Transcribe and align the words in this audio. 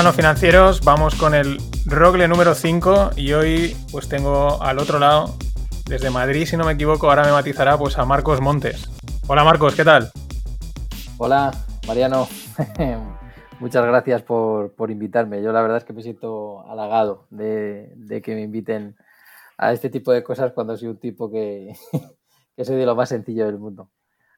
Plano 0.00 0.16
Financieros, 0.16 0.80
vamos 0.80 1.14
con 1.14 1.34
el 1.34 1.58
Rogle 1.84 2.26
número 2.26 2.54
5 2.54 3.10
y 3.16 3.34
hoy 3.34 3.76
pues 3.92 4.08
tengo 4.08 4.62
al 4.62 4.78
otro 4.78 4.98
lado, 4.98 5.36
desde 5.90 6.08
Madrid 6.08 6.46
si 6.46 6.56
no 6.56 6.64
me 6.64 6.72
equivoco, 6.72 7.10
ahora 7.10 7.22
me 7.22 7.32
matizará 7.32 7.76
pues 7.76 7.98
a 7.98 8.06
Marcos 8.06 8.40
Montes. 8.40 8.88
Hola 9.26 9.44
Marcos, 9.44 9.74
¿qué 9.74 9.84
tal? 9.84 10.10
Hola 11.18 11.50
Mariano, 11.86 12.26
muchas 13.60 13.84
gracias 13.84 14.22
por, 14.22 14.72
invitarme. 14.90 15.42
Yo 15.42 15.52
la 15.52 15.60
verdad 15.60 15.76
es 15.76 15.84
que 15.84 15.92
me 15.92 16.02
siento 16.02 16.66
halagado 16.70 17.26
de, 17.28 18.22
que 18.24 18.34
me 18.34 18.40
inviten 18.40 18.96
a 19.58 19.74
este 19.74 19.90
tipo 19.90 20.12
de 20.12 20.22
cosas 20.22 20.52
cuando 20.54 20.78
soy 20.78 20.88
un 20.88 20.98
tipo 20.98 21.30
que, 21.30 21.74
que 22.56 22.64
soy 22.64 22.76
de 22.76 22.86
lo 22.86 22.96
más 22.96 23.10
sencillo 23.10 23.44
del 23.44 23.58
mundo. 23.58 23.90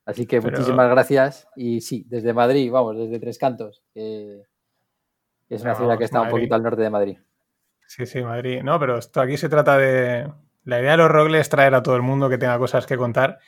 Así 0.05 0.27
que 0.27 0.41
muchísimas 0.41 0.91
gracias. 0.91 1.47
Y 1.55 1.83
sí, 1.83 2.05
desde 2.09 2.33
Madrid, 2.33 2.69
vamos, 2.69 2.97
desde 2.97 3.21
Tres 3.21 3.39
Cantos, 3.39 3.85
es 5.55 5.63
una 5.63 5.75
ciudad 5.75 5.99
que 5.99 6.05
está 6.05 6.21
un 6.21 6.29
poquito 6.29 6.55
al 6.55 6.63
norte 6.63 6.83
de 6.83 6.91
Madrid. 6.91 7.19
Sí, 7.87 8.07
sí, 8.07 8.23
Madrid. 8.23 8.63
No, 8.63 8.79
pero 8.81 8.99
esto 8.99 9.21
aquí 9.21 9.37
se 9.37 9.49
trata 9.49 9.77
de. 9.77 10.33
La 10.65 10.81
idea 10.81 10.93
de 10.93 10.97
los 10.97 11.11
rogles 11.11 11.43
es 11.43 11.49
traer 11.49 11.75
a 11.75 11.83
todo 11.83 11.97
el 11.97 12.03
mundo 12.03 12.29
que 12.29 12.39
tenga 12.39 12.59
cosas 12.59 12.87
que 12.87 12.97
contar. 12.97 13.39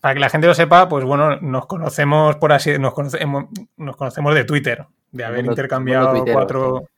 Para 0.00 0.14
que 0.14 0.20
la 0.20 0.30
gente 0.30 0.46
lo 0.46 0.54
sepa, 0.54 0.88
pues 0.88 1.04
bueno, 1.04 1.36
nos 1.40 1.66
conocemos 1.66 2.36
por 2.36 2.52
así, 2.52 2.78
nos 2.78 2.94
conocemos, 2.94 3.46
nos 3.76 3.96
conocemos 3.96 4.34
de 4.34 4.44
Twitter, 4.44 4.86
de 5.10 5.24
haber 5.24 5.44
intercambiado 5.44 6.24
cuatro. 6.32 6.88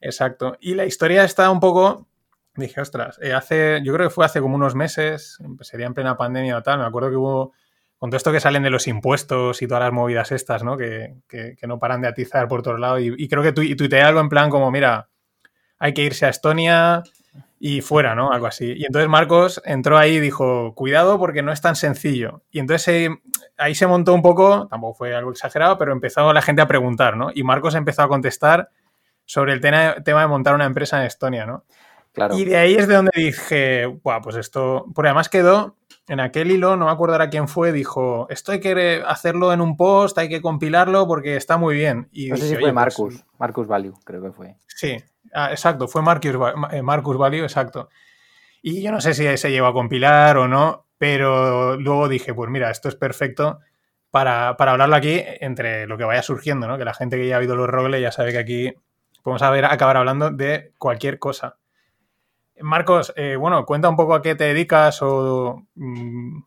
Exacto. 0.00 0.56
Y 0.60 0.74
la 0.74 0.84
historia 0.84 1.24
está 1.24 1.50
un 1.50 1.58
poco. 1.58 2.06
Dije, 2.54 2.80
ostras, 2.80 3.18
eh, 3.20 3.32
hace, 3.32 3.80
yo 3.82 3.92
creo 3.92 4.08
que 4.08 4.14
fue 4.14 4.24
hace 4.24 4.40
como 4.40 4.54
unos 4.54 4.74
meses, 4.74 5.38
sería 5.60 5.86
en 5.86 5.94
plena 5.94 6.16
pandemia 6.16 6.56
o 6.56 6.62
tal, 6.62 6.78
me 6.78 6.86
acuerdo 6.86 7.10
que 7.10 7.16
hubo 7.16 7.52
con 8.06 8.10
todo 8.12 8.18
esto 8.18 8.30
que 8.30 8.38
salen 8.38 8.62
de 8.62 8.70
los 8.70 8.86
impuestos 8.86 9.62
y 9.62 9.66
todas 9.66 9.82
las 9.82 9.92
movidas 9.92 10.30
estas, 10.30 10.62
¿no? 10.62 10.76
Que, 10.76 11.16
no 11.62 11.80
paran 11.80 12.02
de 12.02 12.06
atizar 12.06 12.46
por 12.46 12.62
todos 12.62 12.78
lados. 12.78 13.00
Y, 13.02 13.26
creo 13.26 13.42
que 13.42 13.50
tu, 13.50 13.62
tuiteé 13.74 14.00
algo 14.00 14.20
en 14.20 14.28
plan 14.28 14.48
como, 14.48 14.70
mira, 14.70 15.08
hay 15.80 15.92
que 15.92 16.02
irse 16.02 16.24
a 16.24 16.28
Estonia 16.28 17.02
y 17.58 17.80
fuera, 17.80 18.14
¿no? 18.14 18.30
Algo 18.30 18.46
así. 18.46 18.74
Y 18.76 18.84
entonces 18.84 19.08
Marcos 19.08 19.60
entró 19.64 19.98
ahí 19.98 20.14
y 20.14 20.20
dijo, 20.20 20.72
cuidado 20.76 21.18
porque 21.18 21.42
no 21.42 21.50
es 21.50 21.60
tan 21.60 21.74
sencillo. 21.74 22.42
Y 22.52 22.60
entonces 22.60 23.10
ahí 23.56 23.74
se 23.74 23.88
montó 23.88 24.14
un 24.14 24.22
poco, 24.22 24.68
tampoco 24.68 24.94
fue 24.94 25.12
algo 25.12 25.32
exagerado, 25.32 25.76
pero 25.76 25.90
empezó 25.90 26.32
la 26.32 26.42
gente 26.42 26.62
a 26.62 26.68
preguntar, 26.68 27.16
¿no? 27.16 27.30
Y 27.34 27.42
Marcos 27.42 27.74
empezó 27.74 28.02
a 28.02 28.08
contestar 28.08 28.70
sobre 29.24 29.52
el 29.52 29.60
tema, 29.60 29.94
de 29.94 30.26
montar 30.28 30.54
una 30.54 30.66
empresa 30.66 31.00
en 31.00 31.06
Estonia, 31.06 31.44
¿no? 31.44 31.64
Claro. 32.12 32.38
Y 32.38 32.44
de 32.44 32.56
ahí 32.56 32.76
es 32.76 32.86
de 32.86 32.94
donde 32.94 33.10
dije, 33.16 33.86
Buah, 33.86 34.20
pues 34.20 34.36
esto, 34.36 34.86
porque 34.94 35.08
además 35.08 35.28
quedó 35.28 35.74
en 36.08 36.20
aquel 36.20 36.50
hilo, 36.50 36.76
no 36.76 36.86
me 36.86 36.90
acuerdo 36.90 37.14
ahora 37.14 37.30
quién 37.30 37.48
fue, 37.48 37.72
dijo, 37.72 38.26
esto 38.30 38.52
hay 38.52 38.60
que 38.60 39.02
hacerlo 39.06 39.52
en 39.52 39.60
un 39.60 39.76
post, 39.76 40.16
hay 40.18 40.28
que 40.28 40.40
compilarlo 40.40 41.06
porque 41.06 41.36
está 41.36 41.56
muy 41.56 41.74
bien. 41.74 42.08
Y 42.12 42.28
no 42.28 42.36
sé 42.36 42.48
si 42.48 42.54
fue 42.54 42.62
pues 42.62 42.74
Marcus, 42.74 43.24
Marcus 43.38 43.66
Value, 43.66 43.94
creo 44.04 44.22
que 44.22 44.32
fue. 44.32 44.56
Sí, 44.68 44.96
ah, 45.34 45.50
exacto, 45.50 45.88
fue 45.88 46.02
Marcus, 46.02 46.32
eh, 46.70 46.82
Marcus 46.82 47.16
Value, 47.16 47.42
exacto. 47.42 47.88
Y 48.62 48.82
yo 48.82 48.92
no 48.92 49.00
sé 49.00 49.14
si 49.14 49.36
se 49.36 49.50
llegó 49.50 49.66
a 49.66 49.72
compilar 49.72 50.36
o 50.38 50.48
no, 50.48 50.86
pero 50.98 51.76
luego 51.76 52.08
dije, 52.08 52.34
pues 52.34 52.50
mira, 52.50 52.70
esto 52.70 52.88
es 52.88 52.94
perfecto 52.94 53.60
para, 54.10 54.48
hablarlo 54.48 54.96
aquí 54.96 55.22
entre 55.40 55.86
lo 55.86 55.98
que 55.98 56.04
vaya 56.04 56.22
surgiendo, 56.22 56.66
¿no? 56.66 56.78
Que 56.78 56.84
la 56.84 56.94
gente 56.94 57.16
que 57.16 57.28
ya 57.28 57.36
ha 57.36 57.38
oído 57.38 57.54
los 57.54 57.68
Rogle 57.68 58.00
ya 58.00 58.12
sabe 58.12 58.32
que 58.32 58.38
aquí 58.38 58.74
podemos 59.22 59.42
acabar 59.42 59.96
hablando 59.96 60.30
de 60.30 60.72
cualquier 60.78 61.18
cosa. 61.18 61.56
Marcos, 62.60 63.12
eh, 63.16 63.36
bueno, 63.36 63.64
cuenta 63.66 63.88
un 63.88 63.96
poco 63.96 64.14
a 64.14 64.22
qué 64.22 64.34
te 64.34 64.44
dedicas 64.44 65.00
o 65.02 65.62
mm, 65.74 66.38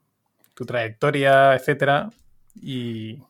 tu 0.53 0.65
trayectoria, 0.65 1.55
etcétera. 1.55 2.09
Y. 2.55 3.21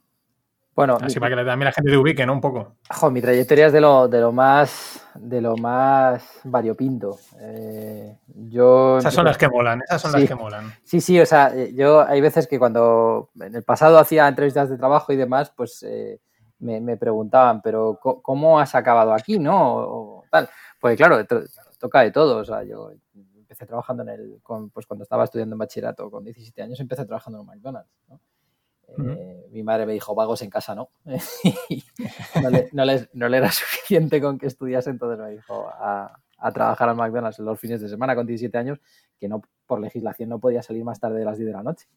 Bueno, 0.75 0.97
así 1.01 1.19
para 1.19 1.35
que 1.35 1.43
también 1.43 1.65
la 1.65 1.71
gente 1.73 1.91
te 1.91 1.97
ubique, 1.97 2.25
¿no? 2.25 2.31
Un 2.31 2.39
poco. 2.39 2.75
mi 3.11 3.21
trayectoria 3.21 3.67
es 3.67 3.73
de 3.73 3.81
lo, 3.81 4.07
de 4.07 4.21
lo 4.21 4.31
más 4.31 5.05
de 5.13 5.41
lo 5.41 5.57
más 5.57 6.39
variopinto. 6.45 7.19
Eh, 7.41 8.17
yo, 8.27 8.97
esas 8.97 9.13
son 9.13 9.25
las 9.25 9.37
que 9.37 9.49
molan, 9.49 9.81
esas 9.83 10.01
son 10.01 10.13
las 10.13 10.23
que 10.23 10.35
molan. 10.35 10.73
Sí, 10.85 11.01
sí, 11.01 11.19
o 11.19 11.25
sea, 11.25 11.51
eh, 11.53 11.73
yo 11.75 12.07
hay 12.07 12.21
veces 12.21 12.47
que 12.47 12.57
cuando 12.57 13.29
en 13.41 13.55
el 13.55 13.63
pasado 13.63 13.99
hacía 13.99 14.25
entrevistas 14.25 14.69
de 14.69 14.77
trabajo 14.77 15.11
y 15.11 15.17
demás, 15.17 15.51
pues 15.53 15.85
me, 16.59 16.79
me, 16.79 16.95
preguntaban, 16.95 17.61
pero 17.61 17.99
¿cómo 18.01 18.57
has 18.57 18.73
acabado 18.73 19.13
aquí, 19.13 19.37
no? 19.37 19.75
O, 19.75 20.23
tal. 20.31 20.49
Pues 20.79 20.95
claro, 20.95 21.19
toca 21.79 22.01
de 22.01 22.11
todo. 22.11 22.37
O 22.37 22.45
sea, 22.45 22.63
yo 22.63 22.91
empecé 23.35 23.65
trabajando 23.65 24.03
en 24.03 24.09
el, 24.09 24.41
pues 24.71 24.85
cuando 24.85 25.03
estaba 25.03 25.23
estudiando 25.23 25.55
en 25.55 25.59
bachillerato 25.59 26.11
con 26.11 26.23
17 26.23 26.61
años, 26.61 26.79
empecé 26.79 27.05
trabajando 27.05 27.39
en 27.39 27.41
un 27.41 27.47
McDonald's. 27.47 27.89
Eh, 28.97 29.47
mi 29.51 29.63
madre 29.63 29.85
me 29.85 29.93
dijo, 29.93 30.13
vagos 30.13 30.41
en 30.41 30.49
casa 30.49 30.75
no. 30.75 30.89
no, 32.73 32.85
le, 32.85 33.37
era 33.37 33.51
suficiente 33.51 34.21
con 34.21 34.37
que 34.37 34.47
estudiase, 34.47 34.89
entonces 34.89 35.19
me 35.19 35.31
dijo 35.31 35.67
a, 35.67 36.19
trabajar 36.53 36.89
al 36.89 36.95
McDonald's 36.95 37.39
los 37.39 37.59
fines 37.59 37.81
de 37.81 37.89
semana 37.89 38.15
con 38.15 38.25
17 38.25 38.57
años, 38.57 38.79
que 39.19 39.27
no 39.27 39.41
por 39.65 39.79
legislación 39.79 40.29
no 40.29 40.39
podía 40.39 40.63
salir 40.63 40.83
más 40.83 40.99
tarde 40.99 41.19
de 41.19 41.25
las 41.25 41.37
10 41.37 41.47
de 41.47 41.53
la 41.53 41.63
noche. 41.63 41.87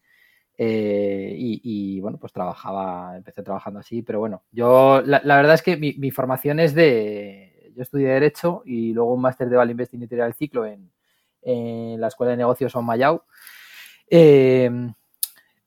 Eh, 0.59 1.35
y, 1.39 1.99
bueno, 2.01 2.19
pues 2.19 2.33
trabajaba, 2.33 3.17
empecé 3.17 3.43
trabajando 3.43 3.81
así, 3.81 4.03
pero 4.03 4.21
bueno, 4.21 4.43
yo 4.53 5.03
la, 5.05 5.21
verdad 5.21 5.55
es 5.55 5.63
que 5.63 5.77
mi 5.77 6.11
formación 6.11 6.61
es 6.61 6.75
de, 6.75 7.52
yo 7.75 7.83
estudié 7.83 8.09
Derecho 8.09 8.63
y 8.65 8.93
luego 8.93 9.15
un 9.15 9.21
máster 9.21 9.49
de 9.49 9.57
Value 9.57 9.73
Investing 9.73 10.03
y 10.03 10.07
Teoría 10.07 10.25
del 10.25 10.35
Ciclo 10.35 10.67
en, 10.67 10.91
la 12.01 12.07
Escuela 12.07 12.31
de 12.31 12.37
Negocios 12.37 12.75
en 12.75 12.85
Mayau. 12.85 13.23
Em, 14.09 14.95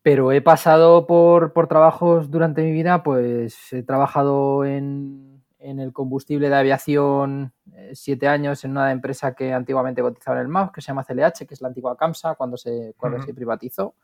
pero 0.01 0.31
he 0.31 0.41
pasado 0.41 1.07
por, 1.07 1.51
trabajos 1.67 2.29
durante 2.29 2.61
mi 2.61 2.71
vida, 2.71 3.03
pues 3.03 3.73
he 3.73 3.83
trabajado 3.83 4.63
en, 4.63 5.43
el 5.59 5.91
combustible 5.93 6.47
de 6.47 6.55
aviación 6.55 7.51
eh, 7.73 7.91
siete 7.95 8.27
años 8.27 8.63
en 8.63 8.71
una 8.71 8.91
empresa 8.91 9.33
que 9.33 9.51
antiguamente 9.51 10.03
cotizaba 10.03 10.37
en 10.37 10.43
el 10.43 10.47
MAF, 10.47 10.71
que 10.71 10.81
se 10.81 10.87
llama 10.87 11.03
CLH, 11.03 11.47
que 11.47 11.55
es 11.55 11.61
la 11.61 11.69
antigua 11.69 11.97
CAMSA, 11.97 12.35
cuando 12.35 12.55
se, 12.55 12.93
cuando 12.97 13.19
se 13.23 13.33
privatizó. 13.33 13.95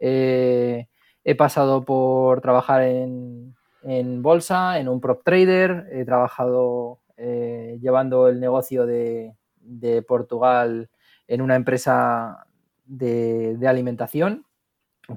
Eh, 0.00 0.88
he 1.22 1.34
pasado 1.36 1.84
por 1.84 2.40
trabajar 2.40 2.82
en, 2.82 3.54
en 3.82 4.20
bolsa, 4.20 4.80
en 4.80 4.88
un 4.88 5.00
prop 5.00 5.22
trader, 5.24 5.88
he 5.92 6.04
trabajado 6.04 6.98
eh, 7.16 7.78
llevando 7.80 8.28
el 8.28 8.40
negocio 8.40 8.86
de, 8.86 9.34
Portugal 10.06 10.90
en 11.26 11.42
una 11.42 11.56
empresa 11.56 12.46
de, 12.84 13.58
alimentación, 13.66 14.46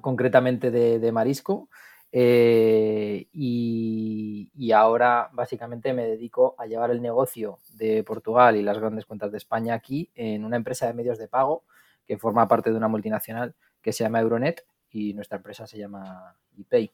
concretamente 0.02 0.72
de, 0.72 1.12
marisco. 1.12 1.70
Eh, 2.12 3.28
y, 3.34 4.72
ahora 4.72 5.30
básicamente 5.34 5.94
me 5.94 6.06
dedico 6.06 6.56
a 6.58 6.68
llevar 6.68 6.92
el 6.92 7.02
negocio 7.02 7.58
de 7.74 8.04
Portugal 8.04 8.56
y 8.56 8.62
las 8.62 8.78
grandes 8.78 9.06
cuentas 9.06 9.32
de 9.32 9.38
España 9.40 9.74
aquí 9.74 10.12
en 10.16 10.46
una 10.46 10.58
empresa 10.58 10.86
de 10.86 10.94
medios 10.94 11.18
de 11.18 11.28
pago 11.28 11.64
que 12.06 12.18
forma 12.18 12.48
parte 12.48 12.70
de 12.70 12.78
una 12.78 12.88
multinacional 12.88 13.56
que 13.82 13.92
se 13.92 14.04
llama 14.04 14.22
Euronet 14.22 14.64
y 14.92 15.14
nuestra 15.14 15.38
empresa 15.38 15.68
se 15.68 15.78
llama 15.80 16.36
ePay. 16.58 16.92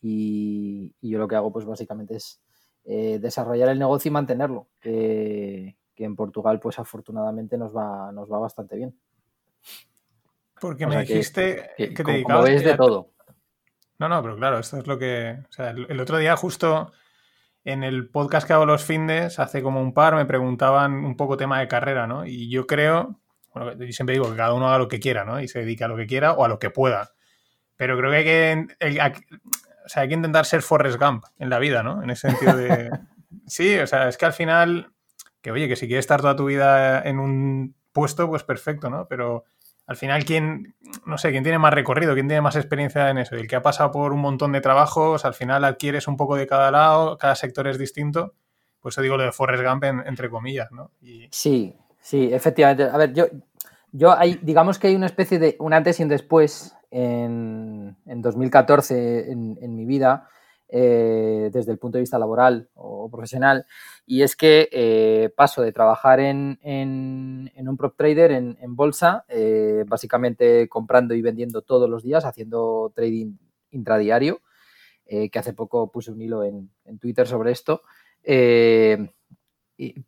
Y, 0.00 0.94
y 1.00 1.10
yo 1.10 1.18
lo 1.18 1.28
que 1.28 1.36
hago 1.36 1.52
pues 1.52 1.64
básicamente 1.64 2.16
es 2.16 2.40
eh, 2.88 3.18
desarrollar 3.20 3.70
el 3.70 3.80
negocio 3.80 4.08
y 4.08 4.12
mantenerlo, 4.12 4.68
que, 4.80 5.76
en 5.96 6.14
Portugal 6.14 6.60
pues 6.60 6.78
afortunadamente 6.78 7.58
nos 7.58 7.76
va, 7.76 8.12
nos 8.12 8.30
va 8.30 8.38
bastante 8.38 8.76
bien. 8.76 8.96
Porque 10.60 10.86
me 10.86 11.00
dijiste 11.00 11.70
que, 11.76 11.88
te 11.88 12.04
dedicabas... 12.04 12.62
de 12.62 12.76
todo. 12.76 13.10
No, 13.98 14.08
no, 14.08 14.22
pero 14.22 14.36
claro, 14.36 14.60
esto 14.60 14.78
es 14.78 14.86
lo 14.86 14.98
que... 14.98 15.36
O 15.48 15.52
sea, 15.52 15.70
el, 15.70 16.00
otro 16.00 16.18
día 16.18 16.36
justo 16.36 16.92
en 17.64 17.82
el 17.82 18.08
podcast 18.08 18.46
que 18.46 18.52
hago 18.52 18.66
los 18.66 18.84
findes, 18.84 19.40
hace 19.40 19.62
como 19.62 19.80
un 19.80 19.92
par, 19.92 20.14
me 20.14 20.24
preguntaban 20.24 21.04
un 21.04 21.16
poco 21.16 21.36
tema 21.36 21.58
de 21.58 21.66
carrera, 21.66 22.06
¿no? 22.06 22.24
Y 22.24 22.48
yo 22.48 22.68
creo, 22.68 23.18
bueno, 23.52 23.72
yo 23.72 23.92
siempre 23.92 24.14
digo 24.14 24.30
que 24.30 24.36
cada 24.36 24.54
uno 24.54 24.68
haga 24.68 24.78
lo 24.78 24.86
que 24.86 25.00
quiera, 25.00 25.24
¿no? 25.24 25.40
Y 25.40 25.48
se 25.48 25.58
dedica 25.58 25.86
a 25.86 25.88
lo 25.88 25.96
que 25.96 26.06
quiera 26.06 26.34
o 26.34 26.44
a 26.44 26.48
lo 26.48 26.60
que 26.60 26.70
pueda. 26.70 27.10
Pero 27.74 27.98
creo 27.98 28.12
que 28.12 28.16
hay 28.16 28.24
que 28.94 29.26
o 29.86 29.88
sea, 29.88 30.02
hay 30.02 30.08
que 30.08 30.14
intentar 30.14 30.44
ser 30.44 30.62
Forrest 30.62 31.00
Gump 31.00 31.24
en 31.38 31.48
la 31.48 31.60
vida, 31.60 31.82
¿no? 31.82 32.02
En 32.02 32.10
ese 32.10 32.30
sentido 32.30 32.56
de... 32.56 32.90
Sí, 33.48 33.78
o 33.78 33.86
sea, 33.86 34.08
es 34.08 34.16
que 34.16 34.26
al 34.26 34.32
final, 34.32 34.90
que 35.40 35.52
oye, 35.52 35.68
que 35.68 35.76
si 35.76 35.86
quieres 35.86 36.02
estar 36.02 36.20
toda 36.20 36.34
tu 36.34 36.46
vida 36.46 37.00
en 37.02 37.20
un 37.20 37.76
puesto, 37.92 38.28
pues 38.28 38.42
perfecto, 38.42 38.90
¿no? 38.90 39.06
Pero 39.06 39.44
al 39.86 39.96
final, 39.96 40.24
¿quién, 40.24 40.74
no 41.04 41.16
sé, 41.16 41.30
quién 41.30 41.44
tiene 41.44 41.60
más 41.60 41.72
recorrido, 41.72 42.14
quién 42.14 42.26
tiene 42.26 42.40
más 42.40 42.56
experiencia 42.56 43.08
en 43.08 43.18
eso? 43.18 43.36
El 43.36 43.46
que 43.46 43.54
ha 43.54 43.62
pasado 43.62 43.92
por 43.92 44.12
un 44.12 44.20
montón 44.20 44.50
de 44.50 44.60
trabajos, 44.60 45.24
al 45.24 45.34
final 45.34 45.64
adquieres 45.64 46.08
un 46.08 46.16
poco 46.16 46.34
de 46.34 46.48
cada 46.48 46.72
lado, 46.72 47.18
cada 47.18 47.36
sector 47.36 47.68
es 47.68 47.78
distinto. 47.78 48.34
Pues 48.80 48.94
eso 48.94 49.02
digo 49.02 49.16
lo 49.16 49.22
de 49.22 49.32
Forrest 49.32 49.62
Gump 49.62 49.84
entre 49.84 50.28
comillas, 50.28 50.72
¿no? 50.72 50.90
Sí, 51.30 51.76
sí, 52.00 52.30
efectivamente. 52.32 52.84
A 52.84 52.96
ver, 52.96 53.12
yo, 53.12 53.26
yo 53.92 54.16
hay, 54.18 54.40
digamos 54.42 54.80
que 54.80 54.88
hay 54.88 54.96
una 54.96 55.06
especie 55.06 55.38
de 55.38 55.56
un 55.60 55.72
antes 55.72 56.00
y 56.00 56.02
un 56.02 56.08
después 56.08 56.75
en, 56.90 57.96
2014 58.06 59.30
en, 59.30 59.76
mi 59.76 59.84
vida 59.84 60.28
eh, 60.68 61.50
desde 61.52 61.72
el 61.72 61.78
punto 61.78 61.96
de 61.96 62.02
vista 62.02 62.18
laboral 62.18 62.68
o 62.74 63.08
profesional 63.08 63.66
y 64.04 64.22
es 64.22 64.34
que 64.34 64.68
eh, 64.72 65.30
paso 65.36 65.62
de 65.62 65.72
trabajar 65.72 66.18
en, 66.18 66.58
un 66.64 67.76
prop 67.76 67.96
trader 67.96 68.32
en, 68.32 68.76
bolsa, 68.76 69.24
eh, 69.28 69.84
básicamente 69.86 70.68
comprando 70.68 71.14
y 71.14 71.22
vendiendo 71.22 71.62
todos 71.62 71.88
los 71.88 72.02
días, 72.02 72.24
haciendo 72.24 72.92
trading 72.94 73.36
intradiario, 73.70 74.40
que 75.08 75.38
hace 75.38 75.52
poco 75.52 75.92
puse 75.92 76.10
un 76.10 76.20
hilo 76.20 76.42
en, 76.42 76.70
Twitter 76.98 77.28
sobre 77.28 77.52
esto, 77.52 77.82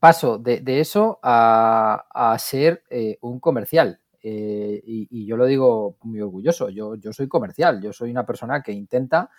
paso 0.01 0.39
de, 0.39 0.81
eso 0.81 1.21
a, 1.23 2.37
ser 2.41 2.83
un 3.21 3.39
comercial. 3.39 4.01
Eh, 4.23 4.81
y, 4.85 5.27
yo 5.27 5.37
lo 5.37 5.47
digo 5.47 5.97
muy 6.03 6.21
orgulloso, 6.21 6.71
yo, 6.71 6.97
yo 6.97 7.13
soy 7.13 7.29
comercial, 7.29 7.81
yo 7.81 7.93
soy 7.93 8.11
una 8.11 8.27
persona 8.27 8.63
que 8.63 8.73
intenta 8.73 9.31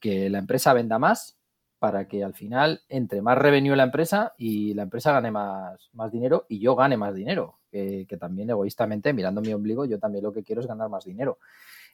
que 0.00 0.28
la 0.28 0.38
empresa 0.38 0.72
venda 0.72 0.98
más 0.98 1.38
para 1.78 2.08
que 2.08 2.24
al 2.24 2.34
final 2.34 2.82
entre 2.88 3.22
más 3.22 3.38
revenue 3.38 3.76
la 3.76 3.84
empresa 3.84 4.34
y 4.36 4.74
la 4.74 4.82
empresa 4.82 5.12
gane 5.12 5.30
más, 5.30 5.90
más 5.92 6.10
dinero 6.10 6.46
y 6.48 6.58
yo 6.58 6.74
gane 6.74 6.96
más 6.96 7.14
dinero, 7.14 7.58
que, 7.70 8.06
también 8.18 8.50
egoístamente, 8.50 9.12
mirando 9.12 9.42
mi 9.42 9.52
ombligo, 9.52 9.84
yo 9.84 9.98
también 9.98 10.24
lo 10.24 10.32
que 10.32 10.42
quiero 10.42 10.60
es 10.60 10.66
ganar 10.66 10.88
más 10.88 11.04
dinero. 11.04 11.38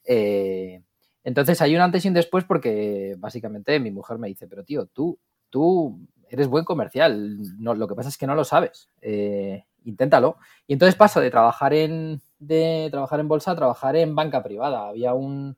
entonces 0.04 1.60
hay 1.60 1.74
un 1.74 1.82
antes 1.82 2.04
y 2.04 2.08
un 2.08 2.14
después 2.14 2.44
porque 2.44 3.16
básicamente 3.18 3.78
mi 3.80 3.90
mujer 3.90 4.18
me 4.18 4.28
dice, 4.28 4.46
pero 4.46 4.64
tío, 4.64 4.86
tú, 4.86 5.18
tú 5.50 5.98
eres 6.32 6.48
buen 6.48 6.64
comercial, 6.64 7.38
lo 7.58 7.86
que 7.86 7.94
pasa 7.94 8.08
es 8.08 8.16
que 8.16 8.26
no 8.26 8.34
lo 8.34 8.44
sabes. 8.44 8.88
Eh, 9.02 9.64
inténtalo. 9.84 10.36
Y 10.66 10.74
entonces 10.74 10.94
paso 10.94 11.20
de 11.20 11.30
trabajar 11.30 11.74
en, 11.74 12.20
de 12.38 12.88
trabajar 12.90 13.20
en 13.20 13.28
bolsa 13.28 13.52
a 13.52 13.56
trabajar 13.56 13.96
en 13.96 14.14
banca 14.14 14.42
privada. 14.42 14.88
Había 14.88 15.14
una 15.14 15.56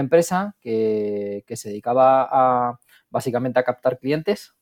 empresa 0.00 0.56
que, 0.60 1.44
se 1.48 1.68
dedicaba 1.68 2.28
a 2.30 2.78
básicamente 3.10 3.58
a 3.60 3.64
captar 3.64 3.98
clientes, 3.98 4.54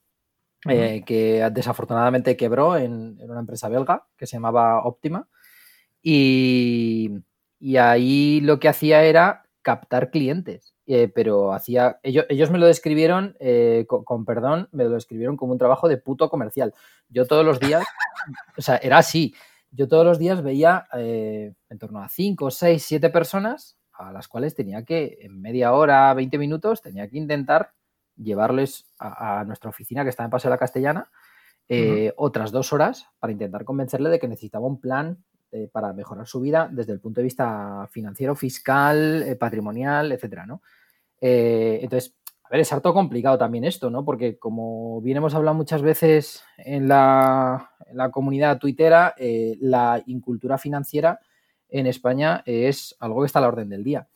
eh, 0.69 1.03
que 1.05 1.49
desafortunadamente 1.53 2.37
quebró 2.37 2.77
en, 2.77 3.19
una 3.21 3.41
empresa 3.41 3.69
belga 3.69 4.07
que 4.17 4.27
se 4.27 4.37
llamaba 4.37 4.85
Optima. 4.85 5.29
Y, 6.03 7.11
y 7.59 7.77
ahí 7.79 8.41
lo 8.43 8.59
que 8.59 8.69
hacía 8.69 9.05
era 9.05 9.44
captar 9.65 10.11
clientes. 10.11 10.75
Eh, 10.87 11.11
pero 11.13 11.53
hacía. 11.53 11.99
Ellos, 12.03 12.27
ellos, 12.29 12.51
me 12.51 12.59
lo 12.59 12.67
describieron, 12.67 13.37
eh, 13.41 13.87
con, 13.89 14.25
perdón, 14.25 14.69
me 14.71 14.85
lo 14.85 14.91
describieron 14.91 15.37
como 15.37 15.53
un 15.53 15.59
trabajo 15.59 15.89
de 15.89 15.97
puto 15.97 16.29
comercial. 16.29 16.75
Yo 17.09 17.27
todos 17.27 17.45
los 17.45 17.59
días, 17.59 17.83
o 18.57 18.63
sea, 18.63 18.77
era 18.77 18.99
así. 18.99 19.35
Yo 19.71 19.89
todos 19.89 20.05
los 20.05 20.19
días 20.19 20.43
veía 20.43 20.87
eh, 20.97 21.55
en 21.69 21.79
torno 21.79 22.01
a 22.01 22.09
5, 22.09 22.51
6, 22.51 22.85
7 22.87 23.11
personas 23.11 23.77
a 23.93 24.13
las 24.13 24.29
cuales 24.29 24.55
tenía 24.55 24.85
que, 24.85 25.19
en 25.23 25.41
media 25.41 25.73
hora, 25.73 26.13
20 26.15 26.37
minutos, 26.39 26.83
tenía 26.83 27.09
que 27.09 27.17
intentar 27.17 27.73
llevarles 28.17 28.87
a, 28.99 29.45
nuestra 29.45 29.71
oficina 29.71 30.05
que 30.05 30.11
está 30.11 30.25
en 30.25 30.31
Paseo 30.31 30.51
de 30.51 30.55
la 30.55 30.59
Castellana 30.59 31.11
otras 32.17 32.53
dos 32.53 32.73
horas 32.73 33.09
para 33.19 33.33
intentar 33.33 33.65
convencerle 33.65 34.11
de 34.11 34.19
que 34.19 34.29
necesitaba 34.29 34.67
un 34.67 34.81
plan 34.81 35.25
eh, 35.57 35.69
para 35.71 35.93
mejorar 35.93 36.27
su 36.27 36.41
vida 36.41 36.69
desde 36.69 36.93
el 36.93 36.99
punto 36.99 37.21
de 37.21 37.27
vista 37.27 37.87
financiero, 37.89 38.35
fiscal, 38.35 39.23
eh, 39.23 39.37
patrimonial, 39.37 40.11
etcétera, 40.11 40.47
¿no? 40.47 40.63
Eh, 41.21 41.79
entonces, 41.81 42.17
a 42.43 42.49
ver, 42.51 42.59
es 42.59 42.73
harto 42.73 42.93
complicado 42.93 43.39
también 43.39 43.63
esto, 43.63 43.89
¿no? 43.89 44.05
Porque 44.05 44.37
como 44.37 45.01
bien 45.01 45.19
hemos 45.19 45.33
hablado 45.33 45.57
muchas 45.57 45.81
veces 45.81 46.43
en 46.59 46.89
la, 46.89 47.71
comunidad 48.11 48.59
tuitera, 48.59 49.15
la 49.61 50.03
incultura 50.07 50.59
financiera 50.59 51.21
en 51.69 51.87
España 51.87 52.43
es 52.47 52.97
algo 52.99 53.21
que 53.21 53.27
está 53.27 53.39
a 53.39 53.43
la 53.43 53.49
orden 53.49 53.69
del 53.69 53.85
día. 53.85 54.09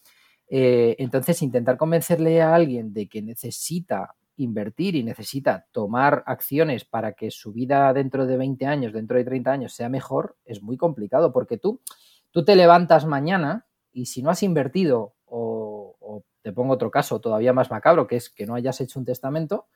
entonces, 0.49 1.41
intentar 1.43 1.77
convencerle 1.77 2.43
a 2.43 2.53
alguien 2.53 2.93
de 2.93 3.09
que 3.09 3.23
necesita 3.23 4.17
invertir 4.39 4.95
y 4.95 5.03
necesita 5.03 5.67
tomar 5.73 6.23
acciones 6.27 6.85
para 6.85 7.13
que 7.13 7.31
su 7.31 7.53
vida 7.53 7.93
dentro 7.93 8.27
de 8.27 8.37
20 8.37 8.67
años, 8.67 8.93
dentro 8.93 9.17
de 9.17 9.25
30 9.25 9.51
años 9.51 9.73
sea 9.75 9.89
mejor, 9.89 10.37
es 10.45 10.63
muy 10.63 10.77
complicado 10.77 11.33
porque 11.33 11.59
tú, 11.59 11.81
tú 12.31 12.45
te 12.45 12.57
levantas 12.57 13.05
mañana 13.05 13.67
y 13.93 14.07
si 14.07 14.23
no 14.23 14.31
has 14.31 14.43
invertido 14.43 15.15
o, 15.27 16.25
te 16.41 16.53
pongo 16.53 16.73
otro 16.73 16.91
caso 16.91 17.21
todavía 17.21 17.53
más 17.53 17.71
macabro, 17.71 18.07
que 18.07 18.17
es 18.17 18.31
que 18.31 18.47
no 18.47 18.55
hayas 18.55 18.81
hecho 18.81 18.99
un 18.99 19.05
testamento, 19.05 19.67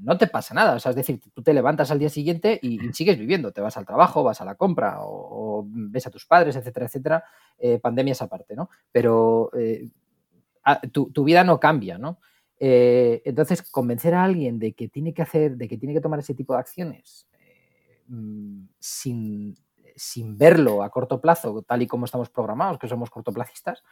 no 0.00 0.18
te 0.18 0.26
pasa 0.26 0.52
nada. 0.52 0.74
O 0.74 0.80
sea, 0.80 0.90
es 0.90 0.96
decir, 0.96 1.20
tú 1.32 1.42
te 1.42 1.54
levantas 1.54 1.90
al 1.90 1.98
día 1.98 2.10
siguiente 2.10 2.58
y, 2.60 2.92
sigues 2.92 3.16
viviendo. 3.16 3.52
Te 3.52 3.62
vas 3.62 3.76
al 3.78 3.86
trabajo, 3.86 4.22
vas 4.22 4.40
a 4.40 4.44
la 4.44 4.56
compra 4.56 4.96
o, 4.98 5.64
ves 5.64 6.06
a 6.06 6.10
tus 6.10 6.26
padres, 6.26 6.56
etcétera, 6.56 6.86
etcétera. 6.86 7.24
Eh, 7.56 7.78
pandemias 7.78 8.20
aparte, 8.20 8.54
¿no? 8.54 8.68
Pero 8.90 9.50
eh, 9.56 9.88
tu, 10.90 11.10
tu, 11.12 11.24
vida 11.24 11.44
no 11.44 11.58
cambia, 11.58 11.96
¿no? 11.96 12.18
Eh, 12.64 13.22
entonces, 13.24 13.60
convencer 13.60 14.14
a 14.14 14.22
alguien 14.22 14.60
de 14.60 14.72
que 14.72 14.86
tiene 14.86 15.12
que 15.12 15.22
hacer, 15.22 15.56
de 15.56 15.66
que 15.66 15.76
tiene 15.76 15.94
que 15.94 16.00
tomar 16.00 16.20
ese 16.20 16.32
tipo 16.32 16.52
de 16.52 16.60
acciones 16.60 17.26
eh, 17.40 18.04
mm, 18.06 18.66
sin, 18.78 19.56
verlo 20.38 20.84
a 20.84 20.90
corto 20.90 21.20
plazo, 21.20 21.62
tal 21.62 21.82
y 21.82 21.88
como 21.88 22.04
estamos 22.04 22.30
programados, 22.30 22.78
que 22.78 22.86
somos 22.86 23.10
cortoplacistas, 23.10 23.82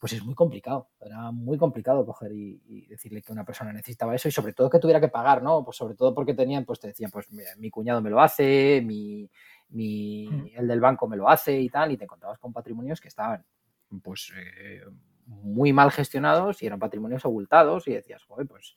pues 0.00 0.14
es 0.14 0.24
muy 0.24 0.34
complicado. 0.34 0.88
Era 1.00 1.30
muy 1.30 1.58
complicado 1.58 2.04
coger 2.04 2.32
y, 2.32 2.86
decirle 2.88 3.22
que 3.22 3.30
una 3.30 3.44
persona 3.44 3.72
necesitaba 3.72 4.16
eso 4.16 4.26
y 4.26 4.32
sobre 4.32 4.52
todo 4.52 4.68
que 4.68 4.80
tuviera 4.80 5.00
que 5.00 5.06
pagar, 5.06 5.40
¿no? 5.40 5.64
Pues 5.64 5.76
sobre 5.76 5.94
todo 5.94 6.12
porque 6.12 6.34
tenían, 6.34 6.64
pues 6.64 6.80
te 6.80 6.88
decían, 6.88 7.12
pues 7.12 7.28
mi 7.30 7.70
cuñado 7.70 8.02
me 8.02 8.10
lo 8.10 8.20
hace, 8.20 8.82
mi, 8.84 9.30
mm. 9.68 10.56
el 10.56 10.66
del 10.66 10.80
banco 10.80 11.06
me 11.06 11.16
lo 11.16 11.28
hace 11.28 11.60
y 11.60 11.68
tal, 11.68 11.92
y 11.92 11.96
te 11.96 12.02
encontrabas 12.02 12.40
con 12.40 12.52
patrimonios 12.52 13.00
que 13.00 13.06
estaban, 13.06 13.44
pues, 14.02 14.32
eh, 14.36 14.82
muy 15.28 15.72
mal 15.72 15.90
gestionados 15.90 16.62
y 16.62 16.66
eran 16.66 16.78
patrimonios 16.78 17.24
abultados 17.24 17.86
y 17.86 17.92
decías, 17.92 18.24
pues 18.26 18.74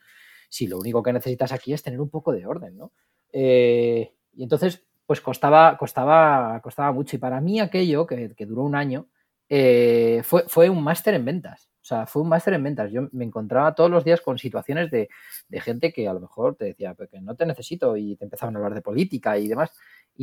si 0.50 0.68
lo 0.68 0.78
único 0.78 1.02
que 1.02 1.14
necesitas 1.14 1.52
aquí 1.54 1.74
es 1.74 1.82
tener 1.82 2.02
un 2.02 2.10
poco 2.10 2.34
de 2.34 2.46
orden, 2.46 2.78
¿no? 2.78 2.92
Eh, 3.32 4.14
y 4.34 4.44
entonces, 4.44 4.86
pues 5.06 5.22
costaba, 5.22 5.78
costaba, 5.78 6.60
costaba 6.62 6.92
mucho. 6.92 7.16
Y 7.16 7.20
para 7.20 7.40
mí 7.40 7.60
aquello, 7.60 8.06
que, 8.06 8.36
duró 8.46 8.64
un 8.64 8.76
año, 8.76 9.08
eh, 9.48 10.22
fue, 10.24 10.44
fue 10.48 10.70
un 10.70 10.84
máster 10.84 11.14
en 11.14 11.26
ventas. 11.26 11.70
O 11.82 11.86
sea, 11.86 12.06
fue 12.06 12.22
un 12.22 12.30
máster 12.30 12.54
en 12.54 12.64
ventas. 12.64 12.92
Yo 12.92 13.08
me 13.12 13.26
encontraba 13.26 13.74
todos 13.74 13.90
los 13.90 14.04
días 14.04 14.22
con 14.22 14.38
situaciones 14.38 14.92
de, 14.92 15.10
de 15.48 15.62
gente 15.62 15.92
que 15.92 16.08
a 16.08 16.14
lo 16.14 16.20
mejor 16.20 16.56
te 16.56 16.66
decía, 16.66 16.96
que 16.96 17.22
no 17.22 17.36
te 17.36 17.46
necesito 17.46 17.98
y 17.98 18.18
te 18.18 18.26
empezaban 18.26 18.56
a 18.56 18.60
hablar 18.60 18.76
de 18.76 18.82
política 18.82 19.38
y 19.38 19.48
demás. 19.48 19.72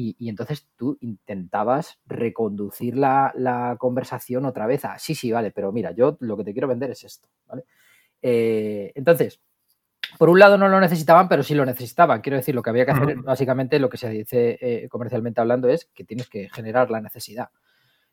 Y, 0.00 0.28
entonces 0.28 0.68
tú 0.76 0.96
intentabas 1.00 1.98
reconducir 2.06 2.96
la, 2.96 3.76
conversación 3.80 4.44
otra 4.44 4.68
vez 4.68 4.84
a, 4.84 4.96
sí, 4.96 5.16
sí, 5.16 5.32
vale, 5.32 5.50
pero 5.50 5.72
mira, 5.72 5.90
yo 5.90 6.16
lo 6.20 6.36
que 6.36 6.44
te 6.44 6.52
quiero 6.52 6.68
vender 6.68 6.92
es 6.92 7.02
esto, 7.02 7.28
¿vale? 7.48 7.64
Eh, 8.22 8.92
entonces, 8.94 9.40
por 10.16 10.28
un 10.28 10.38
lado 10.38 10.56
no 10.56 10.68
lo 10.68 10.78
necesitaban, 10.78 11.28
pero 11.28 11.42
sí 11.42 11.56
lo 11.56 11.66
necesitaban. 11.66 12.20
Quiero 12.20 12.36
decir, 12.36 12.54
lo 12.54 12.62
que 12.62 12.70
había 12.70 12.84
que 12.84 12.92
hacer, 12.92 13.16
básicamente 13.16 13.80
lo 13.80 13.88
que 13.88 13.96
se 13.96 14.08
dice 14.08 14.56
eh, 14.60 14.88
comercialmente 14.88 15.40
hablando 15.40 15.68
es 15.68 15.86
que 15.92 16.04
tienes 16.04 16.28
que 16.28 16.48
generar 16.48 16.92
la 16.92 17.00
necesidad. 17.00 17.48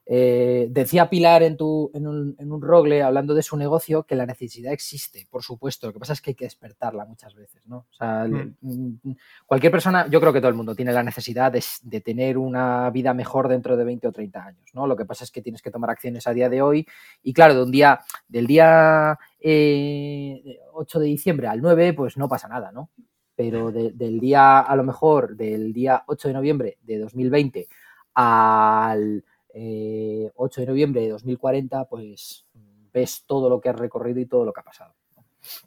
Eh, 0.08 0.68
decía 0.70 1.10
Pilar 1.10 1.42
en, 1.42 1.58
tu, 1.58 1.90
en, 1.96 2.06
un, 2.06 2.36
en, 2.38 2.52
un, 2.52 2.62
rogle, 2.62 3.02
hablando 3.02 3.34
de 3.34 3.42
su 3.42 3.58
negocio, 3.58 4.04
que 4.04 4.16
la 4.16 4.28
necesidad 4.28 4.72
existe, 4.72 5.26
por 5.32 5.42
supuesto. 5.42 5.88
Lo 5.88 5.94
que 5.94 6.00
pasa 6.00 6.14
es 6.14 6.22
que 6.22 6.32
hay 6.32 6.36
que 6.36 6.46
despertarla 6.46 7.06
muchas 7.06 7.34
veces, 7.34 7.66
¿no? 7.66 7.78
O 7.90 7.94
sea, 7.94 8.26
mm. 8.26 8.56
Mm, 8.62 9.16
cualquier 9.48 9.72
persona, 9.72 10.08
yo 10.08 10.20
creo 10.20 10.32
que 10.32 10.42
todo 10.42 10.50
el 10.50 10.56
mundo 10.56 10.76
tiene 10.76 10.94
la 10.94 11.02
necesidad 11.02 11.52
de, 11.52 12.02
tener 12.02 12.38
una 12.38 12.92
vida 12.92 13.16
mejor 13.16 13.48
dentro 13.48 13.76
de 13.76 13.84
20 13.84 14.08
o 14.08 14.12
30 14.12 14.46
años, 14.46 14.70
¿no? 14.74 14.86
Lo 14.86 14.96
que 14.96 15.06
pasa 15.06 15.24
es 15.24 15.32
que 15.32 15.42
tienes 15.42 15.64
que 15.64 15.72
tomar 15.72 15.90
acciones 15.90 16.28
a 16.28 16.34
día 16.34 16.50
de 16.50 16.62
hoy 16.62 16.86
y, 17.24 17.34
claro, 17.34 17.56
de 17.56 17.64
un 17.64 17.72
día, 17.72 18.02
del 18.28 18.46
día 18.46 19.14
8 19.14 19.18
eh, 19.42 20.60
de 20.94 21.06
diciembre 21.06 21.48
al 21.48 21.62
9, 21.62 21.94
pues 21.94 22.16
no 22.16 22.30
pasa 22.30 22.48
nada, 22.48 22.72
¿no? 22.72 22.92
Pero 23.36 23.72
del 23.72 24.20
día, 24.20 24.60
a 24.60 24.76
lo 24.76 24.84
mejor, 24.84 25.36
del 25.36 25.74
día 25.74 26.04
8 26.06 26.28
de 26.28 26.34
noviembre 26.34 26.78
de 26.84 27.00
2020 27.00 27.68
al 28.14 29.26
8 29.56 30.62
eh, 30.62 30.66
de 30.66 30.68
noviembre 30.68 31.02
de 31.02 31.10
2040, 31.10 31.86
pues 31.86 32.46
ves 32.94 33.24
todo 33.26 33.50
lo 33.50 33.62
que 33.62 33.70
has 33.70 33.76
recorrido 33.76 34.20
y 34.20 34.26
todo 34.26 34.44
lo 34.44 34.52
que 34.52 34.60
ha 34.60 34.64
pasado. 34.64 34.94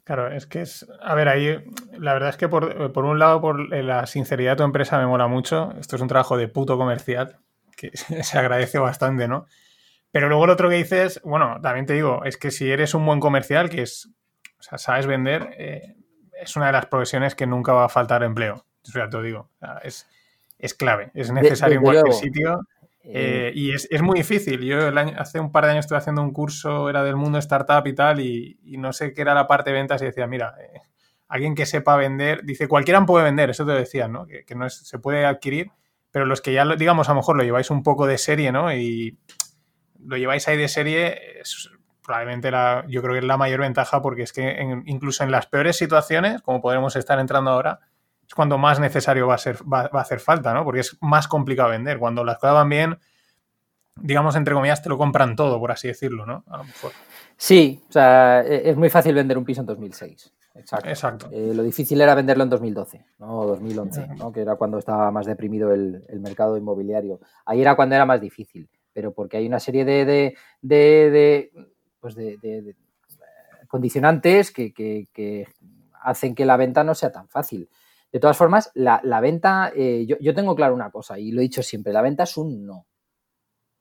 Claro, 0.03 0.27
es 0.31 0.45
que 0.45 0.61
es. 0.61 0.85
A 1.01 1.15
ver, 1.15 1.29
ahí 1.29 1.63
la 1.93 2.13
verdad 2.13 2.29
es 2.29 2.37
que 2.37 2.49
por, 2.49 2.65
un 2.65 3.19
lado, 3.19 3.39
por 3.41 3.73
la 3.73 4.05
sinceridad 4.05 4.51
de 4.51 4.57
tu 4.57 4.63
empresa 4.63 4.99
me 4.99 5.07
mola 5.07 5.27
mucho. 5.27 5.73
Esto 5.79 5.95
es 5.95 6.01
un 6.01 6.07
trabajo 6.07 6.37
de 6.37 6.49
puto 6.49 6.77
comercial, 6.77 7.37
que 7.75 7.91
se 8.23 8.37
agradece 8.37 8.77
bastante, 8.77 9.27
¿no? 9.27 9.45
Pero 10.11 10.27
luego 10.27 10.47
lo 10.47 10.53
otro 10.53 10.69
que 10.69 10.75
dices, 10.75 11.21
bueno, 11.23 11.59
también 11.61 11.85
te 11.85 11.93
digo, 11.93 12.25
es 12.25 12.37
que 12.37 12.51
si 12.51 12.69
eres 12.69 12.93
un 12.93 13.05
buen 13.05 13.19
comercial, 13.19 13.69
que 13.69 13.83
es. 13.83 14.09
O 14.59 14.63
sea, 14.63 14.77
sabes 14.77 15.07
vender, 15.07 15.55
eh, 15.57 15.95
es 16.41 16.55
una 16.57 16.67
de 16.67 16.73
las 16.73 16.87
profesiones 16.87 17.33
que 17.33 17.47
nunca 17.47 17.71
va 17.71 17.85
a 17.85 17.89
faltar 17.89 18.23
empleo. 18.23 18.65
O 18.83 18.91
sea, 18.91 19.09
te 19.09 19.17
lo 19.17 19.23
digo. 19.23 19.49
es, 19.81 20.07
es 20.57 20.73
clave, 20.73 21.11
es 21.13 21.31
necesario 21.31 21.77
en 21.77 21.83
cualquier 21.83 22.13
sitio. 22.13 22.59
Eh, 23.11 23.51
y 23.55 23.73
es, 23.73 23.87
es, 23.89 24.01
muy 24.01 24.19
difícil. 24.19 24.61
Yo 24.61 24.77
hace 25.17 25.39
un 25.39 25.51
par 25.51 25.65
de 25.65 25.71
años 25.71 25.85
estuve 25.85 25.97
haciendo 25.97 26.21
un 26.21 26.31
curso, 26.31 26.89
era 26.89 27.03
del 27.03 27.15
mundo 27.15 27.39
startup 27.39 27.85
y 27.87 27.93
tal, 27.93 28.19
y, 28.19 28.59
no 28.77 28.93
sé 28.93 29.13
qué 29.13 29.21
era 29.21 29.33
la 29.33 29.47
parte 29.47 29.71
de 29.71 29.77
ventas 29.77 30.01
y 30.01 30.05
decía, 30.05 30.27
mira, 30.27 30.53
eh, 30.59 30.81
alguien 31.27 31.55
que 31.55 31.65
sepa 31.65 31.95
vender, 31.95 32.43
dice, 32.43 32.67
cualquiera 32.67 33.03
puede 33.05 33.25
vender, 33.25 33.49
eso 33.49 33.65
te 33.65 33.71
decían, 33.71 34.11
¿no? 34.11 34.27
Que, 34.27 34.45
no 34.55 34.69
se 34.69 34.99
puede 34.99 35.25
adquirir, 35.25 35.71
pero 36.11 36.25
los 36.25 36.41
que 36.41 36.53
ya, 36.53 36.65
digamos, 36.75 37.09
a 37.09 37.13
lo 37.13 37.17
mejor 37.17 37.35
lo 37.35 37.43
lleváis 37.43 37.71
un 37.71 37.81
poco 37.81 38.05
de 38.05 38.17
serie, 38.17 38.51
¿no? 38.51 38.73
Y 38.73 39.17
lo 39.99 40.17
lleváis 40.17 40.47
ahí 40.47 40.57
de 40.57 40.67
serie, 40.67 41.19
probablemente 42.03 42.51
la, 42.51 42.85
yo 42.87 43.01
creo 43.01 43.13
que 43.13 43.19
es 43.19 43.25
la 43.25 43.37
mayor 43.37 43.61
ventaja 43.61 44.01
porque 44.01 44.23
es 44.23 44.33
que 44.33 44.81
incluso 44.85 45.23
en 45.23 45.31
las 45.31 45.47
peores 45.47 45.77
situaciones, 45.77 46.41
como 46.41 46.61
podremos 46.61 46.95
estar 46.95 47.19
entrando 47.19 47.51
ahora, 47.51 47.79
es 48.29 48.35
cuando 48.35 48.59
más 48.59 48.79
necesario 48.79 49.25
va 49.27 49.35
a, 49.35 49.39
ser, 49.39 49.57
va, 49.61 49.89
a 49.91 50.01
hacer 50.01 50.19
falta, 50.19 50.53
¿no? 50.53 50.63
Porque 50.63 50.81
es 50.81 50.95
más 51.01 51.27
complicado 51.27 51.69
vender. 51.69 51.97
Cuando 51.97 52.23
las 52.23 52.37
cosas 52.37 52.53
van 52.53 52.69
bien, 52.69 52.99
digamos, 53.95 54.35
entre 54.35 54.53
comillas, 54.53 54.83
te 54.83 54.89
lo 54.89 54.99
compran 54.99 55.35
todo, 55.35 55.59
por 55.59 55.71
así 55.71 55.87
decirlo, 55.87 56.27
¿no? 56.27 56.43
A 56.47 56.57
lo 56.57 56.63
mejor. 56.63 56.91
Sí, 57.35 57.81
o 57.89 57.91
sea, 57.91 58.41
e, 58.41 58.69
es 58.69 58.77
muy 58.77 58.89
fácil 58.89 59.15
vender 59.15 59.37
un 59.37 59.45
piso 59.45 59.61
en 59.61 59.67
2006. 59.67 60.31
Exacto. 60.53 61.29
Eh, 61.31 61.53
lo 61.55 61.63
difícil 61.63 61.99
era 62.01 62.13
venderlo 62.13 62.43
en 62.43 62.49
2012, 62.49 63.05
¿no? 63.17 63.45
2011, 63.45 64.07
¿no? 64.17 64.31
que 64.31 64.41
era 64.41 64.55
cuando 64.57 64.77
estaba 64.77 65.09
más 65.09 65.25
deprimido 65.25 65.73
el, 65.73 66.03
mercado 66.19 66.57
inmobiliario. 66.57 67.21
Ahí 67.45 67.61
era 67.61 67.75
cuando 67.75 67.95
era 67.95 68.05
más 68.05 68.19
difícil, 68.19 68.69
pero 68.93 69.13
porque 69.13 69.37
hay 69.37 69.47
una 69.47 69.59
serie 69.59 69.85
de, 69.85 70.05
de, 70.05 70.35
de, 70.61 71.51
pues 71.99 72.15
de 72.15 72.75
condicionantes 73.69 74.51
que, 74.51 75.47
hacen 76.01 76.35
que 76.35 76.45
la 76.45 76.57
venta 76.57 76.83
no 76.83 76.93
sea 76.93 77.11
tan 77.11 77.29
fácil. 77.29 77.69
De 78.11 78.19
todas 78.19 78.37
formas, 78.37 78.71
la, 78.73 78.99
venta, 79.21 79.71
eh, 79.75 80.05
yo, 80.07 80.33
tengo 80.33 80.55
claro 80.55 80.73
una 80.73 80.89
cosa 80.89 81.19
y 81.19 81.31
lo 81.31 81.41
he 81.41 81.43
dicho 81.43 81.61
siempre, 81.61 81.93
la 81.93 82.01
venta 82.01 82.23
es 82.23 82.37
un 82.37 82.65
no. 82.65 82.87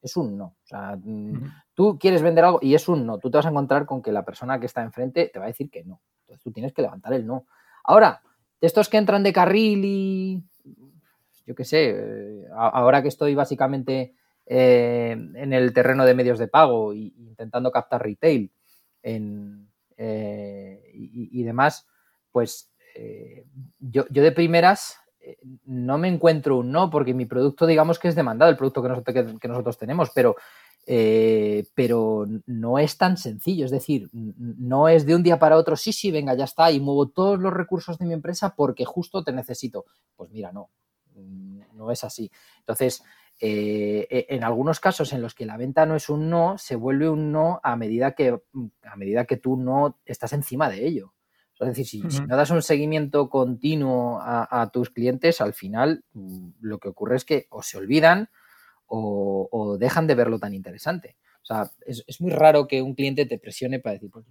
Es 0.03 0.17
un 0.17 0.37
no. 0.37 0.45
O 0.45 0.67
sea, 0.67 0.97
mm, 0.97 1.51
tú 1.75 1.99
quieres 1.99 2.23
vender 2.23 2.45
algo 2.45 2.59
y 2.61 2.75
es 2.75 2.89
un 2.89 3.07
no. 3.07 3.19
Tú 3.19 3.31
te 3.31 3.39
vas 3.39 3.47
a 3.47 3.51
encontrar 3.51 3.87
con 3.87 4.03
que 4.03 4.13
la 4.13 4.25
persona 4.25 4.61
que 4.61 4.67
está 4.67 4.83
enfrente 4.83 5.31
te 5.33 5.39
va 5.39 5.47
a 5.47 5.49
decir 5.49 5.71
que 5.71 5.83
no. 5.85 6.03
Entonces 6.21 6.43
tú 6.43 6.53
tienes 6.53 6.73
que 6.73 6.83
levantar 6.83 7.15
el 7.15 7.27
no. 7.27 7.47
Ahora, 7.85 8.23
de 8.61 8.67
estos 8.67 8.89
que 8.89 8.99
entran 8.99 9.23
de 9.23 9.33
carril 9.33 9.83
y, 9.85 10.43
yo 11.47 11.55
qué 11.55 11.65
sé, 11.65 11.95
eh, 11.97 12.47
ahora 12.55 13.03
que 13.03 13.09
estoy 13.09 13.35
básicamente 13.35 14.15
eh, 14.45 15.13
en 15.13 15.53
el 15.53 15.73
terreno 15.73 16.05
de 16.05 16.15
medios 16.15 16.39
de 16.39 16.49
pago 16.49 16.93
e 16.93 17.13
intentando 17.17 17.73
captar 17.73 18.03
retail 18.03 18.53
en, 19.03 19.69
y, 20.93 21.43
demás, 21.43 21.87
pues 22.31 22.71
eh, 22.99 23.45
yo, 23.79 24.05
de 24.09 24.33
primeras 24.33 24.99
eh, 25.21 25.39
no 25.65 25.99
me 25.99 26.09
encuentro 26.09 26.59
un 26.59 26.73
no, 26.73 26.91
porque 26.91 27.15
mi 27.15 27.27
producto 27.27 27.67
digamos 27.67 27.99
que 27.99 28.09
es 28.09 28.15
demandado, 28.15 28.51
el 28.51 28.57
producto 28.57 28.83
que 28.83 28.89
nosotros, 28.89 29.39
que, 29.41 29.49
nosotros 29.49 29.79
tenemos, 29.79 30.11
pero, 30.15 30.37
pero 31.75 32.27
no 32.47 32.79
es 32.79 32.97
tan 32.97 33.19
sencillo, 33.19 33.67
es 33.67 33.71
decir, 33.71 34.09
no 34.13 34.89
es 34.89 35.05
de 35.05 35.15
un 35.15 35.23
día 35.23 35.39
para 35.39 35.59
otro, 35.59 35.77
sí, 35.77 35.93
sí, 35.93 36.11
venga, 36.11 36.35
ya 36.35 36.45
está, 36.45 36.71
y 36.73 36.81
muevo 36.81 37.09
todos 37.09 37.39
los 37.39 37.53
recursos 37.53 37.99
de 37.99 38.07
mi 38.07 38.15
empresa 38.15 38.55
porque 38.57 38.87
justo 38.87 39.23
te 39.23 39.33
necesito. 39.33 39.85
Pues 40.17 40.31
mira, 40.31 40.51
no, 40.51 40.71
no 41.75 41.91
es 41.91 42.05
así. 42.05 42.31
Entonces, 42.61 43.03
eh, 43.41 44.07
e, 44.11 44.27
en 44.31 44.43
algunos 44.43 44.81
casos 44.81 45.13
en 45.13 45.23
los 45.23 45.35
que 45.35 45.47
la 45.47 45.57
venta 45.57 45.87
no 45.87 45.95
es 45.95 46.09
un 46.09 46.29
no, 46.29 46.59
se 46.59 46.75
vuelve 46.75 47.09
un 47.09 47.31
no 47.31 47.61
a 47.63 47.77
medida 47.77 48.13
que, 48.13 48.41
a 48.83 48.97
medida 48.97 49.25
que 49.27 49.37
tú 49.37 49.57
no 49.57 49.99
estás 50.05 50.33
encima 50.33 50.69
de 50.69 50.87
ello. 50.87 51.15
Es 51.61 51.77
decir, 51.77 51.87
si, 51.87 52.21
no 52.21 52.37
das 52.37 52.51
un 52.51 52.63
seguimiento 52.63 53.29
continuo 53.29 54.21
a, 54.21 54.71
tus 54.73 54.91
clientes, 54.91 55.41
al 55.41 55.55
final 55.55 56.05
mm, 56.13 56.51
lo 56.61 56.79
que 56.79 56.89
ocurre 56.89 57.17
es 57.17 57.25
que 57.25 57.47
o 57.51 57.63
se 57.63 57.79
olvidan 57.79 58.31
o, 58.87 59.77
dejan 59.79 60.07
de 60.07 60.15
verlo 60.15 60.39
tan 60.39 60.55
interesante. 60.55 61.17
O 61.43 61.47
sea, 61.49 61.71
es, 61.87 62.21
muy 62.21 62.31
raro 62.31 62.67
que 62.67 62.83
un 62.83 62.95
cliente 62.95 63.27
te 63.27 63.39
presione 63.39 63.81
para 63.81 63.95
decir, 63.95 64.11
pues 64.11 64.27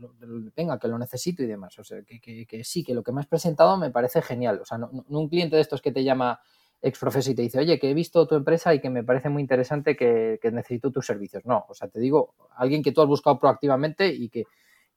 venga, 0.55 0.79
que 0.79 0.87
lo 0.87 0.97
necesito 0.97 1.43
y 1.43 1.47
demás. 1.47 1.77
O 1.79 1.83
sea, 1.83 1.99
que, 2.03 2.63
sí, 2.63 2.83
que 2.83 2.93
lo 2.93 3.03
que 3.03 3.11
me 3.11 3.21
has 3.21 3.27
presentado 3.27 3.77
me 3.77 3.91
parece 3.91 4.21
genial. 4.21 4.59
O 4.61 4.65
sea, 4.65 4.77
no 4.77 4.89
un 5.07 5.29
cliente 5.29 5.55
de 5.55 5.61
estos 5.61 5.81
que 5.81 5.91
te 5.91 6.03
llama 6.03 6.39
ex 6.81 7.27
y 7.27 7.35
te 7.35 7.41
dice, 7.41 7.59
oye, 7.59 7.79
que 7.79 7.89
he 7.89 7.93
visto 7.93 8.27
tu 8.27 8.35
empresa 8.35 8.73
y 8.73 8.79
que 8.79 8.89
me 8.89 9.03
parece 9.03 9.29
muy 9.29 9.41
interesante 9.41 9.95
que, 9.95 10.39
necesito 10.51 10.91
tus 10.91 11.05
servicios. 11.05 11.45
No, 11.45 11.65
o 11.67 11.73
sea, 11.73 11.87
te 11.87 11.99
digo, 11.99 12.35
alguien 12.55 12.83
que 12.83 12.91
tú 12.91 13.01
has 13.01 13.07
buscado 13.07 13.39
proactivamente 13.39 14.07
y 14.07 14.29
que, 14.29 14.45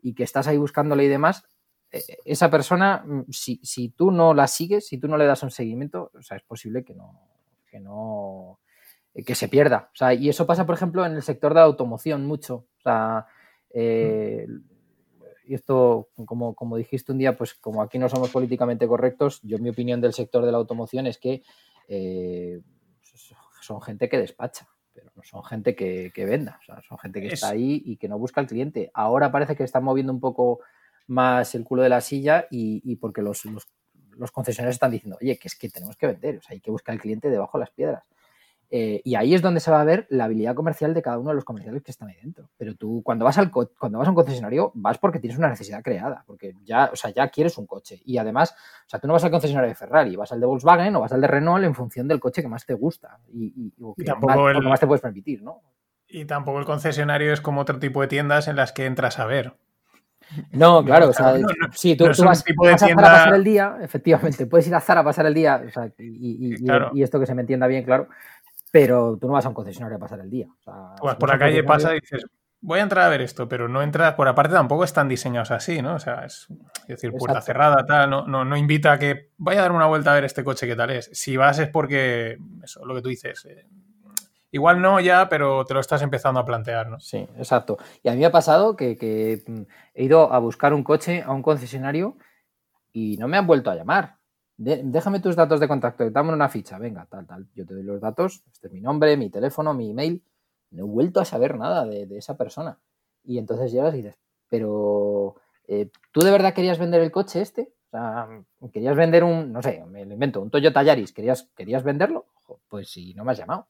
y 0.02 0.14
que 0.14 0.25
estás 0.25 0.46
ahí 0.46 0.58
buscándole 0.58 1.04
y 1.04 1.08
demás, 1.08 1.44
esa 1.90 2.50
persona, 2.50 3.02
mm, 3.04 3.25
si, 3.30 3.61
si, 3.62 3.90
tú 3.90 4.11
no 4.11 4.35
la 4.35 4.47
sigues, 4.47 4.87
si 4.87 4.99
tú 4.99 5.09
no 5.09 5.16
le 5.16 5.26
das 5.26 5.42
un 5.42 5.50
seguimiento, 5.50 6.11
o 6.14 6.23
sea, 6.23 6.37
es 6.37 6.42
posible 6.42 6.85
que 6.85 6.94
no, 6.94 7.20
que 7.66 7.80
no, 7.80 8.61
eh, 9.14 9.25
que 9.25 9.35
se 9.35 9.49
pierda. 9.49 9.90
O 9.92 9.97
sea, 9.97 10.14
y 10.14 10.28
eso 10.28 10.47
pasa, 10.47 10.66
por 10.66 10.75
ejemplo, 10.75 11.04
en 11.04 11.14
el 11.14 11.23
sector 11.23 11.52
de 11.52 11.61
la 11.61 11.66
automoción 11.66 12.26
mucho. 12.26 12.66
O 12.78 12.80
sea, 12.82 13.26
eh, 13.73 14.47
y 15.44 15.54
esto, 15.54 16.11
como, 16.26 16.54
como 16.54 16.76
dijiste 16.76 17.11
un 17.11 17.18
día, 17.18 17.37
pues 17.37 17.54
como 17.54 17.82
aquí 17.82 17.99
no 17.99 18.09
somos 18.09 18.30
políticamente 18.30 18.87
correctos, 18.87 19.40
yo 19.42 19.59
mi 19.59 19.70
opinión 19.70 20.00
del 20.00 20.12
sector 20.12 20.44
de 20.44 20.52
la 20.52 20.59
automoción 20.59 21.09
es 21.09 21.18
que 21.18 21.42
eh, 21.88 22.61
son 23.61 23.82
gente 23.82 24.09
que 24.09 24.18
despacha, 24.18 24.68
pero 24.92 25.11
no 25.16 25.23
son 25.25 25.42
gente 25.42 25.75
que, 25.75 26.12
venda, 26.25 26.61
son 26.87 26.99
gente 26.99 27.20
que 27.20 27.28
está 27.28 27.49
ahí 27.49 27.82
y 27.85 27.97
que 27.97 28.09
no 28.09 28.18
busca 28.18 28.40
al 28.40 28.47
cliente. 28.47 28.90
Ahora 28.94 29.32
parece 29.32 29.56
que 29.56 29.64
están 29.64 29.82
moviendo 29.82 30.12
un 30.12 30.20
poco 30.20 30.61
más 31.11 31.55
el 31.55 31.64
culo 31.64 31.83
de 31.83 31.88
la 31.88 32.00
silla 32.00 32.47
y, 32.50 32.97
porque 32.97 33.21
los, 33.21 33.45
los, 33.45 33.67
concesionarios 34.33 34.76
están 34.76 34.90
diciendo, 34.90 35.19
oye, 35.21 35.38
que 35.38 35.49
es 35.49 35.57
que 35.57 35.69
tenemos 35.69 35.97
que 35.97 36.07
vender, 36.07 36.38
o 36.38 36.43
sea, 36.43 36.55
hay 36.55 36.61
que 36.61 36.71
buscar 36.71 36.95
al 36.95 37.00
cliente 37.00 37.29
debajo 37.29 37.59
de 37.59 37.61
las 37.61 37.71
piedras. 37.71 38.05
Eh, 38.73 39.02
y 39.05 39.17
ahí 39.17 39.35
es 39.35 39.43
donde 39.43 39.59
se 39.59 39.73
va 39.73 39.81
a 39.81 39.85
ver 39.85 40.07
la 40.11 40.25
habilidad 40.26 40.55
comercial 40.55 40.95
de 40.95 41.02
cada 41.02 41.19
uno 41.19 41.31
de 41.31 41.35
los 41.35 41.45
comerciales 41.45 41.83
que 41.83 41.90
están 41.90 42.09
ahí 42.09 42.17
dentro. 42.23 42.49
Pero 42.57 42.76
tú 42.76 43.02
cuando 43.02 43.25
vas, 43.25 43.37
al 43.37 43.50
cuando 43.50 43.99
vas 43.99 44.07
a 44.07 44.11
un 44.11 44.14
concesionario 44.14 44.71
vas 44.75 44.99
porque 44.99 45.19
tienes 45.19 45.38
una 45.38 45.49
necesidad 45.49 45.83
creada, 45.83 46.23
porque 46.25 46.55
ya, 46.62 46.88
o 46.93 46.97
sea, 46.97 47.11
ya 47.11 47.29
quieres 47.29 47.59
un 47.59 47.67
coche. 47.67 48.00
Y 48.05 48.19
además, 48.19 48.52
o 48.52 48.88
sea, 48.88 49.00
tú 49.00 49.09
no 49.09 49.14
vas 49.14 49.25
al 49.25 49.33
concesionario 49.33 49.69
de 49.69 49.75
Ferrari, 49.75 50.14
vas 50.14 50.31
al 50.31 50.38
de 50.38 50.47
Volkswagen 50.47 50.95
o 50.95 51.00
vas 51.00 51.12
al 51.12 51.21
de 51.21 51.26
Renault 51.26 51.64
en 51.64 51.75
función 51.75 52.07
del 52.07 52.21
coche 52.21 52.43
que 52.43 52.49
más 52.49 52.64
te 52.64 52.75
gusta 52.75 53.19
y, 53.33 53.73
que 53.97 54.05
tampoco 54.05 54.35
más, 54.35 54.62
más 54.62 54.79
te 54.79 54.87
puedes 54.87 55.02
permitir, 55.02 55.43
¿no? 55.43 55.62
Y 56.07 56.25
tampoco 56.25 56.61
el 56.61 56.64
concesionario 56.64 57.33
es 57.33 57.40
como 57.40 57.61
otro 57.61 57.81
tipo 57.81 58.00
de 58.02 58.09
tiendas 58.09 58.47
en 58.47 58.55
las 58.55 58.73
que 58.73 58.87
entras 58.87 59.19
a 59.19 59.26
ver. 59.26 59.55
No, 60.52 60.84
claro, 60.84 61.08
o 61.08 61.12
sea, 61.12 61.34
sí, 61.72 61.96
tú, 61.96 62.06
vas, 62.06 62.18
a 62.18 62.78
Zara 62.78 62.92
a 62.92 62.94
pasar 62.94 63.34
el 63.34 63.44
día, 63.44 63.76
efectivamente, 63.82 64.46
puedes 64.46 64.66
ir 64.68 64.75
a 64.75 64.80
Zara 64.80 65.00
a 65.00 65.04
pasar 65.04 65.26
el 65.26 65.34
día, 65.34 65.62
o 65.66 65.70
sea, 65.70 65.90
y, 65.99 66.54
y, 66.92 67.02
esto 67.02 67.18
que 67.18 67.26
se 67.26 67.34
me 67.34 67.42
entienda 67.42 67.66
bien, 67.66 67.84
claro, 67.84 68.08
pero 68.70 69.18
tú 69.20 69.26
no 69.26 69.34
vas 69.34 69.44
a 69.44 69.49
un 69.49 69.54
concesionario 69.54 69.96
a 69.96 70.00
pasar 70.00 70.20
el 70.20 70.30
día. 70.30 70.46
pues 71.00 71.16
por 71.16 71.28
la 71.28 71.38
calle 71.38 71.64
pasa 71.64 71.92
y 71.94 72.00
dices, 72.00 72.25
voy 72.60 72.78
a 72.78 72.82
entrar 72.82 73.06
a 73.06 73.08
ver 73.08 73.22
esto, 73.22 73.49
pero 73.49 73.68
no 73.68 73.82
entras, 73.82 74.14
por 74.14 74.28
aparte 74.28 74.54
tampoco 74.54 74.84
están 74.84 75.08
diseñados 75.08 75.50
así, 75.50 75.82
¿no? 75.82 75.94
O 75.94 75.99
sea, 75.99 76.25
es, 76.25 76.46
decir, 76.87 77.12
puerta 77.12 77.40
cerrada, 77.40 77.84
tal, 77.87 78.10
no, 78.10 78.26
no, 78.26 78.56
invita 78.56 78.92
a 78.92 78.99
que 78.99 79.30
vaya 79.38 79.60
a 79.60 79.62
dar 79.62 79.72
una 79.72 79.87
vuelta 79.87 80.12
a 80.12 80.14
ver 80.14 80.25
este 80.25 80.44
coche 80.44 80.66
qué 80.66 80.76
tal 80.76 80.90
es. 80.90 81.10
Si 81.12 81.37
vas 81.37 81.58
es 81.58 81.68
porque, 81.68 82.38
eso, 82.62 82.84
lo 82.84 82.94
que 82.94 83.02
tú 83.02 83.08
dices, 83.08 83.44
eh, 83.46 83.66
igual 84.50 84.80
no 84.80 85.00
ya, 85.00 85.28
pero 85.28 85.64
te 85.64 85.75
lo 85.75 85.80
estás 85.80 86.02
empezando 86.02 86.40
a 86.40 86.45
plantear, 86.45 86.88
¿no? 86.88 87.00
Sí, 87.00 87.19
exacto. 87.37 87.78
Y 88.02 88.09
a 88.09 88.12
mí 88.12 88.19
me 88.19 88.26
ha 88.26 88.33
pasado 88.33 88.76
que 88.76 89.42
mm, 89.47 89.62
he 89.95 90.04
ido 90.04 90.33
a 90.33 90.38
buscar 90.38 90.75
un 90.75 90.85
coche 90.85 91.23
a 91.23 91.33
un 91.33 91.42
concesionario 91.42 92.16
y 92.92 93.16
no 93.19 93.28
me 93.28 93.37
han 93.37 93.47
vuelto 93.47 93.71
a 93.71 93.75
llamar 93.76 94.21
déjame 94.61 95.21
tus 95.21 95.37
datos 95.37 95.59
de 95.59 95.69
contacto, 95.69 96.09
dame 96.11 96.33
una 96.33 96.49
ficha, 96.49 96.78
venga, 96.78 97.07
tal, 97.07 97.26
tal. 97.26 97.49
Yo 97.54 97.64
te 97.64 97.75
doy 97.75 97.83
los 97.83 98.00
datos, 98.00 98.42
este 98.52 98.66
es 98.66 98.73
mi 98.73 98.80
nombre, 98.80 99.16
mi 99.16 99.30
teléfono, 99.30 99.73
mi 99.73 99.90
email. 99.90 100.23
No 100.71 100.85
he 100.85 100.87
vuelto 100.87 101.21
a 101.21 101.25
saber 101.25 101.57
nada 101.57 101.87
de, 101.87 102.07
esa 102.16 102.37
persona. 102.37 102.78
Y 103.25 103.38
entonces 103.38 103.73
llegas 103.73 103.95
y 103.95 103.99
dices, 103.99 104.19
pero 104.49 105.37
eh, 105.66 105.90
¿tú 106.12 106.21
de 106.21 106.30
verdad 106.30 106.52
querías 106.52 106.78
vender 106.78 107.00
el 107.00 107.11
coche 107.11 107.40
este? 107.40 107.73
O 107.87 107.90
sea, 107.90 108.28
querías 108.73 108.97
vender 108.97 109.25
un, 109.25 109.50
no 109.52 109.62
sé, 109.62 109.83
me 109.87 110.04
lo 110.04 110.12
invento, 110.12 110.40
un 110.42 110.50
Toyota 110.50 110.83
Yaris, 110.83 111.12
¿querías, 111.12 111.50
querías 111.57 111.83
venderlo? 111.83 112.26
Pues 112.69 112.90
si 112.90 113.14
no 113.14 113.25
me 113.25 113.33
has 113.33 113.38
llamado. 113.38 113.66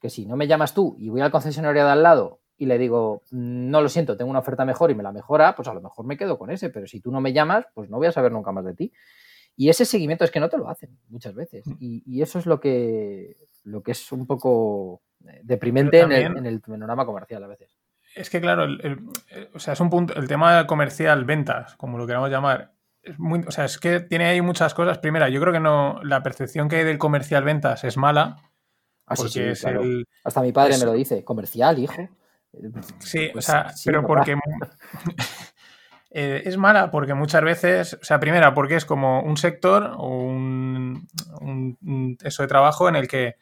Que 0.00 0.10
si 0.10 0.26
no 0.26 0.36
me 0.36 0.46
llamas 0.46 0.74
tú 0.74 0.96
y 0.98 1.08
voy 1.08 1.20
al 1.20 1.30
concesionario 1.30 1.84
de 1.84 1.90
al 1.90 2.02
lado 2.02 2.40
y 2.58 2.66
le 2.66 2.78
digo, 2.78 3.22
no 3.30 3.80
lo 3.82 3.88
siento, 3.88 4.16
tengo 4.16 4.30
una 4.30 4.38
oferta 4.38 4.64
mejor 4.64 4.90
y 4.90 4.94
me 4.94 5.02
la 5.02 5.12
mejora, 5.12 5.54
pues 5.54 5.68
a 5.68 5.74
lo 5.74 5.82
mejor 5.82 6.06
me 6.06 6.16
quedo 6.16 6.38
con 6.38 6.50
ese, 6.50 6.70
pero 6.70 6.86
si 6.86 7.00
tú 7.00 7.10
no 7.10 7.20
me 7.20 7.32
llamas, 7.32 7.66
pues 7.74 7.90
no 7.90 7.98
voy 7.98 8.06
a 8.06 8.12
saber 8.12 8.32
nunca 8.32 8.52
más 8.52 8.64
de 8.64 8.74
ti. 8.74 8.92
Y 9.56 9.68
ese 9.68 9.84
seguimiento 9.84 10.24
es 10.24 10.30
que 10.30 10.40
no 10.40 10.48
te 10.48 10.58
lo 10.58 10.68
hacen 10.68 10.98
muchas 11.08 11.34
veces. 11.34 11.66
Mm. 11.66 11.76
Y, 11.78 12.22
eso 12.22 12.38
es 12.38 12.46
lo 12.46 12.60
que, 12.60 13.36
lo 13.64 13.82
que 13.82 13.92
es 13.92 14.12
un 14.12 14.26
poco 14.26 15.02
eh, 15.26 15.40
deprimente 15.42 16.00
en, 16.00 16.12
el, 16.12 16.60
panorama 16.60 17.06
comercial 17.06 17.42
a 17.44 17.48
veces. 17.48 17.76
Es 18.14 18.30
que, 18.30 18.40
claro, 18.40 18.64
el, 18.64 18.98
o 19.54 19.58
sea, 19.58 19.74
es 19.74 19.80
un 19.80 19.90
punto, 19.90 20.14
el 20.14 20.28
tema 20.28 20.66
comercial, 20.66 21.24
ventas, 21.24 21.76
como 21.76 21.98
lo 21.98 22.06
queramos 22.06 22.30
llamar, 22.30 22.72
es 23.02 23.18
muy, 23.18 23.44
o 23.46 23.50
sea, 23.50 23.64
es 23.64 23.78
que 23.78 24.00
tiene 24.00 24.26
ahí 24.26 24.40
muchas 24.40 24.74
cosas. 24.74 24.98
Primera, 24.98 25.28
yo 25.28 25.40
creo 25.40 25.52
que 25.52 25.60
no, 25.60 26.00
la 26.02 26.22
percepción 26.22 26.68
que 26.68 26.76
hay 26.76 26.84
del 26.84 26.98
comercial 26.98 27.44
ventas 27.44 27.84
es 27.84 27.96
mala. 27.96 28.36
Así 29.06 29.40
ah, 29.40 29.54
sí, 29.54 30.04
Hasta 30.24 30.42
mi 30.42 30.52
padre 30.52 30.78
me 30.78 30.84
lo 30.84 30.92
dice, 30.92 31.24
comercial, 31.24 31.78
hijo. 31.78 32.08
Sí, 32.98 33.28
o 33.28 33.32
pues 33.34 33.44
sea, 33.44 33.72
pero 33.84 34.06
porque 34.06 34.36
Eh, 36.18 36.48
es 36.48 36.56
mala 36.56 36.90
porque 36.90 37.12
muchas 37.12 37.42
veces, 37.42 37.98
o 38.00 38.02
sea, 38.02 38.18
primera, 38.18 38.54
porque 38.54 38.76
es 38.76 38.86
como 38.86 39.20
un 39.20 39.36
sector 39.36 39.92
o 39.98 40.08
un, 40.08 41.06
eso 42.24 42.42
de 42.42 42.48
trabajo 42.48 42.88
en 42.88 42.96
el 42.96 43.06
que, 43.06 43.34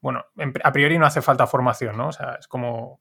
bueno, 0.00 0.24
a 0.64 0.72
priori 0.72 0.98
no 0.98 1.06
hace 1.06 1.22
falta 1.22 1.46
formación, 1.46 1.96
¿no? 1.96 2.08
O 2.08 2.12
sea, 2.12 2.36
es 2.40 2.48
como 2.48 3.00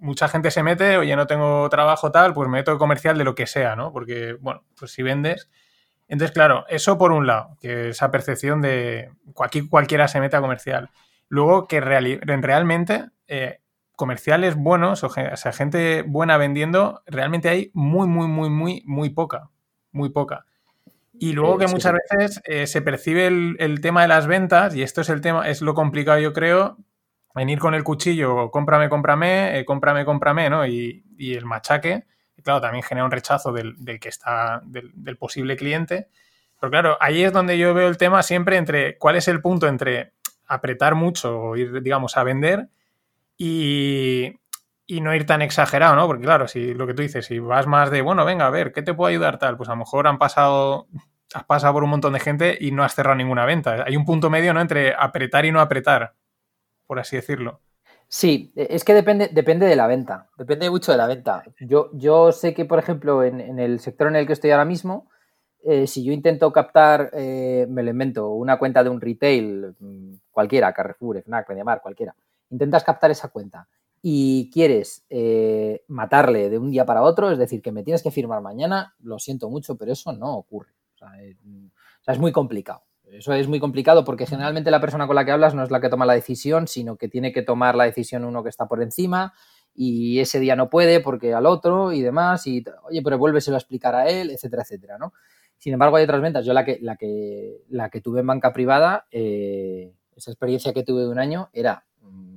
mucha 0.00 0.26
gente 0.26 0.50
se 0.50 0.64
mete, 0.64 0.96
oye, 0.96 1.14
no 1.14 1.28
tengo 1.28 1.68
trabajo 1.68 2.10
tal, 2.10 2.34
pues 2.34 2.48
me 2.48 2.58
meto 2.58 2.76
comercial 2.78 3.16
de 3.16 3.22
lo 3.22 3.36
que 3.36 3.46
sea, 3.46 3.76
¿no? 3.76 3.92
Porque, 3.92 4.36
bueno, 4.40 4.64
pues 4.76 4.90
si 4.90 5.04
vendes. 5.04 5.48
Entonces, 6.08 6.34
claro, 6.34 6.64
eso 6.68 6.98
por 6.98 7.12
un 7.12 7.28
lado, 7.28 7.56
que 7.60 7.90
esa 7.90 8.10
percepción 8.10 8.60
de 8.60 9.12
aquí 9.40 9.68
cualquiera 9.68 10.08
se 10.08 10.18
mete 10.18 10.36
a 10.36 10.40
comercial. 10.40 10.90
Luego 11.28 11.66
que 11.66 11.80
realmente 11.80 13.10
eh, 13.26 13.60
comerciales 13.96 14.54
buenos, 14.54 15.04
o 15.04 15.10
sea, 15.10 15.52
gente 15.52 16.02
buena 16.02 16.36
vendiendo, 16.36 17.02
realmente 17.06 17.48
hay 17.48 17.70
muy, 17.74 18.06
muy, 18.06 18.28
muy, 18.28 18.48
muy, 18.48 18.82
muy 18.86 19.10
poca. 19.10 19.50
Muy 19.92 20.10
poca. 20.10 20.46
Y 21.20 21.32
luego 21.32 21.58
que 21.58 21.66
muchas 21.66 21.94
veces 21.94 22.40
eh, 22.44 22.66
se 22.66 22.80
percibe 22.80 23.26
el, 23.26 23.80
tema 23.80 24.02
de 24.02 24.08
las 24.08 24.26
ventas, 24.26 24.74
y 24.76 24.82
esto 24.82 25.00
es 25.00 25.08
el 25.08 25.20
tema, 25.20 25.48
es 25.48 25.62
lo 25.62 25.74
complicado, 25.74 26.20
yo 26.20 26.32
creo, 26.32 26.76
venir 27.34 27.58
con 27.58 27.74
el 27.74 27.82
cuchillo, 27.82 28.50
cómprame, 28.50 28.88
cómprame, 28.88 29.58
eh, 29.58 29.64
cómprame, 29.64 30.04
cómprame, 30.04 30.48
¿no? 30.48 30.66
Y, 30.66 31.04
el 31.18 31.44
machaque, 31.44 32.06
Y 32.36 32.42
claro, 32.42 32.60
también 32.60 32.84
genera 32.84 33.04
un 33.04 33.10
rechazo 33.10 33.52
del, 33.52 33.74
que 34.00 34.08
está, 34.08 34.62
del, 34.64 35.16
posible 35.18 35.56
cliente. 35.56 36.08
Pero 36.60 36.70
claro, 36.70 36.96
ahí 37.00 37.24
es 37.24 37.32
donde 37.32 37.58
yo 37.58 37.74
veo 37.74 37.88
el 37.88 37.96
tema 37.96 38.22
siempre 38.22 38.56
entre 38.56 38.96
cuál 38.96 39.16
es 39.16 39.26
el 39.26 39.40
punto 39.40 39.66
entre 39.66 40.12
apretar 40.48 40.94
mucho 40.94 41.40
o 41.40 41.56
ir, 41.56 41.82
digamos, 41.82 42.16
a 42.16 42.24
vender 42.24 42.68
y, 43.36 44.40
y 44.86 45.00
no 45.00 45.14
ir 45.14 45.26
tan 45.26 45.42
exagerado, 45.42 45.94
¿no? 45.94 46.06
Porque 46.06 46.24
claro, 46.24 46.48
si 46.48 46.74
lo 46.74 46.86
que 46.86 46.94
tú 46.94 47.02
dices, 47.02 47.26
si 47.26 47.38
vas 47.38 47.66
más 47.66 47.90
de, 47.90 48.00
bueno, 48.00 48.24
venga, 48.24 48.46
a 48.46 48.50
ver, 48.50 48.72
¿qué 48.72 48.82
te 48.82 48.94
puedo 48.94 49.08
ayudar 49.08 49.38
tal? 49.38 49.56
Pues 49.56 49.68
a 49.68 49.72
lo 49.72 49.78
mejor 49.78 50.08
han 50.08 50.18
pasado, 50.18 50.88
has 51.34 51.44
pasado 51.44 51.74
por 51.74 51.84
un 51.84 51.90
montón 51.90 52.14
de 52.14 52.20
gente 52.20 52.56
y 52.58 52.70
no 52.70 52.82
has 52.82 52.94
cerrado 52.94 53.16
ninguna 53.16 53.44
venta. 53.44 53.84
Hay 53.86 53.96
un 53.96 54.06
punto 54.06 54.30
medio, 54.30 54.54
¿no? 54.54 54.60
Entre 54.60 54.94
apretar 54.98 55.44
y 55.44 55.52
no 55.52 55.60
apretar, 55.60 56.14
por 56.86 56.98
así 56.98 57.16
decirlo. 57.16 57.60
Sí, 58.08 58.52
e, 58.56 58.68
es 58.70 58.84
que 58.84 58.94
depende, 58.94 59.28
depende 59.30 59.66
de 59.66 59.76
la 59.76 59.86
venta, 59.86 60.28
depende 60.38 60.70
mucho 60.70 60.92
de 60.92 60.98
la 60.98 61.06
venta. 61.06 61.44
Yo, 61.60 61.90
yo 61.92 62.32
sé 62.32 62.54
que, 62.54 62.64
por 62.64 62.78
ejemplo, 62.78 63.22
en, 63.22 63.58
el 63.58 63.80
sector 63.80 64.08
en 64.08 64.16
el 64.16 64.26
que 64.26 64.32
estoy 64.32 64.50
ahora 64.50 64.64
mismo, 64.64 65.10
eh, 65.64 65.86
si 65.86 66.02
yo 66.02 66.12
intento 66.12 66.50
captar, 66.50 67.10
eh, 67.12 67.66
me 67.68 67.82
lo 67.82 67.90
invento, 67.90 68.30
una 68.30 68.58
cuenta 68.58 68.82
de 68.82 68.88
un 68.90 69.00
retail, 69.00 69.74
mm, 69.78 70.14
cualquiera, 70.38 70.72
Carrefour, 70.72 71.20
FNAC, 71.20 71.48
Mediamar, 71.48 71.82
cualquiera, 71.82 72.14
intentas 72.48 72.84
captar 72.84 73.10
esa 73.10 73.26
cuenta 73.26 73.66
y 74.00 74.48
quieres 74.52 75.04
eh, 75.10 75.82
matarle 75.88 76.48
de 76.48 76.58
un 76.58 76.70
día 76.70 76.86
para 76.86 77.02
otro, 77.02 77.32
es 77.32 77.38
decir, 77.38 77.60
que 77.60 77.72
me 77.72 77.82
tienes 77.82 78.04
que 78.04 78.12
firmar 78.12 78.40
mañana, 78.40 78.94
lo 79.00 79.18
siento 79.18 79.50
mucho, 79.50 79.76
pero 79.76 79.90
eso 79.90 80.12
no 80.12 80.36
ocurre. 80.36 80.70
Eh, 81.18 81.34
o 81.42 82.04
sea, 82.04 82.14
es, 82.14 82.20
muy 82.20 82.30
complicado. 82.30 82.84
Eso 83.02 83.32
es 83.32 83.48
muy 83.48 83.58
complicado 83.58 84.04
porque 84.04 84.26
generalmente 84.26 84.70
la 84.70 84.80
persona 84.80 85.08
con 85.08 85.16
la 85.16 85.24
que 85.24 85.32
hablas 85.32 85.56
no 85.56 85.64
es 85.64 85.72
la 85.72 85.80
que 85.80 85.88
toma 85.88 86.06
la 86.06 86.14
decisión, 86.14 86.68
sino 86.68 86.94
que 86.96 87.08
tiene 87.08 87.32
que 87.32 87.42
tomar 87.42 87.74
la 87.74 87.82
decisión 87.82 88.24
uno 88.24 88.44
que 88.44 88.50
está 88.50 88.68
por 88.68 88.80
encima 88.80 89.34
y 89.74 90.20
ese 90.20 90.38
día 90.38 90.54
no 90.54 90.70
puede 90.70 91.00
porque 91.00 91.34
al 91.34 91.46
otro 91.46 91.90
y 91.90 92.00
demás, 92.00 92.46
y 92.46 92.64
oye, 92.84 93.02
pero 93.02 93.18
vuélveselo 93.18 93.56
a 93.56 93.58
explicar 93.58 93.96
a 93.96 94.08
él, 94.08 94.30
etcétera, 94.30 94.62
etcétera, 94.62 94.98
¿no? 94.98 95.12
Sin 95.58 95.72
embargo, 95.72 95.96
hay 95.96 96.04
otras 96.04 96.22
ventas. 96.22 96.46
Yo 96.46 96.52
la 96.52 96.64
que, 96.64 96.78
la 96.80 96.96
que, 96.96 97.64
la 97.68 97.90
que 97.90 98.00
tuve 98.00 98.20
en 98.20 98.28
banca 98.28 98.52
privada, 98.52 99.06
eh, 99.10 99.92
esa 100.18 100.30
experiencia 100.30 100.72
que 100.72 100.82
tuve 100.82 101.02
de 101.02 101.08
un 101.08 101.18
año 101.18 101.48
era 101.52 101.84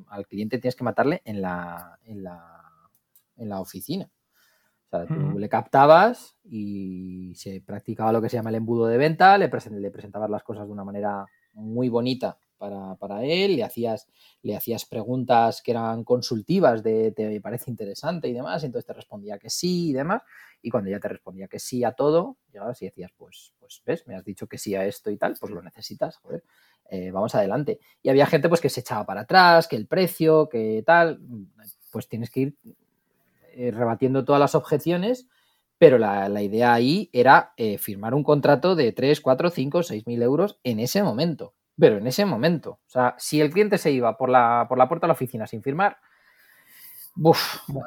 al 0.08 0.28
cliente 0.28 0.58
tienes 0.58 0.76
que 0.76 0.84
matarle 0.84 1.22
en 1.26 1.42
la, 1.42 1.98
en 2.04 2.24
la, 2.24 2.62
en 3.38 3.50
la 3.50 3.60
oficina. 3.60 4.10
O 4.86 4.90
sea, 4.90 5.08
tú 5.08 5.40
le 5.40 5.48
captabas 5.48 6.36
y 6.44 7.34
se 7.36 7.62
practicaba 7.62 8.12
lo 8.12 8.22
que 8.22 8.28
se 8.28 8.36
llama 8.36 8.50
el 8.50 8.58
embudo 8.58 8.88
de 8.88 8.98
venta, 8.98 9.38
le, 9.38 9.50
le 9.50 9.92
presentabas 9.92 10.30
las 10.30 10.44
cosas 10.44 10.66
de 10.66 10.74
una 10.74 10.84
manera 10.84 11.26
muy 11.54 11.88
bonita 11.88 12.38
para, 12.62 13.24
él, 13.24 13.56
le 13.56 13.64
hacías, 13.64 14.08
le 14.44 14.56
hacías 14.56 14.86
preguntas 14.86 15.62
que 15.62 15.72
eran 15.72 16.04
consultivas 16.04 16.84
de 16.84 17.12
te 17.12 17.42
parece 17.42 17.72
interesante 17.72 18.28
y 18.28 18.34
demás, 18.34 18.62
y 18.62 18.68
entonces 18.68 18.86
te 18.86 18.94
respondía 18.94 19.40
que 19.40 19.50
sí 19.50 19.90
y 19.90 19.94
demás, 19.94 20.22
y 20.62 20.70
cuando 20.70 20.92
ya 20.92 21.00
te 21.00 21.08
respondía 21.08 21.48
que 21.48 21.60
sí 21.60 21.84
a 21.84 21.94
todo, 21.94 22.38
llegabas 22.52 22.82
y 22.82 22.86
decías, 22.86 23.12
pues, 23.18 23.54
pues 23.60 23.82
ves, 23.86 24.06
me 24.06 24.16
has 24.16 24.24
dicho 24.24 24.48
que 24.48 24.58
sí 24.58 24.76
a 24.76 24.86
esto 24.86 25.10
y 25.10 25.18
tal, 25.18 25.36
pues 25.40 25.52
lo 25.52 25.62
necesitas, 25.62 26.18
joder, 26.18 26.44
eh, 26.90 27.10
vamos 27.12 27.34
adelante. 27.34 27.80
Y 28.04 28.10
había 28.10 28.28
gente 28.28 28.48
pues 28.48 28.62
que 28.62 28.70
se 28.70 28.82
echaba 28.82 29.06
para 29.06 29.22
atrás, 29.22 29.68
que 29.68 29.76
el 29.76 29.88
precio, 29.88 30.48
que 30.50 30.84
tal, 30.86 31.20
pues 31.92 32.08
tienes 32.08 32.30
que 32.30 32.40
ir 32.42 32.56
eh, 33.54 33.72
rebatiendo 33.72 34.24
todas 34.24 34.40
las 34.40 34.56
objeciones, 34.56 35.28
pero 35.80 35.98
la, 35.98 36.30
idea 36.44 36.74
ahí 36.74 37.10
era 37.12 37.54
eh, 37.58 37.80
firmar 37.80 38.14
un 38.14 38.24
contrato 38.24 38.76
de 38.76 38.92
3, 38.92 39.20
4, 39.20 39.50
5, 39.50 39.84
6 39.84 40.06
mil 40.06 40.22
euros 40.22 40.60
en 40.64 40.80
ese 40.80 41.02
momento 41.02 41.56
pero 41.82 41.98
en 41.98 42.06
ese 42.06 42.26
momento. 42.26 42.74
O 42.86 42.90
sea, 42.90 43.16
si 43.18 43.42
el 43.42 43.50
cliente 43.50 43.80
se 43.80 43.92
iba 43.92 44.16
por 44.16 44.30
la, 44.30 44.68
por 44.70 44.78
la 44.78 44.88
puerta 44.88 45.08
de 45.08 45.10
la 45.10 45.14
oficina 45.16 45.48
sin 45.48 45.64
firmar, 45.64 45.98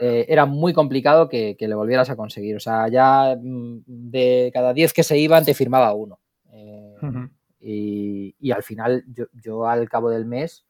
eh, 0.01 0.27
era 0.29 0.47
muy 0.47 0.73
complicado 0.73 1.29
que, 1.29 1.57
le 1.57 1.75
volvieras 1.77 2.11
a 2.11 2.17
conseguir. 2.17 2.57
O 2.57 2.61
sea, 2.61 2.89
ya 2.89 3.37
mm, 3.41 3.85
de 3.87 4.51
cada 4.53 4.75
10 4.75 4.93
que 4.93 5.05
se 5.05 5.17
iban, 5.17 5.45
te 5.45 5.55
firmaba 5.55 5.95
uno. 5.95 6.19
Eh, 6.51 8.35
y, 8.41 8.51
al 8.51 8.65
final, 8.65 9.05
yo, 9.33 9.69
al 9.69 9.89
cabo 9.89 10.11
del 10.11 10.27
mes, 10.27 10.67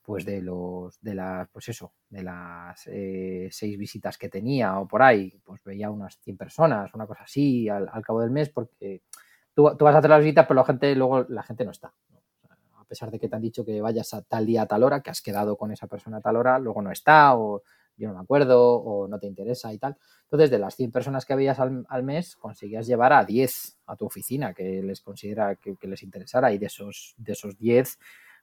pues 0.00 0.24
de 0.24 0.40
los, 0.40 1.00
de 1.00 1.16
las, 1.16 1.48
pues 1.48 1.70
eso, 1.70 1.92
de 2.08 2.22
las 2.22 2.86
eh, 2.86 3.48
seis 3.50 3.76
visitas 3.78 4.16
que 4.16 4.28
tenía 4.28 4.78
o 4.78 4.86
por 4.86 5.02
ahí, 5.02 5.40
pues 5.42 5.64
veía 5.64 5.90
unas 5.90 6.20
100 6.20 6.36
personas, 6.36 6.94
una 6.94 7.08
cosa 7.08 7.24
así, 7.24 7.68
al, 7.68 7.90
cabo 8.04 8.20
del 8.20 8.30
mes, 8.30 8.48
porque 8.48 9.02
tú, 9.54 9.76
tú, 9.76 9.84
vas 9.84 9.96
a 9.96 9.98
hacer 9.98 10.10
las 10.10 10.20
visitas, 10.20 10.46
pero 10.46 10.60
la 10.60 10.66
gente, 10.66 10.94
luego 10.94 11.26
la 11.28 11.42
gente 11.42 11.64
no 11.64 11.72
está 11.72 11.92
pesar 12.90 13.10
de 13.12 13.20
que 13.20 13.28
te 13.28 13.36
han 13.36 13.42
dicho 13.42 13.64
que 13.64 13.80
vayas 13.80 14.12
a 14.14 14.22
tal 14.22 14.44
día 14.44 14.62
a 14.62 14.66
tal 14.66 14.82
hora, 14.82 15.00
que 15.00 15.10
has 15.10 15.22
quedado 15.22 15.56
con 15.56 15.70
esa 15.70 15.86
persona 15.86 16.16
a 16.16 16.20
tal 16.20 16.34
hora, 16.34 16.58
luego 16.58 16.82
no 16.82 16.90
está, 16.90 17.36
o 17.36 17.62
yo 17.96 18.08
no 18.08 18.14
me 18.14 18.20
acuerdo, 18.20 18.74
o 18.74 19.06
no 19.06 19.18
te 19.20 19.28
interesa 19.28 19.72
y 19.72 19.78
tal. 19.78 19.96
Entonces, 20.24 20.50
de 20.50 20.58
las 20.58 20.74
100 20.74 20.90
personas 20.90 21.24
que 21.24 21.32
habías 21.32 21.60
al, 21.60 22.02
mes, 22.02 22.34
conseguías 22.34 22.88
llevar 22.88 23.12
a 23.12 23.24
10 23.24 23.78
a 23.86 23.96
tu 23.96 24.06
oficina 24.06 24.52
que 24.52 24.82
les 24.82 25.00
considera 25.00 25.54
que, 25.54 25.76
les 25.82 26.02
interesara, 26.02 26.52
y 26.52 26.58
de 26.58 26.66
esos, 26.66 27.14
de 27.16 27.32
esos 27.32 27.56
10, 27.56 27.98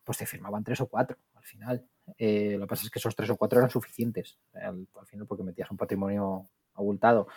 pues 0.06 0.18
te 0.18 0.26
firmaban 0.26 0.64
3 0.64 0.80
o 0.82 0.88
4 0.88 1.18
al 1.36 1.44
final. 1.44 1.86
Eh, 2.18 2.56
lo 2.58 2.66
que 2.66 2.70
pasa 2.70 2.84
es 2.86 2.90
que 2.90 3.00
esos 3.00 3.16
3 3.16 3.32
o 3.32 3.36
4 3.36 3.60
eran 3.60 3.70
suficientes 3.70 4.38
al, 4.54 4.88
final 5.06 5.28
porque 5.28 5.44
metías 5.44 5.70
un 5.72 5.78
patrimonio 5.78 6.46
abultado. 6.74 7.28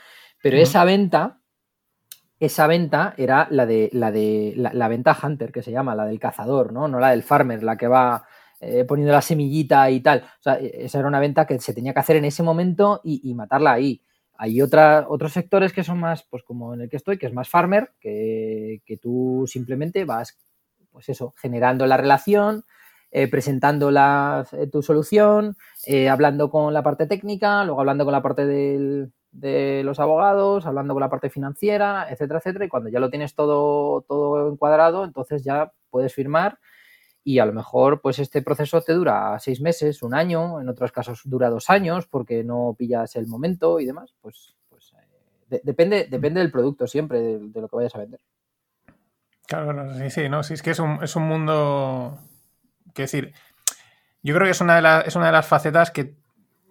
Pero 0.40 0.58
esa 0.58 0.84
venta 0.84 1.39
esa 2.40 2.66
venta 2.66 3.14
era 3.18 3.46
la 3.50 3.66
de 3.66 3.90
la 3.92 4.10
de 4.10 4.54
la, 4.56 4.88
venta 4.88 5.16
hunter 5.22 5.52
que 5.52 5.62
se 5.62 5.70
llama, 5.70 5.94
la 5.94 6.06
del 6.06 6.18
cazador, 6.18 6.72
¿no? 6.72 6.88
No 6.88 6.98
la 6.98 7.10
del 7.10 7.22
farmer, 7.22 7.62
la 7.62 7.76
que 7.76 7.86
va 7.86 8.24
eh, 8.60 8.84
poniendo 8.84 9.12
la 9.12 9.20
semillita 9.20 9.90
y 9.90 10.00
tal. 10.00 10.20
O 10.20 10.42
sea, 10.42 10.58
e, 10.58 10.84
esa 10.86 10.98
era 10.98 11.08
una 11.08 11.20
venta 11.20 11.46
que 11.46 11.60
se 11.60 11.74
tenía 11.74 11.92
que 11.92 12.00
hacer 12.00 12.16
en 12.16 12.24
ese 12.24 12.42
momento 12.42 13.02
y, 13.04 13.34
matarla 13.34 13.72
ahí. 13.72 14.02
Hay 14.38 14.62
otros 14.62 15.32
sectores 15.32 15.74
que 15.74 15.84
son 15.84 16.00
más, 16.00 16.22
pues 16.30 16.42
como 16.42 16.72
en 16.72 16.80
el 16.80 16.88
que 16.88 16.96
estoy, 16.96 17.18
que 17.18 17.26
es 17.26 17.34
más 17.34 17.50
farmer, 17.50 17.92
que, 18.00 18.80
tú 19.02 19.44
simplemente 19.46 20.06
vas, 20.06 20.38
pues 20.90 21.10
eso, 21.10 21.34
generando 21.36 21.86
la 21.86 21.98
relación, 21.98 22.64
eh, 23.10 23.28
presentando 23.28 23.90
la, 23.90 24.46
eh, 24.52 24.66
tu 24.66 24.82
solución, 24.82 25.56
hablando 26.10 26.50
con 26.50 26.72
la 26.72 26.82
parte 26.82 27.06
técnica, 27.06 27.64
luego 27.64 27.80
hablando 27.80 28.04
con 28.04 28.12
la 28.12 28.22
parte 28.22 28.46
del, 28.46 29.12
de 29.32 29.82
los 29.84 30.00
abogados, 30.00 30.66
hablando 30.66 30.94
con 30.94 31.00
la 31.00 31.10
parte 31.10 31.30
financiera, 31.30 32.06
etcétera, 32.10 32.38
etcétera. 32.38 32.64
Y 32.64 32.68
cuando 32.68 32.88
ya 32.88 33.00
lo 33.00 33.10
tienes 33.10 33.34
todo, 33.34 34.02
todo 34.02 34.50
encuadrado, 34.52 35.04
entonces 35.04 35.44
ya 35.44 35.72
puedes 35.90 36.14
firmar 36.14 36.58
y 37.22 37.38
a 37.38 37.46
lo 37.46 37.52
mejor 37.52 38.00
pues 38.00 38.18
este 38.18 38.42
proceso 38.42 38.80
te 38.80 38.92
dura 38.92 39.38
seis 39.38 39.60
meses, 39.60 40.02
un 40.02 40.14
año, 40.14 40.60
en 40.60 40.68
otros 40.68 40.90
casos 40.90 41.20
dura 41.24 41.50
dos 41.50 41.68
años 41.68 42.06
porque 42.06 42.42
no 42.44 42.74
pillas 42.78 43.14
el 43.16 43.26
momento 43.26 43.78
y 43.78 43.86
demás. 43.86 44.14
Pues, 44.20 44.56
pues 44.68 44.92
eh, 45.50 45.60
depende, 45.62 46.08
depende 46.10 46.40
del 46.40 46.50
producto 46.50 46.86
siempre, 46.86 47.20
de, 47.20 47.60
lo 47.60 47.68
que 47.68 47.76
vayas 47.76 47.94
a 47.94 47.98
vender. 47.98 48.20
Claro, 49.46 49.94
sí, 49.94 50.10
sí, 50.10 50.28
no, 50.28 50.42
sí, 50.42 50.54
es 50.54 50.62
que 50.62 50.70
es 50.70 50.78
un, 50.78 51.02
es 51.02 51.16
un 51.16 51.24
mundo, 51.24 52.18
que 52.94 53.02
decir, 53.02 53.34
yo 54.22 54.34
creo 54.34 54.46
que 54.46 54.52
es 54.52 54.60
una, 54.60 55.00
es 55.00 55.16
una 55.16 55.26
de 55.26 55.32
las 55.32 55.46
facetas 55.46 55.90
que 55.90 56.19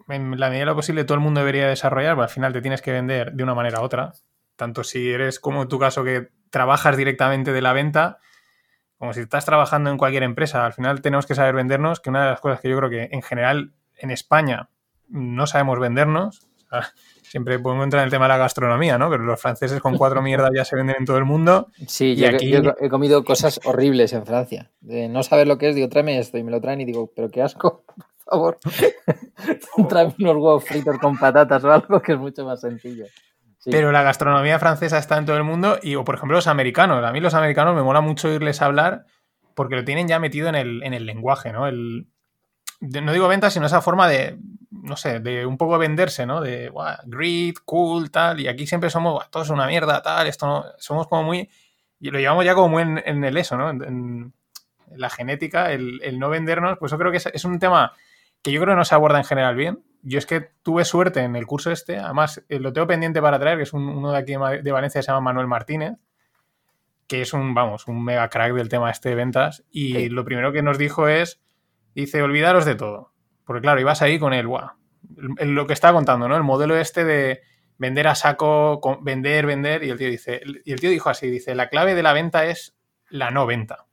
en 0.10 0.40
la 0.40 0.50
medida 0.50 0.62
de 0.62 0.66
lo 0.66 0.76
posible 0.76 1.04
todo 1.04 1.16
el 1.16 1.24
mundo 1.24 1.40
debería 1.40 1.68
desarrollar, 1.68 2.14
pero 2.14 2.24
al 2.24 2.30
final 2.30 2.54
te 2.54 2.62
tienes 2.62 2.82
que 2.82 2.92
vender 2.92 3.34
de 3.34 3.44
una 3.44 3.56
manera 3.56 3.82
u 3.82 3.84
otra. 3.84 4.14
Tanto 4.56 4.84
si 4.84 5.12
eres 5.12 5.40
como 5.40 5.62
en 5.62 5.68
tu 5.68 5.80
caso 5.80 6.04
que 6.04 6.30
trabajas 6.50 6.98
directamente 6.98 7.54
de 7.54 7.62
la 7.62 7.74
venta, 7.74 8.20
como 8.98 9.14
si 9.14 9.22
estás 9.22 9.46
trabajando 9.46 9.90
en 9.90 9.98
cualquier 9.98 10.24
empresa. 10.24 10.66
Al 10.66 10.74
final 10.74 11.02
tenemos 11.02 11.26
que 11.26 11.36
saber 11.36 11.56
vendernos, 11.56 12.00
que 12.00 12.10
una 12.10 12.24
de 12.24 12.32
las 12.32 12.42
cosas 12.42 12.60
que 12.60 12.70
yo 12.70 12.78
creo 12.78 12.90
que 12.90 13.10
en 13.12 13.22
general 13.22 13.72
en 13.98 14.12
España 14.12 14.70
no 15.08 15.48
sabemos 15.48 15.80
vendernos. 15.80 16.42
siempre 17.22 17.60
podemos 17.60 17.84
entrar 17.86 18.02
en 18.02 18.06
el 18.06 18.12
tema 18.12 18.26
de 18.26 18.30
la 18.30 18.38
gastronomía, 18.38 18.98
¿no? 18.98 19.10
Pero 19.10 19.24
los 19.24 19.40
franceses 19.40 19.80
con 19.80 19.98
cuatro 19.98 20.22
mierdas 20.24 20.52
ya 20.56 20.66
se 20.66 20.76
venden 20.76 20.98
en 21.00 21.06
todo 21.06 21.18
el 21.18 21.26
mundo. 21.26 21.68
Sí, 21.88 22.16
yo, 22.16 22.28
aquí... 22.28 22.54
he 22.54 22.90
comido 22.90 23.24
cosas 23.24 23.62
horribles 23.64 24.14
en 24.14 24.26
Francia. 24.26 24.72
De 24.82 25.08
no 25.08 25.24
saber 25.24 25.48
lo 25.48 25.58
que 25.58 25.70
es, 25.70 25.76
digo, 25.76 25.88
tráeme 25.88 26.20
esto 26.20 26.38
y 26.38 26.44
me 26.44 26.52
lo 26.52 26.60
traen 26.60 26.82
y 26.82 26.86
digo, 26.86 27.12
pero 27.16 27.30
qué 27.30 27.42
asco 27.42 27.86
favor. 28.30 28.60
Trae 29.90 30.14
unos 30.20 30.36
huevos 30.36 30.64
fritos 30.66 30.98
con 31.00 31.18
patatas 31.18 31.64
o 31.64 31.72
algo 31.72 32.02
que 32.02 32.14
es 32.14 32.20
mucho 32.20 32.46
más 32.46 32.62
sencillo. 32.62 33.06
Pero 33.66 33.92
la 33.92 34.04
gastronomía 34.04 34.58
francesa 34.60 34.98
está 34.98 35.18
en 35.18 35.26
todo 35.26 35.36
el 35.36 35.44
mundo 35.44 35.80
y, 35.82 35.96
o 35.96 36.06
por 36.06 36.16
ejemplo, 36.16 36.38
los 36.38 36.48
americanos. 36.48 37.04
A 37.04 37.12
mí 37.12 37.20
los 37.20 37.34
americanos 37.34 37.76
me 37.76 37.84
mola 37.84 38.02
mucho 38.02 38.30
oírles 38.30 38.62
hablar 38.62 39.06
porque 39.54 39.76
lo 39.76 39.84
tienen 39.84 40.08
ya 40.08 40.20
metido 40.20 40.48
en 40.48 40.56
el, 40.56 40.84
en 40.84 40.94
el 40.94 41.06
lenguaje, 41.06 41.52
¿no? 41.52 41.68
El, 41.68 42.08
no 42.80 43.12
digo 43.12 43.28
venta, 43.28 43.50
sino 43.50 43.66
esa 43.66 43.82
forma 43.82 44.08
de, 44.08 44.38
no 44.72 44.96
sé, 44.96 45.20
de 45.20 45.46
un 45.46 45.58
poco 45.58 45.78
venderse, 45.78 46.26
¿no? 46.26 46.40
De, 46.40 46.72
grit, 47.06 47.58
cool, 47.66 48.10
tal. 48.10 48.40
Y 48.40 48.48
aquí 48.48 48.66
siempre 48.66 48.90
somos, 48.90 49.30
todos 49.30 49.50
una 49.50 49.68
mierda, 49.68 50.02
tal. 50.02 50.28
Esto 50.28 50.48
no, 50.48 50.66
somos 50.78 51.08
como 51.08 51.24
muy, 51.24 51.50
y 52.00 52.10
lo 52.10 52.20
llevamos 52.20 52.46
ya 52.46 52.56
como 52.56 52.70
muy 52.70 52.84
en, 52.84 53.24
el 53.24 53.36
eso, 53.36 53.58
¿no? 53.58 53.70
En, 53.70 54.34
la 54.96 55.10
genética, 55.12 55.72
el, 55.72 56.18
no 56.18 56.30
vendernos, 56.30 56.80
pues 56.80 56.92
yo 56.92 56.98
creo 56.98 57.12
que 57.12 57.18
es 57.18 57.46
un 57.46 57.60
tema 57.60 57.94
que 58.42 58.52
yo 58.52 58.62
creo 58.62 58.74
que 58.74 58.78
no 58.78 58.86
se 58.86 58.96
aborda 58.96 59.18
en 59.18 59.26
general 59.26 59.56
bien. 59.56 59.84
Yo 60.02 60.18
es 60.18 60.26
que 60.26 60.52
tuve 60.64 60.86
suerte 60.86 61.22
en 61.22 61.36
el 61.36 61.46
curso 61.46 61.72
este, 61.72 61.98
además 61.98 62.44
eh, 62.48 62.60
lo 62.60 62.72
tengo 62.72 62.88
pendiente 62.88 63.22
para 63.22 63.40
traer, 63.40 63.58
que 63.58 63.64
es 63.64 63.74
uno 63.74 64.12
de 64.12 64.18
aquí 64.18 64.34
de 64.64 64.72
Valencia, 64.72 65.02
se 65.02 65.08
llama 65.08 65.22
Manuel 65.22 65.48
Martínez, 65.48 65.98
que 67.08 67.22
es 67.22 67.34
un, 67.34 67.54
vamos, 67.54 67.88
un 67.88 68.04
mega 68.04 68.30
crack 68.30 68.54
del 68.54 68.70
tema 68.70 68.92
este 68.92 69.10
de 69.10 69.16
ventas. 69.16 69.66
Y 69.72 70.10
lo 70.10 70.24
primero 70.24 70.54
que 70.54 70.62
nos 70.62 70.78
dijo 70.78 71.08
es, 71.08 71.42
dice, 71.96 72.22
olvidaros 72.22 72.66
de 72.66 72.76
todo. 72.76 73.14
Porque 73.44 73.62
claro, 73.62 73.82
ibas 73.82 74.02
ahí 74.02 74.20
con 74.20 74.34
el, 74.34 74.48
guau, 74.48 74.70
lo 75.18 75.68
que 75.68 75.74
estaba 75.74 75.96
contando, 75.96 76.30
¿no? 76.30 76.38
El 76.38 76.44
modelo 76.44 76.78
este 76.78 77.04
de 77.04 77.42
vender 77.80 78.08
a 78.08 78.16
saco, 78.16 78.80
vender, 79.02 79.46
vender, 79.46 79.84
y 79.84 79.90
el 79.90 79.98
tío 79.98 80.10
dice, 80.10 80.42
y 80.64 80.72
el 80.72 80.80
tío 80.80 80.90
dijo 80.90 81.10
así, 81.10 81.30
dice, 81.30 81.56
la 81.56 81.70
clave 81.70 81.96
de 81.96 82.04
la 82.04 82.14
venta 82.14 82.46
es 82.46 82.78
la 83.10 83.32
no 83.32 83.48
venta. 83.48 83.88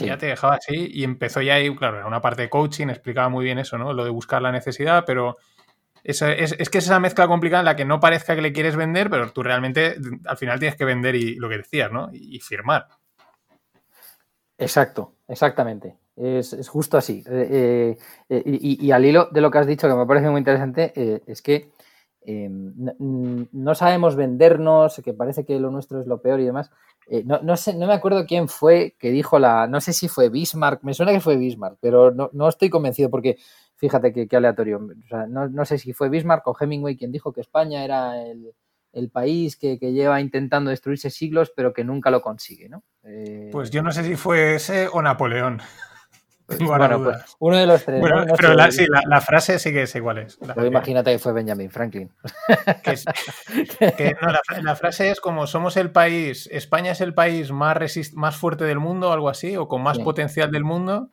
Ya 0.00 0.18
te 0.18 0.26
dejaba 0.26 0.54
así 0.54 0.90
y 0.92 1.04
empezó 1.04 1.40
ya 1.40 1.54
ahí, 1.54 1.74
claro, 1.76 1.98
era 1.98 2.06
una 2.06 2.20
parte 2.20 2.42
de 2.42 2.50
coaching, 2.50 2.88
explicaba 2.88 3.28
muy 3.28 3.44
bien 3.44 3.58
eso, 3.58 3.78
¿no? 3.78 3.92
Lo 3.92 4.04
de 4.04 4.10
buscar 4.10 4.42
la 4.42 4.52
necesidad, 4.52 5.04
pero 5.06 5.36
es, 6.04 6.20
es, 6.20 6.68
que 6.68 6.78
es 6.78 6.84
esa 6.84 7.00
mezcla 7.00 7.26
complicada 7.26 7.60
en 7.60 7.64
la 7.64 7.76
que 7.76 7.86
no 7.86 7.98
parezca 7.98 8.34
que 8.34 8.42
le 8.42 8.52
quieres 8.52 8.76
vender, 8.76 9.08
pero 9.08 9.32
tú 9.32 9.42
realmente 9.42 9.96
al 10.26 10.36
final 10.36 10.58
tienes 10.58 10.76
que 10.76 10.84
vender 10.84 11.14
y 11.14 11.36
lo 11.36 11.48
que 11.48 11.56
decías, 11.56 11.90
¿no? 11.90 12.10
Y, 12.12 12.40
firmar. 12.40 12.88
Exacto, 14.58 15.14
exactamente. 15.26 15.96
Es, 16.14 16.68
justo 16.68 16.98
así. 16.98 17.24
Eh, 17.26 17.96
eh, 18.28 18.42
y, 18.44 18.90
al 18.90 19.04
hilo 19.04 19.28
de 19.32 19.40
lo 19.40 19.50
que 19.50 19.58
has 19.58 19.66
dicho, 19.66 19.88
que 19.88 19.94
me 19.94 20.06
parece 20.06 20.28
muy 20.28 20.40
interesante, 20.40 20.92
eh, 20.94 21.22
es 21.26 21.40
que 21.40 21.70
no 22.26 23.74
sabemos 23.74 24.16
vendernos, 24.16 25.00
que 25.04 25.12
parece 25.12 25.44
que 25.44 25.58
lo 25.58 25.70
nuestro 25.70 26.00
es 26.00 26.06
lo 26.06 26.22
peor 26.22 26.40
y 26.40 26.44
demás. 26.44 26.70
no, 27.24 27.56
sé, 27.56 27.74
no 27.74 27.86
me 27.86 27.92
acuerdo 27.92 28.26
quién 28.26 28.48
fue 28.48 28.96
que 28.98 29.10
dijo 29.10 29.38
la. 29.38 29.66
No 29.66 29.80
sé 29.80 29.92
si 29.92 30.08
fue 30.08 30.30
Bismarck, 30.30 30.82
me 30.82 30.94
suena 30.94 31.12
que 31.12 31.20
fue 31.20 31.36
Bismarck, 31.36 31.78
pero 31.80 32.10
no, 32.10 32.30
no 32.32 32.48
estoy 32.48 32.70
convencido 32.70 33.10
porque 33.10 33.36
fíjate 33.76 34.26
qué 34.28 34.36
aleatorio. 34.36 34.80
no, 35.28 35.64
sé 35.64 35.78
si 35.78 35.92
fue 35.92 36.08
Bismarck 36.08 36.46
o 36.46 36.56
Hemingway 36.58 36.96
quien 36.96 37.12
dijo 37.12 37.32
que 37.32 37.40
España 37.40 37.84
era 37.84 38.14
el, 38.22 39.10
país 39.10 39.56
que, 39.56 39.76
lleva 39.76 40.20
intentando 40.20 40.70
destruirse 40.70 41.10
siglos, 41.10 41.52
pero 41.54 41.72
que 41.72 41.84
nunca 41.84 42.10
lo 42.10 42.22
consigue, 42.22 42.68
¿no? 42.68 42.84
Eh, 43.02 43.50
pues 43.52 43.70
yo 43.70 43.82
no 43.82 43.92
sé 43.92 44.04
si 44.04 44.16
fue 44.16 44.54
ese 44.54 44.88
o 44.88 45.02
Napoleón. 45.02 45.60
Bueno, 46.60 47.02
pues 47.02 47.36
uno 47.38 47.56
de 47.56 47.66
los 47.66 47.84
tres. 47.84 48.02
pero 48.36 48.54
la, 48.54 48.70
sí, 48.70 48.86
la, 49.06 49.20
frase 49.20 49.58
sí 49.58 49.72
que 49.72 49.82
es 49.82 49.94
igual 49.94 50.18
es. 50.18 50.38
imagínate 50.56 51.12
que 51.12 51.18
fue 51.18 51.32
Benjamin 51.32 51.70
Franklin. 51.70 52.12
la, 54.62 54.76
frase 54.76 55.10
es 55.10 55.20
como 55.20 55.46
somos 55.46 55.76
el 55.76 55.90
país, 55.90 56.48
España 56.52 56.92
es 56.92 57.00
el 57.00 57.14
país 57.14 57.50
más, 57.50 57.78
más 58.14 58.36
fuerte 58.36 58.64
del 58.64 58.78
mundo, 58.78 59.10
o 59.10 59.12
algo 59.12 59.28
así, 59.28 59.56
o 59.56 59.68
con 59.68 59.82
más 59.82 59.98
potencial 59.98 60.50
del 60.50 60.64
mundo, 60.64 61.08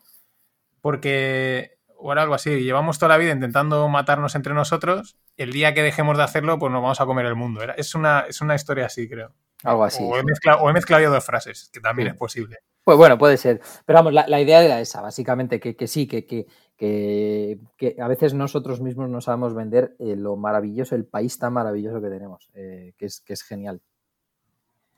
porque 0.82 1.78
o 2.02 2.12
algo 2.12 2.34
así. 2.34 2.64
Llevamos 2.64 3.00
toda 3.00 3.10
la 3.10 3.18
vida 3.18 3.32
intentando 3.32 3.88
matarnos 3.88 4.36
entre 4.36 4.54
nosotros. 4.54 5.18
El 5.38 5.54
día 5.54 5.74
que 5.74 5.84
dejemos 5.84 6.18
de 6.18 6.24
hacerlo, 6.24 6.60
pues 6.60 6.72
nos 6.72 6.82
vamos 6.82 7.00
a 7.00 7.06
comer 7.06 7.26
el 7.26 7.36
mundo. 7.36 7.62
Es 7.78 7.96
una, 7.96 8.22
es 8.22 8.42
una 8.42 8.56
historia 8.56 8.88
así, 8.88 9.08
creo. 9.08 9.34
Algo 9.64 9.84
así. 9.84 10.04
O 10.04 10.18
he, 10.18 10.24
mezclado, 10.24 11.14
dos 11.14 11.24
frases, 11.24 11.70
que 11.72 11.80
también 11.80 12.10
es 12.10 12.16
posible. 12.16 12.60
Pues 12.84 12.98
bueno, 12.98 13.18
puede 13.18 13.38
ser. 13.38 13.62
Pero 13.86 14.00
vamos, 14.00 14.14
la, 14.14 14.42
idea 14.42 14.64
era 14.64 14.80
esa, 14.80 15.02
básicamente, 15.02 15.60
que, 15.60 15.88
sí, 15.88 16.08
que, 16.08 16.26
que, 16.26 17.96
a 18.02 18.08
veces 18.08 18.34
nosotros 18.34 18.82
mismos 18.82 19.10
no 19.10 19.22
sabemos 19.22 19.54
vender 19.54 19.96
eh, 20.00 20.16
lo 20.16 20.36
maravilloso, 20.36 20.96
el 20.96 21.06
país 21.06 21.38
tan 21.38 21.54
maravilloso 21.54 22.02
que 22.02 22.10
tenemos, 22.10 22.50
eh, 22.56 22.94
que, 22.98 23.06
es, 23.06 23.22
que 23.22 23.34
es 23.34 23.44
genial. 23.44 23.82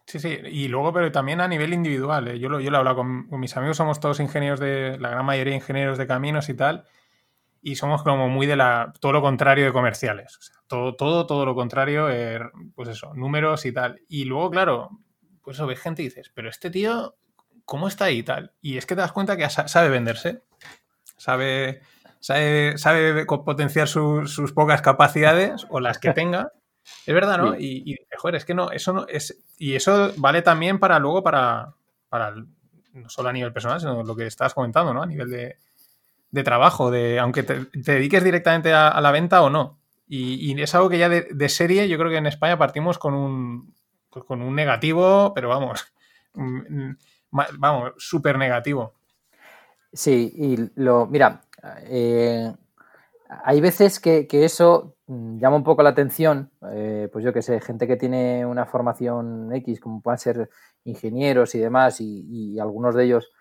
Sí, 0.06 0.20
sí, 0.20 0.38
y 0.52 0.68
luego, 0.68 0.94
pero 0.94 1.12
también 1.12 1.42
a 1.42 1.48
nivel 1.48 1.74
individual. 1.74 2.28
¿eh? 2.28 2.40
Yo, 2.40 2.50
lo, 2.50 2.60
yo 2.60 2.70
lo 2.70 2.78
he 2.78 2.80
hablado 2.80 2.98
con, 2.98 3.40
mis 3.40 3.56
amigos, 3.56 3.78
somos 3.78 4.00
todos 4.00 4.20
ingenieros 4.20 4.60
de, 4.60 4.98
la 5.00 5.10
gran 5.10 5.26
mayoría 5.26 5.56
ingenieros 5.56 5.98
de 5.98 6.08
caminos 6.08 6.50
y 6.50 6.54
tal, 6.56 6.86
y 7.62 7.76
somos 7.76 8.04
como 8.04 8.28
muy 8.30 8.46
de 8.46 8.58
la, 8.58 8.94
todo 9.00 9.14
lo 9.14 9.22
contrario 9.22 9.66
de 9.66 9.74
comerciales. 9.74 10.38
O 10.38 10.42
sea, 10.42 10.56
todo, 10.68 10.96
todo, 10.96 11.26
todo 11.26 11.46
lo 11.46 11.56
contrario, 11.56 12.10
eh, 12.10 12.40
pues 12.76 12.90
eso, 12.90 13.14
números 13.14 13.66
y 13.66 13.74
tal. 13.74 14.02
Y 14.10 14.26
luego, 14.26 14.52
claro, 14.52 14.90
pues 15.42 15.58
eso, 15.58 15.68
ves 15.68 15.80
gente 15.80 16.02
y 16.02 16.06
dices, 16.06 16.32
pero 16.34 16.50
este 16.50 16.70
tío, 16.70 17.16
¿cómo 17.66 17.88
está 17.88 18.06
ahí 18.06 18.20
y 18.20 18.24
tal? 18.24 18.54
Y 18.62 18.78
es 18.78 18.86
que 18.86 18.96
te 18.96 19.02
das 19.02 19.12
cuenta 19.12 19.38
que 19.38 19.50
sabe 19.50 19.90
venderse, 19.90 20.44
sabe, 21.18 21.82
sabe, 22.20 22.78
sabe 22.78 23.26
potenciar 23.26 23.88
sus 23.88 24.52
pocas 24.54 24.82
capacidades 24.82 25.66
o 25.70 25.80
las 25.80 26.00
que 26.00 26.14
tenga 26.14 26.52
es 27.06 27.14
verdad, 27.14 27.38
¿no? 27.38 27.56
Y, 27.56 27.84
y, 27.86 27.98
joder, 28.18 28.36
es 28.36 28.46
que 28.46 28.54
no, 28.54 28.72
eso 28.72 28.94
no 28.94 29.08
es. 29.08 29.44
Y 29.58 29.76
eso 29.76 30.12
vale 30.18 30.42
también 30.42 30.80
para 30.80 31.00
luego 31.00 31.24
para, 31.24 31.76
para 32.10 32.36
no 32.94 33.10
solo 33.10 33.30
a 33.30 33.34
nivel 33.34 33.54
personal, 33.54 33.80
sino 33.80 34.04
lo 34.04 34.16
que 34.16 34.28
estás 34.28 34.54
comentando, 34.54 34.94
¿no? 34.94 35.02
A 35.02 35.06
nivel 35.06 35.30
de, 35.30 36.44
trabajo, 36.44 36.92
de 36.92 37.20
aunque 37.20 37.44
te, 37.44 37.66
dediques 37.74 38.24
directamente 38.24 38.74
a, 38.74 39.00
la 39.02 39.12
venta 39.12 39.42
o 39.42 39.50
no. 39.50 39.80
Y, 40.08 40.62
es 40.62 40.76
algo 40.76 40.90
que 40.90 41.00
ya 41.00 41.10
de, 41.10 41.50
serie, 41.50 41.88
yo 41.88 41.98
creo 41.98 42.12
que 42.12 42.18
en 42.18 42.28
España 42.28 42.58
partimos 42.58 43.00
con 43.00 43.14
un, 43.14 43.74
con 44.10 44.42
un 44.42 44.54
negativo, 44.56 45.34
pero 45.34 45.50
vamos, 45.50 45.92
vamos, 47.58 47.94
súper 47.98 48.38
negativo. 48.38 48.94
Sí, 49.92 50.34
y 50.36 50.82
lo, 50.82 51.06
mira, 51.06 51.44
eh, 51.84 52.52
hay 53.44 53.62
veces 53.62 54.00
que, 54.00 54.28
eso 54.32 54.96
mm, 55.08 55.40
llama 55.40 55.58
un 55.58 55.64
poco 55.64 55.84
la 55.84 55.90
atención, 55.90 56.52
eh, 56.72 57.10
pues 57.12 57.24
yo 57.24 57.34
que 57.34 57.42
sé, 57.42 57.60
gente 57.62 57.88
que 57.88 57.96
tiene 57.98 58.46
una 58.46 58.66
formación 58.66 59.54
X, 59.54 59.80
como 59.80 60.02
puedan 60.02 60.20
ser 60.20 60.50
ingenieros 60.86 61.56
y 61.56 61.60
demás, 61.60 62.02
y, 62.02 62.60
algunos 62.60 62.96
de 62.96 63.06
ellos, 63.06 63.32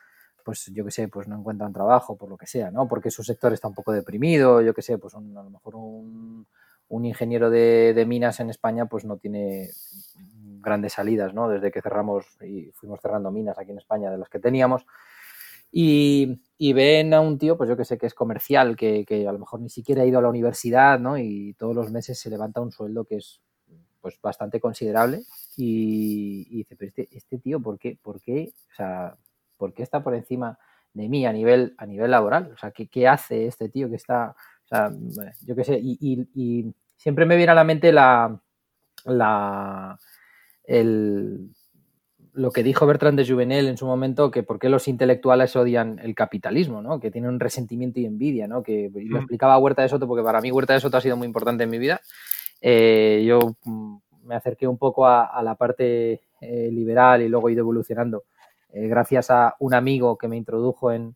pues 0.45 0.67
yo 0.75 0.85
que 0.85 0.91
sé, 0.91 1.09
pues 1.09 1.29
no 1.29 1.39
encuentran 1.39 1.73
trabajo 1.73 2.17
por 2.17 2.29
lo 2.29 2.37
que 2.37 2.47
sea, 2.47 2.71
¿no? 2.71 2.89
Porque 2.89 3.11
su 3.11 3.23
sector 3.23 3.53
está 3.53 3.69
un 3.69 3.75
poco 3.75 3.93
deprimido, 3.93 4.61
yo 4.61 4.75
que 4.75 4.83
sé, 4.83 4.99
pues 4.99 5.15
a 5.15 5.21
lo 5.21 5.51
mejor 5.51 5.77
un, 5.77 6.47
ingeniero 7.05 7.49
de, 7.49 7.95
de, 7.95 8.05
minas 8.07 8.39
en 8.41 8.51
España 8.51 8.85
pues 8.87 9.05
no 9.07 9.17
tiene 9.17 9.71
grandes 10.63 10.95
salidas, 10.95 11.35
¿no? 11.35 11.49
Desde 11.49 11.71
que 11.71 11.83
cerramos 11.83 12.27
y 12.43 12.71
fuimos 12.73 13.01
cerrando 13.01 13.31
minas 13.31 13.59
aquí 13.59 13.73
en 13.73 13.79
España 13.79 14.11
de 14.11 14.19
las 14.19 14.29
que 14.29 14.39
teníamos. 14.39 14.87
Y, 15.75 16.39
ven 16.75 17.15
a 17.15 17.21
un 17.21 17.39
tío, 17.39 17.57
pues 17.57 17.69
yo 17.69 17.79
que 17.79 17.87
sé 17.87 17.97
que 17.97 18.07
es 18.07 18.15
comercial, 18.15 18.77
que, 18.77 19.07
a 19.27 19.33
lo 19.33 19.39
mejor 19.39 19.61
ni 19.61 19.71
siquiera 19.71 20.03
ha 20.03 20.07
ido 20.07 20.19
a 20.19 20.23
la 20.23 20.29
universidad, 20.29 21.01
¿no? 21.01 21.17
Y 21.17 21.55
todos 21.55 21.75
los 21.75 21.91
meses 21.91 22.19
se 22.21 22.29
levanta 22.29 22.61
un 22.61 22.71
sueldo 22.71 23.07
que 23.07 23.17
es 23.17 23.41
pues 24.03 24.21
bastante 24.21 24.61
considerable 24.61 25.23
y, 25.57 26.57
dice, 26.59 26.77
pero 26.77 26.89
este, 26.89 27.09
este, 27.17 27.39
tío, 27.39 27.61
¿por 27.61 27.79
qué, 27.79 27.99
por 28.03 28.21
qué, 28.21 28.53
o 28.73 28.75
sea, 28.75 29.17
¿por 29.57 29.73
qué 29.73 29.83
está 29.85 30.03
por 30.03 30.15
encima 30.15 30.59
de 30.93 31.09
mí 31.09 31.25
a 31.25 31.33
nivel, 31.33 31.75
a 31.79 31.87
nivel 31.87 32.11
laboral? 32.11 32.51
O 32.53 32.59
sea, 32.59 32.73
¿qué, 32.73 32.89
qué 32.89 33.09
hace 33.09 33.47
este 33.47 33.69
tío 33.69 33.89
que 33.89 33.97
está, 33.97 34.35
o 34.65 34.69
sea, 34.69 34.93
yo 35.47 35.55
qué 35.55 35.65
sé, 35.65 35.79
y, 35.81 36.75
siempre 36.97 37.27
me 37.27 37.37
viene 37.37 37.51
a 37.51 37.57
la 37.57 37.65
mente 37.65 37.93
la, 37.93 38.41
la, 39.07 39.99
el, 40.73 41.51
lo 42.33 42.51
que 42.51 42.63
dijo 42.63 42.87
Bertrand 42.87 43.19
de 43.19 43.27
Juvenel 43.27 43.69
en 43.69 43.77
su 43.77 43.87
momento, 43.87 44.31
que 44.31 44.43
por 44.43 44.59
qué 44.59 44.71
los 44.71 44.89
intelectuales 44.89 45.55
odian 45.55 45.99
el 45.99 46.15
capitalismo, 46.15 46.81
¿no? 46.81 46.99
Que 46.99 47.11
tienen 47.11 47.31
un 47.31 47.41
resentimiento 47.41 48.01
y 48.01 48.07
envidia, 48.07 48.49
¿no? 48.49 48.63
Que 48.63 48.91
lo 48.95 49.19
explicaba 49.19 49.59
Huerta 49.59 49.83
de 49.83 49.91
Soto, 49.91 50.09
porque 50.09 50.25
para 50.25 50.41
mí 50.41 50.51
Huerta 50.51 50.73
de 50.73 50.81
Soto 50.81 50.97
ha 50.97 51.03
sido 51.03 51.17
muy 51.17 51.27
importante 51.27 51.65
en 51.65 51.71
mi 51.71 51.79
vida. 51.79 52.01
Eh, 52.61 53.23
yo 53.27 53.57
mm, 53.65 53.97
me 54.25 54.35
acerqué 54.35 54.67
un 54.67 54.79
poco 54.79 55.07
a, 55.07 55.43
la 55.43 55.57
parte 55.57 56.23
eh, 56.41 56.71
liberal 56.73 57.21
y 57.23 57.29
luego 57.29 57.49
he 57.49 57.53
ido 57.53 57.61
evolucionando 57.61 58.25
eh, 58.73 58.87
gracias 58.87 59.31
a 59.31 59.57
un 59.59 59.75
amigo 59.75 60.17
que 60.17 60.29
me 60.29 60.37
introdujo 60.37 60.91
en, 60.91 61.15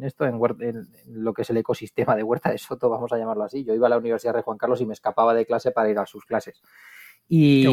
esto, 0.00 0.24
en, 0.24 0.88
lo 1.08 1.32
que 1.34 1.42
es 1.42 1.50
el 1.50 1.58
ecosistema 1.58 2.16
de 2.16 2.24
Huerta 2.24 2.50
de 2.50 2.58
Soto, 2.58 2.90
vamos 2.90 3.12
a 3.12 3.18
llamarlo 3.18 3.44
así. 3.44 3.62
Yo 3.64 3.74
iba 3.74 3.86
a 3.86 3.90
la 3.90 3.98
Universidad 3.98 4.34
de 4.34 4.42
Juan 4.42 4.58
Carlos 4.58 4.80
y 4.80 4.86
me 4.86 4.94
escapaba 4.94 5.34
de 5.34 5.46
clase 5.46 5.70
para 5.70 5.88
ir 5.88 5.98
a 5.98 6.06
sus 6.06 6.24
clases. 6.24 6.60
Y, 7.28 7.64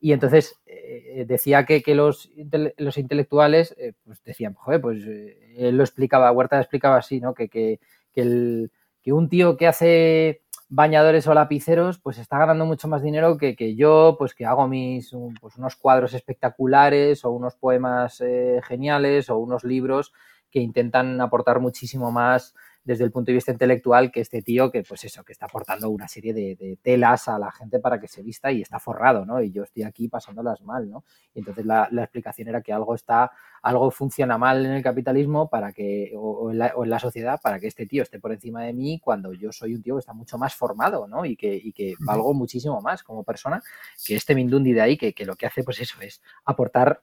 y 0.00 0.12
entonces 0.12 0.58
eh, 0.66 1.24
decía 1.28 1.66
que, 1.66 1.82
los, 1.94 2.30
los, 2.78 2.96
intelectuales 2.96 3.74
eh, 3.78 3.92
pues 4.04 4.22
decían, 4.24 4.54
joder, 4.54 4.80
pues 4.80 5.04
eh, 5.06 5.54
él 5.58 5.76
lo 5.76 5.82
explicaba, 5.84 6.32
Huerta 6.32 6.58
explicaba 6.58 6.96
así, 6.96 7.20
¿no? 7.20 7.34
Que, 7.34 7.48
que, 7.48 7.78
el, 8.14 8.72
que 9.02 9.12
un 9.12 9.28
tío 9.28 9.58
que 9.58 9.66
hace 9.66 10.42
bañadores 10.70 11.26
o 11.26 11.34
lapiceros, 11.34 11.98
pues 11.98 12.16
está 12.18 12.38
ganando 12.38 12.64
mucho 12.64 12.88
más 12.88 13.02
dinero 13.02 13.36
que, 13.36 13.54
que 13.54 13.76
yo, 13.76 14.16
pues 14.18 14.34
que 14.34 14.46
hago 14.46 14.66
mis 14.68 15.14
pues 15.40 15.56
unos 15.56 15.76
cuadros 15.76 16.14
espectaculares 16.14 17.24
o 17.24 17.30
unos 17.30 17.56
poemas 17.56 18.22
geniales 18.62 19.28
o 19.28 19.38
unos 19.38 19.64
libros 19.64 20.12
que 20.50 20.60
intentan 20.60 21.20
aportar 21.20 21.60
muchísimo 21.60 22.10
más 22.10 22.54
desde 22.82 23.04
el 23.04 23.12
punto 23.12 23.30
de 23.30 23.34
vista 23.34 23.52
intelectual 23.52 24.10
que 24.10 24.20
este 24.20 24.42
tío 24.42 24.70
que, 24.70 24.82
pues 24.82 25.04
eso, 25.04 25.22
que 25.22 25.32
está 25.32 25.46
aportando 25.46 25.90
una 25.90 26.08
serie 26.08 26.32
de, 26.32 26.78
telas 26.82 27.28
a 27.28 27.38
la 27.38 27.52
gente 27.52 27.78
para 27.78 28.00
que 28.00 28.08
se 28.08 28.22
vista 28.22 28.50
y 28.50 28.62
está 28.62 28.78
forrado, 28.78 29.26
¿no? 29.26 29.42
Y 29.42 29.50
yo 29.50 29.64
estoy 29.64 29.82
aquí 29.82 30.08
pasándolas 30.08 30.62
mal, 30.62 30.88
¿no? 30.88 31.04
Y 31.34 31.40
entonces 31.40 31.66
la, 31.66 31.88
explicación 31.92 32.48
era 32.48 32.62
que 32.62 32.72
algo 32.72 32.94
está, 32.94 33.30
algo 33.62 33.90
funciona 33.90 34.38
mal 34.38 34.64
en 34.64 34.72
el 34.72 34.82
capitalismo 34.82 35.48
para 35.50 35.72
que, 35.72 36.12
o, 36.16 36.50
en 36.50 36.58
la, 36.58 36.98
sociedad 36.98 37.40
para 37.42 37.60
que 37.60 37.66
este 37.66 37.86
tío 37.86 38.02
esté 38.02 38.18
por 38.18 38.32
encima 38.32 38.62
de 38.62 38.72
mí 38.72 38.98
cuando 39.02 39.32
yo 39.32 39.52
soy 39.52 39.74
un 39.74 39.82
tío 39.82 39.96
que 39.96 40.00
está 40.00 40.12
mucho 40.12 40.38
más 40.38 40.54
formado, 40.54 41.06
¿no? 41.06 41.24
Y 41.24 41.36
que, 41.36 41.54
y 41.54 41.72
que 41.72 41.94
valgo 42.00 42.32
muchísimo 42.34 42.80
más 42.80 43.02
como 43.02 43.24
persona 43.24 43.62
que 44.04 44.16
este 44.16 44.34
Mindundi 44.34 44.72
de 44.72 44.80
ahí, 44.80 44.96
que, 44.96 45.14
lo 45.24 45.36
que 45.36 45.46
hace, 45.46 45.62
pues 45.62 45.80
eso, 45.80 46.00
es 46.00 46.22
aportar 46.44 47.02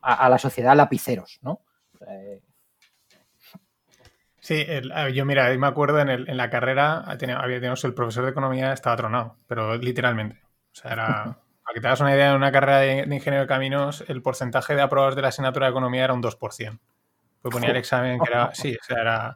a, 0.00 0.28
la 0.28 0.38
sociedad 0.38 0.76
lapiceros, 0.76 1.38
¿no? 1.42 1.60
Eh, 2.08 2.40
Sí, 4.42 4.66
yo 5.14 5.24
mira, 5.24 5.56
me 5.56 5.66
acuerdo 5.68 6.00
en, 6.00 6.36
la 6.36 6.50
carrera, 6.50 7.04
había, 7.06 7.60
teníamos 7.60 7.84
el 7.84 7.94
profesor 7.94 8.24
de 8.24 8.32
economía 8.32 8.72
estaba 8.72 8.96
tronado, 8.96 9.36
pero 9.46 9.76
literalmente. 9.76 10.42
O 10.44 10.74
sea, 10.74 10.92
era, 10.92 11.38
para 11.62 11.74
que 11.74 11.80
te 11.80 11.86
hagas 11.86 12.00
una 12.00 12.12
idea, 12.12 12.30
en 12.30 12.36
una 12.36 12.50
carrera 12.50 12.78
de, 12.78 13.02
ingeniero 13.02 13.42
de 13.42 13.46
caminos, 13.46 14.04
el 14.08 14.20
porcentaje 14.20 14.74
de 14.74 14.82
aprobados 14.82 15.14
de 15.14 15.22
la 15.22 15.28
asignatura 15.28 15.66
de 15.66 15.70
economía 15.70 16.02
era 16.02 16.12
un 16.12 16.20
2%. 16.20 16.80
Pues 17.40 17.52
ponía 17.52 17.70
el 17.70 17.76
examen 17.76 18.18
que 18.18 18.32
era, 18.32 18.50
sí, 18.54 18.74
o 18.74 18.84
sea, 18.84 19.00
era, 19.00 19.34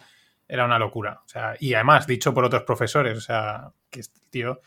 era 0.49 0.65
una 0.65 0.77
locura. 0.77 1.21
O 1.25 1.29
sea, 1.29 1.55
y 1.61 1.75
además, 1.75 2.09
dicho 2.09 2.35
por 2.35 2.45
otros 2.45 2.65
profesores, 2.65 3.17
o 3.17 3.21
sea, 3.21 3.71
que 3.91 4.01
este 4.01 4.19
tío... 4.31 4.61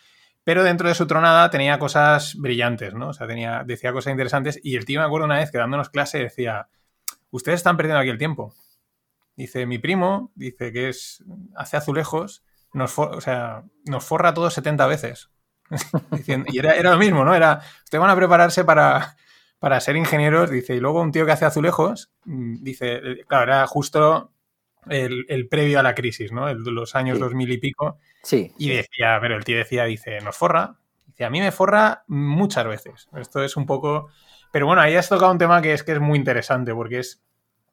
pero 0.45 0.63
dentro 0.63 0.87
de 0.87 0.95
su 0.95 1.05
tronada 1.05 1.49
tenía 1.49 1.77
cosas 1.79 2.35
brillantes, 2.35 2.93
¿no? 2.93 3.09
O 3.09 3.13
sea, 3.13 3.27
tenía, 3.27 3.65
decía 3.65 3.91
cosas 3.91 4.11
interesantes 4.11 4.57
y 4.63 4.77
el 4.77 4.85
tío 4.85 5.01
me 5.01 5.05
acuerdo 5.05 5.25
una 5.25 5.39
vez 5.39 5.51
que 5.51 5.57
dándonos 5.57 5.89
clase 5.89 6.19
decía, 6.19 6.69
ustedes 7.29 7.57
están 7.57 7.75
perdiendo 7.75 7.99
aquí 7.99 8.09
el 8.09 8.17
tiempo. 8.17 8.55
Dice, 9.39 9.65
mi 9.65 9.77
primo, 9.77 10.33
dice 10.35 10.73
que 10.73 10.89
es, 10.89 11.23
hace 11.55 11.77
azulejos, 11.77 12.43
nos, 12.73 12.99
o 12.99 13.21
sea, 13.21 13.63
nos 13.85 14.03
forra 14.03 14.33
todos 14.33 14.53
70 14.53 14.85
veces. 14.85 15.29
y 16.47 16.59
era, 16.59 16.75
era, 16.75 16.91
lo 16.91 16.97
mismo, 16.97 17.23
¿no? 17.23 17.33
Era, 17.33 17.61
ustedes 17.85 18.01
van 18.01 18.09
a 18.09 18.17
prepararse 18.17 18.65
para, 18.65 19.15
para 19.59 19.79
ser 19.79 19.95
ingenieros, 19.95 20.51
dice, 20.51 20.75
y 20.75 20.81
luego 20.81 21.01
un 21.01 21.13
tío 21.13 21.25
que 21.25 21.31
hace 21.31 21.45
azulejos, 21.45 22.11
mm, 22.25 22.63
dice, 22.63 22.99
claro, 23.29 23.43
era 23.43 23.65
justo 23.65 24.33
el, 24.89 25.47
previo 25.49 25.79
a 25.79 25.83
la 25.83 25.95
crisis, 25.95 26.33
¿no? 26.33 26.49
El, 26.49 26.57
los 26.63 26.93
años 26.95 27.17
2000 27.17 27.51
y 27.53 27.57
pico. 27.59 27.97
Sí. 28.23 28.51
Y 28.57 28.71
decía, 28.71 29.19
pero 29.21 29.37
el 29.37 29.45
tío 29.45 29.55
decía, 29.55 29.85
dice, 29.85 30.19
nos 30.19 30.35
forra. 30.35 30.75
Dice, 31.07 31.23
a 31.23 31.29
mí 31.29 31.39
me 31.39 31.53
forra 31.53 32.03
muchas 32.07 32.67
veces. 32.67 33.07
Esto 33.15 33.41
es 33.41 33.55
un 33.55 33.65
poco... 33.65 34.09
Pero 34.51 34.65
bueno, 34.65 34.81
ahí 34.81 34.95
has 34.95 35.07
tocado 35.07 35.31
un 35.31 35.37
tema 35.37 35.61
que 35.61 35.71
es 35.71 35.83
que 35.83 35.93
es 35.93 36.01
muy 36.01 36.17
interesante, 36.17 36.73
porque 36.73 36.99
es... 36.99 37.23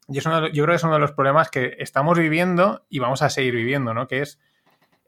Y 0.09 0.19
es 0.19 0.25
yo 0.25 0.31
creo 0.31 0.67
que 0.67 0.75
es 0.75 0.85
uno 0.85 0.95
de 0.95 1.01
los 1.01 1.13
problemas 1.13 1.51
que 1.51 1.77
estamos 1.79 2.19
viviendo 2.19 2.85
y 2.89 3.01
vamos 3.01 3.23
a 3.23 3.31
seguir 3.31 3.55
viviendo, 3.55 3.93
¿no? 3.93 4.07
Que 4.07 4.21
es 4.21 4.39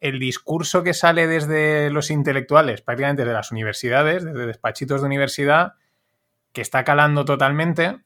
el 0.00 0.18
discurso 0.18 0.82
que 0.82 0.94
sale 0.94 1.26
desde 1.26 1.90
los 1.90 2.11
intelectuales, 2.11 2.82
prácticamente 2.82 3.24
de 3.24 3.32
las 3.32 3.50
universidades, 3.52 4.24
desde 4.24 4.46
despachitos 4.46 5.00
de 5.00 5.06
universidad, 5.06 5.74
que 6.52 6.62
está 6.62 6.84
calando 6.84 7.24
totalmente 7.24 8.00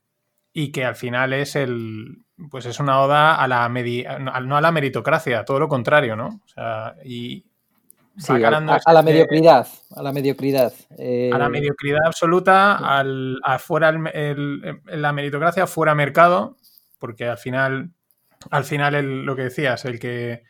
y 0.53 0.73
que 0.73 0.85
al 0.85 0.97
final 0.97 1.33
es 1.33 1.57
el 1.57 2.25
pues 2.51 2.67
es 2.67 2.81
una 2.81 3.01
oda 3.01 3.37
a 3.37 3.49
la 3.49 3.69
no 3.69 4.57
a 4.57 4.61
la 4.61 4.73
meritocracia, 4.73 5.45
todo 5.45 5.61
lo 5.61 5.69
contrario, 5.69 6.17
¿no? 6.17 6.41
O 6.45 6.49
sea, 6.49 6.97
y 7.05 7.47
sí, 8.17 8.33
a, 8.33 8.51
la 8.51 9.03
mediocridad, 9.03 9.67
a 9.95 10.03
la 10.03 10.13
mediocridad. 10.13 10.73
A 11.33 11.39
la 11.39 11.49
mediocridad 11.49 12.01
absoluta, 12.05 12.77
al, 12.77 13.39
fuera 13.59 13.93
la 13.93 15.13
meritocracia 15.13 15.67
fuera 15.67 15.95
mercado, 15.95 16.57
porque 17.03 17.27
al 17.27 17.37
final, 17.37 17.91
al 18.53 18.63
final 18.63 19.25
lo 19.27 19.35
que 19.35 19.43
decías, 19.43 19.85
el 19.85 19.99
que 19.99 20.45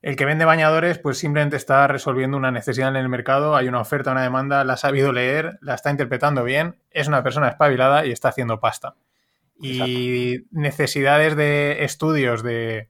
el 0.00 0.16
que 0.16 0.24
vende 0.24 0.46
bañadores, 0.46 0.98
pues 0.98 1.18
simplemente 1.18 1.56
está 1.56 1.86
resolviendo 1.86 2.38
una 2.38 2.50
necesidad 2.50 2.88
en 2.88 2.96
el 2.96 3.10
mercado, 3.10 3.54
hay 3.54 3.68
una 3.68 3.82
oferta, 3.82 4.12
una 4.12 4.22
demanda, 4.22 4.64
la 4.64 4.72
ha 4.72 4.78
sabido 4.78 5.12
leer, 5.12 5.58
la 5.60 5.74
está 5.74 5.90
interpretando 5.90 6.42
bien, 6.42 6.76
es 6.90 7.06
una 7.06 7.22
persona 7.22 7.48
espabilada 7.48 8.06
y 8.06 8.12
está 8.12 8.30
haciendo 8.30 8.60
pasta. 8.60 8.94
Y 9.60 10.46
necesidades 10.52 11.36
de 11.36 11.84
estudios 11.84 12.42
de... 12.42 12.88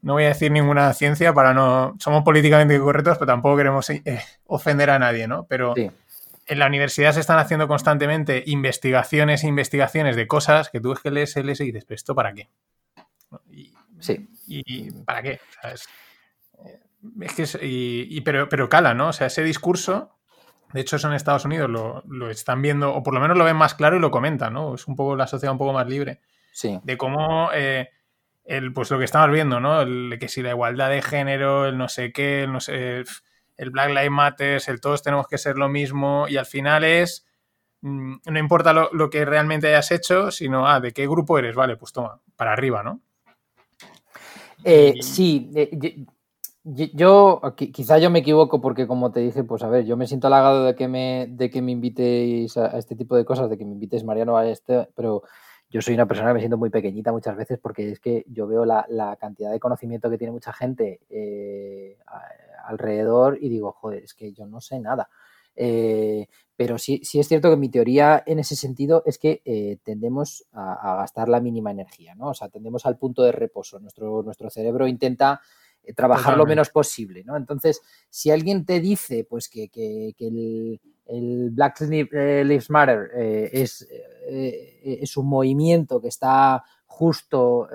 No 0.00 0.12
voy 0.12 0.22
a 0.22 0.28
decir 0.28 0.52
ninguna 0.52 0.92
ciencia 0.94 1.34
para 1.34 1.54
no... 1.54 1.96
Somos 1.98 2.22
políticamente 2.22 2.78
correctos, 2.78 3.18
pero 3.18 3.26
tampoco 3.26 3.56
queremos 3.56 3.90
eh, 3.90 4.22
ofender 4.46 4.90
a 4.90 5.00
nadie, 5.00 5.26
¿no? 5.26 5.46
Pero 5.48 5.74
en 6.50 6.58
la 6.58 6.66
universidad 6.66 7.12
se 7.12 7.20
están 7.20 7.38
haciendo 7.38 7.68
constantemente 7.68 8.42
investigaciones 8.44 9.44
e 9.44 9.46
investigaciones 9.46 10.16
de 10.16 10.26
cosas 10.26 10.68
que 10.68 10.80
tú 10.80 10.92
es 10.92 10.98
que 10.98 11.12
lees, 11.12 11.36
lees 11.36 11.60
y 11.60 11.66
dices, 11.66 11.84
¿pero 11.84 11.94
esto 11.94 12.14
para 12.14 12.34
qué? 12.34 12.50
sí. 14.00 14.28
¿Y 14.48 14.90
para 15.04 15.22
qué? 15.22 15.40
Eh, 15.62 16.80
es, 17.20 17.34
que 17.34 17.58
y, 17.64 18.20
pero, 18.22 18.48
pero 18.48 18.68
cala, 18.68 18.94
¿no? 18.94 19.08
O 19.08 19.12
sea, 19.12 19.28
ese 19.28 19.44
discurso, 19.44 20.18
de 20.72 20.80
hecho, 20.80 20.96
eso 20.96 21.06
en 21.06 21.14
Estados 21.14 21.44
Unidos 21.44 21.70
lo, 21.70 22.30
están 22.30 22.62
viendo, 22.62 22.92
o 22.92 23.04
por 23.04 23.14
lo 23.14 23.20
menos 23.20 23.38
lo 23.38 23.44
ven 23.44 23.56
más 23.56 23.74
claro 23.76 23.96
y 23.96 24.00
lo 24.00 24.10
comentan, 24.10 24.52
¿no? 24.52 24.74
Es 24.74 24.88
un 24.88 24.96
poco 24.96 25.14
la 25.14 25.28
sociedad 25.28 25.52
un 25.52 25.58
poco 25.58 25.72
más 25.72 25.86
libre. 25.86 26.20
Sí. 26.52 26.80
De 26.82 26.96
cómo, 26.96 27.50
eh, 27.54 27.90
el, 28.44 28.72
pues 28.72 28.90
lo 28.90 28.98
que 28.98 29.04
estamos 29.04 29.30
viendo, 29.30 29.60
¿no? 29.60 29.82
El, 29.82 30.16
que 30.18 30.28
si 30.28 30.42
la 30.42 30.50
igualdad 30.50 30.90
de 30.90 31.00
género, 31.00 31.66
el 31.66 31.78
no 31.78 31.88
sé 31.88 32.10
qué, 32.10 32.42
el 32.42 32.52
no 32.52 32.58
sé, 32.58 33.04
el 33.60 33.70
Black 33.70 33.90
Lives 33.90 34.10
Matter, 34.10 34.62
el 34.66 34.80
todos 34.80 35.02
tenemos 35.02 35.26
que 35.28 35.36
ser 35.36 35.58
lo 35.58 35.68
mismo, 35.68 36.26
y 36.28 36.38
al 36.38 36.46
final 36.46 36.82
es 36.82 37.26
mm, 37.82 38.14
no 38.24 38.38
importa 38.38 38.72
lo, 38.72 38.90
lo, 38.92 39.10
que 39.10 39.26
realmente 39.26 39.68
hayas 39.68 39.90
hecho, 39.90 40.30
sino, 40.30 40.66
ah, 40.66 40.80
¿de 40.80 40.92
qué 40.92 41.06
grupo 41.06 41.38
eres? 41.38 41.54
Vale, 41.54 41.76
pues 41.76 41.92
toma, 41.92 42.20
para 42.36 42.54
arriba, 42.54 42.82
¿no? 42.82 43.02
Eh, 44.64 44.94
sí, 45.02 45.50
eh, 45.54 46.06
yo, 46.64 47.40
quizá 47.56 47.98
yo 47.98 48.10
me 48.10 48.20
equivoco 48.20 48.62
porque 48.62 48.86
como 48.86 49.12
te 49.12 49.20
dije, 49.20 49.44
pues 49.44 49.62
a 49.62 49.68
ver, 49.68 49.84
yo 49.84 49.96
me 49.98 50.06
siento 50.06 50.26
halagado 50.28 50.64
de 50.64 50.74
que 50.74 50.88
me, 50.88 51.26
de 51.28 51.50
que 51.50 51.60
me 51.60 51.72
invitéis 51.72 52.56
a, 52.56 52.78
este 52.78 52.96
tipo 52.96 53.14
de 53.14 53.26
cosas, 53.26 53.50
de 53.50 53.58
que 53.58 53.66
me 53.66 53.72
invites 53.72 54.04
Mariano 54.04 54.38
a 54.38 54.48
este, 54.48 54.88
pero 54.94 55.22
yo 55.68 55.82
soy 55.82 55.94
una 55.94 56.06
persona 56.06 56.30
que 56.30 56.34
me 56.34 56.40
siento 56.40 56.58
muy 56.58 56.70
pequeñita 56.70 57.12
muchas 57.12 57.36
veces 57.36 57.58
porque 57.58 57.92
es 57.92 58.00
que 58.00 58.24
yo 58.28 58.46
veo 58.46 58.64
la, 58.64 59.16
cantidad 59.20 59.50
de 59.52 59.60
conocimiento 59.60 60.08
que 60.08 60.18
tiene 60.18 60.32
mucha 60.32 60.52
gente 60.52 61.00
eh, 61.10 61.98
alrededor 62.70 63.38
y 63.40 63.48
digo, 63.48 63.72
joder, 63.72 64.04
es 64.04 64.14
que 64.14 64.32
yo 64.32 64.46
no 64.46 64.60
sé 64.60 64.80
nada. 64.80 65.08
Eh, 65.56 66.26
pero 66.56 66.78
sí, 66.78 67.00
sí 67.04 67.18
es 67.18 67.28
cierto 67.28 67.50
que 67.50 67.56
mi 67.56 67.68
teoría 67.68 68.22
en 68.26 68.38
ese 68.38 68.54
sentido 68.54 69.02
es 69.06 69.18
que 69.18 69.42
eh, 69.44 69.78
tendemos 69.82 70.46
a, 70.52 70.96
gastar 70.96 71.28
la 71.28 71.40
mínima 71.40 71.70
energía, 71.70 72.14
¿no? 72.14 72.28
O 72.28 72.34
sea, 72.34 72.48
tendemos 72.48 72.86
al 72.86 72.98
punto 72.98 73.22
de 73.22 73.32
reposo. 73.32 73.78
Nuestro, 73.80 74.22
nuestro 74.22 74.50
cerebro 74.50 74.86
intenta 74.86 75.40
eh, 75.82 75.94
trabajar 75.94 76.36
lo 76.36 76.46
menos 76.46 76.68
posible, 76.70 77.24
¿no? 77.24 77.36
Entonces, 77.36 77.80
si 78.10 78.30
alguien 78.30 78.64
te 78.64 78.80
dice, 78.80 79.26
pues, 79.28 79.48
que, 79.48 79.70
el, 81.06 81.50
Black 81.50 81.80
Lives 81.80 82.70
Matter 82.70 83.10
es, 83.52 83.88
es, 84.28 85.16
un 85.16 85.26
movimiento 85.26 86.00
que 86.00 86.08
está 86.08 86.62
justo 86.86 87.68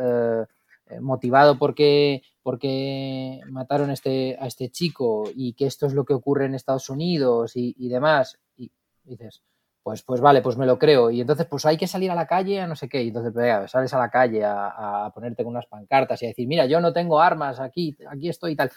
motivado 1.01 1.57
porque 1.57 2.21
porque 2.45 3.41
mataron 3.49 3.89
este, 3.89 4.37
a 4.39 4.45
este 4.45 4.69
chico 4.69 5.23
y 5.33 5.53
que 5.53 5.65
esto 5.65 5.87
es 5.87 5.95
lo 5.95 6.05
que 6.05 6.13
ocurre 6.13 6.45
en 6.45 6.53
Estados 6.53 6.91
Unidos 6.91 7.53
y, 7.55 7.89
demás, 7.89 8.37
y, 8.55 8.71
dices, 9.03 9.41
pues, 9.81 10.03
pues 10.03 10.21
vale, 10.21 10.43
pues 10.43 10.55
me 10.55 10.67
lo 10.67 10.77
creo. 10.77 11.09
Y 11.09 11.21
entonces, 11.21 11.47
pues 11.47 11.65
hay 11.65 11.75
que 11.75 11.87
salir 11.87 12.11
a 12.11 12.15
la 12.15 12.27
calle 12.27 12.61
a 12.61 12.67
no 12.67 12.75
sé 12.75 12.87
qué. 12.87 13.01
Y 13.01 13.07
entonces, 13.07 13.33
pues, 13.33 13.71
sales 13.71 13.91
a 13.95 13.97
la 13.97 14.11
calle 14.11 14.43
a, 14.45 15.11
ponerte 15.15 15.43
con 15.43 15.53
unas 15.53 15.65
pancartas 15.65 16.21
y 16.21 16.25
a 16.25 16.27
decir, 16.27 16.47
mira, 16.47 16.67
yo 16.67 16.79
no 16.79 16.93
tengo 16.93 17.19
armas 17.19 17.59
aquí, 17.59 17.97
aquí 18.07 18.29
estoy 18.29 18.51
y 18.51 18.55
tal. 18.55 18.71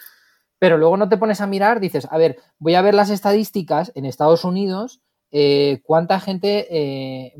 Pero 0.59 0.79
luego 0.79 0.97
no 0.97 1.11
te 1.11 1.19
pones 1.19 1.43
a 1.43 1.47
mirar, 1.47 1.79
dices, 1.79 2.09
a 2.11 2.17
ver, 2.17 2.39
voy 2.59 2.75
a 2.75 2.81
ver 2.81 2.95
las 2.95 3.11
estadísticas 3.11 3.93
en 3.95 4.07
Estados 4.07 4.47
Unidos 4.47 5.03
eh, 5.31 5.81
cuánta 5.83 6.21
gente 6.21 6.67
eh, 6.71 7.35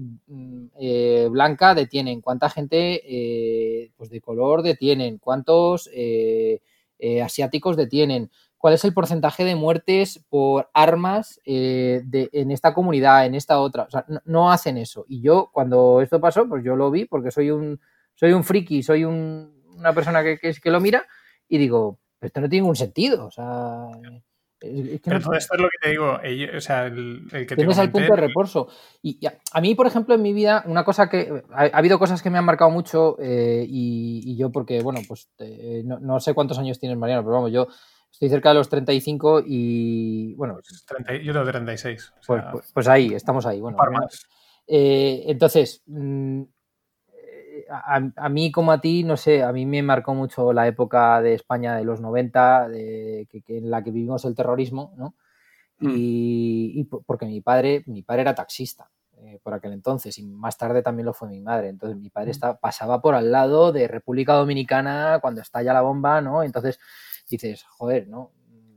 eh, 0.79 1.29
blanca 1.31 1.75
detienen, 1.75 2.21
cuánta 2.21 2.51
gente 2.51 3.91
pues 3.97 4.11
de 4.11 4.21
color 4.21 4.63
detienen, 4.63 5.19
cuántos 5.19 5.89
asiáticos 7.23 7.77
detienen, 7.77 8.31
cuál 8.59 8.75
es 8.75 8.85
el 8.85 8.93
porcentaje 8.93 9.45
de 9.45 9.55
muertes 9.57 10.25
por 10.29 10.69
armas 10.75 11.41
en 11.45 12.51
esta 12.51 12.75
comunidad, 12.75 13.25
en 13.25 13.35
esta 13.35 13.59
otra. 13.61 13.85
O 13.85 13.91
sea, 13.91 14.05
no, 14.25 14.53
hacen 14.53 14.77
eso. 14.77 15.05
Y 15.09 15.23
yo, 15.23 15.51
cuando 15.53 16.03
esto 16.03 16.21
pasó, 16.21 16.47
pues 16.47 16.63
yo 16.65 16.77
lo 16.77 16.91
vi 16.91 17.07
porque 17.07 17.31
soy 17.31 17.51
un, 17.51 17.81
soy 18.15 18.33
un 18.33 18.45
friki, 18.45 18.83
soy 18.83 19.05
una 19.05 19.93
persona 19.95 20.23
que, 20.23 20.39
que, 20.39 20.53
que 20.53 20.71
lo 20.71 20.81
mira 20.81 21.07
y 21.49 21.57
digo, 21.57 21.99
esto 22.21 22.41
no 22.41 22.49
tiene 22.49 22.63
ningún 22.63 22.77
sentido. 22.77 23.27
O 23.27 23.31
sea, 23.31 23.87
pero 24.61 25.21
todo 25.21 25.35
esto 25.35 25.55
es 25.55 25.61
lo 25.61 25.69
que 25.69 25.79
te 25.81 25.91
digo, 25.91 26.19
o 26.57 26.61
sea, 26.61 26.87
el, 26.87 27.29
que 27.31 27.55
Tienes 27.55 27.79
al 27.79 27.91
punto 27.91 28.13
de 28.13 28.21
reposo. 28.21 28.69
Y, 29.03 29.21
a, 29.27 29.61
mí, 29.61 29.75
por 29.75 29.87
ejemplo, 29.87 30.15
en 30.15 30.23
mi 30.23 30.33
vida, 30.33 30.65
una 30.67 30.85
cosa 30.85 31.09
que. 31.09 31.45
Ha, 31.53 31.67
habido 31.67 31.99
cosas 31.99 32.23
que 32.23 32.31
me 32.31 32.39
han 32.39 32.45
marcado 32.45 32.71
mucho 32.71 33.17
eh, 33.21 33.65
y, 33.69 34.37
yo, 34.37 34.51
porque, 34.51 34.83
bueno, 34.83 35.01
pues 35.07 35.31
eh, 35.39 35.83
no, 35.85 36.19
sé 36.21 36.35
cuántos 36.35 36.59
años 36.59 36.81
tienes, 36.81 36.99
Mariano, 36.99 37.23
pero 37.23 37.35
vamos, 37.35 37.53
yo 37.53 37.69
estoy 38.11 38.29
cerca 38.29 38.49
de 38.49 38.57
los 38.57 38.69
35 38.69 39.43
y. 39.47 40.35
Bueno. 40.35 40.59
yo 41.23 41.33
tengo 41.33 41.45
36. 41.45 42.13
Pues, 42.27 42.43
pues, 42.51 42.73
pues, 42.75 42.89
ahí, 42.89 43.15
estamos 43.15 43.47
ahí. 43.47 43.61
Bueno, 43.61 43.79
eh, 44.67 45.23
entonces, 45.27 45.83
mm, 45.87 46.43
a, 47.71 48.29
mí 48.29 48.51
como 48.53 48.73
a 48.73 48.81
ti, 48.81 49.05
no 49.05 49.17
sé, 49.17 49.43
a 49.43 49.53
mí 49.53 49.67
me 49.67 49.83
marcó 49.83 50.15
mucho 50.15 50.53
la 50.53 50.67
época 50.67 51.21
de 51.21 51.35
España 51.35 51.77
de 51.77 51.85
los 51.85 52.01
90, 52.01 52.69
de, 52.69 53.29
que, 53.31 53.59
en 53.59 53.71
la 53.71 53.83
que 53.83 53.91
vivimos 53.91 54.25
el 54.25 54.35
terrorismo, 54.35 54.95
¿no? 54.97 55.15
Mm. 55.81 55.95
Y, 55.95 56.85
porque 56.85 57.27
mi 57.27 57.41
padre, 57.41 57.85
mi 57.87 58.03
padre 58.03 58.23
era 58.23 58.35
taxista 58.35 58.91
eh, 59.19 59.39
por 59.43 59.55
aquel 59.55 59.73
entonces 59.73 60.19
y 60.19 60.25
más 60.25 60.57
tarde 60.57 60.83
también 60.83 61.07
lo 61.07 61.15
fue 61.15 61.29
mi 61.29 61.41
madre. 61.41 61.69
Entonces 61.69 61.99
mi 61.99 62.11
padre 62.11 62.33
mm. 62.33 62.59
pasaba 62.61 63.01
por 63.01 63.15
al 63.15 63.31
lado 63.31 63.73
de 63.73 63.87
República 63.87 64.35
Dominicana 64.35 65.19
cuando 65.21 65.41
estalla 65.41 65.73
la 65.73 65.83
bomba, 65.83 66.21
¿no? 66.21 66.43
Entonces 66.43 66.79
dices, 67.29 67.65
joder, 67.65 68.09
¿no? 68.09 68.33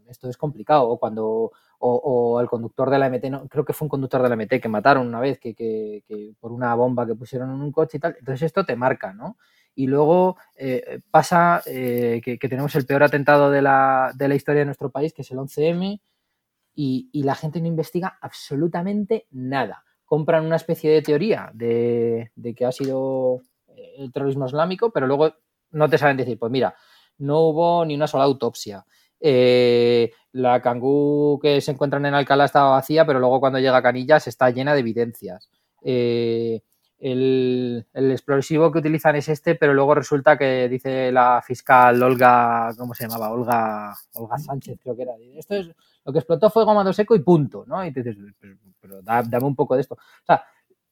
Esto 0.07 0.29
es 0.29 0.37
complicado. 0.37 0.89
O 0.89 0.99
cuando 0.99 1.51
o, 1.81 2.39
el 2.39 2.47
conductor 2.47 2.89
de 2.89 2.99
la 2.99 3.09
MT, 3.09 3.25
no, 3.29 3.47
creo 3.47 3.65
que 3.65 3.73
fue 3.73 3.85
un 3.85 3.89
conductor 3.89 4.21
de 4.21 4.29
la 4.29 4.35
MT 4.35 4.61
que 4.61 4.69
mataron 4.69 5.07
una 5.07 5.19
vez 5.19 5.39
que, 5.39 6.03
por 6.39 6.51
una 6.51 6.73
bomba 6.75 7.05
que 7.05 7.15
pusieron 7.15 7.49
en 7.49 7.61
un 7.61 7.71
coche 7.71 7.97
y 7.97 7.99
tal. 7.99 8.15
Entonces 8.19 8.43
esto 8.43 8.65
te 8.65 8.75
marca, 8.75 9.13
¿no? 9.13 9.37
Y 9.73 9.87
luego 9.87 10.37
eh, 10.55 10.99
pasa 11.09 11.61
eh, 11.65 12.21
que, 12.23 12.37
tenemos 12.37 12.75
el 12.75 12.85
peor 12.85 13.03
atentado 13.03 13.49
de 13.49 13.61
la, 13.61 14.13
historia 14.35 14.59
de 14.59 14.65
nuestro 14.65 14.91
país, 14.91 15.13
que 15.13 15.21
es 15.21 15.31
el 15.31 15.37
11M, 15.37 16.01
y, 16.73 17.23
la 17.23 17.35
gente 17.35 17.61
no 17.61 17.67
investiga 17.67 18.17
absolutamente 18.21 19.27
nada. 19.31 19.83
Compran 20.05 20.45
una 20.45 20.57
especie 20.57 20.91
de 20.91 21.01
teoría 21.01 21.51
de, 21.53 22.31
de 22.35 22.53
que 22.53 22.65
ha 22.65 22.71
sido 22.71 23.41
el 23.97 24.11
terrorismo 24.11 24.45
islámico, 24.45 24.91
pero 24.91 25.07
luego 25.07 25.33
no 25.71 25.89
te 25.89 25.97
saben 25.97 26.17
decir, 26.17 26.37
pues 26.37 26.51
mira, 26.51 26.75
no 27.17 27.39
hubo 27.41 27.85
ni 27.85 27.95
una 27.95 28.07
sola 28.07 28.25
autopsia. 28.25 28.85
Eh, 29.23 30.11
la 30.31 30.61
cangú 30.61 31.39
que 31.41 31.61
se 31.61 31.71
encuentran 31.71 32.05
en 32.05 32.15
Alcalá 32.15 32.45
estaba 32.45 32.71
vacía, 32.71 33.05
pero 33.05 33.19
luego 33.19 33.39
cuando 33.39 33.59
llega 33.59 33.77
a 33.77 33.81
Canillas 33.81 34.27
está 34.27 34.49
llena 34.49 34.73
de 34.73 34.79
evidencias. 34.79 35.49
Eh, 35.83 36.61
el, 36.99 37.85
explosivo 37.93 38.71
que 38.71 38.79
utilizan 38.79 39.15
es 39.15 39.29
este, 39.29 39.55
pero 39.55 39.73
luego 39.73 39.95
resulta 39.95 40.37
que 40.37 40.69
dice 40.69 41.11
la 41.11 41.41
fiscal 41.45 42.01
Olga, 42.01 42.71
¿cómo 42.77 42.93
se 42.93 43.07
llamaba? 43.07 43.31
Olga, 43.31 43.95
Olga 44.13 44.37
Sánchez, 44.37 44.79
creo 44.81 44.95
que 44.95 45.03
era. 45.03 45.13
Esto 45.35 45.55
es 45.55 45.71
lo 46.05 46.13
que 46.13 46.19
explotó 46.19 46.49
fue 46.49 46.65
gomado 46.65 46.93
seco 46.93 47.15
y 47.15 47.19
punto, 47.19 47.63
¿no? 47.67 47.85
Y 47.85 47.93
dame 49.03 49.45
un 49.45 49.55
poco 49.55 49.75
de 49.75 49.81
esto. 49.81 49.95
O 49.95 50.25
sea, 50.25 50.43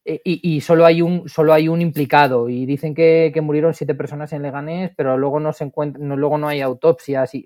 eh, 0.05 0.21
y, 0.23 0.61
solo 0.61 0.85
hay 0.85 1.01
un 1.01 1.29
solo 1.29 1.53
hay 1.53 1.67
un 1.67 1.81
implicado 1.81 2.49
y 2.49 2.65
dicen 2.65 2.95
que, 2.95 3.31
murieron 3.43 3.73
siete 3.73 3.93
personas 3.93 4.33
en 4.33 4.41
Leganés, 4.41 4.91
pero 4.95 5.17
luego 5.17 5.39
no 5.39 5.53
se 5.53 5.65
encuentra, 5.65 6.03
luego 6.03 6.37
no 6.37 6.47
hay 6.47 6.61
autopsias 6.61 7.35
y, 7.35 7.45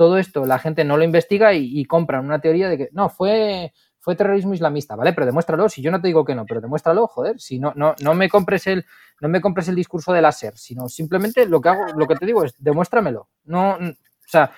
todo 0.00 0.16
esto 0.16 0.46
la 0.46 0.58
gente 0.58 0.82
no 0.82 0.96
lo 0.96 1.04
investiga 1.04 1.52
y, 1.52 1.78
y 1.78 1.84
compran 1.84 2.24
una 2.24 2.40
teoría 2.40 2.70
de 2.70 2.78
que 2.78 2.88
no 2.92 3.10
fue 3.10 3.74
fue 3.98 4.16
terrorismo 4.16 4.54
islamista, 4.54 4.96
¿vale? 4.96 5.12
Pero 5.12 5.26
demuéstralo, 5.26 5.68
si 5.68 5.82
yo 5.82 5.90
no 5.90 6.00
te 6.00 6.06
digo 6.08 6.24
que 6.24 6.34
no, 6.34 6.46
pero 6.46 6.62
demuéstralo, 6.62 7.06
joder, 7.06 7.38
si 7.38 7.58
no, 7.58 7.74
no, 7.76 7.94
no 8.00 8.14
me 8.14 8.30
compres 8.30 8.66
el, 8.66 8.86
no 9.20 9.28
me 9.28 9.42
compres 9.42 9.68
el 9.68 9.74
discurso 9.74 10.14
de 10.14 10.22
láser, 10.22 10.56
sino 10.56 10.88
simplemente 10.88 11.44
lo 11.44 11.60
que 11.60 11.68
hago, 11.68 11.84
lo 11.94 12.06
que 12.06 12.14
te 12.14 12.24
digo 12.24 12.42
es 12.42 12.54
demuéstramelo. 12.56 13.28
No, 13.44 13.72
o 13.72 13.76
sea, 14.26 14.52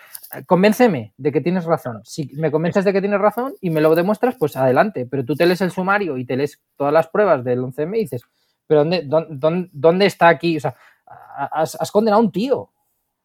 convénceme 0.46 1.12
de 1.16 1.32
que 1.32 1.40
tienes 1.40 1.64
razón. 1.64 2.02
Si 2.04 2.30
me 2.34 2.52
convences 2.52 2.84
de 2.84 2.92
que 2.92 3.00
tienes 3.00 3.20
razón 3.20 3.54
y 3.60 3.70
me 3.70 3.80
lo 3.80 3.92
demuestras, 3.96 4.36
pues 4.38 4.54
adelante. 4.54 5.08
Pero 5.10 5.24
tú 5.24 5.34
te 5.34 5.44
lees 5.44 5.60
el 5.60 5.72
sumario 5.72 6.18
y 6.18 6.24
te 6.24 6.36
lees 6.36 6.62
todas 6.76 6.92
las 6.92 7.08
pruebas 7.08 7.42
del 7.42 7.62
11M 7.62 7.96
y 7.96 8.00
dices, 8.02 8.22
¿pero 8.68 8.84
dónde, 8.84 9.02
dónde, 9.02 9.70
dónde 9.72 10.06
está 10.06 10.28
aquí? 10.28 10.56
O 10.56 10.60
sea, 10.60 10.76
has, 11.50 11.90
condenado 11.90 12.22
a 12.22 12.24
un 12.24 12.32
tío. 12.32 12.70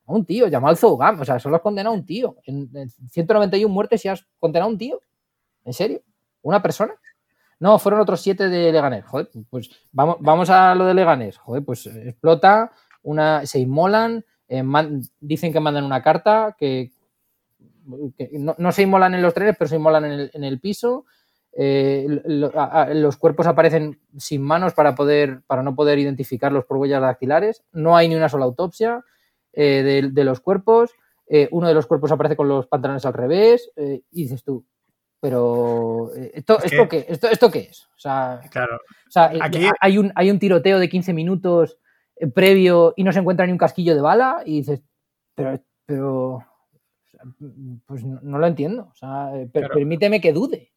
A 0.07 0.13
un 0.13 0.25
tío, 0.25 0.47
llamado 0.47 0.75
Zougam. 0.75 1.19
O 1.21 1.25
sea, 1.25 1.39
solo 1.39 1.57
has 1.57 1.61
condenado 1.61 1.93
a 1.93 1.97
un 1.97 2.05
tío. 2.05 2.37
En, 2.45 2.69
en 2.73 2.89
191 2.89 3.71
muertes 3.71 4.03
y 4.05 4.07
has 4.07 4.25
condenado 4.39 4.69
a 4.69 4.71
un 4.71 4.77
tío. 4.77 5.01
¿En 5.65 5.73
serio? 5.73 6.01
¿Una 6.41 6.61
persona? 6.61 6.95
No, 7.59 7.79
fueron 7.79 8.01
otros 8.01 8.21
siete 8.21 8.49
de 8.49 8.71
Leganés. 8.71 9.05
Joder, 9.05 9.29
pues 9.49 9.69
vamos, 9.91 10.17
vamos 10.19 10.49
a 10.49 10.75
lo 10.75 10.85
de 10.85 10.93
Leganés. 10.93 11.37
Joder, 11.37 11.63
pues 11.63 11.87
explota, 11.87 12.71
una, 13.03 13.45
se 13.45 13.59
inmolan, 13.59 14.23
eh, 14.47 14.63
dicen 15.19 15.51
que 15.51 15.59
mandan 15.59 15.83
una 15.83 16.03
carta, 16.03 16.55
que, 16.57 16.91
no, 18.31 18.71
se 18.71 18.83
inmolan 18.83 19.15
en 19.15 19.21
los 19.21 19.33
trenes, 19.33 19.55
pero 19.57 19.69
se 19.69 19.77
inmolan 19.77 20.29
en 20.33 20.43
el, 20.43 20.59
piso. 20.59 21.05
Eh, 21.53 22.05
los 22.25 23.17
cuerpos 23.17 23.47
aparecen 23.47 23.99
sin 24.17 24.41
manos 24.43 24.73
para, 24.73 24.93
poder, 24.93 25.41
para 25.47 25.63
no 25.63 25.73
poder 25.73 25.97
identificarlos 25.97 26.65
por 26.65 26.77
huellas 26.77 27.01
dactilares. 27.01 27.63
No 27.71 27.95
hay 27.95 28.09
ni 28.09 28.15
una 28.15 28.29
sola 28.29 28.45
autopsia 28.45 29.03
eh, 29.57 30.09
de, 30.13 30.23
los 30.23 30.39
cuerpos. 30.39 30.91
uno 31.51 31.67
de 31.67 31.73
los 31.73 31.87
cuerpos 31.87 32.11
aparece 32.11 32.35
con 32.37 32.47
los 32.47 32.67
pantalones 32.67 33.05
al 33.05 33.13
revés. 33.13 33.71
y 33.75 34.23
dices 34.23 34.43
tú, 34.43 34.65
pero, 35.19 36.11
eh, 36.15 36.31
¿esto, 36.35 36.59
esto, 36.61 36.87
qué, 36.87 37.05
esto, 37.07 37.27
¿esto 37.27 37.51
qué 37.51 37.59
es? 37.59 37.85
O 37.95 37.99
sea, 37.99 38.39
claro. 38.51 38.77
o 38.77 39.11
sea 39.11 39.33
eh, 39.33 39.39
Aquí... 39.41 39.67
hay, 39.79 39.97
un, 39.97 40.11
hay 40.15 40.29
un 40.29 40.39
tiroteo 40.39 40.79
de 40.79 40.89
15 40.89 41.13
minutos 41.13 41.77
eh, 42.15 42.27
previo 42.27 42.93
y 42.95 43.03
no 43.03 43.11
se 43.11 43.19
encuentra 43.19 43.45
ni 43.45 43.51
un 43.51 43.57
casquillo 43.57 43.95
de 43.95 44.01
bala 44.01 44.43
y 44.45 44.57
dices, 44.57 44.83
pero, 45.33 45.59
pero 45.85 46.45
pues 47.87 48.03
no, 48.03 48.37
lo 48.37 48.45
entiendo. 48.45 48.89
O 48.91 48.95
sea, 48.95 49.31
permíteme 49.51 50.21
que 50.21 50.33
dude. 50.33 50.71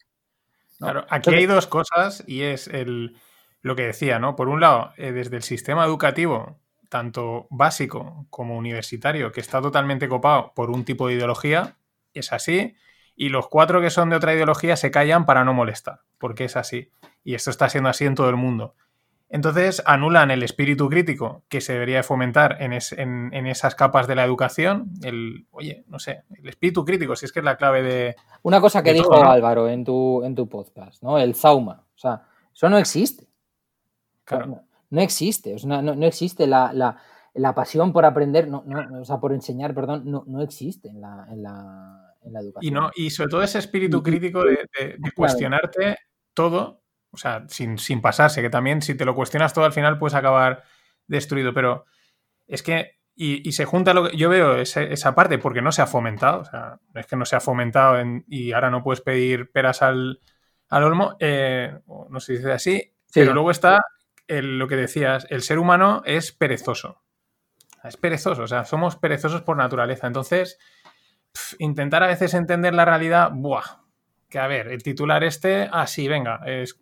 Claro, 0.79 1.05
aquí 1.11 1.35
hay 1.35 1.45
dos 1.45 1.67
cosas 1.67 2.25
y 2.27 2.43
es 2.43 2.67
el, 2.67 3.17
lo 3.61 3.77
que 3.77 3.83
decía, 3.83 4.19
¿no? 4.19 4.37
Por 4.37 4.49
un 4.49 4.61
lado, 4.61 4.95
desde 4.97 5.37
el 5.37 5.43
sistema 5.43 5.85
educativo, 5.85 6.60
tanto 6.91 7.47
básico 7.49 8.27
como 8.29 8.59
universitario, 8.59 9.33
que 9.33 9.41
está 9.41 9.63
totalmente 9.63 10.09
copado 10.09 10.53
por 10.55 10.71
un 10.71 10.85
tipo 10.85 11.09
de 11.09 11.15
ideología, 11.15 11.79
es 12.13 12.35
así 12.35 12.77
y 13.21 13.29
los 13.29 13.49
cuatro 13.49 13.83
que 13.83 13.91
son 13.91 14.09
de 14.09 14.17
otra 14.17 14.33
ideología 14.33 14.77
se 14.77 14.91
callan 14.91 15.27
para 15.27 15.45
no 15.45 15.53
molestar, 15.53 16.01
porque 16.17 16.47
es 16.47 16.57
así. 16.57 16.91
Y 17.23 17.35
esto 17.35 17.51
está 17.51 17.69
siendo 17.69 17.91
así 17.91 18.07
en 18.07 18.15
todo 18.15 18.31
el 18.31 18.37
mundo. 18.37 18.75
Entonces 19.29 19.83
anulan 19.85 20.31
el 20.31 20.43
espíritu 20.43 20.89
crítico 20.89 21.43
que 21.51 21.61
se 21.61 21.75
debería 21.75 22.03
fomentar 22.03 22.57
en, 22.61 22.73
esas 23.47 23.75
capas 23.75 24.07
de 24.07 24.15
la 24.15 24.25
educación. 24.25 24.91
El, 25.03 25.47
oye, 25.51 25.85
no 25.87 25.99
sé, 25.99 26.23
el 26.35 26.49
espíritu 26.49 26.83
crítico, 26.83 27.15
si 27.15 27.27
es 27.27 27.33
que 27.33 27.41
es 27.41 27.45
la 27.45 27.59
clave 27.59 27.83
de. 27.83 28.17
Una 28.41 28.59
cosa 28.59 28.83
que 28.83 28.95
dijo 28.95 29.23
Álvaro 29.23 29.69
en 29.69 29.85
tu, 29.85 30.25
en 30.25 30.35
tu 30.35 30.49
podcast, 30.49 31.03
¿no? 31.03 31.19
El 31.19 31.35
zauma. 31.35 31.85
O 31.95 31.99
sea, 31.99 32.23
eso 32.55 32.71
no 32.71 32.79
existe. 32.79 33.29
Claro. 34.25 34.63
No, 34.91 35.01
existe. 35.01 35.57
no, 35.65 36.07
existe 36.07 36.47
la, 36.47 36.97
pasión 37.55 37.93
por 37.93 38.05
aprender, 38.05 38.49
no, 38.49 38.65
o 39.01 39.05
sea, 39.05 39.19
por 39.19 39.33
enseñar, 39.33 39.75
perdón, 39.75 40.03
no, 40.05 40.43
existe 40.43 40.89
en 40.89 41.01
la 41.01 42.11
y, 42.61 42.71
no, 42.71 42.91
y 42.95 43.11
sobre 43.11 43.31
todo 43.31 43.43
ese 43.43 43.59
espíritu 43.59 44.03
crítico 44.03 44.45
de, 44.45 44.69
cuestionarte 45.15 45.97
todo, 46.35 46.83
o 47.11 47.17
sea, 47.17 47.45
sin, 47.49 47.77
pasarse, 48.01 48.43
que 48.43 48.51
también 48.51 48.83
si 48.83 48.95
te 48.95 49.05
lo 49.05 49.15
cuestionas 49.15 49.55
todo 49.55 49.65
al 49.65 49.73
final 49.73 49.99
puedes 49.99 50.15
acabar 50.15 50.63
destruido, 51.07 51.55
pero 51.55 51.87
es 52.47 52.63
que, 52.63 52.99
y, 53.15 53.53
se 53.53 53.65
junta 53.65 53.95
lo 53.95 54.11
que 54.11 54.17
yo 54.17 54.29
veo 54.29 54.57
esa 54.59 55.15
parte 55.15 55.39
porque 55.39 55.63
no 55.63 55.73
se 55.73 55.83
ha 55.83 55.87
fomentado, 55.87 56.41
o 56.41 56.45
sea, 56.45 56.79
es 56.95 57.07
que 57.07 57.17
no 57.17 57.25
se 57.25 57.37
ha 57.37 57.41
fomentado 57.41 57.97
y 58.27 58.53
ahora 58.53 58.71
no 58.71 58.83
puedes 58.83 59.01
pedir 59.01 59.51
peras 59.51 59.83
al, 59.83 60.21
olmo, 60.71 61.17
eh, 61.21 61.73
no 62.11 62.21
se 62.21 62.35
dice 62.35 62.53
así, 62.53 62.95
pero 63.13 63.33
luego 63.33 63.51
está 63.51 63.83
lo 64.31 64.69
que 64.69 64.77
decías, 64.77 65.27
el 65.31 65.43
ser 65.43 65.59
humano 65.59 66.03
es 66.05 66.33
perezoso. 66.33 67.03
Es 67.83 67.97
perezoso, 67.97 68.43
o 68.43 68.47
sea, 68.47 68.65
somos 68.65 68.97
perezosos 68.97 69.43
por 69.43 69.57
naturaleza. 69.57 70.07
Entonces, 70.07 70.59
intentar 71.59 72.03
a 72.03 72.09
veces 72.09 72.35
entender 72.35 72.75
la 72.75 72.85
realidad, 72.85 73.31
buah, 73.33 73.81
que 74.29 74.39
a 74.39 74.47
ver, 74.47 74.69
el 74.69 74.83
titular 74.83 75.25
este, 75.25 75.69
ah, 75.73 75.87
sí, 75.87 76.07
venga, 76.07 76.41
es, 76.47 76.79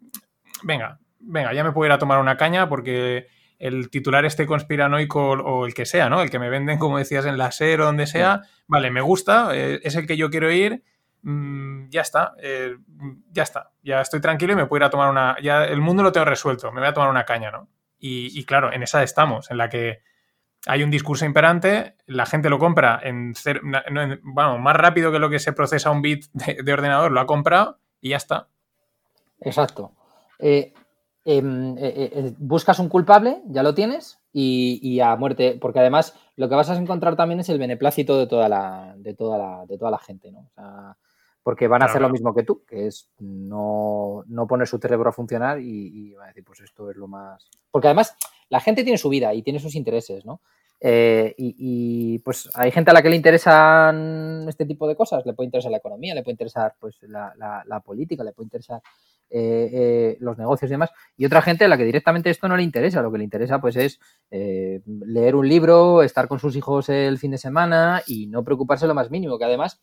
venga, 0.62 0.98
venga, 1.20 1.52
ya 1.52 1.64
me 1.64 1.72
puedo 1.72 1.86
ir 1.86 1.92
a 1.92 1.98
tomar 1.98 2.18
una 2.18 2.36
caña 2.36 2.68
porque 2.68 3.28
el 3.58 3.90
titular 3.90 4.24
este 4.24 4.46
conspiranoico 4.46 5.30
o 5.32 5.66
el 5.66 5.74
que 5.74 5.86
sea, 5.86 6.08
¿no? 6.08 6.22
El 6.22 6.30
que 6.30 6.38
me 6.38 6.50
venden, 6.50 6.78
como 6.78 6.98
decías, 6.98 7.26
en 7.26 7.38
la 7.38 7.50
SER 7.50 7.80
o 7.80 7.86
donde 7.86 8.06
sea, 8.06 8.42
vale, 8.66 8.90
me 8.90 9.00
gusta, 9.00 9.50
eh, 9.54 9.80
es 9.82 9.96
el 9.96 10.06
que 10.06 10.16
yo 10.16 10.30
quiero 10.30 10.50
ir, 10.52 10.84
mm, 11.28 11.90
ya 11.90 12.00
está, 12.00 12.34
eh, 12.38 12.76
ya 13.30 13.42
está, 13.42 13.72
ya 13.82 14.00
estoy 14.00 14.20
tranquilo 14.20 14.52
y 14.52 14.56
me 14.56 14.66
puedo 14.66 14.80
ir 14.80 14.84
a 14.84 14.90
tomar 14.90 15.10
una, 15.10 15.36
ya 15.42 15.64
el 15.64 15.80
mundo 15.80 16.02
lo 16.02 16.12
tengo 16.12 16.24
resuelto, 16.24 16.72
me 16.72 16.80
voy 16.80 16.88
a 16.88 16.94
tomar 16.94 17.10
una 17.10 17.24
caña, 17.24 17.50
¿no? 17.50 17.68
Y, 18.00 18.44
claro, 18.44 18.72
en 18.72 18.84
esa 18.84 19.02
estamos, 19.02 19.50
en 19.50 19.56
la 19.56 19.68
que 19.68 20.02
hay 20.66 20.84
un 20.84 20.90
discurso 20.90 21.24
imperante, 21.24 21.96
la 22.06 22.26
gente 22.26 22.48
lo 22.48 22.60
compra 22.60 23.00
en, 23.02 23.34
bueno, 24.22 24.58
más 24.58 24.76
rápido 24.76 25.10
que 25.10 25.18
lo 25.18 25.28
que 25.28 25.40
se 25.40 25.52
procesa 25.52 25.90
un 25.90 26.00
bit 26.00 26.26
de, 26.32 26.72
ordenador, 26.72 27.10
lo 27.10 27.20
ha 27.20 27.26
comprado 27.26 27.80
y 28.00 28.10
ya 28.10 28.16
está. 28.18 28.46
Exacto. 29.40 29.90
Eh, 30.38 30.72
em, 31.24 31.74
eh, 31.76 32.34
buscas 32.38 32.78
un 32.78 32.88
culpable, 32.88 33.42
ya 33.46 33.64
lo 33.64 33.74
tienes, 33.74 34.20
y, 34.32 35.00
a 35.00 35.16
muerte, 35.16 35.58
porque 35.60 35.80
además 35.80 36.14
lo 36.36 36.48
que 36.48 36.54
vas 36.54 36.70
a 36.70 36.76
encontrar 36.76 37.16
también 37.16 37.40
es 37.40 37.48
el 37.48 37.58
beneplácito 37.58 38.16
de 38.16 38.28
toda 38.28 38.48
la, 38.48 38.94
de 38.96 39.14
toda 39.14 39.38
la, 39.38 39.66
de 39.66 39.76
toda 39.76 39.90
la 39.90 39.98
gente, 39.98 40.30
¿no? 40.30 40.48
Porque 41.48 41.66
van 41.66 41.80
a 41.80 41.86
hacer 41.86 42.02
lo 42.02 42.10
mismo 42.10 42.34
que 42.34 42.42
tú, 42.42 42.62
que 42.66 42.88
es 42.88 43.08
no, 43.20 44.22
poner 44.46 44.68
su 44.68 44.76
cerebro 44.76 45.08
a 45.08 45.14
funcionar 45.14 45.58
y, 45.58 46.10
y 46.10 46.12
van 46.12 46.24
a 46.24 46.26
decir, 46.26 46.44
pues 46.44 46.60
esto 46.60 46.90
es 46.90 46.96
lo 46.98 47.08
más. 47.08 47.48
Porque 47.70 47.88
además 47.88 48.14
la 48.50 48.60
gente 48.60 48.82
tiene 48.84 48.98
su 48.98 49.08
vida 49.08 49.32
y 49.32 49.42
tiene 49.42 49.58
sus 49.58 49.74
intereses, 49.74 50.26
¿no? 50.26 50.42
Eh, 50.78 51.34
y, 51.38 52.18
pues 52.18 52.50
hay 52.52 52.70
gente 52.70 52.90
a 52.90 52.94
la 52.94 53.00
que 53.00 53.08
le 53.08 53.16
interesan 53.16 54.44
este 54.46 54.66
tipo 54.66 54.86
de 54.86 54.94
cosas, 54.94 55.24
le 55.24 55.32
puede 55.32 55.46
interesar 55.46 55.72
la 55.72 55.78
economía, 55.78 56.14
le 56.14 56.22
puede 56.22 56.34
interesar 56.34 56.74
pues 56.78 56.98
la, 57.00 57.82
política, 57.82 58.22
le 58.24 58.32
puede 58.32 58.44
interesar 58.48 58.82
eh, 59.30 59.70
eh, 59.72 60.16
los 60.20 60.36
negocios 60.36 60.70
y 60.70 60.74
demás, 60.74 60.90
y 61.16 61.24
otra 61.24 61.40
gente 61.40 61.64
a 61.64 61.68
la 61.68 61.78
que 61.78 61.84
directamente 61.84 62.28
esto 62.28 62.46
no 62.46 62.58
le 62.58 62.62
interesa, 62.62 63.00
lo 63.00 63.10
que 63.10 63.16
le 63.16 63.24
interesa 63.24 63.58
pues 63.58 63.76
es 63.76 63.98
leer 64.30 65.34
un 65.34 65.48
libro, 65.48 66.02
estar 66.02 66.28
con 66.28 66.40
sus 66.40 66.54
hijos 66.56 66.90
el 66.90 67.16
fin 67.16 67.30
de 67.30 67.38
semana 67.38 68.02
y 68.06 68.26
no 68.26 68.44
preocuparse 68.44 68.86
lo 68.86 68.94
más 68.94 69.10
mínimo, 69.10 69.38
que 69.38 69.46
además 69.46 69.80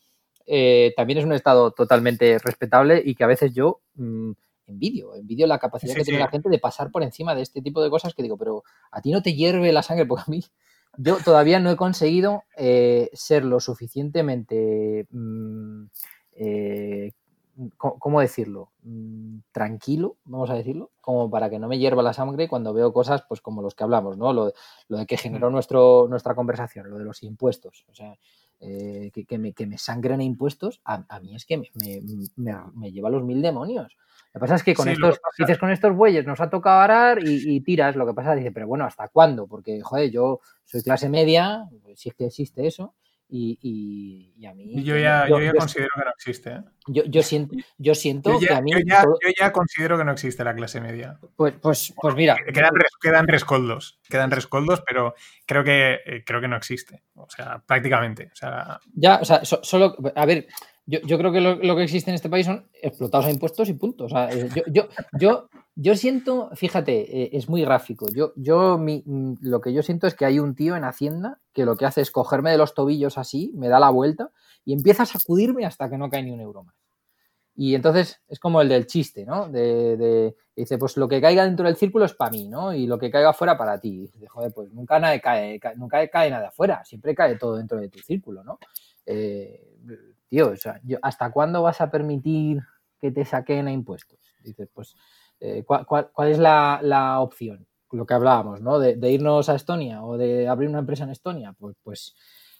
también 0.96 1.20
es 1.20 1.26
un 1.26 1.34
estado 1.34 1.72
totalmente 1.72 2.38
respetable 2.40 3.02
y 3.04 3.16
que 3.16 3.24
a 3.24 3.28
veces 3.28 3.54
yo 3.54 3.82
mm, 3.96 4.32
envidio, 4.68 5.16
envidio 5.16 5.48
la 5.48 5.60
capacidad 5.60 5.96
que 5.96 6.04
tiene 6.04 6.20
la 6.20 6.30
gente 6.30 6.50
de 6.50 6.60
pasar 6.60 6.92
por 6.92 7.04
encima 7.04 7.36
de 7.36 7.42
este 7.42 7.62
tipo 7.62 7.82
de 7.84 7.90
cosas 7.90 8.14
que 8.14 8.24
digo, 8.24 8.38
pero 8.38 8.64
a 8.92 9.02
ti 9.02 9.12
no 9.12 9.22
te 9.22 9.34
hierve 9.34 9.72
la 9.72 9.84
sangre, 9.84 10.06
porque 10.06 10.24
a 10.28 10.32
mí 10.32 10.44
yo 10.98 11.18
todavía 11.24 11.60
no 11.60 11.70
he 11.70 11.76
conseguido 11.76 12.44
eh, 12.58 13.10
ser 13.14 13.44
lo 13.46 13.60
suficientemente, 13.60 15.08
mm, 15.12 15.86
eh, 16.34 17.12
¿cómo 17.78 18.20
decirlo? 18.20 18.72
Mm, 18.84 19.40
tranquilo, 19.52 20.18
vamos 20.26 20.50
a 20.50 20.56
decirlo, 20.56 20.92
como 21.02 21.30
para 21.30 21.50
que 21.50 21.60
no 21.60 21.68
me 21.68 21.78
hierva 21.78 22.04
la 22.04 22.14
sangre 22.14 22.48
cuando 22.48 22.74
veo 22.74 22.94
cosas 22.94 23.24
pues 23.28 23.42
como 23.42 23.62
los 23.62 23.76
que 23.76 23.84
hablamos, 23.84 24.18
¿no? 24.18 24.34
Lo, 24.34 24.54
de 24.90 25.06
que 25.06 25.18
generó 25.18 25.50
nuestro, 25.50 26.08
nuestra 26.10 26.36
conversación, 26.36 26.90
lo 26.90 26.98
de 26.98 27.06
los 27.06 27.24
impuestos. 27.24 27.86
O 27.90 27.96
sea, 27.96 28.18
eh, 28.68 29.12
que, 29.28 29.38
me, 29.38 29.54
que, 29.54 29.68
me, 29.68 29.78
sangren 29.78 30.22
impuestos, 30.22 30.82
a, 30.86 31.20
mí 31.20 31.36
es 31.36 31.46
que 31.46 31.58
me, 31.58 31.70
me, 32.36 32.92
lleva 32.92 33.12
los 33.12 33.24
mil 33.24 33.40
demonios. 33.40 33.96
Lo 34.34 34.40
que 34.40 34.42
pasa 34.42 34.56
es 34.56 34.64
que 34.64 34.74
con 34.74 34.90
estos, 34.90 35.20
dices, 35.38 35.60
con 35.60 35.70
estos 35.70 35.96
bueyes 35.96 36.26
nos 36.26 36.42
ha 36.42 36.50
tocado 36.50 36.82
arar 36.82 37.20
y, 37.24 37.60
tiras, 37.62 37.96
lo 37.96 38.08
que 38.08 38.14
pasa, 38.14 38.34
dice, 38.34 38.52
pero 38.52 38.68
bueno, 38.68 38.86
¿hasta 38.86 39.08
cuándo? 39.10 39.46
Porque, 39.46 39.82
joder, 39.82 40.10
yo 40.10 40.40
soy 40.64 40.82
clase 40.82 41.10
media, 41.10 41.70
si 41.96 42.10
es 42.10 42.16
que 42.16 42.26
existe 42.26 42.66
eso, 42.66 42.96
Y, 43.28 44.46
a 44.48 44.54
mí... 44.54 44.84
Yo 44.84 44.98
ya, 44.98 45.28
yo, 45.28 45.38
considero 45.58 45.90
que 45.96 46.06
no 46.06 46.12
existe. 46.12 46.50
¿eh? 46.52 46.62
Yo, 46.88 47.24
siento, 47.24 47.56
yo 47.78 47.96
siento 47.96 48.40
que 48.40 48.54
a 48.54 48.62
mí... 48.62 48.72
Yo 48.72 49.32
ya, 49.38 49.52
considero 49.52 49.98
que 49.98 50.06
no 50.06 50.12
existe 50.12 50.44
la 50.44 50.56
clase 50.56 50.80
media. 50.80 51.20
Pues, 51.36 51.56
pues, 51.62 51.94
pues 52.00 52.16
mira... 52.16 52.38
Quedan, 52.54 52.72
quedan 53.02 53.28
rescoldos, 53.28 54.00
quedan 54.08 54.32
rescoldos, 54.32 54.84
pero 54.88 55.16
creo 55.46 55.64
que, 55.64 56.00
eh, 56.06 56.24
creo 56.26 56.40
que 56.40 56.48
no 56.48 56.58
existe. 56.58 57.04
O 57.16 57.28
sea, 57.30 57.62
prácticamente. 57.66 58.30
O 58.32 58.36
sea... 58.36 58.80
Ya, 58.94 59.18
o 59.18 59.26
sea, 59.26 59.44
solo... 59.44 59.96
A 60.16 60.26
ver, 60.26 60.48
yo, 60.86 61.18
creo 61.18 61.32
que 61.32 61.42
lo, 61.42 61.76
que 61.76 61.84
existe 61.84 62.12
en 62.12 62.16
este 62.16 62.30
país 62.30 62.46
son 62.46 62.70
explotados 62.82 63.26
a 63.26 63.32
impuestos 63.32 63.68
y 63.70 63.74
puntos. 63.74 64.12
Eh, 64.14 64.50
yo, 64.72 64.88
yo, 65.20 65.50
yo, 65.76 65.96
siento, 65.96 66.50
fíjate, 66.56 67.24
eh, 67.24 67.30
es 67.34 67.50
muy 67.50 67.62
gráfico. 67.62 68.08
Yo, 68.14 68.34
yo 68.36 68.78
mm, 68.78 69.36
lo 69.42 69.62
que 69.62 69.74
yo 69.74 69.84
siento 69.84 70.08
es 70.08 70.16
que 70.16 70.26
hay 70.26 70.40
un 70.40 70.56
tío 70.56 70.76
en 70.76 70.84
Hacienda 70.84 71.40
que 71.54 71.66
lo 71.66 71.76
que 71.76 71.86
hace 71.86 72.02
es 72.02 72.12
cogerme 72.12 72.52
de 72.52 72.58
los 72.58 72.74
tobillos 72.74 73.18
así, 73.18 73.52
me 73.56 73.68
da 73.68 73.80
la 73.80 73.90
vuelta 73.90 74.32
y 74.64 74.74
empieza 74.74 75.04
a 75.04 75.06
sacudirme 75.06 75.66
hasta 75.66 75.90
que 75.90 75.98
no 75.98 76.10
cae 76.10 76.24
ni 76.24 76.32
un 76.32 76.42
euro 76.42 76.64
más. 76.64 76.76
Y 77.58 77.74
entonces 77.74 78.22
es 78.28 78.40
como 78.40 78.62
el 78.62 78.68
del 78.68 78.86
chiste, 78.86 79.26
¿no? 79.26 79.48
De, 79.48 80.36
dice, 80.56 80.78
pues 80.78 80.98
lo 80.98 81.08
que 81.08 81.22
caiga 81.22 81.46
dentro 81.46 81.66
del 81.66 81.78
círculo 81.78 82.04
es 82.04 82.14
para 82.14 82.32
mí, 82.32 82.50
¿no? 82.50 82.74
Y 82.74 82.86
lo 82.86 83.00
que 83.00 83.10
caiga 83.10 83.30
afuera 83.30 83.58
para 83.58 83.80
ti. 83.80 83.98
Dice, 83.98 84.28
joder, 84.28 84.52
pues 84.54 84.74
nunca, 84.74 85.00
nada 85.00 85.18
cae, 85.20 85.60
nunca 85.78 86.06
cae 86.10 86.30
nada 86.30 86.50
afuera, 86.50 86.84
siempre 86.84 87.16
cae 87.16 87.38
todo 87.38 87.56
dentro 87.56 87.80
de 87.80 87.88
tu 87.88 88.00
círculo, 88.00 88.44
¿no? 88.44 88.60
Eh, 89.06 89.78
tío, 90.28 90.50
o 90.50 90.58
sea, 90.58 90.82
¿hasta 91.02 91.32
cuándo 91.32 91.62
vas 91.62 91.80
a 91.80 91.90
permitir 91.90 92.62
que 93.00 93.12
te 93.12 93.24
saquen 93.24 93.68
a 93.68 93.72
impuestos? 93.72 94.20
Dices, 94.44 94.68
pues, 94.74 94.96
eh, 95.40 95.64
¿cuál, 95.64 96.32
es 96.32 96.40
la, 96.40 97.20
opción? 97.20 97.68
Lo 97.92 98.06
que 98.06 98.14
hablábamos, 98.14 98.62
¿no? 98.62 98.80
De, 98.80 99.12
irnos 99.12 99.50
a 99.50 99.56
Estonia 99.56 100.04
o 100.04 100.18
de 100.18 100.48
abrir 100.48 100.70
una 100.70 100.80
empresa 100.80 101.04
en 101.04 101.12
Estonia. 101.12 101.54
Pues, 101.58 101.76
pues 101.84 102.16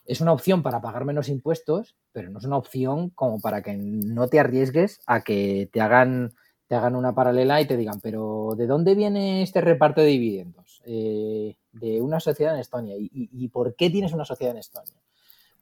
es 0.06 0.22
una 0.22 0.34
opción 0.34 0.64
para 0.64 0.82
pagar 0.82 1.06
menos 1.06 1.30
impuestos, 1.30 1.96
pero 2.12 2.30
no 2.30 2.40
es 2.40 2.46
una 2.46 2.58
opción 2.58 3.10
como 3.10 3.40
para 3.40 3.62
que 3.62 3.76
no 3.76 4.28
te 4.28 4.40
arriesgues 4.40 5.02
a 5.08 5.22
que 5.22 5.70
te 5.72 5.82
hagan, 5.82 6.34
te 6.68 6.76
hagan 6.76 6.96
una 6.96 7.16
paralela 7.16 7.60
y 7.62 7.68
te 7.68 7.78
digan, 7.78 8.00
pero 8.02 8.54
¿de 8.56 8.68
dónde 8.68 8.96
viene 8.96 9.42
este 9.42 9.62
reparto 9.62 10.02
de 10.02 10.08
dividendos? 10.08 10.82
Eh, 10.86 11.58
de 11.72 12.02
una 12.02 12.20
sociedad 12.20 12.54
en 12.54 12.62
Estonia. 12.62 12.96
¿Y 12.98 13.48
por 13.50 13.76
qué 13.76 13.90
tienes 13.90 14.14
una 14.14 14.26
sociedad 14.26 14.54
en 14.54 14.60
Estonia? 14.60 14.96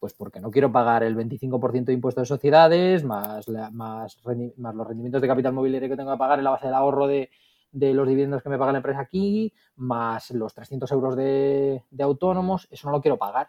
Pues 0.03 0.13
porque 0.13 0.41
no 0.41 0.51
quiero 0.51 0.69
pagar 0.69 1.01
el 1.01 1.15
25% 1.15 1.85
de 1.85 1.93
impuestos 1.93 2.23
de 2.23 2.25
sociedades, 2.25 3.05
más, 3.05 3.47
más, 3.71 4.17
los 4.21 4.85
rendimientos 4.85 5.21
de 5.21 5.27
capital 5.29 5.53
mobiliario 5.53 5.87
que 5.87 5.95
tengo 5.95 6.11
que 6.11 6.17
pagar 6.17 6.39
en 6.39 6.43
la 6.43 6.49
base 6.49 6.65
del 6.65 6.75
ahorro 6.75 7.07
de, 7.07 7.29
los 7.71 8.05
dividendos 8.05 8.43
que 8.43 8.49
me 8.49 8.57
paga 8.57 8.73
la 8.73 8.79
empresa 8.79 8.99
aquí, 8.99 9.53
más 9.77 10.31
los 10.31 10.53
300 10.53 10.91
euros 10.91 11.15
de, 11.15 11.83
autónomos, 12.01 12.67
eso 12.69 12.89
no 12.89 12.91
lo 12.91 13.01
quiero 13.01 13.17
pagar. 13.17 13.47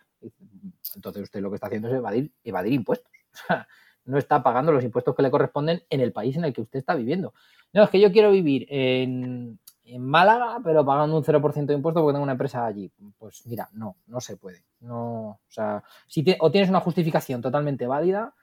Entonces 0.95 1.25
usted 1.25 1.41
lo 1.41 1.51
que 1.51 1.57
está 1.57 1.67
haciendo 1.67 1.89
es 1.89 1.95
evadir, 1.95 2.33
evadir 2.45 2.73
impuestos. 2.75 3.11
no 4.05 4.17
está 4.17 4.41
pagando 4.41 4.71
los 4.71 4.85
impuestos 4.85 5.13
que 5.17 5.23
le 5.23 5.33
corresponden 5.33 5.83
en 5.91 6.01
el 6.03 6.13
país 6.13 6.37
en 6.37 6.45
el 6.45 6.53
que 6.53 6.61
usted 6.61 6.79
está 6.79 6.95
viviendo. 6.95 7.35
No, 7.73 7.83
es 7.83 7.91
que 7.91 7.99
yo 7.99 8.13
quiero 8.13 8.31
vivir 8.31 8.65
en, 8.69 9.59
en 9.87 10.03
Málaga, 10.07 10.61
pero 10.63 10.85
pagando 10.85 11.17
un 11.17 11.25
0% 11.25 11.67
de 11.67 11.75
impuesto 11.75 12.01
porque 12.01 12.15
tengo 12.15 12.23
una 12.23 12.33
empresa 12.33 12.65
allí. 12.65 12.93
Pues 13.19 13.45
mira, 13.47 13.69
no, 13.73 13.97
no 14.07 14.21
se 14.21 14.37
puede. 14.37 14.65
No, 14.85 15.28
o 15.28 15.41
sea, 15.49 15.82
si 16.07 16.24
o 16.41 16.51
tienes 16.51 16.70
una 16.70 16.80
justificación 16.80 17.41
totalmente 17.41 17.87
válida 17.87 18.35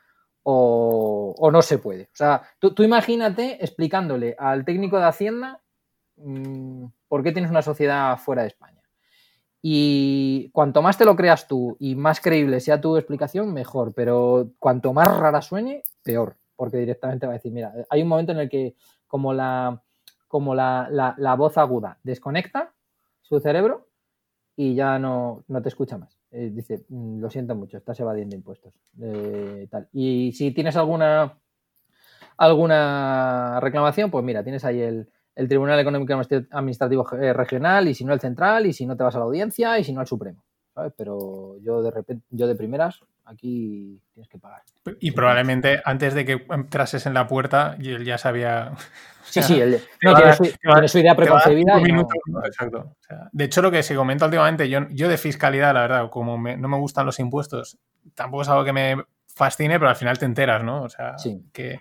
o, 0.43 1.49
no 1.51 1.61
se 1.61 1.77
puede. 1.77 2.03
O 2.05 2.15
sea, 2.15 2.41
tú, 2.59 2.73
imagínate 2.83 3.63
explicándole 3.63 4.35
al 4.37 4.65
técnico 4.65 4.97
de 4.97 5.05
Hacienda 5.05 5.61
mm, 6.17 6.85
por 7.07 7.23
qué 7.23 7.31
tienes 7.31 7.51
una 7.51 7.61
sociedad 7.61 8.17
fuera 8.17 8.41
de 8.41 8.49
España. 8.49 8.81
Y 9.61 10.49
cuanto 10.51 10.81
más 10.81 10.97
te 10.97 11.05
lo 11.05 11.15
creas 11.15 11.47
tú 11.47 11.77
y 11.79 11.95
más 11.95 12.19
creíble 12.19 12.59
sea 12.59 12.81
tu 12.81 12.97
explicación, 12.97 13.53
mejor. 13.53 13.93
Pero 13.93 14.51
cuanto 14.57 14.93
más 14.93 15.15
rara 15.15 15.41
suene, 15.41 15.83
peor. 16.03 16.37
Porque 16.55 16.77
directamente 16.77 17.27
va 17.27 17.33
a 17.33 17.35
decir, 17.35 17.51
mira, 17.51 17.71
hay 17.89 18.01
un 18.01 18.07
momento 18.07 18.31
en 18.31 18.39
el 18.39 18.49
que 18.49 18.75
como 19.07 19.33
la 19.33 19.81
como 20.31 20.55
la, 20.55 21.35
voz 21.37 21.57
aguda 21.57 21.99
desconecta 22.03 22.73
su 23.21 23.41
cerebro 23.41 23.89
y 24.55 24.75
ya 24.75 24.97
no, 24.97 25.43
te 25.61 25.67
escucha 25.67 25.97
más. 25.97 26.20
Eh, 26.32 26.49
dice, 26.53 26.86
mm, 26.88 27.19
lo 27.19 27.29
siento 27.29 27.55
mucho, 27.55 27.77
estás 27.77 27.99
evadiendo 27.99 28.36
impuestos. 28.36 28.73
Eh, 29.01 29.67
tal. 29.69 29.89
Y 29.91 30.32
si 30.34 30.51
tienes 30.51 30.77
alguna, 30.77 31.38
alguna 32.38 33.59
reclamación, 33.59 34.09
pues 34.09 34.23
mira, 34.23 34.43
tienes 34.43 34.63
ahí 34.65 34.82
el, 34.82 35.07
Tribunal 35.34 35.79
Económico 35.79 36.13
Administrativo 36.51 37.07
eh, 37.15 37.34
Regional 37.34 37.88
y 37.88 37.95
si 37.95 38.05
no 38.05 38.13
el 38.13 38.19
Central 38.19 38.67
y 38.67 38.73
si 38.73 38.86
no 38.86 38.95
te 38.95 39.03
vas 39.03 39.15
a 39.15 39.17
la 39.17 39.25
audiencia 39.25 39.79
y 39.79 39.84
si 39.84 39.91
no 39.91 40.01
al 40.01 40.07
Supremo. 40.07 40.43
Pero 40.95 41.57
yo 41.61 41.82
de 41.82 41.89
repente, 41.89 42.23
yo 42.29 42.47
de 42.47 42.55
primeras, 42.55 43.01
aquí 43.25 43.99
tienes 44.13 44.29
que 44.29 44.38
pagar. 44.38 44.61
Y 44.99 45.11
probablemente 45.11 45.82
antes 45.84 46.13
de 46.13 46.25
que 46.25 46.45
entrases 46.49 47.05
en 47.05 47.13
la 47.13 47.27
puerta, 47.27 47.75
él 47.79 48.05
ya 48.05 48.17
sabía. 48.17 48.73
Sí, 49.24 49.41
sí, 49.43 49.59
él, 49.59 49.82
no, 50.01 50.15
tiene, 50.15 50.88
su, 50.88 50.99
idea 50.99 51.15
preconcebida. 51.15 51.80
Exacto. 52.45 52.95
de 53.32 53.43
hecho, 53.43 53.61
lo 53.61 53.72
que 53.72 53.84
se 53.84 53.95
comenta 53.95 54.26
últimamente, 54.26 54.69
yo, 54.69 54.88
yo 54.89 55.07
de 55.09 55.17
fiscalidad, 55.17 55.74
la 55.74 55.82
verdad, 55.82 56.09
como 56.09 56.38
no 56.38 56.67
me 56.67 56.78
gustan 56.78 57.05
los 57.05 57.19
impuestos, 57.19 57.78
tampoco 58.15 58.43
es 58.43 58.49
algo 58.49 58.63
que 58.63 58.74
me 58.74 59.03
fascine, 59.28 59.80
pero 59.80 59.89
al 59.89 59.95
final 59.95 60.17
te 60.17 60.26
enteras, 60.26 60.63
¿no? 60.63 60.84
O 60.84 60.89
sea, 60.89 61.15
que. 61.53 61.80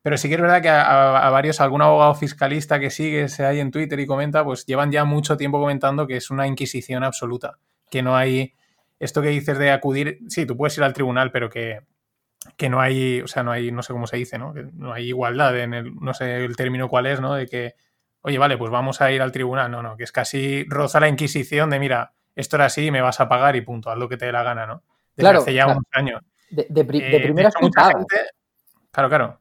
Pero 0.00 0.16
sí 0.16 0.28
que 0.28 0.36
es 0.36 0.40
verdad 0.40 0.62
que 0.62 0.70
a, 0.70 1.28
varios, 1.30 1.60
algún 1.60 1.82
abogado 1.82 2.14
fiscalista 2.14 2.78
que 2.80 2.88
sigue, 2.88 3.28
se 3.28 3.44
hay 3.44 3.60
en 3.60 3.70
Twitter 3.70 3.98
y 4.00 4.06
comenta, 4.06 4.44
pues 4.44 4.64
llevan 4.64 4.92
ya 4.92 5.04
mucho 5.04 5.36
tiempo 5.36 5.58
comentando 5.60 6.06
que 6.06 6.16
es 6.16 6.30
una 6.30 6.46
inquisición 6.46 7.04
absoluta, 7.04 7.58
que 7.90 8.02
no 8.02 8.16
hay 8.16 8.54
esto 9.00 9.20
que 9.22 9.28
dices 9.28 9.58
de 9.58 9.70
acudir, 9.70 10.20
sí, 10.28 10.46
tú 10.46 10.56
puedes 10.56 10.76
ir 10.78 10.84
al 10.84 10.92
tribunal, 10.92 11.30
pero 11.30 11.50
que, 11.50 11.80
no 12.68 12.80
hay, 12.80 13.20
o 13.20 13.26
sea, 13.26 13.42
no 13.42 13.52
hay, 13.52 13.70
no 13.70 13.82
sé 13.82 13.92
cómo 13.92 14.06
se 14.06 14.16
dice, 14.16 14.38
¿no? 14.38 14.52
Que 14.52 14.64
no 14.72 14.92
hay 14.92 15.08
igualdad 15.08 15.58
en 15.58 15.74
el, 15.74 15.94
no 15.96 16.14
sé 16.14 16.44
el 16.44 16.56
término 16.56 16.88
cuál 16.88 17.06
es, 17.06 17.20
¿no? 17.20 17.34
De 17.34 17.46
que, 17.46 17.74
oye, 18.22 18.38
vale, 18.38 18.56
pues 18.56 18.70
vamos 18.70 19.00
a 19.00 19.10
ir 19.12 19.22
al 19.22 19.32
tribunal. 19.32 19.70
No, 19.70 19.82
no, 19.82 19.96
que 19.96 20.04
es 20.04 20.12
casi 20.12 20.64
roza 20.68 21.00
la 21.00 21.08
inquisición 21.08 21.70
de, 21.70 21.78
mira, 21.78 22.12
esto 22.34 22.56
era 22.56 22.66
así, 22.66 22.90
me 22.90 23.00
vas 23.00 23.20
a 23.20 23.28
pagar 23.28 23.56
y 23.56 23.60
punto, 23.62 23.90
haz 23.90 23.98
lo 23.98 24.08
que 24.08 24.16
te 24.16 24.26
dé 24.26 24.32
la 24.32 24.42
gana, 24.42 24.66
¿no? 24.66 24.82
Desde 25.16 25.30
hace 25.30 25.54
ya 25.54 25.66
unos 25.66 25.84
años. 25.92 26.22
De, 26.50 26.66
de, 26.68 26.80
eh, 26.80 27.20
primera 27.20 27.50
Claro, 28.90 29.08
claro. 29.08 29.40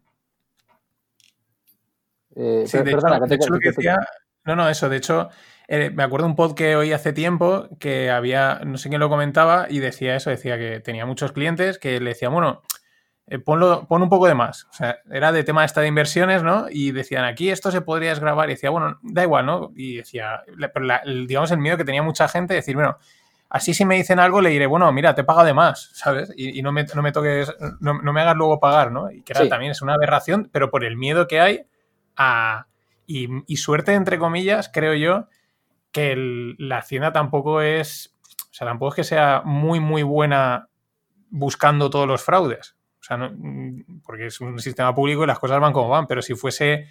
Eh, 2.36 2.64
sí, 2.68 2.78
de 2.80 2.92
hecho, 3.36 3.50
lo 3.50 3.60
que 3.60 3.70
decía, 3.70 3.98
no, 4.44 4.56
no, 4.56 4.70
eso, 4.70 4.90
de 4.90 4.98
hecho, 4.98 5.30
eh, 5.68 5.90
me 5.90 6.04
acuerdo 6.04 6.28
un 6.28 6.36
pod 6.36 6.54
que 6.54 6.76
oí 6.76 6.94
hace 6.94 7.14
tiempo 7.14 7.68
que 7.80 8.12
había, 8.12 8.62
no 8.66 8.78
sé 8.78 8.90
quién 8.90 9.00
lo 9.00 9.10
comentaba, 9.10 9.68
y 9.70 9.80
decía 9.80 10.16
eso, 10.16 10.30
decía 10.30 10.58
que 10.58 10.80
tenía 10.80 11.06
muchos 11.06 11.32
clientes 11.32 11.80
que 11.80 12.00
le 12.00 12.12
decían, 12.12 12.34
bueno, 12.34 12.62
eh, 13.30 13.40
ponlo, 13.40 13.86
pon 13.88 14.02
un 14.02 14.10
poco 14.10 14.28
de 14.28 14.36
más. 14.36 14.66
O 14.72 14.74
sea, 14.74 15.00
era 15.12 15.34
de 15.34 15.44
tema 15.44 15.66
esta 15.66 15.82
de 15.82 15.88
inversiones, 15.88 16.44
¿no? 16.44 16.68
Y 16.70 16.92
decían, 16.92 17.26
aquí 17.26 17.50
esto 17.50 17.72
se 17.72 17.82
podría 17.82 18.12
desgrabar. 18.12 18.50
Y 18.50 18.54
decía, 18.54 18.70
bueno, 18.70 19.00
da 19.02 19.24
igual, 19.24 19.46
¿no? 19.46 19.72
Y 19.76 19.98
decía, 19.98 20.44
pero 20.74 20.88
digamos, 21.28 21.52
el 21.52 21.58
miedo 21.58 21.76
que 21.76 21.84
tenía 21.84 22.02
mucha 22.02 22.30
gente, 22.30 22.54
decir, 22.54 22.76
bueno, 22.76 22.98
así 23.50 23.74
si 23.74 23.84
me 23.84 23.96
dicen 23.96 24.20
algo 24.20 24.42
le 24.42 24.50
diré, 24.50 24.66
bueno, 24.66 24.90
mira, 24.94 25.14
te 25.14 25.26
pago 25.26 25.44
de 25.44 25.54
más, 25.54 25.92
¿sabes? 25.94 26.32
Y, 26.38 26.62
no, 26.62 26.72
me, 26.72 26.86
no, 26.86 27.02
me, 27.02 27.12
toques, 27.12 27.54
no, 27.82 27.94
me 27.96 28.22
hagas 28.22 28.38
luego 28.38 28.62
pagar, 28.62 28.94
¿no? 28.94 29.12
Y 29.12 29.24
que 29.24 29.34
también 29.34 29.72
es 29.72 29.82
una 29.82 29.96
aberración, 29.96 30.50
pero 30.52 30.70
por 30.70 30.86
el 30.86 30.96
miedo 30.98 31.28
que 31.28 31.42
hay 31.42 31.66
a... 32.16 32.68
Y, 33.10 33.30
y 33.46 33.58
suerte, 33.58 33.94
entre 33.94 34.20
comillas, 34.20 34.70
creo 34.74 34.94
yo, 34.94 35.28
que 35.92 36.56
la 36.58 36.80
Hacienda 36.80 37.14
tampoco 37.14 37.62
es, 37.62 38.18
o 38.52 38.54
sea, 38.54 38.68
tampoco 38.68 38.90
es 38.90 38.96
que 38.96 39.04
sea 39.04 39.42
muy, 39.46 39.80
muy 39.80 40.04
buena 40.04 40.68
buscando 41.30 41.90
todos 41.90 42.08
los 42.08 42.22
fraudes. 42.22 42.77
Sea, 43.08 43.16
no, 43.16 43.32
porque 44.04 44.26
es 44.26 44.42
un 44.42 44.60
sistema 44.60 44.94
público 44.94 45.24
y 45.24 45.28
las 45.28 45.40
cosas 45.40 45.62
van 45.62 45.72
como 45.72 45.88
van, 45.88 46.08
pero 46.08 46.22
si 46.22 46.36
fuese, 46.36 46.88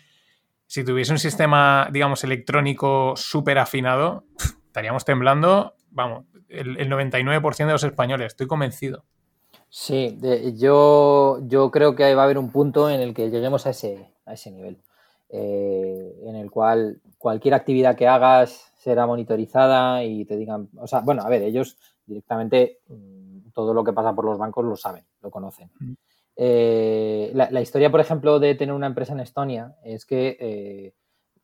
si 0.66 0.82
tuviese 0.82 1.12
un 1.12 1.18
sistema, 1.18 1.88
digamos, 1.92 2.24
electrónico 2.24 3.12
súper 3.16 3.58
afinado, 3.58 4.24
estaríamos 4.64 5.04
temblando, 5.04 5.74
vamos, 5.90 6.24
el, 6.48 6.78
99% 6.90 7.66
de 7.66 7.72
los 7.72 7.84
españoles, 7.84 8.28
estoy 8.28 8.46
convencido. 8.46 9.04
Sí, 9.68 10.18
yo, 10.54 11.40
yo 11.42 11.70
creo 11.70 11.94
que 11.94 12.14
va 12.14 12.22
a 12.22 12.24
haber 12.24 12.38
un 12.38 12.50
punto 12.50 12.88
en 12.88 13.00
el 13.00 13.12
que 13.12 13.28
lleguemos 13.28 13.66
a 13.66 13.70
ese, 13.70 14.10
a 14.24 14.32
ese 14.32 14.50
nivel, 14.50 14.78
eh, 15.28 16.14
en 16.24 16.36
el 16.36 16.50
cual 16.50 17.02
cualquier 17.18 17.52
actividad 17.52 17.94
que 17.94 18.08
hagas 18.08 18.72
será 18.78 19.06
monitorizada 19.06 20.02
y 20.02 20.24
te 20.24 20.38
digan, 20.38 20.70
o 20.78 20.86
sea, 20.86 21.00
bueno, 21.00 21.24
a 21.24 21.28
ver, 21.28 21.42
ellos 21.42 21.76
directamente 22.06 22.78
mm, 22.88 23.50
todo 23.52 23.74
lo 23.74 23.84
que 23.84 23.92
pasa 23.92 24.14
por 24.14 24.24
los 24.24 24.38
bancos 24.38 24.64
lo 24.64 24.76
saben, 24.76 25.04
lo 25.26 25.30
conocen. 25.30 25.70
Eh, 26.36 27.30
la, 27.34 27.60
historia, 27.60 27.90
por 27.90 28.00
ejemplo, 28.00 28.38
de 28.38 28.54
tener 28.54 28.74
una 28.74 28.86
empresa 28.86 29.12
en 29.12 29.20
Estonia 29.20 29.76
es 29.82 30.06
que 30.06 30.36
eh, 30.38 30.94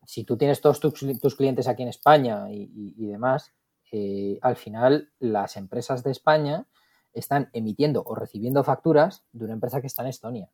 si 0.05 0.23
tú 0.23 0.37
tienes 0.37 0.61
todos 0.61 0.79
tus, 0.79 1.35
clientes 1.35 1.67
aquí 1.67 1.83
en 1.83 1.89
España 1.89 2.47
y, 2.49 3.05
demás, 3.05 3.53
eh, 3.91 4.39
al 4.41 4.55
final 4.55 5.11
las 5.19 5.57
empresas 5.57 6.03
de 6.03 6.11
España 6.11 6.65
están 7.13 7.49
emitiendo 7.53 8.03
o 8.05 8.15
recibiendo 8.15 8.63
facturas 8.63 9.23
de 9.31 9.45
una 9.45 9.53
empresa 9.53 9.81
que 9.81 9.87
está 9.87 10.01
en 10.03 10.09
Estonia. 10.09 10.49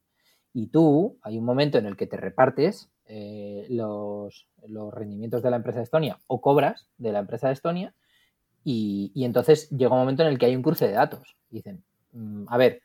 Y 0.54 0.68
tú, 0.68 1.20
hay 1.22 1.38
un 1.38 1.46
momento 1.46 1.78
en 1.78 1.86
el 1.86 1.96
que 1.96 2.08
te 2.08 2.18
repartes 2.18 2.92
eh, 3.06 3.66
los, 3.70 4.48
rendimientos 4.92 5.42
de 5.42 5.50
la 5.50 5.58
empresa 5.58 5.80
de 5.80 5.84
Estonia 5.84 6.20
o 6.28 6.42
cobras 6.42 6.90
de 6.98 7.12
la 7.12 7.20
empresa 7.20 7.48
de 7.48 7.54
Estonia 7.54 7.96
y, 8.64 9.12
entonces 9.16 9.70
llega 9.70 9.94
un 9.94 10.00
momento 10.00 10.24
en 10.24 10.30
el 10.30 10.38
que 10.38 10.46
hay 10.48 10.56
un 10.56 10.62
cruce 10.62 10.88
de 10.88 10.94
datos. 10.94 11.38
Dicen, 11.50 11.84
mm, 12.12 12.46
a 12.48 12.58
ver, 12.58 12.82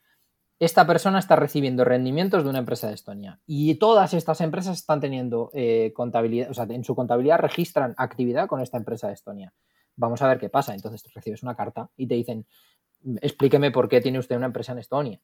esta 0.59 0.87
persona 0.87 1.19
está 1.19 1.37
recibiendo 1.37 1.85
rendimientos 1.85 2.45
de 2.45 2.51
una 2.51 2.61
empresa 2.61 2.89
de 2.89 2.95
Estonia 2.95 3.41
y 3.47 3.75
todas 3.77 4.15
estas 4.15 4.41
empresas 4.41 4.79
están 4.79 5.01
teniendo 5.01 5.51
eh, 5.53 5.93
contabilidad, 5.95 6.51
o 6.51 6.55
sea, 6.55 6.67
en 6.69 6.85
su 6.85 6.95
contabilidad 6.95 7.39
registran 7.39 7.95
actividad 7.97 8.47
con 8.47 8.61
esta 8.61 8.79
empresa 8.79 9.09
de 9.09 9.15
Estonia. 9.15 9.53
Vamos 9.97 10.23
a 10.23 10.29
ver 10.29 10.39
qué 10.39 10.49
pasa. 10.49 10.75
Entonces 10.75 11.05
recibes 11.15 11.43
una 11.43 11.55
carta 11.55 11.91
y 11.97 12.07
te 12.07 12.15
dicen, 12.15 12.47
explíqueme 13.21 13.71
por 13.71 13.89
qué 13.89 14.01
tiene 14.01 14.19
usted 14.19 14.37
una 14.37 14.47
empresa 14.47 14.73
en 14.73 14.79
Estonia. 14.79 15.21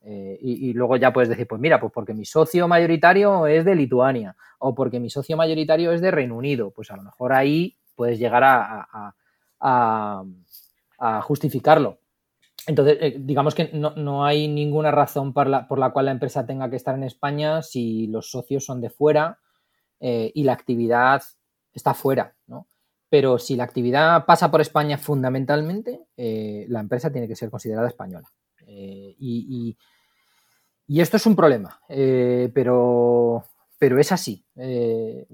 Eh, 0.00 0.38
y, 0.40 0.72
luego 0.72 0.96
ya 0.96 1.12
puedes 1.12 1.28
decir, 1.28 1.46
pues 1.46 1.60
mira, 1.60 1.80
pues 1.80 1.92
porque 1.92 2.14
mi 2.14 2.24
socio 2.24 2.68
mayoritario 2.68 3.46
es 3.46 3.64
de 3.64 3.74
Lituania 3.74 4.36
o 4.58 4.74
porque 4.74 5.00
mi 5.00 5.10
socio 5.10 5.36
mayoritario 5.36 5.92
es 5.92 6.00
de 6.00 6.10
Reino 6.10 6.36
Unido. 6.36 6.70
Pues 6.70 6.90
a 6.90 6.96
lo 6.96 7.02
mejor 7.02 7.32
ahí 7.32 7.76
puedes 7.94 8.18
llegar 8.18 8.42
a, 8.44 9.14
justificarlo. 11.22 11.98
Entonces, 12.68 12.98
eh, 13.00 13.16
digamos 13.18 13.54
que 13.56 13.70
no, 13.72 14.24
hay 14.24 14.46
ninguna 14.46 14.92
razón 14.92 15.32
por 15.32 15.48
la, 15.48 15.66
por 15.66 15.78
la, 15.78 15.90
cual 15.90 16.06
la 16.06 16.12
empresa 16.12 16.46
tenga 16.46 16.70
que 16.70 16.76
estar 16.76 16.94
en 16.94 17.02
España 17.02 17.62
si 17.62 18.06
los 18.06 18.30
socios 18.30 18.64
son 18.64 18.80
de 18.80 18.90
fuera 18.90 19.38
eh, 19.98 20.30
y 20.34 20.44
la 20.44 20.52
actividad 20.52 21.22
está 21.72 21.94
fuera, 21.94 22.36
¿no? 22.46 22.68
Pero 23.08 23.38
si 23.38 23.56
la 23.56 23.64
actividad 23.64 24.26
pasa 24.26 24.50
por 24.50 24.60
España 24.60 24.98
fundamentalmente, 24.98 26.04
la 26.16 26.80
empresa 26.80 27.10
tiene 27.10 27.26
que 27.26 27.36
ser 27.36 27.50
considerada 27.50 27.88
española. 27.88 28.28
Eh, 28.68 29.16
y, 29.18 29.76
esto 30.88 31.16
es 31.16 31.26
un 31.26 31.36
problema, 31.36 31.80
eh, 31.88 32.50
pero, 32.54 33.44
pero 33.78 33.98
es 34.00 34.10
así. 34.10 34.44
Eh, 34.56 35.26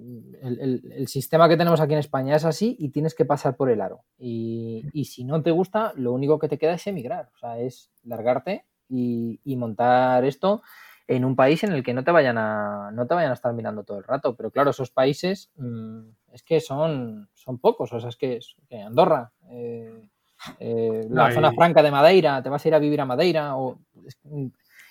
el, 0.43 1.09
sistema 1.09 1.49
que 1.49 1.57
tenemos 1.57 1.81
aquí 1.81 1.95
en 1.95 1.99
España 1.99 2.37
es 2.37 2.45
así 2.45 2.77
y 2.79 2.91
tienes 2.91 3.15
que 3.15 3.25
pasar 3.25 3.57
por 3.57 3.71
el 3.71 3.81
aro. 3.81 4.05
Y, 4.19 5.05
si 5.05 5.25
no 5.25 5.43
te 5.43 5.51
gusta, 5.51 5.93
lo 5.97 6.13
único 6.13 6.39
que 6.39 6.49
te 6.49 6.59
queda 6.59 6.75
es 6.75 6.87
emigrar, 6.87 7.31
o 7.35 7.39
sea, 7.39 7.59
es 7.59 7.91
largarte 8.05 8.67
y, 8.89 9.41
montar 9.57 10.25
esto 10.25 10.63
en 11.07 11.25
un 11.25 11.37
país 11.37 11.65
en 11.65 11.73
el 11.73 11.83
que 11.83 11.93
no 11.93 12.03
te 12.03 12.11
vayan 12.11 12.39
a 12.39 12.91
no 12.93 13.07
te 13.07 13.15
vayan 13.15 13.31
a 13.31 13.35
estar 13.35 13.53
mirando 13.53 13.85
todo 13.85 13.99
el 13.99 14.05
rato. 14.05 14.37
Pero 14.37 14.51
claro, 14.51 14.71
esos 14.71 14.91
países 14.91 15.51
mm, 15.57 16.01
es 16.33 16.43
que 16.43 16.61
son, 16.61 17.29
son 17.35 17.59
pocos, 17.59 17.93
o 17.93 18.01
sea, 18.01 18.11
es 18.11 18.17
que, 18.17 18.41
Andorra, 18.85 19.33
eh, 19.51 21.07
la 21.09 21.33
zona 21.33 21.53
franca 21.53 21.83
de 21.83 21.91
Madeira, 21.91 22.43
te 22.43 22.51
vas 22.51 22.65
a 22.65 22.69
ir 22.69 22.75
a 22.75 22.79
vivir 22.79 23.01
a 23.01 23.07
Madeira, 23.07 23.57
o 23.57 23.79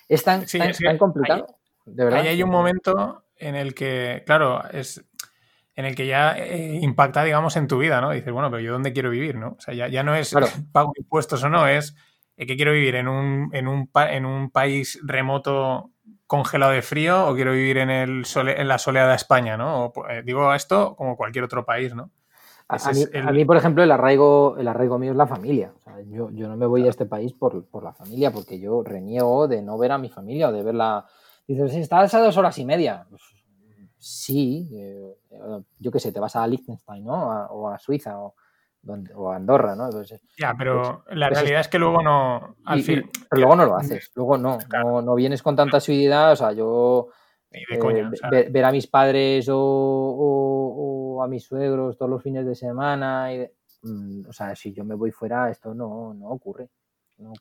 es 0.08 0.24
tan, 0.24 0.44
complicado. 0.98 1.46
de 1.84 2.04
verdad. 2.04 2.20
Ahí 2.20 2.28
hay 2.28 2.42
un 2.42 2.50
momento 2.50 3.23
en 3.36 3.54
el 3.54 3.74
que, 3.74 4.22
claro, 4.26 4.62
es 4.70 5.04
en 5.76 5.86
el 5.86 5.96
que 5.96 6.06
ya 6.06 6.38
eh, 6.38 6.78
impacta, 6.80 7.24
digamos, 7.24 7.56
en 7.56 7.66
tu 7.66 7.78
vida, 7.78 8.00
¿no? 8.00 8.12
dices, 8.12 8.32
bueno, 8.32 8.48
pero 8.50 8.62
yo 8.62 8.72
dónde 8.72 8.92
quiero 8.92 9.10
vivir, 9.10 9.34
¿no? 9.34 9.56
O 9.58 9.60
sea, 9.60 9.74
ya, 9.74 10.02
no 10.02 10.14
es 10.14 10.34
pago 10.72 10.92
impuestos 10.96 11.42
o 11.42 11.48
no, 11.48 11.66
es 11.66 11.96
que 12.36 12.56
quiero 12.56 12.72
vivir 12.72 12.96
en 12.96 13.08
un, 13.08 13.50
en 13.52 13.68
un, 13.68 13.90
en 13.94 14.26
un 14.26 14.50
país 14.50 15.00
remoto 15.02 15.90
congelado 16.26 16.72
de 16.72 16.82
frío 16.82 17.28
o 17.28 17.34
quiero 17.34 17.52
vivir 17.52 17.78
en, 17.78 17.90
el 17.90 18.24
en 18.34 18.68
la 18.68 18.78
soleada 18.78 19.14
España, 19.14 19.56
¿no? 19.56 19.92
Eh, 20.08 20.22
digo 20.24 20.52
esto 20.54 20.96
como 20.96 21.16
cualquier 21.16 21.44
otro 21.44 21.64
país, 21.64 21.94
¿no? 21.94 22.10
A, 22.66 23.32
mí, 23.32 23.44
por 23.44 23.58
ejemplo, 23.58 23.82
el 23.82 23.92
arraigo, 23.92 24.56
el 24.58 24.66
arraigo 24.66 24.98
mío 24.98 25.10
es 25.10 25.16
la 25.16 25.26
familia. 25.26 25.72
yo, 26.06 26.30
no 26.30 26.56
me 26.56 26.66
voy 26.66 26.86
a 26.86 26.90
este 26.90 27.04
país 27.04 27.34
por, 27.34 27.66
la 27.82 27.92
familia, 27.92 28.30
porque 28.30 28.58
yo 28.58 28.82
reniego 28.82 29.46
de 29.48 29.60
no 29.60 29.76
ver 29.76 29.92
a 29.92 29.98
mi 29.98 30.08
familia 30.08 30.48
o 30.48 30.52
de 30.52 30.62
verla. 30.62 31.04
Dices, 31.46 31.74
estás 31.74 32.14
a 32.14 32.20
dos 32.20 32.36
horas 32.36 32.58
y 32.58 32.64
media. 32.64 33.06
Pues, 33.08 33.22
sí, 33.98 34.68
eh, 34.72 35.14
yo 35.78 35.90
qué 35.90 36.00
sé, 36.00 36.12
te 36.12 36.20
vas 36.20 36.36
a 36.36 36.46
Liechtenstein, 36.46 37.04
¿no? 37.04 37.46
o 37.46 37.68
a 37.68 37.78
Suiza 37.78 38.18
o, 38.18 38.34
o 39.14 39.30
a 39.30 39.36
Andorra, 39.36 39.74
¿no? 39.74 39.88
ya, 40.38 40.54
pero 40.58 41.02
pues, 41.04 41.16
la 41.16 41.28
pues 41.28 41.38
realidad 41.38 41.60
es 41.60 41.68
que 41.68 41.78
luego 41.78 42.02
no. 42.02 42.56
Al 42.64 42.82
fin, 42.82 43.10
pero 43.30 43.40
luego 43.40 43.56
no 43.56 43.66
lo 43.66 43.76
haces. 43.76 44.10
Luego 44.14 44.38
no, 44.38 44.58
no, 45.02 45.14
vienes 45.14 45.42
con 45.42 45.56
tanta 45.56 45.78
asiduidad. 45.78 46.32
O 46.32 46.36
sea, 46.36 46.52
yo. 46.52 47.08
Eh, 47.50 48.50
ver, 48.50 48.64
a 48.64 48.72
mis 48.72 48.88
padres 48.88 49.46
o 49.48 51.20
a 51.22 51.28
mis 51.28 51.44
suegros 51.44 51.96
todos 51.96 52.10
los 52.10 52.22
fines 52.22 52.44
de 52.44 52.54
semana. 52.54 53.32
Y 53.32 53.48
mm, 53.82 54.28
o 54.28 54.32
sea, 54.32 54.56
si 54.56 54.72
yo 54.72 54.84
me 54.84 54.94
voy 54.94 55.12
fuera, 55.12 55.50
esto 55.50 55.72
no, 55.74 56.14
no 56.14 56.28
ocurre. 56.28 56.68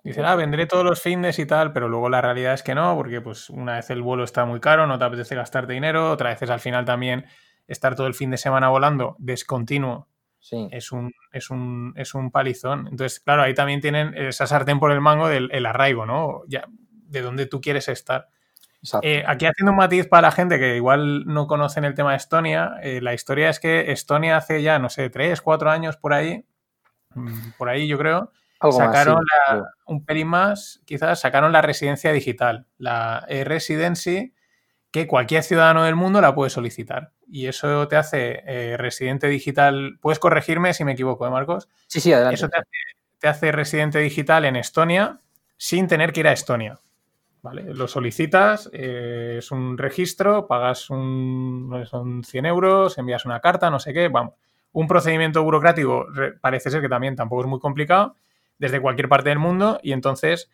Dice, 0.04 0.24
ah, 0.24 0.36
vendré 0.36 0.68
todos 0.68 0.86
los 0.86 1.02
fines 1.02 1.40
y 1.40 1.46
tal, 1.46 1.74
pero 1.74 1.90
luego 1.90 2.10
la 2.10 2.22
realidad 2.22 2.54
es 2.54 2.64
que 2.64 2.76
no, 2.76 2.96
porque 2.96 3.22
pues 3.22 3.50
una 3.50 3.76
vez 3.76 3.90
el 3.90 4.02
vuelo 4.02 4.24
está 4.24 4.46
muy 4.46 4.60
caro, 4.60 4.86
no 4.86 5.00
te 5.00 5.06
apetece 5.06 5.36
gastarte 5.36 5.74
dinero, 5.74 6.12
otra 6.12 6.30
vez 6.30 6.42
es 6.42 6.50
al 6.50 6.60
final 6.60 6.86
también 6.86 7.26
estar 7.68 7.96
todo 7.96 8.08
el 8.08 8.14
fin 8.14 8.30
de 8.30 8.38
semana 8.38 8.70
volando 8.70 9.16
descontinuo. 9.20 10.08
Sí. 10.40 10.68
Es 10.72 10.92
un, 10.92 11.14
es 11.32 11.50
un, 11.50 11.94
es 11.96 12.14
un 12.14 12.30
palizón. 12.30 12.88
Entonces, 12.92 13.20
claro, 13.22 13.44
ahí 13.44 13.54
también 13.54 13.80
tienen 13.80 14.14
esa 14.16 14.46
sartén 14.46 14.80
por 14.80 14.92
el 14.92 15.00
mango 15.00 15.30
del 15.30 15.50
el 15.54 15.66
arraigo, 15.66 16.06
¿no? 16.06 16.42
Ya, 16.48 16.66
de 17.14 17.22
dónde 17.22 17.46
tú 17.46 17.62
quieres 17.62 17.88
estar. 17.88 18.28
Eh, 19.02 19.24
aquí 19.26 19.46
haciendo 19.46 19.72
un 19.72 19.78
matiz 19.78 20.08
para 20.08 20.24
la 20.24 20.32
gente 20.32 20.60
que 20.60 20.76
igual 20.76 21.26
no 21.26 21.48
conocen 21.48 21.86
el 21.86 21.94
tema 21.94 22.12
de 22.12 22.18
Estonia, 22.18 22.74
eh, 22.82 23.00
la 23.02 23.14
historia 23.14 23.50
es 23.50 23.60
que 23.62 23.92
Estonia 23.92 24.36
hace 24.36 24.62
ya, 24.62 24.78
no 24.78 24.90
sé, 24.90 25.10
tres, 25.10 25.42
cuatro 25.42 25.70
años 25.72 25.96
por 25.96 26.14
ahí, 26.14 26.46
mm, 27.16 27.52
por 27.58 27.70
ahí 27.70 27.88
yo 27.88 27.98
creo, 27.98 28.32
sacaron 28.72 29.24
un 29.86 30.06
pelín 30.06 30.28
más, 30.28 30.82
quizás 30.86 31.20
sacaron 31.20 31.52
la 31.52 31.62
residencia 31.62 32.12
digital, 32.12 32.68
la 32.78 33.26
e-residency, 33.28 34.34
que 34.92 35.08
cualquier 35.08 35.44
ciudadano 35.44 35.84
del 35.84 35.96
mundo 35.96 36.22
la 36.22 36.36
puede 36.36 36.52
solicitar. 36.52 37.12
Y 37.28 37.48
eso 37.48 37.88
te 37.88 37.96
hace 37.96 38.44
eh, 38.46 38.78
residente 38.78 39.28
digital. 39.28 39.98
Puedes 40.00 40.20
corregirme 40.20 40.74
si 40.74 40.86
me 40.86 40.92
equivoco, 40.92 41.26
¿eh, 41.26 41.32
Marcos? 41.32 41.68
Sí, 41.88 42.00
sí, 42.00 42.14
adelante. 42.14 42.36
Eso 42.36 42.48
te 42.48 42.58
hace, 42.58 42.70
te 43.18 43.28
hace 43.28 43.52
residente 43.52 44.00
digital 44.00 44.46
en 44.46 44.56
Estonia 44.56 45.20
sin 45.58 45.88
tener 45.88 46.14
que 46.14 46.20
ir 46.20 46.28
a 46.28 46.34
Estonia. 46.34 46.80
Lo 47.52 47.88
solicitas, 47.90 48.70
eh, 48.72 49.36
es 49.40 49.52
un 49.52 49.78
registro, 49.78 50.48
pagas 50.48 50.90
un, 50.90 51.84
son 51.90 52.24
100 52.24 52.46
euros, 52.46 52.98
envías 52.98 53.26
una 53.26 53.42
carta, 53.42 53.70
no 53.70 53.80
sé 53.80 53.94
qué, 53.94 54.08
vamos. 54.08 54.36
Un 54.72 54.88
procedimiento 54.88 55.44
burocrático 55.44 56.06
parece 56.40 56.70
ser 56.70 56.82
que 56.82 56.88
también 56.88 57.16
tampoco 57.16 57.42
es 57.42 57.48
muy 57.48 57.60
complicado, 57.60 58.16
desde 58.64 58.80
cualquier 58.80 59.10
parte 59.10 59.28
del 59.28 59.40
mundo, 59.40 59.78
y 59.84 59.92
entonces 59.92 60.50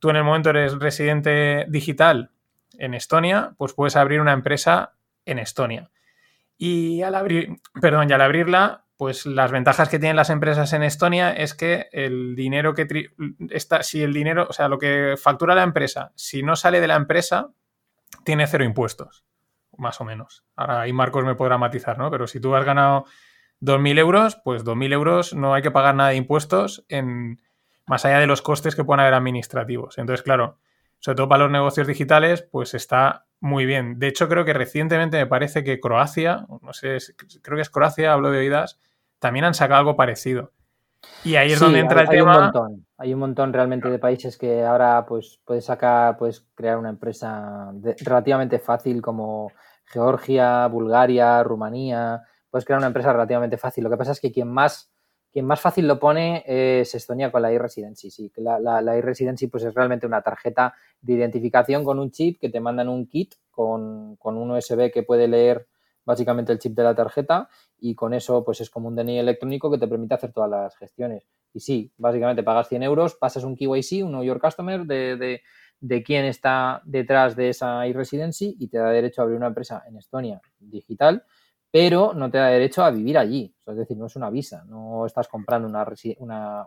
tú 0.00 0.10
en 0.10 0.16
el 0.16 0.24
momento 0.24 0.50
eres 0.50 0.76
residente 0.76 1.66
digital 1.68 2.32
en 2.78 2.94
Estonia, 2.94 3.54
pues 3.56 3.74
puedes 3.74 3.94
abrir 3.94 4.20
una 4.20 4.32
empresa 4.32 4.94
en 5.24 5.38
Estonia. 5.38 5.88
Y 6.58 7.02
al 7.02 7.14
abrir, 7.14 7.60
perdón, 7.80 8.10
y 8.10 8.12
al 8.12 8.22
abrirla, 8.22 8.86
pues 8.96 9.24
las 9.24 9.52
ventajas 9.52 9.88
que 9.88 10.00
tienen 10.00 10.16
las 10.16 10.30
empresas 10.30 10.72
en 10.72 10.82
Estonia 10.82 11.30
es 11.30 11.54
que 11.54 11.86
el 11.92 12.34
dinero 12.34 12.74
que 12.74 12.88
está, 13.50 13.84
si 13.84 14.02
el 14.02 14.12
dinero, 14.12 14.48
o 14.50 14.52
sea, 14.52 14.66
lo 14.66 14.78
que 14.78 15.14
factura 15.16 15.54
la 15.54 15.62
empresa, 15.62 16.10
si 16.16 16.42
no 16.42 16.56
sale 16.56 16.80
de 16.80 16.88
la 16.88 16.96
empresa, 16.96 17.50
tiene 18.24 18.48
cero 18.48 18.64
impuestos, 18.64 19.24
más 19.76 20.00
o 20.00 20.04
menos. 20.04 20.44
Ahora 20.56 20.80
ahí 20.80 20.92
Marcos 20.92 21.24
me 21.24 21.36
podrá 21.36 21.56
matizar, 21.56 21.98
¿no? 21.98 22.10
Pero 22.10 22.26
si 22.26 22.40
tú 22.40 22.56
has 22.56 22.64
ganado 22.64 23.04
2.000 23.64 23.98
euros, 23.98 24.36
pues 24.44 24.64
2.000 24.64 24.92
euros 24.92 25.34
no 25.34 25.54
hay 25.54 25.62
que 25.62 25.70
pagar 25.70 25.94
nada 25.94 26.10
de 26.10 26.16
impuestos 26.16 26.84
en, 26.88 27.40
más 27.86 28.04
allá 28.04 28.18
de 28.18 28.26
los 28.26 28.42
costes 28.42 28.74
que 28.76 28.84
puedan 28.84 29.00
haber 29.00 29.14
administrativos. 29.14 29.98
Entonces, 29.98 30.22
claro, 30.22 30.58
sobre 30.98 31.16
todo 31.16 31.28
para 31.28 31.44
los 31.44 31.52
negocios 31.52 31.86
digitales, 31.86 32.42
pues 32.42 32.74
está 32.74 33.26
muy 33.40 33.66
bien. 33.66 33.98
De 33.98 34.08
hecho, 34.08 34.28
creo 34.28 34.44
que 34.44 34.52
recientemente 34.52 35.18
me 35.18 35.26
parece 35.26 35.64
que 35.64 35.80
Croacia, 35.80 36.46
no 36.62 36.72
sé, 36.72 36.98
creo 37.42 37.56
que 37.56 37.62
es 37.62 37.70
Croacia, 37.70 38.12
hablo 38.12 38.30
de 38.30 38.38
oídas, 38.38 38.80
también 39.18 39.44
han 39.44 39.54
sacado 39.54 39.80
algo 39.80 39.96
parecido. 39.96 40.52
Y 41.22 41.36
ahí 41.36 41.52
es 41.52 41.60
donde 41.60 41.80
entra 41.80 42.02
el 42.02 42.08
tema. 42.08 42.32
Hay 42.32 42.38
un 42.38 42.44
montón, 42.44 42.86
hay 42.96 43.14
un 43.14 43.20
montón 43.20 43.52
realmente 43.52 43.90
de 43.90 43.98
países 43.98 44.38
que 44.38 44.64
ahora 44.64 45.04
pues 45.06 45.40
puedes 45.44 45.66
sacar, 45.66 46.16
puedes 46.16 46.46
crear 46.54 46.78
una 46.78 46.88
empresa 46.88 47.70
relativamente 48.00 48.58
fácil 48.58 49.02
como 49.02 49.52
Georgia, 49.84 50.66
Bulgaria, 50.68 51.42
Rumanía. 51.42 52.22
Puedes 52.54 52.66
crear 52.66 52.78
una 52.78 52.86
empresa 52.86 53.12
relativamente 53.12 53.58
fácil. 53.58 53.82
Lo 53.82 53.90
que 53.90 53.96
pasa 53.96 54.12
es 54.12 54.20
que 54.20 54.30
quien 54.30 54.46
más 54.46 54.88
quien 55.32 55.44
más 55.44 55.60
fácil 55.60 55.88
lo 55.88 55.98
pone 55.98 56.44
es 56.46 56.94
Estonia 56.94 57.32
con 57.32 57.42
la 57.42 57.50
e-residency. 57.50 58.12
Sí, 58.12 58.30
la, 58.36 58.60
la, 58.60 58.96
e-residency 58.96 59.48
pues 59.48 59.64
es 59.64 59.74
realmente 59.74 60.06
una 60.06 60.22
tarjeta 60.22 60.72
de 61.00 61.14
identificación 61.14 61.82
con 61.82 61.98
un 61.98 62.12
chip 62.12 62.38
que 62.38 62.50
te 62.50 62.60
mandan 62.60 62.88
un 62.88 63.08
kit 63.08 63.34
con, 63.50 64.16
un 64.20 64.50
USB 64.52 64.92
que 64.92 65.02
puede 65.02 65.26
leer 65.26 65.66
básicamente 66.04 66.52
el 66.52 66.60
chip 66.60 66.76
de 66.76 66.84
la 66.84 66.94
tarjeta 66.94 67.48
y 67.80 67.96
con 67.96 68.14
eso 68.14 68.44
pues 68.44 68.60
es 68.60 68.70
como 68.70 68.86
un 68.86 68.94
DNI 68.94 69.18
electrónico 69.18 69.68
que 69.68 69.78
te 69.78 69.88
permite 69.88 70.14
hacer 70.14 70.32
todas 70.32 70.48
las 70.48 70.76
gestiones. 70.76 71.26
Y 71.52 71.58
sí, 71.58 71.92
básicamente 71.96 72.44
pagas 72.44 72.68
100 72.68 72.84
euros, 72.84 73.16
pasas 73.16 73.42
un 73.42 73.56
KYC, 73.56 74.04
un 74.04 74.10
Know 74.10 74.22
Your 74.22 74.40
Customer 74.40 74.86
de, 74.86 75.16
de, 75.16 75.42
de 75.80 76.02
quién 76.04 76.24
está 76.24 76.82
detrás 76.84 77.34
de 77.34 77.48
esa 77.48 77.84
e-residency 77.84 78.54
y 78.60 78.68
te 78.68 78.78
da 78.78 78.90
derecho 78.90 79.20
a 79.20 79.24
abrir 79.24 79.38
una 79.38 79.48
empresa 79.48 79.82
en 79.88 79.96
Estonia 79.96 80.40
digital 80.60 81.24
pero 81.74 82.14
no 82.14 82.30
te 82.30 82.38
da 82.38 82.50
derecho 82.50 82.84
a 82.84 82.92
vivir 82.92 83.18
allí. 83.18 83.52
es 83.66 83.76
decir, 83.76 83.96
no 83.96 84.06
es 84.06 84.14
una 84.14 84.30
visa, 84.30 84.64
no 84.68 85.06
estás 85.06 85.26
comprando 85.26 85.66
una, 85.66 85.84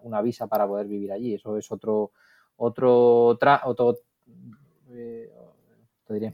una, 0.01 0.21
visa 0.21 0.47
para 0.47 0.67
poder 0.67 0.85
vivir 0.85 1.13
allí. 1.13 1.35
Eso 1.35 1.55
es 1.55 1.71
otro, 1.71 2.11
otro, 2.57 3.37
otro 3.63 3.99
eh, 4.91 5.31
te 6.05 6.13
diré, 6.13 6.33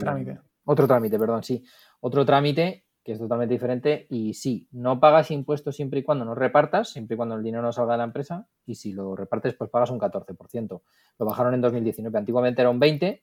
trámite. 0.00 0.40
Otro 0.64 0.88
trámite, 0.88 1.16
perdón, 1.16 1.44
sí. 1.44 1.62
Otro 2.00 2.26
trámite 2.26 2.86
que 3.04 3.12
es 3.12 3.20
totalmente 3.20 3.54
diferente. 3.54 4.04
Y 4.10 4.34
sí, 4.34 4.66
no 4.72 4.98
pagas 4.98 5.30
impuestos 5.30 5.76
siempre 5.76 6.00
y 6.00 6.02
cuando 6.02 6.24
no 6.24 6.34
repartas, 6.34 6.90
siempre 6.90 7.14
y 7.14 7.16
cuando 7.18 7.36
el 7.36 7.44
dinero 7.44 7.62
no 7.62 7.70
salga 7.70 7.92
de 7.92 7.98
la 7.98 8.04
empresa. 8.04 8.48
Y 8.66 8.74
si 8.74 8.92
lo 8.92 9.14
repartes, 9.14 9.54
pues 9.54 9.70
pagas 9.70 9.90
un 9.90 10.00
14%. 10.00 10.82
Lo 11.20 11.24
bajaron 11.24 11.54
en 11.54 11.60
2019. 11.60 12.18
Antiguamente 12.18 12.62
era 12.62 12.70
un 12.70 12.80
20% 12.80 13.20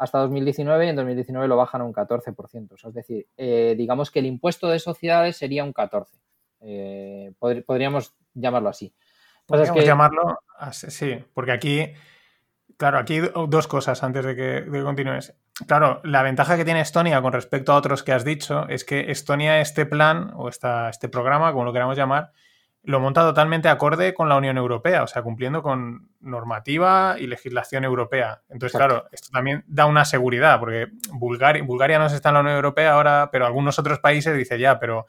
hasta 0.00 0.18
2019 0.20 0.86
y 0.86 0.88
en 0.88 0.96
2019 0.96 1.46
lo 1.46 1.58
bajan 1.58 1.82
a 1.82 1.84
un 1.84 1.92
14%. 1.92 2.88
es 2.88 2.94
decir, 2.94 3.26
eh, 3.36 3.74
digamos 3.76 4.10
que 4.10 4.20
el 4.20 4.26
impuesto 4.26 4.68
de 4.68 4.78
sociedades 4.78 5.36
sería 5.36 5.62
un 5.62 5.74
14%. 5.74 6.06
Eh, 6.62 7.32
podríamos 7.38 8.14
llamarlo 8.32 8.70
así. 8.70 8.94
Podríamos 9.44 9.84
llamarlo 9.84 10.38
así, 10.58 10.90
sí, 10.90 11.22
porque 11.34 11.52
aquí, 11.52 11.92
claro, 12.78 12.98
aquí 12.98 13.18
dos 13.18 13.66
cosas 13.66 14.02
antes 14.02 14.24
de 14.24 14.34
que, 14.34 14.42
de 14.62 14.70
que 14.70 14.82
continúes. 14.82 15.34
Claro, 15.66 16.00
la 16.02 16.22
ventaja 16.22 16.56
que 16.56 16.64
tiene 16.64 16.80
Estonia 16.80 17.20
con 17.20 17.34
respecto 17.34 17.72
a 17.72 17.76
otros 17.76 18.02
que 18.02 18.12
has 18.12 18.24
dicho 18.24 18.66
es 18.68 18.86
que 18.86 19.10
Estonia 19.10 19.60
este 19.60 19.84
plan 19.84 20.32
o 20.34 20.48
esta, 20.48 20.88
este 20.88 21.10
programa, 21.10 21.52
como 21.52 21.66
lo 21.66 21.74
queramos 21.74 21.98
llamar, 21.98 22.32
lo 22.82 22.98
monta 22.98 23.22
totalmente 23.22 23.68
acorde 23.68 24.14
con 24.14 24.28
la 24.28 24.36
Unión 24.36 24.56
Europea, 24.56 25.02
o 25.02 25.06
sea, 25.06 25.22
cumpliendo 25.22 25.62
con 25.62 26.08
normativa 26.20 27.16
y 27.18 27.26
legislación 27.26 27.84
europea. 27.84 28.42
Entonces, 28.48 28.76
claro, 28.76 29.06
esto 29.12 29.28
también 29.30 29.64
da 29.66 29.86
una 29.86 30.04
seguridad, 30.04 30.58
porque 30.58 30.88
Bulgaria, 31.12 31.62
Bulgaria 31.62 31.98
no 31.98 32.06
está 32.06 32.30
en 32.30 32.34
la 32.34 32.40
Unión 32.40 32.56
Europea 32.56 32.92
ahora, 32.92 33.28
pero 33.30 33.46
algunos 33.46 33.78
otros 33.78 33.98
países 33.98 34.36
dicen 34.36 34.58
ya, 34.58 34.78
pero 34.78 35.06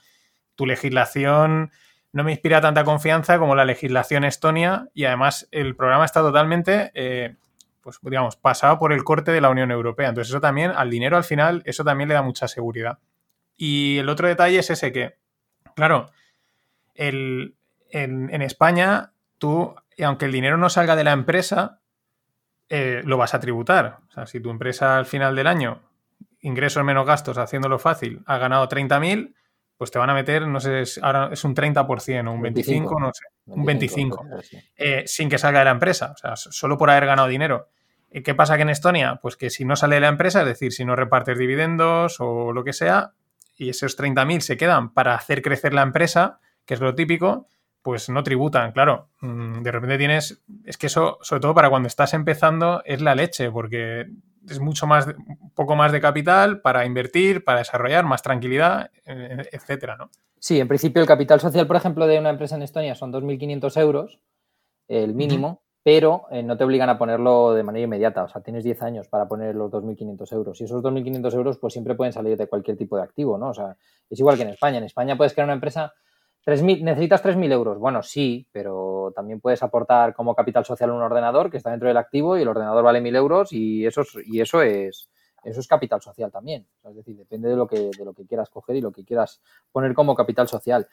tu 0.56 0.66
legislación 0.66 1.72
no 2.12 2.24
me 2.26 2.32
inspira 2.32 2.60
tanta 2.60 2.84
confianza 2.84 3.40
como 3.40 3.56
la 3.56 3.64
legislación 3.64 4.26
estonia 4.26 4.90
y 4.94 5.06
además 5.06 5.48
el 5.52 5.78
programa 5.78 6.04
está 6.04 6.20
totalmente 6.20 6.92
eh, 6.94 7.36
pues 7.82 8.00
digamos, 8.02 8.36
pasado 8.36 8.78
por 8.78 8.94
el 8.94 9.04
corte 9.04 9.32
de 9.32 9.42
la 9.42 9.50
Unión 9.50 9.72
Europea. 9.72 10.10
Entonces 10.10 10.32
eso 10.32 10.40
también, 10.40 10.72
al 10.72 10.90
dinero 10.90 11.18
al 11.18 11.24
final, 11.24 11.64
eso 11.66 11.84
también 11.84 12.08
le 12.08 12.14
da 12.14 12.22
mucha 12.22 12.48
seguridad. 12.48 13.00
Y 13.58 13.98
el 13.98 14.10
otro 14.10 14.28
detalle 14.28 14.60
es 14.60 14.70
ese 14.70 14.92
que, 14.92 15.18
claro, 15.76 16.12
en, 17.92 18.42
España 18.42 19.14
tú, 19.38 19.76
aunque 20.04 20.26
el 20.26 20.32
dinero 20.32 20.58
no 20.58 20.70
salga 20.70 20.96
de 20.96 21.04
la 21.04 21.12
empresa, 21.12 21.80
eh, 22.70 23.02
lo 23.04 23.18
vas 23.18 23.34
a 23.34 23.40
tributar. 23.40 24.00
O 24.10 24.12
sea, 24.12 24.26
si 24.26 24.40
tu 24.40 24.50
empresa 24.50 24.98
al 24.98 25.06
final 25.06 25.36
del 25.36 25.48
año, 25.48 25.82
ingresos 26.42 26.84
menos 26.84 27.06
gastos, 27.06 27.38
haciéndolo 27.38 27.80
fácil, 27.80 28.22
ha 28.26 28.38
ganado 28.38 28.68
30.000, 28.68 29.34
pues 29.78 29.90
te 29.90 29.98
van 29.98 30.12
a 30.12 30.14
meter, 30.14 30.48
no 30.48 30.60
sé, 30.60 30.84
ahora 31.02 31.30
es 31.32 31.44
un 31.44 31.56
30% 31.56 32.28
o 32.28 32.32
un 32.32 32.42
25, 32.42 33.00
no 33.00 33.12
sé, 33.14 33.26
un 33.48 33.66
25, 33.66 34.26
eh, 34.78 35.04
sin 35.08 35.28
que 35.28 35.40
salga 35.40 35.60
de 35.60 35.66
la 35.66 35.72
empresa, 35.72 36.12
o 36.14 36.18
sea, 36.18 36.36
solo 36.36 36.78
por 36.78 36.92
haber 36.92 37.08
ganado 37.08 37.28
dinero. 37.28 37.70
Eh, 38.12 38.22
¿Qué 38.22 38.36
pasa 38.36 38.58
que 38.58 38.62
en 38.62 38.70
Estonia? 38.70 39.20
Pues 39.22 39.38
que 39.38 39.50
si 39.50 39.66
no 39.66 39.76
sale 39.76 39.96
de 39.96 40.02
la 40.02 40.10
empresa, 40.10 40.42
es 40.42 40.46
decir, 40.46 40.72
si 40.72 40.86
no 40.86 40.96
repartes 40.96 41.38
dividendos 41.38 42.18
o 42.20 42.54
lo 42.54 42.64
que 42.64 42.74
sea, 42.74 43.14
y 43.58 43.70
esos 43.70 43.98
30.000 43.98 44.42
se 44.42 44.58
quedan 44.58 44.94
para 44.94 45.16
hacer 45.16 45.42
crecer 45.42 45.74
la 45.74 45.82
empresa, 45.82 46.40
que 46.66 46.76
es 46.76 46.80
lo 46.80 46.94
típico, 46.94 47.48
pues 47.82 48.10
no 48.10 48.24
tributan, 48.24 48.72
claro. 48.72 49.10
Mm, 49.22 49.62
de 49.62 49.72
repente 49.72 49.98
tienes, 49.98 50.44
es 50.66 50.78
que 50.78 50.88
eso, 50.88 51.18
sobre 51.22 51.42
todo 51.42 51.54
para 51.54 51.70
cuando 51.70 51.88
estás 51.88 52.14
empezando, 52.14 52.82
es 52.86 53.02
la 53.02 53.16
leche, 53.16 53.52
porque 53.52 54.08
es 54.50 54.60
mucho 54.60 54.88
más, 54.88 55.08
un 55.08 55.52
poco 55.54 55.76
más 55.76 55.92
de 55.92 56.02
capital 56.02 56.62
para 56.62 56.86
invertir, 56.86 57.44
para 57.44 57.60
desarrollar, 57.60 58.06
más 58.06 58.22
tranquilidad, 58.22 58.92
eh, 59.06 59.44
etcétera, 59.52 59.98
¿no? 59.98 60.10
Sí, 60.40 60.60
en 60.60 60.68
principio 60.68 61.02
el 61.02 61.08
capital 61.08 61.40
social, 61.40 61.68
por 61.68 61.76
ejemplo, 61.76 62.08
de 62.08 62.18
una 62.18 62.32
empresa 62.32 62.56
en 62.56 62.64
Estonia 62.64 62.96
son 62.96 63.14
2.500 63.14 63.80
euros, 63.80 64.20
el 64.88 65.14
mínimo, 65.14 65.62
pero 65.84 66.26
eh, 66.32 66.44
no 66.44 66.58
te 66.58 66.64
obligan 66.64 66.90
a 66.90 66.98
ponerlo 66.98 67.54
de 67.54 67.64
manera 67.64 67.86
inmediata. 67.86 68.24
O 68.24 68.28
sea, 68.28 68.42
tienes 68.42 68.64
10 68.64 68.82
años 68.84 69.08
para 69.08 69.28
poner 69.28 69.56
los 69.56 69.72
2.500 69.72 70.34
euros. 70.34 70.62
Y 70.62 70.66
esos 70.66 70.84
2.500 70.84 71.34
euros, 71.34 71.58
pues 71.58 71.74
siempre 71.74 71.96
pueden 71.96 72.14
salir 72.14 72.38
de 72.38 72.48
cualquier 72.48 72.78
tipo 72.78 72.98
de 72.98 73.04
activo, 73.04 73.38
¿no? 73.38 73.50
O 73.50 73.54
sea, 73.54 73.78
es 74.10 74.20
igual 74.20 74.36
que 74.36 74.44
en 74.44 74.50
España. 74.50 74.78
En 74.80 74.84
España 74.84 75.16
puedes 75.16 75.34
crear 75.34 75.46
una 75.46 75.54
empresa 75.54 75.94
3.000, 76.46 76.84
necesitas 76.84 77.24
3.000 77.24 77.52
euros. 77.52 77.78
Bueno, 77.80 78.04
sí, 78.04 78.48
pero 78.52 79.12
también 79.16 79.40
puedes 79.40 79.62
aportar 79.64 80.14
como 80.14 80.36
capital 80.36 80.66
social 80.66 80.92
un 80.92 81.02
ordenador 81.02 81.52
que 81.52 81.58
está 81.58 81.72
dentro 81.72 81.88
del 81.88 81.98
activo 81.98 82.38
y 82.38 82.42
el 82.42 82.48
ordenador 82.48 82.84
vale 82.84 83.02
1.000 83.02 83.16
euros 83.16 83.54
y 83.54 83.86
eso, 83.86 84.02
es, 84.02 84.18
y 84.26 84.42
eso 84.42 84.62
es 84.62 85.10
eso 85.44 85.60
es 85.60 85.68
capital 85.68 86.02
social 86.02 86.32
también. 86.32 86.68
Es 86.84 86.96
decir, 86.96 87.18
depende 87.18 87.50
de 87.50 87.56
lo 87.56 87.68
que, 87.68 87.90
de 87.98 88.06
lo 88.06 88.14
que 88.14 88.26
quieras 88.26 88.50
coger 88.50 88.76
y 88.76 88.82
lo 88.82 88.92
que 88.92 89.04
quieras 89.04 89.42
poner 89.72 89.94
como 89.94 90.16
capital 90.16 90.48
social. 90.48 90.88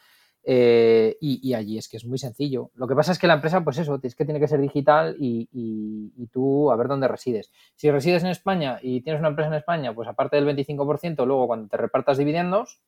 Eh, 0.45 1.17
y, 1.21 1.53
allí 1.53 1.77
es 1.77 1.89
que 1.89 1.99
es 1.99 2.07
muy 2.07 2.17
sencillo. 2.17 2.71
Lo 2.75 2.87
que 2.87 2.95
pasa 2.95 3.13
es 3.13 3.19
que 3.19 3.27
la 3.27 3.35
empresa, 3.35 3.63
pues 3.63 3.77
eso, 3.79 4.01
es 4.03 4.15
que 4.15 4.25
tiene 4.25 4.41
que 4.41 4.49
ser 4.49 4.61
digital 4.61 5.17
y, 5.19 5.49
y, 5.53 6.27
tú 6.29 6.71
a 6.71 6.77
ver 6.77 6.89
dónde 6.89 7.09
resides. 7.09 7.53
Si 7.75 7.91
resides 7.91 8.23
en 8.23 8.31
España 8.31 8.79
y 8.81 9.03
tienes 9.03 9.21
una 9.21 9.29
empresa 9.29 9.49
en 9.49 9.57
España, 9.57 9.95
pues 9.95 10.09
aparte 10.09 10.37
del 10.37 10.47
25%, 10.47 11.27
luego 11.27 11.47
cuando 11.47 11.69
te 11.69 11.77
repartas 11.77 12.17
dividendos, 12.17 12.81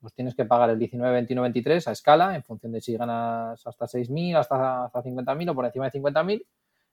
pues 0.00 0.14
tienes 0.14 0.34
que 0.34 0.44
pagar 0.44 0.70
el 0.70 0.78
19, 0.78 1.12
21, 1.12 1.42
23 1.42 1.88
a 1.88 1.92
escala 1.92 2.34
en 2.34 2.42
función 2.42 2.72
de 2.72 2.80
si 2.80 2.96
ganas 2.96 3.66
hasta 3.66 3.86
6.000, 3.86 4.36
hasta, 4.36 4.84
hasta 4.84 5.02
50.000 5.02 5.50
o 5.50 5.54
por 5.54 5.64
encima 5.64 5.90
de 5.90 6.00
50.000 6.00 6.44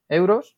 euros 0.10 0.58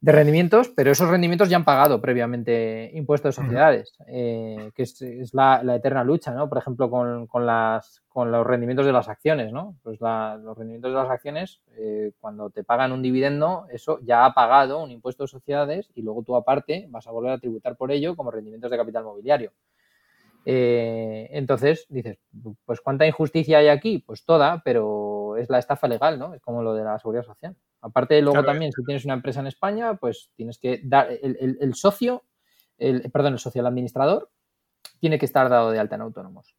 de 0.00 0.12
rendimientos, 0.12 0.70
pero 0.70 0.90
esos 0.90 1.10
rendimientos 1.10 1.50
ya 1.50 1.56
han 1.56 1.64
pagado 1.64 2.00
previamente 2.00 2.90
impuestos 2.94 3.36
de 3.36 3.42
sociedades, 3.42 3.92
eh, 4.06 4.70
que 4.74 4.84
es, 4.84 5.34
la, 5.34 5.60
eterna 5.76 6.04
lucha, 6.04 6.32
¿no? 6.32 6.48
Por 6.48 6.56
ejemplo, 6.56 6.88
con, 6.88 7.46
las, 7.46 8.02
con 8.08 8.32
los 8.32 8.46
rendimientos 8.46 8.86
de 8.86 8.92
las 8.92 9.10
acciones, 9.10 9.52
¿no? 9.52 9.76
Pues 9.82 10.00
los 10.00 10.56
rendimientos 10.56 10.92
de 10.92 10.96
las 10.96 11.10
acciones, 11.10 11.60
eh, 11.76 12.12
cuando 12.18 12.48
te 12.48 12.64
pagan 12.64 12.92
un 12.92 13.02
dividendo, 13.02 13.66
eso 13.70 13.98
ya 14.02 14.24
ha 14.24 14.32
pagado 14.32 14.82
un 14.82 14.90
impuesto 14.90 15.24
de 15.24 15.28
sociedades 15.28 15.90
y 15.94 16.00
luego 16.00 16.22
tú 16.22 16.34
aparte 16.34 16.86
vas 16.88 17.06
a 17.06 17.10
volver 17.10 17.32
a 17.32 17.38
tributar 17.38 17.76
por 17.76 17.92
ello 17.92 18.16
como 18.16 18.30
rendimientos 18.30 18.70
de 18.70 18.78
capital 18.78 19.04
mobiliario. 19.04 19.52
Eh, 20.44 21.28
entonces 21.32 21.86
dices, 21.88 22.18
pues 22.64 22.80
¿cuánta 22.80 23.06
injusticia 23.06 23.58
hay 23.58 23.68
aquí? 23.68 23.98
Pues 23.98 24.24
toda, 24.24 24.62
pero 24.64 25.36
es 25.36 25.50
la 25.50 25.58
estafa 25.58 25.88
legal, 25.88 26.18
¿no? 26.18 26.34
Es 26.34 26.40
como 26.40 26.62
lo 26.62 26.74
de 26.74 26.84
la 26.84 26.98
seguridad 26.98 27.24
social. 27.24 27.56
Aparte, 27.82 28.20
luego 28.20 28.44
también, 28.44 28.72
si 28.72 28.84
tienes 28.84 29.04
una 29.04 29.14
empresa 29.14 29.40
en 29.40 29.46
España, 29.46 29.94
pues 29.94 30.30
tienes 30.36 30.58
que 30.58 30.80
dar 30.84 31.08
el, 31.10 31.74
socio, 31.74 32.24
el, 32.78 33.10
perdón, 33.10 33.34
el 33.34 33.38
socio, 33.38 33.60
el 33.60 33.66
administrador, 33.66 34.30
tiene 34.98 35.18
que 35.18 35.26
estar 35.26 35.48
dado 35.48 35.70
de 35.70 35.78
alta 35.78 35.94
en 35.94 36.02
autónomos. 36.02 36.54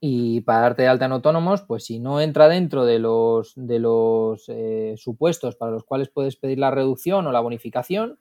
Y 0.00 0.40
para 0.40 0.62
darte 0.62 0.82
de 0.82 0.88
alta 0.88 1.04
en 1.04 1.12
autónomos, 1.12 1.62
pues 1.62 1.84
si 1.84 2.00
no 2.00 2.20
entra 2.20 2.48
dentro 2.48 2.84
de 2.84 2.98
los, 2.98 3.52
de 3.54 3.78
los 3.78 4.48
eh, 4.48 4.94
supuestos 4.96 5.54
para 5.54 5.70
los 5.70 5.84
cuales 5.84 6.08
puedes 6.08 6.36
pedir 6.36 6.58
la 6.58 6.72
reducción 6.72 7.24
o 7.24 7.32
la 7.32 7.38
bonificación, 7.38 8.18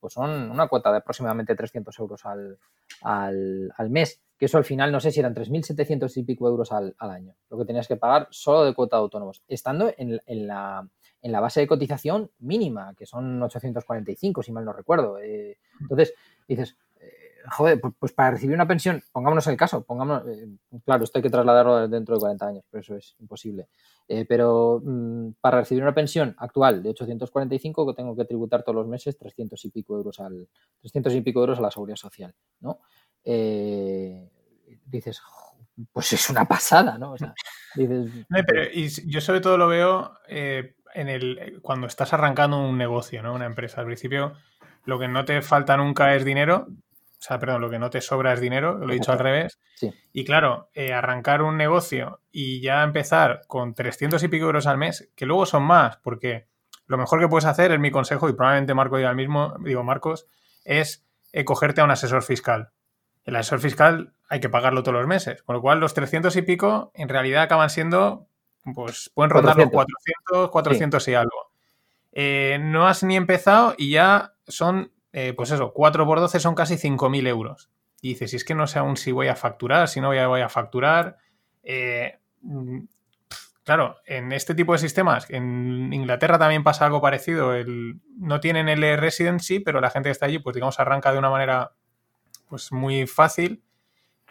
pues 0.00 0.14
son 0.14 0.50
una 0.50 0.66
cuota 0.68 0.90
de 0.90 0.98
aproximadamente 0.98 1.54
300 1.54 1.98
euros 1.98 2.24
al, 2.24 2.58
al, 3.02 3.90
mes, 3.90 4.20
que 4.38 4.46
eso 4.46 4.58
al 4.58 4.64
final 4.64 4.90
no 4.90 5.00
sé 5.00 5.10
si 5.10 5.20
eran 5.20 5.34
3.700 5.34 6.16
y 6.16 6.22
pico 6.24 6.48
euros 6.48 6.72
al, 6.72 6.94
año, 6.98 7.34
lo 7.50 7.58
que 7.58 7.64
tenías 7.64 7.86
que 7.86 7.96
pagar 7.96 8.26
solo 8.30 8.64
de 8.64 8.74
cuota 8.74 8.96
de 8.96 9.02
autónomos, 9.02 9.42
estando 9.46 9.92
en, 9.96 10.20
la, 10.46 10.88
en 11.22 11.32
la 11.32 11.40
base 11.40 11.60
de 11.60 11.66
cotización 11.66 12.30
mínima, 12.38 12.94
que 12.94 13.06
son 13.06 13.42
845, 13.42 14.42
si 14.42 14.52
mal 14.52 14.64
no 14.64 14.72
recuerdo. 14.72 15.18
Eh, 15.18 15.58
entonces, 15.80 16.14
dices, 16.48 16.76
joder, 17.50 17.80
pues, 17.98 18.12
para 18.12 18.32
recibir 18.32 18.54
una 18.54 18.66
pensión, 18.66 19.02
pongámonos 19.12 19.46
el 19.46 19.56
caso, 19.56 19.84
pongámonos, 19.84 20.26
eh, 20.28 20.48
claro, 20.84 21.04
esto 21.04 21.18
hay 21.18 21.22
que 21.22 21.30
trasladarlo 21.30 21.88
dentro 21.88 22.14
de 22.14 22.20
40 22.20 22.46
años, 22.46 22.64
pero 22.70 22.80
eso 22.80 22.96
es 22.96 23.16
imposible. 23.18 23.68
Eh, 24.08 24.24
pero 24.28 24.80
mm, 24.82 25.32
para 25.40 25.60
recibir 25.60 25.82
una 25.82 25.94
pensión 25.94 26.34
actual 26.38 26.82
de 26.82 26.90
845, 26.90 27.86
que 27.86 27.94
tengo 27.94 28.16
que 28.16 28.24
tributar 28.24 28.62
todos 28.62 28.76
los 28.76 28.88
meses 28.88 29.18
300 29.18 29.64
y 29.64 29.70
pico 29.70 29.96
euros 29.96 30.20
al 30.20 30.48
300 30.80 31.14
y 31.14 31.20
pico 31.20 31.40
euros 31.40 31.58
a 31.58 31.62
la 31.62 31.70
seguridad 31.70 31.96
social, 31.96 32.34
¿no? 32.60 32.80
Eh, 33.24 34.28
dices, 34.86 35.20
pues 35.92 36.12
es 36.12 36.30
una 36.30 36.46
pasada, 36.46 36.98
¿no? 36.98 37.12
O 37.12 37.18
sea, 37.18 37.34
dices, 37.74 38.10
pero, 38.46 38.64
y 38.72 38.88
yo 39.08 39.20
sobre 39.20 39.40
todo 39.40 39.58
lo 39.58 39.68
veo 39.68 40.12
en 40.26 41.08
el 41.08 41.60
cuando 41.62 41.86
estás 41.86 42.12
arrancando 42.12 42.58
un 42.58 42.78
negocio, 42.78 43.22
¿no? 43.22 43.34
Una 43.34 43.46
empresa. 43.46 43.80
Al 43.80 43.86
principio, 43.86 44.34
lo 44.84 44.98
que 44.98 45.08
no 45.08 45.24
te 45.24 45.40
falta 45.42 45.76
nunca 45.76 46.14
es 46.14 46.24
dinero, 46.24 46.68
o 47.20 47.22
sea, 47.22 47.38
perdón, 47.38 47.60
lo 47.60 47.68
que 47.68 47.78
no 47.78 47.90
te 47.90 48.00
sobra 48.00 48.32
es 48.32 48.40
dinero, 48.40 48.78
lo 48.78 48.90
he 48.90 48.94
dicho 48.94 49.12
al 49.12 49.18
revés. 49.18 49.60
Y 50.10 50.24
claro, 50.24 50.70
eh, 50.72 50.94
arrancar 50.94 51.42
un 51.42 51.58
negocio 51.58 52.22
y 52.32 52.62
ya 52.62 52.82
empezar 52.82 53.42
con 53.46 53.74
300 53.74 54.22
y 54.22 54.28
pico 54.28 54.46
euros 54.46 54.66
al 54.66 54.78
mes, 54.78 55.12
que 55.14 55.26
luego 55.26 55.44
son 55.44 55.64
más, 55.64 55.98
porque 55.98 56.46
lo 56.86 56.96
mejor 56.96 57.20
que 57.20 57.28
puedes 57.28 57.44
hacer, 57.44 57.72
es 57.72 57.78
mi 57.78 57.90
consejo, 57.90 58.30
y 58.30 58.32
probablemente 58.32 58.72
Marco 58.72 58.96
diga 58.96 59.10
el 59.10 59.16
mismo, 59.16 59.54
digo 59.62 59.84
Marcos, 59.84 60.28
es 60.64 61.04
eh, 61.32 61.44
cogerte 61.44 61.82
a 61.82 61.84
un 61.84 61.90
asesor 61.90 62.22
fiscal. 62.22 62.70
El 63.24 63.36
asesor 63.36 63.60
fiscal 63.60 64.14
hay 64.30 64.40
que 64.40 64.48
pagarlo 64.48 64.82
todos 64.82 64.96
los 64.96 65.06
meses, 65.06 65.42
con 65.42 65.54
lo 65.54 65.60
cual 65.60 65.78
los 65.78 65.92
300 65.92 66.34
y 66.36 66.42
pico 66.42 66.90
en 66.94 67.10
realidad 67.10 67.42
acaban 67.42 67.68
siendo, 67.68 68.28
pues 68.74 69.10
pueden 69.12 69.28
rondar 69.28 69.58
los 69.58 69.68
400, 69.68 70.50
400 70.50 71.08
y 71.08 71.14
algo. 71.14 71.52
Eh, 72.12 72.58
no 72.62 72.88
has 72.88 73.02
ni 73.02 73.16
empezado 73.16 73.74
y 73.76 73.90
ya 73.90 74.32
son 74.48 74.90
eh, 75.12 75.32
pues 75.36 75.50
eso, 75.50 75.72
4 75.72 76.06
por 76.06 76.20
12 76.20 76.40
son 76.40 76.54
casi 76.54 76.74
5.000 76.76 77.26
euros. 77.26 77.70
Y 78.00 78.10
dices, 78.10 78.30
si 78.30 78.36
es 78.36 78.44
que 78.44 78.54
no 78.54 78.66
sé 78.66 78.78
aún 78.78 78.96
si 78.96 79.12
voy 79.12 79.28
a 79.28 79.36
facturar, 79.36 79.88
si 79.88 80.00
no 80.00 80.08
voy 80.08 80.18
a, 80.18 80.26
voy 80.28 80.40
a 80.40 80.48
facturar. 80.48 81.18
Eh, 81.62 82.18
mm, 82.42 82.78
claro, 83.64 83.96
en 84.06 84.32
este 84.32 84.54
tipo 84.54 84.72
de 84.72 84.78
sistemas, 84.78 85.28
en 85.30 85.92
Inglaterra 85.92 86.38
también 86.38 86.64
pasa 86.64 86.86
algo 86.86 87.00
parecido. 87.00 87.54
El, 87.54 88.00
no 88.16 88.40
tienen 88.40 88.68
el 88.68 88.98
residency, 88.98 89.60
pero 89.60 89.80
la 89.80 89.90
gente 89.90 90.08
que 90.08 90.12
está 90.12 90.26
allí, 90.26 90.38
pues 90.38 90.54
digamos, 90.54 90.80
arranca 90.80 91.12
de 91.12 91.18
una 91.18 91.30
manera 91.30 91.72
pues 92.48 92.72
muy 92.72 93.06
fácil. 93.06 93.62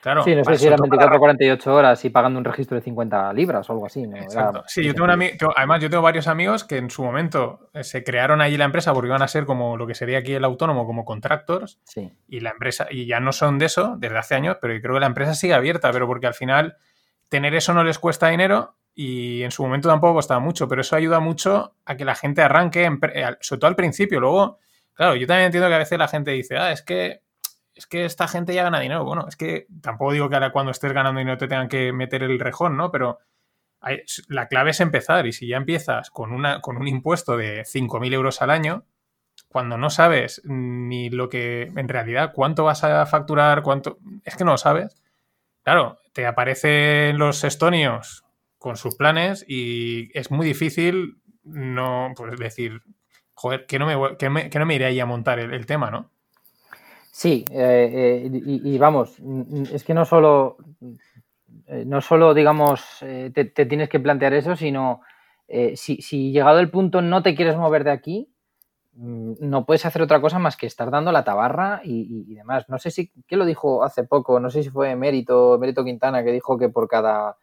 Claro, 0.02 0.24
sí, 0.24 0.34
no 0.36 0.44
sé 0.46 0.56
si 0.58 0.66
eran 0.68 0.78
sobre 0.78 0.90
todo 0.90 0.98
24 0.98 1.08
para- 1.10 1.18
o 1.18 1.20
48 1.20 1.74
horas 1.76 2.06
y 2.06 2.10
pagando 2.10 2.40
un 2.40 2.46
registro 2.46 2.76
de 2.76 2.82
50 2.82 3.34
libras 3.34 3.70
o 3.70 3.74
algo 3.74 3.86
así. 3.86 4.08
¿no? 4.08 4.16
Era-. 4.16 4.64
Sí, 4.68 4.84
yo 4.84 4.94
tengo 4.94 5.06
un 5.06 5.12
ami- 5.12 5.38
tengo- 5.38 5.54
además 5.56 5.82
yo 5.82 5.90
tengo 5.90 6.04
varios 6.04 6.28
amigos 6.28 6.64
que 6.64 6.78
en 6.78 6.90
su 6.90 7.04
momento 7.04 7.70
eh, 7.74 7.84
se 7.84 8.04
crearon 8.04 8.40
allí 8.42 8.56
la 8.58 8.66
empresa 8.66 8.94
porque 8.94 9.08
iban 9.10 9.22
a 9.22 9.28
ser 9.28 9.46
como 9.46 9.76
lo 9.78 9.86
que 9.88 9.96
sería 9.96 10.20
aquí 10.20 10.34
el 10.34 10.44
autónomo, 10.46 10.86
como 10.86 11.04
contractors, 11.06 11.80
Sí. 11.84 12.12
y 12.28 12.40
la 12.40 12.52
empresa, 12.52 12.88
y 12.90 13.08
ya 13.08 13.20
no 13.20 13.34
son 13.34 13.60
de 13.60 13.66
eso 13.66 13.96
desde 13.98 14.18
hace 14.18 14.36
años, 14.36 14.58
pero 14.62 14.74
yo 14.74 14.82
creo 14.82 14.94
que 14.94 15.00
la 15.02 15.08
empresa 15.08 15.34
sigue 15.36 15.54
abierta, 15.54 15.92
pero 15.92 16.08
porque 16.08 16.28
al 16.28 16.34
final 16.34 16.78
tener 17.28 17.54
eso 17.54 17.74
no 17.74 17.84
les 17.84 18.00
cuesta 18.00 18.30
dinero 18.30 18.76
y 18.96 19.44
en 19.44 19.52
su 19.52 19.64
momento 19.64 19.88
tampoco 19.90 20.16
costaba 20.16 20.40
mucho, 20.40 20.68
pero 20.68 20.82
eso 20.82 20.96
ayuda 20.96 21.20
mucho 21.20 21.76
a 21.86 21.96
que 21.96 22.06
la 22.06 22.16
gente 22.16 22.42
arranque, 22.42 22.90
sobre 23.42 23.60
todo 23.60 23.68
al 23.68 23.76
principio. 23.76 24.20
Luego, 24.20 24.60
claro, 24.94 25.16
yo 25.16 25.28
también 25.28 25.48
entiendo 25.48 25.68
que 25.70 25.76
a 25.76 25.80
veces 25.80 26.00
la 26.00 26.08
gente 26.08 26.32
dice, 26.32 26.58
ah, 26.58 26.72
es 26.72 26.82
que 26.82 27.22
es 27.80 27.88
que 27.88 28.04
esta 28.04 28.28
gente 28.28 28.54
ya 28.54 28.64
gana 28.64 28.82
dinero. 28.82 29.06
Bueno, 29.06 29.26
es 29.30 29.38
que 29.38 29.66
tampoco 29.82 30.12
digo 30.12 30.28
que 30.28 30.36
ahora 30.36 30.52
cuando 30.52 30.72
estés 30.72 30.92
ganando 30.92 31.20
dinero 31.20 31.38
te 31.38 31.48
tengan 31.48 31.70
que 31.70 31.94
meter 31.94 32.24
el 32.24 32.38
rejón, 32.38 32.76
¿no? 32.76 32.92
Pero 32.92 33.20
la 34.28 34.50
clave 34.50 34.72
es 34.72 34.82
empezar 34.82 35.26
y 35.28 35.32
si 35.32 35.48
ya 35.48 35.56
empiezas 35.56 36.12
con, 36.12 36.34
una, 36.34 36.60
con 36.60 36.76
un 36.76 36.90
impuesto 36.90 37.38
de 37.38 37.62
5.000 37.62 38.14
euros 38.14 38.42
al 38.42 38.50
año, 38.50 38.84
cuando 39.48 39.78
no 39.78 39.90
sabes 39.90 40.42
ni 40.44 41.10
lo 41.10 41.30
que 41.30 41.72
en 41.74 41.88
realidad 41.88 42.34
cuánto 42.36 42.66
vas 42.66 42.84
a 42.84 43.06
facturar, 43.06 43.64
cuánto... 43.64 44.00
Es 44.26 44.36
que 44.36 44.44
no 44.44 44.52
lo 44.52 44.58
sabes. 44.58 45.02
Claro, 45.64 46.00
te 46.12 46.26
aparecen 46.26 47.18
los 47.18 47.46
estonios 47.46 48.26
con 48.58 48.76
sus 48.76 48.98
planes 48.98 49.46
y 49.48 50.12
es 50.20 50.32
muy 50.32 50.46
difícil 50.46 51.22
no 51.46 52.12
pues 52.18 52.38
decir, 52.38 52.82
joder, 53.36 53.66
que 53.68 53.80
no 53.80 53.86
me, 53.86 54.18
que 54.18 54.60
no 54.60 54.66
me 54.66 54.76
iré 54.76 54.84
ahí 54.84 55.00
a 55.00 55.06
montar 55.06 55.40
el 55.40 55.66
tema, 55.66 55.90
¿no? 55.90 56.12
Sí, 57.20 57.44
eh, 57.52 58.22
eh, 58.24 58.30
y, 58.32 58.78
vamos, 58.78 59.18
mm, 59.20 59.64
es 59.74 59.84
que 59.84 59.94
no 59.94 60.06
solo, 60.06 60.56
eh, 61.68 61.84
no 61.86 62.00
solo 62.00 62.34
digamos, 62.34 62.82
te, 63.02 63.44
tienes 63.44 63.90
que 63.90 64.00
plantear 64.00 64.34
eso, 64.34 64.56
sino 64.56 65.02
si, 65.76 65.98
llegado 66.32 66.60
el 66.60 66.72
punto 66.72 67.02
no 67.02 67.22
te 67.22 67.36
quieres 67.36 67.58
mover 67.58 67.84
de 67.84 67.92
aquí, 67.92 68.34
mm, 68.94 69.34
no 69.42 69.66
puedes 69.66 69.86
hacer 69.86 70.02
otra 70.02 70.22
cosa 70.22 70.40
más 70.40 70.56
que 70.56 70.66
estar 70.66 70.92
dando 70.92 71.12
la 71.12 71.26
tabarra 71.26 71.82
y, 71.84 72.26
y- 72.30 72.36
demás. 72.36 72.70
No 72.70 72.80
sé 72.80 72.90
si, 72.90 73.12
¿qué 73.28 73.36
lo 73.36 73.44
dijo 73.44 73.84
hace 73.84 74.06
poco? 74.06 74.40
No 74.40 74.50
sé 74.50 74.64
si 74.64 74.70
fue 74.70 74.96
Mérito, 74.96 75.58
Mérito 75.60 75.84
Quintana, 75.84 76.24
que 76.24 76.32
dijo 76.32 76.58
que 76.58 76.70
por 76.70 76.88
cada, 76.88 77.36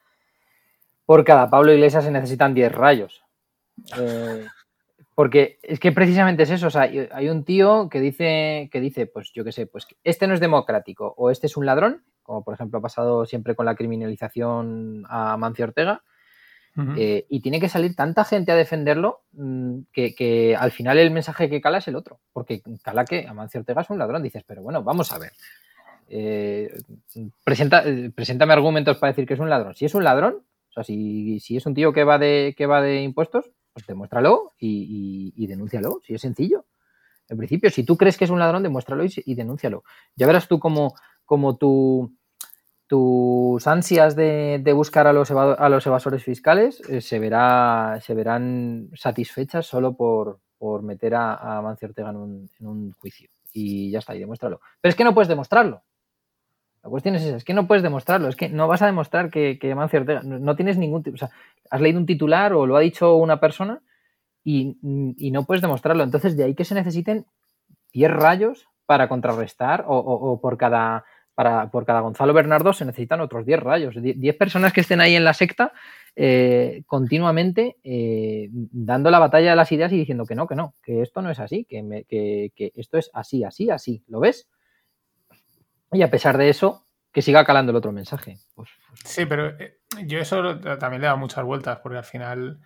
por 1.05 1.23
cada 1.23 1.51
Pablo 1.51 1.75
Iglesias 1.75 2.05
se 2.05 2.11
necesitan 2.11 2.55
10 2.55 2.73
rayos. 2.73 3.23
Porque 5.17 5.59
es 5.63 5.81
que 5.81 5.91
precisamente 5.93 6.45
es 6.45 6.51
eso, 6.51 6.67
o 6.69 6.71
sea, 6.71 6.83
hay- 6.83 7.09
hay 7.11 7.29
un 7.31 7.43
tío 7.45 7.89
que 7.91 8.01
dice, 8.01 8.69
que 8.71 8.81
dice, 8.81 9.07
pues 9.07 9.33
yo 9.33 9.43
qué 9.45 9.51
sé, 9.51 9.67
pues 9.67 9.89
este 10.05 10.27
no 10.29 10.35
es 10.35 10.41
democrático 10.41 11.13
o 11.17 11.31
este 11.31 11.47
es 11.49 11.57
un 11.57 11.67
ladrón, 11.67 12.05
como 12.23 12.45
por 12.45 12.55
ejemplo 12.55 12.79
ha 12.79 12.83
pasado 12.83 13.25
siempre 13.27 13.55
con 13.57 13.67
la 13.67 13.75
criminalización 13.75 15.05
a 15.09 15.37
Mancio 15.37 15.65
Ortega, 15.65 16.03
eh, 16.99 17.25
y 17.31 17.41
tiene 17.41 17.59
que 17.59 17.71
salir 17.71 17.97
tanta 17.97 18.23
gente 18.25 18.53
a 18.53 18.55
defenderlo 18.57 19.23
mm, 19.33 19.79
que, 19.93 20.15
que 20.15 20.55
al 20.55 20.71
final 20.73 20.99
el 20.99 21.11
mensaje 21.11 21.49
que 21.49 21.63
cala 21.63 21.79
es 21.79 21.89
el 21.89 21.97
otro, 21.97 22.21
porque 22.35 22.61
cala 22.83 23.07
que 23.07 23.27
Amancio 23.27 23.61
Ortega 23.61 23.81
es 23.81 23.89
un 23.91 23.99
ladrón, 23.99 24.23
dices, 24.23 24.45
pero 24.47 24.61
bueno, 24.63 24.83
vamos 24.83 25.11
a 25.13 25.19
ver. 25.19 25.33
Eh, 26.09 26.71
presenta, 27.45 27.83
eh, 27.87 28.11
preséntame 28.15 28.53
argumentos 28.53 28.99
para 28.99 29.13
decir 29.13 29.27
que 29.27 29.35
es 29.35 29.41
un 29.41 29.49
ladrón. 29.51 29.75
Si 29.75 29.87
es 29.87 29.95
un 29.95 30.05
ladrón, 30.05 30.43
o 30.69 30.73
sea, 30.73 30.85
si, 30.85 31.41
si 31.41 31.57
es 31.57 31.65
un 31.67 31.75
tío 31.75 31.93
que 31.95 32.05
va 32.05 32.19
de, 32.19 32.55
que 32.57 32.67
va 32.67 32.83
de 32.83 33.01
impuestos, 33.03 33.51
pues 33.77 33.87
demuéstralo 33.87 34.55
y, 34.59 35.47
denúncialo, 35.47 36.01
si 36.03 36.15
es 36.15 36.23
sencillo. 36.23 36.65
En 37.29 37.37
principio, 37.37 37.69
si 37.69 37.85
tú 37.85 37.99
crees 37.99 38.17
que 38.17 38.25
es 38.25 38.31
un 38.31 38.39
ladrón, 38.39 38.63
demuéstralo 38.63 39.05
y, 39.05 39.13
y 39.27 39.35
denúncialo. 39.35 39.85
Ya 40.15 40.27
verás 40.27 40.49
tú 40.49 40.59
como 40.59 41.59
tu, 41.59 42.11
tus 42.87 43.67
ansias 43.67 44.17
de, 44.17 44.73
buscar 44.75 45.07
a 45.07 45.13
los, 45.13 45.31
eva- 45.31 45.53
a 45.53 45.69
los 45.69 45.87
evasores 45.87 46.25
fiscales 46.25 46.81
eh, 46.89 47.03
se, 47.03 47.19
verá, 47.19 48.01
se 48.03 48.15
verán 48.15 48.89
satisfechas 48.95 49.67
solo 49.67 49.95
por, 49.95 50.41
por 50.57 50.83
meter 50.83 51.15
a, 51.15 51.59
a 51.59 51.61
Mancio 51.61 51.89
Ortega 51.89 52.09
en 52.09 52.17
un, 52.17 52.51
en 52.59 52.67
un 52.67 52.93
juicio. 52.93 53.29
Y 53.53 53.91
ya 53.91 53.99
está, 53.99 54.17
y 54.17 54.21
demuéstralo. 54.21 54.63
Pero 54.81 54.89
es 54.89 54.97
que 54.97 55.05
no 55.05 55.13
puedes 55.13 55.29
demostrarlo. 55.29 55.83
La 56.87 56.91
cuestión 56.91 57.17
es 57.17 57.25
esa, 57.25 57.37
es 57.37 57.45
que 57.45 57.53
no 57.53 57.67
puedes 57.67 57.83
demostrarlo, 57.83 58.29
es 58.29 58.37
que 58.37 58.49
no 58.49 58.69
vas 58.69 58.81
a 58.81 58.87
demostrar 58.87 59.29
que, 59.29 59.59
que 59.59 59.75
Mancio 59.75 59.99
Ortega, 60.01 60.23
no, 60.23 60.55
tienes 60.55 60.79
ningún 60.79 61.03
tipo, 61.03 61.17
o 61.17 61.19
sea, 61.19 61.31
has 61.69 61.81
leído 61.81 61.99
un 61.99 62.07
titular 62.07 62.53
o 62.53 62.65
lo 62.65 62.77
ha 62.77 62.81
dicho 62.81 63.17
una 63.17 63.41
persona 63.41 63.81
y, 64.45 64.77
no 64.83 65.45
puedes 65.45 65.63
demostrarlo. 65.63 66.05
Entonces, 66.05 66.37
de 66.37 66.45
ahí 66.45 66.55
que 66.55 66.65
se 66.65 66.77
necesiten 66.77 67.27
10 67.93 68.11
rayos 68.13 68.69
para 68.87 69.09
contrarrestar 69.09 69.85
o, 69.89 69.97
o- 69.99 70.41
por 70.41 70.57
cada 70.59 71.05
para, 71.35 71.71
por 71.71 71.85
cada 71.85 72.01
Gonzalo 72.01 72.33
Bernardo 72.33 72.73
se 72.73 72.85
necesitan 72.87 73.21
otros 73.21 73.45
10 73.45 73.61
rayos, 73.61 73.95
10 74.01 74.19
10 74.19 74.37
personas 74.37 74.73
que 74.73 74.81
estén 74.83 75.01
ahí 75.03 75.17
en 75.17 75.25
la 75.25 75.35
secta 75.35 75.73
eh, 76.17 76.83
continuamente 76.87 77.77
eh, 77.85 78.49
dando 78.53 79.11
la 79.11 79.19
batalla 79.19 79.51
de 79.51 79.57
las 79.57 79.73
ideas 79.73 79.93
y 79.93 79.99
diciendo 79.99 80.25
que 80.27 80.35
no, 80.37 80.47
que 80.47 80.55
no, 80.55 80.75
que 80.83 81.03
esto 81.03 81.23
no 81.23 81.31
es 81.31 81.41
así, 81.41 81.65
que, 81.67 81.83
me- 81.83 82.05
que 82.05 82.53
esto 82.77 82.99
es 82.99 83.11
así, 83.13 83.45
así, 83.45 83.71
así, 83.71 84.03
¿lo 84.09 84.21
ves? 84.21 84.49
Y 85.93 86.03
a 86.03 86.11
pesar 86.11 86.37
de 86.39 86.49
eso, 86.49 86.87
que 87.13 87.23
siga 87.23 87.45
calando 87.45 87.71
el 87.71 87.77
otro 87.77 87.93
mensaje. 87.93 88.39
Pues, 88.55 88.69
pues, 88.89 89.01
Sí, 89.05 89.27
pero 89.27 89.49
eh, 89.59 89.79
yo 90.05 90.19
eso 90.19 90.59
también 90.79 91.01
le 91.01 91.09
da 91.09 91.17
muchas 91.17 91.45
vueltas, 91.45 91.79
porque 91.83 91.99
al 91.99 92.05
final. 92.05 92.61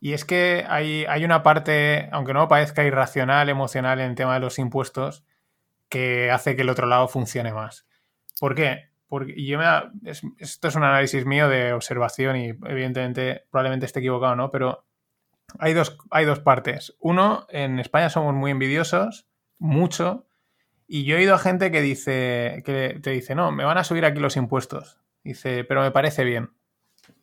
Y 0.00 0.14
es 0.14 0.24
que 0.24 0.64
hay, 0.68 1.04
hay 1.06 1.24
una 1.24 1.42
parte, 1.42 2.08
aunque 2.12 2.32
no 2.32 2.48
parezca 2.48 2.84
irracional, 2.84 3.48
emocional 3.50 4.00
en 4.00 4.10
el 4.10 4.14
tema 4.14 4.34
de 4.34 4.40
los 4.40 4.58
impuestos, 4.58 5.24
que 5.90 6.30
hace 6.30 6.56
que 6.56 6.62
el 6.62 6.70
otro 6.70 6.86
lado 6.86 7.08
funcione 7.08 7.52
más. 7.52 7.86
¿Por 8.38 8.54
qué? 8.54 8.88
Porque 9.08 9.34
esto 10.38 10.68
es 10.68 10.74
un 10.76 10.84
análisis 10.84 11.26
mío 11.26 11.48
de 11.48 11.74
observación 11.74 12.36
y 12.36 12.48
evidentemente 12.48 13.44
probablemente 13.50 13.84
esté 13.84 13.98
equivocado, 13.98 14.36
¿no? 14.36 14.50
Pero 14.50 14.86
hay 15.58 15.74
dos, 15.74 15.98
hay 16.10 16.24
dos 16.24 16.38
partes. 16.40 16.96
Uno, 17.00 17.46
en 17.50 17.78
España 17.80 18.08
somos 18.08 18.34
muy 18.34 18.50
envidiosos, 18.50 19.26
mucho, 19.58 20.26
y 20.92 21.04
yo 21.04 21.14
he 21.14 21.20
oído 21.20 21.34
a 21.34 21.38
gente 21.38 21.70
que 21.70 21.80
dice, 21.80 22.62
que 22.66 22.98
te 23.00 23.10
dice, 23.10 23.34
no, 23.36 23.52
me 23.52 23.64
van 23.64 23.78
a 23.78 23.84
subir 23.84 24.04
aquí 24.04 24.18
los 24.18 24.36
impuestos. 24.36 24.98
Dice, 25.22 25.62
pero 25.64 25.82
me 25.82 25.92
parece 25.92 26.24
bien. 26.24 26.50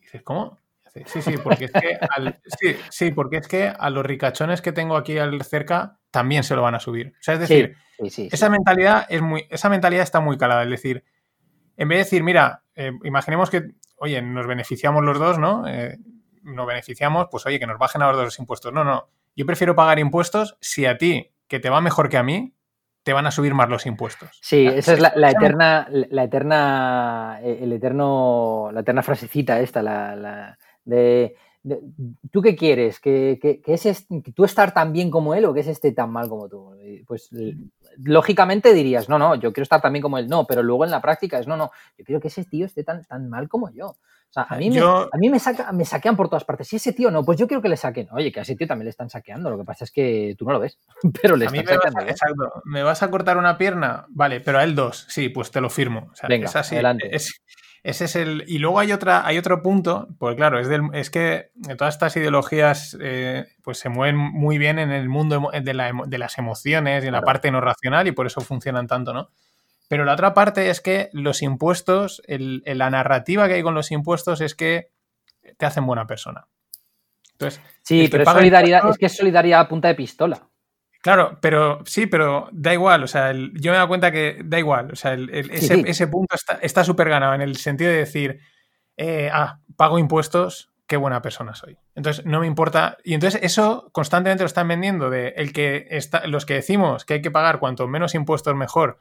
Dices, 0.00 0.22
¿cómo? 0.22 0.58
Dice, 0.94 1.04
sí, 1.06 1.20
sí, 1.20 1.34
porque 1.36 1.66
es 1.66 1.72
que 1.72 1.98
al- 2.10 2.40
sí, 2.58 2.76
sí, 2.88 3.10
porque 3.10 3.36
es 3.36 3.46
que 3.46 3.68
a 3.68 3.90
los 3.90 4.06
ricachones 4.06 4.62
que 4.62 4.72
tengo 4.72 4.96
aquí 4.96 5.18
al 5.18 5.42
cerca 5.42 5.98
también 6.10 6.44
se 6.44 6.56
lo 6.56 6.62
van 6.62 6.76
a 6.76 6.80
subir. 6.80 7.08
O 7.20 7.22
sea, 7.22 7.34
es 7.34 7.40
decir, 7.40 7.76
sí, 7.98 8.04
sí, 8.04 8.10
sí. 8.10 8.28
esa 8.32 8.48
mentalidad 8.48 9.06
es 9.10 9.20
muy, 9.20 9.44
esa 9.50 9.68
mentalidad 9.68 10.02
está 10.02 10.20
muy 10.20 10.38
calada. 10.38 10.62
Es 10.62 10.70
decir, 10.70 11.04
en 11.76 11.88
vez 11.88 11.98
de 11.98 12.04
decir, 12.04 12.22
mira, 12.22 12.62
eh, 12.74 12.92
imaginemos 13.04 13.50
que, 13.50 13.72
oye, 13.96 14.22
nos 14.22 14.46
beneficiamos 14.46 15.04
los 15.04 15.18
dos, 15.18 15.38
¿no? 15.38 15.68
Eh, 15.68 15.98
nos 16.42 16.66
beneficiamos, 16.66 17.28
pues 17.30 17.44
oye, 17.44 17.58
que 17.58 17.66
nos 17.66 17.78
bajen 17.78 18.00
a 18.00 18.06
los 18.06 18.16
dos 18.16 18.24
los 18.24 18.38
impuestos. 18.38 18.72
No, 18.72 18.82
no. 18.82 19.10
Yo 19.36 19.44
prefiero 19.44 19.76
pagar 19.76 19.98
impuestos 19.98 20.56
si 20.60 20.86
a 20.86 20.96
ti, 20.96 21.32
que 21.46 21.60
te 21.60 21.68
va 21.68 21.82
mejor 21.82 22.08
que 22.08 22.16
a 22.16 22.22
mí, 22.22 22.54
te 23.02 23.12
van 23.12 23.26
a 23.26 23.30
subir 23.30 23.54
más 23.54 23.68
los 23.68 23.86
impuestos. 23.86 24.28
Sí, 24.42 24.66
sea, 24.68 24.78
esa 24.78 24.92
es 24.94 25.00
la, 25.00 25.30
eterna, 25.30 25.88
la 25.90 26.24
eterna, 26.24 27.38
eh, 27.42 27.60
el 27.62 27.72
eterno, 27.72 28.70
la 28.72 28.80
eterna 28.80 29.02
frasecita 29.02 29.60
esta, 29.60 29.82
la, 29.82 30.14
la 30.16 30.58
de, 30.84 31.34
de- 31.62 31.80
¿tú 32.30 32.42
qué 32.42 32.54
quieres? 32.54 33.00
¿Que, 33.00 33.38
que, 33.40 33.60
que 33.62 33.74
ese 33.74 33.90
es- 33.90 34.06
que 34.24 34.32
tú 34.32 34.44
estar 34.44 34.72
tan 34.74 34.92
bien 34.92 35.10
como 35.10 35.34
él 35.34 35.44
o 35.46 35.54
que 35.54 35.60
es 35.60 35.68
este 35.68 35.92
tan 35.92 36.10
mal 36.10 36.28
como 36.28 36.48
tú? 36.48 36.76
Pues 37.06 37.30
lógicamente 37.96 38.74
dirías, 38.74 39.08
no, 39.08 39.18
no, 39.18 39.34
yo 39.34 39.52
quiero 39.52 39.62
estar 39.64 39.80
tan 39.80 39.92
bien 39.92 40.02
como 40.02 40.18
él, 40.18 40.28
no, 40.28 40.46
pero 40.46 40.62
luego 40.62 40.84
en 40.84 40.90
la 40.90 41.00
práctica 41.00 41.38
es, 41.38 41.46
no, 41.46 41.56
no, 41.56 41.70
yo 41.96 42.04
quiero 42.04 42.20
que 42.20 42.28
ese 42.28 42.44
tío 42.44 42.66
esté 42.66 42.84
tan, 42.84 43.04
tan 43.04 43.28
mal 43.28 43.48
como 43.48 43.70
yo. 43.70 43.96
O 44.30 44.32
sea, 44.32 44.42
a 44.48 44.56
mí, 44.56 44.70
Yo- 44.70 45.08
me, 45.12 45.16
a 45.16 45.18
mí 45.18 45.28
me, 45.30 45.38
saca, 45.38 45.72
me 45.72 45.84
saquean 45.84 46.14
por 46.16 46.28
todas 46.28 46.44
partes. 46.44 46.68
Si 46.68 46.76
ese 46.76 46.92
tío 46.92 47.10
no, 47.10 47.24
pues 47.24 47.38
yo 47.38 47.46
quiero 47.48 47.62
que 47.62 47.68
le 47.70 47.76
saquen. 47.78 48.08
Oye, 48.12 48.30
que 48.30 48.40
a 48.40 48.42
ese 48.42 48.56
tío 48.56 48.66
también 48.66 48.84
le 48.84 48.90
están 48.90 49.08
saqueando. 49.08 49.48
Lo 49.50 49.56
que 49.58 49.64
pasa 49.64 49.84
es 49.84 49.90
que 49.90 50.34
tú 50.38 50.44
no 50.44 50.52
lo 50.52 50.60
ves, 50.60 50.78
pero 51.22 51.36
le 51.36 51.46
A 51.46 51.50
mí 51.50 51.58
me 51.58 51.64
vas, 51.64 51.74
saqueando. 51.74 52.00
a, 52.00 52.04
¿eh? 52.04 52.10
exacto, 52.10 52.62
¿me 52.64 52.82
vas 52.82 53.02
a 53.02 53.10
cortar 53.10 53.38
una 53.38 53.56
pierna? 53.56 54.04
Vale, 54.10 54.40
pero 54.40 54.58
a 54.58 54.64
él 54.64 54.74
dos. 54.74 55.06
Sí, 55.08 55.28
pues 55.30 55.50
te 55.50 55.60
lo 55.60 55.70
firmo. 55.70 56.08
O 56.12 56.14
sea, 56.14 56.28
Venga, 56.28 56.46
es 56.46 56.56
así. 56.56 56.74
adelante. 56.74 57.08
Es- 57.14 57.40
ese 57.84 58.06
es 58.06 58.16
el. 58.16 58.44
Y 58.48 58.58
luego 58.58 58.80
hay 58.80 58.90
otra, 58.92 59.24
hay 59.24 59.38
otro 59.38 59.62
punto, 59.62 60.08
porque 60.18 60.36
claro, 60.36 60.58
es, 60.58 60.68
del, 60.68 60.82
es 60.92 61.10
que 61.10 61.52
todas 61.78 61.94
estas 61.94 62.14
ideologías 62.16 62.98
eh, 63.00 63.46
pues 63.62 63.78
se 63.78 63.88
mueven 63.88 64.16
muy 64.16 64.58
bien 64.58 64.80
en 64.80 64.90
el 64.90 65.08
mundo 65.08 65.50
de, 65.62 65.74
la 65.74 65.92
de 66.06 66.18
las 66.18 66.36
emociones 66.38 67.04
y 67.04 67.06
en 67.06 67.12
la 67.12 67.22
parte 67.22 67.50
no 67.52 67.60
racional, 67.60 68.08
y 68.08 68.12
por 68.12 68.26
eso 68.26 68.40
funcionan 68.40 68.88
tanto, 68.88 69.14
¿no? 69.14 69.30
Pero 69.88 70.04
la 70.04 70.12
otra 70.12 70.34
parte 70.34 70.70
es 70.70 70.80
que 70.80 71.08
los 71.12 71.42
impuestos, 71.42 72.22
el- 72.26 72.62
la 72.66 72.90
narrativa 72.90 73.48
que 73.48 73.54
hay 73.54 73.62
con 73.62 73.74
los 73.74 73.90
impuestos 73.90 74.40
es 74.40 74.54
que 74.54 74.90
te 75.56 75.66
hacen 75.66 75.86
buena 75.86 76.06
persona. 76.06 76.46
Entonces, 77.32 77.60
Sí, 77.82 78.08
pero 78.10 78.24
es 78.24 78.28
solidaridad, 78.28 78.88
es 78.90 78.98
que 78.98 79.06
es 79.06 79.16
solidaridad 79.16 79.60
a 79.60 79.68
punta 79.68 79.88
de 79.88 79.94
pistola. 79.94 80.42
Claro, 81.00 81.38
pero 81.40 81.78
sí, 81.86 82.06
pero 82.06 82.48
da 82.52 82.72
igual. 82.74 83.04
O 83.04 83.06
sea, 83.06 83.30
el- 83.30 83.52
yo 83.54 83.70
me 83.70 83.76
he 83.76 83.78
dado 83.78 83.88
cuenta 83.88 84.10
que 84.12 84.40
da 84.44 84.58
igual. 84.58 84.90
O 84.92 84.96
sea, 84.96 85.12
el- 85.14 85.30
el- 85.30 85.50
ese, 85.52 85.76
sí. 85.76 85.84
ese 85.86 86.06
punto 86.08 86.34
está 86.34 86.58
está 86.60 86.84
súper 86.84 87.08
ganado 87.08 87.34
en 87.34 87.40
el 87.40 87.56
sentido 87.56 87.90
de 87.90 87.98
decir, 87.98 88.40
eh, 88.96 89.30
ah, 89.32 89.60
pago 89.76 89.98
impuestos, 89.98 90.70
qué 90.88 90.96
buena 90.96 91.22
persona 91.22 91.54
soy. 91.54 91.78
Entonces, 91.94 92.26
no 92.26 92.40
me 92.40 92.46
importa. 92.46 92.98
Y 93.04 93.14
entonces, 93.14 93.40
eso 93.42 93.88
constantemente 93.92 94.42
lo 94.42 94.46
están 94.48 94.66
vendiendo 94.68 95.08
de 95.08 95.28
el 95.36 95.52
que 95.52 95.86
está, 95.90 96.26
los 96.26 96.44
que 96.44 96.54
decimos 96.54 97.04
que 97.04 97.14
hay 97.14 97.22
que 97.22 97.30
pagar 97.30 97.60
cuanto 97.60 97.86
menos 97.86 98.14
impuestos 98.16 98.54
mejor, 98.56 98.98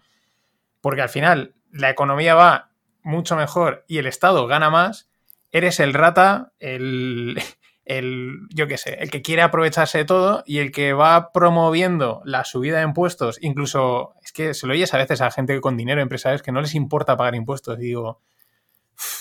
porque 0.82 1.02
al 1.02 1.10
final 1.10 1.56
la 1.72 1.90
economía 1.90 2.36
va 2.36 2.72
mucho 3.04 3.36
mejor 3.36 3.86
y 3.88 3.98
el 4.00 4.08
Estado 4.08 4.48
gana 4.48 4.70
más, 4.70 5.10
eres 5.52 5.80
el 5.80 5.94
rata, 5.94 6.52
el, 6.60 7.42
el, 7.86 8.40
yo 8.50 8.68
qué 8.68 8.78
sé, 8.78 8.96
el 9.00 9.10
que 9.10 9.22
quiere 9.22 9.42
aprovecharse 9.42 10.00
de 10.00 10.06
todo 10.06 10.44
y 10.46 10.60
el 10.60 10.72
que 10.72 10.94
va 10.94 11.32
promoviendo 11.32 12.22
la 12.26 12.44
subida 12.44 12.78
de 12.78 12.84
impuestos, 12.84 13.38
incluso, 13.42 14.14
es 14.24 14.32
que 14.32 14.54
se 14.54 14.68
lo 14.68 14.74
oyes 14.74 14.94
a 14.94 14.98
veces 14.98 15.22
a 15.22 15.32
gente 15.32 15.60
con 15.62 15.78
dinero, 15.78 16.02
empresarios, 16.02 16.42
que 16.42 16.52
no 16.52 16.62
les 16.62 16.76
importa 16.76 17.18
pagar 17.18 17.36
impuestos. 17.36 17.78
digo, 17.78 18.22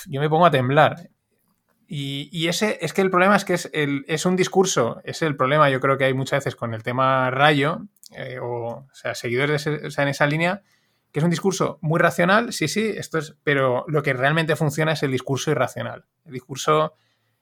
yo 0.07 0.21
me 0.21 0.29
pongo 0.29 0.45
a 0.45 0.51
temblar. 0.51 1.09
Y, 1.89 2.49
ese, 2.49 2.79
es 2.81 2.91
que 2.91 3.01
el 3.01 3.09
problema 3.09 3.37
es 3.37 3.45
que 3.45 3.53
es, 3.53 3.69
el, 3.71 4.03
es 4.09 4.25
un 4.25 4.35
discurso, 4.35 4.99
es 5.05 5.21
el 5.21 5.37
problema, 5.37 5.69
yo 5.69 5.79
creo 5.79 5.97
que 5.97 6.03
hay 6.03 6.13
muchas 6.13 6.39
veces 6.39 6.57
con 6.57 6.73
el 6.73 6.83
tema 6.83 7.31
rayo, 7.31 7.83
eh, 8.11 8.39
o, 8.41 8.89
sea, 8.91 9.15
seguidores 9.15 9.67
en 9.67 10.07
esa 10.09 10.27
línea, 10.27 10.63
que 11.17 11.21
es 11.21 11.23
un 11.23 11.31
discurso 11.31 11.79
muy 11.81 11.99
racional, 11.99 12.53
sí, 12.53 12.67
sí, 12.67 12.93
esto 12.95 13.17
es, 13.17 13.35
pero 13.43 13.85
lo 13.87 14.03
que 14.03 14.13
realmente 14.13 14.55
funciona 14.55 14.91
es 14.91 15.01
el 15.01 15.09
discurso 15.09 15.49
irracional. 15.49 16.05
El 16.27 16.33
discurso 16.33 16.93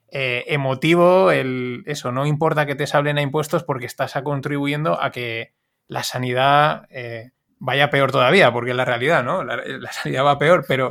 eh, 0.08 0.46
emotivo, 0.48 1.30
el, 1.30 1.84
eso, 1.86 2.14
no 2.14 2.26
importa 2.26 2.66
que 2.66 2.76
te 2.76 2.88
sablen 2.88 3.18
a 3.18 3.22
impuestos 3.22 3.66
porque 3.66 3.86
estás 3.86 4.14
contribuyendo 4.24 4.98
a 5.04 5.12
que 5.12 5.52
la 5.90 6.04
sanidad 6.04 6.88
eh, 6.90 7.32
vaya 7.60 7.90
peor 7.90 8.14
todavía, 8.14 8.54
porque 8.54 8.72
es 8.72 8.78
la 8.78 8.86
realidad, 8.86 9.26
¿no? 9.26 9.44
La, 9.44 9.92
sanidad 9.92 10.24
va 10.24 10.40
peor, 10.40 10.64
pero 10.66 10.88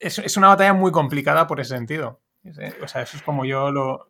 es, 0.00 0.36
una 0.36 0.48
batalla 0.48 0.72
muy 0.72 0.90
complicada 0.90 1.46
por 1.46 1.60
ese 1.60 1.76
sentido. 1.76 2.22
O 2.82 2.88
sea, 2.88 3.02
eso 3.02 3.16
es 3.16 3.22
como 3.22 3.44
yo 3.44 3.70
lo. 3.70 4.08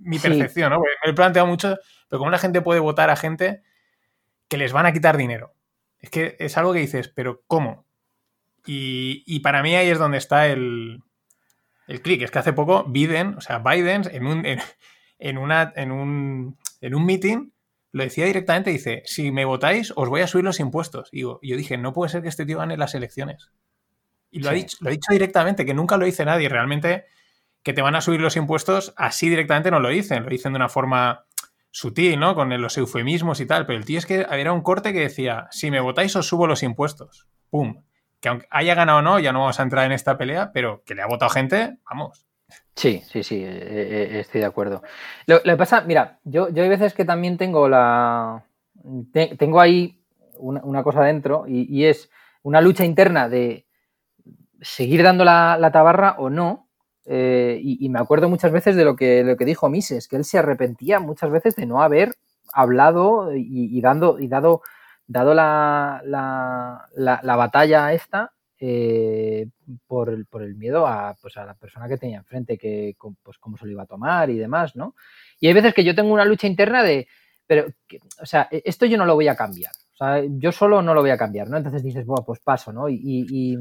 mi 0.00 0.18
percepción, 0.18 0.70
¿no? 0.70 0.78
me 0.80 1.10
he 1.10 1.12
planteado 1.12 1.46
mucho, 1.46 1.76
pero 2.08 2.20
cómo 2.20 2.30
la 2.30 2.38
gente 2.38 2.62
puede 2.62 2.80
votar 2.80 3.10
a 3.10 3.16
gente 3.16 3.60
que 4.48 4.56
les 4.56 4.72
van 4.72 4.86
a 4.86 4.94
quitar 4.94 5.18
dinero. 5.18 5.52
Es 6.00 6.10
que 6.10 6.36
es 6.38 6.56
algo 6.56 6.72
que 6.72 6.80
dices, 6.80 7.08
pero 7.08 7.42
¿cómo? 7.46 7.86
y 8.70 9.40
para 9.40 9.62
mí 9.62 9.74
ahí 9.74 9.88
es 9.88 9.98
donde 9.98 10.18
está 10.18 10.46
el, 10.46 11.02
el 11.88 12.02
clic. 12.02 12.22
Es 12.22 12.30
que 12.30 12.38
hace 12.38 12.52
poco 12.52 12.84
Biden, 12.84 13.34
o 13.36 13.40
sea, 13.40 13.58
Biden 13.58 14.02
en 14.12 14.26
un, 14.26 14.44
en, 15.18 15.38
una, 15.38 15.72
en 15.74 15.90
un, 15.90 16.58
en 16.80 16.94
un 16.94 17.04
meeting 17.04 17.50
lo 17.90 18.02
decía 18.04 18.26
directamente, 18.26 18.70
dice, 18.70 19.02
si 19.06 19.32
me 19.32 19.46
votáis 19.46 19.92
os 19.96 20.08
voy 20.10 20.20
a 20.20 20.26
subir 20.26 20.44
los 20.44 20.60
impuestos. 20.60 21.08
Y 21.10 21.22
yo, 21.22 21.40
dije, 21.42 21.78
no 21.78 21.92
puede 21.94 22.10
ser 22.10 22.22
que 22.22 22.28
este 22.28 22.44
tío 22.44 22.58
gane 22.58 22.76
las 22.76 22.94
elecciones. 22.94 23.50
Y 24.30 24.40
lo, 24.40 24.50
ha 24.50 24.52
dicho, 24.52 24.76
lo 24.80 24.88
ha 24.88 24.92
dicho 24.92 25.10
directamente, 25.10 25.64
que 25.64 25.72
nunca 25.72 25.96
lo 25.96 26.04
dice 26.04 26.24
nadie. 26.24 26.50
Realmente 26.50 27.06
que 27.62 27.72
te 27.72 27.82
van 27.82 27.96
a 27.96 28.02
subir 28.02 28.20
los 28.20 28.36
impuestos 28.36 28.94
así 28.96 29.28
directamente 29.28 29.70
no 29.70 29.80
lo 29.80 29.88
dicen, 29.88 30.22
lo 30.22 30.28
dicen 30.28 30.52
de 30.52 30.56
una 30.56 30.68
forma 30.68 31.26
sutil, 31.70 32.18
¿no? 32.18 32.34
Con 32.34 32.60
los 32.60 32.76
eufemismos 32.78 33.40
y 33.40 33.46
tal. 33.46 33.66
Pero 33.66 33.78
el 33.78 33.84
tío 33.84 33.98
es 33.98 34.06
que 34.06 34.26
había 34.28 34.52
un 34.52 34.62
corte 34.62 34.92
que 34.92 35.00
decía, 35.00 35.46
si 35.50 35.70
me 35.70 35.80
votáis 35.80 36.14
os 36.16 36.26
subo 36.26 36.46
los 36.46 36.62
impuestos. 36.62 37.28
¡Pum! 37.50 37.82
que 38.20 38.28
aunque 38.28 38.46
haya 38.50 38.74
ganado 38.74 38.98
o 38.98 39.02
no, 39.02 39.18
ya 39.18 39.32
no 39.32 39.40
vamos 39.40 39.60
a 39.60 39.62
entrar 39.62 39.86
en 39.86 39.92
esta 39.92 40.18
pelea, 40.18 40.50
pero 40.52 40.82
que 40.84 40.94
le 40.94 41.02
ha 41.02 41.06
votado 41.06 41.30
gente, 41.30 41.78
vamos. 41.88 42.26
Sí, 42.74 43.02
sí, 43.06 43.22
sí, 43.22 43.36
eh, 43.36 43.48
eh, 43.50 44.20
estoy 44.20 44.40
de 44.40 44.46
acuerdo. 44.46 44.82
Lo, 45.26 45.42
que 45.42 45.56
pasa, 45.56 45.82
mira, 45.82 46.18
yo, 46.24 46.48
yo 46.48 46.62
hay 46.62 46.68
veces 46.68 46.94
que 46.94 47.04
también 47.04 47.36
tengo 47.36 47.68
la. 47.68 48.44
tengo 49.38 49.60
ahí 49.60 50.00
una, 50.38 50.82
cosa 50.82 51.02
dentro 51.02 51.44
y, 51.46 51.84
es 51.84 52.10
una 52.42 52.60
lucha 52.60 52.84
interna 52.84 53.28
de 53.28 53.66
seguir 54.60 55.02
dando 55.02 55.24
la, 55.24 55.70
tabarra 55.72 56.16
o 56.18 56.30
no. 56.30 56.67
Eh, 57.10 57.58
y, 57.62 57.88
me 57.88 57.98
acuerdo 57.98 58.28
muchas 58.28 58.52
veces 58.52 58.76
de 58.76 58.84
lo 58.84 58.94
que, 58.94 59.24
lo 59.24 59.36
que 59.36 59.46
dijo 59.46 59.70
Mises, 59.70 60.08
que 60.08 60.16
él 60.16 60.24
se 60.24 60.38
arrepentía 60.38 61.00
muchas 61.00 61.30
veces 61.30 61.56
de 61.56 61.64
no 61.64 61.82
haber 61.82 62.16
hablado 62.52 63.34
y, 63.34 63.80
dando, 63.80 64.18
y 64.20 64.28
dado 64.28 64.60
dado 65.06 65.32
la, 65.32 66.02
la, 66.04 67.36
batalla 67.36 67.92
esta, 67.94 68.32
eh, 68.60 69.46
por, 69.86 70.10
el, 70.10 70.26
por, 70.26 70.42
el, 70.42 70.54
miedo 70.54 70.86
a, 70.86 71.16
pues 71.20 71.36
a 71.38 71.46
la 71.46 71.54
persona 71.54 71.88
que 71.88 71.96
tenía 71.96 72.18
enfrente, 72.18 72.58
que 72.58 72.94
pues 73.22 73.38
cómo 73.38 73.56
se 73.56 73.64
lo 73.64 73.72
iba 73.72 73.84
a 73.84 73.86
tomar 73.86 74.28
y 74.28 74.36
demás, 74.36 74.76
¿no? 74.76 74.94
Y 75.40 75.48
hay 75.48 75.54
veces 75.54 75.72
que 75.72 75.84
yo 75.84 75.94
tengo 75.94 76.12
una 76.12 76.26
lucha 76.26 76.46
interna 76.46 76.82
de, 76.82 77.08
pero, 77.46 77.66
o 78.20 78.26
sea, 78.26 78.48
e, 78.50 78.62
esto 78.66 78.84
yo 78.84 78.98
no 78.98 79.06
lo 79.06 79.14
voy 79.14 79.28
a 79.28 79.34
cambiar, 79.34 79.72
o 79.94 79.96
sea, 79.96 80.22
yo 80.28 80.52
solo 80.52 80.82
no 80.82 80.92
lo 80.92 81.00
voy 81.00 81.10
a 81.10 81.16
cambiar, 81.16 81.48
¿no? 81.48 81.56
Entonces 81.56 81.82
dices, 81.82 82.04
bueno, 82.04 82.24
pues 82.24 82.40
paso, 82.40 82.72
¿no? 82.72 82.88
Y, 82.90 83.58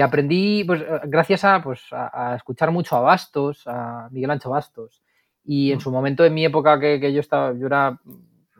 aprendí, 0.00 0.64
pues 0.64 0.84
gracias 1.04 1.44
a, 1.44 1.62
pues, 1.62 1.82
a, 1.90 2.34
escuchar 2.36 2.70
mucho 2.70 2.96
a 2.96 3.00
Bastos, 3.00 3.62
a 3.66 4.08
Miguel 4.10 4.30
Ancho 4.30 4.50
Bastos, 4.50 5.02
y 5.44 5.72
en 5.72 5.78
mm. 5.78 5.80
su 5.80 5.90
momento, 5.90 6.24
en 6.24 6.34
mi 6.34 6.44
época 6.44 6.78
que, 6.78 7.00
que 7.00 7.12
yo 7.12 7.20
estaba, 7.20 7.54
yo 7.54 7.66
era 7.66 7.98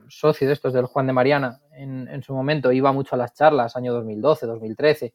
socio 0.08 0.46
de 0.46 0.54
estos 0.54 0.72
del 0.72 0.86
Juan 0.86 1.06
de 1.06 1.12
Mariana 1.12 1.60
en, 1.72 2.22
su 2.22 2.34
momento, 2.34 2.72
iba 2.72 2.92
mucho 2.92 3.14
a 3.14 3.18
las 3.18 3.34
charlas, 3.34 3.76
año 3.76 3.92
2012, 3.92 4.46
2013. 4.46 5.14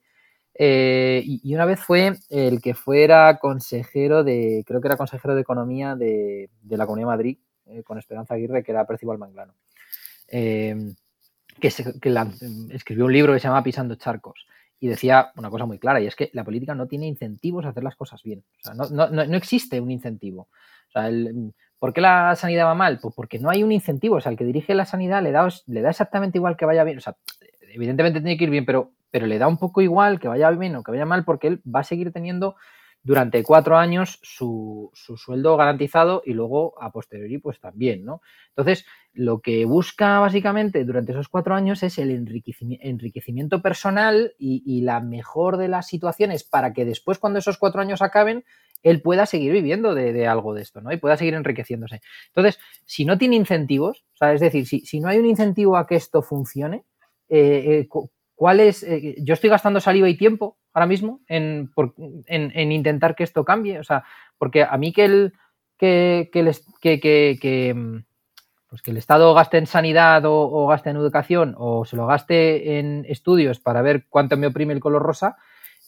Eh, 0.55 1.22
y, 1.26 1.53
una 1.53 1.66
vez 1.66 1.80
fue 1.80 2.14
el 2.30 2.61
que 2.61 2.74
fuera 2.74 3.38
consejero 3.39 4.24
de, 4.24 4.64
creo 4.66 4.80
que 4.80 4.88
era 4.88 4.97
consejero 4.97 5.36
de 5.36 5.41
Economía 5.41 5.95
de, 5.95 6.49
la 6.70 6.86
Comunidad 6.86 7.07
de 7.07 7.16
Madrid, 7.16 7.38
eh, 7.66 7.84
con 7.84 7.97
Esperanza 7.97 8.36
Aguirre, 8.36 8.64
que 8.64 8.72
era 8.72 8.88
Percival 8.88 9.18
Manglano, 9.18 9.55
eh, 10.28 10.93
que, 11.59 11.68
escribió 11.68 13.05
un 13.05 13.14
libro 13.14 13.34
que 13.34 13.39
se 13.39 13.47
llama 13.47 13.64
Pisando 13.64 13.95
Charcos 13.95 14.47
y 14.84 14.89
decía 14.89 15.31
una 15.38 15.49
cosa 15.49 15.65
muy 15.65 15.79
clara, 15.79 16.01
y 16.01 16.07
es 16.07 16.15
que 16.15 16.29
la 16.34 16.43
política 16.43 16.75
no 16.75 16.88
tiene 16.88 17.07
incentivos 17.07 17.63
a 17.63 17.69
hacer 17.69 17.86
las 17.86 17.95
cosas 17.95 18.21
bien. 18.21 18.43
O 18.59 18.63
sea, 18.65 18.73
no, 18.73 18.89
no, 18.89 19.07
no 19.07 19.38
existe 19.38 19.79
un 19.79 19.89
incentivo. 19.89 20.49
O 20.89 20.91
sea, 20.91 21.07
el, 21.07 21.53
¿Por 21.79 21.93
qué 21.93 22.01
la 22.01 22.36
sanidad 22.36 22.65
va 22.65 22.75
mal? 22.75 22.99
Pues 23.01 23.15
porque 23.15 23.39
no 23.39 23.49
hay 23.49 23.63
un 23.63 23.71
incentivo. 23.71 24.17
O 24.17 24.21
sea, 24.21 24.34
el 24.34 24.38
que 24.38 24.43
dirige 24.43 24.75
la 24.75 24.86
sanidad 24.86 25.23
le 25.23 25.31
da, 25.31 25.47
le 25.67 25.81
da 25.81 25.89
exactamente 25.89 26.38
igual 26.38 26.57
que 26.57 26.65
vaya 26.65 26.84
bien. 26.84 26.97
O 26.97 27.01
sea, 27.01 27.15
evidentemente 27.61 28.19
tiene 28.19 28.38
que 28.38 28.43
ir 28.43 28.49
bien, 28.49 28.65
pero, 28.65 28.91
pero 29.09 29.25
le 29.25 29.39
da 29.39 29.47
un 29.47 29.57
poco 29.57 29.81
igual 29.81 30.19
que 30.19 30.27
vaya 30.27 30.49
bien 30.51 30.75
o 30.75 30.84
que 30.84 30.91
vaya 30.91 31.05
mal 31.05 31.23
porque 31.23 31.47
él 31.47 31.61
va 31.63 31.79
a 31.79 31.86
seguir 31.86 32.11
teniendo 32.11 32.57
durante 33.04 33.43
cuatro 33.43 33.78
años 33.78 34.20
su, 34.24 34.89
sueldo 34.93 35.58
garantizado 35.58 36.24
y 36.26 36.34
luego 36.34 36.82
a 36.82 36.91
posteriori 36.91 37.38
pues 37.38 37.60
también, 37.60 38.06
¿no? 38.06 38.22
Entonces, 38.49 38.86
lo 39.12 39.41
que 39.41 39.66
busca 39.66 40.20
básicamente 40.20 40.86
durante 40.86 41.12
esos 41.12 41.28
cuatro 41.28 41.54
años 41.54 41.84
es 41.84 41.97
el 41.97 42.10
enriquecimiento 42.12 43.62
personal 43.62 44.34
y, 44.39 44.64
y, 44.66 44.82
la 44.82 45.01
mejor 45.01 45.58
de 45.58 45.68
las 45.68 45.88
situaciones 45.88 46.43
para 46.43 46.74
que 46.74 46.86
después 46.86 47.20
cuando 47.20 47.39
esos 47.39 47.58
cuatro 47.58 47.82
años 47.82 48.01
acaben 48.01 48.45
él 48.84 49.01
pueda 49.01 49.26
seguir 49.26 49.54
viviendo 49.54 49.95
de, 49.95 50.28
algo 50.28 50.54
de 50.54 50.62
esto, 50.62 50.82
¿no? 50.82 50.91
Y 50.91 50.97
pueda 50.97 51.18
seguir 51.18 51.34
enriqueciéndose. 51.34 52.01
Entonces, 52.28 52.60
si 52.86 53.06
no 53.06 53.18
tiene 53.18 53.38
incentivos, 53.38 54.06
o 54.14 54.18
sea, 54.18 54.34
es 54.34 54.41
decir, 54.41 54.68
si, 54.68 54.99
no 54.99 55.08
hay 55.08 55.18
un 55.18 55.26
incentivo 55.26 55.78
a 55.78 55.88
que 55.88 55.95
esto 55.95 56.22
funcione, 56.22 56.84
eh, 57.30 57.88
eh, 57.88 57.88
Eh, 58.52 59.16
yo 59.20 59.34
estoy 59.34 59.50
gastando 59.50 59.80
saliva 59.80 60.10
y 60.10 60.18
tiempo 60.18 60.58
ahora 60.74 60.88
mismo 60.88 61.22
en, 61.28 61.72
intentar 62.72 63.16
que 63.16 63.24
esto 63.24 63.46
cambie, 63.46 63.80
o 63.80 63.84
sea, 63.84 64.04
porque 64.38 64.64
a 64.64 64.78
mí 64.78 64.91
que 64.91 65.06
el, 65.06 65.34
que, 65.78 66.30
que, 66.32 68.02
pues 68.68 68.82
el 68.86 68.98
Estado 68.98 69.34
gaste 69.34 69.58
en 69.58 69.68
sanidad 69.68 70.24
o, 70.26 70.68
gaste 70.68 70.89
en 70.89 70.98
educación 70.98 71.56
o 71.58 71.86
se 71.86 71.96
lo 71.96 72.08
gaste 72.08 72.80
en 72.80 73.06
estudios 73.08 73.60
para 73.60 73.82
ver 73.82 74.08
cuánto 74.10 74.36
me 74.36 74.48
oprime 74.48 74.74
el 74.74 74.80
color 74.80 75.04
rosa, 75.04 75.38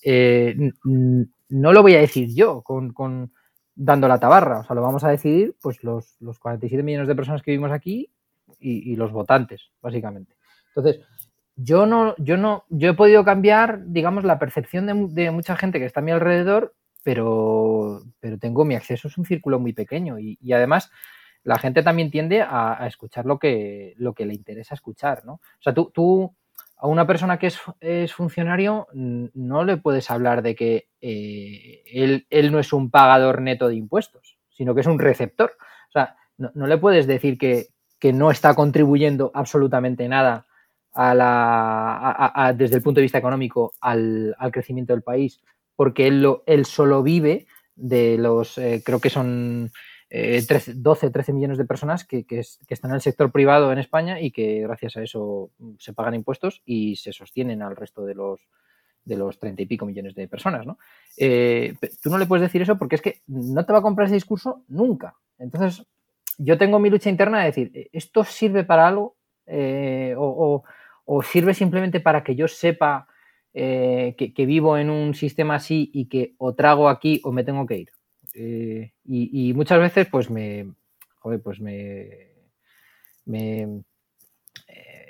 no 0.04 1.74
lo 1.74 1.82
voy 1.82 1.96
a 1.96 2.02
decir 2.02 2.30
yo 2.34 2.62
con, 2.62 3.32
dando 3.74 4.08
la 4.08 4.20
tabarra, 4.20 4.60
o 4.60 4.64
sea, 4.64 4.76
lo 4.76 4.82
vamos 4.82 5.04
a 5.04 5.10
decidir 5.10 5.56
pues 5.62 5.84
los, 5.84 6.16
los 6.20 6.40
47 6.40 6.84
millones 6.84 7.08
de 7.08 7.16
personas 7.16 7.42
que 7.42 7.52
vivimos 7.52 7.72
aquí 7.72 8.12
y, 8.60 8.96
los 8.96 9.12
votantes, 9.12 9.72
básicamente. 9.82 10.36
Entonces, 10.70 11.02
yo 11.56 11.86
no, 11.86 12.16
yo 12.18 12.38
no, 12.38 12.66
yo 12.70 12.90
he 12.90 12.94
podido 12.94 13.24
cambiar, 13.24 13.86
digamos, 13.88 14.24
la 14.24 14.40
percepción 14.40 15.14
de, 15.14 15.32
mucha 15.32 15.56
gente 15.56 15.80
que 15.80 15.86
está 15.86 16.02
a 16.02 16.04
mi 16.04 16.12
alrededor, 16.12 16.76
pero, 17.04 18.04
pero 18.20 18.38
tengo 18.38 18.66
mi 18.66 18.76
acceso 18.76 19.08
es 19.08 19.18
un 19.18 19.26
círculo 19.26 19.60
muy 19.60 19.74
pequeño 19.74 20.20
y, 20.20 20.38
además 20.52 20.92
la 21.44 21.60
gente 21.60 21.84
también 21.84 22.10
tiende 22.10 22.42
a, 22.42 22.86
escuchar 22.88 23.26
lo 23.26 23.38
que, 23.38 23.94
lo 23.98 24.14
que 24.14 24.26
le 24.26 24.34
interesa 24.34 24.74
escuchar, 24.74 25.24
¿no? 25.26 25.34
O 25.34 25.62
sea, 25.62 25.76
tú, 25.76 25.92
tú 25.94 26.36
a 26.78 26.88
una 26.88 27.08
persona 27.08 27.40
que 27.40 27.52
es, 27.80 28.14
funcionario 28.14 28.88
no 28.94 29.64
le 29.64 29.78
puedes 29.78 30.12
hablar 30.12 30.42
de 30.42 30.56
que 30.56 30.90
eh, 31.02 31.84
él, 32.30 32.52
no 32.52 32.60
es 32.60 32.74
un 32.74 32.92
pagador 32.92 33.42
neto 33.42 33.68
de 33.68 33.76
impuestos, 33.76 34.38
sino 34.50 34.76
que 34.76 34.82
es 34.82 34.88
un 34.88 35.00
receptor. 35.00 35.54
O 35.90 35.92
sea, 35.92 36.18
no, 36.38 36.68
le 36.68 36.78
puedes 36.78 37.08
decir 37.08 37.38
que, 37.38 37.68
no 38.14 38.30
está 38.30 38.54
contribuyendo 38.54 39.32
absolutamente 39.34 40.08
nada 40.08 40.46
a 40.96 41.14
la, 41.14 42.54
desde 42.58 42.78
el 42.78 42.82
punto 42.82 43.00
de 43.00 43.04
vista 43.04 43.18
económico 43.18 43.74
al, 43.82 44.36
crecimiento 44.52 44.94
del 44.94 45.04
país, 45.04 45.42
porque 45.76 46.08
él, 46.08 46.22
lo, 46.22 46.44
él 46.48 46.66
solo 46.66 47.04
vive 47.04 47.48
de 47.76 48.18
los, 48.18 48.58
eh, 48.58 48.82
creo 48.84 49.00
que 49.00 49.10
son 49.10 49.72
12, 50.10 51.08
eh, 51.08 51.10
13 51.10 51.34
millones 51.34 51.58
de 51.58 51.66
personas 51.66 52.06
que, 52.06 52.26
están 52.70 52.92
en 52.92 52.96
el 52.96 53.02
sector 53.02 53.32
privado 53.32 53.72
en 53.74 53.80
España 53.80 54.22
y 54.22 54.32
que 54.32 54.62
gracias 54.62 54.96
a 54.96 55.04
eso 55.04 55.50
se 55.78 55.94
pagan 55.94 56.16
impuestos 56.16 56.62
y 56.66 56.96
se 56.96 57.12
sostienen 57.12 57.62
al 57.62 57.76
resto 57.76 58.06
de 58.06 58.16
los 58.16 58.40
de 59.04 59.18
los 59.18 59.38
30 59.38 59.62
y 59.62 59.66
pico 59.68 59.86
millones 59.86 60.16
de 60.16 60.28
personas, 60.28 60.66
¿no? 60.66 60.80
Eh, 61.16 61.76
tú 62.02 62.10
no 62.10 62.18
le 62.18 62.26
puedes 62.26 62.42
decir 62.42 62.64
eso 62.64 62.80
porque 62.80 62.96
es 62.96 63.04
que 63.04 63.22
no 63.28 63.64
te 63.64 63.72
va 63.72 63.78
a 63.78 63.84
comprar 63.84 64.08
ese 64.08 64.16
discurso 64.16 64.64
nunca. 64.68 65.14
Entonces, 65.38 65.86
yo 66.40 66.58
tengo 66.58 66.80
mi 66.80 66.90
lucha 66.90 67.12
interna 67.12 67.42
de 67.42 67.46
decir, 67.46 67.72
¿e-, 67.76 67.90
¿esto 67.94 68.24
sirve 68.24 68.64
para 68.64 68.88
algo? 68.88 69.16
Eh, 69.46 70.16
o, 70.18 70.64
sirve 71.22 71.54
simplemente 71.54 72.00
para 72.00 72.24
que 72.24 72.36
yo 72.36 72.48
sepa 72.48 73.08
eh, 73.54 74.16
que, 74.18 74.46
vivo 74.46 74.78
en 74.78 74.90
un 74.90 75.14
sistema 75.14 75.56
así 75.56 75.90
y 75.94 76.08
que 76.08 76.36
o 76.38 76.54
trago 76.54 76.90
aquí 76.90 77.22
o 77.24 77.32
me 77.32 77.44
tengo 77.44 77.66
que 77.66 77.78
ir. 77.78 77.90
Eh, 78.34 78.92
y, 79.06 79.54
muchas 79.54 79.80
veces 79.80 80.08
pues 80.12 80.30
me, 80.30 80.74
joder, 81.20 81.42
pues 81.42 81.62
me, 81.62 82.32
me, 83.26 83.84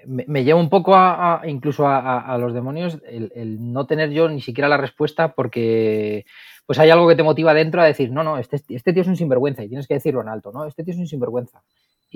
me, 0.06 0.43
lleva 0.43 0.60
un 0.60 0.70
poco 0.70 0.93
a, 0.95 1.41
incluso 1.45 1.88
a, 1.88 2.38
los 2.39 2.53
demonios 2.53 2.99
el, 3.06 3.58
no 3.74 3.86
tener 3.86 4.12
yo 4.12 4.30
ni 4.30 4.41
siquiera 4.41 4.70
la 4.70 4.78
respuesta 4.78 5.34
porque 5.34 6.26
pues 6.66 6.80
hay 6.80 6.89
algo 6.89 7.08
que 7.08 7.16
te 7.16 7.24
motiva 7.24 7.53
dentro 7.53 7.82
a 7.82 7.86
decir, 7.86 8.12
no, 8.12 8.24
no, 8.24 8.38
este, 8.38 8.62
este 8.70 8.93
tío 8.93 9.03
es 9.03 9.08
un 9.08 9.16
sinvergüenza 9.16 9.64
y 9.64 9.68
tienes 9.68 9.88
que 9.88 9.93
decirlo 9.93 10.22
en 10.22 10.30
alto, 10.30 10.51
¿no? 10.51 10.66
Este 10.66 10.84
tío 10.84 10.93
es 10.93 10.99
un 10.99 11.08
sinvergüenza. 11.08 11.62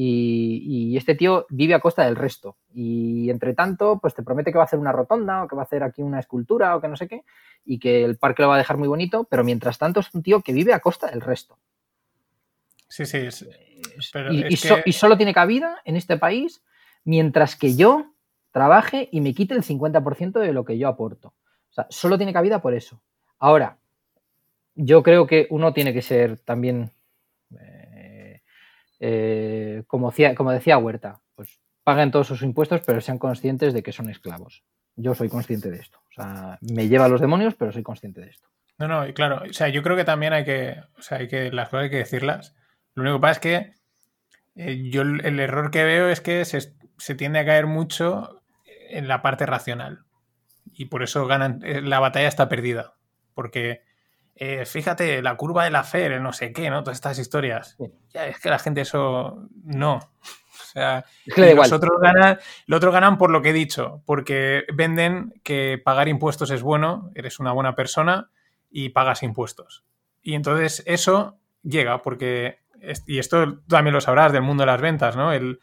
Y, 0.01 0.95
este 0.95 1.13
tío 1.13 1.45
vive 1.49 1.73
a 1.73 1.81
costa 1.81 2.05
del 2.05 2.15
resto. 2.15 2.55
Y 2.73 3.29
entre 3.29 3.53
tanto, 3.53 3.99
pues 4.01 4.15
te 4.15 4.23
promete 4.23 4.51
que 4.51 4.57
va 4.57 4.63
a 4.63 4.65
hacer 4.65 4.79
una 4.79 4.93
rotonda 4.93 5.43
o 5.43 5.47
que 5.47 5.57
va 5.57 5.63
a 5.63 5.65
hacer 5.65 5.83
aquí 5.83 6.01
una 6.01 6.19
escultura 6.19 6.75
o 6.75 6.81
que 6.81 6.87
no 6.87 6.95
sé 6.95 7.07
qué, 7.07 7.23
y 7.65 7.79
que 7.79 8.05
el 8.05 8.17
parque 8.17 8.41
lo 8.41 8.47
va 8.47 8.55
a 8.55 8.59
dejar 8.59 8.77
muy 8.77 8.87
bonito, 8.87 9.25
pero 9.29 9.43
mientras 9.43 9.77
tanto 9.77 9.99
es 9.99 10.13
un 10.13 10.23
tío 10.23 10.41
que 10.41 10.53
vive 10.53 10.73
a 10.73 10.79
costa 10.79 11.07
del 11.11 11.21
resto. 11.21 11.57
Sí, 12.87 13.05
sí. 13.05 13.27
y, 14.85 14.91
solo 14.93 15.17
tiene 15.17 15.33
cabida 15.33 15.81
en 15.85 15.95
este 15.95 16.17
país 16.17 16.63
mientras 17.09 17.55
que 17.55 17.75
yo 17.75 18.13
trabaje 18.51 19.09
y 19.11 19.21
me 19.21 19.33
quite 19.33 19.55
el 19.55 19.63
50% 19.63 20.39
de 20.39 20.53
lo 20.53 20.63
que 20.63 20.77
yo 20.77 20.87
aporto. 20.87 21.29
O 21.69 21.73
sea, 21.73 21.87
solo 21.89 22.17
tiene 22.17 22.33
cabida 22.33 22.61
por 22.61 22.75
eso. 22.75 23.01
Ahora, 23.39 23.79
yo 24.75 25.01
creo 25.01 25.25
que 25.25 25.47
uno 25.49 25.73
tiene 25.73 25.91
que 25.91 26.03
ser 26.03 26.39
también 26.39 26.91
eh, 28.99 29.83
como, 29.87 30.11
decía, 30.11 30.77
Huerta, 30.77 31.19
pues 31.35 31.59
paguen 31.83 32.11
todos 32.11 32.27
sus 32.27 32.43
impuestos, 32.43 32.81
pero 32.85 33.01
sean 33.01 33.17
conscientes 33.17 33.73
de 33.73 33.81
que 33.81 33.91
son 33.91 34.09
esclavos. 34.09 34.63
Yo 34.95 35.15
soy 35.15 35.29
consciente 35.29 35.71
de 35.71 35.77
esto. 35.77 35.99
O 36.09 36.13
sea, 36.13 36.59
me 36.61 36.89
lleva 36.89 37.05
a 37.05 37.09
los 37.09 37.21
demonios, 37.21 37.55
pero 37.55 37.71
soy 37.71 37.81
consciente 37.81 38.21
de 38.21 38.29
esto. 38.29 38.49
No, 38.77 38.87
no, 38.87 39.07
y 39.07 39.13
claro, 39.13 39.41
o 39.49 39.53
sea, 39.53 39.69
yo 39.69 39.81
creo 39.81 39.95
que 39.95 40.05
también 40.05 40.33
hay 40.33 40.43
que, 40.45 40.75
o 40.97 41.01
sea, 41.01 41.17
hay 41.17 41.27
que, 41.27 41.51
las 41.51 41.69
cosas 41.69 41.85
hay 41.85 41.89
que 41.89 41.97
decirlas. 41.97 42.55
Lo 42.93 43.03
único 43.03 43.17
que 43.17 43.21
pasa 43.21 43.31
es 43.31 43.39
que 43.39 43.73
eh, 44.55 44.89
yo 44.89 45.01
el 45.01 45.39
error 45.39 45.71
que 45.71 45.83
veo 45.83 46.09
es 46.09 46.21
que 46.21 46.43
se, 46.45 46.73
se, 46.99 47.15
tiende 47.15 47.39
a 47.39 47.45
caer 47.45 47.65
mucho 47.65 48.41
en 48.65 49.07
la 49.07 49.21
parte 49.21 49.45
racional. 49.45 50.05
Y 50.73 50.85
por 50.85 51.03
eso 51.03 51.25
ganan, 51.25 51.61
eh, 51.63 51.81
la 51.81 51.99
batalla 51.99 52.27
está 52.27 52.47
perdida. 52.47 52.93
Porque 53.33 53.81
eh, 54.41 54.65
fíjate, 54.65 55.21
la 55.21 55.35
curva 55.35 55.65
de 55.65 55.69
la 55.69 55.83
fe, 55.83 56.17
no 56.17 56.31
sé 56.31 56.53
qué, 56.53 56.69
¿no? 56.69 56.81
Todas 56.81 56.97
estas 56.97 57.19
historias. 57.19 57.75
Ya, 58.13 58.25
es 58.25 58.39
que 58.39 58.49
la 58.49 58.57
gente 58.57 58.81
eso 58.81 59.47
no. 59.63 59.99
O 60.61 60.71
sea, 60.71 61.03
los, 61.25 61.71
otros 61.71 61.99
ganan, 61.99 62.37
los 62.67 62.77
otros 62.77 62.93
ganan 62.93 63.17
por 63.17 63.31
lo 63.31 63.41
que 63.41 63.49
he 63.49 63.53
dicho, 63.53 64.03
porque 64.05 64.65
venden 64.71 65.33
que 65.41 65.81
pagar 65.83 66.07
impuestos 66.07 66.51
es 66.51 66.61
bueno, 66.61 67.09
eres 67.15 67.39
una 67.39 67.53
buena 67.53 67.73
persona 67.73 68.29
y 68.69 68.89
pagas 68.89 69.23
impuestos. 69.23 69.83
Y 70.21 70.35
entonces 70.35 70.83
eso 70.85 71.39
llega, 71.63 72.03
porque, 72.03 72.59
y 73.07 73.17
esto 73.17 73.61
también 73.67 73.95
lo 73.95 74.01
sabrás 74.01 74.31
del 74.31 74.43
mundo 74.43 74.61
de 74.61 74.67
las 74.67 74.79
ventas, 74.79 75.15
¿no? 75.15 75.33
El, 75.33 75.59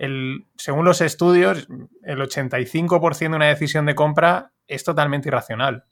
el, 0.00 0.46
según 0.56 0.86
los 0.86 1.02
estudios, 1.02 1.68
el 2.02 2.18
85% 2.20 3.18
de 3.18 3.36
una 3.36 3.48
decisión 3.48 3.84
de 3.84 3.94
compra 3.94 4.52
es 4.66 4.82
totalmente 4.82 5.28
irracional. 5.28 5.84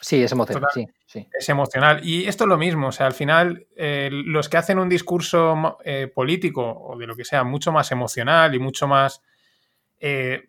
Sí, 0.00 0.20
es 0.20 0.32
emocional. 0.32 0.68
sí, 1.06 1.28
Es 1.32 1.48
emocional. 1.48 2.00
Y 2.04 2.26
esto 2.26 2.42
es 2.42 2.48
lo 2.48 2.58
mismo. 2.58 2.88
O 2.88 2.92
sea, 2.92 3.06
al 3.06 3.14
final, 3.14 3.68
eh, 3.76 4.10
los 4.10 4.48
que 4.48 4.56
hacen 4.56 4.80
un 4.80 4.88
discurso 4.88 5.78
eh, 5.84 6.10
político 6.12 6.68
o 6.68 6.98
de 6.98 7.06
lo 7.06 7.14
que 7.14 7.24
sea 7.24 7.44
mucho 7.44 7.70
más 7.70 7.92
emocional 7.92 8.52
y 8.56 8.58
mucho 8.58 8.88
más. 8.88 9.22
Eh, 10.00 10.42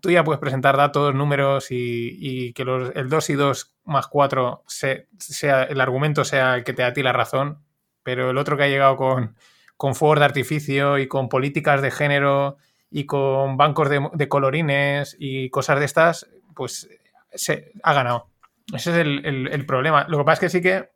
tú 0.00 0.12
ya 0.12 0.22
puedes 0.22 0.40
presentar 0.40 0.76
datos, 0.76 1.12
números 1.16 1.66
y, 1.70 2.52
que 2.52 2.64
los, 2.64 2.94
el 2.94 3.08
2 3.08 3.30
y 3.30 3.34
2 3.34 3.74
más 3.84 4.06
4 4.06 4.62
sea, 4.68 5.64
el 5.64 5.80
argumento 5.80 6.24
sea 6.24 6.54
el 6.54 6.62
que 6.62 6.72
te 6.72 6.82
da 6.82 6.88
a 6.88 6.92
ti 6.92 7.02
la 7.02 7.12
razón. 7.12 7.64
Pero 8.04 8.30
el 8.30 8.38
otro 8.38 8.56
que 8.56 8.62
ha 8.62 8.68
llegado 8.68 8.96
con, 8.96 9.34
con 9.78 9.94
fuegos 9.94 10.18
de 10.18 10.24
artificio 10.24 10.98
y 10.98 11.06
con 11.06 11.28
políticas 11.28 11.80
de 11.80 11.92
género 11.92 12.58
y 12.90 13.06
con 13.06 13.56
bancos 13.56 13.88
de, 13.88 14.28
colorines 14.28 15.16
y 15.18 15.50
cosas 15.50 15.78
de 15.78 15.84
estas, 15.84 16.28
pues 16.54 16.90
se 17.32 17.70
ha 17.84 17.94
ganado. 17.94 18.28
Ese 18.74 18.90
es 18.90 18.96
el, 18.96 19.66
problema. 19.66 20.04
Lo 20.08 20.18
que 20.18 20.24
pasa 20.24 20.34
es 20.34 20.40
que 20.40 20.58
sí 20.58 20.62
que 20.62 20.90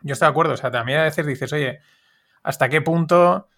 yo 0.00 0.14
estoy 0.14 0.26
de 0.26 0.30
acuerdo. 0.30 0.54
O 0.54 0.56
sea, 0.56 0.70
también 0.70 1.00
a 1.00 1.04
veces 1.04 1.26
dices, 1.26 1.52
oye, 1.52 1.80
¿hasta 2.42 2.70
qué 2.70 2.80
punto 2.80 3.48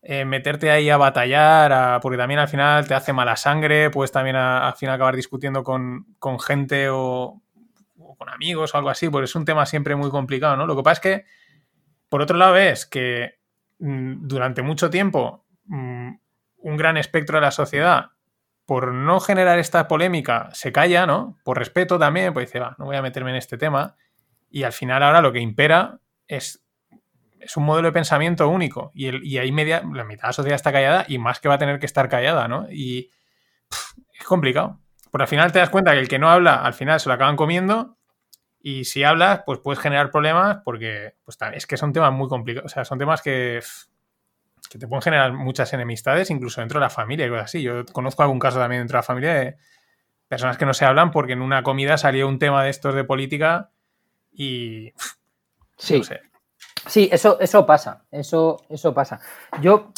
eh, 0.00 0.24
meterte 0.24 0.70
ahí 0.70 0.88
a 0.88 0.96
batallar? 0.96 2.00
porque 2.00 2.16
también 2.16 2.40
al 2.40 2.48
final 2.48 2.88
te 2.88 2.94
hace 2.94 3.12
mala 3.12 3.36
sangre, 3.36 3.90
puedes 3.90 4.12
también 4.12 4.36
al 4.36 4.74
final 4.74 4.94
acabar 4.94 5.14
discutiendo 5.14 5.62
con, 5.62 6.06
gente 6.40 6.88
o, 6.88 7.42
con 8.16 8.30
amigos 8.30 8.74
o 8.74 8.78
algo 8.78 8.88
así, 8.88 9.10
porque 9.10 9.26
es 9.26 9.34
un 9.34 9.44
tema 9.44 9.66
siempre 9.66 9.94
muy 9.94 10.08
complicado, 10.08 10.56
¿no? 10.56 10.66
Lo 10.66 10.74
que 10.74 10.82
pasa 10.82 10.92
es 10.94 11.00
que, 11.00 11.24
por 12.08 12.22
otro 12.22 12.38
lado, 12.38 12.54
ves 12.54 12.86
que 12.86 13.41
durante 13.82 14.62
mucho 14.62 14.90
tiempo 14.90 15.44
mm, 15.64 16.10
un 16.58 16.76
gran 16.76 16.96
espectro 16.96 17.38
de 17.38 17.42
la 17.42 17.50
sociedad 17.50 18.10
por 18.64 18.92
no 18.92 19.18
generar 19.18 19.58
esta 19.58 19.88
polémica, 19.88 20.50
se 20.52 20.70
calla, 20.70 21.04
¿no? 21.04 21.36
Por 21.44 21.58
respeto 21.58 21.98
también, 21.98 22.32
pues 22.32 22.46
dice, 22.46 22.60
va, 22.60 22.76
no 22.78 22.84
voy 22.84 22.96
a 22.96 23.02
meterme 23.02 23.30
en 23.30 23.36
este 23.36 23.58
tema. 23.58 23.96
Y 24.50 24.62
al 24.62 24.72
final 24.72 25.02
ahora 25.02 25.20
lo 25.20 25.32
que 25.32 25.40
impera 25.40 25.98
es, 26.28 26.64
es 27.40 27.56
un 27.56 27.64
modelo 27.64 27.88
de 27.88 27.92
pensamiento 27.92 28.48
único. 28.48 28.92
Y, 28.94 29.06
el, 29.06 29.24
y 29.24 29.38
ahí 29.38 29.50
media, 29.50 29.82
la 29.92 30.04
mitad 30.04 30.22
de 30.22 30.28
la 30.28 30.32
sociedad 30.32 30.56
está 30.56 30.70
callada 30.70 31.04
y 31.08 31.18
más 31.18 31.40
que 31.40 31.48
va 31.48 31.56
a 31.56 31.58
tener 31.58 31.80
que 31.80 31.86
estar 31.86 32.08
callada, 32.08 32.46
¿no? 32.46 32.70
Y 32.70 33.10
es 34.18 34.24
complicado. 34.24 34.78
Por 35.10 35.22
al 35.22 35.28
final 35.28 35.50
te 35.50 35.58
das 35.58 35.70
cuenta 35.70 35.92
que 35.92 35.98
el 35.98 36.08
que 36.08 36.20
no 36.20 36.30
habla, 36.30 36.62
al 36.62 36.74
final 36.74 37.00
se 37.00 37.08
lo 37.08 37.14
acaban 37.14 37.36
comiendo. 37.36 37.98
Y 38.62 38.84
si 38.84 39.02
hablas, 39.02 39.42
pues 39.44 39.58
puedes 39.58 39.80
generar 39.80 40.10
problemas 40.10 40.58
porque 40.64 41.16
pues, 41.24 41.36
es 41.54 41.66
que 41.66 41.76
son 41.76 41.92
temas 41.92 42.12
muy 42.12 42.28
complicados. 42.28 42.70
O 42.70 42.74
sea, 42.74 42.84
son 42.84 42.98
temas 42.98 43.20
que 43.20 43.60
que 44.72 44.78
te 44.78 44.88
pueden 44.88 45.02
generar 45.02 45.34
muchas 45.34 45.70
enemistades, 45.74 46.30
incluso 46.30 46.62
dentro 46.62 46.80
de 46.80 46.86
la 46.86 46.90
familia 46.90 47.26
y 47.26 47.28
cosas 47.28 47.44
así. 47.44 47.62
Yo 47.62 47.84
conozco 47.86 48.22
algún 48.22 48.38
caso 48.38 48.58
también 48.58 48.80
dentro 48.80 48.96
de 48.96 48.98
la 49.00 49.02
familia 49.02 49.34
de 49.34 49.56
personas 50.28 50.56
que 50.56 50.64
no 50.64 50.72
se 50.72 50.86
hablan 50.86 51.10
porque 51.10 51.34
en 51.34 51.42
una 51.42 51.62
comida 51.62 51.98
salió 51.98 52.26
un 52.26 52.38
tema 52.38 52.64
de 52.64 52.70
estos 52.70 52.94
de 52.94 53.04
política 53.04 53.70
y... 54.32 54.94
Sí. 55.76 56.00
Sí, 56.86 57.08
eso, 57.12 57.38
eso 57.38 57.66
pasa, 57.66 58.06
eso, 58.10 58.64
eso 58.70 58.94
pasa. 58.94 59.20
Yo, 59.60 59.92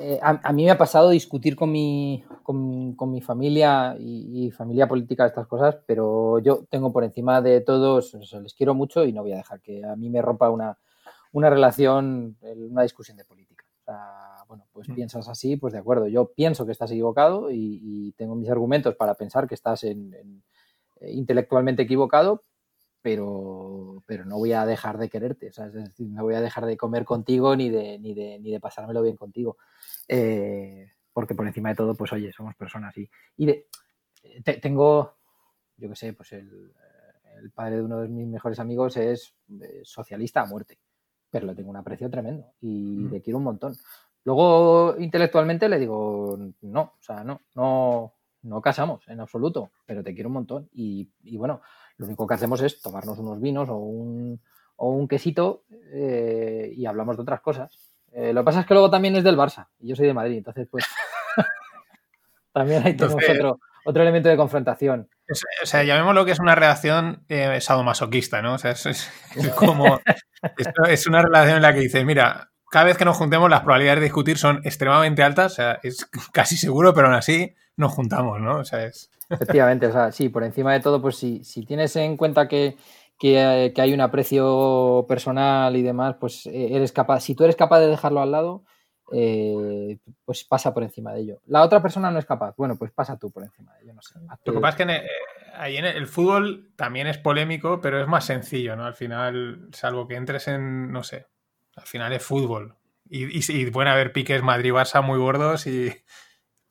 eh, 0.00 0.18
a, 0.22 0.52
mí 0.52 0.64
me 0.64 0.70
ha 0.70 0.78
pasado 0.78 1.10
discutir 1.10 1.56
con 1.56 1.70
mi, 1.72 2.24
con, 2.42 3.10
mi 3.10 3.20
familia 3.20 3.96
y, 3.98 4.50
familia 4.50 4.86
política 4.86 5.26
estas 5.26 5.46
cosas, 5.46 5.76
pero 5.86 6.38
yo 6.38 6.64
tengo 6.68 6.92
por 6.92 7.04
encima 7.04 7.40
de 7.40 7.60
todos, 7.60 8.14
les 8.14 8.54
quiero 8.54 8.74
mucho 8.74 9.04
y 9.04 9.12
no 9.12 9.22
voy 9.22 9.32
a 9.32 9.36
dejar 9.36 9.60
que 9.60 9.84
a 9.84 9.96
mí 9.96 10.10
me 10.10 10.22
rompa 10.22 10.50
una, 10.50 10.78
una 11.32 11.50
relación, 11.50 12.36
una 12.42 12.82
discusión 12.82 13.16
de 13.16 13.24
política 13.24 13.64
bueno, 14.48 14.66
pues 14.72 14.88
mm. 14.88 14.94
piensas 14.94 15.28
así, 15.28 15.56
pues 15.56 15.72
de 15.72 15.78
acuerdo, 15.78 16.08
yo 16.08 16.32
pienso 16.32 16.66
que 16.66 16.72
estás 16.72 16.90
equivocado 16.90 17.50
y, 17.50 18.12
tengo 18.16 18.34
mis 18.34 18.48
argumentos 18.48 18.94
para 18.94 19.14
pensar 19.14 19.48
que 19.48 19.54
estás 19.54 19.84
en, 19.84 20.14
eh, 21.00 21.10
intelectualmente 21.12 21.82
equivocado, 21.82 22.42
pero, 23.04 24.02
pero 24.06 24.24
no 24.24 24.38
voy 24.38 24.54
a 24.54 24.64
dejar 24.64 24.96
de 24.96 25.10
quererte, 25.10 25.48
es 25.48 25.74
decir, 25.74 26.08
no 26.08 26.22
voy 26.22 26.36
a 26.36 26.40
dejar 26.40 26.64
de 26.64 26.78
comer 26.78 27.04
contigo 27.04 27.54
ni 27.54 27.68
de, 27.68 27.98
ni 27.98 28.14
de, 28.14 28.38
ni 28.40 28.50
de 28.50 28.60
pasármelo 28.60 29.02
bien 29.02 29.18
contigo. 29.18 29.58
Eh, 30.08 30.90
porque 31.12 31.34
por 31.34 31.46
encima 31.46 31.68
de 31.68 31.74
todo, 31.74 31.94
pues 31.94 32.14
oye, 32.14 32.32
somos 32.32 32.54
personas 32.54 32.96
y, 32.96 33.06
y 33.36 33.44
de, 33.44 33.66
tengo, 34.62 35.18
yo 35.76 35.90
qué 35.90 35.96
sé, 35.96 36.14
pues 36.14 36.32
el, 36.32 36.72
el, 37.42 37.50
padre 37.50 37.76
de 37.76 37.82
uno 37.82 38.00
de 38.00 38.08
mis 38.08 38.26
mejores 38.26 38.58
amigos 38.58 38.96
es 38.96 39.34
eh, 39.60 39.82
socialista 39.84 40.40
a 40.40 40.46
muerte 40.46 40.78
pero 41.28 41.48
le 41.48 41.54
tengo 41.56 41.70
un 41.70 41.76
aprecio 41.76 42.08
tremendo 42.08 42.52
y 42.60 43.08
le 43.08 43.20
quiero 43.20 43.38
un 43.38 43.44
montón. 43.44 43.74
Luego, 44.22 44.94
intelectualmente 45.00 45.68
le 45.68 45.80
digo, 45.80 46.38
no, 46.62 46.80
o 46.80 47.02
sea, 47.02 47.24
no, 47.24 47.40
no, 47.56 48.14
no 48.42 48.60
casamos 48.60 49.02
en 49.08 49.18
absoluto, 49.18 49.72
pero 49.84 50.04
te 50.04 50.14
quiero 50.14 50.28
un 50.28 50.34
montón. 50.34 50.68
Y, 50.72 51.10
bueno, 51.36 51.60
lo 51.96 52.06
único 52.06 52.26
que 52.26 52.34
hacemos 52.34 52.60
es 52.62 52.80
tomarnos 52.80 53.18
unos 53.18 53.40
vinos 53.40 53.68
o 53.68 53.76
un, 53.76 54.40
o 54.76 54.90
un 54.90 55.08
quesito 55.08 55.64
eh, 55.92 56.72
y 56.74 56.86
hablamos 56.86 57.16
de 57.16 57.22
otras 57.22 57.40
cosas. 57.40 57.78
Eh, 58.12 58.32
lo 58.32 58.42
que 58.42 58.44
pasa 58.44 58.60
es 58.60 58.66
que 58.66 58.74
luego 58.74 58.90
también 58.90 59.16
es 59.16 59.24
del 59.24 59.36
Barça 59.36 59.68
y 59.80 59.88
yo 59.88 59.96
soy 59.96 60.06
de 60.06 60.14
Madrid, 60.14 60.38
entonces 60.38 60.68
pues 60.70 60.84
también 62.52 62.82
hay 62.84 62.92
otro, 62.94 63.58
otro 63.84 64.02
elemento 64.02 64.28
de 64.28 64.36
confrontación. 64.36 65.08
o 65.62 65.66
sea, 65.66 65.82
llamémoslo 65.82 66.24
que 66.24 66.32
es 66.32 66.40
una 66.40 66.54
relación 66.54 67.24
eh, 67.28 67.60
sadomasoquista, 67.60 68.42
¿no? 68.42 68.54
O 68.54 68.58
sea, 68.58 68.72
es, 68.72 69.10
como. 69.56 70.00
es 70.88 71.06
una 71.06 71.22
relación 71.22 71.56
en 71.56 71.62
la 71.62 71.74
que 71.74 71.80
dices, 71.80 72.04
mira, 72.04 72.50
cada 72.70 72.86
vez 72.86 72.96
que 72.96 73.04
nos 73.04 73.16
juntemos, 73.16 73.50
las 73.50 73.60
probabilidades 73.60 74.00
de 74.00 74.06
discutir 74.06 74.38
son 74.38 74.60
extremadamente 74.64 75.22
altas, 75.22 75.52
o 75.52 75.54
sea, 75.56 75.80
es 75.82 76.06
casi 76.32 76.56
seguro, 76.56 76.94
pero 76.94 77.06
aún 77.06 77.16
así 77.16 77.54
nos 77.76 77.92
juntamos, 77.92 78.40
¿no? 78.40 78.58
O 78.58 78.64
sea, 78.64 78.84
es. 78.84 79.10
Efectivamente, 79.28 79.86
o 79.86 79.92
sea, 79.92 80.12
sí, 80.12 80.28
por 80.28 80.44
encima 80.44 80.72
de 80.72 80.80
todo, 80.80 81.00
pues 81.00 81.16
si, 81.16 81.44
si 81.44 81.64
tienes 81.64 81.94
en 81.96 82.16
cuenta 82.16 82.48
que, 82.48 82.76
que, 83.18 83.72
que, 83.74 83.82
hay 83.82 83.92
un 83.92 84.00
aprecio 84.00 85.04
personal 85.08 85.74
y 85.76 85.82
demás, 85.82 86.16
pues 86.20 86.46
eh, 86.46 86.74
eres 86.74 86.92
capaz, 86.92 87.20
si 87.20 87.34
tú 87.34 87.44
eres 87.44 87.56
capaz 87.56 87.80
de 87.80 87.88
dejarlo 87.88 88.20
al 88.20 88.32
lado, 88.32 88.64
eh, 89.12 89.98
pues 90.24 90.44
pasa 90.44 90.72
por 90.72 90.82
encima 90.82 91.12
de 91.12 91.20
ello. 91.20 91.40
La 91.46 91.62
otra 91.62 91.82
persona 91.82 92.10
no 92.10 92.18
es 92.18 92.26
capaz, 92.26 92.54
bueno, 92.56 92.76
pues 92.76 92.90
pasa 92.92 93.18
tú 93.18 93.30
por 93.30 93.42
encima 93.42 93.74
de 93.74 93.84
ello, 93.84 93.94
no 93.94 94.02
sé. 94.02 94.18
Lo 94.44 94.52
que 94.52 94.60
pasa 94.60 94.82
es 94.82 94.86
que 94.86 94.92
eh, 94.92 95.10
ahí 95.54 95.76
en 95.76 95.84
el, 95.84 96.06
fútbol 96.06 96.70
también 96.76 97.06
es 97.06 97.18
polémico, 97.18 97.80
pero 97.80 98.00
es 98.00 98.08
más 98.08 98.24
sencillo, 98.24 98.76
¿no? 98.76 98.84
Al 98.84 98.94
final, 98.94 99.68
salvo 99.72 100.08
que 100.08 100.16
entres 100.16 100.48
en, 100.48 100.90
no 100.90 101.02
sé, 101.02 101.26
al 101.76 101.86
final 101.86 102.12
es 102.12 102.22
fútbol. 102.22 102.76
Y, 103.06 103.26
y, 103.38 103.70
pueden 103.70 103.92
haber 103.92 104.12
piques 104.12 104.42
Madrid-Barça 104.42 105.02
muy 105.02 105.18
gordos 105.18 105.66
y... 105.66 105.92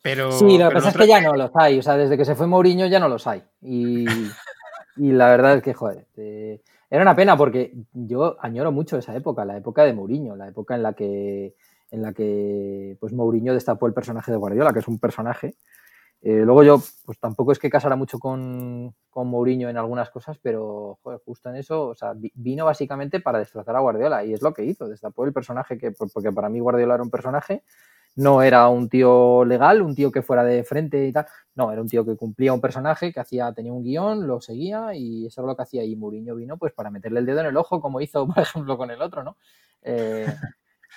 Pero, 0.03 0.33
sí, 0.33 0.57
lo 0.57 0.67
que 0.67 0.75
pasa 0.75 0.89
es 0.89 0.97
que 0.97 1.07
ya 1.07 1.21
no 1.21 1.33
los 1.33 1.49
hay. 1.55 1.79
O 1.79 1.81
sea, 1.81 1.95
desde 1.95 2.17
que 2.17 2.25
se 2.25 2.35
fue 2.35 2.45
Mourinho 2.45 2.85
ya 2.87 2.99
no 2.99 3.07
los 3.07 3.25
hay. 3.25 3.41
Y, 3.61 4.05
y 4.97 5.11
la 5.13 5.29
verdad 5.29 5.55
es 5.55 5.63
que, 5.63 5.73
joder, 5.73 6.05
era 6.89 7.01
una 7.01 7.15
pena 7.15 7.37
porque 7.37 7.73
yo 7.93 8.35
añoro 8.41 8.71
mucho 8.71 8.97
esa 8.97 9.15
época, 9.15 9.45
la 9.45 9.57
época 9.57 9.83
de 9.83 9.93
Mourinho, 9.93 10.35
la 10.35 10.49
época 10.49 10.75
en 10.75 10.83
la 10.83 10.93
que 10.93 11.55
en 11.89 12.01
la 12.01 12.11
que 12.11 12.97
pues 12.99 13.13
Mourinho 13.13 13.53
destapó 13.53 13.87
el 13.87 13.93
personaje 13.93 14.31
de 14.31 14.37
Guardiola, 14.37 14.73
que 14.73 14.79
es 14.79 14.87
un 14.87 14.99
personaje. 14.99 15.55
Eh, 16.21 16.41
luego 16.43 16.63
yo, 16.63 16.81
pues 17.05 17.19
tampoco 17.19 17.51
es 17.51 17.59
que 17.59 17.69
casara 17.69 17.95
mucho 17.95 18.17
con, 18.17 18.95
con 19.09 19.27
Mourinho 19.27 19.69
en 19.69 19.77
algunas 19.77 20.09
cosas, 20.09 20.37
pero 20.41 20.97
joder, 21.03 21.19
justo 21.23 21.49
en 21.49 21.57
eso, 21.57 21.89
o 21.89 21.95
sea, 21.95 22.13
vino 22.15 22.65
básicamente 22.65 23.19
para 23.19 23.39
destrozar 23.39 23.75
a 23.75 23.79
Guardiola 23.79 24.23
y 24.25 24.33
es 24.33 24.41
lo 24.41 24.53
que 24.53 24.65
hizo, 24.65 24.87
destapó 24.87 25.25
el 25.25 25.33
personaje 25.33 25.77
que, 25.77 25.91
porque 25.91 26.31
para 26.31 26.49
mí 26.49 26.59
Guardiola 26.59 26.95
era 26.95 27.03
un 27.03 27.11
personaje, 27.11 27.63
no 28.15 28.41
era 28.41 28.67
un 28.67 28.89
tío 28.89 29.45
legal, 29.45 29.81
un 29.81 29.95
tío 29.95 30.11
que 30.11 30.21
fuera 30.21 30.43
de 30.43 30.63
frente 30.63 31.05
y 31.07 31.11
tal, 31.11 31.25
no, 31.55 31.71
era 31.71 31.81
un 31.81 31.87
tío 31.87 32.05
que 32.05 32.15
cumplía 32.15 32.53
un 32.53 32.61
personaje, 32.61 33.11
que 33.11 33.19
hacía, 33.19 33.53
tenía 33.53 33.73
un 33.73 33.83
guion, 33.83 34.27
lo 34.27 34.41
seguía 34.41 34.93
y 34.93 35.27
eso 35.27 35.41
es 35.41 35.47
lo 35.47 35.55
que 35.55 35.63
hacía 35.63 35.83
y 35.83 35.95
Mourinho 35.95 36.35
vino 36.35 36.57
pues 36.57 36.73
para 36.73 36.91
meterle 36.91 37.19
el 37.19 37.25
dedo 37.25 37.41
en 37.41 37.47
el 37.47 37.57
ojo, 37.57 37.81
como 37.81 38.01
hizo, 38.01 38.27
por 38.27 38.39
ejemplo, 38.39 38.77
con 38.77 38.91
el 38.91 39.01
otro, 39.01 39.23
¿no? 39.23 39.37
Eh, 39.81 40.27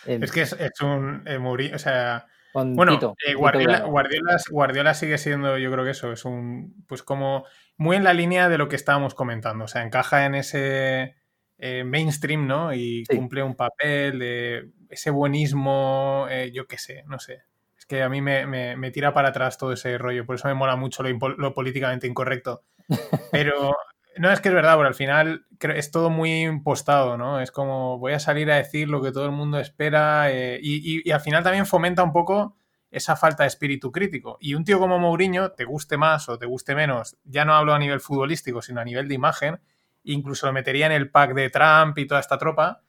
es 0.06 0.30
que 0.30 0.42
es, 0.42 0.54
un 0.82 1.22
eh, 1.26 1.38
o 1.74 1.78
sea, 1.78 2.26
bueno, 2.64 3.16
eh, 3.26 3.34
Guardiola, 3.34 4.94
sigue 4.94 5.18
siendo, 5.18 5.58
yo 5.58 5.70
creo 5.70 5.84
que 5.84 5.90
eso, 5.90 6.12
es 6.12 6.24
un, 6.24 6.84
pues 6.86 7.02
como 7.02 7.44
muy 7.76 7.96
en 7.96 8.04
la 8.04 8.14
línea 8.14 8.48
de 8.48 8.56
lo 8.56 8.68
que 8.68 8.76
estábamos 8.76 9.14
comentando, 9.14 9.64
o 9.64 9.68
sea, 9.68 9.82
encaja 9.82 10.24
en 10.24 10.34
ese 10.36 11.16
eh, 11.58 11.84
mainstream, 11.84 12.46
¿no? 12.46 12.72
Y 12.72 13.04
cumple 13.06 13.42
un 13.42 13.56
papel 13.56 14.18
de 14.18 14.70
ese 14.90 15.10
buenismo, 15.10 16.26
yo 16.52 16.66
qué 16.66 16.78
sé, 16.78 17.04
no 17.06 17.18
sé. 17.18 17.42
Es 17.78 17.86
que 17.86 18.02
a 18.02 18.08
mí 18.08 18.20
me, 18.20 18.90
tira 18.92 19.12
para 19.12 19.28
atrás 19.28 19.58
todo 19.58 19.72
ese 19.72 19.98
rollo, 19.98 20.26
por 20.26 20.36
eso 20.36 20.48
me 20.48 20.54
mola 20.54 20.76
mucho 20.76 21.02
lo, 21.02 21.28
lo 21.28 21.54
políticamente 21.54 22.06
incorrecto. 22.06 22.62
Pero 23.32 23.76
no, 24.18 24.32
es 24.32 24.40
que 24.40 24.48
es 24.48 24.54
verdad, 24.54 24.76
pero 24.76 24.88
al 24.88 24.94
final 24.94 25.46
es 25.60 25.90
todo 25.90 26.08
muy 26.08 26.44
impostado, 26.44 27.18
¿no? 27.18 27.40
Es 27.40 27.50
como 27.50 27.98
voy 27.98 28.14
a 28.14 28.18
salir 28.18 28.50
a 28.50 28.56
decir 28.56 28.88
lo 28.88 29.02
que 29.02 29.12
todo 29.12 29.26
el 29.26 29.32
mundo 29.32 29.58
espera 29.58 30.32
eh, 30.32 30.58
y, 30.62 31.10
al 31.10 31.20
final 31.20 31.42
también 31.42 31.66
fomenta 31.66 32.02
un 32.02 32.12
poco 32.12 32.56
esa 32.90 33.16
falta 33.16 33.42
de 33.42 33.48
espíritu 33.48 33.92
crítico. 33.92 34.38
Y 34.40 34.54
un 34.54 34.64
tío 34.64 34.78
como 34.78 34.98
Mourinho, 34.98 35.52
te 35.52 35.64
guste 35.64 35.98
más 35.98 36.28
o 36.30 36.38
te 36.38 36.46
guste 36.46 36.74
menos, 36.74 37.18
ya 37.24 37.44
no 37.44 37.54
hablo 37.54 37.74
a 37.74 37.78
nivel 37.78 38.00
futbolístico, 38.00 38.62
sino 38.62 38.80
a 38.80 38.84
nivel 38.84 39.06
de 39.08 39.14
imagen, 39.14 39.60
incluso 40.04 40.46
lo 40.46 40.52
metería 40.52 40.86
en 40.86 40.92
el 40.92 41.10
pack 41.10 41.34
de 41.34 41.50
Trump 41.50 41.98
y 41.98 42.06
toda 42.06 42.20
esta 42.20 42.38
tropa, 42.38 42.82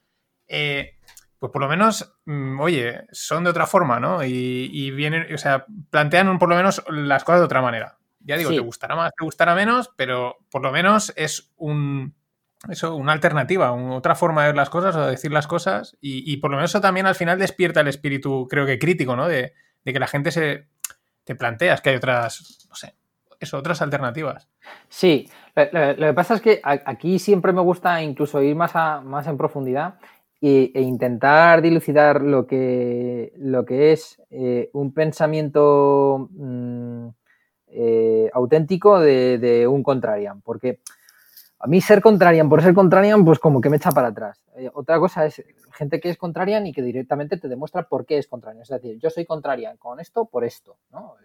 eh, 0.48 0.97
pues 1.40 1.52
por 1.52 1.62
lo 1.62 1.68
menos, 1.68 2.16
mm, 2.26 2.60
oye, 2.60 3.06
son 3.12 3.44
de 3.44 3.52
otra 3.52 3.68
forma, 3.68 4.00
¿no? 4.00 4.24
Y, 4.24 4.70
y, 4.72 4.92
vienen, 4.92 5.34
o 5.34 5.38
sea, 5.38 5.66
plantean 5.90 6.40
por 6.40 6.50
lo 6.50 6.56
menos 6.56 6.84
las 6.90 7.24
cosas 7.24 7.42
de 7.42 7.46
otra 7.46 7.62
manera. 7.62 7.98
Ya 8.20 8.38
digo, 8.38 8.50
te 8.50 8.60
gustará 8.60 8.96
más, 8.96 9.14
te 9.18 9.24
gustará 9.24 9.56
menos, 9.56 9.90
pero 9.96 10.38
por 10.52 10.62
lo 10.62 10.72
menos 10.72 11.14
es 11.16 11.54
un, 11.56 12.14
eso, 12.70 12.96
una 12.96 13.14
alternativa, 13.14 13.72
otra 13.72 14.16
forma 14.16 14.42
de 14.42 14.50
ver 14.50 14.56
las 14.56 14.70
cosas 14.70 14.96
o 14.96 15.06
de 15.06 15.12
decir 15.12 15.32
las 15.32 15.48
cosas. 15.48 15.98
Y, 16.02 16.36
por 16.38 16.52
lo 16.52 16.58
menos 16.58 16.72
eso 16.72 16.82
también 16.82 17.06
al 17.06 17.16
final 17.16 17.40
despierta 17.40 17.82
el 17.82 17.88
espíritu, 17.88 18.48
creo 18.50 18.66
que 18.66 18.80
crítico, 18.80 19.16
¿no? 19.16 19.28
De, 19.28 19.54
que 19.86 20.00
la 20.00 20.08
gente 20.08 20.32
se 20.32 20.68
te 21.24 21.36
planteas 21.36 21.80
que 21.80 21.92
hay 21.92 21.96
otras, 21.96 22.68
no 22.68 22.76
sé, 22.76 22.96
eso, 23.40 23.58
otras 23.58 23.82
alternativas. 23.82 24.50
Sí, 24.90 25.30
lo, 25.56 25.96
que 25.96 26.14
pasa 26.14 26.36
es 26.36 26.42
que 26.42 26.60
aquí 26.64 27.20
siempre 27.20 27.54
me 27.54 27.62
gusta 27.62 28.02
incluso 28.02 28.42
ir 28.42 28.56
más, 28.56 28.76
a, 28.76 29.00
más 29.00 29.28
en 29.28 29.38
profundidad 29.38 30.00
e, 30.40 30.72
intentar 30.82 31.62
dilucidar 31.62 32.22
lo 32.22 32.46
que, 32.46 33.34
lo 33.38 33.66
que 33.66 33.92
es 33.92 34.22
eh, 34.30 34.70
un 34.74 34.94
pensamiento 34.94 36.30
mm, 36.32 37.08
eh, 37.70 38.30
auténtico 38.34 39.00
de, 39.00 39.68
un 39.68 39.82
contrarian, 39.82 40.42
porque 40.42 40.80
a 41.60 41.66
mí 41.66 41.82
ser 41.82 42.02
contrarian 42.02 42.50
por 42.50 42.62
ser 42.62 42.76
contrarian, 42.76 43.26
pues 43.26 43.40
como 43.40 43.62
que 43.62 43.70
me 43.70 43.78
echa 43.78 43.92
para 43.92 44.10
atrás. 44.10 44.44
Eh, 44.56 44.70
otra 44.74 45.00
cosa 45.00 45.26
es 45.26 45.44
gente 45.72 46.00
que 46.00 46.10
es 46.10 46.18
contrarian 46.18 46.68
y 46.68 46.74
que 46.74 46.84
directamente 46.84 47.38
te 47.38 47.48
demuestra 47.48 47.88
por 47.88 48.06
qué 48.06 48.20
es 48.20 48.28
contrarian. 48.28 48.62
Es 48.62 48.70
decir, 48.70 49.00
yo 49.00 49.10
soy 49.10 49.26
contrarian 49.26 49.78
con 49.78 50.00
esto 50.00 50.26
por 50.26 50.44
esto, 50.44 50.78
¿no? 50.92 51.16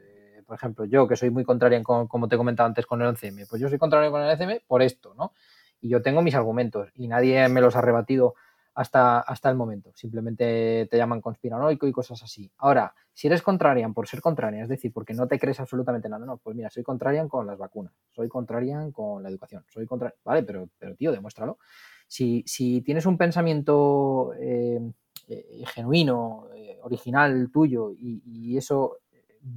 Por 0.47 0.57
ejemplo, 0.57 0.85
yo 0.87 1.07
que 1.07 1.17
soy 1.17 1.31
muy 1.31 1.45
contrarian, 1.45 1.83
con, 1.83 2.09
como 2.09 2.29
te 2.29 2.35
he 2.35 2.39
comentado 2.39 2.67
antes, 2.67 2.87
con 2.87 3.01
el 3.01 3.09
11M, 3.09 3.47
pues 3.49 3.61
yo 3.61 3.69
soy 3.69 3.79
contrarian 3.79 4.11
con 4.11 4.23
el 4.23 4.37
11M 4.37 4.63
por 4.67 4.83
esto, 4.83 5.15
¿no? 5.17 5.33
Y 5.81 5.89
yo 5.89 6.03
tengo 6.03 6.23
mis 6.23 6.35
argumentos 6.35 6.91
y 6.95 7.09
nadie 7.09 7.49
me 7.49 7.61
los 7.61 7.77
ha 7.77 7.81
rebatido 7.81 8.35
hasta, 8.75 9.21
hasta 9.21 9.51
el 9.51 9.57
momento. 9.57 9.93
Simplemente 9.95 10.89
te 10.91 10.97
llaman 10.97 11.21
conspiranoico 11.21 11.87
y 11.87 11.93
cosas 11.93 12.23
así. 12.23 12.51
Ahora, 12.59 12.95
si 13.13 13.27
eres 13.27 13.43
contrarian 13.43 13.93
por 13.93 14.09
ser 14.09 14.21
contrarian, 14.21 14.63
es 14.63 14.69
decir, 14.69 14.93
porque 14.93 15.15
no 15.15 15.27
te 15.27 15.39
crees 15.39 15.61
absolutamente 15.61 16.09
nada, 16.09 16.25
no, 16.25 16.39
pues 16.39 16.57
mira, 16.57 16.71
soy 16.71 16.83
contrarian 16.83 17.29
con 17.29 17.47
las 17.47 17.59
vacunas, 17.59 17.93
soy 18.11 18.29
contrarian 18.29 18.91
con 18.91 19.23
la 19.23 19.29
educación, 19.29 19.65
soy 19.69 19.87
contrarian, 19.87 20.19
vale, 20.25 20.43
pero, 20.43 20.69
pero 20.79 20.95
tío, 20.95 21.13
demuéstralo. 21.13 21.59
Si, 22.07 22.43
si 22.47 22.83
tienes 22.83 23.07
un 23.07 23.19
pensamiento 23.19 24.33
eh, 24.39 24.81
eh, 25.29 25.65
genuino, 25.67 26.49
eh, 26.55 26.79
original 26.83 27.51
tuyo 27.53 27.93
y, 27.93 28.57
eso 28.57 28.99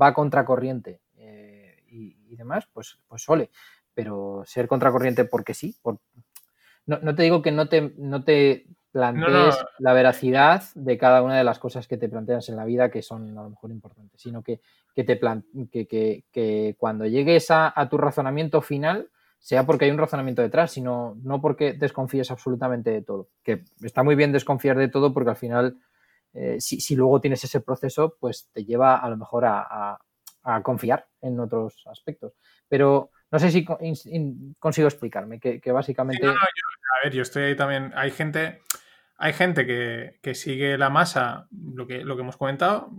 va 0.02 0.14
contracorriente 0.14 1.02
y, 1.88 2.36
demás, 2.36 2.68
pues, 2.74 3.00
pues 3.08 3.24
sole. 3.24 3.50
Pero 3.94 4.44
ser 4.46 4.68
contracorriente 4.68 5.24
porque 5.24 5.54
sí, 5.54 5.76
por, 5.82 6.00
no, 6.86 7.00
no, 7.00 7.16
te 7.16 7.24
digo 7.24 7.42
que 7.42 7.52
no 7.52 7.68
te, 7.70 7.94
no 7.98 8.24
te 8.24 8.68
plantees 8.96 9.58
la 9.80 9.92
veracidad 9.92 10.64
de 10.74 10.98
cada 10.98 11.22
una 11.22 11.38
de 11.38 11.44
las 11.44 11.60
cosas 11.60 11.86
que 11.86 11.98
te 11.98 12.08
planteas 12.08 12.48
en 12.48 12.56
la 12.56 12.64
vida 12.64 12.90
que 12.90 13.02
son 13.02 13.38
a 13.38 13.44
lo 13.44 13.50
mejor 13.50 13.70
importantes, 13.72 14.22
sino 14.22 14.42
que, 14.42 14.62
te 14.96 15.20
que, 15.70 16.24
que, 16.32 16.76
cuando 16.78 17.06
llegues 17.06 17.48
a, 17.50 17.74
tu 17.90 17.98
razonamiento 17.98 18.62
final 18.62 19.10
sea 19.38 19.66
porque 19.66 19.84
hay 19.84 19.92
un 19.92 19.98
razonamiento 19.98 20.42
detrás, 20.42 20.72
sino 20.72 21.18
no 21.24 21.42
porque 21.42 21.74
desconfíes 21.74 22.32
absolutamente 22.32 22.90
de 22.90 23.02
todo. 23.02 23.28
Que 23.44 23.66
está 23.82 24.02
muy 24.02 24.16
bien 24.16 24.32
desconfiar 24.32 24.78
de 24.78 24.88
todo 24.88 25.14
porque 25.14 25.32
al 25.32 25.36
final, 25.36 25.78
eh, 26.34 26.56
si, 26.62 26.96
luego 26.96 27.20
tienes 27.20 27.44
ese 27.44 27.60
proceso, 27.60 28.16
pues 28.18 28.50
te 28.54 28.64
lleva 28.64 28.96
a 28.96 29.10
lo 29.10 29.18
mejor 29.18 29.44
a, 29.46 30.00
confiar 30.64 31.06
en 31.22 31.38
otros 31.42 31.84
aspectos. 31.88 32.32
Pero 32.70 33.10
no 33.30 33.40
sé 33.40 33.52
si 33.52 33.66
consigo 33.66 34.88
explicarme, 34.88 35.42
que, 35.42 35.72
básicamente... 35.74 36.26
a 36.28 37.04
ver, 37.04 37.14
yo 37.14 37.24
estoy 37.24 37.44
ahí 37.44 37.56
también. 37.58 37.92
Hay 37.96 38.12
gente 38.12 38.62
hay 39.18 39.34
gente 39.34 39.66
que, 39.66 40.36
sigue 40.36 40.78
la 40.78 40.90
masa, 40.90 41.48
lo 41.52 41.88
que, 41.88 42.04
lo 42.04 42.16
que 42.16 42.22
hemos 42.22 42.38
comentado, 42.38 42.90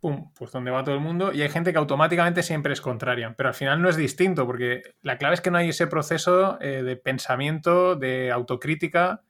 pum, 0.00 0.32
pues 0.34 0.52
donde 0.52 0.70
va 0.70 0.84
todo 0.84 0.94
el 0.94 1.00
mundo, 1.00 1.32
y 1.32 1.42
hay 1.42 1.48
gente 1.48 1.72
que 1.72 1.78
automáticamente 1.78 2.42
siempre 2.42 2.72
es 2.72 2.80
contraria, 2.80 3.34
pero 3.36 3.48
al 3.48 3.54
final 3.54 3.82
no 3.82 3.88
es 3.88 3.96
distinto, 3.96 4.46
porque 4.46 4.82
la 5.02 5.18
clave 5.18 5.34
es 5.34 5.40
que 5.40 5.50
no 5.50 5.58
hay 5.58 5.70
ese 5.70 5.86
proceso 5.86 6.58
eh, 6.60 6.82
de 6.82 6.96
pensamiento, 6.96 7.96
de 7.96 8.30
autocrítica 8.30 9.22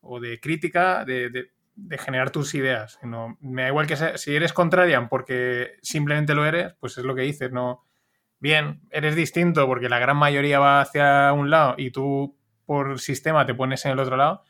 o 0.00 0.20
de 0.20 0.40
crítica, 0.40 1.04
de, 1.04 1.50
generar 1.98 2.30
tus 2.30 2.54
ideas. 2.54 2.98
No, 3.02 3.36
me 3.40 3.62
da 3.62 3.68
igual 3.68 3.86
que 3.86 3.96
si 3.96 4.34
eres 4.34 4.54
contrarian 4.54 5.10
porque 5.10 5.72
simplemente 5.82 6.34
lo 6.34 6.46
eres, 6.46 6.74
pues 6.80 6.96
es 6.96 7.04
lo 7.04 7.14
que 7.14 7.22
dices, 7.22 7.52
no. 7.52 7.84
Bien, 8.38 8.80
eres 8.90 9.14
distinto 9.14 9.66
porque 9.66 9.88
la 9.88 9.98
gran 9.98 10.16
mayoría 10.16 10.58
va 10.58 10.80
hacia 10.80 11.32
un 11.34 11.50
lado 11.50 11.74
y 11.76 11.90
tú 11.90 12.36
por 12.64 12.98
sistema 12.98 13.44
te 13.46 13.54
pones 13.54 13.84
en 13.84 13.92
el 13.92 13.98
otro 13.98 14.16
lado, 14.16 14.42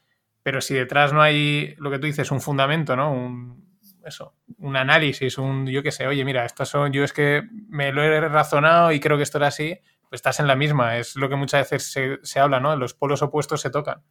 pero 0.47 0.60
si 0.60 0.74
detrás 0.74 1.12
no 1.12 1.23
hay 1.23 1.74
lo 1.78 1.90
que 1.90 1.98
tú 1.98 2.06
dices, 2.06 2.31
un 2.31 2.40
fundamento, 2.40 2.94
¿no? 2.94 3.12
Un, 3.12 3.81
eso, 4.05 4.36
un 4.59 4.77
análisis, 4.77 5.39
un 5.39 5.66
yo 5.66 5.82
qué 5.82 5.90
sé, 5.90 6.06
oye, 6.06 6.24
mira, 6.24 6.44
estas 6.44 6.68
son, 6.68 6.93
yo 6.93 7.02
es 7.02 7.12
que 7.12 7.43
me 7.68 7.90
lo 7.90 8.01
he 8.05 8.20
razonado 8.20 8.93
y 8.93 9.01
creo 9.01 9.16
que 9.16 9.24
esto 9.24 9.39
era 9.39 9.48
así, 9.48 9.77
pues 10.09 10.20
estás 10.20 10.39
en 10.39 10.47
la 10.47 10.55
misma. 10.55 10.98
Es 10.98 11.16
lo 11.16 11.28
que 11.28 11.35
muchas 11.35 11.68
veces 11.68 12.20
se, 12.23 12.39
habla, 12.39 12.60
¿no? 12.60 12.77
Los 12.77 12.94
polos 12.94 13.23
opuestos 13.23 13.60
se 13.60 13.70
tocan. 13.70 14.05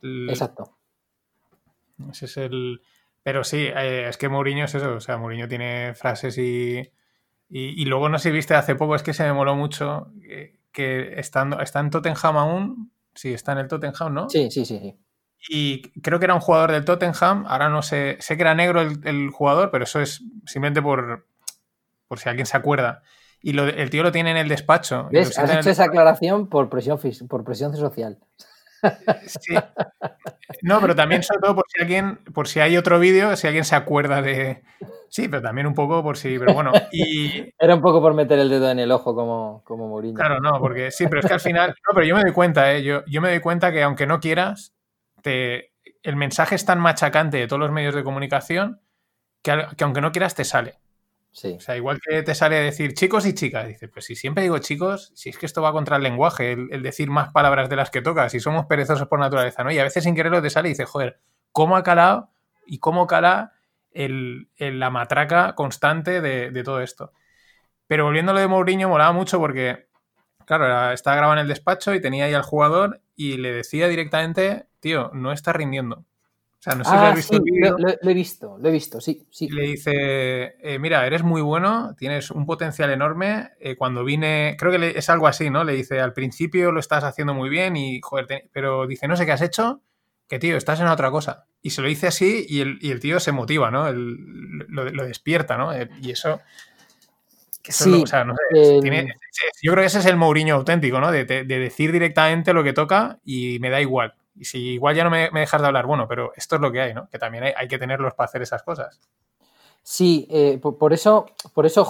Exacto. 0.00 0.78
Ese 2.08 2.26
es 2.26 2.36
el. 2.36 2.80
Pero 3.24 3.42
sí, 3.42 3.66
eh, 3.66 4.06
es 4.08 4.16
que 4.16 4.28
Mourinho 4.28 4.66
es 4.66 4.76
eso. 4.76 4.94
O 4.94 5.00
sea, 5.00 5.18
Mourinho 5.18 5.48
tiene 5.48 5.92
frases 5.96 6.38
y, 6.38 6.88
y, 7.48 7.84
luego 7.86 8.08
no 8.08 8.20
sé 8.20 8.28
si 8.28 8.32
viste 8.32 8.54
hace 8.54 8.76
poco, 8.76 8.94
es 8.94 9.02
que 9.02 9.12
se 9.12 9.24
me 9.24 9.32
moló 9.32 9.56
mucho 9.56 10.12
que, 10.22 10.60
que 10.70 11.18
estando, 11.18 11.60
está 11.60 11.80
en 11.80 11.90
Tottenham 11.90 12.36
aún. 12.36 12.92
Sí, 13.12 13.34
está 13.34 13.50
en 13.50 13.58
el 13.58 13.66
Tottenham, 13.66 14.14
¿no? 14.14 14.30
Sí, 14.30 14.52
sí, 14.52 14.64
sí, 14.64 14.78
sí. 14.78 14.96
Y 15.48 15.90
creo 16.00 16.18
que 16.18 16.24
era 16.24 16.34
un 16.34 16.40
jugador 16.40 16.72
del 16.72 16.84
Tottenham. 16.84 17.44
Ahora 17.46 17.68
no 17.68 17.82
sé, 17.82 18.16
sé 18.20 18.36
que 18.36 18.42
era 18.42 18.54
negro 18.54 18.80
el, 18.80 19.30
jugador, 19.30 19.70
pero 19.70 19.84
eso 19.84 20.00
es 20.00 20.22
simplemente 20.46 20.82
por, 20.82 21.26
por 22.08 22.18
si 22.18 22.28
alguien 22.28 22.46
se 22.46 22.56
acuerda. 22.56 23.02
Y 23.40 23.56
el 23.58 23.90
tío 23.90 24.02
lo 24.02 24.10
tiene 24.10 24.32
en 24.32 24.36
el 24.36 24.48
despacho. 24.48 25.08
¿Ves? 25.12 25.38
Has 25.38 25.54
hecho 25.54 25.70
esa 25.70 25.84
aclaración 25.84 26.48
por 26.48 26.68
presión, 26.68 26.98
por 27.28 27.44
presión 27.44 27.76
social. 27.76 28.18
Sí. 29.26 29.54
No, 30.62 30.80
pero 30.80 30.94
también 30.94 31.22
sobre 31.22 31.40
todo 31.40 31.56
por 31.56 31.64
si 31.68 31.82
alguien, 31.82 32.18
por 32.32 32.48
si 32.48 32.60
hay 32.60 32.76
otro 32.76 32.98
vídeo, 32.98 33.36
si 33.36 33.46
alguien 33.46 33.64
se 33.64 33.76
acuerda 33.76 34.22
de. 34.22 34.62
Sí, 35.08 35.28
pero 35.28 35.42
también 35.42 35.66
un 35.66 35.74
poco 35.74 36.02
por 36.02 36.16
si. 36.16 36.38
Pero 36.38 36.54
bueno. 36.54 36.72
Y... 36.92 37.52
Era 37.58 37.74
un 37.74 37.80
poco 37.80 38.00
por 38.00 38.14
meter 38.14 38.38
el 38.38 38.48
dedo 38.48 38.70
en 38.70 38.78
el 38.78 38.90
ojo 38.90 39.14
como, 39.14 39.62
como 39.64 39.88
Mourinho. 39.88 40.14
Claro, 40.14 40.40
no, 40.40 40.58
porque 40.60 40.90
sí, 40.90 41.06
pero 41.06 41.20
es 41.20 41.26
que 41.26 41.34
al 41.34 41.40
final. 41.40 41.70
No, 41.70 41.94
pero 41.94 42.06
yo 42.06 42.14
me 42.14 42.22
doy 42.22 42.32
cuenta, 42.32 42.72
¿eh? 42.72 42.82
Yo, 42.82 43.04
yo 43.06 43.20
me 43.20 43.30
doy 43.30 43.40
cuenta 43.40 43.72
que 43.72 43.82
aunque 43.82 44.06
no 44.06 44.20
quieras, 44.20 44.74
te, 45.28 45.72
el 46.02 46.16
mensaje 46.16 46.54
es 46.54 46.64
tan 46.64 46.80
machacante 46.80 47.36
de 47.36 47.46
todos 47.46 47.60
los 47.60 47.70
medios 47.70 47.94
de 47.94 48.04
comunicación 48.04 48.80
que, 49.42 49.66
que 49.76 49.84
aunque 49.84 50.00
no 50.00 50.12
quieras 50.12 50.34
te 50.34 50.44
sale. 50.44 50.78
O 51.30 51.60
sea, 51.60 51.76
igual 51.76 52.00
que 52.00 52.22
te 52.22 52.34
sale 52.34 52.56
a 52.56 52.60
decir 52.60 52.94
chicos 52.94 53.24
y 53.24 53.32
chicas, 53.34 53.68
dices, 53.68 53.88
pues 53.92 54.06
si 54.06 54.16
siempre 54.16 54.42
digo 54.42 54.58
chicos, 54.58 55.12
si 55.14 55.28
es 55.28 55.38
que 55.38 55.46
esto 55.46 55.62
va 55.62 55.72
contra 55.72 55.96
el 55.96 56.02
lenguaje, 56.02 56.52
el, 56.52 56.82
decir 56.82 57.10
más 57.10 57.30
palabras 57.30 57.68
de 57.68 57.76
las 57.76 57.90
que 57.90 58.02
tocas, 58.02 58.32
si 58.32 58.40
somos 58.40 58.66
perezosos 58.66 59.06
por 59.06 59.20
naturaleza, 59.20 59.62
¿no? 59.62 59.70
Y 59.70 59.78
a 59.78 59.84
veces 59.84 60.02
sin 60.02 60.16
quererlo 60.16 60.42
te 60.42 60.50
sale 60.50 60.68
y 60.68 60.72
dices, 60.72 60.88
joder, 60.88 61.20
¿cómo 61.52 61.76
ha 61.76 61.82
calado 61.84 62.30
y 62.66 62.78
cómo 62.80 63.06
cala 63.06 63.52
el, 63.92 64.48
la 64.56 64.90
matraca 64.90 65.54
constante 65.54 66.20
de, 66.20 66.62
todo 66.64 66.80
esto? 66.80 67.12
Pero 67.86 68.04
volviendo 68.04 68.32
a 68.32 68.34
lo 68.34 68.40
de 68.40 68.48
Mourinho, 68.48 68.88
molaba 68.88 69.12
mucho 69.12 69.38
porque, 69.38 69.86
claro, 70.44 70.92
estaba 70.92 71.16
grabando 71.16 71.40
en 71.40 71.44
el 71.44 71.48
despacho 71.48 71.94
y 71.94 72.00
tenía 72.00 72.24
ahí 72.24 72.34
al 72.34 72.42
jugador 72.42 73.00
y 73.18 73.36
le 73.36 73.52
decía 73.52 73.88
directamente, 73.88 74.68
tío, 74.78 75.10
no 75.12 75.32
está 75.32 75.52
rindiendo. 75.52 75.96
O 75.96 76.62
sea, 76.62 76.76
no 76.76 76.84
sé 76.84 76.90
si 76.90 76.96
lo 76.96 77.02
has 77.02 77.16
visto 77.16 77.36
el 77.36 77.42
vídeo. 77.42 77.76
Lo, 77.76 78.10
he 78.10 78.14
visto, 78.14 78.56
lo 78.58 78.68
he 78.68 78.72
visto, 78.72 79.00
sí, 79.00 79.26
sí. 79.28 79.48
Le 79.50 79.62
dice, 79.62 80.54
eh, 80.62 80.78
mira, 80.78 81.04
eres 81.04 81.24
muy 81.24 81.42
bueno, 81.42 81.96
tienes 81.98 82.30
un 82.30 82.46
potencial 82.46 82.90
enorme. 82.90 83.50
Eh, 83.58 83.74
cuando 83.74 84.04
vine, 84.04 84.56
creo 84.56 84.70
que 84.70 84.96
es 84.96 85.10
algo 85.10 85.26
así, 85.26 85.50
¿no? 85.50 85.64
Le 85.64 85.72
dice, 85.72 86.00
al 86.00 86.12
principio 86.12 86.70
lo 86.70 86.78
estás 86.78 87.02
haciendo 87.02 87.34
muy 87.34 87.48
bien 87.48 87.76
y, 87.76 88.00
joder, 88.00 88.48
pero 88.52 88.86
dice, 88.86 89.08
no 89.08 89.16
sé 89.16 89.26
qué 89.26 89.32
has 89.32 89.42
hecho, 89.42 89.82
que 90.28 90.38
tío, 90.38 90.56
estás 90.56 90.78
en 90.78 90.86
otra 90.86 91.10
cosa. 91.10 91.46
Y 91.60 91.70
se 91.70 91.82
lo 91.82 91.88
dice 91.88 92.06
así 92.06 92.46
y 92.48 92.60
el, 92.60 93.00
tío 93.00 93.18
se 93.18 93.32
motiva, 93.32 93.72
¿no? 93.72 93.90
lo, 93.92 95.04
despierta, 95.04 95.56
¿no? 95.56 95.72
Eh, 95.72 95.90
y 96.00 96.12
eso... 96.12 96.40
sí, 97.72 98.02
o 98.02 98.06
sea, 98.06 98.24
no 98.24 98.34
sé, 98.34 98.80
yo 99.62 99.72
creo 99.72 99.82
que 99.82 99.86
ese 99.86 99.98
es 99.98 100.06
el 100.06 100.16
Mourinho 100.16 100.54
auténtico, 100.56 101.00
¿no? 101.00 101.10
de 101.10 101.24
decir 101.24 101.92
directamente 101.92 102.52
lo 102.52 102.64
que 102.64 102.72
toca 102.72 103.18
y 103.24 103.58
me 103.60 103.70
da 103.70 103.80
igual. 103.80 104.14
Y 104.38 104.44
si 104.44 104.58
igual 104.74 104.94
ya 104.94 105.04
no 105.04 105.10
me, 105.10 105.30
dejas 105.32 105.60
de 105.60 105.66
hablar, 105.66 105.86
bueno, 105.86 106.06
pero 106.08 106.32
esto 106.36 106.56
es 106.56 106.62
lo 106.62 106.70
que 106.70 106.80
hay, 106.80 106.94
¿no? 106.94 107.08
Que 107.10 107.18
también 107.18 107.44
hay, 107.56 107.68
que 107.68 107.78
tenerlos 107.78 108.14
para 108.14 108.26
hacer 108.26 108.42
esas 108.42 108.62
cosas. 108.62 109.00
Sí, 109.82 110.28
eh, 110.30 110.58
por, 110.58 110.92
eso, 110.92 111.26
por 111.54 111.66
eso 111.66 111.88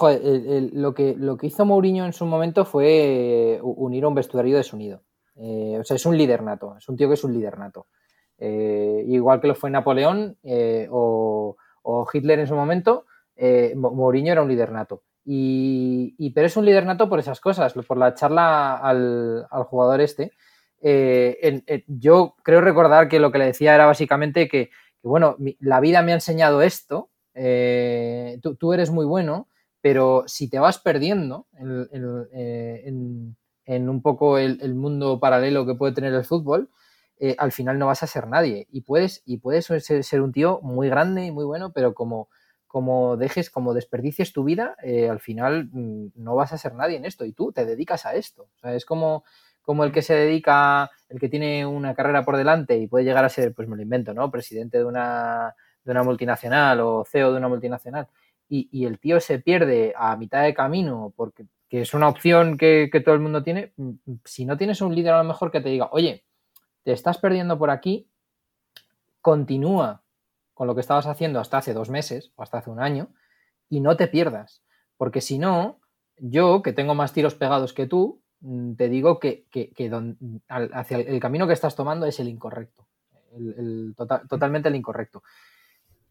lo, 0.73 0.95
que, 0.95 1.15
lo 1.17 1.37
que 1.37 1.47
hizo 1.49 1.67
Mourinho 1.67 2.07
en 2.07 2.13
su 2.13 2.25
momento 2.27 2.65
fue 2.65 3.57
eh, 3.57 3.61
unir 3.63 4.05
a 4.05 4.09
un 4.09 4.15
vestuario 4.15 4.57
desunido. 4.57 5.03
Eh, 5.37 5.77
o 5.79 5.85
sea, 5.85 5.97
es 5.97 6.07
un 6.07 6.17
líder 6.17 6.43
nato, 6.43 6.77
es 6.79 6.89
un 6.89 6.97
tío 6.97 7.09
que 7.09 7.15
es 7.15 7.25
un 7.25 7.35
líder 7.35 7.59
nato. 7.59 7.87
igual 8.39 9.41
que 9.41 9.49
lo 9.49 9.55
fue 9.55 9.71
Napoleón 9.71 10.39
o, 10.91 11.57
Hitler 12.13 12.39
en 12.39 12.47
su 12.47 12.55
momento, 12.55 13.07
Mourinho 13.77 14.33
era 14.33 14.43
un 14.43 14.49
líder 14.49 14.73
nato. 14.73 15.03
Y, 15.31 16.31
pero 16.31 16.47
es 16.47 16.57
un 16.57 16.65
líder 16.65 16.87
nato 16.87 17.11
por 17.11 17.19
esas 17.19 17.39
cosas, 17.39 17.75
por 17.75 17.99
la 17.99 18.15
charla 18.15 18.77
al, 18.77 19.47
jugador 19.67 20.01
este. 20.01 20.33
Eh, 20.81 21.85
yo 21.87 22.35
creo 22.43 22.63
recordar 22.63 23.09
que 23.09 23.21
lo 23.21 23.31
que 23.31 23.37
le 23.37 23.45
decía 23.45 23.75
era 23.75 23.85
básicamente 23.85 24.49
que, 24.49 24.71
bueno, 25.03 25.37
la 25.61 25.81
vida 25.81 26.01
me 26.01 26.13
ha 26.13 26.15
enseñado 26.15 26.63
esto, 26.63 27.11
eh, 27.35 28.41
tú, 28.59 28.73
eres 28.73 28.91
muy 28.91 29.05
bueno, 29.05 29.49
pero 29.83 30.25
si 30.27 30.49
te 30.49 30.59
vas 30.59 30.79
perdiendo 30.79 31.47
en, 31.59 32.27
eh, 32.33 32.91
un 33.67 34.01
poco 34.01 34.39
el, 34.39 34.75
mundo 34.77 35.21
paralelo 35.21 35.67
que 35.67 35.75
puede 35.75 35.93
tener 35.93 36.15
el 36.15 36.25
fútbol, 36.25 36.71
al 37.37 37.53
final 37.53 37.79
no 37.79 37.89
vas 37.89 38.03
a 38.03 38.07
ser 38.07 38.29
nadie. 38.29 38.67
Y 38.71 38.81
puedes, 38.81 39.23
y 39.27 39.37
puedes 39.37 39.67
ser, 39.67 40.23
un 40.23 40.33
tío 40.33 40.59
muy 40.63 40.89
grande 40.89 41.27
y 41.27 41.33
muy 41.33 41.45
bueno, 41.45 41.71
pero 41.75 41.93
como, 41.93 42.31
como 42.69 43.16
dejes, 43.16 43.51
como 43.51 43.74
desperdicies 43.74 44.32
tu 44.32 44.45
vida, 44.45 44.77
al 45.11 45.19
final 45.19 45.69
mm, 45.73 46.12
no 46.15 46.36
vas 46.36 46.53
a 46.53 46.59
ser 46.59 46.74
nadie 46.74 46.97
en 46.97 47.05
esto 47.05 47.24
y 47.24 47.32
tú 47.32 47.51
te 47.51 47.66
dedicas 47.66 48.07
a 48.07 48.15
esto. 48.15 48.45
O 48.55 48.59
sea, 48.61 48.74
es 48.74 48.85
como 48.85 49.24
como 49.69 49.85
el 49.85 49.93
que 49.93 50.01
se 50.01 50.15
dedica, 50.15 50.90
el 51.11 51.20
que 51.20 51.28
tiene 51.28 51.66
una 51.66 51.95
carrera 51.95 52.24
por 52.24 52.39
delante 52.39 52.78
y 52.78 52.86
puede 52.86 53.05
llegar 53.05 53.27
a 53.27 53.28
ser, 53.28 53.53
pues 53.53 53.69
me 53.69 53.77
lo 53.77 53.82
invento, 53.82 54.15
¿no? 54.15 54.31
Presidente 54.31 54.78
de 54.78 54.86
una, 54.86 55.55
de 55.85 55.90
una 55.90 56.03
multinacional 56.03 56.81
o 56.81 57.05
CEO 57.05 57.32
de 57.32 57.36
una 57.36 57.49
multinacional. 57.49 58.09
Y, 58.49 58.86
el 58.86 58.99
tío 58.99 59.20
se 59.20 59.40
pierde 59.40 59.93
a 59.95 60.16
mitad 60.16 60.43
de 60.43 60.55
camino 60.55 61.12
porque 61.15 61.45
que 61.69 61.82
es 61.82 61.93
una 61.93 62.09
opción 62.09 62.57
que, 62.57 62.90
todo 63.05 63.15
el 63.15 63.20
mundo 63.20 63.43
tiene. 63.43 63.74
Si 64.24 64.47
no 64.47 64.57
tienes 64.57 64.81
un 64.81 64.95
líder 64.95 65.12
a 65.12 65.19
lo 65.19 65.28
mejor 65.28 65.51
que 65.51 65.61
te 65.61 65.69
diga, 65.69 65.90
oye, 65.93 66.24
te 66.82 66.93
estás 66.93 67.19
perdiendo 67.19 67.59
por 67.59 67.69
aquí, 67.69 68.09
continúa 69.20 70.03
con 70.59 70.67
lo 70.67 70.75
que 70.75 70.83
estabas 70.83 71.07
haciendo 71.07 71.41
hasta 71.41 71.59
hace 71.59 71.73
dos 71.73 71.89
meses 71.89 72.33
o 72.37 72.43
hasta 72.43 72.59
hace 72.59 72.69
un 72.69 72.81
año 72.81 73.09
y 73.71 73.81
no 73.81 73.97
te 73.97 74.09
pierdas. 74.09 74.63
Porque 74.97 75.21
si 75.21 75.39
no, 75.39 75.79
yo, 76.19 76.63
que 76.63 76.73
tengo 76.73 76.95
más 76.95 77.13
tiros 77.13 77.35
pegados 77.35 77.73
que 77.73 77.87
tú, 77.87 78.21
Mm, 78.41 78.75
te 78.75 78.89
digo 78.89 79.19
que, 79.19 79.47
hacia 80.49 80.99
el, 80.99 81.21
camino 81.21 81.47
que 81.47 81.53
estás 81.53 81.75
tomando 81.75 82.07
es 82.07 82.21
el 82.21 82.29
incorrecto, 82.29 82.87
el, 83.33 83.95
totalmente 83.97 84.69
el 84.69 84.77
incorrecto. 84.77 85.23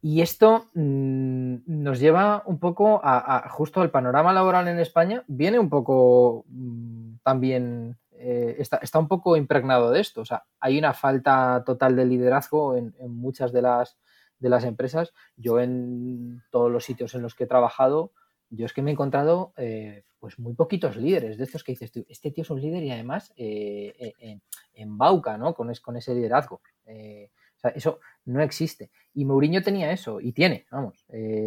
Y 0.02 0.22
esto 0.22 0.68
mm, 0.74 1.56
nos 1.66 2.00
lleva 2.00 2.44
un 2.46 2.60
poco 2.60 3.00
a, 3.04 3.48
justo 3.50 3.82
el 3.82 3.90
panorama 3.90 4.34
laboral 4.34 4.68
en 4.68 4.80
España, 4.80 5.24
viene 5.28 5.58
un 5.58 5.70
poco 5.70 6.46
mm, 6.50 7.16
también, 7.24 7.98
eh, 8.12 8.58
está, 8.60 9.00
un 9.00 9.08
poco 9.08 9.38
impregnado 9.38 9.92
de 9.92 10.02
esto. 10.02 10.22
O 10.22 10.26
sea, 10.26 10.44
hay 10.60 10.78
una 10.78 10.94
falta 10.94 11.64
total 11.66 11.96
de 11.96 12.06
liderazgo 12.06 12.76
en, 12.76 12.94
muchas 13.10 13.54
de 13.54 13.62
las, 13.62 13.98
de 14.40 14.50
las 14.50 14.64
empresas. 14.64 15.14
Yo 15.36 15.60
en 15.60 16.44
todos 16.52 16.72
los 16.72 16.84
sitios 16.84 17.16
en 17.16 17.22
los 17.22 17.36
que 17.36 17.46
he 17.46 17.48
trabajado, 17.48 18.12
yo 18.50 18.66
es 18.66 18.74
que 18.74 18.82
me 18.82 18.92
he 18.92 18.94
encontrado 18.94 19.54
eh, 19.58 20.04
pues 20.20 20.40
muy 20.40 20.54
poquitos 20.54 20.96
líderes 20.96 21.38
de 21.38 21.44
estos 21.44 21.64
que 21.64 21.74
dices 21.74 21.92
este 22.08 22.32
tío 22.32 22.44
es 22.44 22.50
un 22.50 22.62
líder 22.62 22.84
y 22.84 22.92
además 22.92 23.34
eh, 23.36 24.14
eh, 24.20 24.40
en 24.74 24.98
Bauca, 24.98 25.38
¿no? 25.38 25.54
Con, 25.54 25.72
con 25.82 25.98
ese 25.98 26.16
liderazgo. 26.16 26.62
o 26.86 27.60
sea, 27.60 27.72
eso 27.72 28.00
no 28.26 28.42
existe. 28.42 28.90
Y 29.14 29.26
Mourinho 29.26 29.62
tenía 29.64 29.92
eso, 29.92 30.22
y 30.22 30.32
tiene, 30.32 30.66
vamos, 30.72 31.06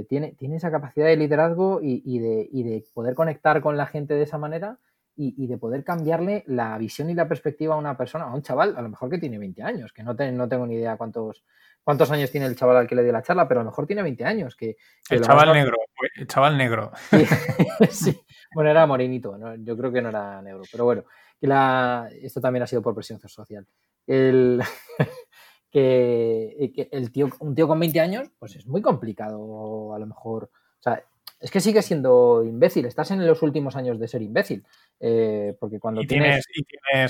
tiene, 0.09 0.33
tiene 0.33 0.57
esa 0.57 0.71
capacidad 0.71 1.07
de 1.07 1.17
liderazgo 1.17 1.81
y, 1.83 2.19
de, 2.19 2.49
de, 2.53 2.85
poder 2.93 3.15
conectar 3.15 3.61
con 3.61 3.77
la 3.77 3.87
gente 3.87 4.15
de 4.15 4.25
esa 4.25 4.39
manera 4.39 4.79
y, 5.17 5.47
de 5.47 5.59
poder 5.59 5.85
cambiarle 5.85 6.45
la 6.47 6.77
visión 6.79 7.11
y 7.11 7.15
la 7.15 7.29
perspectiva 7.29 7.75
a 7.75 7.79
una 7.79 7.97
persona, 7.97 8.25
a 8.25 8.35
un 8.35 8.43
chaval, 8.43 8.75
a 8.77 8.83
lo 8.83 8.89
mejor 8.89 9.11
que 9.11 9.19
tiene 9.19 9.39
20 9.39 9.63
años, 9.63 9.93
que 9.93 10.03
no, 10.03 10.15
no 10.15 10.49
tengo 10.49 10.67
ni 10.67 10.77
idea 10.77 10.97
cuántos, 10.97 11.45
cuántos 11.85 12.11
años 12.11 12.31
tiene 12.31 12.47
el 12.47 12.57
chaval 12.57 12.77
al 12.77 12.87
que 12.87 12.95
le 12.95 13.03
dio 13.03 13.13
la 13.13 13.23
charla, 13.23 13.49
pero 13.49 13.61
a 13.61 13.65
lo 13.65 13.71
mejor 13.71 13.87
tiene 13.87 14.03
20 14.03 14.25
años. 14.25 14.57
Que, 14.57 14.77
el 15.09 15.23
chaval 15.23 15.53
negro, 15.53 15.77
el 16.17 16.27
chaval 16.27 16.57
negro. 16.57 16.93
Sí, 17.91 18.19
Bueno, 18.55 18.71
era 18.71 18.87
morenito, 18.87 19.37
yo 19.59 19.77
creo 19.77 19.93
que 19.93 20.03
no 20.03 20.11
era 20.11 20.43
negro, 20.43 20.63
pero 20.71 20.85
bueno, 20.85 21.05
que 21.41 21.47
la, 21.47 22.09
esto 22.21 22.41
también 22.41 22.63
ha 22.63 22.67
sido 22.67 22.83
por 22.83 22.95
presión 22.95 23.21
social. 23.21 23.67
El, 24.07 24.63
que, 25.71 26.89
el 26.91 27.13
tío, 27.13 27.29
un 27.41 27.55
tío 27.55 27.69
con 27.69 27.81
20 27.81 28.01
años, 28.01 28.31
pues 28.39 28.57
es 28.57 28.67
muy 28.67 28.83
complicado 28.83 29.95
a 29.95 29.99
lo 29.99 30.07
mejor. 30.07 30.45
O 30.45 30.83
sea, 30.83 31.03
es 31.41 31.51
que 31.51 31.61
sigue 31.61 31.81
siendo 31.81 32.45
imbécil, 32.45 32.85
estás 32.85 33.11
en 33.13 33.27
los 33.27 33.43
últimos 33.43 33.75
años 33.75 33.99
de 33.99 34.09
ser 34.09 34.21
imbécil. 34.21 34.65
Eh, 35.01 35.57
porque 35.59 35.81
cuando 35.81 36.03
y 36.03 36.07
tienes, 36.07 36.45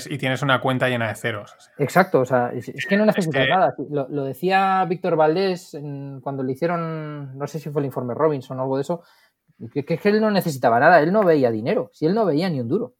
y 0.09 0.17
tienes, 0.17 0.41
una 0.41 0.61
cuenta 0.61 0.87
llena 0.87 1.09
de 1.09 1.15
ceros. 1.15 1.53
Exacto, 1.77 2.21
o 2.21 2.25
sea, 2.25 2.51
es, 2.53 2.85
que 2.87 2.95
no 2.95 3.05
necesitas 3.05 3.47
nada. 3.49 3.75
Lo, 3.89 4.23
decía 4.23 4.85
Víctor 4.87 5.17
Valdés 5.17 5.77
cuando 6.21 6.43
le 6.43 6.53
hicieron, 6.53 7.37
no 7.37 7.45
sé 7.47 7.59
si 7.59 7.69
fue 7.69 7.81
el 7.81 7.87
informe 7.87 8.13
Robinson 8.13 8.57
o 8.57 8.63
algo 8.63 8.77
de 8.77 8.83
eso, 8.83 9.03
que, 9.73 9.83
que, 9.83 9.99
él 10.05 10.21
no 10.21 10.31
necesitaba 10.31 10.79
nada, 10.79 11.01
él 11.01 11.11
no 11.11 11.23
veía 11.23 11.51
dinero, 11.51 11.89
si 11.93 12.05
él 12.05 12.15
no 12.15 12.25
veía 12.25 12.49
ni 12.49 12.61
un 12.61 12.69
duro. 12.69 12.95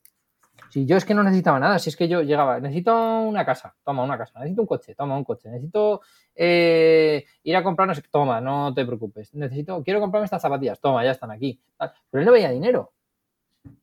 Si 0.72 0.86
yo 0.86 0.96
es 0.96 1.04
que 1.04 1.14
no 1.14 1.22
necesitaba 1.22 1.60
nada, 1.60 1.80
si 1.80 1.90
es 1.90 1.98
que 1.98 2.08
yo 2.08 2.22
llegaba, 2.22 2.62
necesito 2.62 2.96
una 3.24 3.46
casa, 3.46 3.76
toma 3.84 4.04
una 4.06 4.18
casa, 4.18 4.40
necesito 4.40 4.62
un 4.62 4.68
coche, 4.68 4.96
toma 4.96 5.18
un 5.18 5.26
coche, 5.26 5.50
necesito 5.50 6.00
eh, 6.34 7.26
ir 7.44 7.56
a 7.58 7.62
comprar, 7.62 7.90
no 7.90 7.94
sé, 7.94 8.04
toma, 8.10 8.40
no 8.40 8.74
te 8.74 8.86
preocupes, 8.86 9.34
necesito, 9.34 9.84
quiero 9.84 10.00
comprarme 10.00 10.24
estas 10.26 10.42
zapatillas, 10.42 10.80
toma, 10.80 11.04
ya 11.04 11.12
están 11.12 11.30
aquí. 11.30 11.60
Pero 11.78 12.22
él 12.22 12.26
no 12.26 12.32
veía 12.32 12.50
dinero. 12.52 12.94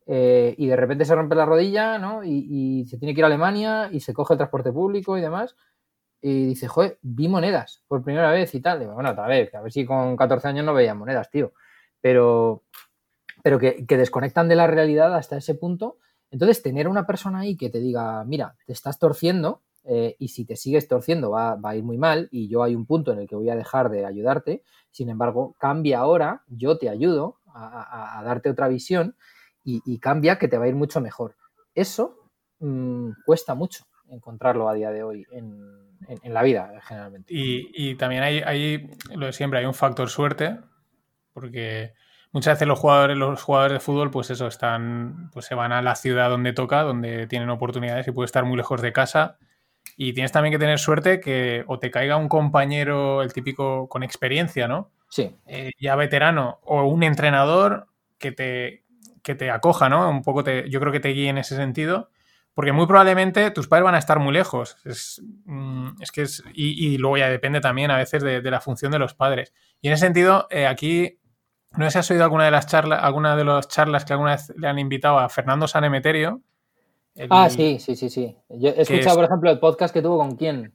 Eh, 0.07 0.55
y 0.57 0.67
de 0.67 0.77
repente 0.77 1.05
se 1.05 1.15
rompe 1.15 1.35
la 1.35 1.45
rodilla, 1.45 1.99
¿no? 1.99 2.25
Y, 2.25 2.87
se 2.89 2.97
tiene 2.97 3.13
que 3.13 3.21
ir 3.21 3.25
a 3.25 3.27
Alemania 3.27 3.91
y 3.93 4.01
se 4.01 4.15
coge 4.15 4.33
el 4.33 4.39
transporte 4.39 4.73
público 4.73 5.19
y 5.19 5.21
demás. 5.21 5.57
Y 6.23 6.47
dice, 6.47 6.69
joder, 6.69 6.99
vi 7.03 7.29
monedas 7.29 7.85
por 7.87 8.03
primera 8.03 8.31
vez 8.31 8.55
y 8.55 8.63
tal. 8.63 8.87
bueno, 8.87 9.11
otra 9.11 9.27
vez, 9.27 9.55
a 9.55 9.61
ver 9.61 9.73
si 9.73 9.85
con 9.85 10.17
14 10.17 10.49
años 10.49 10.65
no 10.65 10.73
veía 10.73 10.95
monedas, 10.95 11.31
tío. 11.31 11.53
Pero, 12.01 12.65
pero 13.43 13.59
que, 13.59 13.85
que 13.87 13.99
desconectan 13.99 14.49
de 14.49 14.57
la 14.57 14.67
realidad 14.67 15.15
hasta 15.15 15.37
ese 15.37 15.55
punto 15.55 15.99
entonces, 16.31 16.63
tener 16.63 16.89
una 16.89 17.07
persona 17.07 17.41
ahí 17.41 17.57
que 17.57 17.71
te 17.71 17.81
diga, 17.81 18.25
mira, 18.25 18.57
te 18.67 18.73
estás 18.73 18.99
torciendo 18.99 19.63
eh, 19.85 20.17
y 20.19 20.29
si 20.29 20.45
te 20.45 20.57
sigues 20.57 20.87
torciendo 20.87 21.31
va, 21.31 21.59
a 21.63 21.77
ir 21.77 21.83
muy 21.83 21.97
mal 21.97 22.29
y 22.31 22.49
yo 22.49 22.63
hay 22.63 22.75
un 22.75 22.85
punto 22.85 23.13
en 23.13 23.21
el 23.21 23.29
que 23.29 23.37
voy 23.37 23.49
a 23.49 23.57
dejar 23.57 23.89
de 23.89 24.05
ayudarte, 24.05 24.63
sin 24.91 25.09
embargo, 25.09 25.55
cambia 25.59 26.01
ahora, 26.01 26.43
yo 26.49 26.77
te 26.77 26.91
ayudo 26.91 27.39
a, 27.47 28.23
darte 28.25 28.51
otra 28.51 28.69
visión 28.69 29.17
y, 29.65 29.99
cambia 29.99 30.39
que 30.39 30.49
te 30.49 30.57
va 30.57 30.65
a 30.65 30.69
ir 30.69 30.75
mucho 30.75 31.01
mejor. 31.01 31.35
Eso 31.75 32.31
mm, 32.61 33.11
cuesta 33.27 33.55
mucho. 33.55 33.85
encontrarlo 34.09 34.69
a 34.69 34.75
día 34.75 34.91
de 34.91 35.03
hoy 35.03 35.27
en, 35.33 36.33
la 36.33 36.43
vida, 36.43 36.73
generalmente. 36.83 37.33
Y, 37.35 37.95
también 37.97 38.23
hay, 38.23 38.41
hay, 38.41 38.91
lo 39.15 39.27
de 39.27 39.33
siempre, 39.33 39.59
hay 39.59 39.67
un 39.67 39.75
factor 39.75 40.09
suerte, 40.09 40.59
porque 41.33 41.93
muchas 42.39 42.55
veces 42.55 42.69
los 42.69 42.79
jugadores, 42.79 43.17
los 43.17 43.43
jugadores 43.43 43.73
de 43.73 43.81
fútbol, 43.81 44.13
pues 44.13 44.31
eso, 44.31 44.47
están, 44.47 45.29
pues 45.33 45.47
se 45.47 45.57
van 45.57 45.73
a 45.73 45.83
la 45.83 45.97
ciudad 45.97 46.31
donde 46.31 46.53
toca, 46.53 46.83
donde 46.83 47.27
tienen 47.27 47.51
oportunidades 47.51 48.07
y 48.07 48.13
puede 48.13 48.27
estar 48.27 48.45
muy 48.45 48.57
lejos 48.57 48.81
de 48.81 48.93
casa. 48.93 49.39
Y 49.97 50.13
tienes 50.13 50.31
también 50.31 50.53
que 50.53 50.59
tener 50.61 50.79
suerte 50.79 51.19
que 51.19 51.65
o 51.67 51.81
te 51.81 51.91
caiga 51.91 52.17
un 52.17 52.29
compañero, 52.29 53.23
el 53.23 53.33
típico 53.33 53.89
con 53.89 54.05
experiencia, 54.05 54.69
¿no? 54.69 54.93
Sí. 55.11 55.35
Eh, 55.47 55.73
ya 55.81 55.97
veterano, 55.97 56.61
o 56.63 56.85
un 56.85 57.03
entrenador 57.03 57.89
que 58.19 58.31
te, 58.31 58.85
que 59.25 59.35
te 59.35 59.51
acoja, 59.51 59.89
¿no? 59.89 60.09
Un 60.09 60.23
poco 60.23 60.45
te, 60.45 60.71
yo 60.71 60.79
creo 60.79 60.93
que 60.93 61.01
te 61.01 61.09
guíe 61.09 61.31
en 61.31 61.39
ese 61.39 61.57
sentido. 61.57 62.09
Porque 62.55 62.71
muy 62.71 62.87
probablemente 62.87 63.51
tus 63.51 63.67
padres 63.67 63.85
van 63.85 63.97
a 63.97 63.99
estar 63.99 64.21
muy 64.21 64.33
lejos. 64.33 64.77
Es, 64.85 65.21
mm, 65.45 65.89
que 66.13 66.23
es. 66.23 66.45
Y, 66.55 66.99
luego 66.99 67.17
ya 67.17 67.31
depende 67.31 67.61
también 67.61 67.91
a 67.91 67.97
veces 67.97 68.23
de, 68.23 68.43
la 68.43 68.61
función 68.61 68.93
de 68.93 69.01
los 69.01 69.15
padres. 69.15 69.53
Y 69.81 69.89
en 69.89 69.95
ese 69.95 70.07
sentido, 70.07 70.47
eh, 70.51 70.67
aquí 70.67 71.19
no 71.77 71.85
sé 71.85 71.91
si 71.91 71.99
has 71.99 72.11
oído 72.11 72.25
alguna 72.25 72.45
de 72.45 72.51
las 72.51 72.67
charlas, 72.67 73.01
alguna 73.03 73.37
de 73.37 73.45
las 73.45 73.69
charlas 73.69 74.05
que 74.05 74.13
alguna 74.13 74.33
vez 74.33 74.53
le 74.57 74.69
han 74.69 74.79
invitado 74.79 75.19
a 75.19 75.29
Fernando 75.29 75.69
Sanemeterio. 75.69 76.43
ah, 77.31 77.51
sí, 77.51 77.79
sí, 77.79 77.97
sí, 77.97 78.09
sí. 78.09 78.37
Yo 78.49 78.71
he 78.71 78.83
escuchado, 78.83 79.17
por 79.17 79.25
ejemplo, 79.25 79.51
el 79.51 79.59
podcast 79.59 79.93
que 79.93 80.03
tuvo 80.03 80.19
con 80.19 80.37
quién. 80.37 80.73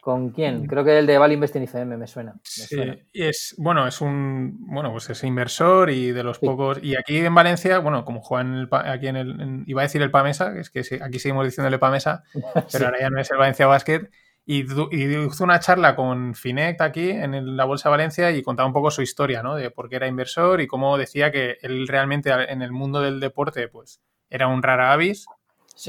¿Con 0.00 0.30
quién? 0.30 0.62
Mm. 0.62 0.66
Creo 0.66 0.84
que 0.84 0.98
el 0.98 1.06
de 1.06 1.18
Val 1.18 1.32
Investing 1.32 1.64
FM 1.64 1.96
me 1.96 2.06
suena. 2.06 2.34
sí, 2.42 2.76
Y 3.12 3.24
es, 3.24 3.54
bueno, 3.58 3.86
es 3.86 4.00
un, 4.00 4.56
bueno, 4.60 4.92
pues 4.92 5.10
es 5.10 5.24
inversor 5.24 5.90
y 5.90 6.12
de 6.12 6.22
los 6.22 6.38
pocos, 6.38 6.78
y 6.82 6.96
aquí 6.96 7.18
en 7.18 7.34
Valencia, 7.34 7.78
bueno, 7.80 8.04
como 8.04 8.20
juegan 8.20 8.68
aquí 8.72 9.08
en 9.08 9.16
el, 9.16 9.64
iba 9.66 9.82
a 9.82 9.84
decir 9.84 10.00
el 10.00 10.10
Pamesa, 10.10 10.54
que 10.54 10.60
es 10.60 10.70
que 10.70 11.02
aquí 11.02 11.18
seguimos 11.18 11.44
diciendo 11.44 11.68
el 11.68 11.80
Pamesa, 11.80 12.22
pero 12.72 12.86
ahora 12.86 13.00
ya 13.00 13.10
no 13.10 13.20
es 13.20 13.30
el 13.30 13.38
Valencia 13.38 13.66
Basket, 13.66 14.08
y, 14.50 14.62
hizo 14.62 15.44
una 15.44 15.60
charla 15.60 15.94
con 15.94 16.34
Finect 16.34 16.80
aquí 16.80 17.10
en 17.10 17.54
la 17.54 17.66
Bolsa 17.66 17.90
de 17.90 17.90
Valencia 17.90 18.30
y 18.30 18.42
contaba 18.42 18.66
un 18.66 18.72
poco 18.72 18.90
su 18.90 19.02
historia, 19.02 19.42
¿no? 19.42 19.54
De 19.54 19.70
por 19.70 19.90
qué 19.90 19.96
era 19.96 20.06
inversor 20.06 20.62
y 20.62 20.66
cómo 20.66 20.96
decía 20.96 21.30
que 21.30 21.58
él 21.60 21.86
realmente 21.86 22.30
en 22.30 22.62
el 22.62 22.72
mundo 22.72 23.02
del 23.02 23.20
deporte, 23.20 23.68
pues, 23.68 24.00
era 24.30 24.48
un 24.48 24.62
rara 24.62 24.90
avis, 24.94 25.26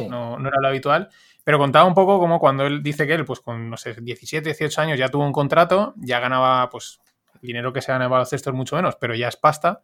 no, 0.10 0.38
no, 0.38 0.50
era 0.50 0.58
lo 0.62 0.68
habitual, 0.68 1.08
pero 1.46 1.58
contaba 1.58 1.86
un 1.86 1.94
poco 1.94 2.20
como 2.20 2.38
cuando 2.38 2.68
él 2.68 2.84
dice 2.84 3.08
que 3.08 3.14
él, 3.14 3.24
pues 3.24 3.40
con, 3.40 3.70
no 3.70 3.78
sé, 3.78 3.96
17, 3.98 4.50
18 4.50 4.82
años 4.82 5.00
ya 5.00 5.08
tuvo 5.08 5.24
un 5.24 5.32
contrato, 5.32 5.94
ya 5.96 6.20
ganaba, 6.20 6.70
pues, 6.70 7.00
el 7.36 7.48
dinero 7.48 7.72
que 7.72 7.82
se 7.82 7.94
gana 7.94 8.06
en 8.06 8.12
baloncesto 8.12 8.50
es 8.50 8.56
mucho 8.58 8.76
menos, 8.76 8.98
pero 8.98 9.16
ya 9.16 9.30
es 9.30 9.38
pasta. 9.38 9.84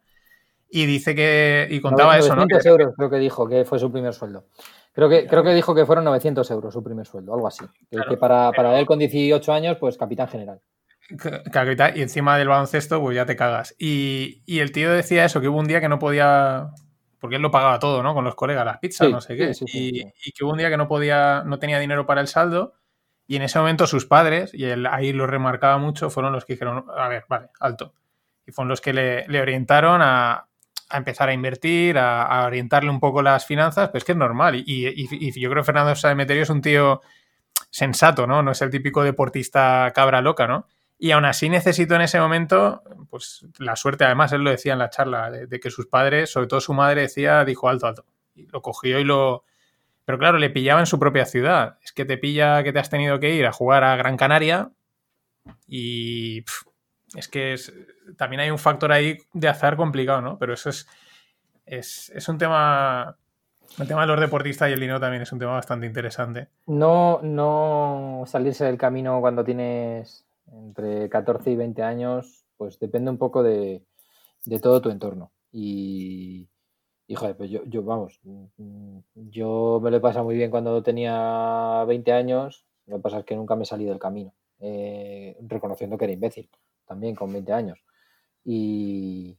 Y 0.68 0.84
dice 0.84 1.14
que, 1.14 1.66
y 1.70 1.80
contaba 1.80 2.18
eso, 2.18 2.34
¿no? 2.34 2.42
900 2.42 2.66
euros 2.66 2.94
creo 2.94 3.08
que 3.08 3.16
dijo 3.16 3.48
que 3.48 3.64
fue 3.64 3.78
su 3.78 3.90
primer 3.90 4.12
sueldo. 4.12 4.44
Creo 4.96 5.10
que, 5.10 5.26
creo 5.26 5.44
que 5.44 5.52
dijo 5.52 5.74
que 5.74 5.84
fueron 5.84 6.04
900 6.04 6.50
euros 6.52 6.72
su 6.72 6.82
primer 6.82 7.06
sueldo, 7.06 7.34
algo 7.34 7.46
así. 7.46 7.66
que 7.90 8.16
para, 8.16 8.50
para, 8.52 8.80
él 8.80 8.86
con 8.86 8.98
18 8.98 9.52
años, 9.52 9.76
pues 9.78 9.98
capitán 9.98 10.26
general. 10.26 10.62
Y 11.94 12.00
encima 12.00 12.38
del 12.38 12.48
baloncesto, 12.48 12.98
pues 13.02 13.14
ya 13.14 13.26
te 13.26 13.36
cagas. 13.36 13.76
Y, 13.78 14.42
y, 14.46 14.60
el 14.60 14.72
tío 14.72 14.90
decía 14.90 15.26
eso, 15.26 15.42
que 15.42 15.48
hubo 15.48 15.58
un 15.58 15.66
día 15.66 15.82
que 15.82 15.90
no 15.90 15.98
podía, 15.98 16.70
porque 17.20 17.36
él 17.36 17.42
lo 17.42 17.50
pagaba 17.50 17.78
todo, 17.78 18.02
¿no? 18.02 18.14
Con 18.14 18.24
los 18.24 18.36
colegas, 18.36 18.64
las 18.64 18.78
pizzas, 18.78 19.10
no 19.10 19.20
sé 19.20 19.36
qué. 19.36 19.52
y, 19.66 20.00
y, 20.00 20.32
que 20.32 20.44
hubo 20.44 20.52
un 20.52 20.58
día 20.58 20.70
que 20.70 20.78
no 20.78 20.88
podía, 20.88 21.42
no 21.44 21.58
tenía 21.58 21.78
dinero 21.78 22.06
para 22.06 22.22
el 22.22 22.26
saldo. 22.26 22.72
Y 23.26 23.36
en 23.36 23.42
ese 23.42 23.58
momento 23.58 23.86
sus 23.86 24.06
padres, 24.06 24.54
y 24.54 24.64
él 24.64 24.86
ahí 24.86 25.12
lo 25.12 25.26
remarcaba 25.26 25.76
mucho, 25.76 26.08
fueron 26.08 26.32
los 26.32 26.46
que 26.46 26.54
dijeron, 26.54 26.86
a 26.96 27.08
ver, 27.08 27.26
vale, 27.28 27.50
alto. 27.60 27.92
Y 28.46 28.52
fueron 28.52 28.70
los 28.70 28.80
que 28.80 28.94
le, 28.94 29.28
le 29.28 29.42
orientaron 29.42 30.00
a, 30.00 30.48
a 30.88 30.96
empezar 30.98 31.28
a 31.28 31.32
invertir, 31.32 31.98
a, 31.98 32.44
orientarle 32.46 32.90
un 32.90 33.00
poco 33.00 33.22
las 33.22 33.46
finanzas, 33.46 33.90
pues 33.90 34.04
que 34.04 34.12
es 34.12 34.18
normal. 34.18 34.62
Y, 34.66 35.40
yo 35.40 35.50
creo 35.50 35.62
que 35.62 35.66
Fernando 35.66 35.94
Saemeterio 35.94 36.42
es 36.42 36.50
un 36.50 36.62
tío 36.62 37.00
sensato, 37.70 38.26
¿no? 38.26 38.42
No 38.42 38.52
es 38.52 38.62
el 38.62 38.70
típico 38.70 39.02
deportista 39.02 39.92
cabra 39.94 40.20
loca, 40.20 40.46
¿no? 40.46 40.66
Y 40.98 41.10
aún 41.10 41.26
así 41.26 41.48
necesito 41.48 41.94
en 41.94 42.02
ese 42.02 42.18
momento, 42.20 42.82
pues 43.10 43.46
la 43.58 43.76
suerte, 43.76 44.04
además 44.04 44.32
él 44.32 44.42
lo 44.42 44.50
decía 44.50 44.72
en 44.72 44.78
la 44.78 44.88
charla, 44.88 45.30
de, 45.30 45.60
que 45.60 45.70
sus 45.70 45.86
padres, 45.86 46.30
sobre 46.30 46.46
todo 46.46 46.60
su 46.60 46.72
madre, 46.72 47.02
decía, 47.02 47.44
dijo 47.44 47.68
alto, 47.68 47.86
alto. 47.86 48.06
Y 48.34 48.46
lo 48.46 48.62
cogió 48.62 48.98
y 48.98 49.04
lo... 49.04 49.44
Pero 50.04 50.18
claro, 50.18 50.38
le 50.38 50.50
pillaba 50.50 50.80
en 50.80 50.86
su 50.86 50.98
propia 50.98 51.26
ciudad. 51.26 51.78
Es 51.82 51.92
que 51.92 52.04
te 52.04 52.16
pilla 52.16 52.62
que 52.62 52.72
te 52.72 52.78
has 52.78 52.88
tenido 52.88 53.18
que 53.18 53.34
ir 53.34 53.44
a 53.44 53.52
jugar 53.52 53.82
a 53.84 53.96
Gran 53.96 54.16
Canaria 54.16 54.70
y 55.66 56.44
es 57.16 57.28
que 57.28 57.54
es, 57.54 57.72
también 58.16 58.40
hay 58.40 58.50
un 58.50 58.58
factor 58.58 58.92
ahí 58.92 59.18
de 59.32 59.48
azar 59.48 59.76
complicado, 59.76 60.20
¿no? 60.20 60.38
Pero 60.38 60.52
eso 60.54 60.70
es, 60.70 62.28
un 62.28 62.38
tema... 62.38 63.16
El 63.78 63.88
tema 63.88 64.02
de 64.02 64.06
los 64.06 64.20
deportistas 64.20 64.70
y 64.70 64.72
el 64.72 64.80
dinero 64.80 65.00
también 65.00 65.22
es 65.22 65.32
un 65.32 65.38
tema 65.38 65.52
bastante 65.52 65.86
interesante. 65.86 66.48
No, 66.66 67.20
no 67.22 68.22
salirse 68.26 68.64
del 68.64 68.78
camino 68.78 69.20
cuando 69.20 69.44
tienes 69.44 70.24
entre 70.52 71.08
14 71.08 71.50
y 71.50 71.56
20 71.56 71.82
años, 71.82 72.44
pues 72.56 72.78
depende 72.78 73.10
un 73.10 73.18
poco 73.18 73.42
de, 73.42 73.82
todo 74.62 74.80
tu 74.80 74.90
entorno. 74.90 75.32
Y, 75.50 76.48
y 77.06 77.14
joder, 77.16 77.36
pues 77.36 77.50
yo, 77.50 77.64
yo, 77.64 77.82
vamos, 77.82 78.20
yo 79.14 79.80
me 79.82 79.90
lo 79.90 79.96
he 79.96 80.00
pasado 80.00 80.24
muy 80.24 80.36
bien 80.36 80.50
cuando 80.50 80.82
tenía 80.82 81.84
20 81.86 82.12
años, 82.12 82.64
lo 82.86 82.96
que 82.96 83.02
pasa 83.02 83.18
es 83.18 83.24
que 83.24 83.36
nunca 83.36 83.56
me 83.56 83.64
he 83.64 83.66
salido 83.66 83.90
del 83.90 83.98
camino, 83.98 84.32
eh, 84.60 85.36
reconociendo 85.40 85.98
que 85.98 86.04
era 86.04 86.14
imbécil 86.14 86.48
también 86.86 87.14
con 87.14 87.32
20 87.32 87.52
años. 87.52 87.78
Y, 88.44 89.36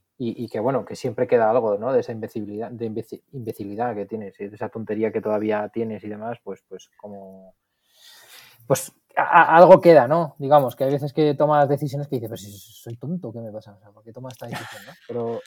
que 0.50 0.60
bueno, 0.60 0.84
que 0.84 0.96
siempre 0.96 1.26
queda 1.26 1.50
algo, 1.50 1.78
¿no? 1.78 1.92
De 1.92 2.00
esa 2.00 2.12
imbecilidad, 2.12 2.70
de 2.70 2.86
imbecilidad 3.32 3.94
que 3.94 4.06
tienes, 4.06 4.38
y 4.40 4.48
de 4.48 4.54
esa 4.54 4.68
tontería 4.68 5.12
que 5.12 5.20
todavía 5.20 5.68
tienes 5.70 6.04
y 6.04 6.08
demás, 6.08 6.38
pues, 6.42 6.62
pues 6.68 6.90
como. 6.96 7.54
Pues 8.66 8.92
algo 9.18 9.80
queda, 9.80 10.06
¿no? 10.06 10.36
Digamos, 10.38 10.76
que 10.76 10.84
hay 10.84 10.92
veces 10.92 11.12
que 11.12 11.34
tomas 11.34 11.68
decisiones 11.68 12.06
que 12.06 12.16
dices, 12.16 12.28
pero 12.28 12.36
si 12.36 12.52
soy 12.52 12.96
tonto, 12.96 13.32
¿qué 13.32 13.40
me 13.40 13.50
pasa? 13.50 13.74
O 13.74 13.80
sea, 13.80 13.90
¿por 13.90 14.04
qué 14.04 14.12
tomas 14.12 14.34
esta 14.34 14.46
decisión, 14.46 14.82
no? 14.86 14.92
Pero, 15.08 15.40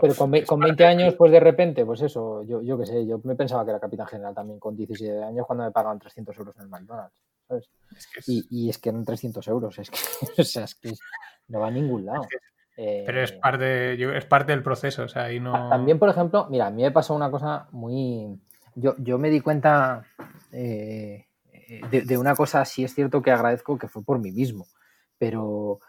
pero, 0.00 0.14
con, 0.14 0.32
con, 0.42 0.60
20 0.60 0.86
años, 0.86 1.14
pues 1.16 1.32
de 1.32 1.40
repente, 1.40 1.84
pues 1.84 2.00
eso, 2.02 2.42
yo, 2.44 2.62
yo 2.62 2.78
qué 2.78 2.86
sé, 2.86 3.06
yo 3.06 3.20
me 3.24 3.34
pensaba 3.34 3.64
que 3.64 3.70
era 3.70 3.80
capitán 3.80 4.06
general 4.06 4.34
también 4.34 4.60
con 4.60 4.76
17 4.76 5.22
años 5.22 5.46
cuando 5.46 5.64
me 5.64 5.72
pagaban 5.72 5.98
300 5.98 6.36
euros 6.38 6.56
en 6.56 6.62
el 6.62 6.68
McDonald's. 6.68 7.14
Y, 8.26 8.70
es 8.70 8.78
que 8.78 8.88
eran 8.88 9.04
300 9.04 9.46
euros, 9.48 9.78
es 9.78 9.90
que, 9.90 9.98
o 10.42 10.44
sea, 10.44 10.64
es 10.64 10.74
que 10.74 10.92
no 11.48 11.60
va 11.60 11.68
a 11.68 11.70
ningún 11.70 12.06
lado. 12.06 12.26
pero 12.76 13.22
es 13.22 13.32
eh, 13.32 13.38
parte, 13.40 14.16
es 14.16 14.24
parte 14.24 14.52
del 14.52 14.62
proceso, 14.62 15.04
o 15.04 15.08
sea, 15.08 15.24
ahí 15.24 15.40
no... 15.40 15.68
También, 15.68 15.98
por 15.98 16.08
ejemplo, 16.08 16.46
mira, 16.50 16.66
a 16.66 16.70
mí 16.70 16.82
me 16.82 16.90
pasó 16.90 17.14
una 17.14 17.30
cosa 17.30 17.68
muy... 17.72 18.40
Yo, 18.74 18.94
yo 18.98 19.18
me 19.18 19.28
di 19.28 19.40
cuenta 19.40 20.06
eh, 20.50 21.26
de, 21.90 22.18
una 22.18 22.34
cosa, 22.34 22.64
sí 22.64 22.84
es 22.84 22.94
cierto 22.94 23.22
que 23.22 23.30
agradezco 23.30 23.78
que 23.78 23.88
fue 23.88 24.04
por 24.04 24.18
mí 24.18 24.30
mismo, 24.30 24.66
pero, 25.18 25.80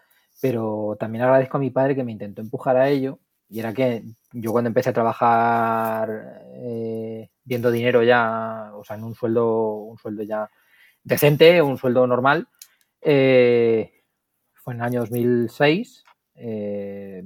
pero 0.41 0.95
también 0.99 1.23
agradezco 1.23 1.57
a 1.57 1.60
mi 1.60 1.69
padre 1.69 1.95
que 1.95 2.03
me 2.03 2.11
intentó 2.11 2.41
empujar 2.41 2.77
a 2.77 2.90
ello, 2.90 3.19
y 3.49 3.60
era 3.60 3.73
que 3.73 4.03
yo 4.31 4.52
cuando 4.52 4.69
empecé 4.69 4.90
a 4.90 4.94
trabajar 4.94 6.41
eh, 6.56 7.30
viendo 7.44 7.72
dinero 7.72 8.03
ya, 8.03 8.72
o 8.73 8.84
sea, 8.84 8.95
en 8.95 9.03
un 9.03 9.15
sueldo, 9.15 9.76
un 9.76 9.98
sueldo 9.98 10.23
ya 10.23 10.49
decente, 11.04 11.62
un 11.62 11.78
sueldo 11.78 12.08
normal. 12.08 12.48
Eh, 13.02 14.04
fue 14.54 14.74
en 14.74 14.80
el 14.80 14.86
año 14.86 15.00
2006. 15.02 16.04
Eh, 16.36 17.24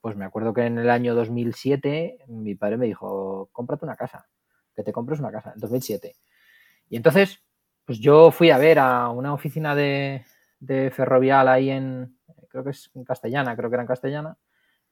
pues 0.00 0.16
me 0.16 0.24
acuerdo 0.24 0.52
que 0.52 0.62
en 0.62 0.78
el 0.78 0.90
año 0.90 1.14
2007 1.14 2.18
mi 2.28 2.54
padre 2.54 2.76
me 2.76 2.86
dijo, 2.86 3.48
cómprate 3.52 3.84
una 3.84 3.96
casa, 3.96 4.28
que 4.74 4.82
te 4.82 4.92
compres 4.92 5.20
una 5.20 5.30
casa, 5.30 5.52
en 5.54 5.60
2007. 5.60 6.16
Y 6.90 6.96
entonces, 6.96 7.42
pues 7.84 7.98
yo 7.98 8.30
fui 8.30 8.50
a 8.50 8.58
ver 8.58 8.78
a 8.78 9.08
una 9.10 9.32
oficina 9.32 9.74
de, 9.74 10.24
ferrovial 10.92 11.48
ahí 11.48 11.70
en, 11.70 12.18
creo 12.48 12.64
que 12.64 12.70
es 12.70 12.90
en 12.94 13.04
Castellana, 13.04 13.56
creo 13.56 13.70
que 13.70 13.76
era 13.76 13.82
en 13.82 13.88
Castellana, 13.88 14.36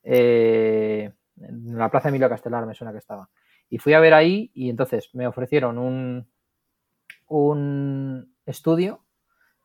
eh, 0.02 1.12
en 1.40 1.77
la 1.77 1.90
Plaza 1.90 2.09
Emilio 2.09 2.28
Castelar 2.28 2.66
me 2.66 2.74
suena 2.74 2.93
que 2.93 2.98
estaba. 2.98 3.28
Y 3.68 3.78
fui 3.78 3.94
a 3.94 4.01
ver 4.01 4.14
ahí 4.14 4.51
y 4.55 4.70
entonces 4.70 5.10
me 5.12 5.27
ofrecieron 5.27 5.78
un, 5.78 6.28
un 7.28 8.34
estudio 8.44 9.04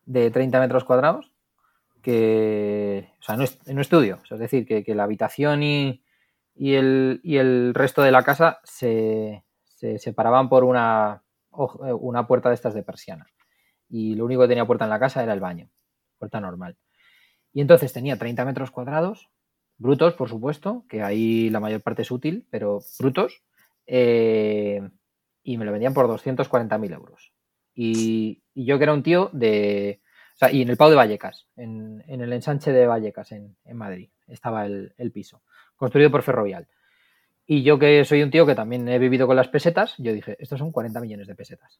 de 0.05 0.31
30 0.31 0.59
metros 0.59 0.83
cuadrados 0.83 1.31
que, 2.01 3.09
o 3.19 3.23
sea, 3.23 3.37
no, 3.37 3.43
es, 3.43 3.59
un 3.67 3.79
estudio, 3.79 4.19
es 4.29 4.39
decir, 4.39 4.65
que, 4.65 4.95
la 4.95 5.03
habitación 5.03 5.61
y, 5.61 6.01
el, 6.55 7.21
y, 7.23 7.37
el, 7.37 7.73
resto 7.73 8.01
de 8.01 8.11
la 8.11 8.23
casa 8.23 8.59
se, 8.63 9.43
se 9.63 9.99
separaban 9.99 10.49
por 10.49 10.63
una, 10.63 11.23
una 11.51 12.27
puerta 12.27 12.49
de 12.49 12.55
estas 12.55 12.73
de 12.73 12.83
persiana. 12.83 13.27
Y 13.89 14.15
lo 14.15 14.25
único 14.25 14.41
que 14.41 14.47
tenía 14.47 14.65
puerta 14.65 14.85
en 14.85 14.89
la 14.89 14.99
casa 14.99 15.21
era 15.21 15.33
el 15.33 15.39
baño, 15.39 15.69
puerta 16.17 16.39
normal. 16.39 16.77
Y 17.53 17.61
entonces 17.61 17.91
tenía 17.91 18.17
30 18.17 18.45
metros 18.45 18.71
cuadrados, 18.71 19.29
brutos, 19.77 20.13
por 20.13 20.29
supuesto, 20.29 20.85
que 20.87 21.03
ahí 21.03 21.49
la 21.49 21.59
mayor 21.59 21.81
parte 21.81 22.03
es 22.03 22.11
útil, 22.11 22.47
pero 22.49 22.79
brutos, 22.99 23.43
eh, 23.85 24.89
y 25.43 25.57
me 25.57 25.65
lo 25.65 25.71
vendían 25.71 25.93
por 25.93 26.07
240.000 26.07 26.93
euros. 26.93 27.33
Y, 27.83 28.43
yo 28.53 28.77
que 28.77 28.83
era 28.83 28.93
un 28.93 29.01
tío 29.01 29.31
de... 29.33 30.01
O 30.35 30.37
sea, 30.37 30.51
y 30.51 30.61
en 30.61 30.69
el 30.69 30.77
Pau 30.77 30.89
de 30.89 30.95
Vallecas, 30.95 31.47
en, 31.55 32.03
el 32.07 32.31
ensanche 32.31 32.71
de 32.71 32.85
Vallecas, 32.85 33.31
en, 33.31 33.55
Madrid, 33.73 34.09
estaba 34.27 34.65
el, 34.65 35.11
piso, 35.11 35.41
construido 35.75 36.11
por 36.11 36.21
Ferrovial. 36.21 36.67
Y 37.47 37.63
yo 37.63 37.79
que 37.79 38.05
soy 38.05 38.21
un 38.21 38.29
tío 38.29 38.45
que 38.45 38.55
también 38.55 38.87
he 38.87 38.99
vivido 38.99 39.25
con 39.25 39.35
las 39.35 39.47
pesetas, 39.47 39.95
yo 39.97 40.13
dije, 40.13 40.37
estos 40.39 40.59
son 40.59 40.71
40 40.71 40.99
millones 40.99 41.27
de 41.27 41.35
pesetas. 41.35 41.79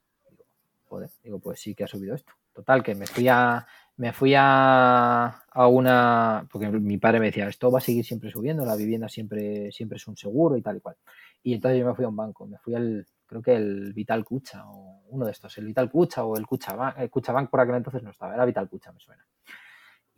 joder, 0.86 1.10
digo, 1.24 1.40
pues 1.40 1.60
sí 1.60 1.76
que 1.76 1.84
ha 1.84 1.88
subido 1.88 2.16
esto. 2.16 2.34
Total, 2.52 2.84
que 2.84 2.96
me 2.96 3.06
fui 3.06 3.28
a, 3.28 3.66
me 3.98 4.12
fui 4.12 4.34
a, 4.36 5.28
a, 5.28 5.68
una, 5.68 6.48
porque 6.52 6.68
mi 6.68 6.98
padre 6.98 7.20
me 7.20 7.28
decía, 7.28 7.48
esto 7.48 7.72
va 7.72 7.78
a 7.78 7.82
seguir 7.82 8.06
siempre 8.06 8.32
subiendo, 8.32 8.66
la 8.66 8.76
vivienda 8.76 9.08
siempre, 9.08 9.72
siempre 9.72 9.98
es 9.98 10.08
un 10.08 10.18
seguro 10.18 10.58
y 10.58 10.62
tal 10.62 10.78
y 10.78 10.80
cual. 10.80 10.96
Y 11.44 11.54
entonces 11.54 11.80
yo 11.80 11.86
me 11.86 11.96
fui 11.96 12.06
a 12.06 12.10
un 12.10 12.16
banco, 12.16 12.48
me 12.48 12.58
fui 12.58 12.76
al, 12.76 13.06
creo 13.32 13.42
que 13.42 13.56
el 13.56 13.94
Vital 13.94 14.26
Cucha 14.26 14.66
o 14.68 15.04
uno 15.08 15.26
de 15.26 15.32
estos, 15.32 15.58
el 15.58 15.66
Vital 15.66 15.90
Cucha 15.90 16.26
o 16.26 16.36
el 16.36 16.46
Cuchabank, 16.46 17.50
por 17.50 17.62
aquel 17.62 17.76
entonces 17.76 18.04
no 18.04 18.10
estaba, 18.10 18.34
era 18.34 18.44
Vital 18.44 18.68
Cucha, 18.68 18.92
me 18.92 19.00
suena. 19.00 19.26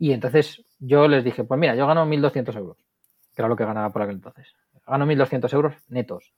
Y 0.00 0.10
entonces 0.12 0.64
yo 0.80 1.06
les 1.06 1.22
dije, 1.22 1.44
pues 1.44 1.60
mira, 1.60 1.76
yo 1.76 1.86
gano 1.86 2.04
1.200 2.06 2.56
euros, 2.56 2.76
que 3.32 3.40
era 3.40 3.48
lo 3.48 3.54
que 3.54 3.64
ganaba 3.64 3.90
por 3.90 4.02
aquel 4.02 4.16
entonces. 4.16 4.56
Gano 4.84 5.06
1.200 5.06 5.54
euros 5.54 5.74
netos. 5.86 6.34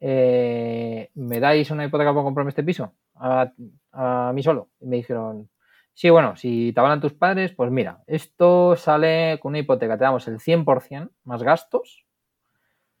Eh, 0.00 1.10
¿Me 1.14 1.38
dais 1.38 1.70
una 1.70 1.84
hipoteca 1.84 2.10
para 2.10 2.24
comprarme 2.24 2.48
este 2.48 2.64
piso? 2.64 2.92
A, 3.14 3.52
a 3.92 4.32
mí 4.34 4.42
solo. 4.42 4.70
Y 4.80 4.86
me 4.86 4.96
dijeron, 4.96 5.48
sí, 5.94 6.10
bueno, 6.10 6.34
si 6.34 6.72
te 6.72 6.80
avalan 6.80 7.00
tus 7.00 7.12
padres, 7.12 7.52
pues 7.52 7.70
mira, 7.70 8.02
esto 8.08 8.74
sale 8.74 9.38
con 9.40 9.50
una 9.50 9.60
hipoteca, 9.60 9.96
te 9.96 10.02
damos 10.02 10.26
el 10.26 10.40
100% 10.40 11.08
más 11.22 11.44
gastos, 11.44 12.04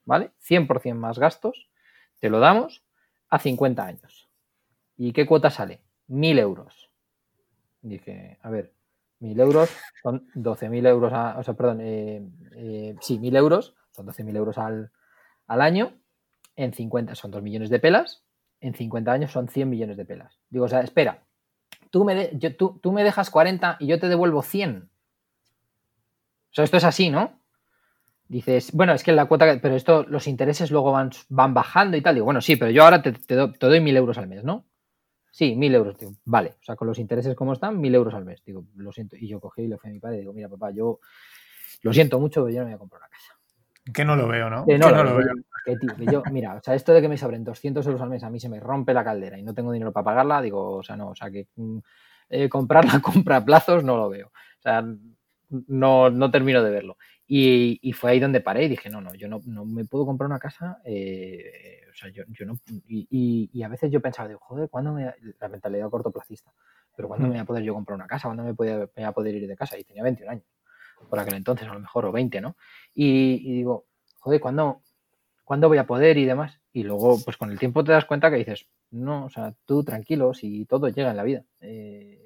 ¿vale? 0.04 0.30
100% 0.48 0.94
más 0.94 1.18
gastos, 1.18 1.68
te 2.20 2.30
lo 2.30 2.38
damos 2.38 2.85
a 3.28 3.38
50 3.38 3.84
años. 3.84 4.28
¿Y 4.96 5.12
qué 5.12 5.26
cuota 5.26 5.50
sale? 5.50 5.80
1.000 6.08 6.38
euros. 6.38 6.90
Dije, 7.82 8.38
a 8.42 8.50
ver, 8.50 8.72
1.000 9.20 9.40
euros 9.40 9.70
son 10.02 10.28
12.000 10.34 10.86
euros, 10.88 11.12
o 11.12 11.42
sea, 11.42 11.54
perdón, 11.54 11.80
eh, 11.80 12.26
eh, 12.54 12.96
sí, 13.00 13.18
1.000 13.18 13.36
euros, 13.36 13.74
son 13.90 14.06
12.000 14.06 14.36
euros 14.36 14.58
al, 14.58 14.90
al, 15.46 15.60
año, 15.60 15.94
en 16.56 16.72
50 16.72 17.14
son 17.14 17.30
2 17.30 17.42
millones 17.42 17.70
de 17.70 17.78
pelas, 17.78 18.24
en 18.60 18.74
50 18.74 19.12
años 19.12 19.32
son 19.32 19.48
100 19.48 19.68
millones 19.68 19.96
de 19.96 20.04
pelas. 20.04 20.38
Digo, 20.48 20.64
o 20.64 20.68
sea, 20.68 20.80
espera, 20.80 21.24
tú 21.90 22.04
me, 22.04 22.14
de, 22.14 22.30
yo, 22.38 22.56
tú, 22.56 22.78
tú 22.82 22.92
me 22.92 23.04
dejas 23.04 23.30
40 23.30 23.76
y 23.80 23.86
yo 23.86 24.00
te 24.00 24.08
devuelvo 24.08 24.42
100. 24.42 24.88
O 26.50 26.54
sea, 26.56 26.64
esto 26.64 26.78
es 26.78 26.84
así, 26.84 27.10
¿no? 27.10 27.38
Dices, 28.28 28.72
bueno, 28.72 28.92
es 28.92 29.04
que 29.04 29.12
la 29.12 29.26
cuota, 29.26 29.58
pero 29.62 29.76
esto, 29.76 30.04
los 30.08 30.26
intereses 30.26 30.70
luego 30.70 30.90
van, 30.90 31.10
van 31.28 31.54
bajando 31.54 31.96
y 31.96 32.02
tal. 32.02 32.14
Digo, 32.14 32.24
bueno, 32.24 32.40
sí, 32.40 32.56
pero 32.56 32.70
yo 32.70 32.82
ahora 32.82 33.00
te, 33.02 33.12
te, 33.12 33.34
do, 33.34 33.52
te 33.52 33.66
doy 33.66 33.80
mil 33.80 33.96
euros 33.96 34.18
al 34.18 34.26
mes, 34.26 34.42
¿no? 34.42 34.66
Sí, 35.30 35.54
mil 35.54 35.74
euros, 35.74 35.98
digo, 35.98 36.12
vale. 36.24 36.56
O 36.60 36.64
sea, 36.64 36.76
con 36.76 36.88
los 36.88 36.98
intereses 36.98 37.36
como 37.36 37.52
están, 37.52 37.78
mil 37.78 37.94
euros 37.94 38.14
al 38.14 38.24
mes. 38.24 38.42
Digo, 38.44 38.64
lo 38.74 38.90
siento. 38.90 39.16
Y 39.16 39.28
yo 39.28 39.38
cogí 39.38 39.62
y 39.62 39.68
le 39.68 39.76
fui 39.76 39.90
a 39.90 39.92
mi 39.92 40.00
padre 40.00 40.16
y 40.16 40.20
digo, 40.20 40.32
mira, 40.32 40.48
papá, 40.48 40.70
yo 40.70 40.98
lo 41.82 41.92
siento 41.92 42.18
mucho, 42.18 42.42
pero 42.42 42.54
yo 42.54 42.60
no 42.60 42.66
me 42.66 42.72
voy 42.72 42.76
a 42.76 42.78
comprar 42.78 43.02
una 43.02 43.08
casa. 43.08 43.34
Que 43.92 44.04
no 44.04 44.16
lo 44.16 44.26
veo, 44.26 44.50
¿no? 44.50 44.64
Que 44.64 44.78
no, 44.78 44.88
que 44.88 44.94
no 44.94 45.04
lo, 45.04 45.16
veo. 45.16 45.34
Que, 45.64 45.76
tío, 45.76 45.94
que 45.94 46.06
yo, 46.06 46.22
mira, 46.32 46.54
o 46.54 46.62
sea, 46.62 46.74
esto 46.74 46.92
de 46.92 47.00
que 47.00 47.08
me 47.08 47.16
sobren 47.16 47.44
200 47.44 47.86
euros 47.86 48.00
al 48.00 48.08
mes, 48.08 48.24
a 48.24 48.30
mí 48.30 48.40
se 48.40 48.48
me 48.48 48.58
rompe 48.60 48.94
la 48.94 49.04
caldera 49.04 49.38
y 49.38 49.42
no 49.42 49.54
tengo 49.54 49.72
dinero 49.72 49.92
para 49.92 50.04
pagarla, 50.04 50.40
digo, 50.40 50.76
o 50.76 50.82
sea, 50.82 50.96
no, 50.96 51.10
o 51.10 51.14
sea, 51.14 51.30
que 51.30 51.48
eh, 52.30 52.48
comprar 52.48 52.84
la 52.84 53.00
compra 53.02 53.36
a 53.36 53.44
plazos 53.44 53.84
no 53.84 53.96
lo 53.96 54.08
veo. 54.08 54.28
O 54.28 54.62
sea, 54.62 54.84
no, 55.68 56.10
no 56.10 56.30
termino 56.30 56.62
de 56.62 56.70
verlo. 56.70 56.96
Y, 57.28 57.80
y, 57.82 57.92
fue 57.92 58.12
ahí 58.12 58.20
donde 58.20 58.40
paré 58.40 58.64
y 58.64 58.68
dije, 58.68 58.88
no, 58.88 59.00
no, 59.00 59.12
yo 59.14 59.26
no, 59.26 59.40
no 59.46 59.64
me 59.64 59.84
puedo 59.84 60.06
comprar 60.06 60.28
una 60.28 60.38
casa, 60.38 60.78
eh, 60.84 61.80
o 61.90 61.94
sea, 61.94 62.08
yo, 62.10 62.22
yo 62.28 62.46
no, 62.46 62.54
y, 62.86 63.08
y, 63.10 63.50
y, 63.52 63.62
a 63.64 63.68
veces 63.68 63.90
yo 63.90 64.00
pensaba, 64.00 64.28
digo, 64.28 64.38
joder, 64.40 64.70
¿cuándo 64.70 64.92
me, 64.92 65.12
la 65.40 65.48
mentalidad 65.48 65.90
cortoplacista, 65.90 66.52
pero 66.94 67.08
¿cuándo 67.08 67.26
me 67.26 67.32
voy 67.32 67.40
a 67.40 67.44
poder 67.44 67.64
yo 67.64 67.74
comprar 67.74 67.96
una 67.96 68.06
casa? 68.06 68.28
¿Cuándo 68.28 68.44
me 68.44 68.52
voy, 68.52 68.68
a, 68.68 68.76
me 68.76 68.86
voy 68.94 69.04
a 69.04 69.10
poder 69.10 69.34
ir 69.34 69.48
de 69.48 69.56
casa? 69.56 69.76
Y 69.76 69.82
tenía 69.82 70.04
21 70.04 70.30
años, 70.30 70.44
por 71.10 71.18
aquel 71.18 71.34
entonces, 71.34 71.66
a 71.68 71.74
lo 71.74 71.80
mejor, 71.80 72.06
o 72.06 72.12
20, 72.12 72.40
¿no? 72.40 72.56
Y, 72.94 73.40
y 73.42 73.54
digo, 73.54 73.86
joder, 74.20 74.40
¿cuándo, 74.40 74.82
¿cuándo 75.42 75.66
voy 75.68 75.78
a 75.78 75.86
poder 75.86 76.18
y 76.18 76.26
demás? 76.26 76.60
Y 76.72 76.84
luego, 76.84 77.18
pues 77.24 77.36
con 77.36 77.50
el 77.50 77.58
tiempo 77.58 77.82
te 77.82 77.90
das 77.90 78.04
cuenta 78.04 78.30
que 78.30 78.36
dices, 78.36 78.68
no, 78.90 79.24
o 79.24 79.30
sea, 79.30 79.52
tú 79.64 79.82
tranquilo, 79.82 80.32
si 80.32 80.64
todo 80.66 80.88
llega 80.88 81.10
en 81.10 81.16
la 81.16 81.22
vida, 81.24 81.44
eh, 81.60 82.20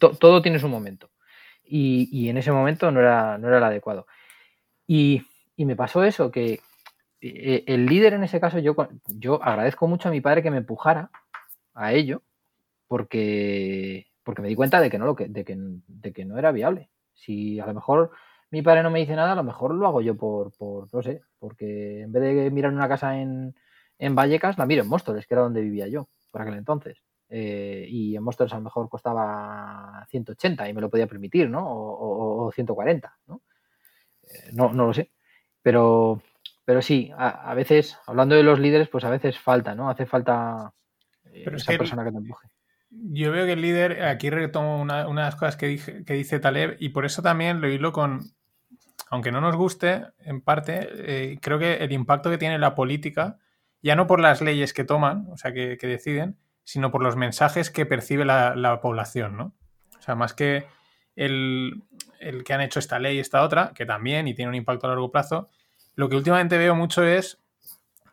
to, 0.00 0.16
todo 0.16 0.42
tiene 0.42 0.58
su 0.58 0.68
momento. 0.68 1.10
Y, 1.64 2.08
y, 2.12 2.28
en 2.28 2.36
ese 2.36 2.52
momento 2.52 2.90
no 2.90 3.00
era, 3.00 3.38
no 3.38 3.48
era 3.48 3.58
el 3.58 3.64
adecuado. 3.64 4.06
Y, 4.86 5.22
y, 5.56 5.64
me 5.64 5.76
pasó 5.76 6.04
eso, 6.04 6.30
que 6.30 6.60
eh, 7.20 7.64
el 7.66 7.86
líder 7.86 8.14
en 8.14 8.24
ese 8.24 8.40
caso, 8.40 8.58
yo, 8.58 8.76
yo 9.06 9.42
agradezco 9.42 9.86
mucho 9.88 10.08
a 10.08 10.12
mi 10.12 10.20
padre 10.20 10.42
que 10.42 10.50
me 10.50 10.58
empujara 10.58 11.10
a 11.74 11.92
ello, 11.92 12.22
porque, 12.88 14.06
porque 14.22 14.42
me 14.42 14.48
di 14.48 14.54
cuenta 14.54 14.80
de 14.80 14.90
que, 14.90 14.98
no, 14.98 15.06
lo 15.06 15.16
que, 15.16 15.28
de, 15.28 15.44
que, 15.44 15.56
de 15.58 16.12
que 16.12 16.24
no 16.24 16.38
era 16.38 16.52
viable. 16.52 16.90
Si 17.14 17.58
a 17.60 17.66
lo 17.66 17.74
mejor 17.74 18.10
mi 18.50 18.62
padre 18.62 18.82
no 18.82 18.90
me 18.90 19.00
dice 19.00 19.16
nada, 19.16 19.32
a 19.32 19.36
lo 19.36 19.42
mejor 19.42 19.74
lo 19.74 19.86
hago 19.86 20.00
yo 20.00 20.16
por, 20.16 20.52
por 20.56 20.92
no 20.92 21.02
sé, 21.02 21.22
porque 21.38 22.02
en 22.02 22.12
vez 22.12 22.22
de 22.22 22.50
mirar 22.50 22.72
una 22.72 22.88
casa 22.88 23.20
en, 23.20 23.54
en 23.98 24.14
Vallecas, 24.14 24.58
la 24.58 24.66
miro 24.66 24.82
en 24.82 24.88
Móstoles, 24.88 25.26
que 25.26 25.34
era 25.34 25.42
donde 25.42 25.60
vivía 25.60 25.88
yo 25.88 26.08
por 26.30 26.42
aquel 26.42 26.54
entonces. 26.54 27.02
Eh, 27.36 27.86
y 27.88 28.14
en 28.14 28.22
Móstoles 28.22 28.52
a 28.52 28.58
lo 28.58 28.62
mejor 28.62 28.88
costaba 28.88 30.06
180 30.08 30.68
y 30.68 30.72
me 30.72 30.80
lo 30.80 30.88
podía 30.88 31.08
permitir, 31.08 31.50
¿no? 31.50 31.66
O, 31.66 32.44
o, 32.44 32.46
o 32.46 32.52
140, 32.52 33.18
¿no? 33.26 33.42
Eh, 34.22 34.50
¿no? 34.52 34.72
¿no? 34.72 34.86
lo 34.86 34.94
sé. 34.94 35.10
Pero, 35.60 36.22
pero 36.64 36.80
sí, 36.80 37.10
a, 37.16 37.50
a, 37.50 37.54
veces, 37.54 37.98
hablando 38.06 38.36
de 38.36 38.44
los 38.44 38.60
líderes, 38.60 38.88
pues 38.88 39.02
a 39.02 39.10
veces 39.10 39.36
falta, 39.36 39.74
¿no? 39.74 39.90
Hace 39.90 40.06
falta 40.06 40.72
eh, 41.24 41.42
pero 41.44 41.56
esa 41.56 41.72
es 41.72 41.74
que 41.74 41.78
persona 41.78 42.04
que 42.04 42.12
te 42.12 42.18
empuje. 42.18 42.48
Yo 42.90 43.32
veo 43.32 43.46
que 43.46 43.54
el 43.54 43.62
líder, 43.62 44.04
aquí 44.04 44.30
retomo 44.30 44.80
una, 44.80 45.08
una 45.08 45.22
de 45.22 45.26
las 45.26 45.34
cosas 45.34 45.56
que, 45.56 45.66
dije, 45.66 46.04
que 46.04 46.14
dice 46.14 46.38
Taleb, 46.38 46.76
y 46.78 46.90
por 46.90 47.04
eso 47.04 47.20
también 47.20 47.60
lo 47.60 47.68
hilo 47.68 47.92
con, 47.92 48.20
aunque 49.10 49.32
no 49.32 49.40
nos 49.40 49.56
guste, 49.56 50.04
en 50.20 50.40
parte, 50.40 50.88
eh, 50.92 51.38
creo 51.42 51.58
que 51.58 51.74
el 51.78 51.90
impacto 51.90 52.30
que 52.30 52.38
tiene 52.38 52.60
la 52.60 52.76
política, 52.76 53.38
ya 53.82 53.96
no 53.96 54.06
por 54.06 54.20
las 54.20 54.40
leyes 54.40 54.72
que 54.72 54.84
toman, 54.84 55.26
o 55.32 55.36
sea, 55.36 55.52
que, 55.52 55.76
que 55.76 55.88
deciden, 55.88 56.38
sino 56.64 56.90
por 56.90 57.02
los 57.02 57.16
mensajes 57.16 57.70
que 57.70 57.86
percibe 57.86 58.24
la, 58.24 58.56
la, 58.56 58.80
población, 58.80 59.36
¿no? 59.36 59.52
O 59.98 60.02
sea, 60.02 60.14
más 60.14 60.34
que 60.34 60.66
el, 61.16 61.82
el, 62.20 62.42
que 62.44 62.52
han 62.54 62.60
hecho 62.60 62.78
esta 62.78 62.98
ley 62.98 63.16
y 63.16 63.20
esta 63.20 63.42
otra, 63.42 63.72
que 63.74 63.86
también 63.86 64.26
y 64.26 64.34
tiene 64.34 64.48
un 64.48 64.54
impacto 64.54 64.86
a 64.86 64.90
largo 64.90 65.10
plazo, 65.10 65.48
lo 65.94 66.08
que 66.08 66.16
últimamente 66.16 66.58
veo 66.58 66.74
mucho 66.74 67.04
es, 67.04 67.38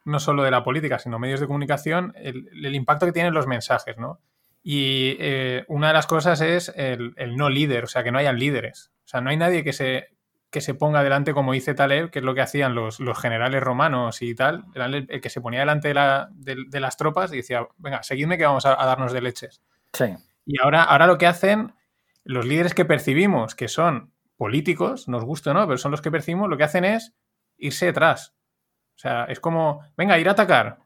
no 0.06 0.20
solo 0.20 0.44
de 0.44 0.52
la 0.52 0.64
política, 0.64 1.00
sino 1.00 1.20
medios 1.20 1.40
de 1.40 1.48
comunicación, 1.48 2.14
el, 2.16 2.50
el 2.64 2.76
impacto 2.76 3.06
que 3.06 3.12
tienen 3.12 3.34
los 3.34 3.48
mensajes, 3.48 3.98
¿no? 3.98 4.20
Y 4.64 5.18
eh, 5.20 5.66
una 5.68 5.88
de 5.88 5.94
las 5.94 6.08
cosas 6.08 6.42
es 6.42 6.72
el, 6.76 7.14
el, 7.18 7.36
no 7.36 7.50
líder, 7.50 7.86
o 7.86 7.88
sea, 7.88 8.04
que 8.04 8.12
no 8.12 8.20
hayan 8.20 8.38
líderes. 8.38 8.92
O 9.06 9.08
sea, 9.08 9.22
no 9.22 9.32
hay 9.32 9.38
nadie 9.38 9.64
que 9.64 9.74
se, 9.74 10.10
que 10.52 10.62
se 10.62 10.74
ponga 10.74 11.02
delante, 11.02 11.34
como 11.34 11.54
dice 11.54 11.74
Taleb, 11.74 12.12
que 12.12 12.20
es 12.20 12.26
lo 12.26 12.36
que 12.36 12.42
hacían 12.42 12.76
los, 12.76 13.00
los 13.00 13.18
generales 13.18 13.64
romanos 13.64 14.22
y 14.22 14.36
tal, 14.36 14.66
el, 14.76 15.08
el, 15.10 15.22
que 15.22 15.30
se 15.30 15.40
ponía 15.40 15.62
delante 15.62 15.88
de, 15.88 15.94
la, 15.94 16.30
de, 16.34 16.66
de, 16.68 16.80
las 16.82 16.98
tropas 16.98 17.32
y 17.32 17.38
decía, 17.38 17.68
venga, 17.78 18.04
seguidme 18.04 18.38
que 18.38 18.46
vamos 18.46 18.66
a, 18.66 18.80
a 18.80 18.86
darnos 18.86 19.14
de 19.14 19.22
leches. 19.22 19.62
Sí. 19.94 20.06
Y 20.46 20.62
ahora, 20.62 20.84
ahora 20.84 21.08
lo 21.08 21.18
que 21.18 21.26
hacen 21.26 21.74
los 22.26 22.46
líderes 22.46 22.74
que 22.74 22.84
percibimos, 22.84 23.56
que 23.56 23.70
son 23.70 24.12
políticos, 24.36 25.08
nos 25.08 25.24
gusta 25.24 25.52
o 25.52 25.54
no, 25.54 25.66
pero 25.66 25.78
son 25.78 25.92
los 25.92 26.02
que 26.02 26.12
percibimos, 26.12 26.50
lo 26.50 26.58
que 26.58 26.66
hacen 26.66 26.84
es 26.84 27.14
irse 27.58 27.86
detrás. 27.86 28.36
O 28.96 29.00
sea, 29.00 29.24
es 29.26 29.40
como, 29.40 29.82
venga, 29.96 30.20
ir 30.20 30.28
a 30.28 30.34
atacar. 30.34 30.80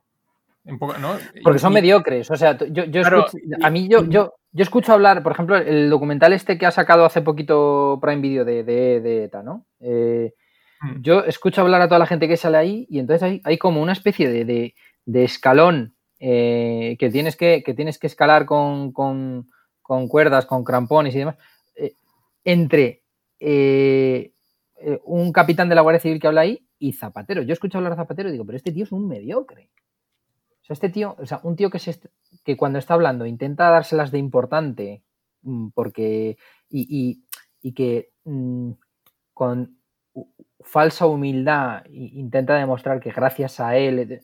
Poco, 0.80 0.98
¿no? 0.98 1.18
Porque 1.44 1.60
son 1.60 1.72
y, 1.74 1.76
mediocres. 1.76 2.30
O 2.32 2.36
sea, 2.36 2.58
yo, 2.58 2.86
yo 2.86 3.02
claro, 3.02 3.26
escucho, 3.26 3.44
a 3.62 3.70
mí 3.70 3.88
yo, 3.88 4.04
yo, 4.06 4.34
yo 4.56 4.64
escucho 4.64 4.94
hablar, 4.94 5.22
por 5.22 5.34
ejemplo, 5.34 5.57
el 5.57 5.90
documental 5.90 6.32
este 6.32 6.57
que 6.57 6.65
ha 6.65 6.72
sacado 6.72 7.03
hace 7.03 7.22
poquito 7.22 7.99
Prime 8.02 8.22
Video 8.22 8.45
de, 8.45 8.64
de, 8.64 9.02
de 9.02 9.26
ETA, 9.26 9.44
¿no? 9.44 9.65
Eh, 9.82 10.34
mm. 10.80 11.02
Yo 11.02 11.26
escucho 11.26 11.60
hablar 11.60 11.82
a 11.82 11.90
toda 11.90 11.99
la 11.99 12.06
gente 12.06 12.30
que 12.30 12.38
sale 12.38 12.56
ahí 12.56 12.88
y 12.90 12.99
entonces 12.99 13.22
hay, 13.22 13.41
hay 13.44 13.57
como 13.57 13.82
una 13.82 13.91
especie 13.91 14.30
de, 14.30 14.45
de, 14.45 14.73
de 15.06 15.23
escalón 15.26 15.98
eh, 16.22 16.95
que, 16.98 17.10
tienes 17.10 17.36
que, 17.36 17.64
que 17.64 17.73
tienes 17.73 17.99
que 17.99 18.07
escalar 18.07 18.45
con, 18.45 18.94
con, 18.94 19.49
con 19.82 20.07
cuerdas, 20.07 20.45
con 20.45 20.64
crampones 20.64 21.14
y 21.15 21.19
demás, 21.19 21.36
eh, 21.76 21.91
entre 22.45 23.03
un 25.03 25.34
capitán 25.34 25.68
de 25.68 25.76
la 25.76 25.82
Guardia 25.82 25.99
Civil 25.99 26.22
que 26.22 26.27
habla 26.27 26.41
ahí 26.41 26.65
y 26.80 26.94
Zapatero. 26.94 27.41
Yo 27.41 27.52
escucho 27.52 27.77
hablar 27.77 27.91
a 27.91 27.98
Zapatero 27.98 28.30
y 28.30 28.32
digo, 28.32 28.45
pero 28.45 28.56
este 28.56 28.72
tío 28.72 28.86
es 28.86 28.94
un 28.94 29.06
mediocre. 29.06 29.69
O 30.66 30.68
sea, 30.68 30.74
este 30.74 30.90
tío, 30.90 31.16
o 31.20 31.26
sea, 31.28 31.42
un 31.44 31.56
tío 31.56 31.70
que, 31.70 31.78
se, 31.78 32.00
que 32.44 32.58
cuando 32.58 32.80
está 32.80 32.96
hablando 32.96 33.28
intenta 33.28 33.70
dárselas 33.70 34.10
de 34.10 34.18
importante 34.18 35.04
mm, 35.44 35.70
porque 35.76 36.38
y, 36.70 36.88
y, 36.90 37.24
y 37.62 37.74
que 37.74 38.10
mmm, 38.24 38.72
con 39.32 39.78
falsa 40.62 41.06
humildad 41.06 41.86
intenta 41.92 42.56
demostrar 42.56 43.00
que 43.00 43.12
gracias 43.12 43.60
a 43.60 43.78
él 43.78 44.20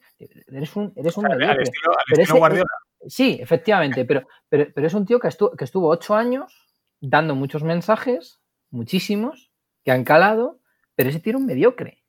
eres 0.48 0.76
un 0.76 0.92
eres 0.96 1.16
un 1.16 1.26
mediocre. 1.26 1.52
Al 1.52 1.62
estilo, 1.62 1.92
al 1.92 2.20
estilo 2.20 2.40
Guardiola. 2.40 2.72
Sí, 3.08 3.38
efectivamente, 3.40 4.04
pero, 4.06 4.28
pero, 4.50 4.68
pero 4.74 4.88
es 4.88 4.94
un 4.96 5.06
tío 5.06 5.20
que 5.20 5.28
estuvo, 5.28 5.52
que 5.52 5.66
estuvo 5.66 5.90
ocho 5.90 6.16
años 6.16 6.68
dando 7.00 7.36
muchos 7.36 7.64
mensajes, 7.64 8.42
muchísimos, 8.72 9.52
que 9.84 9.92
han 9.92 10.04
calado, 10.04 10.60
pero 10.96 11.10
ese 11.10 11.20
tío 11.20 11.32
era 11.32 11.38
un 11.38 11.46
mediocre. 11.46 12.01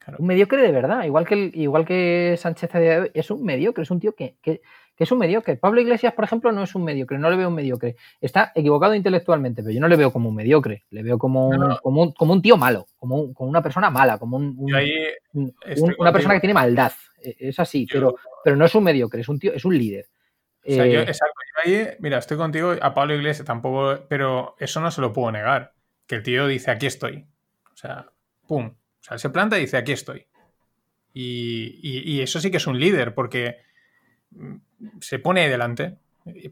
Claro. 0.00 0.16
Un 0.18 0.26
mediocre 0.26 0.62
de 0.62 0.72
verdad, 0.72 1.04
igual 1.04 1.26
que, 1.26 1.34
el, 1.34 1.50
igual 1.54 1.84
que 1.84 2.34
Sánchez 2.38 2.70
es 3.12 3.30
un 3.30 3.44
mediocre, 3.44 3.82
es 3.82 3.90
un 3.90 4.00
tío 4.00 4.14
que, 4.14 4.36
que, 4.40 4.62
que, 4.96 5.04
es 5.04 5.12
un 5.12 5.18
mediocre. 5.18 5.56
Pablo 5.56 5.78
Iglesias, 5.82 6.14
por 6.14 6.24
ejemplo, 6.24 6.50
no 6.52 6.62
es 6.62 6.74
un 6.74 6.84
mediocre, 6.84 7.18
no 7.18 7.28
le 7.28 7.36
veo 7.36 7.48
un 7.48 7.54
mediocre. 7.54 7.96
Está 8.18 8.50
equivocado 8.54 8.94
intelectualmente, 8.94 9.62
pero 9.62 9.74
yo 9.74 9.80
no 9.80 9.88
le 9.88 9.96
veo 9.96 10.10
como 10.10 10.30
un 10.30 10.34
mediocre, 10.34 10.84
le 10.88 11.02
veo 11.02 11.18
como 11.18 11.48
un, 11.48 11.58
no. 11.58 11.78
Como 11.82 12.02
un, 12.02 12.12
como 12.12 12.32
un 12.32 12.40
tío 12.40 12.56
malo, 12.56 12.86
como, 12.96 13.16
un, 13.16 13.34
como, 13.34 13.50
una 13.50 13.62
persona 13.62 13.90
mala, 13.90 14.16
como 14.16 14.38
un, 14.38 14.56
una 15.98 16.12
persona 16.12 16.34
que 16.34 16.40
tiene 16.40 16.54
maldad. 16.54 16.92
Es 17.22 17.60
así, 17.60 17.86
yo... 17.86 17.92
pero, 17.92 18.14
pero 18.42 18.56
no 18.56 18.64
es 18.64 18.74
un 18.74 18.84
mediocre, 18.84 19.20
es 19.20 19.28
un 19.28 19.38
tío, 19.38 19.52
es 19.52 19.66
un 19.66 19.76
líder. 19.76 20.06
O 20.66 20.72
sea, 20.72 20.86
yo, 20.86 21.00
exacto, 21.00 21.34
ahí, 21.62 21.88
mira, 22.00 22.18
estoy 22.18 22.36
contigo, 22.36 22.74
a 22.80 22.94
Pablo 22.94 23.14
Iglesias 23.14 23.46
tampoco, 23.46 24.06
pero 24.08 24.56
eso 24.58 24.80
no 24.80 24.90
se 24.90 25.00
lo 25.00 25.12
puedo 25.12 25.30
negar. 25.32 25.74
Que 26.06 26.16
el 26.16 26.22
tío 26.22 26.46
dice, 26.46 26.70
aquí 26.70 26.86
estoy. 26.86 27.26
O 27.72 27.76
sea, 27.76 28.10
pum. 28.46 28.74
O 29.00 29.04
sea, 29.04 29.18
se 29.18 29.30
planta 29.30 29.58
y 29.58 29.62
dice, 29.62 29.76
aquí 29.76 29.92
estoy. 29.92 30.26
Y, 31.12 32.20
eso 32.20 32.40
sí 32.40 32.50
que 32.50 32.58
es 32.58 32.66
un 32.66 32.78
líder, 32.78 33.14
porque 33.14 33.58
mm, 34.30 34.56
se 35.00 35.18
pone 35.18 35.42
ahí 35.42 35.50
delante. 35.50 35.96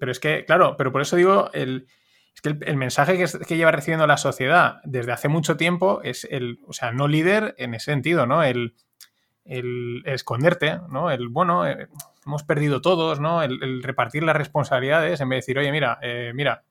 Pero 0.01 0.11
es 0.11 0.19
que, 0.19 0.45
claro, 0.45 0.77
pero 0.77 0.93
por 0.93 1.03
eso 1.03 1.16
digo, 1.16 1.51
el, 1.53 1.87
es 2.35 2.41
que 2.41 2.57
el, 2.66 2.77
mensaje 2.77 3.23
que, 3.47 3.57
lleva 3.57 3.70
recibiendo 3.70 4.07
la 4.07 4.16
sociedad 4.16 4.81
desde 4.85 5.12
hace 5.12 5.29
mucho 5.29 5.57
tiempo 5.57 6.01
es 6.03 6.27
el, 6.31 6.59
o 6.66 6.73
sea, 6.73 6.93
no 6.93 7.07
líder 7.07 7.55
en 7.59 7.75
ese 7.75 7.93
sentido, 7.93 8.27
¿no? 8.27 8.43
El, 8.43 8.75
el 9.45 10.03
esconderte, 10.07 10.79
¿no? 10.89 11.11
El, 11.11 11.29
bueno, 11.29 11.66
eh, 11.66 11.89
hemos 12.25 12.45
perdido 12.45 12.81
todos, 12.81 13.20
¿no? 13.20 13.43
El, 13.43 13.83
repartir 13.83 14.23
las 14.23 14.37
responsabilidades 14.37 15.20
en 15.20 15.29
vez 15.29 15.37
de 15.37 15.41
decir, 15.41 15.59
oye, 15.59 15.73
mira, 15.73 15.99
eh, 16.03 16.33
mira, 16.35 16.65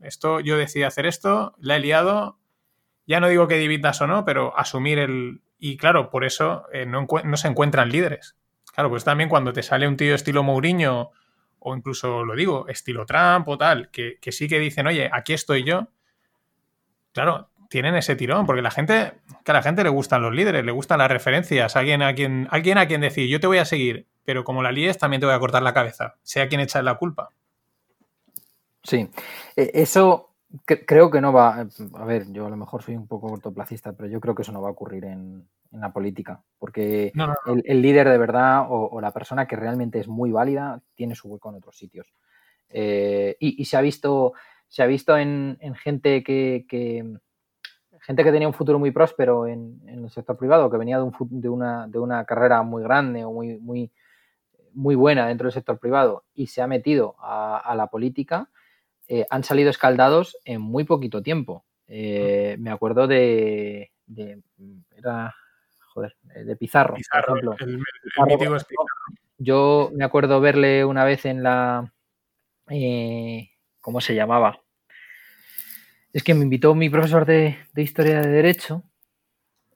esto, 0.00 0.40
yo 0.40 0.56
decidí 0.56 0.82
hacer 0.82 1.06
esto, 1.06 1.54
la 1.58 1.76
he 1.76 1.80
liado, 1.80 2.38
ya 3.06 3.20
no 3.20 3.28
digo 3.28 3.48
que 3.48 3.58
dividas 3.58 4.00
o 4.00 4.06
no, 4.06 4.24
pero 4.24 4.56
asumir 4.58 4.98
el... 4.98 5.42
Y 5.58 5.76
claro, 5.76 6.10
por 6.10 6.24
eso 6.24 6.66
eh, 6.72 6.86
no, 6.86 7.06
se 7.36 7.48
encuentran 7.48 7.90
líderes. 7.90 8.36
Claro, 8.74 8.90
pues 8.90 9.04
también 9.04 9.28
cuando 9.28 9.52
te 9.52 9.62
sale 9.62 9.86
un 9.86 9.96
tío 9.96 10.14
estilo 10.14 10.42
Mourinho 10.42 11.10
o 11.58 11.76
incluso, 11.76 12.24
lo 12.24 12.34
digo, 12.34 12.66
estilo 12.68 13.06
Trump 13.06 13.46
o 13.48 13.58
tal, 13.58 13.90
que, 13.90 14.18
que 14.20 14.32
sí 14.32 14.48
que 14.48 14.58
dicen, 14.58 14.86
oye, 14.86 15.08
aquí 15.12 15.32
estoy 15.32 15.62
yo, 15.62 15.88
claro, 17.12 17.50
tienen 17.72 17.94
ese 17.94 18.16
tirón, 18.16 18.44
porque 18.44 18.60
la 18.60 18.70
gente, 18.70 19.14
que 19.44 19.50
a 19.50 19.54
la 19.54 19.62
gente 19.62 19.82
le 19.82 19.88
gustan 19.88 20.20
los 20.20 20.34
líderes, 20.34 20.62
le 20.62 20.72
gustan 20.72 20.98
las 20.98 21.10
referencias, 21.10 21.74
alguien 21.74 22.02
a 22.02 22.14
quien, 22.14 22.46
alguien 22.50 22.76
a 22.76 22.86
quien 22.86 23.00
decir, 23.00 23.28
yo 23.30 23.40
te 23.40 23.46
voy 23.46 23.56
a 23.56 23.64
seguir, 23.64 24.08
pero 24.26 24.44
como 24.44 24.62
la 24.62 24.72
líes, 24.72 24.98
también 24.98 25.20
te 25.20 25.26
voy 25.26 25.34
a 25.34 25.38
cortar 25.38 25.62
la 25.62 25.72
cabeza, 25.72 26.16
sea 26.22 26.48
quien 26.48 26.60
echa 26.60 26.82
la 26.82 26.96
culpa. 26.96 27.30
Sí, 28.82 29.08
e, 29.56 29.70
creo 30.64 31.10
que 31.10 31.20
no 31.20 31.32
va, 31.32 31.66
a 31.94 32.04
ver, 32.04 32.30
yo 32.32 32.46
a 32.46 32.50
lo 32.50 32.56
mejor 32.56 32.82
soy 32.82 32.96
un 32.96 33.06
poco 33.06 33.28
cortoplacista, 33.28 33.92
pero 33.92 34.08
yo 34.08 34.20
creo 34.20 34.34
que 34.34 34.42
eso 34.42 34.52
no 34.52 34.62
va 34.62 34.68
a 34.68 34.72
ocurrir 34.72 35.04
en, 35.04 35.46
la 35.72 35.90
política, 35.90 36.42
porque 36.58 37.14
El, 37.46 37.80
líder 37.80 38.06
de 38.10 38.18
verdad 38.18 38.66
o, 38.68 39.00
la 39.00 39.10
persona 39.10 39.46
que 39.46 39.56
realmente 39.56 39.98
es 40.00 40.06
muy 40.06 40.30
válida 40.30 40.82
tiene 40.94 41.14
su 41.14 41.28
hueco 41.28 41.48
en 41.48 41.54
otros 41.56 41.78
sitios. 41.78 42.12
Eh, 42.68 43.36
y, 43.40 43.64
se 43.64 43.78
ha 43.78 43.80
visto, 43.80 44.34
se 44.68 44.82
ha 44.82 44.86
visto 44.86 45.16
en, 45.16 45.56
gente 45.76 46.22
que 46.22 46.66
gente 48.02 48.24
que 48.24 48.32
tenía 48.32 48.48
un 48.48 48.54
futuro 48.54 48.78
muy 48.78 48.90
próspero 48.90 49.46
en, 49.46 49.80
el 49.86 50.10
sector 50.10 50.36
privado, 50.36 50.70
que 50.70 50.76
venía 50.76 50.98
de, 50.98 51.10
de, 51.30 51.48
una, 51.48 52.24
carrera 52.24 52.62
muy 52.62 52.82
grande 52.82 53.24
o 53.24 53.32
muy, 53.32 53.58
muy, 53.58 53.90
muy 54.74 54.94
buena 54.94 55.28
dentro 55.28 55.46
del 55.46 55.52
sector 55.52 55.78
privado 55.78 56.24
y 56.34 56.48
se 56.48 56.62
ha 56.62 56.66
metido 56.66 57.14
a, 57.20 57.72
la 57.76 57.86
política, 57.86 58.48
eh, 59.08 59.26
han 59.30 59.44
salido 59.44 59.70
escaldados 59.70 60.38
en 60.44 60.60
muy 60.60 60.84
poquito 60.84 61.22
tiempo. 61.22 61.64
Eh, 61.86 62.56
me 62.58 62.70
acuerdo 62.70 63.06
de, 63.06 63.90
era, 64.96 65.34
joder, 65.92 66.16
de 66.22 66.56
Pizarro, 66.56 66.96
por 67.44 67.52
ejemplo. 68.32 68.58
Yo 69.38 69.90
me 69.94 70.04
acuerdo 70.04 70.40
verle 70.40 70.84
una 70.84 71.04
vez 71.04 71.24
en 71.26 71.42
la, 71.42 71.92
eh, 72.68 73.50
¿cómo 73.80 74.00
se 74.00 74.14
llamaba? 74.14 74.60
Es 76.12 76.22
que 76.22 76.34
me 76.34 76.44
invitó 76.44 76.74
mi 76.74 76.88
profesor 76.88 77.24
de, 77.26 77.56
Historia 77.74 78.20
de 78.20 78.28
Derecho 78.28 78.84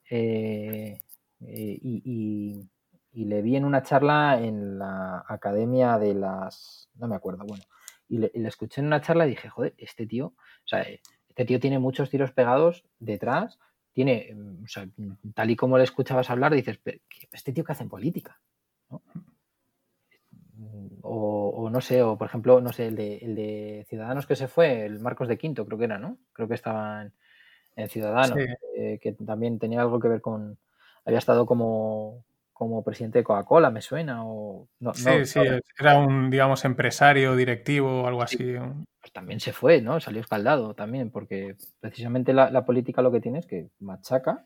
eh, 0.09 1.01
eh, 1.41 1.79
y, 1.81 2.69
le 3.13 3.41
vi 3.41 3.55
en 3.55 3.65
una 3.65 3.81
charla 3.81 4.39
en 4.39 4.77
la 4.79 5.25
Academia 5.27 5.97
de 5.97 6.13
las... 6.13 6.87
no 6.95 7.07
me 7.07 7.15
acuerdo, 7.15 7.45
bueno. 7.45 7.63
Y 8.09 8.19
le, 8.19 8.31
escuché 8.47 8.81
en 8.81 8.87
una 8.87 9.01
charla 9.01 9.25
y 9.25 9.31
dije, 9.31 9.49
joder, 9.49 9.73
este 9.77 10.05
tío, 10.07 10.27
o 10.27 10.67
sea, 10.67 10.81
este 10.81 11.45
tío 11.45 11.59
tiene 11.59 11.79
muchos 11.79 12.09
tiros 12.09 12.31
pegados 12.31 12.85
detrás, 12.99 13.59
tiene, 13.93 14.35
o 14.63 14.67
sea, 14.67 14.87
tal 15.33 15.49
y 15.49 15.55
como 15.55 15.77
le 15.77 15.83
escuchabas 15.83 16.29
hablar, 16.29 16.53
dices, 16.53 16.79
este 17.31 17.51
tío 17.51 17.63
que 17.63 17.71
hace 17.71 17.83
en 17.83 17.89
política, 17.89 18.39
¿no? 18.89 19.01
o, 21.01 21.69
no 21.69 21.81
sé, 21.81 22.01
o 22.01 22.17
por 22.17 22.27
ejemplo, 22.27 22.61
no 22.61 22.71
sé, 22.73 22.87
el 22.87 22.95
de, 22.95 23.17
el 23.17 23.35
de, 23.35 23.85
Ciudadanos 23.89 24.25
que 24.25 24.35
se 24.35 24.47
fue, 24.47 24.85
el 24.85 24.99
Marcos 24.99 25.27
de 25.27 25.37
Quinto, 25.37 25.65
creo 25.65 25.77
que 25.77 25.85
era, 25.85 25.97
¿no? 25.97 26.17
Creo 26.33 26.47
que 26.47 26.55
estaba 26.55 27.03
en, 27.75 27.89
Ciudadanos, 27.89 28.37
eh, 28.75 28.97
que 28.99 29.13
también 29.13 29.59
tenía 29.59 29.81
algo 29.81 29.99
que 29.99 30.07
ver 30.07 30.21
con, 30.21 30.57
había 31.05 31.19
estado 31.19 31.45
como, 31.45 32.25
como 32.57 32.83
presidente 32.83 33.19
de 33.19 33.23
Coca-Cola, 33.23 33.69
me 33.69 33.81
suena, 33.81 34.25
o 34.25 34.67
no, 34.79 34.93
Sí, 34.93 35.25
sí, 35.25 35.39
era 35.79 35.99
un, 35.99 36.31
digamos, 36.31 36.65
empresario, 36.65 37.35
directivo 37.35 38.01
o 38.01 38.07
algo 38.07 38.23
así. 38.23 38.55
Pues 38.99 39.13
también 39.13 39.39
se 39.39 39.53
fue, 39.53 39.81
¿no? 39.81 39.99
Salió 39.99 40.21
escaldado 40.21 40.73
también, 40.73 41.11
porque 41.11 41.55
precisamente 41.79 42.33
la, 42.33 42.49
la 42.49 42.65
política 42.65 43.03
lo 43.03 43.11
que 43.11 43.21
tiene 43.21 43.39
es 43.39 43.45
que 43.45 43.69
machaca 43.79 44.45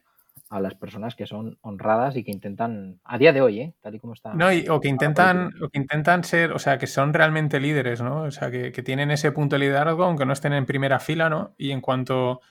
a 0.49 0.59
las 0.59 0.75
personas 0.75 1.15
que 1.15 1.25
son 1.25 1.57
honradas 1.61 2.17
y 2.17 2.25
que 2.25 2.31
intentan, 2.31 2.99
a 3.05 3.17
día 3.17 3.31
de 3.31 3.41
hoy, 3.41 3.61
¿eh? 3.61 3.73
tal 3.81 3.95
y 3.95 3.99
como 3.99 4.13
está. 4.13 4.33
No, 4.33 4.47
o 4.69 4.81
que 4.81 4.89
intentan, 4.89 5.53
o 5.61 5.69
que 5.69 5.79
intentan 5.79 6.25
ser, 6.25 6.51
o 6.51 6.59
sea, 6.59 6.77
que 6.77 6.87
son 6.87 7.13
realmente 7.13 7.61
líderes, 7.61 8.01
¿no? 8.01 8.23
O 8.23 8.31
sea, 8.31 8.51
que, 8.51 8.71
tienen 8.83 9.11
ese 9.11 9.31
punto 9.31 9.55
de 9.55 9.61
liderazgo, 9.61 10.03
aunque 10.03 10.25
no 10.25 10.33
estén 10.33 10.51
en 10.51 10.65
primera 10.65 10.99
fila, 10.99 11.29
¿no? 11.29 11.55
Y 11.57 11.71
en 11.71 11.79
cuanto. 11.79 12.41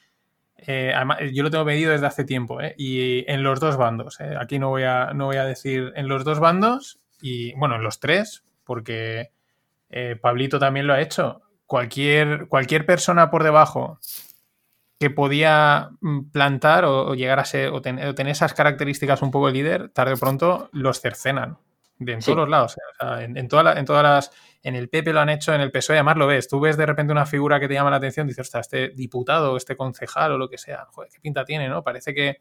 Eh, 0.66 0.92
yo 1.32 1.42
lo 1.42 1.50
tengo 1.50 1.64
medido 1.64 1.92
desde 1.92 2.06
hace 2.06 2.24
tiempo, 2.24 2.60
¿eh? 2.60 2.74
Y 2.76 3.30
en 3.30 3.42
los 3.42 3.60
dos 3.60 3.76
bandos, 3.76 4.20
¿eh? 4.20 4.34
Aquí 4.38 4.58
no 4.58 4.68
voy, 4.68 4.82
a, 4.84 5.12
no 5.14 5.26
voy 5.26 5.36
a 5.36 5.44
decir 5.44 5.92
en 5.96 6.08
los 6.08 6.24
dos 6.24 6.40
bandos, 6.40 7.00
y 7.20 7.54
bueno, 7.54 7.76
en 7.76 7.82
los 7.82 8.00
tres, 8.00 8.44
porque 8.64 9.30
eh, 9.88 10.16
Pablito 10.20 10.58
también 10.58 10.86
lo 10.86 10.94
ha 10.94 11.00
hecho. 11.00 11.42
Cualquier, 11.66 12.48
cualquier 12.48 12.84
persona 12.84 13.30
por 13.30 13.44
debajo 13.44 14.00
que 14.98 15.10
podía 15.10 15.90
mm, 16.00 16.30
plantar 16.30 16.84
o, 16.84 17.14
llegar 17.14 17.38
a 17.38 17.44
ser 17.44 17.70
o, 17.70 17.80
tener 17.80 18.28
esas 18.28 18.54
características 18.54 19.22
un 19.22 19.30
poco 19.30 19.46
de 19.46 19.52
líder, 19.52 19.88
tarde 19.90 20.14
o 20.14 20.16
pronto 20.16 20.68
los 20.72 21.00
cercenan 21.00 21.58
de 22.00 22.14
en 22.14 22.20
todos 22.20 22.36
los 22.36 22.48
lados. 22.48 22.76
en, 23.20 23.36
en, 23.36 23.46
todas 23.48 23.76
las. 24.02 24.32
En 24.62 24.74
el 24.74 24.88
PP 24.88 25.12
lo 25.12 25.20
han 25.20 25.28
hecho, 25.28 25.54
en 25.54 25.60
el 25.60 25.70
PSOE, 25.70 25.96
además 25.96 26.16
lo 26.16 26.26
ves. 26.26 26.48
Tú 26.48 26.60
ves 26.60 26.76
de 26.76 26.86
repente 26.86 27.12
una 27.12 27.26
figura 27.26 27.60
que 27.60 27.68
te 27.68 27.74
llama 27.74 27.90
la 27.90 27.96
atención, 27.96 28.26
dices, 28.26 28.46
ostras, 28.46 28.66
este 28.66 28.88
diputado, 28.88 29.56
este 29.56 29.76
concejal 29.76 30.32
o 30.32 30.38
lo 30.38 30.48
que 30.48 30.58
sea, 30.58 30.86
joder, 30.90 31.10
qué 31.12 31.20
pinta 31.20 31.44
tiene, 31.44 31.68
¿no? 31.68 31.82
Parece 31.84 32.12
que, 32.14 32.40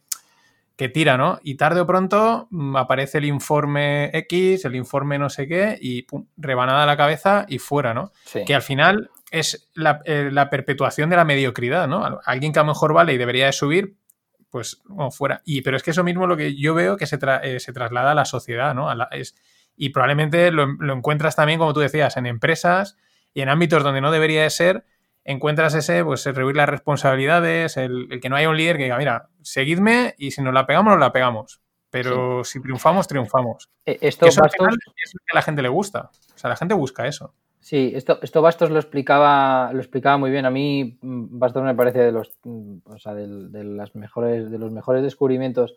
que 0.76 0.90
tira, 0.90 1.18
¿no? 1.18 1.40
Y 1.44 1.56
tarde 1.56 1.82
o 1.82 1.86
pronto 1.86 2.48
mm, 2.52 2.76
aparece 2.78 3.20
el 3.20 3.26
informe 3.26 4.10
X, 4.14 4.64
el 4.66 4.76
informe 4.76 5.20
no 5.20 5.30
sé 5.30 5.48
qué, 5.48 5.78
y 5.80 6.04
pum, 6.04 6.26
rebanada 6.38 6.86
la 6.86 6.98
cabeza 6.98 7.46
y 7.48 7.60
fuera, 7.60 7.94
¿no? 7.94 8.12
Que 8.46 8.56
al 8.56 8.62
final 8.62 9.10
es 9.30 9.70
eh, 10.06 10.30
la, 10.32 10.50
perpetuación 10.50 11.10
de 11.10 11.18
la 11.18 11.26
mediocridad, 11.26 11.88
¿no? 11.88 12.20
Alguien 12.26 12.54
que 12.54 12.60
a 12.60 12.64
lo 12.64 12.70
mejor 12.70 12.94
vale 12.94 13.14
y 13.14 13.18
debería 13.18 13.48
de 13.48 13.54
subir, 13.54 13.96
pues 14.50 14.82
fuera. 15.12 15.42
Y, 15.46 15.62
pero 15.62 15.78
es 15.78 15.84
que 15.84 15.92
eso 15.92 16.04
mismo 16.04 16.28
lo 16.28 16.38
que 16.38 16.56
yo 16.56 16.74
veo 16.74 16.98
que 16.98 17.06
se, 17.06 17.20
eh, 17.44 17.60
se 17.60 17.74
traslada 17.74 18.12
a 18.12 18.16
la 18.16 18.26
sociedad, 18.26 18.74
¿no? 18.74 18.90
es, 19.12 19.36
y 19.76 19.90
probablemente 19.90 20.52
lo, 20.52 20.64
encuentras 20.94 21.36
también, 21.36 21.58
como 21.58 21.74
tú 21.74 21.80
decías, 21.80 22.18
en 22.18 22.26
empresas 22.26 22.98
y 23.34 23.42
en 23.42 23.50
ámbitos 23.50 23.84
donde 23.84 24.02
no 24.02 24.12
debería 24.12 24.44
de 24.44 24.50
ser, 24.50 24.86
encuentras 25.24 25.74
ese, 25.74 26.04
pues, 26.04 26.26
el 26.26 26.36
rehuir 26.36 26.58
las 26.58 26.68
responsabilidades, 26.68 27.78
el, 27.78 28.20
que 28.22 28.30
no 28.30 28.36
haya 28.36 28.50
un 28.50 28.58
líder 28.58 28.78
que 28.78 28.84
diga, 28.84 28.98
mira, 28.98 29.30
seguidme 29.42 30.16
y 30.18 30.32
si 30.32 30.42
nos 30.42 30.54
la 30.54 30.66
pegamos, 30.66 30.92
nos 30.92 31.00
la 31.00 31.14
pegamos. 31.14 31.62
Pero 31.92 32.44
si 32.44 32.62
triunfamos, 32.62 33.08
triunfamos. 33.08 33.70
Eh, 33.86 33.98
esto 34.02 34.28
eso 34.28 34.42
es 34.46 34.52
lo 34.54 34.68
que 34.68 35.32
a 35.32 35.36
la 35.36 35.42
gente 35.42 35.62
le 35.62 35.70
gusta. 35.70 36.12
O 36.36 36.38
sea, 36.38 36.50
la 36.50 36.56
gente 36.56 36.76
busca 36.76 37.08
eso. 37.08 37.34
Sí, 37.62 37.92
esto, 37.94 38.20
esto 38.22 38.42
Bastos 38.42 38.72
lo 38.72 38.80
explicaba, 38.80 39.72
lo 39.74 39.80
explicaba 39.80 40.18
muy 40.18 40.32
bien. 40.32 40.46
A 40.46 40.50
mí 40.50 40.98
mm, 41.02 41.40
Bastos 41.40 41.64
me 41.64 41.76
parece 41.76 42.00
de 42.00 42.12
los, 42.12 42.32
mm, 42.44 42.78
o 42.86 42.98
sea, 42.98 43.14
de, 43.14 43.64
las 43.64 43.96
mejores, 43.96 44.50
de 44.50 44.58
los 44.58 44.72
mejores 44.72 45.04
descubrimientos 45.04 45.76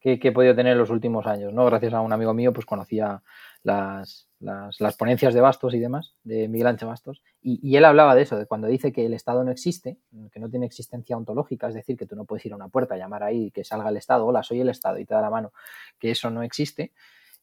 que, 0.00 0.18
he 0.22 0.32
podido 0.32 0.54
tener 0.54 0.72
en 0.72 0.78
los 0.78 0.90
últimos 0.90 1.26
años, 1.26 1.54
¿no? 1.54 1.64
Gracias 1.64 1.94
a 1.94 2.02
un 2.02 2.12
amigo 2.12 2.34
mío, 2.34 2.52
pues 2.52 2.66
conocía 2.66 3.22
las, 3.62 4.28
las, 4.38 4.96
ponencias 4.98 5.32
de 5.32 5.40
Bastos 5.40 5.72
y 5.72 5.78
demás, 5.78 6.14
de 6.24 6.46
Miguel 6.46 6.66
Ángel 6.66 6.88
Bastos, 6.88 7.22
y, 7.40 7.58
y, 7.66 7.78
él 7.78 7.86
hablaba 7.86 8.14
de 8.14 8.20
eso, 8.20 8.36
de 8.36 8.44
cuando 8.44 8.66
dice 8.66 8.92
que 8.92 9.06
el 9.06 9.14
Estado 9.14 9.42
no 9.44 9.50
existe, 9.50 9.96
que 10.30 10.40
no 10.40 10.50
tiene 10.50 10.66
existencia 10.66 11.16
ontológica, 11.16 11.68
es 11.68 11.74
decir, 11.74 11.96
que 11.96 12.04
tú 12.04 12.16
no 12.16 12.26
puedes 12.26 12.44
ir 12.44 12.52
a 12.52 12.56
una 12.56 12.68
puerta, 12.68 12.98
llamar 12.98 13.22
ahí, 13.22 13.50
que 13.50 13.64
salga 13.64 13.88
el 13.88 13.96
Estado, 13.96 14.26
hola, 14.26 14.42
soy 14.42 14.60
el 14.60 14.68
Estado, 14.68 14.98
y 14.98 15.06
te 15.06 15.14
da 15.14 15.22
la 15.22 15.30
mano, 15.30 15.54
que 15.98 16.10
eso 16.10 16.30
no 16.30 16.42
existe, 16.42 16.92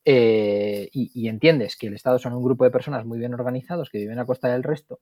eh, 0.04 0.90
y, 0.92 1.28
entiendes 1.28 1.76
que 1.78 1.88
el 1.88 1.94
Estado 1.94 2.18
son 2.18 2.34
un 2.34 2.44
grupo 2.44 2.64
de 2.64 2.72
personas 2.72 3.06
muy 3.06 3.20
bien 3.20 3.34
organizados 3.34 3.90
que 3.90 4.00
viven 4.00 4.20
a 4.20 4.26
costa 4.26 4.48
del 4.50 4.64
resto, 4.64 5.00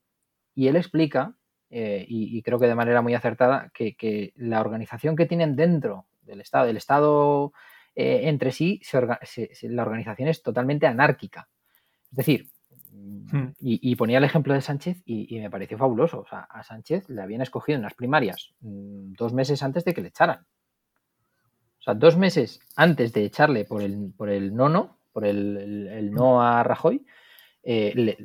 y 0.53 0.67
él 0.67 0.75
explica, 0.75 1.35
eh, 1.69 2.05
y, 2.07 2.41
creo 2.41 2.59
que 2.59 2.67
de 2.67 2.75
manera 2.75 3.01
muy 3.01 3.13
acertada, 3.13 3.71
que, 3.73 4.33
la 4.35 4.61
organización 4.61 5.15
que 5.15 5.25
tienen 5.25 5.55
dentro 5.55 6.07
del 6.21 6.41
Estado, 6.41 6.67
el 6.67 6.77
Estado 6.77 7.53
eh, 7.95 8.21
entre 8.23 8.51
sí, 8.51 8.81
la 9.63 9.83
organización 9.83 10.27
es 10.27 10.43
totalmente 10.43 10.87
anárquica. 10.87 11.47
Es 12.11 12.17
decir, 12.17 12.49
hmm. 12.91 13.49
y, 13.59 13.95
ponía 13.95 14.17
el 14.17 14.23
ejemplo 14.25 14.53
de 14.53 14.61
Sánchez 14.61 15.01
y, 15.05 15.39
me 15.39 15.49
pareció 15.49 15.77
fabuloso. 15.77 16.21
O 16.21 16.27
sea, 16.27 16.41
a 16.41 16.63
Sánchez 16.63 17.07
le 17.09 17.21
habían 17.21 17.41
escogido 17.41 17.77
en 17.77 17.83
las 17.83 17.93
primarias 17.93 18.53
mm, 18.59 19.13
dos 19.13 19.33
meses 19.33 19.63
antes 19.63 19.85
de 19.85 19.93
que 19.93 20.01
le 20.01 20.09
echaran. 20.09 20.45
O 21.79 21.83
sea, 21.83 21.93
dos 21.93 22.17
meses 22.17 22.59
antes 22.75 23.13
de 23.13 23.25
echarle 23.25 23.65
por 23.65 23.81
el, 23.81 24.13
por 24.15 24.29
el 24.29 24.53
no 24.55 24.69
no, 24.69 24.99
por 25.11 25.25
el, 25.25 26.11
no 26.11 26.41
a 26.41 26.63
Rajoy, 26.63 27.05
eh, 27.63 28.17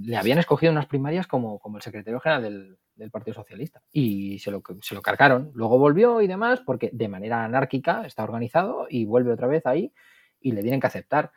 le 0.00 0.16
habían 0.16 0.38
escogido 0.38 0.72
unas 0.72 0.86
primarias 0.86 1.26
como, 1.26 1.58
como 1.58 1.76
el 1.76 1.82
secretario 1.82 2.20
general 2.20 2.42
del, 2.42 2.78
Partido 3.10 3.34
Socialista 3.34 3.82
y 3.90 4.38
se 4.38 4.52
lo, 4.52 4.62
se 4.80 4.94
lo 4.94 5.02
cargaron. 5.02 5.50
Luego 5.54 5.76
volvió 5.76 6.20
y 6.20 6.28
demás 6.28 6.60
porque 6.64 6.88
de 6.92 7.08
manera 7.08 7.42
anárquica 7.42 8.06
está 8.06 8.22
organizado 8.22 8.86
y 8.88 9.06
vuelve 9.06 9.32
otra 9.32 9.48
vez 9.48 9.66
ahí 9.66 9.92
y 10.40 10.52
le 10.52 10.62
tienen 10.62 10.80
que 10.80 10.86
aceptar. 10.86 11.32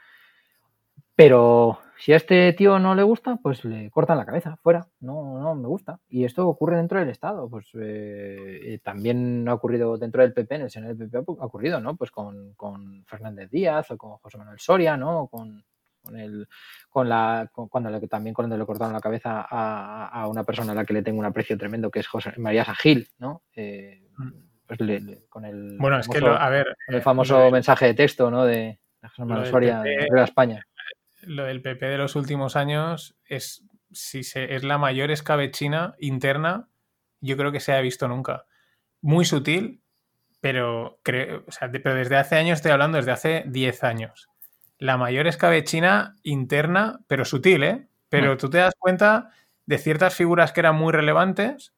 Pero 1.16 1.80
si 1.98 2.14
a 2.14 2.18
este 2.18 2.52
tío 2.54 2.78
no 2.80 2.94
le 2.94 3.04
gusta, 3.04 3.38
pues 3.42 3.64
le 3.64 3.90
cortan 3.90 4.18
la 4.18 4.26
cabeza, 4.26 4.58
fuera. 4.58 4.88
No, 5.00 5.40
no 5.40 5.56
me 5.56 5.68
gusta. 5.68 6.00
Y 6.10 6.26
esto 6.26 6.48
ocurre 6.48 6.78
dentro 6.78 7.00
del 7.00 7.10
Estado. 7.10 7.50
Pues 7.50 7.68
eh, 7.76 8.60
eh, 8.64 8.80
también 8.84 9.48
ha 9.48 9.54
ocurrido 9.54 9.98
dentro 9.98 10.22
del 10.22 10.34
PP, 10.34 10.56
en 10.56 10.62
el 10.64 10.72
Senado 10.72 10.94
del 10.94 11.10
PP 11.10 11.18
ha 11.40 11.46
ocurrido, 11.46 11.80
¿no? 11.80 11.96
Pues 11.96 12.12
con, 12.12 12.56
Fernández 13.06 13.50
Díaz 13.50 13.92
o 13.92 13.98
con 13.98 14.18
José 14.18 14.38
Manuel 14.38 14.60
Soria, 14.60 14.98
¿no? 14.98 15.28
Con, 15.28 15.64
con 16.04 16.18
el, 16.20 16.48
con 16.90 17.08
la, 17.08 17.50
cuando 17.52 17.90
le, 17.90 18.08
también 18.08 18.34
cuando 18.34 18.58
le 18.58 18.66
cortaron 18.66 18.94
la 18.94 19.00
cabeza 19.00 19.46
a, 19.50 20.28
una 20.28 20.44
persona 20.44 20.74
a 20.74 20.76
la 20.76 20.86
que 20.86 20.94
le 20.94 21.02
tengo 21.02 21.20
un 21.20 21.26
aprecio 21.26 21.58
tremendo, 21.58 21.90
que 21.90 22.00
es 22.00 22.08
José 22.08 22.34
María 22.38 22.66
Sagil, 22.66 23.08
¿no? 23.20 23.44
Eh, 23.56 24.10
mm. 24.18 24.32
pues 24.68 24.80
con 25.30 25.46
el 25.46 25.78
bueno, 25.78 26.00
es 26.00 26.08
que 26.10 26.20
a 26.26 26.50
ver, 26.50 26.76
el 26.90 27.02
famoso 27.02 27.50
mensaje 27.52 27.86
de 27.86 27.94
texto, 27.94 28.30
¿no? 28.30 28.46
De, 28.46 28.80
José 29.02 29.24
Manuel 29.24 29.52
Soria 29.52 29.82
de 29.82 30.08
España 30.24 30.66
lo 31.28 31.46
del 31.46 31.62
PP 31.62 31.86
de 31.86 31.98
los 31.98 32.16
últimos 32.16 32.56
años 32.56 33.16
es, 33.26 33.66
si 33.92 34.24
se, 34.24 34.56
es 34.56 34.64
la 34.64 34.78
mayor 34.78 35.12
escabechina 35.12 35.96
interna, 36.00 36.70
yo 37.22 37.38
creo 37.38 37.52
que 37.52 37.60
se 37.60 37.74
ha 37.74 37.82
visto 37.82 38.08
nunca. 38.08 38.46
Muy 39.02 39.26
sutil, 39.26 39.82
pero, 40.42 41.00
creo, 41.04 41.44
pero 41.60 41.96
desde 41.96 42.18
hace 42.18 42.36
años 42.36 42.58
estoy 42.58 42.72
hablando, 42.72 42.98
desde 42.98 43.12
hace 43.12 43.44
10 43.48 43.84
años. 43.84 44.30
La 44.78 44.98
mayor 44.98 45.28
escabechina 45.28 46.16
interna, 46.24 47.00
pero 47.08 47.26
sutil, 47.26 47.64
¿eh? 47.64 47.88
Pero 48.10 48.38
tú 48.38 48.50
te 48.50 48.60
das 48.60 48.74
cuenta 48.78 49.32
de 49.66 49.78
ciertas 49.78 50.16
figuras 50.16 50.52
que 50.52 50.60
eran 50.60 50.76
muy 50.76 50.94
relevantes 50.94 51.74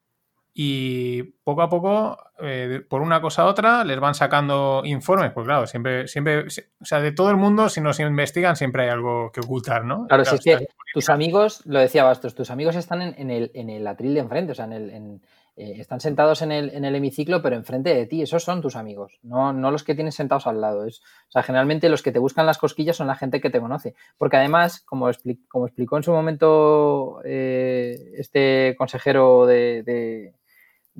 y 0.60 1.22
poco 1.22 1.62
a 1.62 1.68
poco, 1.68 2.18
eh, 2.40 2.82
por 2.90 3.00
una 3.00 3.20
cosa 3.20 3.44
u 3.44 3.46
otra, 3.46 3.84
les 3.84 4.00
van 4.00 4.16
sacando 4.16 4.82
informes. 4.84 5.30
Pues 5.30 5.46
claro, 5.46 5.68
siempre, 5.68 6.08
siempre, 6.08 6.46
o 6.80 6.84
sea, 6.84 7.00
de 7.00 7.12
todo 7.12 7.30
el 7.30 7.36
mundo, 7.36 7.68
si 7.68 7.80
nos 7.80 8.00
investigan, 8.00 8.56
siempre 8.56 8.82
hay 8.82 8.88
algo 8.88 9.30
que 9.30 9.38
ocultar, 9.38 9.84
¿no? 9.84 10.08
Claro, 10.08 10.24
si 10.24 10.34
es 10.34 10.40
que 10.40 10.66
tus 10.92 11.10
amigos, 11.10 11.62
lo 11.64 11.78
decía 11.78 12.02
Bastos, 12.02 12.34
tus 12.34 12.50
amigos 12.50 12.74
están 12.74 13.02
en, 13.02 13.30
el, 13.30 13.52
en 13.54 13.70
el 13.70 13.86
atril 13.86 14.14
de 14.14 14.20
enfrente, 14.20 14.50
o 14.50 14.54
sea, 14.56 14.64
en 14.64 14.72
el, 14.72 15.20
eh, 15.54 15.76
están 15.78 16.00
sentados 16.00 16.42
en 16.42 16.50
el, 16.50 16.70
en 16.70 16.84
el, 16.84 16.96
hemiciclo, 16.96 17.40
pero 17.40 17.54
enfrente 17.54 17.94
de 17.94 18.06
ti. 18.06 18.22
Esos 18.22 18.42
son 18.42 18.60
tus 18.60 18.74
amigos, 18.74 19.20
no, 19.22 19.52
no 19.52 19.70
los 19.70 19.84
que 19.84 19.94
tienes 19.94 20.16
sentados 20.16 20.48
al 20.48 20.60
lado. 20.60 20.86
Es, 20.86 20.98
o 21.28 21.30
sea, 21.30 21.44
generalmente 21.44 21.88
los 21.88 22.02
que 22.02 22.10
te 22.10 22.18
buscan 22.18 22.46
las 22.46 22.58
cosquillas 22.58 22.96
son 22.96 23.06
la 23.06 23.14
gente 23.14 23.40
que 23.40 23.50
te 23.50 23.60
conoce. 23.60 23.94
Porque 24.16 24.38
además, 24.38 24.80
como, 24.80 25.08
como 25.46 25.66
explicó 25.66 25.96
en 25.98 26.02
su 26.02 26.10
momento 26.10 27.20
eh, 27.24 27.96
este 28.16 28.74
consejero 28.76 29.46
de 29.46 29.84
de 29.84 30.34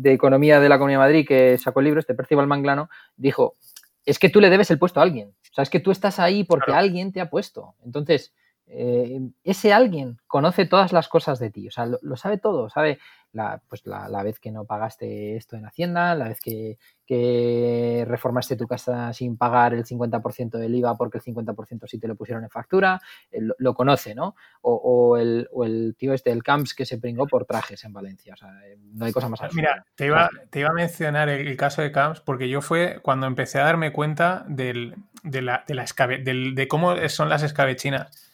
Economía 0.05 0.61
de 0.61 0.69
la 0.69 0.79
Comunidad 0.79 1.01
de 1.01 1.07
Madrid 1.07 1.27
que 1.27 1.59
sacó 1.59 1.81
el 1.81 1.85
libro, 1.85 2.01
este 2.01 2.15
Percival 2.15 2.47
Manglano, 2.47 2.89
dijo, 3.17 3.57
es 4.05 4.19
que 4.19 4.29
tú 4.29 4.41
le 4.41 4.51
debes 4.51 4.71
el 4.71 4.79
puesto 4.79 5.01
a 5.01 5.03
alguien. 5.03 5.35
O 5.51 5.55
sea, 5.55 5.63
es 5.63 5.71
que 5.71 5.81
tú 5.81 5.91
estás 5.91 6.19
ahí 6.19 6.45
porque 6.45 6.73
alguien 6.73 7.13
te 7.13 7.21
ha 7.21 7.29
puesto. 7.31 7.75
Entonces, 7.85 8.33
eh, 8.71 9.21
ese 9.45 9.73
alguien 9.73 10.19
conoce 10.27 10.67
todas 10.67 10.93
las 10.93 11.09
cosas 11.09 11.39
de 11.39 11.51
ti, 11.51 11.69
o 11.69 11.71
sea, 11.71 11.87
lo, 11.87 12.17
sabe 12.17 12.37
todo, 12.37 12.69
sabe 12.69 12.99
la, 13.33 13.61
pues 13.69 13.87
la, 13.87 14.23
vez 14.23 14.41
que 14.41 14.51
no 14.51 14.65
pagaste 14.65 15.37
esto 15.37 15.57
en 15.57 15.67
Hacienda, 15.67 16.15
la 16.15 16.29
vez 16.29 16.41
que, 16.41 16.79
reformaste 18.07 18.57
tu 18.57 18.67
casa 18.67 19.13
sin 19.15 19.39
pagar 19.39 19.73
el 19.73 19.85
50% 19.85 20.59
del 20.59 20.75
IVA 20.75 20.95
porque 20.97 21.19
el 21.19 21.25
50% 21.25 21.87
sí 21.87 21.99
te 21.99 22.07
lo 22.07 22.17
pusieron 22.17 22.45
en 22.45 22.51
factura, 22.51 23.01
eh, 23.31 23.41
lo, 23.59 23.75
conoce, 23.75 24.15
¿no? 24.15 24.35
O, 24.61 25.17
el, 25.17 25.97
tío 25.99 26.13
este, 26.13 26.31
el 26.31 26.43
Camps, 26.43 26.75
que 26.75 26.85
se 26.85 26.99
pringó 26.99 27.27
por 27.27 27.47
trajes 27.47 27.83
en 27.85 27.95
Valencia, 27.95 28.35
o 28.35 28.37
sea, 28.37 28.51
eh, 28.67 28.77
no 28.93 29.07
hay 29.07 29.13
cosa 29.13 29.29
más 29.29 29.41
Mira, 29.55 29.87
te 29.95 30.07
iba, 30.07 30.29
te 30.51 30.61
iba 30.61 30.69
a 30.69 30.75
mencionar 30.75 31.31
el, 31.31 31.57
caso 31.57 31.81
de 31.81 31.93
Camps 31.93 32.21
porque 32.21 32.49
yo 32.49 32.61
fue 32.61 33.01
cuando 33.03 33.27
empecé 33.27 33.59
a 33.59 33.65
darme 33.65 33.93
cuenta 33.93 34.45
del, 34.49 34.95
de, 35.23 35.43
la, 35.43 35.65
de, 35.67 35.75
la 35.75 35.87
de 35.87 36.69
cómo 36.69 36.95
son 37.09 37.31
las 37.31 37.43
escabechinas 37.43 38.29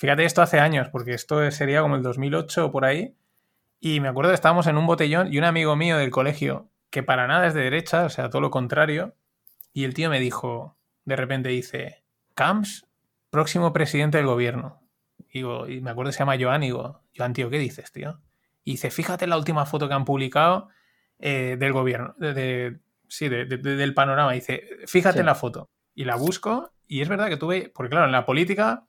Fíjate, 0.00 0.24
esto 0.24 0.40
hace 0.40 0.58
años, 0.58 0.88
porque 0.88 1.12
esto 1.12 1.50
sería 1.50 1.82
como 1.82 1.94
el 1.94 2.02
2008 2.02 2.64
o 2.64 2.72
por 2.72 2.86
ahí. 2.86 3.14
Y 3.80 4.00
me 4.00 4.08
acuerdo 4.08 4.30
que 4.30 4.34
estábamos 4.34 4.66
en 4.66 4.76
un 4.76 4.86
botellón 4.86 5.32
y 5.32 5.38
un 5.38 5.44
amigo 5.44 5.74
mío 5.74 5.96
del 5.96 6.10
colegio, 6.10 6.68
que 6.90 7.02
para 7.02 7.26
nada 7.26 7.46
es 7.46 7.54
de 7.54 7.62
derecha, 7.62 8.04
o 8.04 8.10
sea, 8.10 8.28
todo 8.28 8.42
lo 8.42 8.50
contrario, 8.50 9.14
y 9.72 9.84
el 9.84 9.94
tío 9.94 10.10
me 10.10 10.20
dijo, 10.20 10.76
de 11.06 11.16
repente 11.16 11.48
dice, 11.48 12.04
Camps, 12.34 12.86
próximo 13.30 13.72
presidente 13.72 14.18
del 14.18 14.26
gobierno. 14.26 14.82
Y, 15.32 15.40
y 15.40 15.80
me 15.80 15.90
acuerdo 15.90 16.10
que 16.10 16.12
se 16.12 16.18
llama 16.18 16.36
Joan, 16.38 16.62
y 16.62 16.66
digo, 16.66 17.02
Joan, 17.16 17.32
tío, 17.32 17.48
¿qué 17.48 17.58
dices, 17.58 17.90
tío? 17.90 18.20
Y 18.64 18.72
dice, 18.72 18.90
fíjate 18.90 19.26
la 19.26 19.38
última 19.38 19.64
foto 19.64 19.88
que 19.88 19.94
han 19.94 20.04
publicado 20.04 20.68
eh, 21.18 21.56
del 21.58 21.72
gobierno, 21.72 22.14
de, 22.18 22.80
sí, 23.08 23.28
del 23.28 23.94
panorama. 23.94 24.32
dice, 24.32 24.62
fíjate 24.86 25.20
en 25.20 25.26
la 25.26 25.34
foto. 25.34 25.70
Y 25.94 26.04
la 26.04 26.16
busco, 26.16 26.72
y 26.86 27.00
es 27.00 27.08
verdad 27.08 27.28
que 27.28 27.36
tuve, 27.36 27.70
porque 27.74 27.90
claro, 27.90 28.06
en 28.06 28.12
la 28.12 28.26
política 28.26 28.86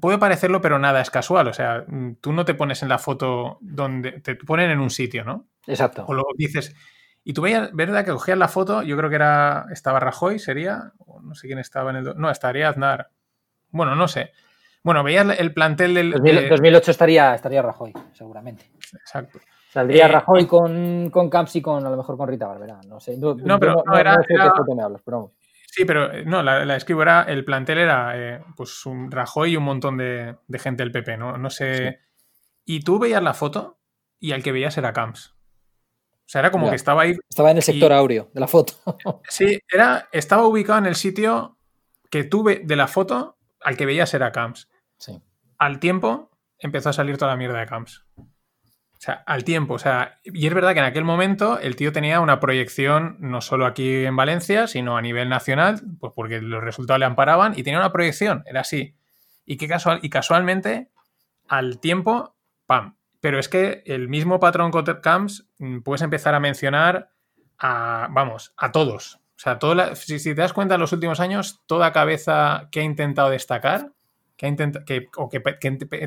puede 0.00 0.18
parecerlo, 0.18 0.60
pero 0.60 0.78
nada 0.78 1.00
es 1.00 1.10
casual. 1.10 1.48
O 1.48 1.52
sea, 1.52 1.84
mm, 1.86 2.16
tú 2.20 2.32
no 2.32 2.44
te 2.44 2.54
pones 2.54 2.82
en 2.82 2.88
la 2.88 2.98
foto 2.98 3.58
donde 3.60 4.12
te 4.20 4.34
ponen 4.36 4.70
en 4.70 4.80
un 4.80 4.90
sitio, 4.90 5.24
¿no? 5.24 5.46
Exacto. 5.66 6.04
O 6.06 6.14
luego 6.14 6.30
dices. 6.36 6.74
Y 7.24 7.32
tú 7.32 7.42
veías, 7.42 7.72
¿verdad? 7.72 8.04
Que 8.04 8.12
cogías 8.12 8.38
la 8.38 8.48
foto, 8.48 8.82
yo 8.82 8.96
creo 8.96 9.10
que 9.10 9.16
era. 9.16 9.66
Estaba 9.72 9.98
Rajoy, 9.98 10.38
sería. 10.38 10.92
no 11.22 11.34
sé 11.34 11.48
quién 11.48 11.58
estaba 11.58 11.90
en 11.90 11.96
el. 11.96 12.16
No, 12.16 12.30
estaría 12.30 12.68
Aznar. 12.68 13.10
Bueno, 13.70 13.94
no 13.96 14.06
sé. 14.06 14.32
Bueno, 14.84 15.02
veías 15.02 15.26
el 15.38 15.52
plantel 15.52 15.94
del. 15.94 16.10
2008 16.48 16.90
estaría, 16.92 17.34
estaría 17.34 17.62
Rajoy, 17.62 17.92
seguramente. 18.12 18.70
Exacto. 18.92 19.40
Saldría 19.76 20.06
eh, 20.06 20.08
Rajoy 20.08 20.46
con, 20.46 21.10
con 21.10 21.28
Camps 21.28 21.56
y 21.56 21.60
con, 21.60 21.84
a 21.84 21.90
lo 21.90 21.96
mejor 21.96 22.16
con 22.16 22.28
Rita 22.28 22.46
Barberá. 22.46 22.80
No 22.86 23.00
sé. 23.00 23.16
No, 23.18 23.36
pero 23.58 23.82
no, 23.84 23.98
era, 23.98 24.16
me 24.74 24.82
hablas, 24.82 25.02
pero 25.04 25.32
Sí, 25.76 25.84
pero 25.84 26.10
eh, 26.10 26.24
no, 26.24 26.42
la, 26.42 26.64
la 26.64 26.74
escribo 26.74 27.02
era, 27.02 27.24
el 27.24 27.44
plantel 27.44 27.76
era 27.76 28.12
eh, 28.16 28.42
pues 28.56 28.86
un 28.86 29.10
Rajoy 29.10 29.52
y 29.52 29.56
un 29.58 29.64
montón 29.64 29.98
de, 29.98 30.38
gente 30.54 30.82
del 30.82 30.90
PP, 30.90 31.18
¿no? 31.18 31.36
No 31.36 31.50
sé. 31.50 32.00
Y 32.64 32.80
tú 32.80 32.98
veías 32.98 33.22
la 33.22 33.34
foto 33.34 33.78
y 34.18 34.32
al 34.32 34.42
que 34.42 34.52
veías 34.52 34.78
era 34.78 34.94
Camps. 34.94 35.34
O 36.14 36.28
sea, 36.28 36.38
era 36.38 36.50
como 36.50 36.70
que 36.70 36.76
estaba 36.76 37.02
ahí. 37.02 37.14
Estaba 37.28 37.50
en 37.50 37.58
el 37.58 37.62
sector 37.62 37.92
aureo 37.92 38.30
de 38.32 38.40
la 38.40 38.48
foto. 38.48 38.72
sí, 39.28 39.60
era, 39.70 40.08
estaba 40.12 40.46
ubicado 40.46 40.78
en 40.78 40.86
el 40.86 40.94
sitio 40.94 41.58
que 42.10 42.24
tuve 42.24 42.62
de 42.64 42.76
la 42.76 42.88
foto, 42.88 43.36
al 43.60 43.76
que 43.76 43.84
veías 43.84 44.14
era 44.14 44.32
Camps. 44.32 44.70
Sí. 44.96 45.20
Al 45.58 45.78
tiempo 45.78 46.30
empezó 46.58 46.88
a 46.88 46.94
salir 46.94 47.18
toda 47.18 47.32
la 47.32 47.36
mierda 47.36 47.60
de 47.60 47.66
Camps. 47.66 48.06
O 48.96 49.00
sea, 49.06 49.22
al 49.26 49.44
tiempo, 49.44 49.74
o 49.74 49.78
sea, 49.78 50.20
y 50.24 50.46
es 50.46 50.54
verdad 50.54 50.72
que 50.72 50.78
en 50.78 50.86
aquel 50.86 51.04
momento 51.04 51.58
el 51.58 51.76
tío 51.76 51.92
tenía 51.92 52.20
una 52.20 52.40
proyección 52.40 53.16
no 53.20 53.42
solo 53.42 53.66
aquí 53.66 54.06
en 54.06 54.16
Valencia, 54.16 54.66
sino 54.66 54.96
a 54.96 55.02
nivel 55.02 55.28
nacional, 55.28 55.82
pues 56.00 56.14
porque 56.16 56.40
los 56.40 56.64
resultados 56.64 56.98
le 57.00 57.04
amparaban 57.04 57.52
y 57.56 57.62
tenía 57.62 57.78
una 57.78 57.92
proyección, 57.92 58.42
era 58.46 58.62
así. 58.62 58.96
Y, 59.44 59.58
que 59.58 59.68
casual, 59.68 60.00
y 60.02 60.08
casualmente, 60.08 60.88
al 61.46 61.78
tiempo, 61.78 62.36
¡pam! 62.64 62.96
Pero 63.20 63.38
es 63.38 63.48
que 63.50 63.82
el 63.84 64.08
mismo 64.08 64.40
patrón 64.40 64.70
Camps 65.02 65.46
mm, 65.58 65.80
puedes 65.80 66.02
empezar 66.02 66.34
a 66.34 66.40
mencionar 66.40 67.10
a, 67.58 68.08
vamos, 68.10 68.54
a 68.56 68.72
todos. 68.72 69.20
O 69.36 69.38
sea, 69.38 69.58
si, 69.94 70.18
te 70.18 70.34
das 70.34 70.54
cuenta 70.54 70.76
en 70.76 70.80
los 70.80 70.92
últimos 70.92 71.20
años, 71.20 71.62
toda 71.66 71.92
cabeza 71.92 72.68
que 72.72 72.80
ha 72.80 72.84
intentado 72.84 73.28
destacar, 73.28 73.92
que, 74.38 74.46
ha 74.46 74.84
que, 74.84 75.08
o 75.16 75.28
que 75.28 75.40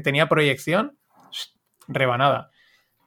tenía 0.02 0.28
proyección, 0.28 0.98
rebanada 1.88 2.49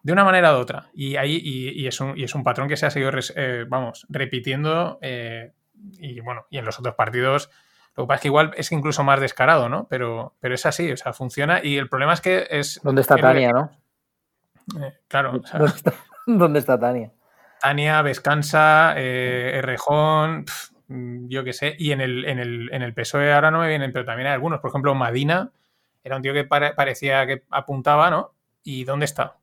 de 0.03 0.13
una 0.13 0.25
manera 0.25 0.55
u 0.57 0.59
otra. 0.59 0.91
Y, 0.93 1.17
ahí, 1.17 1.41
y, 1.43 1.87
es, 1.87 2.01
un, 2.01 2.17
y 2.19 2.25
es 2.25 2.35
un 2.35 2.43
patrón 2.43 2.69
que 2.69 2.77
se 2.77 2.87
ha 2.87 2.91
seguido, 2.91 3.13
eh, 3.37 3.65
vamos, 3.69 4.07
repitiendo. 4.09 4.99
Eh, 5.01 5.53
y 5.99 6.21
bueno, 6.21 6.47
y 6.51 6.59
en 6.59 6.65
los 6.65 6.79
otros 6.79 6.95
partidos. 6.95 7.51
Lo 7.95 8.05
que 8.05 8.09
pasa 8.09 8.17
es 8.17 8.23
que 8.23 8.29
igual 8.29 8.53
es 8.57 8.73
incluso 8.73 9.05
más 9.05 9.21
descarado, 9.21 9.69
¿no? 9.69 9.87
Pero, 9.89 10.35
pero 10.41 10.55
es 10.55 10.65
así, 10.65 10.91
o 10.91 10.97
sea, 10.97 11.13
funciona. 11.13 11.61
Y 11.63 11.77
el 11.77 11.89
problema 11.89 12.15
es 12.15 12.21
que 12.21 12.47
es. 12.51 12.81
¿Dónde 12.83 13.03
está 13.03 13.17
Tania, 13.17 13.53
no? 13.53 13.71
Eh, 14.81 14.99
claro. 15.09 15.41
¿Dónde, 16.27 16.59
está, 16.59 16.79
Tania? 16.79 17.13
Tania, 17.61 18.01
Vescansa, 18.03 18.95
Errejón, 18.97 20.47
yo 20.89 21.45
qué 21.45 21.53
sé. 21.53 21.77
Y 21.79 21.93
en 21.93 22.01
el, 22.01 22.25
en, 22.25 22.39
el, 22.39 22.71
en 22.73 22.83
el 22.83 22.95
PSOE 22.95 23.33
ahora 23.33 23.51
no 23.51 23.61
me 23.61 23.69
vienen, 23.69 23.93
pero 23.93 24.05
también 24.05 24.29
hay 24.29 24.35
algunos. 24.35 24.61
Por 24.61 24.71
ejemplo, 24.71 24.95
Madina 24.95 25.51
era 26.03 26.17
un 26.17 26.23
tío 26.23 26.33
que 26.33 26.45
parecía 26.45 27.27
que 27.27 27.45
apuntaba, 27.51 28.11
¿no? 28.11 28.35
¿Y 28.63 28.85
dónde 28.85 29.05
está? 29.05 29.37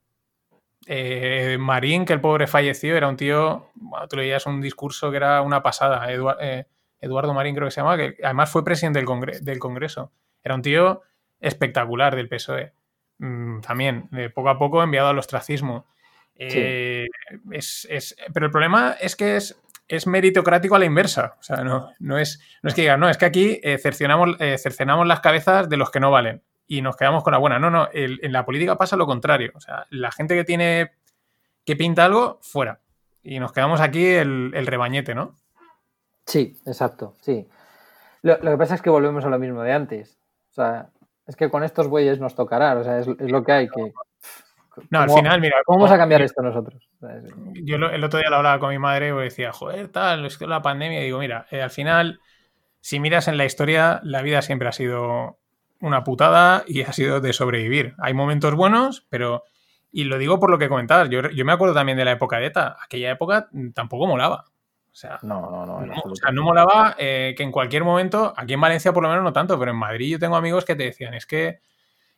Eh, 0.92 1.58
Marín, 1.60 2.04
que 2.04 2.14
el 2.14 2.20
pobre 2.20 2.48
falleció, 2.48 2.98
era 2.98 3.08
un 3.08 3.16
tío, 3.16 3.70
tú 4.10 4.18
leías 4.18 4.48
un 4.48 4.60
discurso 4.60 5.12
que 5.12 5.18
era 5.18 5.44
una 5.44 5.62
pasada, 5.62 6.08
eh, 6.12 6.66
Eduardo 7.00 7.32
Marín 7.32 7.54
creo 7.54 7.68
que 7.68 7.72
se 7.72 7.82
llama, 7.82 7.96
que 7.96 8.16
además 8.24 8.50
fue 8.50 8.66
presidente 8.66 8.98
del, 8.98 9.60
Congreso. 9.60 10.12
Era 10.44 10.56
un 10.56 10.64
tío 10.64 11.04
espectacular 11.40 12.16
del 12.16 12.28
PSOE. 12.28 12.74
Mm, 13.20 13.62
también, 13.62 14.10
poco 14.34 14.50
a 14.50 14.58
poco 14.58 14.82
enviado 14.82 15.10
al 15.10 15.20
ostracismo. 15.20 15.86
Eh, 16.36 17.06
pero 18.34 18.48
el 18.48 18.52
problema 18.52 18.96
es 19.00 19.16
que 19.16 19.36
es, 19.36 19.62
es 19.88 20.08
meritocrático 20.08 20.76
a 20.76 20.80
la 20.80 20.86
inversa. 20.86 21.36
O 21.40 21.44
sea, 21.44 21.58
no, 21.58 21.94
no, 22.00 22.18
es, 22.18 22.42
no 22.64 22.70
es 22.70 22.74
que 22.74 22.82
digan, 22.82 23.00
no, 23.00 23.10
es 23.10 23.18
que 23.18 23.26
aquí 23.26 23.62
cercenamos, 23.80 24.38
cercenamos 24.40 25.06
las 25.06 25.20
cabezas 25.20 25.70
de 25.70 25.78
los 25.78 25.92
que 25.92 26.00
no 26.00 26.10
valen 26.10 26.42
y 26.70 26.84
nos 26.84 26.96
quedamos 26.96 27.24
con 27.24 27.34
la 27.34 27.40
buena. 27.40 27.58
No, 27.60 27.72
no, 27.72 27.90
en 27.92 28.32
la 28.32 28.46
política 28.46 28.78
pasa 28.78 28.96
lo 28.96 29.08
contrario. 29.08 29.52
O 29.56 29.60
sea, 29.60 29.88
la 29.90 30.12
gente 30.12 30.36
que 30.36 30.44
tiene 30.46 30.92
que 31.66 31.76
pinta 31.76 32.06
algo, 32.06 32.38
fuera. 32.42 32.80
Y 33.24 33.40
nos 33.40 33.52
quedamos 33.52 33.82
aquí 33.82 34.06
el, 34.06 34.54
rebañete, 34.66 35.16
¿no? 35.16 35.36
Sí, 36.28 36.58
exacto, 36.68 37.16
sí. 37.22 37.50
Lo, 38.22 38.40
que 38.40 38.58
pasa 38.58 38.76
es 38.76 38.84
que 38.84 38.92
volvemos 38.92 39.26
a 39.26 39.30
lo 39.30 39.40
mismo 39.40 39.64
de 39.64 39.74
antes. 39.74 40.20
O 40.52 40.54
sea, 40.54 40.90
es 41.26 41.36
que 41.36 41.50
con 41.50 41.64
estos 41.64 41.88
bueyes 41.88 42.20
nos 42.20 42.36
tocará, 42.36 42.78
o 42.78 42.84
sea, 42.84 43.00
es, 43.00 43.08
lo 43.08 43.44
que 43.44 43.52
hay 43.52 43.68
que... 43.68 43.92
No, 44.92 45.00
al 45.00 45.10
final, 45.10 45.42
mira. 45.42 45.58
¿Cómo 45.66 45.80
vamos 45.80 45.92
a 45.92 45.98
cambiar 45.98 46.22
esto 46.22 46.44
nosotros? 46.44 46.88
Yo 47.64 47.76
el 47.78 48.04
otro 48.04 48.20
día 48.20 48.30
lo 48.30 48.38
hablaba 48.38 48.60
con 48.60 48.70
mi 48.70 48.80
madre 48.80 49.10
y 49.10 49.12
decía, 49.12 49.52
joder, 49.52 49.88
tal, 49.90 50.26
es 50.26 50.38
que 50.38 50.46
la 50.46 50.62
pandemia. 50.62 51.02
Y 51.02 51.06
digo, 51.06 51.18
mira, 51.18 51.48
eh, 51.50 51.64
al 51.64 51.72
final, 51.72 52.20
si 52.80 53.00
miras 53.00 53.28
en 53.28 53.38
la 53.38 53.46
historia, 53.46 54.00
la 54.04 54.22
vida 54.22 54.44
siempre 54.44 54.70
ha 54.70 54.72
sido 54.72 55.40
una 55.82 56.04
putada 56.04 56.64
y 56.68 56.82
ha 56.84 56.94
sido 56.94 57.22
de 57.22 57.34
sobrevivir. 57.34 57.96
Hay 58.00 58.14
momentos 58.14 58.56
buenos, 58.56 59.06
pero 59.10 59.44
y 59.92 60.04
lo 60.04 60.18
digo 60.18 60.40
por 60.40 60.52
lo 60.52 60.58
que 60.58 60.70
comentabas. 60.70 61.10
Yo, 61.10 61.30
yo 61.30 61.46
me 61.46 61.52
acuerdo 61.52 61.74
también 61.74 61.98
de 61.98 62.06
la 62.06 62.12
época 62.12 62.38
de 62.38 62.48
ETA. 62.48 62.78
Aquella 62.84 63.12
época 63.12 63.50
tampoco 63.74 64.08
molaba. 64.08 64.46
O 64.92 64.96
sea, 64.96 65.20
no, 65.22 65.42
no, 65.50 65.66
no. 65.66 65.82
no 65.82 65.94
o 66.04 66.16
sea, 66.16 66.32
no 66.32 66.44
molaba 66.44 66.96
eh, 66.98 67.34
que 67.38 67.44
en 67.44 67.52
cualquier 67.52 67.84
momento, 67.84 68.34
aquí 68.36 68.54
en 68.54 68.62
Valencia 68.62 68.92
por 68.92 69.04
lo 69.04 69.10
menos 69.10 69.24
no 69.24 69.34
tanto, 69.34 69.58
pero 69.58 69.72
en 69.72 69.78
Madrid 69.78 70.12
yo 70.12 70.20
tengo 70.20 70.36
amigos 70.36 70.66
que 70.66 70.76
te 70.76 70.84
decían, 70.84 71.14
es 71.14 71.26
que 71.26 71.60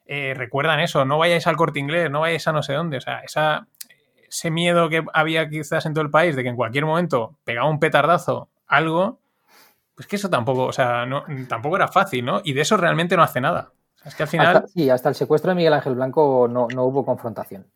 eh, 0.06 0.34
recuerdan 0.36 0.82
eso, 0.82 1.06
no 1.06 1.18
vayáis 1.18 1.48
al 1.48 1.56
corte 1.56 1.80
inglés, 1.80 2.10
no 2.10 2.20
vayáis 2.22 2.46
a 2.48 2.52
no 2.52 2.64
sé 2.64 2.74
dónde. 2.74 2.98
O 2.98 3.02
sea, 3.02 3.20
esa, 3.20 3.68
ese 4.28 4.52
miedo 4.52 4.90
que 4.90 5.06
había 5.14 5.50
quizás 5.50 5.86
en 5.86 5.94
todo 5.94 6.04
el 6.04 6.10
país 6.10 6.36
de 6.36 6.44
que 6.44 6.50
en 6.50 6.58
cualquier 6.58 6.86
momento 6.86 7.38
pegaba 7.46 7.70
un 7.70 7.80
petardazo 7.80 8.50
algo, 8.68 9.21
pues 10.02 10.08
que 10.08 10.16
eso 10.16 10.32
tampoco, 10.32 10.64
o 10.64 10.74
sea, 10.74 11.06
no, 11.06 11.24
tampoco 11.48 11.76
era 11.76 11.88
fácil, 11.88 12.26
¿no? 12.26 12.42
Y 12.44 12.54
de 12.54 12.62
eso 12.62 12.76
realmente 12.76 13.16
no 13.16 13.22
hace 13.22 13.40
nada. 13.40 13.72
Es 14.04 14.16
que 14.16 14.24
al 14.24 14.30
final. 14.30 14.66
sí, 14.68 14.90
hasta 14.90 15.10
el 15.10 15.16
secuestro 15.16 15.50
de 15.50 15.56
Miguel 15.56 15.74
Ángel 15.74 15.94
Blanco 15.94 16.48
no, 16.48 16.66
hubo 16.66 17.06
confrontación. 17.06 17.68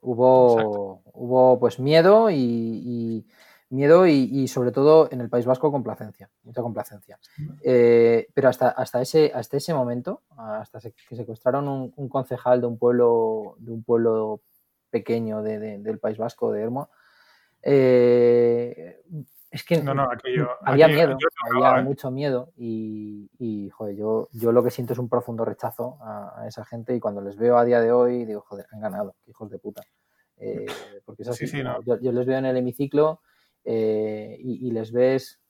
Hubo, 0.00 1.02
hubo 1.12 1.60
pues 1.60 1.78
miedo 1.78 2.30
y, 2.30 3.26
miedo 3.68 4.06
y, 4.06 4.48
sobre 4.48 4.72
todo 4.72 5.10
en 5.12 5.20
el 5.20 5.28
País 5.28 5.44
Vasco 5.44 5.70
complacencia, 5.70 6.30
mucha 6.42 6.62
complacencia. 6.62 7.18
Eh, 7.62 8.28
pero 8.32 8.48
hasta, 8.48 8.70
hasta, 8.70 9.02
ese, 9.02 9.30
hasta 9.34 9.58
ese 9.58 9.74
momento, 9.74 10.22
hasta 10.38 10.80
que 10.80 11.16
secuestraron 11.16 11.92
un, 11.94 12.08
concejal 12.08 12.62
de 12.62 12.66
un 12.66 12.78
pueblo, 12.78 13.56
de 13.58 13.72
un 13.72 13.84
pueblo 13.84 14.40
pequeño 14.88 15.42
del 15.42 15.98
País 15.98 16.16
Vasco, 16.16 16.50
de 16.50 16.62
Hermo, 16.62 16.88
eh, 17.60 19.02
es 19.54 19.62
que 19.62 19.80
no, 19.80 19.94
no, 19.94 20.08
había 20.62 20.88
miedo, 20.88 21.16
había 21.48 21.78
¿eh? 21.78 21.84
mucho 21.84 22.10
miedo 22.10 22.52
y, 22.56 23.70
joder, 23.72 23.94
yo, 23.94 24.28
yo 24.32 24.50
lo 24.50 24.64
que 24.64 24.72
siento 24.72 24.94
es 24.94 24.98
un 24.98 25.08
profundo 25.08 25.44
rechazo 25.44 25.96
a, 26.02 26.44
esa 26.48 26.64
gente 26.64 26.96
y 26.96 26.98
cuando 26.98 27.20
les 27.20 27.36
veo 27.36 27.56
a 27.56 27.64
día 27.64 27.80
de 27.80 27.92
hoy 27.92 28.24
digo, 28.24 28.40
joder, 28.40 28.66
han 28.72 28.80
ganado, 28.80 29.14
hijos 29.26 29.48
de 29.50 29.60
puta. 29.60 29.82
Eh, 30.38 30.66
porque 31.04 31.22
es 31.22 31.28
así, 31.28 31.46
yo, 31.86 32.12
les 32.12 32.26
veo 32.26 32.38
en 32.38 32.46
el 32.46 32.56
hemiciclo 32.56 33.20
eh, 33.62 34.36
y, 34.40 34.72
les 34.72 34.90
ves, 34.90 35.40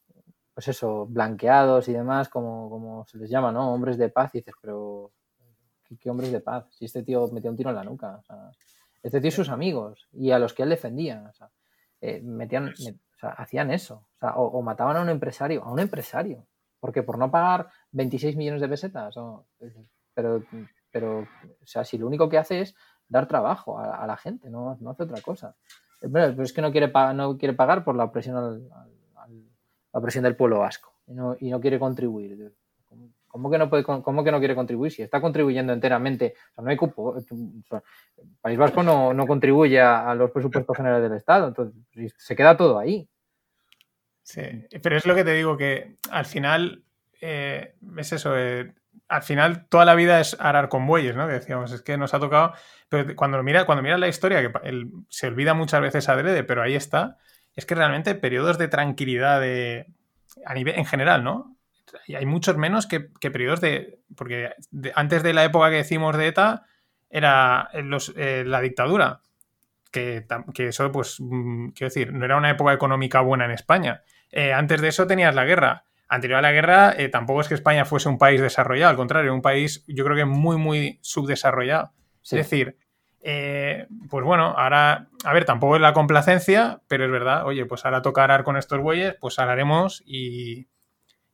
pues 0.52 0.68
eso, 0.68 1.06
blanqueados 1.06 1.88
y 1.88 1.94
demás, 1.94 2.28
como, 2.28 2.68
como 2.68 3.06
se 3.06 3.16
les 3.16 3.30
llama, 3.30 3.52
¿no? 3.52 3.72
Hombres 3.72 3.96
de 3.96 4.10
paz 4.10 4.34
y 4.34 4.38
dices, 4.40 4.54
pero 4.60 5.12
¿qué, 5.98 6.10
hombres 6.10 6.30
de 6.30 6.40
paz? 6.40 6.66
Si 6.72 6.84
este 6.84 7.02
tío 7.04 7.26
metió 7.28 7.50
un 7.50 7.56
tiro 7.56 7.70
en 7.70 7.76
la 7.76 7.84
nuca, 7.84 8.20
este 9.02 9.22
tío 9.22 9.28
y 9.28 9.32
sus 9.32 9.48
amigos 9.48 10.10
y 10.12 10.30
a 10.30 10.38
los 10.38 10.52
que 10.52 10.64
él 10.64 10.68
defendía, 10.68 11.26
o 11.30 11.32
sea, 11.32 11.50
metían, 12.22 12.66
pues 12.66 12.94
hacían 13.28 13.70
eso. 13.70 14.06
O, 14.20 14.62
mataban 14.62 14.96
a 14.96 15.02
un 15.02 15.08
empresario, 15.08 15.64
a 15.64 15.72
un 15.72 15.80
empresario. 15.80 16.46
Porque 16.80 17.02
por 17.02 17.18
no 17.18 17.30
pagar 17.30 17.68
26 17.92 18.36
millones 18.36 18.60
de 18.60 18.68
pesetas. 18.68 19.14
pero, 20.14 20.42
pero, 20.90 21.20
o 21.20 21.66
sea, 21.66 21.84
si 21.84 21.98
lo 21.98 22.06
único 22.06 22.28
que 22.28 22.38
hace 22.38 22.60
es 22.60 22.74
dar 23.08 23.26
trabajo 23.26 23.78
a, 23.78 24.06
la 24.06 24.16
gente, 24.16 24.50
no, 24.50 24.76
no, 24.80 24.90
hace 24.90 25.02
otra 25.02 25.20
cosa. 25.20 25.56
Pero, 26.00 26.42
es 26.42 26.52
que 26.52 26.62
no 26.62 26.72
quiere, 26.72 26.92
no 27.14 27.38
quiere 27.38 27.54
pagar 27.54 27.84
por 27.84 27.96
la 27.96 28.10
presión, 28.12 28.68
la 29.92 30.00
presión 30.00 30.24
del 30.24 30.36
pueblo 30.36 30.58
vasco 30.60 30.92
y 31.06 31.14
no, 31.14 31.36
y 31.38 31.50
no 31.50 31.60
quiere 31.60 31.78
contribuir. 31.78 32.54
¿Cómo 33.28 33.50
que, 33.50 33.58
no 33.58 33.68
puede, 33.68 33.82
¿Cómo 33.82 34.22
que 34.22 34.30
no 34.30 34.38
quiere 34.38 34.54
contribuir? 34.54 34.92
Si 34.92 35.02
está 35.02 35.20
contribuyendo 35.20 35.72
enteramente, 35.72 36.34
o 36.52 36.54
sea, 36.54 36.64
no 36.64 36.70
hay 36.70 36.76
cupo. 36.76 37.16
el 37.16 37.82
País 38.40 38.56
Vasco 38.56 38.84
no, 38.84 39.12
no 39.12 39.26
contribuye 39.26 39.80
a, 39.80 40.14
los 40.14 40.30
presupuestos 40.30 40.76
generales 40.76 41.02
del 41.02 41.18
Estado, 41.18 41.48
entonces 41.48 42.14
se 42.16 42.36
queda 42.36 42.56
todo 42.56 42.78
ahí. 42.78 43.08
Sí, 44.24 44.40
pero 44.82 44.96
es 44.96 45.04
lo 45.04 45.14
que 45.14 45.22
te 45.22 45.34
digo, 45.34 45.56
que 45.56 45.98
al 46.10 46.24
final 46.24 46.82
eh, 47.20 47.74
es 47.98 48.12
eso, 48.12 48.36
eh, 48.36 48.72
al 49.06 49.22
final 49.22 49.66
toda 49.68 49.84
la 49.84 49.94
vida 49.94 50.18
es 50.18 50.34
arar 50.40 50.70
con 50.70 50.86
bueyes, 50.86 51.14
¿no? 51.14 51.26
Que 51.26 51.34
decíamos, 51.34 51.70
es 51.72 51.82
que 51.82 51.98
nos 51.98 52.14
ha 52.14 52.20
tocado, 52.20 52.54
pero 52.88 53.14
cuando 53.14 53.42
miras 53.42 53.66
cuando 53.66 53.82
mira 53.82 53.98
la 53.98 54.08
historia, 54.08 54.40
que 54.40 54.50
se 55.10 55.26
olvida 55.26 55.52
muchas 55.52 55.82
veces 55.82 56.08
adrede, 56.08 56.42
pero 56.42 56.62
ahí 56.62 56.74
está, 56.74 57.18
es 57.54 57.66
que 57.66 57.74
realmente 57.74 58.14
periodos 58.14 58.56
de 58.56 58.68
tranquilidad 58.68 59.42
de, 59.42 59.92
a 60.46 60.54
nivel, 60.54 60.78
en 60.78 60.86
general, 60.86 61.22
¿no? 61.22 61.56
Y 62.06 62.14
hay 62.14 62.24
muchos 62.24 62.56
menos 62.56 62.86
que, 62.86 63.00
periodos 63.00 63.60
de, 63.60 64.00
porque 64.16 64.52
antes 64.94 65.22
de 65.22 65.34
la 65.34 65.44
época 65.44 65.68
que 65.68 65.76
decimos 65.76 66.16
de 66.16 66.28
ETA, 66.28 66.64
era 67.10 67.68
eh, 67.74 68.42
la 68.46 68.60
dictadura, 68.62 69.20
que, 69.92 70.26
que, 70.52 70.68
eso, 70.68 70.90
pues, 70.90 71.18
mm, 71.20 71.68
quiero 71.68 71.88
decir, 71.88 72.12
no 72.12 72.24
era 72.24 72.36
una 72.36 72.50
época 72.50 72.72
económica 72.72 73.20
buena 73.20 73.44
en 73.44 73.52
España. 73.52 74.02
Eh, 74.36 74.52
antes 74.52 74.80
de 74.80 74.88
eso 74.88 75.06
tenías 75.06 75.32
la 75.32 75.44
guerra. 75.44 75.84
Anterior 76.08 76.40
a 76.40 76.42
la 76.42 76.50
guerra, 76.50 76.92
eh, 76.98 77.08
tampoco 77.08 77.40
es 77.40 77.48
que 77.48 77.54
España 77.54 77.84
fuese 77.84 78.08
un 78.08 78.18
país 78.18 78.40
desarrollado, 78.40 78.90
al 78.90 78.96
contrario, 78.96 79.32
un 79.32 79.42
país 79.42 79.84
yo 79.86 80.04
creo 80.04 80.16
que 80.16 80.24
muy, 80.24 80.56
muy 80.56 80.98
subdesarrollado. 81.02 81.92
Es 82.24 82.30
decir, 82.30 82.76
eh, 83.20 83.86
pues 84.10 84.24
bueno, 84.24 84.54
ahora, 84.56 85.08
a 85.24 85.32
ver, 85.32 85.44
tampoco 85.44 85.76
es 85.76 85.82
la 85.82 85.94
complacencia, 85.94 86.82
pero 86.88 87.04
es 87.04 87.12
verdad, 87.12 87.46
oye, 87.46 87.64
pues 87.64 87.84
ahora 87.84 88.02
toca 88.02 88.24
arar 88.24 88.42
con 88.42 88.56
estos 88.56 88.80
bueyes, 88.80 89.14
pues 89.20 89.38
araremos 89.38 90.02
y, 90.04 90.66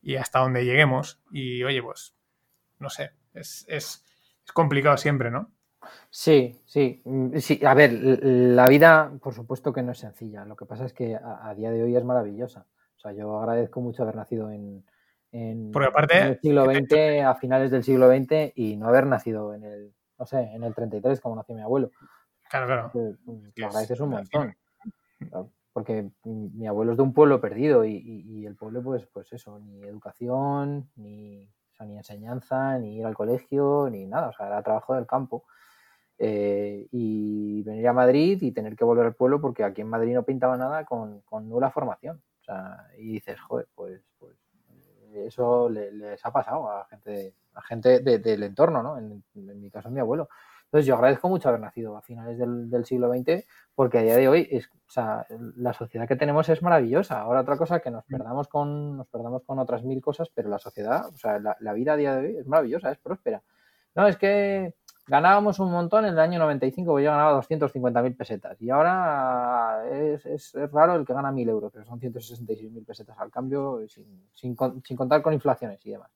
y 0.01 0.17
hasta 0.17 0.39
donde 0.39 0.63
lleguemos. 0.63 1.19
Y 1.31 1.63
oye, 1.63 1.81
pues, 1.81 2.13
no 2.77 2.89
sé, 2.91 3.13
es, 3.33 3.65
es, 3.67 4.05
es 4.45 4.51
complicado 4.53 4.97
siempre, 4.97 5.31
¿no? 5.31 5.49
Sí, 6.11 6.61
sí, 6.65 7.01
mm, 7.03 7.37
sí. 7.37 7.59
A 7.65 7.73
ver, 7.73 7.93
la 7.93 8.67
vida, 8.67 9.11
por 9.21 9.33
supuesto 9.33 9.73
que 9.73 9.81
no 9.81 9.91
es 9.91 9.97
sencilla. 9.97 10.45
Lo 10.45 10.55
que 10.55 10.65
pasa 10.65 10.85
es 10.85 10.93
que 10.93 11.15
a 11.15 11.53
día 11.55 11.71
de 11.71 11.81
hoy 11.83 11.95
es 11.95 12.03
maravillosa. 12.03 12.67
O 13.01 13.09
sea, 13.09 13.13
yo 13.13 13.39
agradezco 13.39 13.81
mucho 13.81 14.03
haber 14.03 14.15
nacido 14.15 14.51
en, 14.51 14.85
en, 15.31 15.71
el 15.73 16.39
siglo 16.39 16.65
XX, 16.65 17.23
a 17.25 17.33
finales 17.33 17.71
del 17.71 17.83
siglo 17.83 18.07
XX, 18.07 18.51
y 18.53 18.77
no 18.77 18.89
haber 18.89 19.07
nacido 19.07 19.55
en 19.55 19.63
el, 19.63 19.93
no 20.19 20.25
sé, 20.27 20.41
en 20.53 20.63
el 20.63 20.75
33, 20.75 21.19
como 21.19 21.35
nació 21.35 21.55
mi 21.55 21.63
abuelo. 21.63 21.89
Claro, 22.47 22.67
claro. 22.67 22.91
Mm, 22.93 23.47
lo 23.55 23.67
agradeces 23.67 23.99
un 24.01 24.09
montón. 24.09 24.55
Porque 25.73 26.11
mi 26.25 26.67
abuelo 26.67 26.91
es 26.91 26.97
de 26.97 27.03
un 27.03 27.13
pueblo 27.13 27.41
perdido 27.41 27.83
y, 27.85 28.45
el 28.45 28.55
pueblo, 28.55 28.83
pues, 28.83 29.07
pues 29.11 29.33
eso, 29.33 29.57
ni 29.57 29.81
educación, 29.81 30.91
ni, 30.95 31.49
ni 31.79 31.97
enseñanza, 31.97 32.77
ni 32.77 32.97
ir 32.97 33.05
al 33.07 33.15
colegio, 33.15 33.89
ni 33.89 34.05
nada. 34.05 34.27
O 34.27 34.33
sea, 34.33 34.45
era 34.45 34.61
trabajo 34.61 34.93
del 34.93 35.07
campo. 35.07 35.45
Eh, 36.19 36.87
y 36.91 37.63
venir 37.63 37.87
a 37.87 37.93
Madrid 37.93 38.39
y 38.43 38.51
tener 38.51 38.75
que 38.75 38.85
volver 38.85 39.07
al 39.07 39.15
pueblo 39.15 39.41
porque 39.41 39.63
aquí 39.63 39.81
en 39.81 39.87
Madrid 39.87 40.13
no 40.13 40.21
pintaba 40.21 40.55
nada 40.55 40.85
con, 40.85 41.21
con 41.21 41.49
nula 41.49 41.71
formación 41.71 42.21
y 42.97 43.13
dices, 43.13 43.39
joder, 43.41 43.67
pues, 43.75 44.01
pues 44.17 44.35
eh, 45.13 45.25
eso 45.27 45.69
les 45.69 46.25
ha 46.25 46.31
pasado 46.31 46.69
a 46.69 46.85
gente, 46.87 47.35
a 47.53 47.61
gente 47.61 47.99
del 47.99 48.43
entorno, 48.43 48.81
¿no? 48.81 48.97
En, 48.97 49.23
mi 49.33 49.69
caso, 49.69 49.89
mi 49.89 49.99
abuelo. 49.99 50.29
Entonces, 50.65 50.85
yo 50.85 50.95
agradezco 50.95 51.27
mucho 51.27 51.49
haber 51.49 51.59
nacido 51.59 51.97
a 51.97 52.01
finales 52.01 52.37
del, 52.37 52.85
siglo 52.85 53.11
XX, 53.11 53.45
porque 53.75 53.99
a 53.99 54.03
día 54.03 54.15
de 54.15 54.29
hoy 54.29 54.47
es, 54.49 54.67
o 54.67 54.89
sea, 54.89 55.25
la 55.57 55.73
sociedad 55.73 56.07
que 56.07 56.15
tenemos 56.15 56.47
es 56.47 56.61
maravillosa. 56.61 57.19
Ahora 57.19 57.41
otra 57.41 57.57
cosa 57.57 57.81
que 57.81 57.91
nos 57.91 58.05
mm. 58.07 58.11
perdamos 58.11 58.47
con, 58.47 58.97
nos 58.97 59.07
perdamos 59.07 59.43
con 59.43 59.59
otras 59.59 59.83
mil 59.83 60.01
cosas, 60.01 60.29
pero 60.33 60.49
la 60.49 60.59
sociedad, 60.59 61.07
o 61.07 61.17
sea, 61.17 61.39
la, 61.39 61.57
la 61.59 61.73
vida 61.73 61.93
a 61.93 61.97
día 61.97 62.15
de 62.15 62.27
hoy 62.27 62.37
es 62.37 62.47
maravillosa, 62.47 62.91
es 62.91 62.99
próspera. 62.99 63.43
No, 63.95 64.07
es 64.07 64.15
que 64.15 64.75
ganábamos 65.07 65.59
un 65.59 65.71
montón 65.71 66.05
en 66.05 66.13
el 66.13 66.19
año 66.19 66.39
95, 66.39 66.99
yo 66.99 67.11
ganaba 67.11 67.41
250.000 67.41 68.15
pesetas. 68.15 68.61
Y 68.61 68.69
ahora 68.69 69.83
es, 69.91 70.25
es, 70.25 70.53
raro 70.71 70.95
el 70.95 71.05
que 71.05 71.13
gana 71.13 71.31
1.000 71.31 71.49
euros, 71.49 71.71
pero 71.71 71.85
son 71.85 71.99
166.000 71.99 72.85
pesetas 72.85 73.17
al 73.19 73.31
cambio, 73.31 73.81
sin, 73.87 74.29
sin, 74.33 74.55
sin, 74.83 74.97
contar 74.97 75.21
con 75.21 75.33
inflaciones 75.33 75.85
y 75.85 75.91
demás. 75.91 76.11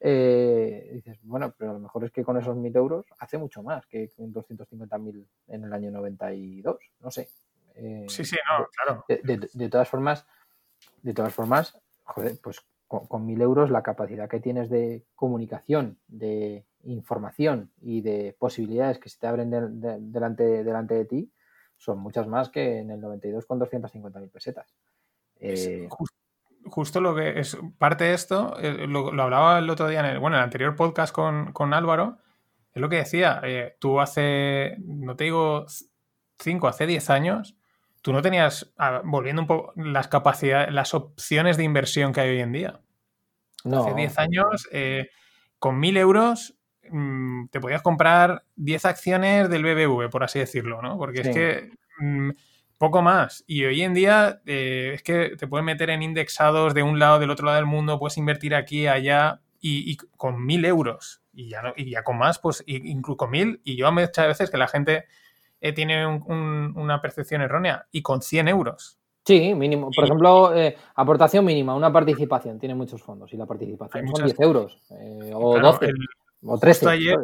Eh, 0.00 0.90
dices, 0.94 1.18
bueno, 1.22 1.54
pero 1.56 1.70
a 1.70 1.74
lo 1.74 1.80
mejor 1.80 2.04
es 2.04 2.10
que 2.10 2.24
con 2.24 2.36
esos 2.36 2.56
1.000 2.56 2.76
euros 2.76 3.06
hace 3.18 3.38
mucho 3.38 3.62
más 3.62 3.86
que 3.86 4.10
con 4.10 4.32
250.000 4.32 5.26
en 5.48 5.64
el 5.64 5.72
año 5.72 5.90
92, 5.90 6.76
no 7.00 7.10
sé. 7.10 7.28
Eh, 7.74 8.06
sí, 8.08 8.24
sí, 8.24 8.36
no, 8.48 8.66
claro. 8.66 9.04
De, 9.08 9.48
de, 9.52 9.68
todas 9.68 9.88
formas, 9.88 10.26
de 11.02 11.14
todas 11.14 11.32
formas, 11.32 11.78
joder, 12.04 12.38
pues 12.42 12.60
con, 12.92 13.06
con 13.06 13.26
1.000 13.26 13.40
euros 13.40 13.70
la 13.70 13.82
capacidad 13.82 14.28
que 14.28 14.38
tienes 14.38 14.68
de 14.68 15.02
comunicación, 15.14 15.98
de 16.08 16.66
información 16.84 17.70
y 17.80 18.02
de 18.02 18.36
posibilidades 18.38 18.98
que 18.98 19.08
se 19.08 19.18
te 19.18 19.26
abren 19.26 19.50
delante, 20.12 20.62
delante 20.62 20.94
de 20.94 21.04
ti 21.06 21.32
son 21.78 22.00
muchas 22.00 22.28
más 22.28 22.50
que 22.50 22.80
en 22.80 22.90
el 22.90 23.00
92 23.00 23.46
con 23.46 23.58
250.000 23.58 24.30
pesetas. 24.30 24.74
Eh, 25.40 25.88
justo, 26.66 27.00
lo 27.00 27.14
que 27.14 27.40
es 27.40 27.56
parte 27.78 28.04
de 28.04 28.12
esto, 28.12 28.58
eh, 28.60 28.86
lo, 28.86 29.08
hablaba 29.22 29.58
el 29.58 29.70
otro 29.70 29.88
día 29.88 30.00
en 30.00 30.06
el, 30.06 30.18
bueno, 30.18 30.36
el 30.36 30.42
anterior 30.42 30.76
podcast 30.76 31.14
con, 31.14 31.72
Álvaro, 31.72 32.18
Es 32.74 32.82
lo 32.82 32.90
que 32.90 32.96
decía, 32.96 33.40
eh, 33.42 33.74
tú 33.80 34.00
hace, 34.00 34.76
no 34.80 35.16
te 35.16 35.24
digo 35.24 35.64
5, 36.40 36.68
hace 36.68 36.86
10 36.86 37.08
años, 37.08 37.56
tú 38.02 38.12
no 38.12 38.20
tenías, 38.20 38.72
volviendo 39.04 39.42
un 39.42 39.48
poco, 39.48 39.72
las 39.76 40.08
capacidades, 40.08 40.72
las 40.72 40.92
opciones 40.92 41.56
de 41.56 41.64
inversión 41.64 42.12
que 42.12 42.20
hay 42.20 42.30
hoy 42.30 42.40
en 42.40 42.52
día. 42.52 42.80
Hace 43.64 43.94
10 43.94 44.18
años, 44.18 44.68
eh, 44.72 45.08
con 45.60 45.78
1000 45.78 45.96
euros, 45.96 46.56
mm, 46.90 47.46
te 47.46 47.60
podías 47.60 47.80
comprar 47.80 48.44
10 48.56 48.84
acciones 48.84 49.48
del 49.48 49.62
BBV, 49.62 50.10
por 50.10 50.24
así 50.24 50.40
decirlo, 50.40 50.82
¿no? 50.82 50.98
Porque 50.98 51.20
es 51.20 51.28
que 51.28 51.70
mm, 52.00 52.30
poco 52.76 53.02
más. 53.02 53.44
Y 53.46 53.64
hoy 53.64 53.82
en 53.82 53.94
día 53.94 54.42
eh, 54.46 54.90
es 54.94 55.04
que 55.04 55.36
te 55.36 55.46
puedes 55.46 55.64
meter 55.64 55.90
en 55.90 56.02
indexados 56.02 56.74
de 56.74 56.82
un 56.82 56.98
lado, 56.98 57.20
del 57.20 57.30
otro 57.30 57.46
lado 57.46 57.56
del 57.56 57.66
mundo, 57.66 58.00
puedes 58.00 58.18
invertir 58.18 58.56
aquí, 58.56 58.88
allá, 58.88 59.40
y, 59.60 59.96
con 60.16 60.44
1000 60.44 60.64
euros. 60.64 61.22
Y 61.32 61.48
ya, 61.48 61.62
no, 61.62 61.72
y 61.76 61.88
ya 61.88 62.02
con 62.02 62.18
más, 62.18 62.40
pues 62.40 62.64
incluso 62.66 63.16
con 63.16 63.30
1000. 63.30 63.60
Y 63.62 63.76
yo 63.76 63.90
muchas 63.92 64.26
veces 64.26 64.50
que 64.50 64.56
la 64.56 64.66
gente 64.66 65.04
eh, 65.62 65.72
tiene 65.72 66.04
una 66.06 67.00
percepción 67.00 67.40
errónea. 67.40 67.86
Y 67.92 68.02
con 68.02 68.20
100 68.20 68.48
euros. 68.48 68.98
Sí, 69.24 69.54
mínimo. 69.54 69.90
Por 69.94 70.04
ejemplo, 70.04 70.56
eh, 70.56 70.76
aportación 70.96 71.44
mínima, 71.44 71.76
una 71.76 71.92
participación. 71.92 72.58
Tiene 72.58 72.74
muchos 72.74 73.00
fondos 73.00 73.32
y 73.32 73.36
la 73.36 73.46
participación 73.46 74.08
son 74.08 74.24
10 74.24 74.40
euros. 74.40 74.82
Eh, 74.90 75.30
o 75.32 75.60
12. 75.60 75.92
o 76.44 76.58
13. 76.58 76.88
Ayer, 76.90 77.18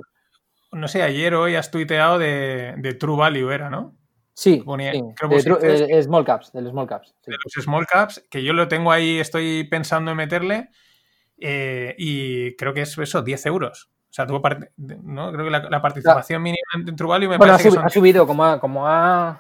no 0.70 0.86
sé, 0.86 1.02
ayer 1.02 1.34
hoy 1.34 1.56
has 1.56 1.72
tuiteado 1.72 2.18
de, 2.18 2.96
True 3.00 3.16
Value, 3.16 3.50
era, 3.50 3.70
¿no? 3.70 3.96
Sí, 4.34 4.62
de, 4.64 6.02
Small 6.04 6.24
Caps, 6.24 6.52
del 6.52 6.70
Small 6.70 6.86
Caps. 6.86 7.16
De 7.26 7.32
los 7.32 7.64
Small 7.64 7.86
Caps, 7.88 8.24
que 8.30 8.44
yo 8.44 8.52
lo 8.52 8.68
tengo 8.68 8.92
ahí, 8.92 9.18
estoy 9.18 9.64
pensando 9.64 10.12
en 10.12 10.16
meterle. 10.16 10.70
Eh, 11.40 11.96
y 11.98 12.54
creo 12.54 12.72
que 12.72 12.82
es 12.82 12.96
eso, 12.96 13.22
10 13.22 13.46
euros. 13.46 13.90
O 14.10 14.14
sea, 14.18 14.26
tuvo 14.26 14.40
¿no? 15.02 15.32
Creo 15.32 15.44
que 15.44 15.50
la, 15.50 15.82
participación 15.82 16.42
mínima 16.42 16.62
en 16.74 16.96
True 16.96 17.08
Value 17.08 17.28
me 17.28 17.38
parece 17.38 17.68
ha, 17.68 17.70
que 17.70 17.76
son... 17.76 17.84
ha 17.84 17.88
subido 17.90 18.26
como 18.26 18.58
como 18.58 18.86
ha 18.88 19.38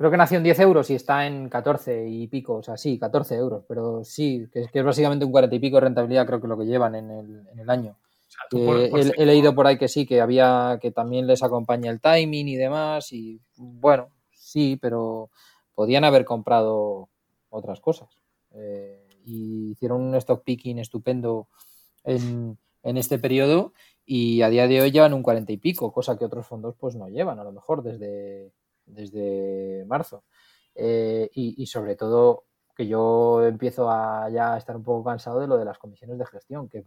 Creo 0.00 0.10
que 0.10 0.16
nació 0.16 0.38
en 0.38 0.44
10 0.44 0.60
euros 0.60 0.88
y 0.88 0.94
está 0.94 1.26
en 1.26 1.50
14 1.50 2.08
y 2.08 2.26
pico, 2.26 2.54
o 2.54 2.62
sea, 2.62 2.78
sí, 2.78 2.98
14 2.98 3.34
euros, 3.34 3.64
pero 3.68 4.02
sí, 4.02 4.48
que, 4.50 4.66
es 4.72 4.82
básicamente 4.82 5.26
un 5.26 5.30
40 5.30 5.54
y 5.54 5.58
pico 5.58 5.76
de 5.76 5.82
rentabilidad, 5.82 6.26
creo 6.26 6.40
que 6.40 6.48
lo 6.48 6.56
que 6.56 6.64
llevan 6.64 6.94
en 6.94 7.10
el, 7.10 7.68
año. 7.68 7.98
he, 8.50 9.26
leído 9.26 9.54
por 9.54 9.66
ahí 9.66 9.76
que 9.76 9.88
sí, 9.88 10.06
que 10.06 10.22
había, 10.22 10.78
que 10.80 10.90
también 10.90 11.26
les 11.26 11.42
acompaña 11.42 11.90
el 11.90 12.00
timing 12.00 12.48
y 12.48 12.56
demás, 12.56 13.12
y 13.12 13.42
bueno, 13.58 14.08
sí, 14.32 14.78
pero 14.80 15.28
podían 15.74 16.04
haber 16.04 16.24
comprado 16.24 17.10
otras 17.50 17.78
cosas. 17.80 18.08
Eh, 18.52 19.06
y 19.26 19.72
hicieron 19.72 20.00
un 20.00 20.14
stock 20.14 20.42
picking 20.44 20.78
estupendo 20.78 21.48
en, 22.04 22.56
en 22.84 22.96
este 22.96 23.18
periodo 23.18 23.74
y 24.12 24.42
a 24.42 24.48
día 24.48 24.66
de 24.66 24.80
hoy 24.80 24.90
llevan 24.90 25.14
un 25.14 25.22
40 25.22 25.52
y 25.52 25.56
pico, 25.56 25.92
cosa 25.92 26.18
que 26.18 26.24
otros 26.24 26.44
fondos 26.44 26.74
pues 26.76 26.96
no 26.96 27.08
llevan, 27.08 27.38
a 27.38 27.44
lo 27.44 27.52
mejor 27.52 27.80
desde 27.84 28.52
desde 28.84 29.84
marzo. 29.86 30.24
Eh, 30.74 31.30
y, 31.32 31.64
sobre 31.66 31.94
todo 31.94 32.46
que 32.74 32.88
yo 32.88 33.44
empiezo 33.46 33.88
a 33.88 34.28
ya 34.30 34.56
estar 34.56 34.76
un 34.76 34.82
poco 34.82 35.04
cansado 35.04 35.38
de 35.38 35.46
lo 35.46 35.58
de 35.58 35.64
las 35.64 35.78
comisiones 35.78 36.18
de 36.18 36.26
gestión, 36.26 36.68
que 36.68 36.82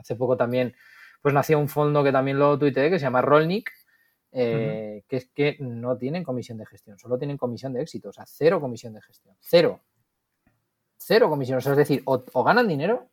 hace 0.00 0.16
poco 0.16 0.36
también 0.36 0.74
pues 1.22 1.32
nació 1.32 1.60
un 1.60 1.68
fondo 1.68 2.02
que 2.02 2.10
también 2.10 2.40
lo 2.40 2.58
tuiteé 2.58 2.90
que 2.90 2.98
se 2.98 3.04
llama 3.04 3.22
Rollnik, 3.22 3.70
eh, 4.32 5.04
que 5.06 5.16
es 5.16 5.28
que 5.28 5.56
no 5.60 5.96
tienen 5.96 6.24
comisión 6.24 6.58
de 6.58 6.66
gestión, 6.66 6.98
solo 6.98 7.18
tienen 7.18 7.36
comisión 7.36 7.72
de 7.72 7.82
éxito, 7.82 8.08
o 8.08 8.12
sea, 8.12 8.24
cero 8.26 8.60
comisión 8.60 8.94
de 8.94 9.00
gestión, 9.00 9.36
cero. 9.38 9.80
Cero 10.96 11.28
comisión, 11.28 11.58
es 11.58 11.76
decir, 11.76 12.02
o, 12.04 12.42
ganan 12.42 12.66
dinero 12.66 13.10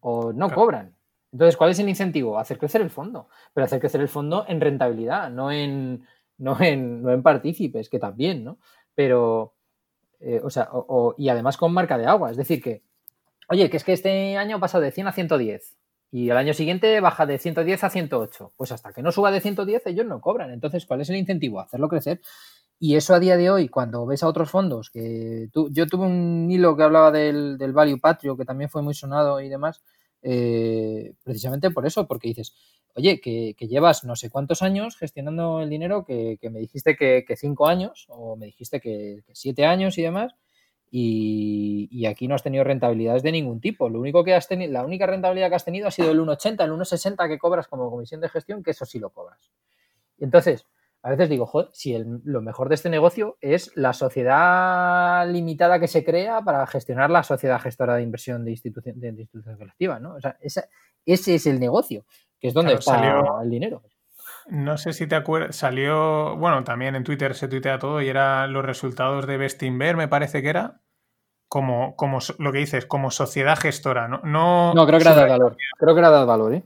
o 0.00 0.34
no 0.34 0.50
cobran. 0.50 0.94
Entonces, 1.32 1.56
¿cuál 1.56 1.70
es 1.70 1.78
el 1.78 1.88
incentivo? 1.88 2.38
Hacer 2.38 2.58
crecer 2.58 2.80
el 2.80 2.90
fondo, 2.90 3.28
pero 3.52 3.64
hacer 3.64 3.80
crecer 3.80 4.00
el 4.00 4.08
fondo 4.08 4.44
en 4.48 4.60
rentabilidad, 4.60 5.30
no 5.30 5.50
en, 5.50 6.06
no 6.38 6.60
en, 6.60 7.02
no 7.02 7.12
en 7.12 7.22
partícipes, 7.22 7.88
que 7.88 7.98
también, 7.98 8.44
¿no? 8.44 8.58
Pero, 8.94 9.54
eh, 10.20 10.40
o 10.42 10.50
sea, 10.50 10.70
y 11.18 11.28
además 11.28 11.56
con 11.56 11.72
marca 11.72 11.98
de 11.98 12.06
agua, 12.06 12.30
es 12.30 12.36
decir, 12.36 12.62
que, 12.62 12.82
oye, 13.48 13.68
que 13.70 13.76
es 13.76 13.84
que 13.84 13.92
este 13.92 14.36
año 14.36 14.60
pasa 14.60 14.80
de 14.80 14.90
100 14.92 15.08
a 15.08 15.12
110 15.12 15.76
y 16.10 16.30
el 16.30 16.36
año 16.36 16.54
siguiente 16.54 17.00
baja 17.00 17.26
de 17.26 17.38
110 17.38 17.84
a 17.84 17.90
108, 17.90 18.52
pues 18.56 18.72
hasta 18.72 18.92
que 18.92 19.02
no 19.02 19.12
suba 19.12 19.30
de 19.30 19.40
110 19.40 19.86
ellos 19.86 20.06
no 20.06 20.20
cobran. 20.20 20.50
Entonces, 20.50 20.86
¿cuál 20.86 21.00
es 21.00 21.10
el 21.10 21.16
incentivo? 21.16 21.60
Hacerlo 21.60 21.88
crecer. 21.88 22.20
Y 22.78 22.96
eso 22.96 23.14
a 23.14 23.20
día 23.20 23.36
de 23.36 23.50
hoy, 23.50 23.68
cuando 23.68 24.06
ves 24.06 24.22
a 24.22 24.28
otros 24.28 24.50
fondos, 24.50 24.90
que 24.90 25.48
yo 25.52 25.86
tuve 25.86 26.06
un 26.06 26.50
hilo 26.50 26.76
que 26.76 26.82
hablaba 26.82 27.10
del, 27.10 27.56
del 27.58 27.72
Value 27.72 27.98
Patrio, 27.98 28.36
que 28.36 28.44
también 28.44 28.70
fue 28.70 28.82
muy 28.82 28.94
sonado 28.94 29.40
y 29.40 29.48
demás, 29.48 29.82
eh, 30.28 31.14
precisamente 31.22 31.70
por 31.70 31.86
eso, 31.86 32.08
porque 32.08 32.26
dices, 32.26 32.52
oye, 32.96 33.20
que, 33.20 33.54
llevas 33.60 34.02
no 34.02 34.16
sé 34.16 34.28
cuántos 34.28 34.60
años 34.60 34.96
gestionando 34.96 35.60
el 35.60 35.70
dinero, 35.70 36.04
que, 36.04 36.36
me 36.50 36.58
dijiste 36.58 36.96
que, 36.96 37.24
cinco 37.36 37.68
años, 37.68 38.06
o 38.08 38.34
me 38.34 38.46
dijiste 38.46 38.80
que, 38.80 39.22
siete 39.32 39.66
años 39.66 39.96
y 39.98 40.02
demás, 40.02 40.34
y, 40.90 42.06
aquí 42.06 42.26
no 42.26 42.34
has 42.34 42.42
tenido 42.42 42.64
rentabilidades 42.64 43.22
de 43.22 43.30
ningún 43.30 43.60
tipo. 43.60 43.88
Lo 43.88 44.00
único 44.00 44.24
que 44.24 44.34
has 44.34 44.48
tenido, 44.48 44.72
la 44.72 44.84
única 44.84 45.06
rentabilidad 45.06 45.48
que 45.48 45.54
has 45.54 45.64
tenido 45.64 45.86
ha 45.86 45.92
sido 45.92 46.10
el 46.10 46.18
1,80, 46.18 46.64
el 46.64 46.72
1,60 46.72 47.28
que 47.28 47.38
cobras 47.38 47.68
como 47.68 47.88
comisión 47.88 48.20
de 48.20 48.28
gestión, 48.28 48.64
que 48.64 48.72
eso 48.72 48.84
sí 48.84 48.98
lo 48.98 49.10
cobras. 49.10 49.52
Y 50.18 50.24
entonces, 50.24 50.66
a 51.06 51.10
veces 51.10 51.28
digo, 51.28 51.46
joder, 51.46 51.68
si 51.72 51.96
lo 52.24 52.42
mejor 52.42 52.68
de 52.68 52.74
este 52.74 52.90
negocio 52.90 53.38
es 53.40 53.70
la 53.76 53.92
sociedad 53.92 55.24
limitada 55.30 55.78
que 55.78 55.86
se 55.86 56.04
crea 56.04 56.40
para 56.40 56.66
gestionar 56.66 57.10
la 57.10 57.22
sociedad 57.22 57.60
gestora 57.60 57.94
de 57.94 58.02
inversión 58.02 58.44
de 58.44 58.50
institución, 58.50 58.98
de 58.98 59.10
institución 59.10 59.56
colectiva, 59.56 60.00
¿no? 60.00 60.16
O 60.16 60.20
sea, 60.20 60.36
ese 60.40 60.66
es 61.06 61.46
el 61.46 61.60
negocio, 61.60 62.06
que 62.40 62.48
es 62.48 62.54
donde 62.54 62.74
está 62.74 63.40
el 63.40 63.48
dinero. 63.48 63.84
No 64.48 64.78
sé 64.78 64.92
si 64.92 65.06
te 65.06 65.14
acuerdas, 65.14 65.54
salió, 65.54 66.36
bueno, 66.38 66.64
también 66.64 66.96
en 66.96 67.04
Twitter 67.04 67.36
se 67.36 67.46
tuitea 67.46 67.78
todo 67.78 68.02
y 68.02 68.08
eran 68.08 68.52
los 68.52 68.64
resultados 68.64 69.28
de 69.28 69.36
Bestinver, 69.36 69.96
me 69.96 70.08
parece 70.08 70.42
que 70.42 70.48
era, 70.48 70.80
como, 71.46 71.94
como 71.94 72.18
lo 72.40 72.50
que 72.50 72.58
dices, 72.58 72.84
como 72.84 73.12
sociedad 73.12 73.56
gestora, 73.56 74.08
¿no? 74.08 74.22
No, 74.24 74.74
no 74.74 74.86
creo 74.88 74.98
que 74.98 75.04
era 75.04 75.14
de 75.14 75.28
valor, 75.28 75.56
creo 75.78 75.94
que 75.94 76.00
era 76.00 76.18
de 76.18 76.26
valor, 76.26 76.52
¿eh? 76.52 76.64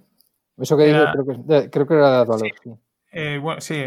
Eso 0.56 0.78
que 0.78 0.84
digo, 0.84 1.04
creo 1.12 1.26
que, 1.26 1.68
creo 1.68 1.86
que 1.86 1.94
era 1.94 2.20
de 2.20 2.24
valor, 2.24 2.48
sí. 2.64 2.74
Eh, 3.12 3.39
bueno, 3.43 3.61
sí, 3.61 3.82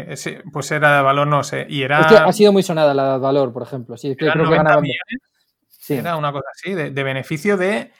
pues 0.52 0.70
era 0.70 0.96
de 0.96 1.02
valor, 1.02 1.26
no 1.26 1.42
sé. 1.42 1.66
Y 1.68 1.82
era. 1.82 2.00
ha 2.00 2.32
sido 2.32 2.52
muy 2.52 2.62
sonada 2.62 2.92
la 2.92 3.12
de 3.14 3.18
valor, 3.18 3.52
por 3.52 3.62
ejemplo. 3.62 3.96
Sí, 3.96 4.14
creo 4.16 4.32
que 4.32 4.56
ganaba. 4.56 4.82
Sí. 5.68 5.94
Era 5.94 6.16
una 6.16 6.32
cosa 6.32 6.46
así, 6.52 6.74
de, 6.74 6.90
beneficio 7.02 7.56
de. 7.56 7.92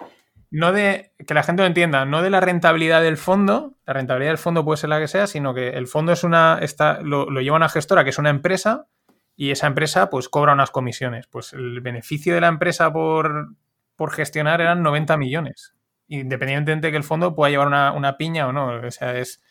No 0.51 0.73
de. 0.73 1.13
Que 1.27 1.35
la 1.35 1.43
gente 1.43 1.63
lo 1.63 1.67
entienda, 1.67 2.05
no 2.05 2.23
de 2.23 2.31
la 2.31 2.41
rentabilidad 2.41 3.03
del 3.03 3.17
fondo. 3.17 3.75
La 3.87 3.95
rentabilidad 3.95 4.33
del 4.33 4.39
fondo 4.39 4.65
puede 4.65 4.77
ser 4.77 4.91
la 4.91 5.01
que 5.01 5.09
sea, 5.09 5.27
sino 5.27 5.55
que 5.55 5.71
el 5.71 5.87
fondo 5.87 6.13
es 6.13 6.25
una. 6.25 6.59
Está, 6.61 7.01
lo, 7.01 7.27
lleva 7.41 7.57
una 7.57 7.69
gestora 7.69 8.05
que 8.05 8.11
es 8.11 8.19
una 8.19 8.31
empresa 8.31 8.87
y 9.35 9.51
esa 9.51 9.67
empresa 9.67 10.11
pues 10.11 10.29
cobra 10.29 10.53
unas 10.53 10.71
comisiones. 10.71 11.27
Pues 11.27 11.55
el 11.55 11.81
beneficio 11.81 12.35
de 12.35 12.43
la 12.43 12.49
empresa 12.49 12.93
por, 12.93 13.55
por 13.97 14.13
gestionar 14.13 14.61
eran 14.61 14.83
90 14.83 15.17
millones. 15.17 15.75
Independientemente 16.09 16.89
de 16.89 16.91
que 16.91 16.99
el 16.99 17.05
fondo 17.05 17.35
pueda 17.35 17.51
llevar 17.51 17.67
una, 17.67 17.93
una 17.93 18.19
piña 18.19 18.47
o 18.47 18.53
no. 18.53 18.87
O 18.87 18.91
sea, 18.91 19.19
es. 19.19 19.43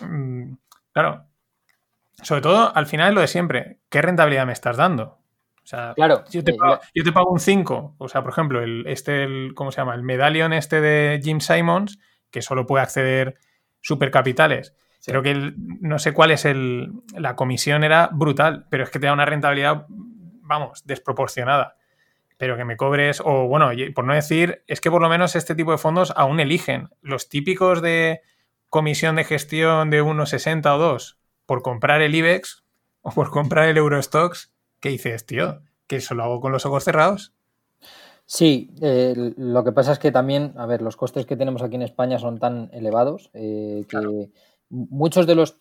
Mm, 0.00 0.52
Claro. 0.92 1.26
Sobre 2.22 2.40
todo, 2.40 2.74
al 2.74 2.86
final 2.86 3.08
es 3.08 3.14
lo 3.14 3.20
de 3.20 3.26
siempre. 3.26 3.80
¿Qué 3.88 4.02
rentabilidad 4.02 4.46
me 4.46 4.52
estás 4.52 4.76
dando? 4.76 5.18
O 5.64 5.66
sea, 5.66 5.92
claro, 5.94 6.24
yo, 6.30 6.42
te 6.42 6.52
eh, 6.52 7.12
pago, 7.12 7.30
un 7.30 7.40
5. 7.40 7.94
O 7.98 8.08
sea, 8.08 8.22
por 8.22 8.32
ejemplo, 8.32 8.62
el, 8.62 8.84
este, 8.86 9.24
el, 9.24 9.54
¿cómo 9.54 9.70
se 9.70 9.80
llama? 9.80 9.94
El 9.94 10.02
medallion 10.02 10.52
este 10.52 10.80
de 10.80 11.20
Jim 11.22 11.40
Simons, 11.40 11.98
que 12.30 12.42
solo 12.42 12.66
puede 12.66 12.82
acceder 12.82 13.38
supercapitales. 13.80 14.74
Creo 15.04 15.22
que 15.22 15.54
no 15.56 15.98
sé 15.98 16.12
cuál 16.12 16.30
es 16.30 16.44
el. 16.44 16.92
La 17.16 17.34
comisión 17.34 17.82
era 17.82 18.08
brutal, 18.12 18.66
pero 18.70 18.84
es 18.84 18.90
que 18.90 19.00
te 19.00 19.06
da 19.06 19.12
una 19.12 19.24
rentabilidad, 19.24 19.86
vamos, 19.88 20.86
desproporcionada. 20.86 21.76
Pero 22.36 22.56
que 22.56 22.64
me 22.64 22.76
cobres, 22.76 23.20
o 23.24 23.46
bueno, 23.46 23.70
por 23.94 24.04
no 24.04 24.14
decir, 24.14 24.62
es 24.66 24.80
que 24.80 24.90
por 24.90 25.02
lo 25.02 25.08
menos 25.08 25.34
este 25.34 25.54
tipo 25.54 25.72
de 25.72 25.78
fondos 25.78 26.12
aún 26.16 26.38
eligen. 26.38 26.88
Los 27.00 27.28
típicos 27.28 27.82
de 27.82 28.20
comisión 28.72 29.16
de 29.16 29.24
gestión 29.24 29.90
de 29.90 30.02
1,60 30.02 30.74
o 30.74 30.78
2 30.78 31.18
por 31.44 31.60
comprar 31.60 32.00
el 32.00 32.14
IBEX 32.14 32.64
o 33.02 33.10
por 33.10 33.30
comprar 33.30 33.68
el 33.68 33.76
Eurostox, 33.76 34.50
¿qué 34.80 34.88
dices, 34.88 35.26
tío? 35.26 35.60
¿Que 35.86 35.96
eso 35.96 36.14
lo 36.14 36.24
hago 36.24 36.40
con 36.40 36.52
los 36.52 36.64
ojos 36.64 36.82
cerrados? 36.82 37.34
Sí, 38.24 38.74
eh, 38.80 39.34
lo 39.36 39.62
que 39.62 39.72
pasa 39.72 39.92
es 39.92 39.98
que 39.98 40.10
también, 40.10 40.54
a 40.56 40.64
ver, 40.64 40.80
los 40.80 40.96
costes 40.96 41.26
que 41.26 41.36
tenemos 41.36 41.60
aquí 41.60 41.74
en 41.74 41.82
España 41.82 42.18
son 42.18 42.38
tan 42.38 42.70
elevados 42.72 43.30
eh, 43.34 43.84
que 43.90 44.30
muchos 44.70 45.26
de 45.26 45.34
los 45.34 45.58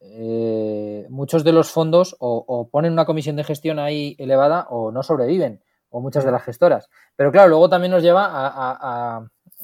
eh, 0.00 1.06
muchos 1.08 1.44
de 1.44 1.52
los 1.52 1.70
fondos 1.70 2.16
o, 2.18 2.68
ponen 2.70 2.92
una 2.92 3.06
comisión 3.06 3.36
de 3.36 3.44
gestión 3.44 3.78
ahí 3.78 4.14
elevada 4.18 4.66
o 4.68 4.92
no 4.92 5.02
sobreviven, 5.02 5.62
o 5.88 6.02
muchas 6.02 6.24
de 6.24 6.30
mm. 6.30 6.34
las 6.34 6.44
gestoras. 6.44 6.90
Pero 7.16 7.32
claro, 7.32 7.48
luego 7.48 7.70
también 7.70 7.92
nos 7.92 8.02
lleva 8.02 8.28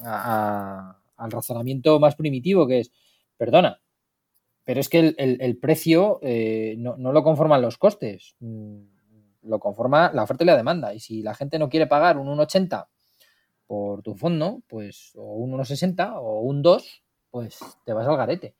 a 0.01 0.98
al 1.19 1.31
razonamiento 1.31 1.99
más 1.99 2.15
primitivo, 2.15 2.67
que 2.67 2.79
es, 2.79 2.91
perdona, 3.37 3.81
pero 4.69 4.81
es 4.81 4.87
que 4.89 5.15
el, 5.17 5.57
precio 5.57 6.19
eh, 6.21 6.75
no, 6.77 6.95
lo 6.95 7.23
conforman 7.23 7.59
los 7.59 7.79
costes, 7.79 8.35
mm, 8.39 8.77
lo 9.41 9.59
conforma 9.59 10.11
la 10.13 10.21
oferta 10.21 10.43
y 10.43 10.45
la 10.45 10.57
demanda. 10.57 10.93
Y 10.93 10.99
si 10.99 11.23
la 11.23 11.33
gente 11.33 11.57
no 11.57 11.69
quiere 11.69 11.87
pagar 11.87 12.19
un 12.19 12.27
1,80 12.27 12.87
por 13.65 14.03
tu 14.03 14.13
fondo, 14.13 14.61
pues, 14.67 15.13
o 15.15 15.23
un 15.37 15.53
1,60 15.53 16.13
o 16.19 16.41
un 16.41 16.61
2, 16.61 17.03
pues 17.31 17.59
te 17.83 17.93
vas 17.93 18.07
al 18.07 18.17
garete. 18.17 18.55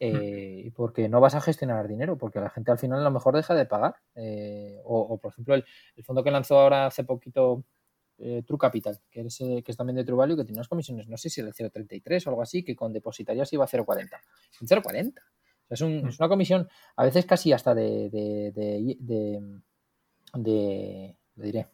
eh, 0.00 0.72
porque 0.74 1.08
no 1.08 1.20
vas 1.20 1.36
a 1.36 1.40
gestionar 1.40 1.86
dinero, 1.86 2.18
porque 2.18 2.40
la 2.40 2.50
gente 2.50 2.72
al 2.72 2.78
final 2.78 2.98
a 3.00 3.04
lo 3.04 3.10
mejor 3.12 3.36
deja 3.36 3.54
de 3.54 3.64
pagar. 3.66 3.94
Eh, 4.16 4.80
o, 4.84 5.18
por 5.18 5.32
ejemplo, 5.32 5.54
el, 5.54 5.64
fondo 6.02 6.24
que 6.24 6.32
lanzó 6.32 6.58
ahora 6.58 6.86
hace 6.86 7.04
poquito 7.04 7.64
eh, 8.18 8.42
True 8.46 8.58
Capital, 8.58 9.00
que 9.10 9.22
es, 9.22 9.38
que 9.38 9.64
es 9.66 9.76
también 9.76 9.96
de 9.96 10.04
True 10.04 10.16
Value, 10.16 10.36
que 10.36 10.44
tiene 10.44 10.58
unas 10.58 10.68
comisiones, 10.68 11.08
no 11.08 11.16
sé 11.16 11.30
si 11.30 11.40
el 11.40 11.52
0,33 11.52 12.26
o 12.26 12.30
algo 12.30 12.42
así, 12.42 12.62
que 12.62 12.76
con 12.76 12.92
depositarias 12.92 13.52
iba 13.52 13.64
a 13.64 13.68
0,40. 13.68 14.08
0,40. 14.60 15.12
es, 15.70 15.82
mm. 15.82 16.08
es, 16.08 16.18
una 16.18 16.28
comisión 16.28 16.68
a 16.96 17.04
veces 17.04 17.26
casi 17.26 17.52
hasta 17.52 17.74
de, 17.74 18.10
de, 18.10 18.52
de, 18.98 19.40
de, 20.34 21.16
diré. 21.34 21.68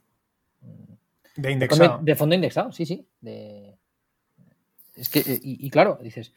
De 1.36 1.52
indexado. 1.52 2.00
De, 2.02 2.14
fondo 2.16 2.34
indexado, 2.34 2.72
sí, 2.72 2.86
sí. 2.86 3.06
De, 3.20 3.78
es 4.94 5.08
que, 5.08 5.20
y, 5.20 5.66
y 5.66 5.70
claro, 5.70 5.98
dices, 6.02 6.32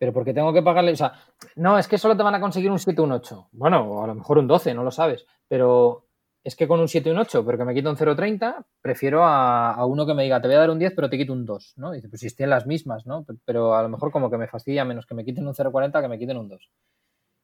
pero 0.00 0.14
porque 0.14 0.32
tengo 0.32 0.50
que 0.54 0.62
pagarle, 0.62 0.92
o 0.92 0.96
sea, 0.96 1.12
no, 1.56 1.78
es 1.78 1.86
que 1.86 1.98
solo 1.98 2.16
te 2.16 2.22
van 2.22 2.34
a 2.34 2.40
conseguir 2.40 2.70
un 2.70 2.78
7, 2.78 3.02
un 3.02 3.12
8. 3.12 3.48
Bueno, 3.52 3.82
o 3.82 4.02
a 4.02 4.06
lo 4.06 4.14
mejor 4.14 4.38
un 4.38 4.46
12, 4.46 4.72
no 4.72 4.82
lo 4.82 4.90
sabes, 4.90 5.26
pero 5.46 6.06
es 6.42 6.56
que 6.56 6.66
con 6.66 6.80
un 6.80 6.88
7 6.88 7.08
y 7.08 7.12
un 7.12 7.18
8, 7.18 7.44
pero 7.44 7.58
que 7.58 7.64
me 7.64 7.74
quito 7.74 7.90
un 7.90 7.96
0,30, 7.96 8.64
prefiero 8.80 9.24
a, 9.24 9.84
uno 9.84 10.06
que 10.06 10.14
me 10.14 10.22
diga, 10.22 10.40
te 10.40 10.48
voy 10.48 10.56
a 10.56 10.60
dar 10.60 10.70
un 10.70 10.78
10, 10.78 10.94
pero 10.94 11.10
te 11.10 11.18
quito 11.18 11.32
un 11.32 11.44
2, 11.44 11.74
¿no? 11.76 11.92
dice, 11.92 12.08
pues 12.08 12.20
si 12.20 12.28
estén 12.28 12.48
las 12.48 12.66
mismas, 12.66 13.06
¿no? 13.06 13.26
Pero 13.44 13.74
a 13.74 13.82
lo 13.82 13.88
mejor 13.88 14.10
como 14.10 14.30
que 14.30 14.38
me 14.38 14.48
fastidia 14.48 14.84
menos 14.84 15.06
que 15.06 15.14
me 15.14 15.24
quiten 15.24 15.46
un 15.46 15.54
0,40 15.54 16.00
que 16.00 16.08
me 16.08 16.18
quiten 16.18 16.38
un 16.38 16.48
2. 16.48 16.70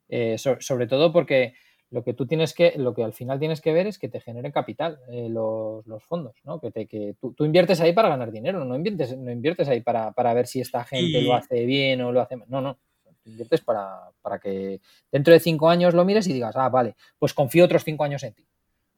Eh, 0.08 0.36
sobre 0.38 0.86
todo 0.86 1.12
porque 1.12 1.54
lo 1.90 2.02
que 2.02 2.14
tú 2.14 2.26
tienes 2.26 2.54
que, 2.54 2.74
lo 2.76 2.94
que 2.94 3.04
al 3.04 3.12
final 3.12 3.38
tienes 3.38 3.60
que 3.60 3.72
ver 3.72 3.86
es 3.86 3.98
que 3.98 4.08
te 4.08 4.20
generen 4.20 4.50
capital 4.50 4.98
eh, 5.08 5.28
los, 5.28 5.84
fondos, 6.04 6.36
¿no? 6.44 6.58
Que, 6.60 6.70
te, 6.70 6.86
que 6.86 7.16
tú, 7.20 7.44
inviertes 7.44 7.80
ahí 7.80 7.92
para 7.92 8.08
ganar 8.08 8.32
dinero, 8.32 8.64
no 8.64 8.76
inviertes, 8.76 9.16
no 9.16 9.30
inviertes 9.30 9.68
ahí 9.68 9.82
para, 9.82 10.12
ver 10.34 10.46
si 10.46 10.60
esta 10.60 10.84
gente 10.84 11.20
lo 11.22 11.34
hace 11.34 11.64
bien 11.64 12.00
o 12.00 12.12
lo 12.12 12.20
hace 12.20 12.36
mal. 12.36 12.48
No, 12.48 12.60
no. 12.60 12.78
Inviertes 13.24 13.60
para, 13.60 14.10
para, 14.22 14.38
que 14.38 14.80
dentro 15.10 15.34
de 15.34 15.40
cinco 15.40 15.68
años 15.68 15.94
lo 15.94 16.04
mires 16.04 16.28
y 16.28 16.32
digas, 16.32 16.54
ah, 16.56 16.68
vale, 16.68 16.94
pues 17.18 17.34
confío 17.34 17.64
otros 17.64 17.82
cinco 17.82 18.04
años 18.04 18.22
en 18.22 18.34
ti. 18.34 18.46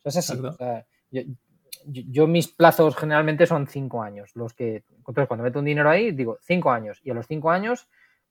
Es 0.09 0.17
así. 0.17 0.41
yo, 1.87 2.27
mis 2.27 2.49
plazos 2.49 2.97
generalmente 2.97 3.47
son 3.47 3.67
cinco 3.67 4.03
años. 4.03 4.31
Los 4.35 4.55
que, 4.55 4.85
entonces, 4.97 5.29
cuando 5.29 5.45
meto 5.45 5.59
un 5.59 5.65
dinero 5.65 5.91
ahí, 5.91 6.13
digo 6.13 6.39
cinco 6.43 6.71
años. 6.71 7.01
Y 7.03 7.11
a 7.11 7.15
los 7.15 7.27
cinco 7.27 7.51
años 7.51 7.89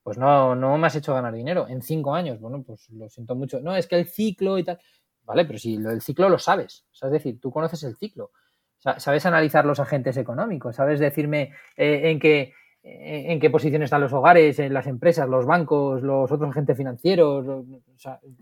pues 0.07 0.17
no, 0.17 0.55
no 0.55 0.77
me 0.77 0.87
has 0.87 0.95
hecho 0.95 1.13
ganar 1.13 1.33
dinero 1.33 1.67
en 1.67 1.81
cinco 1.81 2.15
años. 2.15 2.39
Bueno, 2.39 2.63
pues 2.63 2.89
lo 2.91 3.09
siento 3.09 3.35
mucho. 3.35 3.59
No, 3.59 3.75
es 3.75 3.87
que 3.87 3.97
el 3.97 4.07
ciclo 4.07 4.57
y 4.57 4.63
tal. 4.63 4.79
Vale, 5.25 5.43
pero 5.43 5.59
si 5.59 5.75
el 5.75 5.99
ciclo 6.01 6.29
lo 6.29 6.39
sabes. 6.39 6.85
es 6.93 7.11
decir, 7.11 7.41
tú 7.41 7.51
conoces 7.51 7.83
el 7.83 7.97
ciclo. 7.97 8.31
Sabes 8.77 9.25
analizar 9.25 9.65
los 9.65 9.81
agentes 9.81 10.15
económicos. 10.15 10.77
Sabes 10.77 11.01
decirme 11.01 11.51
eh, 11.75 12.09
en 12.09 12.21
qué 12.21 12.53
en 12.83 13.37
qué 13.41 13.49
posición 13.49 13.83
están 13.83 13.99
los 13.99 14.13
hogares, 14.13 14.59
en 14.59 14.73
las 14.73 14.87
empresas, 14.87 15.27
los 15.27 15.45
bancos, 15.45 16.01
los 16.01 16.31
otros 16.31 16.51
agentes 16.51 16.77
financieros. 16.77 17.65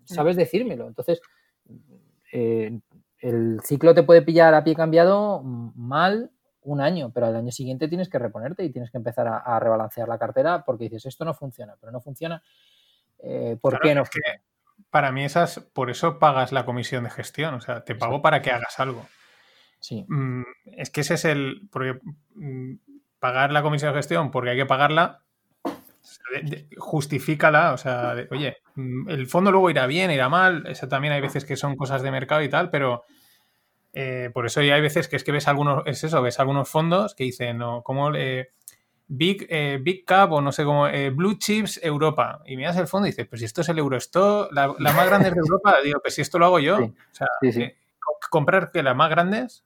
sabes 0.03 0.35
decírmelo. 0.35 0.87
Entonces, 0.87 1.19
eh, 2.31 2.79
el 3.19 3.59
ciclo 3.63 3.93
te 3.93 4.03
puede 4.03 4.21
pillar 4.21 4.53
a 4.53 4.63
pie 4.63 4.75
cambiado 4.75 5.41
mal 5.43 6.31
un 6.61 6.81
año, 6.81 7.11
pero 7.13 7.27
al 7.27 7.35
año 7.35 7.51
siguiente 7.51 7.87
tienes 7.87 8.09
que 8.09 8.19
reponerte 8.19 8.63
y 8.63 8.71
tienes 8.71 8.91
que 8.91 8.97
empezar 8.97 9.27
a, 9.27 9.59
rebalancear 9.59 10.07
la 10.07 10.17
cartera 10.17 10.63
porque 10.65 10.85
dices, 10.85 11.05
esto 11.05 11.23
no 11.25 11.33
funciona, 11.33 11.75
pero 11.79 11.91
no 11.91 12.01
funciona. 12.01 12.41
Eh, 13.19 13.57
¿Por 13.61 13.79
qué 13.79 13.95
no? 13.95 14.03
para 14.89 15.11
mí 15.11 15.23
esas, 15.23 15.59
por 15.59 15.89
eso 15.89 16.19
pagas 16.19 16.51
la 16.51 16.65
comisión 16.65 17.03
de 17.03 17.09
gestión, 17.09 17.53
o 17.53 17.61
sea, 17.61 17.83
te 17.83 17.95
pago 17.95 18.21
para 18.21 18.41
que 18.41 18.51
hagas 18.51 18.79
algo. 18.79 19.07
Sí. 19.79 20.05
Mm, 20.07 20.43
es 20.77 20.89
que 20.89 21.01
ese 21.01 21.13
es 21.13 21.25
el... 21.25 21.67
Porque, 21.71 21.99
mm, 22.33 22.75
pagar 23.19 23.51
la 23.51 23.63
comisión 23.63 23.91
de 23.91 23.97
gestión 23.97 24.29
porque 24.29 24.51
hay 24.51 24.57
que 24.57 24.65
pagarla, 24.65 25.24
justifícala, 26.77 27.73
o 27.73 27.77
sea, 27.77 28.15
oye, 28.32 28.57
mm, 28.76 29.10
el 29.10 29.27
fondo 29.27 29.52
luego 29.52 29.69
irá 29.69 29.88
bien, 29.88 30.11
irá 30.11 30.30
mal, 30.30 30.65
eso 30.68 30.88
también 30.88 31.14
hay 31.14 31.22
veces 31.22 31.45
que 31.45 31.56
son 31.56 31.76
cosas 31.76 32.02
de 32.02 32.11
mercado 32.11 32.41
y 32.41 32.49
tal, 32.49 32.69
pero 32.69 33.03
eh, 33.94 34.30
por 34.34 34.45
eso 34.45 34.61
ya 34.61 34.76
hay 34.76 34.82
veces 34.82 35.07
que 35.07 35.15
es 35.15 35.23
que 35.23 35.32
ves 35.32 35.48
algunos, 35.48 35.84
es 35.86 36.03
eso, 36.03 36.22
ves 36.22 36.40
algunos 36.40 36.69
fondos 36.69 37.15
que 37.15 37.23
dicen, 37.23 37.57
no, 37.57 37.82
como 37.82 38.14
eh, 38.15 38.49
Big, 39.07 39.48
eh, 39.49 39.80
Big 39.82 40.03
Cap 40.06 40.32
o 40.32 40.41
no 40.41 40.52
sé 40.52 40.64
cómo, 40.64 40.88
Blue 41.14 41.38
Chips 41.38 41.80
Europa. 41.84 42.41
Y 42.45 42.57
miras 42.57 42.76
el 42.77 42.88
fondo 42.88 43.07
y 43.07 43.11
dices, 43.11 43.27
pues 43.27 43.40
si 43.40 43.45
esto 43.45 43.61
es 43.61 43.69
el 43.69 43.77
Eurostock, 43.77 44.52
la, 44.52 44.73
la 44.80 44.94
más 44.94 45.07
grande 45.07 45.30
de 45.30 45.38
Europa, 45.38 45.76
digo, 45.84 45.99
pues 46.02 46.15
si 46.15 46.22
esto 46.22 46.40
lo 46.40 46.45
hago 46.45 46.60
yo. 46.60 46.77
O 46.77 46.94
sea, 47.11 47.27
comprar 48.30 48.72
que 48.72 48.84
las 48.84 48.95
más 48.95 49.10
grandes, 49.10 49.65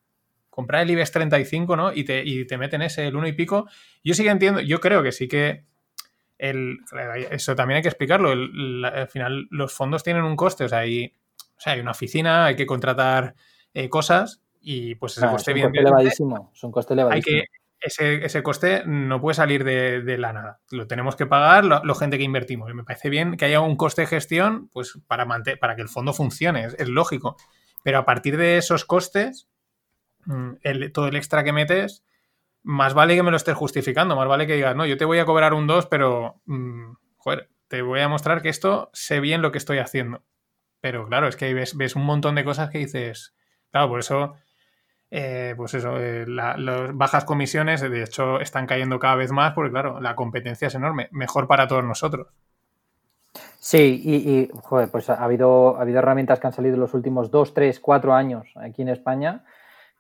comprar 0.50 0.84
el 0.84 0.92
IBEX 0.92 1.12
35, 1.12 1.76
¿no? 1.76 1.94
Y 1.94 2.04
te, 2.04 2.24
y 2.24 2.46
te 2.46 2.58
meten 2.58 2.82
ese, 2.82 3.08
el 3.08 3.16
uno 3.16 3.28
y 3.28 3.34
pico. 3.34 3.68
Yo 4.04 4.14
sí 4.14 4.24
que 4.24 4.30
entiendo, 4.30 4.60
yo 4.60 4.80
creo 4.80 5.02
que 5.02 5.12
sí 5.12 5.28
que 5.28 5.66
el, 6.40 6.80
eso 7.30 7.56
también 7.56 7.78
hay 7.78 7.82
que 7.84 7.90
explicarlo. 7.90 8.32
al 8.32 9.08
final, 9.10 9.48
los 9.52 9.74
fondos 9.74 10.04
tienen 10.04 10.24
un 10.24 10.36
coste, 10.36 10.64
o 10.64 10.70
sea, 10.70 10.80
hay, 10.80 11.14
o 11.38 11.60
sea, 11.60 11.74
hay 11.74 11.82
una 11.82 11.92
oficina, 11.92 12.46
hay 12.46 12.56
que 12.56 12.66
contratar 12.66 13.36
eh, 13.74 13.90
cosas 13.90 14.42
y 14.62 14.96
pues 14.96 15.18
ese 15.18 15.28
coste 15.28 15.54
bien. 15.54 15.70
elevadísimo, 15.74 16.52
es 16.56 16.64
un 16.64 16.72
coste 16.72 16.94
elevadísimo. 16.94 17.38
Hay 17.38 17.44
que, 17.44 17.48
ese, 17.82 18.26
ese, 18.26 18.44
coste 18.44 18.84
no 18.86 19.22
puede 19.22 19.36
salir 19.36 19.64
de, 19.64 20.18
la 20.18 20.34
nada. 20.34 20.60
Lo 20.72 20.88
tenemos 20.88 21.16
que 21.16 21.26
pagar 21.26 21.64
la 21.66 21.96
gente 21.96 22.18
que 22.18 22.24
invertimos. 22.24 22.70
Y 22.70 22.74
me 22.74 22.84
parece 22.84 23.10
bien 23.10 23.38
que 23.38 23.46
haya 23.46 23.62
un 23.62 23.78
coste 23.78 24.02
de 24.02 24.08
gestión 24.08 24.70
pues, 24.74 25.00
para, 25.08 25.26
para 25.60 25.76
que 25.76 25.82
el 25.82 25.90
fondo 25.90 26.14
funcione, 26.14 26.66
es, 26.66 26.90
lógico. 26.90 27.38
Pero 27.84 28.00
a 28.00 28.06
partir 28.06 28.38
de 28.38 28.58
esos 28.58 28.84
costes, 28.84 29.48
mm, 30.26 30.56
todo 30.94 31.08
el 31.08 31.16
extra 31.16 31.44
que 31.44 31.54
metes, 31.54 32.04
más 32.64 32.94
vale 32.94 33.16
que 33.16 33.24
me 33.24 33.32
lo 33.32 33.38
estés 33.38 33.56
justificando, 33.56 34.16
más 34.16 34.28
vale 34.28 34.48
que 34.48 34.56
digas, 34.56 34.76
no, 34.76 34.86
yo 34.86 34.98
te 34.98 35.06
voy 35.06 35.20
a 35.20 35.26
cobrar 35.26 35.54
un 35.54 35.68
2, 35.68 35.88
pero, 35.88 36.42
mm, 36.46 36.94
te 37.68 37.82
voy 37.84 38.00
a 38.00 38.08
mostrar 38.08 38.42
que 38.42 38.50
esto 38.50 38.90
sé 38.94 39.20
bien 39.20 39.42
lo 39.42 39.52
que 39.52 39.60
estoy 39.60 39.78
haciendo. 39.78 40.24
Pero 40.82 41.06
claro, 41.08 41.28
es 41.28 41.36
que 41.36 41.54
ves, 41.54 41.78
ves 41.78 41.96
un 41.96 42.04
montón 42.04 42.34
de 42.36 42.44
cosas 42.44 42.72
que 42.72 42.80
dices, 42.80 43.36
Claro, 43.72 43.90
por 43.90 44.00
eso, 44.00 44.34
eh, 45.12 45.54
pues 45.56 45.74
eso, 45.74 45.98
eh, 45.98 46.26
las 46.28 46.58
bajas 46.96 47.26
comisiones, 47.26 47.82
de 47.82 48.04
hecho, 48.04 48.40
están 48.40 48.66
cayendo 48.66 49.00
cada 49.00 49.16
vez 49.16 49.32
más 49.32 49.54
porque, 49.54 49.72
claro, 49.72 50.00
la 50.00 50.16
competencia 50.16 50.68
es 50.68 50.76
enorme. 50.76 51.10
Mejor 51.12 51.48
para 51.48 51.68
todos 51.68 51.84
nosotros. 51.84 52.28
Sí, 53.60 54.02
y, 54.04 54.50
joder, 54.62 54.90
pues 54.90 55.10
ha 55.10 55.24
habido, 55.24 55.78
ha 55.78 55.82
habido 55.82 56.00
herramientas 56.00 56.40
que 56.40 56.48
han 56.48 56.54
salido 56.54 56.76
en 56.76 56.82
los 56.82 56.94
últimos 56.94 57.30
dos, 57.30 57.54
tres, 57.54 57.80
cuatro 57.80 58.14
años 58.14 58.48
aquí 58.56 58.82
en 58.82 58.90
España 58.90 59.44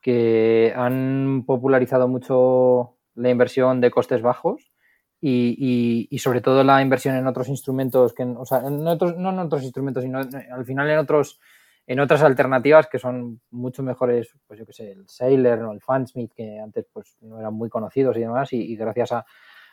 que 0.01 0.73
han 0.75 1.43
popularizado 1.45 2.07
mucho 2.07 2.97
la 3.15 3.29
inversión 3.29 3.81
de 3.81 3.91
costes 3.91 4.21
bajos 4.21 4.71
y, 5.21 6.07
y, 6.09 6.19
sobre 6.19 6.39
todo 6.41 6.63
la 6.63 6.81
inversión 6.81 7.15
en 7.15 7.27
otros 7.27 7.49
instrumentos, 7.49 8.13
que, 8.13 8.23
o 8.23 8.45
sea, 8.45 8.59
en 8.59 8.87
otros, 8.87 9.17
no 9.17 9.31
en 9.31 9.39
otros 9.39 9.63
instrumentos, 9.63 10.03
sino 10.03 10.19
al 10.19 10.65
final 10.65 10.89
en 10.89 10.99
otros 10.99 11.39
en 11.89 11.99
otras 11.99 12.21
alternativas 12.21 12.85
que 12.85 12.99
son 12.99 13.41
mucho 13.49 13.81
mejores, 13.81 14.31
pues 14.45 14.59
yo 14.59 14.65
que 14.67 14.73
sé, 14.73 14.91
el 14.91 15.09
Sailor 15.09 15.63
o 15.63 15.71
el 15.71 15.81
Fansmith, 15.81 16.31
que 16.35 16.59
antes 16.59 16.85
pues 16.93 17.17
no 17.21 17.39
eran 17.39 17.55
muy 17.55 17.67
conocidos 17.67 18.15
y 18.15 18.19
demás, 18.19 18.53
y, 18.53 18.75
gracias 18.75 19.11
a, 19.11 19.25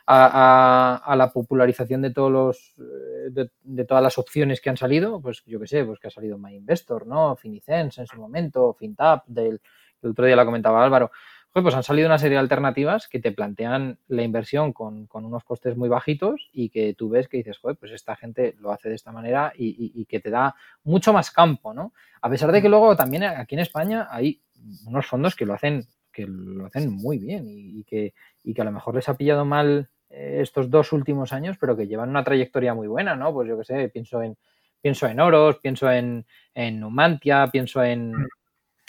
a, 0.07 1.15
la 1.15 1.31
popularización 1.31 2.01
de 2.01 2.11
todos 2.11 2.31
los 2.31 2.75
eh, 2.79 3.49
de, 3.61 3.85
todas 3.85 4.01
las 4.01 4.17
opciones 4.17 4.61
que 4.61 4.71
han 4.71 4.77
salido, 4.77 5.21
pues 5.21 5.43
yo 5.45 5.59
que 5.59 5.67
sé, 5.67 5.85
pues 5.85 5.99
que 5.99 6.07
ha 6.07 6.11
salido 6.11 6.39
MyInvestor, 6.39 7.05
¿no? 7.05 7.35
Finicens 7.35 7.99
en 7.99 8.07
su 8.07 8.19
momento, 8.19 8.73
FinTap, 8.73 9.27
del 9.27 9.61
el 10.01 10.11
otro 10.11 10.25
día 10.25 10.35
la 10.35 10.45
comentaba 10.45 10.83
Álvaro 10.83 11.11
pues 11.63 11.75
han 11.75 11.83
salido 11.83 12.07
una 12.07 12.17
serie 12.17 12.35
de 12.35 12.41
alternativas 12.41 13.07
que 13.07 13.19
te 13.19 13.31
plantean 13.31 13.99
la 14.07 14.23
inversión 14.23 14.73
con, 14.73 15.07
unos 15.11 15.43
costes 15.43 15.77
muy 15.77 15.89
bajitos 15.89 16.49
y 16.51 16.69
que 16.69 16.93
tú 16.93 17.09
ves 17.09 17.27
que 17.27 17.37
dices, 17.37 17.57
joder, 17.57 17.77
pues 17.77 17.91
esta 17.91 18.15
gente 18.15 18.55
lo 18.59 18.71
hace 18.71 18.89
de 18.89 18.95
esta 18.95 19.11
manera 19.11 19.53
y, 19.55 20.05
que 20.05 20.19
te 20.19 20.29
da 20.29 20.55
mucho 20.83 21.13
más 21.13 21.31
campo, 21.31 21.73
¿no? 21.73 21.93
A 22.21 22.29
pesar 22.29 22.51
de 22.51 22.61
que 22.61 22.69
luego 22.69 22.95
también 22.95 23.23
aquí 23.23 23.55
en 23.55 23.61
España 23.61 24.07
hay 24.09 24.41
unos 24.85 25.05
fondos 25.05 25.35
que 25.35 25.45
lo 25.45 25.53
hacen, 25.53 25.85
que 26.11 26.25
lo 26.27 26.65
hacen 26.65 26.91
muy 26.91 27.17
bien 27.17 27.45
y, 27.47 27.83
que, 27.83 28.13
que 28.43 28.61
a 28.61 28.65
lo 28.65 28.71
mejor 28.71 28.95
les 28.95 29.09
ha 29.09 29.17
pillado 29.17 29.45
mal 29.45 29.89
eh, 30.09 30.39
estos 30.41 30.69
dos 30.69 30.93
últimos 30.93 31.33
años, 31.33 31.57
pero 31.59 31.75
que 31.75 31.87
llevan 31.87 32.09
una 32.09 32.23
trayectoria 32.23 32.73
muy 32.73 32.87
buena, 32.87 33.15
¿no? 33.15 33.33
Pues 33.33 33.47
yo 33.47 33.57
qué 33.57 33.65
sé, 33.65 33.89
pienso 33.89 34.21
en, 34.21 34.37
pienso 34.81 35.07
en 35.07 35.19
Oros, 35.19 35.57
pienso 35.57 35.91
en, 35.91 36.25
en 36.53 36.79
Numantia, 36.79 37.47
pienso 37.51 37.83
en. 37.83 38.13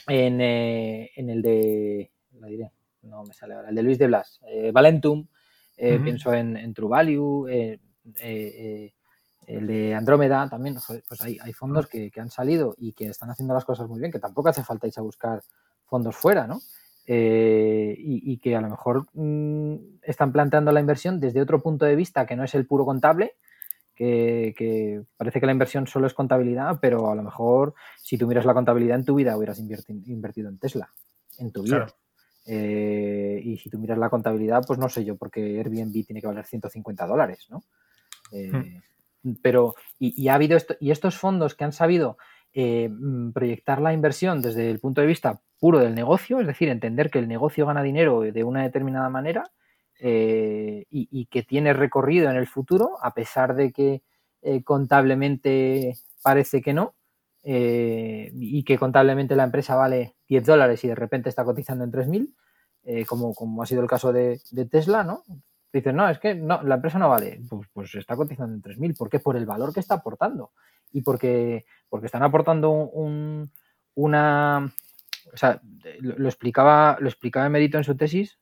En, 0.08 0.40
eh, 0.40 1.10
en 1.16 1.30
el 1.30 1.42
de 1.42 2.10
la 2.40 2.48
diré, 2.48 2.72
no 3.02 3.24
me 3.24 3.34
sale 3.34 3.54
ahora, 3.54 3.68
el 3.70 3.74
de 3.74 3.82
Luis 3.82 3.98
de 3.98 4.06
Blas, 4.06 4.40
eh, 4.46 4.70
Valentum, 4.72 5.26
eh, 5.76 5.98
pienso 6.02 6.32
en, 6.34 6.74
True 6.74 6.88
Value, 6.88 7.46
eh, 7.48 7.78
el 9.46 9.66
de 9.66 9.94
Andrómeda 9.94 10.48
también, 10.48 10.76
pues 11.08 11.20
hay, 11.22 11.52
fondos 11.52 11.86
que, 11.86 12.10
han 12.16 12.30
salido 12.30 12.74
y 12.76 12.92
que 12.92 13.06
están 13.06 13.30
haciendo 13.30 13.54
las 13.54 13.64
cosas 13.64 13.88
muy 13.88 14.00
bien, 14.00 14.10
que 14.10 14.18
tampoco 14.18 14.48
hace 14.48 14.64
falta 14.64 14.86
irse 14.86 15.00
a 15.00 15.04
buscar 15.04 15.42
fondos 15.84 16.16
fuera, 16.16 16.46
¿no? 16.46 16.60
y, 17.10 18.38
que 18.38 18.54
a 18.54 18.60
lo 18.60 18.68
mejor 18.68 19.06
mm, 19.14 20.00
están 20.02 20.30
planteando 20.30 20.72
la 20.72 20.80
inversión 20.80 21.20
desde 21.20 21.40
otro 21.40 21.62
punto 21.62 21.86
de 21.86 21.96
vista 21.96 22.26
que 22.26 22.36
no 22.36 22.44
es 22.44 22.54
el 22.54 22.66
puro 22.66 22.84
contable, 22.84 23.36
que, 23.98 25.02
parece 25.16 25.40
que 25.40 25.46
la 25.46 25.52
inversión 25.52 25.86
solo 25.86 26.06
es 26.06 26.14
contabilidad, 26.14 26.78
pero 26.80 27.10
a 27.10 27.14
lo 27.14 27.22
mejor 27.22 27.74
si 27.96 28.16
tú 28.16 28.26
miras 28.26 28.44
la 28.44 28.54
contabilidad 28.54 28.98
en 28.98 29.04
tu 29.04 29.16
vida 29.16 29.36
hubieras 29.36 29.58
invertido 29.58 30.48
en 30.48 30.58
Tesla, 30.58 30.88
en 31.38 31.50
tu 31.50 31.62
vida. 31.62 31.86
Eh, 32.46 33.40
y 33.44 33.58
si 33.58 33.68
tú 33.68 33.78
miras 33.78 33.98
la 33.98 34.08
contabilidad, 34.08 34.62
pues 34.66 34.78
no 34.78 34.88
sé 34.88 35.04
yo, 35.04 35.16
porque 35.16 35.58
Airbnb 35.58 35.92
tiene 36.06 36.20
que 36.20 36.28
valer 36.28 36.46
150 36.46 37.06
dólares, 37.06 37.46
¿no? 37.50 37.62
Eh, 38.32 38.82
hmm. 39.22 39.32
pero, 39.42 39.74
y, 39.98 40.28
ha 40.28 40.34
habido 40.34 40.56
esto, 40.56 40.76
y 40.80 40.92
estos 40.92 41.18
fondos 41.18 41.54
que 41.54 41.64
han 41.64 41.72
sabido 41.72 42.18
eh, 42.54 42.90
proyectar 43.34 43.80
la 43.80 43.92
inversión 43.92 44.40
desde 44.40 44.70
el 44.70 44.78
punto 44.78 45.00
de 45.00 45.08
vista 45.08 45.40
puro 45.58 45.80
del 45.80 45.94
negocio, 45.94 46.40
es 46.40 46.46
decir, 46.46 46.68
entender 46.68 47.10
que 47.10 47.18
el 47.18 47.28
negocio 47.28 47.66
gana 47.66 47.82
dinero 47.82 48.20
de 48.20 48.44
una 48.44 48.62
determinada 48.62 49.08
manera 49.10 49.50
eh, 50.00 50.86
y, 50.90 51.26
que 51.26 51.42
tiene 51.42 51.72
recorrido 51.72 52.30
en 52.30 52.36
el 52.36 52.46
futuro, 52.46 52.98
a 53.02 53.14
pesar 53.14 53.54
de 53.56 53.72
que 53.72 54.02
eh, 54.42 54.62
contablemente 54.62 55.94
parece 56.22 56.62
que 56.62 56.72
no, 56.72 56.94
y 57.44 58.62
que 58.64 58.76
contablemente 58.78 59.34
la 59.34 59.44
empresa 59.44 59.74
vale 59.74 60.16
10 60.28 60.44
dólares 60.44 60.84
y 60.84 60.88
de 60.88 60.94
repente 60.94 61.30
está 61.30 61.44
cotizando 61.44 61.82
en 61.84 61.92
3.000, 61.92 63.06
como, 63.06 63.34
como 63.34 63.62
ha 63.62 63.66
sido 63.66 63.80
el 63.80 63.88
caso 63.88 64.12
de, 64.12 64.38
Tesla, 64.70 65.02
¿no? 65.02 65.22
Dicen, 65.72 65.96
no, 65.96 66.08
es 66.08 66.18
que 66.18 66.34
no, 66.34 66.62
la 66.62 66.74
empresa 66.74 66.98
no 66.98 67.08
vale. 67.08 67.40
Pues, 67.48 67.68
pues 67.72 67.94
está 67.94 68.16
cotizando 68.16 68.54
en 68.54 68.62
3.000. 68.62 68.96
¿Por 68.98 69.08
qué? 69.08 69.18
Por 69.18 69.36
el 69.36 69.46
valor 69.46 69.72
que 69.72 69.80
está 69.80 69.94
aportando. 69.94 70.52
Y 70.92 71.02
porque, 71.02 71.64
porque 71.88 72.06
están 72.06 72.22
aportando 72.22 72.70
un, 72.70 73.50
una... 73.94 74.70
O 75.32 75.36
sea, 75.36 75.60
lo, 76.00 76.28
explicaba, 76.28 76.98
lo 77.00 77.08
explicaba 77.08 77.48
Mérito 77.48 77.78
en 77.78 77.84
su 77.84 77.96
tesis 77.96 78.38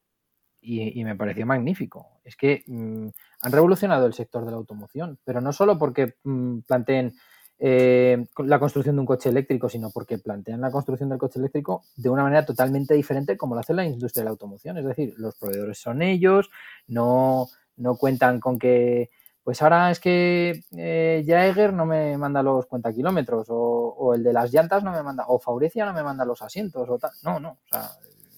y, 0.66 1.04
me 1.04 1.14
pareció 1.14 1.46
magnífico. 1.46 2.20
Es 2.24 2.36
que 2.36 2.64
mm, 2.66 3.08
han 3.42 3.52
revolucionado 3.52 4.06
el 4.06 4.14
sector 4.14 4.44
de 4.44 4.50
la 4.50 4.56
automoción, 4.56 5.18
pero 5.24 5.40
no 5.40 5.52
solo 5.52 5.78
porque 5.78 6.14
mm, 6.24 6.60
planteen 6.66 7.14
eh, 7.58 8.26
la 8.38 8.58
construcción 8.58 8.96
de 8.96 9.00
un 9.00 9.06
coche 9.06 9.28
eléctrico, 9.28 9.68
sino 9.68 9.90
porque 9.90 10.18
plantean 10.18 10.60
la 10.60 10.70
construcción 10.70 11.08
del 11.08 11.18
coche 11.18 11.38
eléctrico 11.38 11.84
de 11.96 12.10
una 12.10 12.22
manera 12.22 12.44
totalmente 12.44 12.94
diferente 12.94 13.36
como 13.36 13.54
lo 13.54 13.60
hace 13.60 13.72
la 13.74 13.84
industria 13.84 14.22
de 14.22 14.24
la 14.26 14.30
automoción. 14.32 14.76
Es 14.78 14.84
decir, 14.84 15.14
los 15.18 15.36
proveedores 15.36 15.78
son 15.78 16.02
ellos, 16.02 16.50
no, 16.88 17.46
no 17.76 17.96
cuentan 17.96 18.40
con 18.40 18.58
que, 18.58 19.10
pues 19.44 19.62
ahora 19.62 19.90
es 19.90 20.00
que 20.00 20.64
eh, 20.76 21.24
Jaeger 21.24 21.72
no 21.72 21.86
me 21.86 22.18
manda 22.18 22.42
los 22.42 22.66
cuenta 22.66 22.92
kilómetros, 22.92 23.46
o, 23.48 24.14
el 24.14 24.24
de 24.24 24.32
las 24.32 24.52
llantas 24.52 24.82
no 24.82 24.90
me 24.90 25.02
manda, 25.02 25.24
o 25.28 25.38
Faurecia 25.38 25.86
no 25.86 25.92
me 25.92 26.02
manda 26.02 26.24
los 26.24 26.42
asientos, 26.42 26.88
o 26.90 26.98
tal. 26.98 27.12
No, 27.22 27.38
no, 27.38 27.50
o 27.50 27.68
sea, 27.70 27.90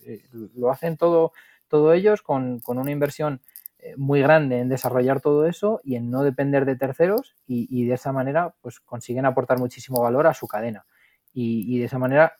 eh, 0.06 0.22
lo 0.55 0.70
hacen 0.70 0.96
todo, 0.96 1.32
todo 1.69 1.93
ellos 1.93 2.23
con, 2.23 2.61
con 2.61 2.78
una 2.78 2.90
inversión 2.90 3.40
eh, 3.81 3.95
muy 3.97 4.20
grande 4.20 4.59
en 4.59 4.69
desarrollar 4.69 5.20
todo 5.20 5.47
eso 5.47 5.81
y 5.85 5.95
en 5.95 6.11
no 6.11 6.24
depender 6.24 6.65
de 6.65 6.74
terceros 6.74 7.36
y, 7.47 7.86
de 7.86 7.95
esa 7.95 8.11
manera 8.11 8.53
pues 8.61 8.81
consiguen 8.81 9.24
aportar 9.24 9.59
muchísimo 9.61 10.03
valor 10.03 10.27
a 10.27 10.35
su 10.35 10.49
cadena. 10.49 10.85
Y, 11.32 11.78
de 11.78 11.85
esa 11.85 11.99
manera 11.99 12.32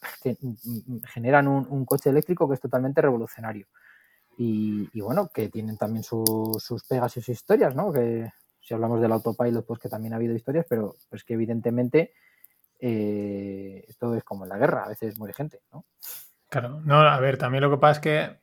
generan 1.05 1.47
un, 1.47 1.85
coche 1.85 2.11
eléctrico 2.11 2.49
que 2.49 2.55
es 2.55 2.61
totalmente 2.61 3.01
revolucionario. 3.01 3.69
Y, 4.37 5.01
bueno 5.01 5.29
que 5.33 5.49
tienen 5.49 5.77
también 5.77 6.03
sus 6.03 6.85
pegas 6.89 7.17
y 7.17 7.21
sus 7.21 7.29
historias 7.29 7.77
no 7.77 7.93
que 7.93 8.33
si 8.61 8.75
hablamos 8.75 9.01
del 9.01 9.13
autopilot 9.13 9.65
pues 9.65 9.79
que 9.79 9.89
también 9.89 10.15
ha 10.15 10.17
habido 10.17 10.35
historias 10.35 10.67
pero 10.69 10.97
pues 11.09 11.23
que 11.23 11.35
evidentemente 11.35 12.15
eh, 12.81 13.85
esto 13.87 14.15
es 14.17 14.25
como 14.25 14.45
en 14.45 14.51
la 14.51 14.59
guerra 14.59 14.85
a 14.85 14.89
veces 14.89 15.19
muere 15.19 15.35
gente 15.35 15.61
no 15.73 15.85
claro 16.49 16.81
no 16.85 17.01
a 17.01 17.19
ver 17.21 17.39
también 17.39 17.63
lo 17.63 17.71
que 17.71 17.79
pasa 17.79 17.93
es 17.93 18.01
que 18.01 18.39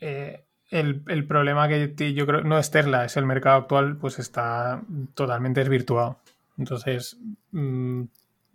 eh, 0.00 0.44
el, 0.70 1.26
problema 1.26 1.68
que 1.68 2.14
yo 2.14 2.26
creo 2.26 2.42
no 2.42 2.58
es 2.58 2.70
Tesla, 2.70 3.04
es 3.04 3.16
el 3.16 3.26
mercado 3.26 3.56
actual, 3.56 3.96
pues 3.96 4.18
está 4.18 4.82
totalmente 5.14 5.60
desvirtuado. 5.60 6.18
Entonces, 6.58 7.18
mm, 7.52 8.04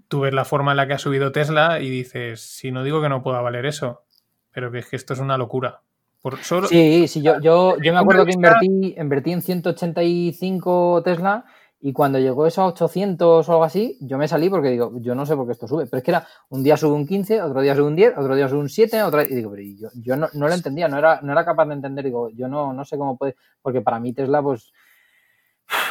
tú 0.07 0.21
ves 0.21 0.33
la 0.33 0.45
forma 0.45 0.71
en 0.71 0.77
la 0.77 0.87
que 0.87 0.93
ha 0.93 0.99
subido 0.99 1.31
Tesla 1.31 1.79
y 1.81 1.89
dices, 1.89 2.41
si 2.41 2.71
no 2.71 2.83
digo 2.83 3.01
que 3.01 3.09
no 3.09 3.23
pueda 3.23 3.41
valer 3.41 3.65
eso, 3.65 4.03
pero 4.51 4.71
que 4.71 4.79
es 4.79 4.87
que 4.87 4.95
esto 4.95 5.13
es 5.13 5.19
una 5.19 5.37
locura. 5.37 5.81
Por 6.21 6.37
solo... 6.37 6.67
Sí, 6.67 7.07
sí, 7.07 7.21
yo, 7.21 7.39
yo, 7.39 7.77
yo 7.81 7.93
me 7.93 7.99
acuerdo 7.99 8.25
que 8.25 8.31
invertí, 8.31 8.95
invertí 8.97 9.31
en 9.31 9.41
185 9.41 11.01
Tesla 11.03 11.45
y 11.85 11.93
cuando 11.93 12.17
llegó 12.17 12.47
eso 12.47 12.63
a 12.63 12.65
800 12.65 13.47
o 13.47 13.51
algo 13.51 13.63
así, 13.63 13.95
yo 14.01 14.17
me 14.17 14.27
salí 14.27 14.49
porque 14.49 14.69
digo, 14.69 14.91
yo 15.01 15.13
no 15.13 15.23
sé 15.23 15.35
por 15.35 15.45
qué 15.45 15.51
esto 15.51 15.67
sube. 15.67 15.85
Pero 15.85 15.99
es 15.99 16.03
que 16.03 16.09
era 16.09 16.25
un 16.49 16.63
día 16.63 16.77
sube 16.77 16.95
un 16.95 17.05
15, 17.05 17.43
otro 17.43 17.61
día 17.61 17.75
sube 17.75 17.85
un 17.85 17.95
10, 17.95 18.17
otro 18.17 18.35
día 18.35 18.49
sube 18.49 18.57
un 18.61 18.69
7, 18.69 19.03
otra 19.03 19.23
y 19.23 19.35
digo, 19.35 19.51
pero 19.51 19.61
yo, 19.61 19.89
yo 19.93 20.15
no, 20.15 20.27
no, 20.33 20.47
lo 20.47 20.53
entendía, 20.55 20.87
no 20.87 20.97
era, 20.97 21.21
no 21.21 21.31
era 21.31 21.45
capaz 21.45 21.67
de 21.67 21.75
entender. 21.75 22.03
Digo, 22.03 22.31
yo 22.31 22.47
no, 22.47 22.73
no 22.73 22.85
sé 22.85 22.97
cómo 22.97 23.19
puede, 23.19 23.35
porque 23.61 23.81
para 23.81 23.99
mí 23.99 24.13
Tesla, 24.13 24.41
pues, 24.41 24.73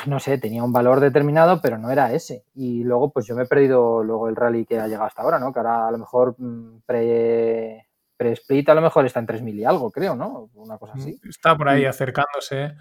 no 0.07 0.19
sé, 0.19 0.37
tenía 0.39 0.65
un 0.65 0.73
valor 0.73 0.99
determinado, 0.99 1.61
pero 1.61 1.79
no 1.79 1.93
era 1.93 2.13
ese. 2.13 2.43
Y 2.57 2.83
luego, 2.83 3.13
pues 3.13 3.25
yo 3.27 3.37
me 3.37 3.45
he 3.45 3.47
perdido 3.47 4.03
luego 4.03 4.29
el 4.29 4.35
rally 4.35 4.67
que 4.67 4.81
ha 4.81 4.89
llegado 4.89 5.07
hasta 5.07 5.23
ahora, 5.23 5.39
¿no? 5.39 5.53
Que 5.53 5.61
ahora 5.61 5.87
a 5.87 5.93
lo 5.93 5.99
mejor 5.99 6.35
mm, 6.37 6.81
pre, 6.85 7.87
pre-split 8.17 8.69
a 8.69 8.75
lo 8.75 8.83
mejor 8.83 9.07
está 9.07 9.21
en 9.21 9.29
3.000 9.29 9.55
y 9.55 9.65
algo, 9.65 9.93
creo, 9.93 10.17
¿no? 10.17 10.51
Una 10.55 10.77
cosa 10.77 10.95
así. 10.97 11.21
Está 11.23 11.57
por 11.57 11.69
ahí 11.69 11.85
acercándose. 11.85 12.75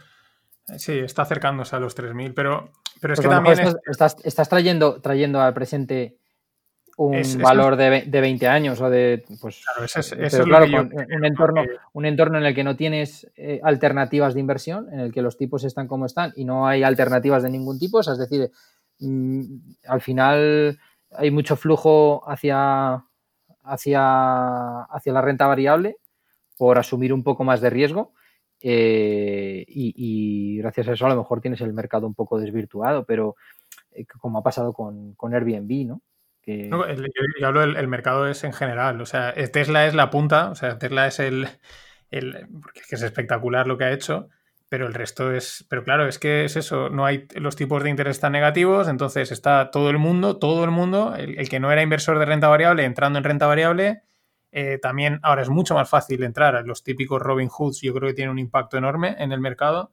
Sí, 0.78 0.98
está 0.98 1.22
acercándose 1.24 1.76
a 1.76 1.80
los 1.80 1.96
3.000, 1.96 2.34
pero, 2.34 2.72
pero 3.00 3.14
es 3.14 3.20
pues 3.20 3.28
que 3.28 3.34
también... 3.34 3.60
Estás, 3.86 4.18
estás, 4.24 4.50
trayendo, 4.50 5.02
trayendo 5.02 5.42
al 5.42 5.54
presente 5.54 6.18
un 6.98 7.22
valor 7.42 7.76
de, 7.76 8.04
de, 8.04 8.22
20 8.22 8.48
años 8.48 8.80
o 8.82 8.90
de... 8.90 9.26
Pues, 9.42 9.64
claro, 9.64 9.86
es, 9.86 10.40
un, 10.40 11.26
entorno, 11.26 11.64
un 11.94 12.06
entorno 12.06 12.38
en 12.38 12.46
el 12.46 12.54
que 12.54 12.64
no 12.64 12.76
tienes 12.76 13.32
eh, 13.36 13.60
alternativas 13.64 14.34
de 14.34 14.40
inversión, 14.40 14.88
en 14.92 15.00
el 15.00 15.12
que 15.12 15.22
los 15.22 15.38
tipos 15.38 15.64
están 15.64 15.88
como 15.88 16.06
están 16.06 16.34
y 16.36 16.46
no 16.46 16.68
hay 16.68 16.84
alternativas 16.84 17.44
de 17.44 17.50
ningún 17.50 17.80
tipo, 17.80 18.00
es 18.00 18.18
decir, 18.18 18.52
mm, 19.00 19.44
al 19.88 20.02
final 20.02 20.80
hay 21.12 21.32
mucho 21.32 21.56
flujo 21.56 22.24
hacia, 22.30 23.04
hacia, 23.64 24.82
hacia 24.84 25.14
la 25.14 25.22
renta 25.22 25.48
variable 25.48 25.98
por 26.58 26.78
asumir 26.78 27.12
un 27.12 27.24
poco 27.24 27.44
más 27.44 27.62
de 27.62 27.70
riesgo 27.70 28.14
eh, 28.66 29.66
y, 29.68 30.58
gracias 30.60 30.88
a 30.88 30.94
eso 30.94 31.06
a 31.06 31.10
lo 31.10 31.18
mejor 31.18 31.42
tienes 31.42 31.60
el 31.60 31.74
mercado 31.74 32.08
un 32.08 32.16
poco 32.16 32.40
desvirtuado, 32.40 33.06
pero 33.06 33.36
eh, 33.92 34.06
como 34.06 34.40
ha 34.40 34.44
pasado 34.44 34.72
con, 34.72 35.16
Airbnb, 35.22 35.86
¿no? 35.86 36.02
yo, 36.46 36.86
hablo 37.46 37.60
del 37.60 37.76
el 37.76 37.88
mercado 37.90 38.28
es 38.28 38.44
en 38.46 38.54
general, 38.54 39.02
o 39.02 39.06
sea, 39.06 39.34
Tesla 39.34 39.86
es 39.86 39.94
la 39.94 40.10
punta, 40.10 40.50
o 40.50 40.56
sea, 40.56 40.78
Tesla 40.78 41.08
es 41.08 41.20
el, 41.20 41.48
el, 42.10 42.48
porque 42.62 42.80
es 42.80 42.88
que 42.88 42.96
es 42.96 43.02
espectacular 43.02 43.68
lo 43.68 43.78
que 43.78 43.84
ha 43.84 43.92
hecho, 43.92 44.30
pero 44.70 44.88
el 44.88 44.94
resto 44.94 45.34
es, 45.34 45.66
pero 45.70 45.84
claro, 45.84 46.08
es 46.08 46.18
que 46.18 46.46
es 46.46 46.56
eso, 46.56 46.90
no 46.90 47.06
hay 47.06 47.28
los 47.36 47.58
tipos 47.58 47.84
de 47.84 47.90
interés 47.90 48.22
tan 48.22 48.32
negativos, 48.32 48.88
entonces 48.88 49.32
está 49.34 49.72
todo 49.72 49.90
el 49.90 49.98
mundo, 49.98 50.38
todo 50.38 50.64
el 50.64 50.72
mundo, 50.72 51.16
el 51.18 51.50
que 51.50 51.60
no 51.60 51.70
era 51.70 51.82
inversor 51.82 52.18
de 52.18 52.26
renta 52.26 52.48
variable 52.48 52.86
entrando 52.86 53.20
en 53.20 53.26
renta 53.26 53.46
variable, 53.46 54.04
eh, 54.56 54.78
también 54.80 55.20
ahora 55.24 55.42
es 55.42 55.50
mucho 55.50 55.74
más 55.74 55.90
fácil 55.90 56.24
entrar 56.24 56.56
a 56.56 56.62
los 56.62 56.84
típicos 56.84 57.20
Robin 57.20 57.50
Hoods. 57.50 57.82
Yo 57.82 57.92
creo 57.92 58.10
que 58.10 58.14
tiene 58.14 58.30
un 58.30 58.38
impacto 58.38 58.78
enorme 58.78 59.16
en 59.18 59.32
el 59.32 59.40
mercado 59.40 59.92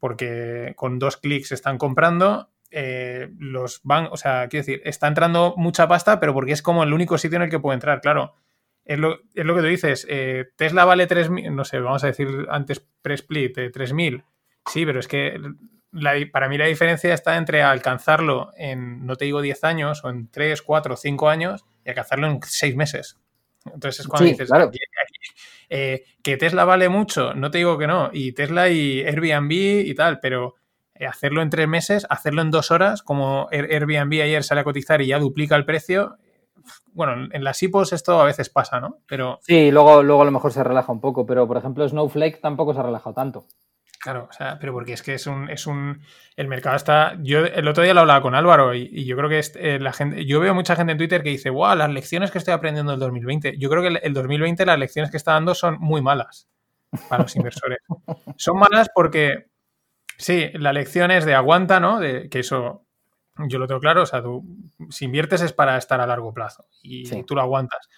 porque 0.00 0.74
con 0.74 0.98
dos 0.98 1.16
clics 1.16 1.52
están 1.52 1.78
comprando. 1.78 2.50
Eh, 2.72 3.30
los 3.38 3.80
van, 3.84 4.08
o 4.10 4.16
sea, 4.16 4.48
quiero 4.48 4.66
decir, 4.66 4.82
está 4.84 5.06
entrando 5.06 5.54
mucha 5.56 5.86
pasta, 5.86 6.18
pero 6.18 6.34
porque 6.34 6.50
es 6.50 6.60
como 6.60 6.82
el 6.82 6.92
único 6.92 7.18
sitio 7.18 7.36
en 7.36 7.42
el 7.42 7.50
que 7.50 7.60
puede 7.60 7.74
entrar. 7.74 8.00
Claro, 8.00 8.34
es 8.84 8.98
lo, 8.98 9.20
que 9.22 9.44
tú 9.44 9.62
dices. 9.62 10.04
Eh, 10.10 10.46
Tesla 10.56 10.84
vale 10.84 11.06
3.000, 11.06 11.52
no 11.52 11.64
sé, 11.64 11.78
vamos 11.78 12.02
a 12.02 12.08
decir 12.08 12.46
antes 12.50 12.84
pre-split, 13.00 13.56
3.000. 13.56 14.24
Sí, 14.66 14.84
pero 14.84 14.98
es 14.98 15.06
que 15.06 15.40
para 16.32 16.48
mí 16.48 16.58
la 16.58 16.66
diferencia 16.66 17.14
está 17.14 17.36
entre 17.36 17.62
alcanzarlo 17.62 18.50
en, 18.56 19.06
no 19.06 19.14
te 19.14 19.26
digo 19.26 19.40
10 19.40 19.62
años, 19.62 20.02
o 20.02 20.10
en 20.10 20.28
3, 20.32 20.62
4, 20.62 20.96
5 20.96 21.28
años, 21.28 21.64
y 21.84 21.90
alcanzarlo 21.90 22.26
en 22.26 22.40
6 22.42 22.74
meses. 22.74 23.20
Entonces 23.64 24.00
es 24.00 24.08
cuando 24.08 24.28
dices 24.28 24.50
eh, 25.70 26.04
que 26.22 26.36
Tesla 26.36 26.64
vale 26.64 26.88
mucho, 26.88 27.34
no 27.34 27.50
te 27.50 27.58
digo 27.58 27.78
que 27.78 27.86
no, 27.86 28.10
y 28.12 28.32
Tesla 28.32 28.68
y 28.68 29.00
Airbnb 29.00 29.50
y 29.50 29.94
tal, 29.94 30.20
pero 30.20 30.56
eh, 30.94 31.06
hacerlo 31.06 31.42
en 31.42 31.50
tres 31.50 31.66
meses, 31.66 32.06
hacerlo 32.10 32.42
en 32.42 32.50
dos 32.50 32.70
horas, 32.70 33.02
como 33.02 33.48
Airbnb 33.50 34.22
ayer 34.22 34.44
sale 34.44 34.60
a 34.60 34.64
cotizar 34.64 35.00
y 35.02 35.08
ya 35.08 35.18
duplica 35.18 35.56
el 35.56 35.64
precio. 35.64 36.16
Bueno, 36.92 37.28
en 37.32 37.44
las 37.44 37.62
IPOs 37.62 37.92
esto 37.92 38.20
a 38.20 38.24
veces 38.24 38.48
pasa, 38.50 38.80
¿no? 38.80 38.98
Pero... 39.06 39.38
Sí, 39.42 39.70
luego, 39.70 40.02
luego 40.02 40.22
a 40.22 40.26
lo 40.26 40.30
mejor 40.30 40.52
se 40.52 40.62
relaja 40.62 40.92
un 40.92 41.00
poco, 41.00 41.26
pero 41.26 41.46
por 41.46 41.56
ejemplo 41.56 41.88
Snowflake 41.88 42.40
tampoco 42.40 42.72
se 42.72 42.80
ha 42.80 42.84
relajado 42.84 43.14
tanto. 43.14 43.46
Claro, 44.04 44.28
o 44.28 44.32
sea, 44.34 44.58
pero 44.58 44.74
porque 44.74 44.92
es 44.92 45.02
que 45.02 45.14
es 45.14 45.26
un, 45.26 45.48
es 45.48 45.66
un. 45.66 46.02
El 46.36 46.46
mercado 46.46 46.76
está. 46.76 47.16
Yo 47.22 47.38
el 47.38 47.66
otro 47.66 47.82
día 47.82 47.94
lo 47.94 48.00
hablaba 48.00 48.20
con 48.20 48.34
Álvaro 48.34 48.74
y, 48.74 49.06
yo 49.06 49.16
creo 49.16 49.30
que 49.30 49.40
eh, 49.54 49.78
la 49.80 49.94
gente. 49.94 50.26
Yo 50.26 50.40
veo 50.40 50.54
mucha 50.54 50.76
gente 50.76 50.92
en 50.92 50.98
Twitter 50.98 51.22
que 51.22 51.30
dice, 51.30 51.48
wow, 51.48 51.74
las 51.74 51.88
lecciones 51.88 52.30
que 52.30 52.36
estoy 52.36 52.52
aprendiendo 52.52 52.92
en 52.92 52.96
el 52.96 53.00
2020. 53.00 53.56
Yo 53.56 53.70
creo 53.70 53.80
que 53.80 53.98
el, 54.02 54.12
2020 54.12 54.66
las 54.66 54.78
lecciones 54.78 55.10
que 55.10 55.16
está 55.16 55.32
dando 55.32 55.54
son 55.54 55.78
muy 55.80 56.02
malas 56.02 56.50
para 57.08 57.22
los 57.22 57.34
inversores. 57.34 57.78
son 58.36 58.58
malas 58.58 58.90
porque. 58.94 59.46
Sí, 60.18 60.50
la 60.52 60.74
lección 60.74 61.10
es 61.10 61.24
de 61.24 61.34
aguanta, 61.34 61.80
¿no? 61.80 61.98
De 61.98 62.28
que 62.28 62.40
eso. 62.40 62.84
Yo 63.48 63.58
lo 63.58 63.66
tengo 63.66 63.80
claro, 63.80 64.02
o 64.02 64.06
sea, 64.06 64.22
tú 64.22 64.44
si 64.90 65.06
inviertes 65.06 65.40
es 65.40 65.54
para 65.54 65.78
estar 65.78 65.98
a 66.02 66.06
largo 66.06 66.34
plazo 66.34 66.66
y 66.82 67.22
tú 67.22 67.34
lo 67.34 67.40
aguantas. 67.40 67.88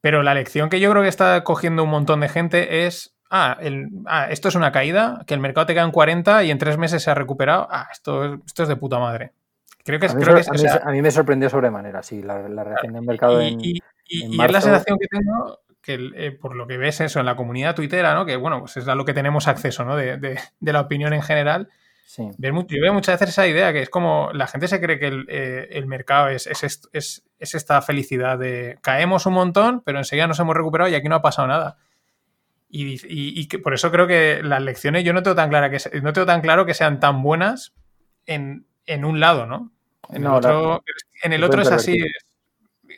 Pero 0.00 0.24
la 0.24 0.34
lección 0.34 0.70
que 0.70 0.80
yo 0.80 0.90
creo 0.90 1.04
que 1.04 1.08
está 1.08 1.44
cogiendo 1.44 1.84
un 1.84 1.90
montón 1.90 2.18
de 2.18 2.28
gente 2.28 2.86
es 2.86 3.15
ah, 3.30 3.58
ah, 4.06 4.26
esto 4.30 4.48
es 4.48 4.54
una 4.54 4.72
caída, 4.72 5.22
que 5.26 5.34
el 5.34 5.40
mercado 5.40 5.66
te 5.66 5.74
queda 5.74 5.84
en 5.84 5.90
40 5.90 6.44
y 6.44 6.50
en 6.50 6.58
tres 6.58 6.78
meses 6.78 7.02
se 7.02 7.10
ha 7.10 7.14
recuperado, 7.14 7.68
ah, 7.70 7.88
esto, 7.92 8.34
esto 8.46 8.62
es 8.62 8.68
de 8.68 8.76
puta 8.76 8.98
madre. 8.98 9.32
Creo 9.84 10.00
que, 10.00 10.06
a, 10.06 10.14
mí, 10.14 10.24
a, 10.82 10.90
mí, 10.90 11.00
me 11.02 11.10
sorprendió 11.12 11.48
sobremanera, 11.48 12.02
sí, 12.02 12.20
la, 12.22 12.42
reacción 12.64 12.92
del 12.92 13.02
mercado 13.02 13.40
y, 13.40 13.46
en, 13.46 13.60
y, 13.60 13.80
y 14.08 14.42
es 14.42 14.50
la 14.50 14.60
sensación 14.60 14.98
que 14.98 15.06
tengo 15.06 15.60
que 15.86 16.10
eh, 16.16 16.32
por 16.32 16.56
lo 16.56 16.66
que 16.66 16.76
ves 16.76 17.00
eso 17.00 17.20
en 17.20 17.26
la 17.26 17.36
comunidad 17.36 17.76
tuitera, 17.76 18.12
¿no? 18.12 18.26
Que 18.26 18.36
bueno, 18.36 18.58
pues 18.58 18.76
es 18.76 18.88
a 18.88 18.96
lo 18.96 19.04
que 19.04 19.14
tenemos 19.14 19.46
acceso, 19.46 19.84
¿no? 19.84 19.94
De, 19.96 20.18
de, 20.18 20.72
la 20.72 20.80
opinión 20.80 21.12
en 21.12 21.22
general. 21.22 21.68
yo 22.18 22.80
veo 22.82 22.92
muchas 22.92 23.14
veces 23.14 23.28
esa 23.28 23.46
idea 23.46 23.72
que 23.72 23.82
es 23.82 23.88
como 23.88 24.30
la 24.32 24.48
gente 24.48 24.66
se 24.66 24.80
cree 24.80 24.98
que 24.98 25.06
el, 25.06 25.26
eh, 25.28 25.84
mercado 25.86 26.28
es, 26.28 26.48
es, 26.48 27.22
esta 27.38 27.80
felicidad 27.82 28.36
de 28.36 28.78
caemos 28.82 29.26
un 29.26 29.34
montón, 29.34 29.80
pero 29.82 29.98
enseguida 29.98 30.26
nos 30.26 30.40
hemos 30.40 30.56
recuperado 30.56 30.90
y 30.90 30.96
aquí 30.96 31.08
no 31.08 31.14
ha 31.14 31.22
pasado 31.22 31.46
nada. 31.46 31.76
Y, 32.68 33.46
por 33.58 33.74
eso 33.74 33.90
creo 33.90 34.06
que 34.06 34.42
las 34.42 34.60
lecciones 34.60 35.04
yo 35.04 35.12
no 35.12 35.22
tengo 35.22 35.36
tan 35.36 35.48
clara 35.48 35.70
que 35.70 35.78
no 36.00 36.12
tengo 36.12 36.26
tan 36.26 36.40
claro 36.40 36.66
que 36.66 36.74
sean 36.74 37.00
tan 37.00 37.22
buenas 37.22 37.74
en, 38.26 38.66
un 39.04 39.20
lado, 39.20 39.46
¿no? 39.46 39.72
En 40.10 40.24
el 40.24 40.30
otro, 40.30 40.84
en 41.22 41.32
el 41.32 41.44
otro 41.44 41.62
es 41.62 41.70
así. 41.70 41.98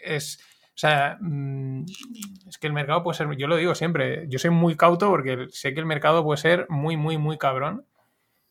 Es, 0.03 0.40
o 0.78 0.81
sea, 0.81 1.19
mm, 1.20 1.86
es 2.49 2.57
que 2.59 2.66
el 2.66 2.73
mercado 2.73 3.03
puede 3.03 3.19
ser, 3.19 3.28
yo 3.36 3.49
lo 3.49 3.57
digo 3.57 3.74
siempre, 3.74 4.27
yo 4.28 4.39
soy 4.39 4.51
muy 4.51 4.77
cauto 4.77 5.09
porque 5.09 5.49
sé 5.51 5.74
que 5.74 5.81
el 5.81 5.86
mercado 5.86 6.23
puede 6.23 6.39
ser 6.39 6.66
muy, 6.69 6.97
muy, 6.97 7.19
muy 7.19 7.36
cabrón, 7.36 7.85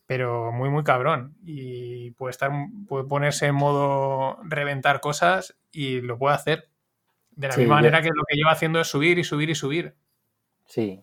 pero 0.06 0.52
muy, 0.52 0.68
muy 0.68 0.84
cabrón. 0.84 1.36
Y 1.42 2.10
puede 2.12 2.30
estar, 2.30 2.50
puede 2.86 3.04
ponerse 3.04 3.46
en 3.46 3.54
modo 3.54 4.38
reventar 4.44 5.00
cosas 5.00 5.56
y 5.72 6.00
lo 6.00 6.18
puede 6.18 6.34
hacer. 6.34 6.68
De 7.30 7.48
la 7.48 7.56
misma 7.56 7.76
manera 7.76 8.02
que 8.02 8.08
lo 8.08 8.24
que 8.28 8.36
lleva 8.36 8.52
haciendo 8.52 8.80
es 8.80 8.88
subir 8.88 9.18
y 9.18 9.24
subir 9.24 9.50
y 9.50 9.54
subir. 9.54 9.94
Sí. 10.66 11.02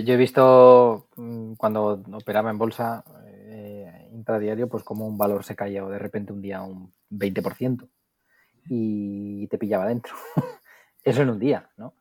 Yo, 0.00 0.14
he 0.14 0.16
visto 0.16 1.08
mm, 1.16 1.54
cuando 1.54 2.02
operaba 2.12 2.50
en 2.50 2.58
bolsa 2.58 3.04
eh, 3.26 4.08
intradiario, 4.12 4.68
pues 4.68 4.82
como 4.82 5.06
un 5.06 5.18
valor 5.18 5.44
se 5.44 5.56
caía 5.56 5.84
o 5.84 5.90
de 5.90 5.98
repente 5.98 6.32
un 6.32 6.42
día 6.42 6.62
un 6.62 6.92
20% 7.10 7.88
y 8.68 9.46
te 9.48 9.58
pillaba 9.58 9.86
dentro. 9.86 10.14
Eso 11.04 11.22
en 11.22 11.30
un 11.30 11.38
día, 11.38 11.70
¿no? 11.76 11.94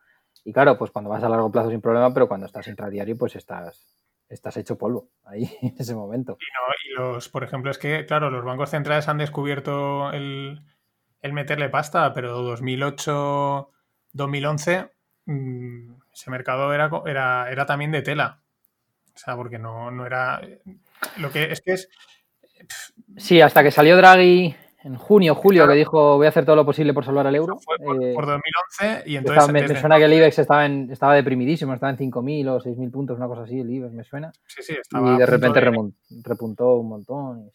Y 0.45 0.51
claro, 0.51 0.77
pues 0.77 0.91
cuando 0.91 1.09
vas 1.09 1.23
a 1.23 1.29
largo 1.29 1.51
plazo 1.51 1.69
sin 1.69 1.81
problema, 1.81 2.13
pero 2.13 2.27
cuando 2.27 2.45
estás 2.45 2.67
intradiario, 2.67 3.17
pues 3.17 3.35
estás, 3.35 3.95
estás 4.29 4.57
hecho 4.57 4.77
polvo 4.77 5.09
ahí 5.25 5.49
en 5.61 5.75
ese 5.77 5.95
momento. 5.95 6.37
Y, 6.39 6.93
los, 6.99 7.29
por 7.29 7.43
ejemplo, 7.43 7.71
es 7.71 7.77
que, 7.77 8.05
claro, 8.05 8.29
los 8.29 8.43
bancos 8.43 8.69
centrales 8.69 9.07
han 9.07 9.17
descubierto 9.17 10.11
el, 10.11 10.61
meterle 11.21 11.69
pasta, 11.69 12.13
pero 12.13 12.41
2008, 12.41 13.69
2011, 14.11 14.91
mm, 15.25 15.93
ese 16.13 16.29
mercado 16.29 16.73
era, 16.73 16.89
era, 17.05 17.51
era 17.51 17.65
también 17.65 17.91
de 17.91 18.01
tela. 18.01 18.41
O 19.15 19.17
sea, 19.17 19.35
porque 19.35 19.59
no, 19.59 19.91
no 19.91 20.05
era. 20.05 20.41
Lo 21.17 21.31
que 21.31 21.51
es 21.51 21.61
que 21.61 21.73
es. 21.73 21.89
Sí, 23.17 23.41
hasta 23.41 23.63
que 23.63 23.71
salió 23.71 23.97
Draghi 23.97 24.55
en 24.83 24.95
junio, 24.95 25.33
julio, 25.33 25.67
que 25.67 25.75
dijo 25.75 26.17
voy 26.17 26.25
a 26.25 26.29
hacer 26.29 26.45
todo 26.45 26.57
lo 26.57 26.65
posible 26.65 26.93
por 26.93 27.05
salvar 27.05 27.25
al 27.25 27.35
euro. 27.35 27.57
Fue 27.59 27.77
por, 27.77 27.95
2011 27.95 28.41
eh, 28.81 29.03
y 29.05 29.15
entonces... 29.15 29.51
me, 29.51 29.79
suena 29.79 29.97
que 29.97 30.05
el 30.05 30.13
IBEX 30.13 30.39
estaba, 30.39 30.65
en, 30.65 30.91
estaba 30.91 31.15
deprimidísimo, 31.15 31.73
estaba 31.73 31.91
en 31.91 31.97
5.000 31.97 32.49
o 32.49 32.59
6.000 32.59 32.91
puntos, 32.91 33.17
una 33.17 33.27
cosa 33.27 33.43
así, 33.43 33.59
el 33.59 33.69
IBEX 33.69 33.93
me 33.93 34.03
suena. 34.03 34.31
Sí, 34.45 34.61
sí, 34.61 34.73
estaba 34.73 35.13
Y 35.13 35.17
de 35.17 35.25
repente 35.25 35.61
repuntó 36.23 36.75
un 36.75 36.89
montón. 36.89 37.49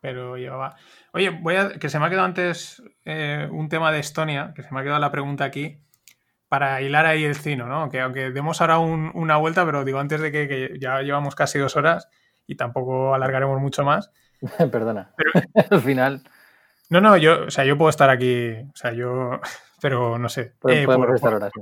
Pero 0.00 0.36
llevaba... 0.36 0.76
Oye, 1.12 1.30
voy 1.30 1.56
a... 1.56 1.70
que 1.70 1.88
se 1.90 1.98
me 1.98 2.06
ha 2.06 2.10
quedado 2.10 2.26
antes 2.26 2.82
eh, 3.04 3.46
un 3.50 3.68
tema 3.68 3.92
de 3.92 3.98
Estonia, 3.98 4.52
que 4.54 4.62
se 4.62 4.72
me 4.72 4.80
ha 4.80 4.84
quedado 4.84 5.00
la 5.00 5.10
pregunta 5.10 5.44
aquí, 5.44 5.78
para 6.48 6.80
hilar 6.80 7.06
ahí 7.06 7.24
el 7.24 7.36
cino, 7.36 7.66
¿no? 7.66 7.90
Que 7.90 8.00
aunque 8.00 8.30
demos 8.30 8.60
ahora 8.60 8.78
una 8.78 9.36
vuelta, 9.36 9.64
pero 9.64 9.84
digo, 9.84 9.98
antes 9.98 10.20
de 10.20 10.32
que, 10.32 10.48
que 10.48 10.78
ya 10.80 11.02
llevamos 11.02 11.34
casi 11.34 11.58
dos 11.58 11.76
horas 11.76 12.08
y 12.46 12.56
tampoco 12.56 13.14
alargaremos 13.14 13.60
mucho 13.60 13.84
más... 13.84 14.10
Perdona. 14.70 15.10
Al 15.70 15.80
final. 15.80 16.22
No, 16.90 17.00
no, 17.00 17.16
yo, 17.16 17.46
o 17.46 17.50
sea, 17.50 17.64
yo 17.64 17.76
puedo 17.76 17.90
estar 17.90 18.08
aquí, 18.08 18.52
o 18.52 18.76
sea, 18.76 18.92
yo, 18.92 19.40
pero 19.80 20.18
no 20.18 20.28
sé. 20.28 20.54
Eh, 20.68 20.84
podemos 20.86 21.14
estar 21.14 21.32
ahora, 21.32 21.50
sí. 21.54 21.60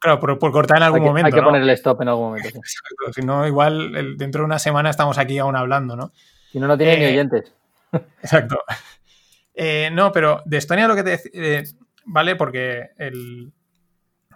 Claro, 0.00 0.18
por, 0.18 0.38
cortar 0.38 0.78
en 0.78 0.84
algún 0.84 1.02
momento. 1.02 1.26
Hay 1.26 1.32
que 1.32 1.42
poner 1.42 1.60
el 1.60 1.70
stop 1.70 2.00
en 2.00 2.08
algún 2.08 2.28
momento. 2.28 2.48
Exacto, 2.48 3.12
si 3.12 3.20
no, 3.20 3.46
igual 3.46 4.16
dentro 4.16 4.40
de 4.40 4.46
una 4.46 4.58
semana 4.58 4.88
estamos 4.88 5.18
aquí 5.18 5.38
aún 5.38 5.56
hablando, 5.56 5.94
¿no? 5.94 6.12
Si 6.50 6.58
no, 6.58 6.66
no 6.66 6.78
tiene 6.78 6.96
ni 6.96 7.04
eh, 7.04 7.08
oyentes. 7.08 7.52
Exacto. 8.22 8.56
Eh, 9.52 9.90
no, 9.92 10.10
pero 10.10 10.40
de 10.46 10.56
Estonia 10.56 10.88
lo 10.88 10.96
que 10.96 11.02
te 11.02 11.64
vale, 12.06 12.34
porque 12.36 12.92
el, 12.96 13.52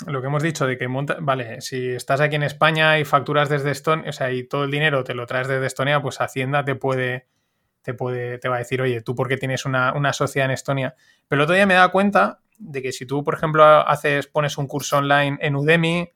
lo 0.06 0.20
que 0.20 0.26
hemos 0.26 0.42
dicho 0.42 0.66
de 0.66 0.76
que 0.76 0.88
monta, 0.88 1.18
vale, 1.20 1.60
si 1.60 1.90
estás 1.90 2.20
aquí 2.20 2.36
en 2.36 2.42
España 2.42 2.98
y 2.98 3.04
facturas 3.04 3.48
desde 3.48 3.70
Estonia, 3.70 4.10
o 4.10 4.12
sea, 4.12 4.32
y 4.32 4.44
todo 4.44 4.64
el 4.64 4.70
dinero 4.70 5.04
te 5.04 5.14
lo 5.14 5.26
traes 5.26 5.48
desde 5.48 5.66
Estonia, 5.66 6.02
pues 6.02 6.20
Hacienda 6.20 6.64
te 6.64 6.74
puede 6.74 7.28
te, 7.84 7.94
puede, 7.94 8.38
te 8.38 8.48
va 8.48 8.56
a 8.56 8.58
decir, 8.58 8.80
oye, 8.80 9.02
tú 9.02 9.14
porque 9.14 9.36
tienes 9.36 9.66
una, 9.66 10.12
sociedad 10.12 10.46
en 10.46 10.52
Estonia. 10.52 10.96
Pero 11.28 11.40
el 11.40 11.44
otro 11.44 11.54
día 11.54 11.66
me 11.66 11.74
da 11.74 11.88
cuenta 11.88 12.40
de 12.58 12.82
que 12.82 12.92
si 12.92 13.06
tú, 13.06 13.22
por 13.22 13.34
ejemplo, 13.34 13.62
haces, 13.64 14.26
pones 14.26 14.56
un 14.56 14.66
curso 14.66 14.96
online 14.96 15.38
en 15.40 15.54
Udemy 15.54 16.10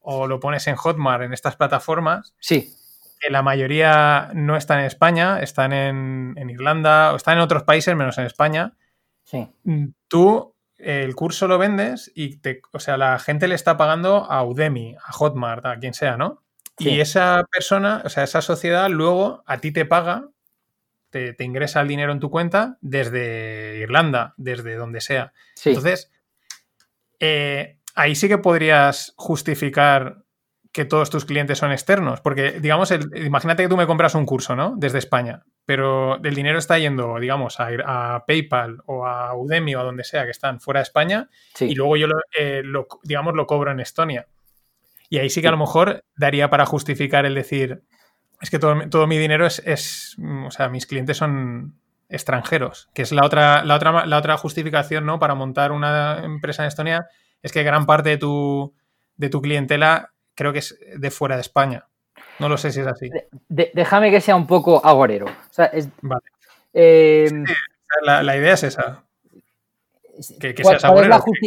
o 0.00 0.26
lo 0.26 0.38
pones 0.38 0.66
en 0.66 0.76
Hotmart, 0.76 1.24
en 1.24 1.32
estas 1.32 1.56
plataformas, 1.56 2.34
sí. 2.38 2.74
que 3.18 3.30
la 3.30 3.42
mayoría 3.42 4.30
no 4.34 4.56
están 4.56 4.80
en 4.80 4.84
España, 4.84 5.40
están 5.40 5.72
en, 5.72 6.50
Irlanda 6.50 7.14
o 7.14 7.16
están 7.16 7.38
en 7.38 7.40
otros 7.40 7.62
países 7.62 7.96
menos 7.96 8.18
en 8.18 8.26
España, 8.26 8.74
sí. 9.22 9.48
Mm, 9.64 9.86
tú 10.08 10.53
el 10.78 11.14
curso 11.14 11.48
lo 11.48 11.58
vendes 11.58 12.10
y 12.14 12.36
te, 12.36 12.60
o 12.72 12.80
sea, 12.80 12.96
la 12.96 13.18
gente 13.18 13.48
le 13.48 13.54
está 13.54 13.76
pagando 13.76 14.30
a 14.30 14.44
Udemy, 14.44 14.96
a 15.02 15.12
Hotmart, 15.12 15.64
a 15.66 15.78
quien 15.78 15.94
sea, 15.94 16.16
¿no? 16.16 16.42
Y 16.78 17.00
esa 17.00 17.46
persona, 17.52 18.02
o 18.04 18.08
sea, 18.08 18.24
esa 18.24 18.42
sociedad 18.42 18.90
luego 18.90 19.44
a 19.46 19.58
ti 19.58 19.70
te 19.70 19.84
paga 19.84 20.28
te, 21.36 21.44
ingresa 21.44 21.80
el 21.80 21.88
dinero 21.88 22.12
en 22.12 22.20
tu 22.20 22.30
cuenta 22.30 22.78
desde 22.80 23.78
Irlanda, 23.78 24.34
desde 24.36 24.74
donde 24.74 25.00
sea. 25.00 25.32
Entonces, 25.64 26.10
eh, 27.20 27.78
ahí 27.94 28.14
sí 28.16 28.28
que 28.28 28.38
podrías 28.38 29.14
justificar 29.16 30.23
que 30.74 30.84
todos 30.84 31.08
tus 31.08 31.24
clientes 31.24 31.58
son 31.58 31.70
externos, 31.70 32.20
porque 32.20 32.58
digamos, 32.60 32.92
imagínate 33.14 33.62
que 33.62 33.68
tú 33.68 33.76
me 33.76 33.86
compras 33.86 34.16
un 34.16 34.26
curso, 34.26 34.56
¿no? 34.56 34.74
Desde 34.76 34.98
España, 34.98 35.44
pero 35.64 36.16
el 36.16 36.34
dinero 36.34 36.58
está 36.58 36.80
yendo, 36.80 37.20
digamos, 37.20 37.60
a, 37.60 38.24
PayPal 38.26 38.82
o 38.86 39.06
a 39.06 39.36
Udemy 39.36 39.76
o 39.76 39.80
a 39.80 39.84
donde 39.84 40.02
sea 40.02 40.24
que 40.24 40.32
están 40.32 40.58
fuera 40.58 40.80
de 40.80 40.82
España 40.82 41.28
y 41.60 41.76
luego 41.76 41.96
yo, 41.96 42.08
eh, 42.36 42.62
lo, 42.64 42.88
digamos, 43.04 43.34
lo 43.34 43.46
cobro 43.46 43.70
en 43.70 43.78
Estonia. 43.78 44.26
Y 45.08 45.18
ahí 45.18 45.30
sí 45.30 45.40
que 45.42 45.46
a 45.46 45.52
lo 45.52 45.58
mejor 45.58 46.02
daría 46.16 46.50
para 46.50 46.66
justificar 46.66 47.24
el 47.24 47.36
decir, 47.36 47.84
es 48.40 48.50
que 48.50 48.58
todo, 48.58 49.06
mi 49.06 49.16
dinero 49.16 49.46
es, 49.46 50.16
o 50.44 50.50
sea, 50.50 50.68
mis 50.70 50.86
clientes 50.86 51.16
son 51.16 51.78
extranjeros, 52.08 52.90
que 52.94 53.02
es 53.02 53.12
la 53.12 53.24
otra, 53.24 53.64
la 53.64 53.76
otra, 53.76 54.06
la 54.06 54.18
otra 54.18 54.36
justificación, 54.38 55.06
¿no? 55.06 55.20
Para 55.20 55.36
montar 55.36 55.70
una 55.70 56.24
empresa 56.24 56.64
en 56.64 56.66
Estonia, 56.66 57.06
es 57.42 57.52
que 57.52 57.62
gran 57.62 57.86
parte 57.86 58.08
de 58.08 58.16
tu, 58.18 58.74
de 59.16 59.28
tu 59.28 59.40
clientela 59.40 60.13
creo 60.34 60.52
que 60.52 60.60
es 60.60 60.78
de 60.96 61.10
fuera 61.10 61.36
de 61.36 61.42
España. 61.42 61.86
No 62.38 62.48
lo 62.48 62.56
sé 62.56 62.72
si 62.72 62.80
es 62.80 62.86
así. 62.86 63.10
déjame 63.48 64.10
que 64.10 64.20
sea 64.20 64.36
un 64.36 64.46
poco 64.46 64.84
agorero. 64.84 65.26
vale. 66.02 66.22
Eh, 66.72 67.30
la, 68.02 68.36
idea 68.36 68.54
es 68.54 68.64
esa. 68.64 69.04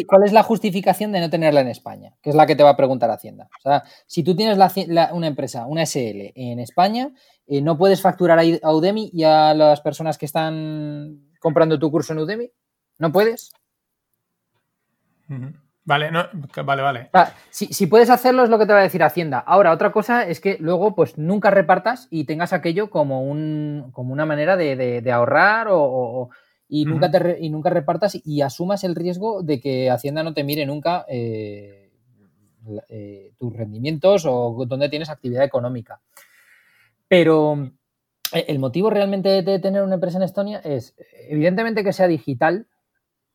¿Cuál, 0.07 0.23
es 0.23 0.31
la 0.31 0.43
justificación 0.43 1.11
de 1.11 1.19
no 1.19 1.30
tenerla 1.30 1.61
en 1.61 1.68
España? 1.68 2.14
Que 2.22 2.30
es 2.30 2.35
la 2.35 2.45
que 2.45 2.55
te 2.55 2.64
va 2.64 2.72
a 2.72 2.77
preguntar 2.77 3.09
Hacienda. 3.09 3.49
O 3.59 3.61
sea, 3.61 3.84
si 4.05 4.23
tú 4.23 4.35
tienes 4.35 4.57
una 5.11 5.27
empresa, 5.27 5.65
una 5.65 5.85
SL 5.85 6.31
en 6.35 6.59
España, 6.59 7.11
eh, 7.47 7.61
¿no 7.61 7.77
puedes 7.77 8.01
facturar 8.01 8.39
a 8.39 8.73
Udemy 8.73 9.11
y 9.14 9.23
a 9.23 9.53
las 9.53 9.81
personas 9.81 10.18
que 10.18 10.26
están 10.26 11.31
comprando 11.39 11.77
tu 11.77 11.91
curso 11.91 12.14
en 12.14 12.19
Udemy? 12.19 12.51
¿No 12.99 13.11
puedes? 13.11 13.51
Vale, 15.88 16.11
no, 16.11 16.26
vale, 16.65 16.81
vale. 16.84 17.09
si, 17.49 17.88
puedes 17.88 18.09
hacerlo 18.09 18.43
es 18.43 18.49
lo 18.49 18.59
que 18.59 18.65
te 18.65 18.73
va 18.73 18.80
a 18.80 18.84
decir 18.84 19.01
Hacienda. 19.01 19.39
Ahora, 19.39 19.72
otra 19.72 19.91
cosa 19.91 20.27
es 20.27 20.39
que 20.39 20.57
luego 20.59 20.93
pues 20.93 21.18
nunca 21.18 21.49
repartas 21.49 22.07
y 22.11 22.26
tengas 22.26 22.53
aquello 22.53 22.89
como, 22.89 23.23
un, 23.23 23.89
como 23.93 24.14
una 24.14 24.26
manera 24.26 24.57
de, 24.57 25.11
ahorrar 25.11 25.68
o 25.72 26.30
y, 26.69 26.85
nunca 26.85 27.09
te 27.09 27.38
y 27.39 27.49
nunca 27.49 27.69
repartas 27.69 28.18
y 28.26 28.41
asumas 28.41 28.84
el 28.84 28.95
riesgo 28.95 29.41
de 29.41 29.59
que 29.59 29.89
Hacienda 29.89 30.23
no 30.23 30.34
te 30.34 30.43
mire 30.43 30.65
nunca 30.65 31.05
eh, 31.07 31.89
eh, 32.89 33.31
tus 33.38 33.55
rendimientos 33.55 34.26
o 34.26 34.65
dónde 34.68 34.89
tienes 34.89 35.09
actividad 35.09 35.43
económica. 35.43 36.01
Pero 37.07 37.72
eh, 38.34 38.45
el 38.49 38.59
motivo 38.59 38.89
realmente 38.89 39.41
de 39.41 39.59
tener 39.59 39.84
una 39.84 39.95
empresa 39.95 40.18
en 40.18 40.23
Estonia 40.23 40.59
es, 40.59 40.95
evidentemente, 41.30 41.84
que 41.84 41.93
sea 41.93 42.07
digital, 42.07 42.68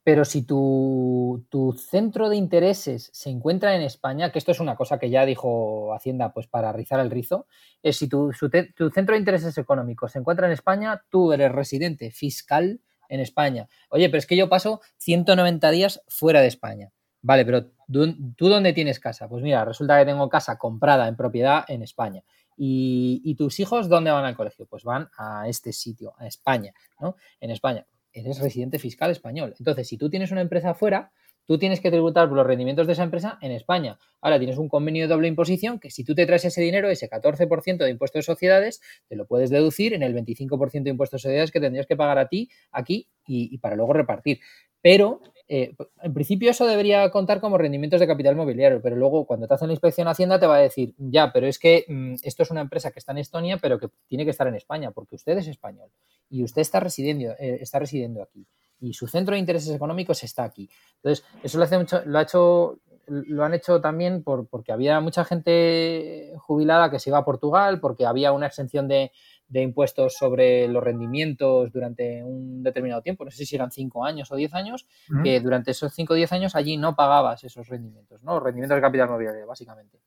pero 0.04 0.24
si 0.24 0.42
tu, 0.42 1.46
centro 1.78 2.28
de 2.28 2.36
intereses 2.36 3.10
se 3.12 3.30
encuentra 3.30 3.76
en 3.76 3.82
España, 3.82 4.32
que 4.32 4.38
esto 4.38 4.52
es 4.52 4.60
una 4.60 4.76
cosa 4.76 4.98
que 4.98 5.10
ya 5.10 5.24
dijo 5.24 5.94
Hacienda, 5.94 6.32
pues 6.32 6.46
para 6.46 6.72
rizar 6.72 7.00
el 7.00 7.10
rizo, 7.10 7.46
es 7.82 7.96
si 7.96 8.08
tu, 8.08 8.32
tu 8.74 8.90
centro 8.90 9.14
de 9.14 9.18
intereses 9.18 9.56
económicos 9.58 10.12
se 10.12 10.18
encuentra 10.18 10.46
en 10.46 10.52
España, 10.52 11.04
tú 11.08 11.32
eres 11.32 11.52
residente 11.52 12.10
fiscal 12.10 12.80
en 13.08 13.20
España. 13.20 13.68
Oye, 13.90 14.08
pero 14.08 14.18
es 14.18 14.26
que 14.26 14.36
yo 14.36 14.48
paso 14.48 14.80
190 14.96 15.70
días 15.70 16.02
fuera 16.08 16.40
de 16.40 16.48
España. 16.48 16.92
Vale, 17.20 17.44
pero 17.44 17.66
¿tú, 17.92 18.48
dónde 18.48 18.72
tienes 18.72 18.98
casa? 18.98 19.28
Pues 19.28 19.42
mira, 19.44 19.64
resulta 19.64 19.98
que 19.98 20.06
tengo 20.06 20.28
casa 20.28 20.58
comprada 20.58 21.06
en 21.06 21.16
propiedad 21.16 21.64
en 21.68 21.82
España. 21.82 22.22
¿Y, 22.56 23.34
tus 23.36 23.60
hijos 23.60 23.88
dónde 23.88 24.10
van 24.10 24.24
al 24.24 24.36
colegio? 24.36 24.66
Pues 24.66 24.82
van 24.82 25.08
a 25.16 25.48
este 25.48 25.72
sitio, 25.72 26.14
a 26.18 26.26
España, 26.26 26.72
¿no? 27.00 27.16
En 27.40 27.50
España. 27.50 27.86
Eres 28.12 28.40
residente 28.40 28.78
fiscal 28.78 29.10
español. 29.10 29.54
Entonces, 29.58 29.88
si 29.88 29.96
tú 29.96 30.10
tienes 30.10 30.30
una 30.30 30.40
empresa 30.40 30.70
afuera, 30.70 31.12
tú 31.46 31.58
tienes 31.58 31.80
que 31.80 31.90
tributar 31.90 32.28
los 32.28 32.46
rendimientos 32.46 32.86
de 32.86 32.92
esa 32.92 33.02
empresa 33.02 33.38
en 33.40 33.52
España. 33.52 33.98
Ahora 34.20 34.38
tienes 34.38 34.58
un 34.58 34.68
convenio 34.68 35.04
de 35.04 35.08
doble 35.08 35.28
imposición 35.28 35.78
que 35.78 35.90
si 35.90 36.04
tú 36.04 36.14
te 36.14 36.26
traes 36.26 36.44
ese 36.44 36.62
dinero, 36.62 36.88
ese 36.88 37.08
14% 37.08 37.78
de 37.78 37.90
impuestos 37.90 38.20
de 38.20 38.22
sociedades, 38.22 38.80
te 39.08 39.16
lo 39.16 39.26
puedes 39.26 39.50
deducir 39.50 39.94
en 39.94 40.02
el 40.02 40.14
25% 40.14 40.82
de 40.84 40.90
impuestos 40.90 41.20
de 41.20 41.28
sociedades 41.28 41.50
que 41.50 41.60
tendrías 41.60 41.86
que 41.86 41.96
pagar 41.96 42.18
a 42.18 42.28
ti 42.28 42.50
aquí 42.70 43.08
y, 43.26 43.58
para 43.58 43.76
luego 43.76 43.92
repartir. 43.92 44.40
Pero 44.80 45.22
eh, 45.48 45.74
en 46.02 46.14
principio 46.14 46.50
eso 46.50 46.66
debería 46.66 47.10
contar 47.10 47.40
como 47.40 47.58
rendimientos 47.58 48.00
de 48.00 48.06
capital 48.06 48.36
mobiliario, 48.36 48.80
pero 48.82 48.96
luego 48.96 49.26
cuando 49.26 49.46
te 49.46 49.54
hacen 49.54 49.68
la 49.68 49.74
inspección 49.74 50.08
Hacienda 50.08 50.38
te 50.38 50.46
va 50.46 50.56
a 50.56 50.60
decir, 50.60 50.94
ya, 50.98 51.32
pero 51.32 51.46
es 51.46 51.58
que 51.58 51.84
mm, 51.88 52.14
esto 52.22 52.42
es 52.42 52.50
una 52.50 52.60
empresa 52.60 52.90
que 52.90 52.98
está 52.98 53.12
en 53.12 53.18
Estonia, 53.18 53.58
pero 53.58 53.78
que 53.78 53.88
tiene 54.08 54.24
que 54.24 54.30
estar 54.30 54.46
en 54.46 54.54
España, 54.54 54.90
porque 54.90 55.16
usted 55.16 55.36
es 55.38 55.46
español 55.48 55.90
y 56.30 56.42
usted 56.42 56.62
está 56.62 56.80
residiendo, 56.80 57.32
eh, 57.38 57.58
está 57.60 57.78
residiendo 57.78 58.22
aquí 58.22 58.46
y 58.80 58.94
su 58.94 59.06
centro 59.06 59.34
de 59.34 59.38
intereses 59.38 59.74
económicos 59.74 60.24
está 60.24 60.42
aquí. 60.42 60.68
Entonces, 60.96 61.24
eso 61.42 61.56
lo, 61.56 61.64
hace 61.64 61.78
mucho, 61.78 62.02
lo 62.04 62.18
ha 62.18 62.22
hecho 62.22 62.80
lo 63.06 63.44
han 63.44 63.54
hecho 63.54 63.80
también 63.80 64.22
por, 64.22 64.46
porque 64.46 64.72
había 64.72 65.00
mucha 65.00 65.24
gente 65.24 66.32
jubilada 66.38 66.90
que 66.90 66.98
se 66.98 67.10
iba 67.10 67.18
a 67.18 67.24
Portugal, 67.24 67.80
porque 67.80 68.06
había 68.06 68.32
una 68.32 68.46
exención 68.46 68.88
de, 68.88 69.12
impuestos 69.50 70.14
sobre 70.14 70.68
los 70.68 70.82
rendimientos 70.82 71.72
durante 71.72 72.22
un 72.24 72.62
determinado 72.62 73.02
tiempo, 73.02 73.24
no 73.24 73.30
sé 73.30 73.44
si 73.44 73.54
eran 73.54 73.70
cinco 73.70 74.04
años 74.04 74.30
o 74.32 74.36
diez 74.36 74.54
años, 74.54 74.86
que 75.22 75.40
durante 75.40 75.72
esos 75.72 75.92
cinco 75.92 76.14
o 76.14 76.16
diez 76.16 76.32
años 76.32 76.54
allí 76.54 76.76
no 76.76 76.96
pagabas 76.96 77.44
esos 77.44 77.68
rendimientos, 77.68 78.22
¿no? 78.22 78.40
rendimientos 78.40 78.76
de 78.76 78.82
capital 78.82 79.10
mobiliario, 79.10 79.46
básicamente. 79.46 79.98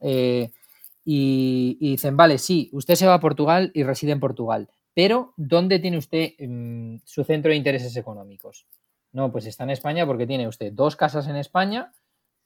Eh, 0.00 0.50
y, 1.04 1.76
dicen, 1.80 2.16
vale, 2.16 2.38
sí, 2.38 2.68
usted 2.72 2.94
se 2.94 3.06
va 3.06 3.14
a 3.14 3.20
Portugal 3.20 3.70
y 3.74 3.82
reside 3.84 4.12
en 4.12 4.20
Portugal, 4.20 4.68
pero 4.94 5.32
¿dónde 5.36 5.78
tiene 5.78 5.96
usted 5.96 6.32
mm, 6.38 6.96
su 7.04 7.24
centro 7.24 7.50
de 7.50 7.56
intereses 7.56 7.96
económicos? 7.96 8.66
No, 9.12 9.32
pues 9.32 9.46
está 9.46 9.64
en 9.64 9.70
España 9.70 10.06
porque 10.06 10.26
tiene 10.26 10.46
usted 10.46 10.72
dos 10.72 10.96
casas 10.96 11.26
en 11.26 11.36
España 11.36 11.92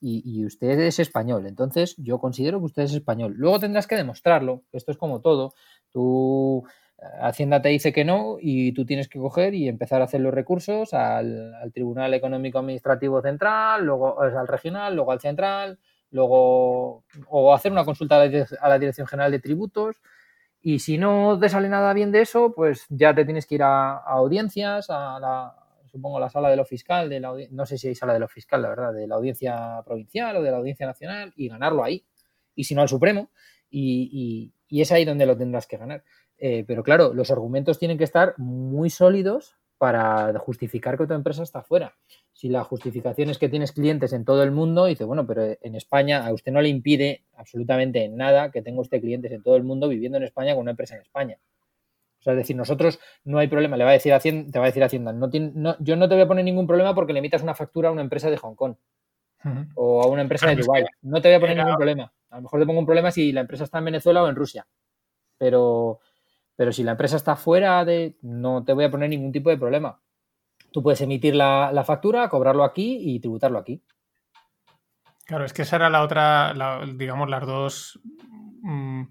y, 0.06 0.44
usted 0.44 0.78
es 0.80 0.98
español. 0.98 1.46
Entonces, 1.46 1.94
yo 1.96 2.18
considero 2.18 2.58
que 2.58 2.66
usted 2.66 2.82
es 2.82 2.92
español. 2.92 3.34
Luego 3.36 3.58
tendrás 3.58 3.86
que 3.86 3.96
demostrarlo. 3.96 4.62
Esto 4.72 4.92
es 4.92 4.98
como 4.98 5.22
todo. 5.22 5.54
Tú, 5.94 6.64
eh, 6.98 7.04
Hacienda 7.22 7.62
te 7.62 7.70
dice 7.70 7.92
que 7.92 8.04
no 8.04 8.36
y 8.40 8.72
tú 8.72 8.84
tienes 8.84 9.08
que 9.08 9.20
coger 9.20 9.54
y 9.54 9.68
empezar 9.68 10.02
a 10.02 10.06
hacer 10.06 10.20
los 10.20 10.34
recursos 10.34 10.92
al, 10.92 11.54
Tribunal 11.72 12.12
Económico 12.14 12.58
Administrativo 12.58 13.22
Central, 13.22 13.86
luego 13.86 14.20
al 14.20 14.48
regional, 14.48 14.96
luego 14.96 15.12
al 15.12 15.20
central, 15.20 15.78
luego 16.10 17.04
o 17.28 17.54
hacer 17.54 17.72
una 17.72 17.84
consulta 17.84 18.20
a 18.20 18.68
la 18.68 18.78
Dirección 18.78 19.06
General 19.06 19.30
de 19.30 19.38
Tributos 19.38 20.02
y 20.66 20.78
si 20.78 20.96
no 20.96 21.38
te 21.38 21.50
sale 21.50 21.68
nada 21.68 21.92
bien 21.92 22.10
de 22.10 22.22
eso, 22.22 22.54
pues 22.56 22.86
ya 22.88 23.14
te 23.14 23.26
tienes 23.26 23.46
que 23.46 23.56
ir 23.56 23.62
a, 23.62 23.98
audiencias, 23.98 24.88
a 24.88 25.20
la, 25.20 25.54
supongo, 25.84 26.18
la 26.18 26.30
sala 26.30 26.48
de 26.48 26.56
lo 26.56 26.64
fiscal, 26.64 27.10
de 27.10 27.20
la, 27.20 27.34
no 27.50 27.66
sé 27.66 27.76
si 27.76 27.88
hay 27.88 27.94
sala 27.94 28.14
de 28.14 28.18
lo 28.20 28.28
fiscal, 28.28 28.62
la 28.62 28.70
verdad, 28.70 28.94
de 28.94 29.06
la 29.06 29.16
audiencia 29.16 29.82
provincial 29.84 30.36
o 30.36 30.42
de 30.42 30.50
la 30.50 30.56
audiencia 30.56 30.86
nacional 30.86 31.34
y 31.36 31.48
ganarlo 31.48 31.84
ahí. 31.84 32.06
Y 32.54 32.64
si 32.64 32.74
no 32.74 32.80
al 32.80 32.88
Supremo, 32.88 33.28
y, 33.68 34.54
es 34.80 34.92
ahí 34.92 35.05
donde 35.05 35.26
lo 35.26 35.36
tendrás 35.36 35.66
que 35.66 35.76
ganar. 35.76 36.05
Eh, 36.38 36.64
pero 36.66 36.82
claro, 36.82 37.14
los 37.14 37.30
argumentos 37.30 37.78
tienen 37.78 37.98
que 37.98 38.05
estar 38.05 38.34
muy 38.38 38.90
sólidos 38.90 39.56
para 39.78 40.38
justificar 40.38 40.96
que 40.96 41.06
tu 41.06 41.14
empresa 41.14 41.42
está 41.42 41.62
fuera. 41.62 41.94
Si 42.32 42.48
la 42.48 42.64
justificación 42.64 43.30
es 43.30 43.38
que 43.38 43.48
tienes 43.48 43.72
clientes 43.72 44.12
en 44.12 44.24
todo 44.24 44.42
el 44.42 44.51
mundo, 44.51 44.86
dice, 44.86 45.05
bueno, 45.05 45.26
pero 45.26 45.56
en 45.60 45.74
España 45.74 46.26
a 46.26 46.32
usted 46.32 46.52
no 46.52 46.62
le 46.62 46.68
impide 46.68 47.24
absolutamente 47.36 48.09
nada 48.09 48.51
que 48.51 48.62
tenga 48.62 48.80
usted 48.80 49.01
clientes 49.01 49.30
en 49.32 49.42
todo 49.42 49.56
el 49.56 49.64
mundo 49.64 49.88
viviendo 49.88 50.18
en 50.18 50.24
España 50.24 50.55
con 50.55 50.62
una 50.62 50.72
empresa 50.72 50.94
en 50.94 51.02
España. 51.02 51.38
O 52.20 52.22
sea, 52.24 52.32
es 52.32 52.38
decir, 52.38 52.56
nosotros 52.56 52.98
no 53.24 53.38
hay 53.38 53.48
problema, 53.48 53.76
le 53.76 53.84
va 53.84 53.90
a 53.90 53.92
decir 53.92 54.14
te 54.22 54.59
va 54.59 54.64
a 54.64 54.68
decir 54.68 54.82
Hacienda, 54.82 55.12
no 55.12 55.28
yo 55.78 55.96
no 55.96 56.09
te 56.09 56.14
voy 56.14 56.22
a 56.22 56.28
poner 56.28 56.44
ningún 56.44 56.66
problema 56.66 56.94
porque 56.94 57.12
le 57.12 57.18
emitas 57.18 57.42
una 57.42 57.55
factura 57.55 57.90
a 57.90 57.92
una 57.92 58.01
empresa 58.01 58.30
de 58.30 58.38
Hong 58.38 58.55
Kong 58.55 58.76
o 59.74 60.02
a 60.02 60.06
una 60.06 60.22
empresa 60.22 60.48
de 60.48 60.56
Dubái. 60.56 60.84
No 61.02 61.20
te 61.20 61.28
voy 61.28 61.36
a 61.36 61.40
poner 61.40 61.56
ningún 61.56 61.76
problema. 61.76 62.12
A 62.30 62.36
lo 62.36 62.42
mejor 62.42 62.60
te 62.60 62.66
pongo 62.66 62.80
un 62.80 62.86
problema 62.86 63.10
si 63.10 63.32
la 63.32 63.42
empresa 63.42 63.64
está 63.64 63.78
en 63.78 63.84
Venezuela 63.86 64.22
o 64.22 64.28
en 64.28 64.36
Rusia. 64.36 64.66
Pero 65.38 66.00
pero 66.56 66.72
si 66.72 66.82
la 66.82 66.92
empresa 66.92 67.16
está 67.16 67.36
fuera 67.36 67.84
de, 67.84 68.16
no 68.22 68.64
te 68.64 68.72
voy 68.72 68.84
a 68.84 68.90
poner 68.90 69.10
ningún 69.10 69.32
tipo 69.32 69.50
de 69.50 69.58
problema. 69.58 70.00
Tú 70.70 70.82
puedes 70.82 71.00
emitir 71.00 71.34
la, 71.34 71.84
factura, 71.84 72.28
cobrarlo 72.28 72.64
aquí 72.64 72.98
y 73.00 73.20
tributarlo 73.20 73.58
aquí. 73.58 73.82
Claro, 75.24 75.44
es 75.44 75.52
que 75.52 75.62
esa 75.62 75.76
era 75.76 75.90
la 75.90 76.02
otra, 76.02 76.54
digamos, 76.94 77.28
las 77.30 77.46
dos 77.46 78.00
mm, 78.62 79.02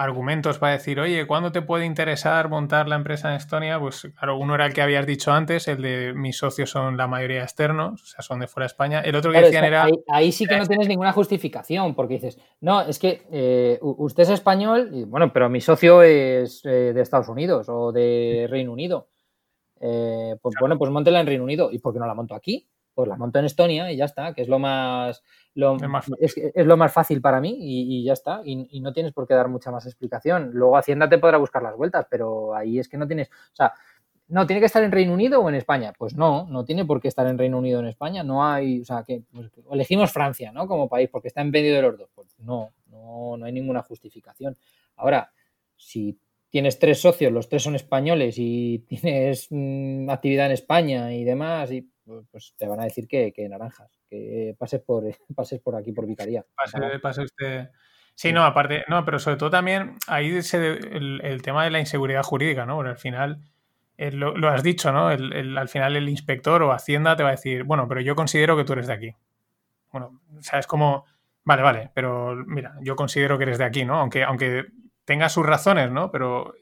argumentos 0.00 0.58
para 0.58 0.72
decir, 0.72 0.98
oye, 0.98 1.26
¿cuándo 1.26 1.52
te 1.52 1.60
puede 1.60 1.84
interesar 1.84 2.48
montar 2.48 2.88
la 2.88 2.96
empresa 2.96 3.28
en 3.28 3.34
Estonia? 3.36 3.78
Pues 3.78 4.08
claro, 4.18 4.38
uno 4.38 4.54
era 4.54 4.64
el 4.64 4.72
que 4.72 4.80
habías 4.80 5.06
dicho 5.06 5.30
antes, 5.30 5.68
el 5.68 5.82
de 5.82 6.14
mis 6.14 6.38
socios 6.38 6.70
son 6.70 6.96
la 6.96 7.06
mayoría 7.06 7.42
externos, 7.42 8.02
o 8.02 8.06
sea, 8.06 8.22
son 8.22 8.40
de 8.40 8.46
fuera 8.46 8.64
de 8.64 8.68
España. 8.68 9.00
El 9.00 9.14
otro 9.14 9.30
que 9.30 9.42
decían 9.42 9.64
era... 9.64 9.86
Ahí, 10.08 10.32
sí 10.32 10.46
que 10.46 10.56
no 10.56 10.64
tienes 10.66 10.88
ninguna 10.88 11.12
justificación, 11.12 11.94
porque 11.94 12.14
dices, 12.14 12.38
no, 12.62 12.80
es 12.80 12.98
que 12.98 13.26
eh, 13.30 13.78
usted 13.82 14.22
es 14.22 14.30
español, 14.30 14.88
y, 14.90 15.04
bueno, 15.04 15.34
pero 15.34 15.50
mi 15.50 15.60
socio 15.60 16.02
es 16.02 16.64
eh, 16.64 16.94
de 16.94 17.00
Estados 17.02 17.28
Unidos 17.28 17.66
o 17.68 17.92
de 17.92 18.46
Reino 18.48 18.72
Unido. 18.72 19.08
Eh, 19.80 20.34
pues 20.40 20.54
bueno, 20.58 20.78
pues 20.78 20.90
montela 20.90 21.20
en 21.20 21.26
Reino 21.26 21.44
Unido. 21.44 21.70
¿Y 21.70 21.78
por 21.78 21.92
qué 21.92 21.98
no 21.98 22.06
la 22.06 22.14
monto 22.14 22.34
aquí? 22.34 22.66
Pues 23.00 23.08
la 23.08 23.16
monto 23.16 23.38
en 23.38 23.46
Estonia 23.46 23.90
y 23.90 23.96
ya 23.96 24.04
está, 24.04 24.34
que 24.34 24.42
es 24.42 24.48
lo 24.48 24.58
más, 24.58 25.22
lo, 25.54 25.78
es, 26.18 26.36
lo 26.54 26.76
más 26.76 26.92
fácil 26.92 27.22
para 27.22 27.40
mí 27.40 27.56
y, 27.58 28.04
ya 28.04 28.12
está. 28.12 28.42
Y, 28.44 28.80
no 28.80 28.92
tienes 28.92 29.12
por 29.14 29.26
qué 29.26 29.32
dar 29.32 29.48
mucha 29.48 29.70
más 29.70 29.86
explicación. 29.86 30.50
Luego 30.52 30.76
Hacienda 30.76 31.08
te 31.08 31.16
podrá 31.16 31.38
buscar 31.38 31.62
las 31.62 31.74
vueltas, 31.76 32.06
pero 32.10 32.54
ahí 32.54 32.78
es 32.78 32.90
que 32.90 32.98
no 32.98 33.06
tienes, 33.06 33.28
o 33.28 33.56
sea, 33.56 33.72
no, 34.28 34.46
¿tiene 34.46 34.60
que 34.60 34.66
estar 34.66 34.82
en 34.82 34.92
Reino 34.92 35.14
Unido 35.14 35.40
o 35.40 35.48
en 35.48 35.54
España? 35.54 35.94
Pues 35.96 36.14
no, 36.14 36.46
no 36.50 36.66
tiene 36.66 36.84
por 36.84 37.00
qué 37.00 37.08
estar 37.08 37.26
en 37.26 37.38
Reino 37.38 37.56
Unido 37.56 37.78
o 37.78 37.82
en 37.82 37.88
España. 37.88 38.22
No 38.22 38.44
hay, 38.44 38.82
o 38.82 38.84
sea, 38.84 39.02
que 39.02 39.22
pues, 39.32 39.50
elegimos 39.72 40.12
Francia, 40.12 40.52
¿no? 40.52 40.68
Como 40.68 40.88
país, 40.88 41.08
porque 41.10 41.28
está 41.28 41.40
en 41.40 41.50
medio 41.50 41.74
de 41.74 41.82
los 41.82 41.98
dos. 41.98 42.10
Pues 42.14 42.38
no, 42.38 42.74
no, 42.90 43.38
no 43.38 43.46
hay 43.46 43.52
ninguna 43.52 43.82
justificación. 43.82 44.58
Ahora, 44.96 45.32
si 45.74 46.18
tienes 46.50 46.78
tres 46.78 47.00
socios, 47.00 47.32
los 47.32 47.48
tres 47.48 47.62
son 47.62 47.76
españoles 47.76 48.34
y 48.38 48.84
tienes 48.88 49.46
mm, 49.50 50.10
actividad 50.10 50.46
en 50.46 50.52
España 50.52 51.14
y 51.14 51.24
demás, 51.24 51.72
y 51.72 51.88
pues 52.04 52.54
te 52.56 52.66
van 52.66 52.80
a 52.80 52.84
decir 52.84 53.06
que, 53.06 53.32
naranjas, 53.48 53.90
que 54.08 54.54
pases 54.58 54.80
por, 54.80 55.04
pases 55.34 55.60
por 55.60 55.76
aquí 55.76 55.92
por 55.92 56.06
Vicaría. 56.06 56.44
Pase, 57.02 57.22
usted. 57.22 57.70
Sí, 58.14 58.32
no, 58.32 58.44
aparte, 58.44 58.84
no, 58.88 59.04
pero 59.04 59.18
sobre 59.18 59.36
todo 59.36 59.50
también 59.50 59.96
ahí 60.06 60.42
se, 60.42 60.72
el, 60.72 61.40
tema 61.42 61.64
de 61.64 61.70
la 61.70 61.80
inseguridad 61.80 62.22
jurídica, 62.22 62.66
¿no? 62.66 62.76
Porque 62.76 62.90
al 62.90 62.98
final, 62.98 63.40
eh, 63.96 64.10
lo, 64.12 64.48
has 64.48 64.62
dicho, 64.62 64.92
¿no? 64.92 65.08
al 65.08 65.68
final 65.68 65.96
el 65.96 66.08
inspector 66.08 66.62
o 66.62 66.72
Hacienda 66.72 67.16
te 67.16 67.22
va 67.22 67.30
a 67.30 67.32
decir, 67.32 67.64
bueno, 67.64 67.88
pero 67.88 68.00
yo 68.00 68.14
considero 68.14 68.56
que 68.56 68.64
tú 68.64 68.74
eres 68.74 68.88
de 68.88 68.92
aquí. 68.92 69.16
Bueno, 69.90 70.20
o 70.36 70.42
sea, 70.42 70.58
es 70.58 70.66
como, 70.66 71.06
vale, 71.44 71.62
vale, 71.62 71.90
pero 71.94 72.36
mira, 72.46 72.76
yo 72.82 72.94
considero 72.94 73.38
que 73.38 73.44
eres 73.44 73.58
de 73.58 73.64
aquí, 73.64 73.84
¿no? 73.84 73.98
Aunque, 73.98 74.22
aunque 74.22 74.66
tenga 75.04 75.28
sus 75.28 75.46
razones, 75.46 75.90
¿no? 75.90 76.10
Pero 76.10 76.54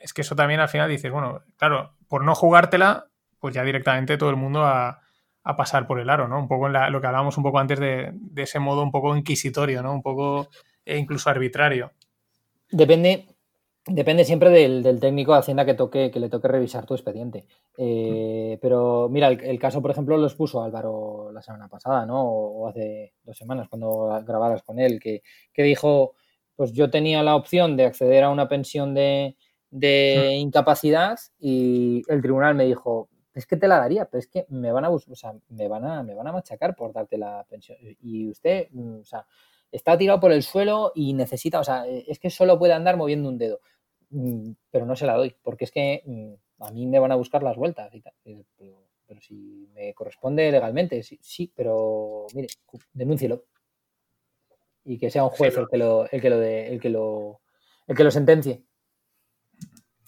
es 0.00 0.12
que 0.12 0.22
eso 0.22 0.36
también 0.36 0.60
al 0.60 0.68
final 0.68 0.90
dices, 0.90 1.10
bueno, 1.10 1.42
claro, 1.56 1.94
por 2.08 2.24
no 2.24 2.34
jugártela, 2.34 3.06
pues 3.42 3.56
ya 3.56 3.64
directamente 3.64 4.16
todo 4.16 4.30
el 4.30 4.36
mundo 4.36 4.62
a, 4.62 5.00
pasar 5.56 5.88
por 5.88 5.98
el 5.98 6.08
aro, 6.08 6.28
¿no? 6.28 6.38
Un 6.38 6.46
poco 6.46 6.68
en 6.68 6.92
lo 6.92 7.00
que 7.00 7.06
hablábamos 7.08 7.36
un 7.36 7.42
poco 7.42 7.58
antes 7.58 7.80
de, 7.80 8.14
ese 8.36 8.60
modo 8.60 8.84
un 8.84 8.92
poco 8.92 9.16
inquisitorio, 9.16 9.82
¿no? 9.82 9.92
Un 9.92 10.00
poco 10.00 10.46
e 10.84 10.96
incluso 10.96 11.28
arbitrario. 11.28 11.90
Depende, 12.70 13.26
depende 13.84 14.24
siempre 14.24 14.50
del, 14.50 15.00
técnico 15.00 15.32
de 15.32 15.40
Hacienda 15.40 15.64
que 15.64 15.74
toque, 15.74 16.12
que 16.12 16.20
le 16.20 16.28
toque 16.28 16.46
revisar 16.46 16.86
tu 16.86 16.94
expediente. 16.94 17.46
Eh, 17.76 18.56
pero 18.62 19.08
mira, 19.10 19.26
el, 19.26 19.58
caso, 19.58 19.82
por 19.82 19.90
ejemplo, 19.90 20.16
lo 20.16 20.28
expuso 20.28 20.62
Álvaro 20.62 21.32
la 21.32 21.42
semana 21.42 21.66
pasada, 21.66 22.06
¿no? 22.06 22.22
O, 22.22 22.68
hace 22.68 23.14
dos 23.24 23.36
semanas, 23.36 23.68
cuando 23.68 24.22
grabaras 24.24 24.62
con 24.62 24.78
él, 24.78 25.00
que, 25.00 25.22
dijo, 25.56 26.14
pues 26.54 26.72
yo 26.72 26.88
tenía 26.88 27.24
la 27.24 27.34
opción 27.34 27.76
de 27.76 27.86
acceder 27.86 28.22
a 28.22 28.30
una 28.30 28.48
pensión 28.48 28.94
de, 28.94 29.36
de 29.72 30.36
incapacidad 30.36 31.18
y 31.40 32.02
el 32.06 32.22
tribunal 32.22 32.54
me 32.54 32.66
dijo, 32.66 33.08
es 33.34 33.46
que 33.46 33.56
te 33.56 33.68
la 33.68 33.78
daría, 33.78 34.04
pero 34.06 34.18
es 34.20 34.26
que 34.26 34.46
me 34.48 34.72
van 34.72 34.84
a 34.84 34.90
o 34.90 34.98
sea, 34.98 35.34
me 35.48 35.68
van 35.68 35.84
a, 35.84 36.02
me 36.02 36.14
van 36.14 36.26
a 36.26 36.32
machacar 36.32 36.76
por 36.76 36.92
darte 36.92 37.16
la 37.16 37.44
pensión. 37.48 37.78
Y 38.00 38.28
usted, 38.28 38.68
mm, 38.70 39.00
o 39.00 39.04
sea, 39.04 39.26
está 39.70 39.96
tirado 39.96 40.20
por 40.20 40.32
el 40.32 40.42
suelo 40.42 40.92
y 40.94 41.14
necesita, 41.14 41.60
o 41.60 41.64
sea, 41.64 41.86
es 41.86 42.18
que 42.18 42.30
solo 42.30 42.58
puede 42.58 42.74
andar 42.74 42.96
moviendo 42.96 43.28
un 43.28 43.38
dedo. 43.38 43.60
Mm, 44.10 44.52
pero 44.70 44.84
no 44.86 44.94
se 44.96 45.06
la 45.06 45.16
doy, 45.16 45.34
porque 45.42 45.64
es 45.64 45.70
que 45.70 46.02
mm, 46.04 46.64
a 46.64 46.70
mí 46.70 46.86
me 46.86 46.98
van 46.98 47.12
a 47.12 47.16
buscar 47.16 47.42
las 47.42 47.56
vueltas 47.56 47.94
y 47.94 48.00
tal. 48.02 48.14
Pero, 48.22 49.20
si 49.20 49.68
me 49.74 49.92
corresponde 49.92 50.50
legalmente, 50.50 51.02
sí, 51.02 51.18
sí, 51.22 51.52
pero 51.54 52.26
mire, 52.34 52.48
denúncielo. 52.94 53.44
Y 54.84 54.98
que 54.98 55.10
sea 55.10 55.24
un 55.24 55.30
juez 55.30 55.56
el 55.58 55.68
que 55.68 55.76
lo, 55.76 56.08
el 56.10 56.20
que 56.20 56.30
lo 56.30 56.38
de, 56.38 56.68
el 56.68 56.80
que 56.80 56.88
lo, 56.88 57.42
el 57.86 57.96
que 57.96 58.04
lo 58.04 58.10
sentencie. 58.10 58.64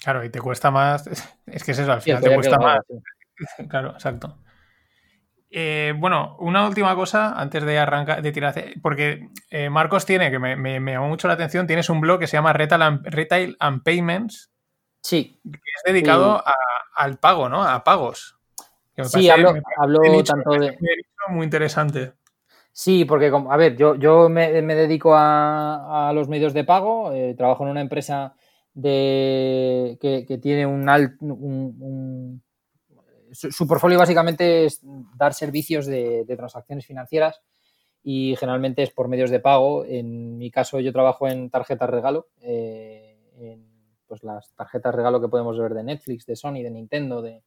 Claro, 0.05 0.23
y 0.23 0.29
te 0.29 0.41
cuesta 0.41 0.71
más. 0.71 1.07
Es 1.47 1.65
que 1.65 1.73
es 1.73 1.79
eso, 1.79 1.93
al 1.93 2.03
final 2.03 2.23
te 2.23 2.35
cuesta 2.35 2.59
más. 2.59 2.81
Claro, 3.69 3.91
exacto. 3.91 4.39
Eh, 5.51 5.93
bueno, 5.97 6.37
una 6.39 6.67
última 6.69 6.95
cosa 6.95 7.33
antes 7.33 7.65
de 7.65 7.79
arrancar, 7.79 8.23
de 8.23 8.33
tirar, 8.33 8.55
porque 8.83 9.29
eh, 9.51 9.71
Marcos 9.71 10.05
tiene, 10.07 10.31
que 10.31 10.39
me, 10.39 10.57
me, 10.57 10.93
llamó 10.93 11.09
mucho 11.09 11.27
la 11.27 11.35
atención, 11.35 11.67
tienes 11.67 11.89
un 11.91 12.01
blog 12.01 12.21
que 12.21 12.27
se 12.27 12.37
llama 12.37 12.53
Retail 12.53 13.57
and, 13.59 13.83
Payments. 13.83 14.53
Sí. 15.01 15.41
Que 15.43 15.59
es 15.59 15.83
dedicado 15.85 16.43
al 16.95 17.19
pago, 17.19 17.49
¿no? 17.49 17.65
A 17.65 17.83
pagos. 17.83 18.37
Sí, 19.05 19.29
hablo, 19.31 19.55
tanto 20.23 20.51
de. 20.53 20.77
muy 21.29 21.45
interesante. 21.45 22.13
Sí, 22.73 23.05
porque, 23.05 23.33
a 23.33 23.57
ver, 23.57 23.77
yo, 23.77 23.95
yo 23.95 24.29
me, 24.29 24.51
dedico 24.51 25.15
a, 25.17 26.13
los 26.15 26.29
medios 26.29 26.53
de 26.53 26.65
pago, 26.65 27.13
eh, 27.13 27.35
trabajo 27.37 27.65
en 27.65 27.71
una 27.71 27.81
empresa 27.81 28.35
de, 28.75 29.99
que, 30.01 30.39
tiene 30.39 30.67
un, 30.67 30.89
un, 31.21 32.43
su, 33.33 33.67
portfolio 33.67 33.99
básicamente 33.99 34.67
es 34.67 34.81
dar 35.17 35.35
servicios 35.35 35.87
de, 35.87 36.25
transacciones 36.37 36.87
financieras 36.87 37.41
y 38.03 38.37
generalmente 38.37 38.83
es 38.83 38.91
por 38.91 39.09
medios 39.09 39.31
de 39.31 39.41
pago. 39.41 39.85
En 39.85 40.37
mi 40.39 40.51
caso 40.51 40.81
yo 40.81 40.93
trabajo 40.93 41.29
en 41.29 41.51
tarjetas 41.51 41.89
regalo, 41.89 42.29
eh, 42.41 43.19
en, 43.39 43.67
pues 44.07 44.23
las 44.23 44.53
tarjetas 44.55 44.95
regalo 44.95 45.21
que 45.21 45.29
podemos 45.29 45.59
ver 45.59 45.75
de 45.75 45.85
Netflix, 45.85 46.27
de 46.27 46.37
Sony, 46.37 46.63
de 46.63 46.71
Nintendo, 46.71 47.23
de, 47.23 47.43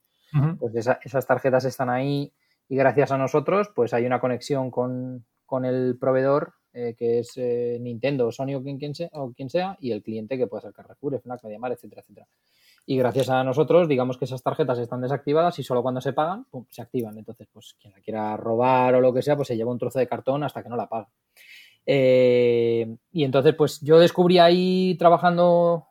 pues 0.60 0.74
esas 0.76 1.28
tarjetas 1.28 1.66
están 1.66 1.90
ahí 1.90 2.34
y 2.68 2.76
gracias 2.76 3.12
a 3.12 3.18
nosotros 3.18 3.70
pues 3.74 3.94
hay 3.94 4.06
una 4.06 4.20
conexión 4.20 4.72
con, 4.72 5.26
el 5.64 5.98
proveedor 6.00 6.54
eh, 6.80 6.94
que 6.96 7.20
es 7.20 7.34
eh, 7.38 7.80
Nintendo, 7.82 8.32
Sony 8.32 8.54
o 8.54 8.62
quien, 8.62 8.94
sea, 8.94 9.10
o 9.14 9.34
quien 9.34 9.50
sea 9.50 9.76
y 9.82 9.92
el 9.92 10.04
cliente 10.04 10.38
que 10.38 10.46
puede 10.46 10.62
ser 10.62 10.74
Carrefour, 10.74 11.20
FNAC, 11.20 11.44
Mediamar, 11.44 11.72
etcétera, 11.72 12.04
etcétera. 12.04 12.28
Y 12.86 12.98
gracias 12.98 13.30
a 13.30 13.44
nosotros, 13.44 13.88
digamos 13.88 14.16
que 14.16 14.26
esas 14.26 14.44
tarjetas 14.44 14.78
están 14.78 15.02
desactivadas 15.02 15.58
y 15.58 15.64
solo 15.64 15.82
cuando 15.82 16.02
se 16.02 16.14
pagan, 16.14 16.46
se 16.70 16.84
activan. 16.84 17.18
Entonces, 17.18 17.48
pues 17.52 17.76
quien 17.82 17.94
la 17.94 18.00
quiera 18.02 18.38
robar 18.38 18.94
o 18.94 19.02
lo 19.02 19.12
que 19.12 19.24
sea, 19.24 19.36
pues 19.36 19.48
se 19.48 19.58
lleva 19.58 19.72
un 19.72 19.80
trozo 19.80 19.98
de 19.98 20.08
cartón 20.08 20.44
hasta 20.44 20.62
que 20.62 20.70
no 20.70 20.76
la 20.76 20.88
paga. 20.88 21.10
Eh, 21.84 22.96
y 23.12 23.24
entonces, 23.24 23.56
pues 23.56 23.82
yo 23.82 23.98
descubrí 23.98 24.38
ahí 24.38 24.96
trabajando 25.00 25.88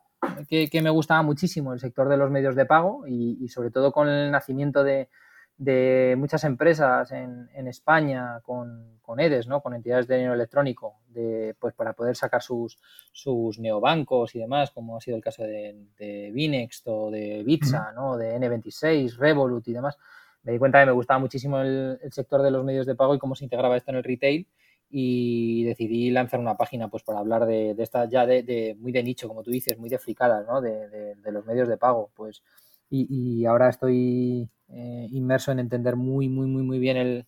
que, 0.49 0.69
me 0.81 0.89
gustaba 0.89 1.21
muchísimo 1.21 1.73
el 1.73 1.81
sector 1.81 2.07
de 2.07 2.15
los 2.15 2.31
medios 2.31 2.55
de 2.55 2.65
pago 2.65 3.03
y 3.05 3.45
sobre 3.49 3.71
todo 3.71 3.91
con 3.91 4.07
el 4.07 4.31
nacimiento 4.31 4.85
de, 4.85 5.09
de 5.57 6.15
muchas 6.17 6.43
empresas 6.43 7.11
en, 7.11 7.49
en 7.53 7.67
España 7.67 8.41
con, 8.43 8.99
con, 9.01 9.19
EDES, 9.19 9.47
¿no? 9.47 9.61
con 9.61 9.73
entidades 9.73 10.07
de 10.07 10.15
dinero 10.15 10.35
electrónico, 10.35 10.97
de, 11.09 11.55
pues 11.59 11.73
para 11.73 11.93
poder 11.93 12.15
sacar 12.15 12.43
sus, 12.43 12.77
sus 13.11 13.57
neobancos 13.57 14.35
y 14.35 14.39
demás, 14.39 14.71
como 14.71 14.97
ha 14.97 15.01
sido 15.01 15.17
el 15.17 15.23
caso 15.23 15.43
de, 15.43 15.75
de 15.97 16.31
Binext 16.31 16.87
o 16.87 17.09
de 17.09 17.43
Bitsa, 17.43 17.91
¿no? 17.93 18.17
de 18.17 18.37
N26, 18.37 19.17
Revolut 19.17 19.67
y 19.67 19.73
demás. 19.73 19.97
Me 20.43 20.51
di 20.51 20.59
cuenta 20.59 20.79
que 20.79 20.85
me 20.85 20.91
gustaba 20.91 21.19
muchísimo 21.19 21.59
el, 21.59 21.99
sector 22.11 22.41
de 22.43 22.51
los 22.51 22.63
medios 22.63 22.85
de 22.85 22.95
pago 22.95 23.15
y 23.15 23.19
cómo 23.19 23.35
se 23.35 23.45
integraba 23.45 23.77
esto 23.77 23.91
en 23.91 23.97
el 23.97 24.03
retail 24.03 24.47
y 24.89 25.65
decidí 25.65 26.11
lanzar 26.11 26.39
una 26.39 26.55
página 26.55 26.87
pues 26.87 27.03
para 27.03 27.19
hablar 27.19 27.45
de, 27.45 27.73
de 27.73 27.83
esta 27.83 28.05
ya 28.05 28.25
de, 28.25 28.43
de, 28.43 28.75
muy 28.79 28.91
de 28.91 29.03
nicho, 29.03 29.27
como 29.27 29.43
tú 29.43 29.51
dices, 29.51 29.77
muy 29.77 29.89
de 29.89 29.97
fricadas, 29.97 30.45
¿no? 30.47 30.61
de, 30.61 31.15
de 31.15 31.31
los 31.31 31.45
medios 31.45 31.67
de 31.67 31.77
pago. 31.77 32.11
Pues 32.15 32.43
y, 32.89 33.45
ahora 33.45 33.69
estoy 33.69 34.49
eh, 34.69 35.07
inmerso 35.11 35.51
en 35.51 35.59
entender 35.59 35.95
muy, 35.95 36.29
muy, 36.29 36.47
muy, 36.47 36.63
muy 36.63 36.79
bien 36.79 36.97
el, 36.97 37.25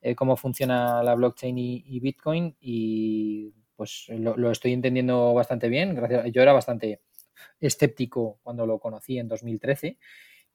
eh, 0.00 0.14
cómo 0.14 0.36
funciona 0.36 1.02
la 1.02 1.14
blockchain 1.14 1.56
y, 1.58 2.00
Bitcoin 2.00 2.56
y 2.60 3.52
pues 3.76 4.06
lo, 4.08 4.50
estoy 4.50 4.72
entendiendo 4.72 5.32
bastante 5.34 5.68
bien. 5.68 5.94
Gracias. 5.94 6.32
Yo 6.32 6.42
era 6.42 6.52
bastante 6.52 7.02
escéptico 7.60 8.38
cuando 8.42 8.66
lo 8.66 8.78
conocí 8.78 9.18
en 9.18 9.28
2013, 9.28 9.98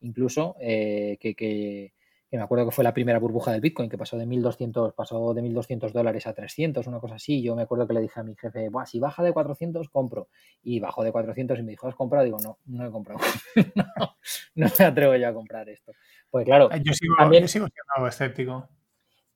incluso 0.02 0.56
eh, 0.60 1.18
que 1.20 1.94
me 2.38 2.44
acuerdo 2.44 2.66
que 2.66 2.72
fue 2.72 2.84
la 2.84 2.94
primera 2.94 3.20
burbuja 3.20 3.52
del 3.52 3.62
Bitcoin, 3.62 3.90
que 3.90 3.98
pasó 3.98 4.18
de 4.18 4.26
1.200, 4.26 4.94
pasó 4.96 5.34
de 5.34 5.42
1.200 5.42 5.92
dólares 5.92 6.26
a 6.28 6.34
300, 6.34 6.88
una 6.88 7.00
cosa 7.00 7.16
así. 7.16 7.42
Yo 7.42 7.56
me 7.56 7.64
acuerdo 7.64 7.88
que 7.88 7.94
le 7.94 8.02
dije 8.02 8.20
a 8.20 8.24
mi 8.24 8.36
jefe, 8.36 8.70
si 8.86 9.00
baja 9.00 9.24
de 9.24 9.34
400, 9.34 9.90
compro. 9.90 10.30
Y 10.64 10.80
bajó 10.80 11.04
de 11.04 11.12
400 11.12 11.60
y 11.60 11.64
me 11.64 11.72
dijo, 11.72 11.88
¿has 11.88 11.96
comprado? 11.96 12.26
Digo, 12.26 12.38
no, 12.44 12.58
no 12.66 12.86
he 12.86 12.92
comprado. 12.92 13.20
no, 14.56 14.68
me 14.80 14.86
atrevo 14.86 15.16
yo 15.16 15.28
a 15.28 15.34
comprar 15.34 15.70
esto. 15.70 15.92
Pues 16.30 16.46
claro. 16.46 16.70
Yo 16.84 16.94
sigo, 16.94 17.16
también, 17.18 17.48
siendo 17.48 17.70
escéptico. 18.08 18.68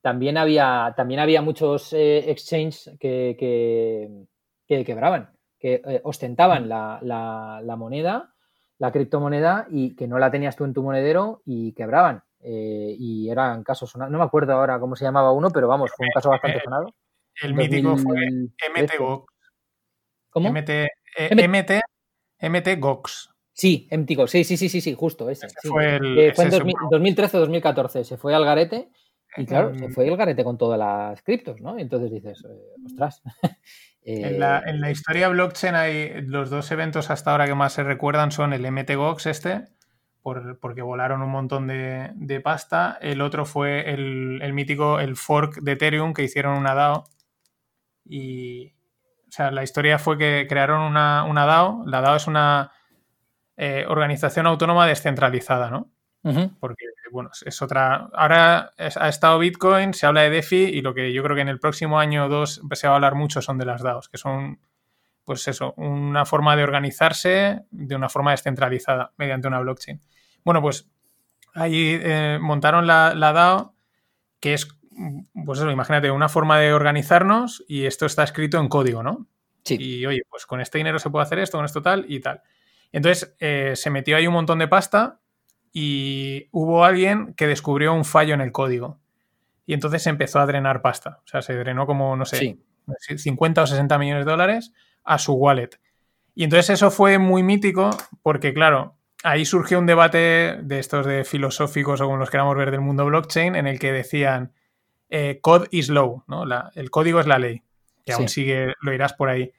También 0.00 0.36
había, 0.36 0.94
también 0.96 1.20
había 1.20 1.42
muchos 1.42 1.92
eh, 1.92 2.30
exchanges 2.30 2.90
que, 2.98 3.36
que, 3.38 4.84
quebraban, 4.84 5.30
que 5.58 5.82
eh, 5.84 6.00
ostentaban 6.04 6.68
la, 6.68 6.98
la 7.02 7.76
moneda, 7.76 8.34
la 8.78 8.92
criptomoneda, 8.92 9.66
y 9.70 9.94
que 9.94 10.08
no 10.08 10.18
la 10.18 10.30
tenías 10.30 10.56
tú 10.56 10.64
en 10.64 10.72
tu 10.72 10.82
monedero 10.82 11.42
y 11.44 11.72
quebraban. 11.72 12.22
Eh, 12.42 12.96
y 12.98 13.28
eran 13.28 13.62
casos 13.62 13.90
sonados. 13.90 14.12
No 14.12 14.18
me 14.18 14.24
acuerdo 14.24 14.52
ahora 14.52 14.80
cómo 14.80 14.96
se 14.96 15.04
llamaba 15.04 15.32
uno, 15.32 15.50
pero 15.50 15.68
vamos, 15.68 15.90
fue 15.96 16.06
un 16.06 16.12
caso 16.12 16.30
bastante 16.30 16.60
sonado. 16.60 16.94
El 17.42 17.54
mítico 17.54 17.96
fue 17.96 18.26
MTGOX. 18.76 19.34
¿Cómo? 20.30 20.50
MT, 20.50 20.70
eh, 21.18 21.80
MT, 22.40 22.76
GOX. 22.78 23.30
Sí, 23.52 23.88
MTGOX, 23.90 24.30
sí, 24.30 24.44
sí, 24.44 24.56
sí, 24.56 24.68
sí, 24.68 24.80
sí, 24.80 24.94
justo 24.94 25.28
ese. 25.28 25.48
Fue, 25.68 25.96
en 25.96 26.50
2013 26.90 27.36
o 27.36 27.40
2014, 27.40 28.04
se 28.04 28.16
fue 28.16 28.34
al 28.34 28.44
garete 28.44 28.90
y 29.36 29.44
claro, 29.44 29.74
se 29.74 29.88
fue 29.90 30.08
el 30.08 30.16
garete 30.16 30.42
con 30.44 30.56
todas 30.56 30.78
las 30.78 31.22
criptos, 31.22 31.60
¿no? 31.60 31.78
entonces 31.78 32.10
dices, 32.10 32.42
eh, 32.44 32.84
ostras. 32.86 33.22
en, 34.02 34.40
la, 34.40 34.62
en, 34.66 34.80
la, 34.80 34.90
historia 34.90 35.28
blockchain 35.28 35.74
hay 35.74 36.22
los 36.22 36.48
dos 36.48 36.70
eventos 36.70 37.10
hasta 37.10 37.32
ahora 37.32 37.46
que 37.46 37.54
más 37.54 37.74
se 37.74 37.84
recuerdan 37.84 38.32
son 38.32 38.52
el 38.52 38.70
MTGOX 38.70 39.26
este, 39.26 39.64
porque 40.22 40.82
volaron 40.82 41.22
un 41.22 41.30
montón 41.30 41.66
de, 41.66 42.40
pasta. 42.42 42.98
El 43.00 43.20
otro 43.20 43.44
fue 43.44 43.92
el, 43.92 44.52
mítico, 44.52 45.00
el 45.00 45.16
fork 45.16 45.60
de 45.60 45.72
Ethereum, 45.72 46.14
que 46.14 46.22
hicieron 46.22 46.56
una 46.56 46.74
DAO. 46.74 47.04
Y, 48.04 48.74
o 49.28 49.32
sea, 49.32 49.50
la 49.50 49.62
historia 49.62 49.98
fue 49.98 50.18
que 50.18 50.46
crearon 50.48 50.82
una, 50.82 51.46
DAO. 51.46 51.84
La 51.86 52.00
DAO 52.00 52.16
es 52.16 52.26
una 52.26 52.72
eh, 53.56 53.84
organización 53.88 54.46
autónoma 54.46 54.86
descentralizada, 54.86 55.70
¿no? 55.70 55.90
Porque, 56.60 56.84
bueno, 57.12 57.30
es 57.44 57.62
otra... 57.62 58.10
Ahora 58.12 58.72
ha 58.76 59.08
estado 59.08 59.38
Bitcoin, 59.38 59.94
se 59.94 60.06
habla 60.06 60.22
de 60.22 60.30
DeFi 60.30 60.64
y 60.64 60.82
lo 60.82 60.92
que 60.92 61.14
yo 61.14 61.22
creo 61.22 61.34
que 61.34 61.42
en 61.42 61.48
el 61.48 61.58
próximo 61.58 61.98
año 61.98 62.26
o 62.26 62.28
dos 62.28 62.60
se 62.72 62.86
va 62.86 62.92
a 62.92 62.96
hablar 62.96 63.14
mucho 63.14 63.40
son 63.40 63.56
de 63.56 63.64
las 63.64 63.82
DAOs, 63.82 64.10
que 64.10 64.18
son, 64.18 64.60
pues 65.30 65.46
eso, 65.46 65.74
una 65.76 66.26
forma 66.26 66.56
de 66.56 66.64
organizarse 66.64 67.60
de 67.70 67.94
una 67.94 68.08
forma 68.08 68.32
descentralizada 68.32 69.12
mediante 69.16 69.46
una 69.46 69.60
blockchain. 69.60 70.00
Bueno, 70.44 70.60
pues 70.60 70.90
ahí 71.54 72.00
eh, 72.02 72.40
montaron 72.40 72.84
la, 72.84 73.14
DAO, 73.14 73.76
que 74.40 74.54
es, 74.54 74.66
pues 75.32 75.60
eso, 75.60 75.70
imagínate, 75.70 76.10
una 76.10 76.28
forma 76.28 76.58
de 76.58 76.72
organizarnos 76.72 77.64
y 77.68 77.86
esto 77.86 78.06
está 78.06 78.24
escrito 78.24 78.58
en 78.58 78.66
código, 78.66 79.04
¿no? 79.04 79.28
Sí. 79.62 79.76
Y 79.78 80.04
oye, 80.04 80.22
pues 80.28 80.46
con 80.46 80.60
este 80.60 80.78
dinero 80.78 80.98
se 80.98 81.10
puede 81.10 81.22
hacer 81.22 81.38
esto, 81.38 81.58
con 81.58 81.64
esto 81.64 81.80
tal 81.80 82.06
y 82.08 82.18
tal. 82.18 82.42
Entonces 82.90 83.36
eh, 83.38 83.74
se 83.76 83.88
metió 83.90 84.16
ahí 84.16 84.26
un 84.26 84.34
montón 84.34 84.58
de 84.58 84.66
pasta 84.66 85.20
y 85.72 86.48
hubo 86.50 86.84
alguien 86.84 87.34
que 87.34 87.46
descubrió 87.46 87.94
un 87.94 88.04
fallo 88.04 88.34
en 88.34 88.40
el 88.40 88.50
código. 88.50 88.98
Y 89.64 89.74
entonces 89.74 90.02
se 90.02 90.10
empezó 90.10 90.40
a 90.40 90.46
drenar 90.46 90.82
pasta. 90.82 91.20
O 91.24 91.28
sea, 91.28 91.40
se 91.40 91.54
drenó 91.54 91.86
como, 91.86 92.16
no 92.16 92.24
sé, 92.24 92.58
50 93.16 93.62
o 93.62 93.66
60 93.68 93.96
millones 93.96 94.24
de 94.24 94.30
dólares 94.32 94.72
a 95.04 95.18
su 95.18 95.34
wallet. 95.34 95.70
Y 96.34 96.44
entonces 96.44 96.70
eso 96.70 96.90
fue 96.90 97.18
muy 97.18 97.42
mítico 97.42 97.90
porque, 98.22 98.54
claro, 98.54 98.96
ahí 99.22 99.44
surgió 99.44 99.78
un 99.78 99.86
debate 99.86 100.58
de 100.62 100.78
estos 100.78 101.06
de 101.06 101.24
filosóficos 101.24 102.00
o 102.00 102.04
como 102.04 102.16
los 102.16 102.30
queramos 102.30 102.56
ver 102.56 102.70
del 102.70 102.80
mundo 102.80 103.04
blockchain 103.06 103.56
en 103.56 103.66
el 103.66 103.78
que 103.78 103.92
decían 103.92 104.52
eh, 105.10 105.40
code 105.42 105.68
is 105.70 105.88
law, 105.88 106.24
¿no? 106.28 106.44
el 106.74 106.90
código 106.90 107.20
es 107.20 107.26
la 107.26 107.38
ley, 107.38 107.62
que 108.04 108.12
aún 108.12 108.28
sigue, 108.28 108.74
lo 108.80 108.92
irás 108.92 109.12
por 109.12 109.28
ahí. 109.28 109.52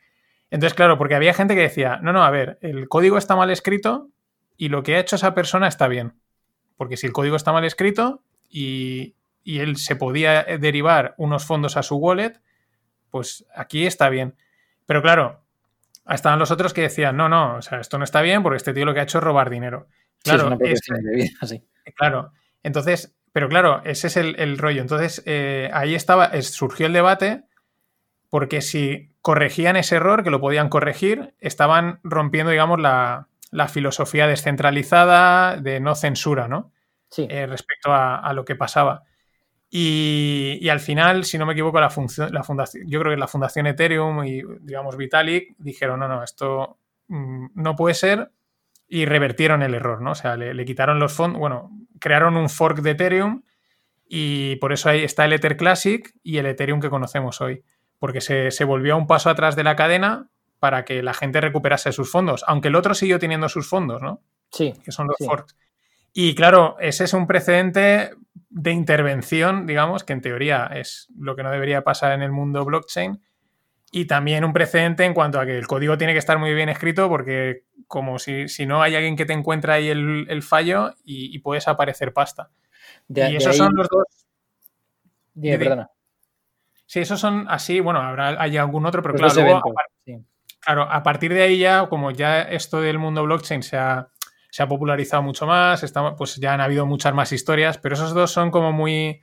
Entonces, 0.49 0.73
claro, 0.73 0.97
porque 0.97 1.15
había 1.15 1.33
gente 1.33 1.55
que 1.55 1.61
decía, 1.61 1.99
no, 2.01 2.13
no, 2.13 2.23
a 2.23 2.29
ver, 2.29 2.57
el 2.61 2.87
código 2.89 3.17
está 3.17 3.35
mal 3.35 3.51
escrito 3.51 4.09
y 4.57 4.69
lo 4.69 4.83
que 4.83 4.95
ha 4.95 4.99
hecho 4.99 5.15
esa 5.15 5.33
persona 5.33 5.67
está 5.67 5.87
bien. 5.87 6.13
Porque 6.77 6.97
si 6.97 7.05
el 7.07 7.13
código 7.13 7.35
está 7.35 7.51
mal 7.51 7.63
escrito 7.63 8.23
y, 8.49 9.15
y 9.43 9.59
él 9.59 9.77
se 9.77 9.95
podía 9.95 10.43
derivar 10.43 11.15
unos 11.17 11.45
fondos 11.45 11.77
a 11.77 11.83
su 11.83 11.95
wallet, 11.97 12.41
pues 13.09 13.45
aquí 13.55 13.85
está 13.85 14.09
bien. 14.09 14.35
Pero 14.91 15.01
claro, 15.01 15.39
estaban 16.09 16.37
los 16.37 16.51
otros 16.51 16.73
que 16.73 16.81
decían, 16.81 17.15
no, 17.15 17.29
no, 17.29 17.55
o 17.55 17.61
sea, 17.61 17.79
esto 17.79 17.97
no 17.97 18.03
está 18.03 18.21
bien 18.21 18.43
porque 18.43 18.57
este 18.57 18.73
tío 18.73 18.83
lo 18.83 18.93
que 18.93 18.99
ha 18.99 19.03
hecho 19.03 19.19
es 19.19 19.23
robar 19.23 19.49
dinero. 19.49 19.87
Claro, 20.21 20.57
claro. 21.95 22.33
Entonces, 22.61 23.15
pero 23.31 23.47
claro, 23.47 23.81
ese 23.85 24.07
es 24.07 24.17
el, 24.17 24.57
rollo. 24.57 24.81
Entonces, 24.81 25.23
eh, 25.25 25.69
ahí 25.73 25.95
estaba, 25.95 26.29
surgió 26.41 26.87
el 26.87 26.91
debate 26.91 27.45
porque 28.29 28.59
si 28.59 29.15
corregían 29.21 29.77
ese 29.77 29.95
error, 29.95 30.25
que 30.25 30.29
lo 30.29 30.41
podían 30.41 30.67
corregir, 30.67 31.35
estaban 31.39 32.01
rompiendo, 32.03 32.51
digamos, 32.51 32.77
la, 32.77 33.29
filosofía 33.69 34.27
descentralizada 34.27 35.55
de 35.55 35.79
no 35.79 35.95
censura, 35.95 36.49
¿no? 36.49 36.73
Sí. 37.07 37.27
Eh, 37.29 37.47
respecto 37.47 37.93
a, 37.93 38.29
lo 38.33 38.43
que 38.43 38.57
pasaba. 38.57 39.03
Y, 39.73 40.67
al 40.67 40.81
final, 40.81 41.23
si 41.23 41.37
no 41.37 41.45
me 41.45 41.53
equivoco, 41.53 41.79
la, 41.79 41.89
función, 41.89 42.33
la 42.33 42.43
fundación, 42.43 42.85
yo 42.89 42.99
creo 42.99 43.13
que 43.13 43.17
la 43.17 43.29
fundación 43.29 43.67
Ethereum 43.67 44.21
y, 44.25 44.43
digamos, 44.59 44.97
Vitalik 44.97 45.55
dijeron, 45.57 46.01
no, 46.01 46.09
no, 46.09 46.21
esto 46.23 46.77
mm, 47.07 47.47
no 47.55 47.75
puede 47.77 47.93
ser 47.93 48.31
y 48.89 49.05
revertieron 49.05 49.61
el 49.61 49.73
error, 49.73 50.01
¿no? 50.01 50.11
O 50.11 50.15
sea, 50.15 50.35
le, 50.35 50.65
quitaron 50.65 50.99
los 50.99 51.13
fondos, 51.13 51.39
bueno, 51.39 51.71
crearon 52.01 52.35
un 52.35 52.49
fork 52.49 52.79
de 52.79 52.91
Ethereum 52.91 53.43
y 54.05 54.57
por 54.57 54.73
eso 54.73 54.89
ahí 54.89 55.05
está 55.05 55.23
el 55.23 55.31
Ether 55.31 55.55
Classic 55.55 56.13
y 56.21 56.37
el 56.37 56.47
Ethereum 56.47 56.81
que 56.81 56.89
conocemos 56.89 57.39
hoy, 57.39 57.63
porque 57.97 58.19
se, 58.19 58.51
se 58.51 58.65
volvió 58.65 58.97
un 58.97 59.07
paso 59.07 59.29
atrás 59.29 59.55
de 59.55 59.63
la 59.63 59.77
cadena 59.77 60.29
para 60.59 60.83
que 60.83 61.01
la 61.01 61.13
gente 61.13 61.39
recuperase 61.39 61.93
sus 61.93 62.11
fondos, 62.11 62.43
aunque 62.45 62.67
el 62.67 62.75
otro 62.75 62.93
siguió 62.93 63.19
teniendo 63.19 63.47
sus 63.47 63.69
fondos, 63.69 64.01
¿no? 64.01 64.21
Sí. 64.51 64.73
Que 64.83 64.91
son 64.91 65.07
los 65.07 65.15
forks. 65.25 65.55
Y 66.11 66.35
claro, 66.35 66.75
ese 66.81 67.05
es 67.05 67.13
un 67.13 67.25
precedente 67.25 68.11
de 68.51 68.71
intervención, 68.71 69.65
digamos, 69.65 70.03
que 70.03 70.13
en 70.13 70.21
teoría 70.21 70.67
es 70.67 71.07
lo 71.17 71.35
que 71.35 71.43
no 71.43 71.51
debería 71.51 71.83
pasar 71.83 72.11
en 72.11 72.21
el 72.21 72.31
mundo 72.31 72.63
blockchain. 72.65 73.21
Y 73.93 74.05
también 74.05 74.45
un 74.45 74.53
precedente 74.53 75.03
en 75.05 75.13
cuanto 75.13 75.39
a 75.39 75.45
que 75.45 75.57
el 75.57 75.67
código 75.67 75.97
tiene 75.97 76.13
que 76.13 76.19
estar 76.19 76.37
muy 76.37 76.53
bien 76.53 76.69
escrito 76.69 77.09
porque 77.09 77.63
como 77.87 78.19
si, 78.19 78.45
no 78.65 78.81
hay 78.81 78.95
alguien 78.95 79.17
que 79.17 79.25
te 79.25 79.33
encuentra 79.33 79.75
ahí 79.75 79.89
el, 79.89 80.41
fallo 80.43 80.93
y, 81.03 81.37
puedes 81.39 81.67
aparecer 81.67 82.13
pasta. 82.13 82.51
y 83.09 83.35
esos 83.35 83.57
son 83.57 83.71
los 83.73 83.87
dos... 83.89 84.05
perdona. 85.41 85.89
Sí, 86.85 86.99
esos 86.99 87.19
son 87.19 87.45
así, 87.49 87.79
bueno, 87.79 88.01
habrá 88.01 88.41
hay 88.41 88.57
algún 88.57 88.85
otro, 88.85 89.01
pero 89.01 89.15
claro, 89.15 89.61
claro, 90.59 90.83
a 90.83 91.03
partir 91.03 91.33
de 91.33 91.43
ahí 91.43 91.57
ya, 91.57 91.87
como 91.87 92.11
ya 92.11 92.41
esto 92.41 92.81
del 92.81 92.99
mundo 92.99 93.23
blockchain 93.23 93.63
se 93.63 93.77
ha, 93.77 94.09
se 94.51 94.61
ha 94.61 94.67
popularizado 94.67 95.23
mucho 95.23 95.47
más, 95.47 95.83
pues 96.17 96.35
ya 96.35 96.53
han 96.53 96.61
habido 96.61 96.85
muchas 96.85 97.13
más 97.13 97.31
historias, 97.31 97.77
pero 97.77 97.95
esos 97.95 98.13
dos 98.13 98.31
son 98.31 98.51
como 98.51 98.73
muy, 98.73 99.21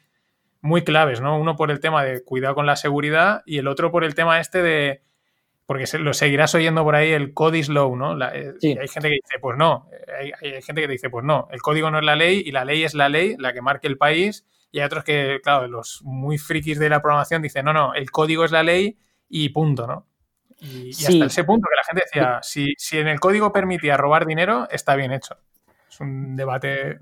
muy 0.63 0.83
claves, 0.83 1.21
¿no? 1.21 1.39
Uno 1.39 1.55
por 1.55 1.71
el 1.71 1.81
tema 1.81 2.03
de 2.03 2.25
cuidado 2.25 2.55
con 2.55 2.67
la 2.67 2.77
seguridad 2.77 3.43
y 3.45 3.59
el 3.59 3.69
otro 3.69 3.93
por 3.93 4.05
el 4.05 4.15
tema 4.15 4.41
este 4.41 4.63
de, 4.63 5.03
porque 5.67 5.85
lo 5.99 6.15
seguirás 6.15 6.55
oyendo 6.55 6.83
por 6.83 6.97
ahí, 6.97 7.13
el 7.13 7.35
code 7.35 7.59
is 7.59 7.69
law, 7.69 7.95
¿no? 7.95 8.19
Eh, 8.33 8.55
hay 8.63 8.89
gente 8.89 9.11
que 9.11 9.19
dice, 9.23 9.39
pues 9.39 9.59
no, 9.59 9.87
hay, 10.19 10.33
gente 10.63 10.81
que 10.81 10.89
dice, 10.89 11.11
pues 11.11 11.27
no, 11.27 11.47
el 11.53 11.61
código 11.61 11.91
no 11.91 11.99
es 11.99 12.05
la 12.07 12.17
ley 12.17 12.43
y 12.45 12.51
la 12.51 12.65
ley 12.65 12.85
es 12.85 12.95
la 12.95 13.11
ley, 13.11 13.37
la 13.39 13.53
que 13.53 13.61
marque 13.61 13.87
el 13.87 13.99
país, 13.99 14.47
y 14.73 14.79
hay 14.81 14.87
otros 14.87 15.05
que, 15.05 15.41
claro, 15.43 15.69
los 15.69 16.01
muy 16.05 16.39
frikis 16.39 16.79
de 16.79 16.89
la 16.89 17.03
programación 17.03 17.43
dicen, 17.43 17.67
no, 17.67 17.75
no, 17.75 17.93
el 17.93 18.11
código 18.11 18.47
es 18.47 18.51
la 18.51 18.63
ley 18.63 18.99
y 19.29 19.51
punto, 19.51 19.87
¿no? 19.87 20.08
Y, 20.61 20.91
hasta 20.91 21.27
ese 21.27 21.45
punto 21.45 21.69
que 21.69 21.77
la 21.77 21.85
gente 21.85 22.03
decía, 22.05 22.39
si, 22.43 22.75
si, 22.77 22.99
en 22.99 23.09
el 23.09 23.21
código 23.21 23.53
permitía 23.53 23.97
robar 23.97 24.27
dinero, 24.27 24.69
está 24.71 24.97
bien 24.97 25.13
hecho. 25.13 25.37
Es 25.89 26.01
un 26.01 26.37
debate 26.37 26.99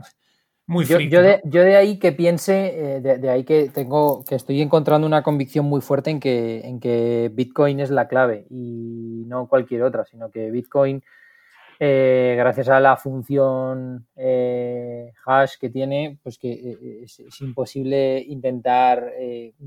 muy 0.69 0.85
yo, 0.85 0.99
yo, 0.99 1.23
de, 1.23 1.77
ahí 1.77 1.97
que 2.01 2.11
piense, 2.11 2.97
eh, 2.97 3.01
de, 3.01 3.31
ahí 3.31 3.45
que 3.45 3.69
tengo, 3.69 4.25
que 4.25 4.35
estoy 4.35 4.61
encontrando 4.61 5.07
una 5.07 5.23
convicción 5.23 5.65
muy 5.65 5.81
fuerte 5.81 6.11
en 6.11 6.19
que, 6.19 6.61
en 6.65 6.81
que 6.81 7.31
Bitcoin 7.33 7.79
es 7.79 7.91
la 7.91 8.09
clave 8.09 8.47
y 8.51 9.23
no 9.29 9.47
cualquier 9.47 9.85
otra, 9.85 10.05
sino 10.05 10.29
que 10.33 10.51
Bitcoin, 10.51 11.05
eh, 11.79 12.35
gracias 12.37 12.69
a 12.69 12.81
la 12.81 12.97
función 12.97 14.09
eh, 14.17 15.13
hash 15.25 15.57
que 15.61 15.71
tiene, 15.71 16.19
pues 16.25 16.37
que 16.37 17.05
es, 17.05 17.21
es 17.21 17.41
imposible 17.43 18.19
intentar 18.27 19.13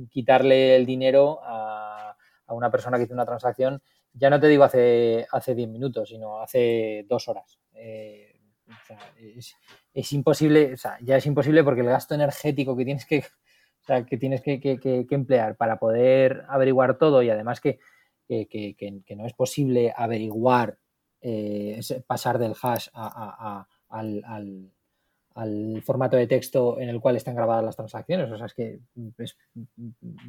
quitarle 0.09 0.75
el 0.75 0.85
dinero 0.85 1.39
a 1.43 2.17
a 2.49 2.53
una 2.53 2.71
persona 2.71 2.97
que 2.97 3.03
hizo 3.03 3.13
una 3.13 3.25
transacción, 3.25 3.81
ya 4.13 4.29
no 4.29 4.39
te 4.39 4.47
digo 4.47 4.63
hace, 4.63 5.27
hace 5.31 5.55
10 5.55 5.69
minutos, 5.69 6.09
sino 6.09 6.41
hace 6.41 7.05
dos 7.07 7.27
horas. 7.27 7.59
Eh, 7.73 8.39
es, 9.93 10.13
imposible, 10.13 10.73
o 10.73 10.77
sea, 10.77 10.97
ya 11.01 11.17
es 11.17 11.25
imposible 11.25 11.63
porque 11.63 11.81
el 11.81 11.87
gasto 11.87 12.15
energético 12.15 12.75
que 12.75 12.85
tienes 12.85 13.05
que, 13.05 13.23
que, 14.07 14.17
tienes 14.17 14.41
que, 14.41 15.07
emplear 15.09 15.55
para 15.55 15.77
poder 15.77 16.45
averiguar 16.49 16.97
todo 16.97 17.21
y 17.23 17.29
además 17.29 17.61
que, 17.61 17.79
no 19.15 19.25
es 19.25 19.33
posible 19.33 19.93
averiguar, 19.95 20.77
eh, 21.21 21.79
pasar 22.07 22.37
del 22.37 22.55
hash 22.61 22.89
al 22.93 23.65
al 23.89 24.71
formato 25.83 26.17
de 26.17 26.27
texto 26.27 26.79
en 26.79 26.89
el 26.89 26.99
cual 26.99 27.15
están 27.15 27.35
grabadas 27.35 27.63
las 27.63 27.75
transacciones. 27.75 28.31
O 28.31 28.37
sea, 28.37 28.47
es 28.47 28.53
que 28.53 28.79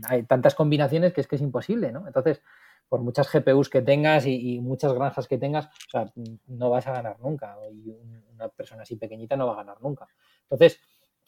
hay 0.09 0.23
tantas 0.25 0.55
combinaciones 0.55 1.13
que 1.13 1.21
es 1.21 1.27
que 1.27 1.37
es 1.37 1.43
imposible, 1.43 1.91
¿no? 1.93 2.07
Entonces, 2.07 2.43
por 2.89 3.01
muchas 3.01 3.33
GPUs 3.33 3.69
que 3.69 3.83
tengas 3.83 4.27
y, 4.27 4.61
muchas 4.61 4.93
granjas 4.93 5.29
que 5.29 5.39
tengas, 5.39 5.67
o 5.67 5.91
sea, 5.91 6.13
no 6.49 6.71
vas 6.71 6.87
a 6.89 6.93
ganar 6.93 7.21
nunca. 7.21 7.57
Y 7.73 7.91
una 8.35 8.49
persona 8.49 8.83
así 8.83 8.97
pequeñita 8.97 9.37
no 9.37 9.47
va 9.47 9.53
a 9.55 9.57
ganar 9.57 9.81
nunca. 9.81 10.09
Entonces, 10.43 10.81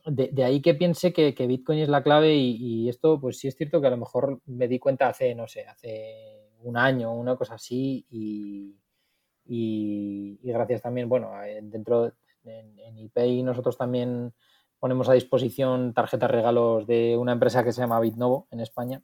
de, 0.05 0.45
ahí 0.45 0.61
que 0.61 0.75
piense 0.75 1.13
que, 1.13 1.47
Bitcoin 1.47 1.79
es 1.79 1.89
la 1.89 2.03
clave 2.03 2.35
y, 2.35 2.89
esto, 2.89 3.21
pues 3.21 3.39
sí 3.39 3.47
es 3.47 3.57
cierto 3.57 3.81
que 3.81 3.87
a 3.87 3.91
lo 3.91 3.97
mejor 3.97 4.41
me 4.47 4.67
di 4.67 4.79
cuenta 4.81 5.09
hace, 5.09 5.35
no 5.35 5.47
sé, 5.47 5.65
hace 5.65 6.51
un 6.63 6.77
año, 6.77 7.15
una 7.15 7.37
cosa 7.37 7.55
así 7.55 8.07
y, 8.11 8.77
y, 9.47 10.39
gracias 10.43 10.83
también, 10.83 11.09
bueno, 11.09 11.31
dentro 11.63 12.13
en, 12.45 12.79
en 12.79 13.45
nosotros 13.45 13.77
también 13.77 14.33
ponemos 14.83 15.09
a 15.09 15.13
disposición 15.13 15.95
tarjetas 15.95 16.29
regalos 16.29 16.89
de 16.89 17.17
una 17.17 17.31
empresa 17.31 17.63
que 17.63 17.73
se 17.73 17.81
llama 17.81 18.01
Bitnovo 18.01 18.49
en 18.51 18.59
España, 18.59 19.01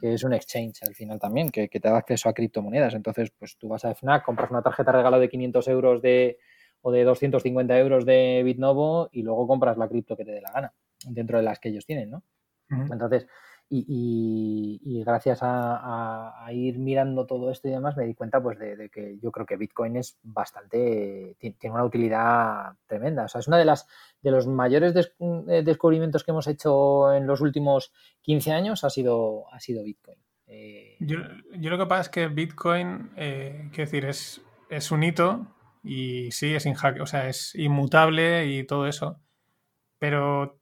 que 0.00 0.14
es 0.14 0.24
un 0.24 0.32
exchange 0.32 0.82
al 0.84 0.94
final 0.94 1.20
también, 1.20 1.50
que, 1.50 1.68
te 1.68 1.80
da 1.80 1.98
acceso 1.98 2.30
a 2.30 2.32
criptomonedas. 2.32 2.94
Entonces, 2.94 3.30
pues 3.38 3.58
tú 3.58 3.68
vas 3.68 3.84
a 3.84 3.94
FNAC, 3.94 4.24
compras 4.24 4.50
una 4.50 4.62
tarjeta 4.62 4.90
regalo 4.90 5.20
de 5.20 5.28
500 5.28 5.68
euros 5.68 6.00
de, 6.00 6.38
o 6.80 6.90
de 6.90 7.04
250 7.04 7.78
euros 7.78 8.06
de 8.06 8.40
Bitnovo 8.42 9.10
y 9.12 9.22
luego 9.22 9.46
compras 9.46 9.76
la 9.76 9.86
cripto 9.86 10.16
que 10.16 10.24
te 10.24 10.30
dé 10.30 10.40
la 10.40 10.50
gana, 10.50 10.72
dentro 11.04 11.36
de 11.36 11.44
las 11.44 11.60
que 11.60 11.68
ellos 11.68 11.84
tienen, 11.84 12.08
¿no? 12.10 12.22
Entonces, 12.70 13.26
y, 13.70 15.02
gracias 15.04 15.40
a, 15.42 16.46
ir 16.50 16.78
mirando 16.78 17.26
todo 17.26 17.50
esto 17.50 17.68
y 17.68 17.72
demás 17.72 17.96
me 17.96 18.06
di 18.06 18.14
cuenta 18.14 18.42
pues 18.42 18.58
de, 18.58 18.88
que 18.88 19.18
yo 19.20 19.30
creo 19.30 19.46
que 19.46 19.56
Bitcoin 19.56 19.96
es 19.96 20.18
bastante 20.22 21.36
tiene 21.38 21.74
una 21.74 21.84
utilidad 21.84 22.74
tremenda. 22.86 23.24
O 23.24 23.28
sea 23.28 23.40
es 23.40 23.48
una 23.48 23.58
de 23.58 23.64
las 23.64 23.86
de 24.22 24.30
los 24.30 24.46
mayores 24.46 24.94
eh, 25.20 25.62
descubrimientos 25.62 26.24
que 26.24 26.30
hemos 26.30 26.46
hecho 26.46 27.12
en 27.12 27.26
los 27.26 27.40
últimos 27.40 27.92
15 28.22 28.52
años 28.52 28.84
ha 28.84 28.90
sido 28.90 29.52
ha 29.52 29.60
sido 29.60 29.84
Bitcoin. 29.84 30.18
Eh, 30.46 30.96
yo, 31.00 31.18
lo 31.52 31.78
que 31.78 31.86
pasa 31.86 32.02
es 32.02 32.08
que 32.08 32.28
Bitcoin 32.28 33.10
eh, 33.16 33.68
quiero 33.70 33.90
decir 33.90 34.06
es, 34.06 34.40
es 34.70 34.90
un 34.90 35.02
hito 35.02 35.46
y 35.84 36.30
sí 36.32 36.54
es 36.54 36.66
o 36.66 37.06
sea 37.06 37.28
es 37.28 37.54
inmutable 37.54 38.46
y 38.46 38.64
todo 38.64 38.86
eso 38.86 39.20
pero 39.98 40.57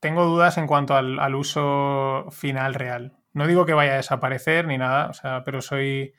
tengo 0.00 0.24
dudas 0.24 0.56
en 0.58 0.66
cuanto 0.66 0.96
al, 0.96 1.34
uso 1.34 2.26
final 2.30 2.74
real. 2.74 3.18
No 3.32 3.46
digo 3.46 3.66
que 3.66 3.74
vaya 3.74 3.92
a 3.92 3.96
desaparecer 3.96 4.66
ni 4.66 4.78
nada, 4.78 5.08
o 5.10 5.12
sea, 5.12 5.44
pero 5.44 5.60
soy, 5.60 6.14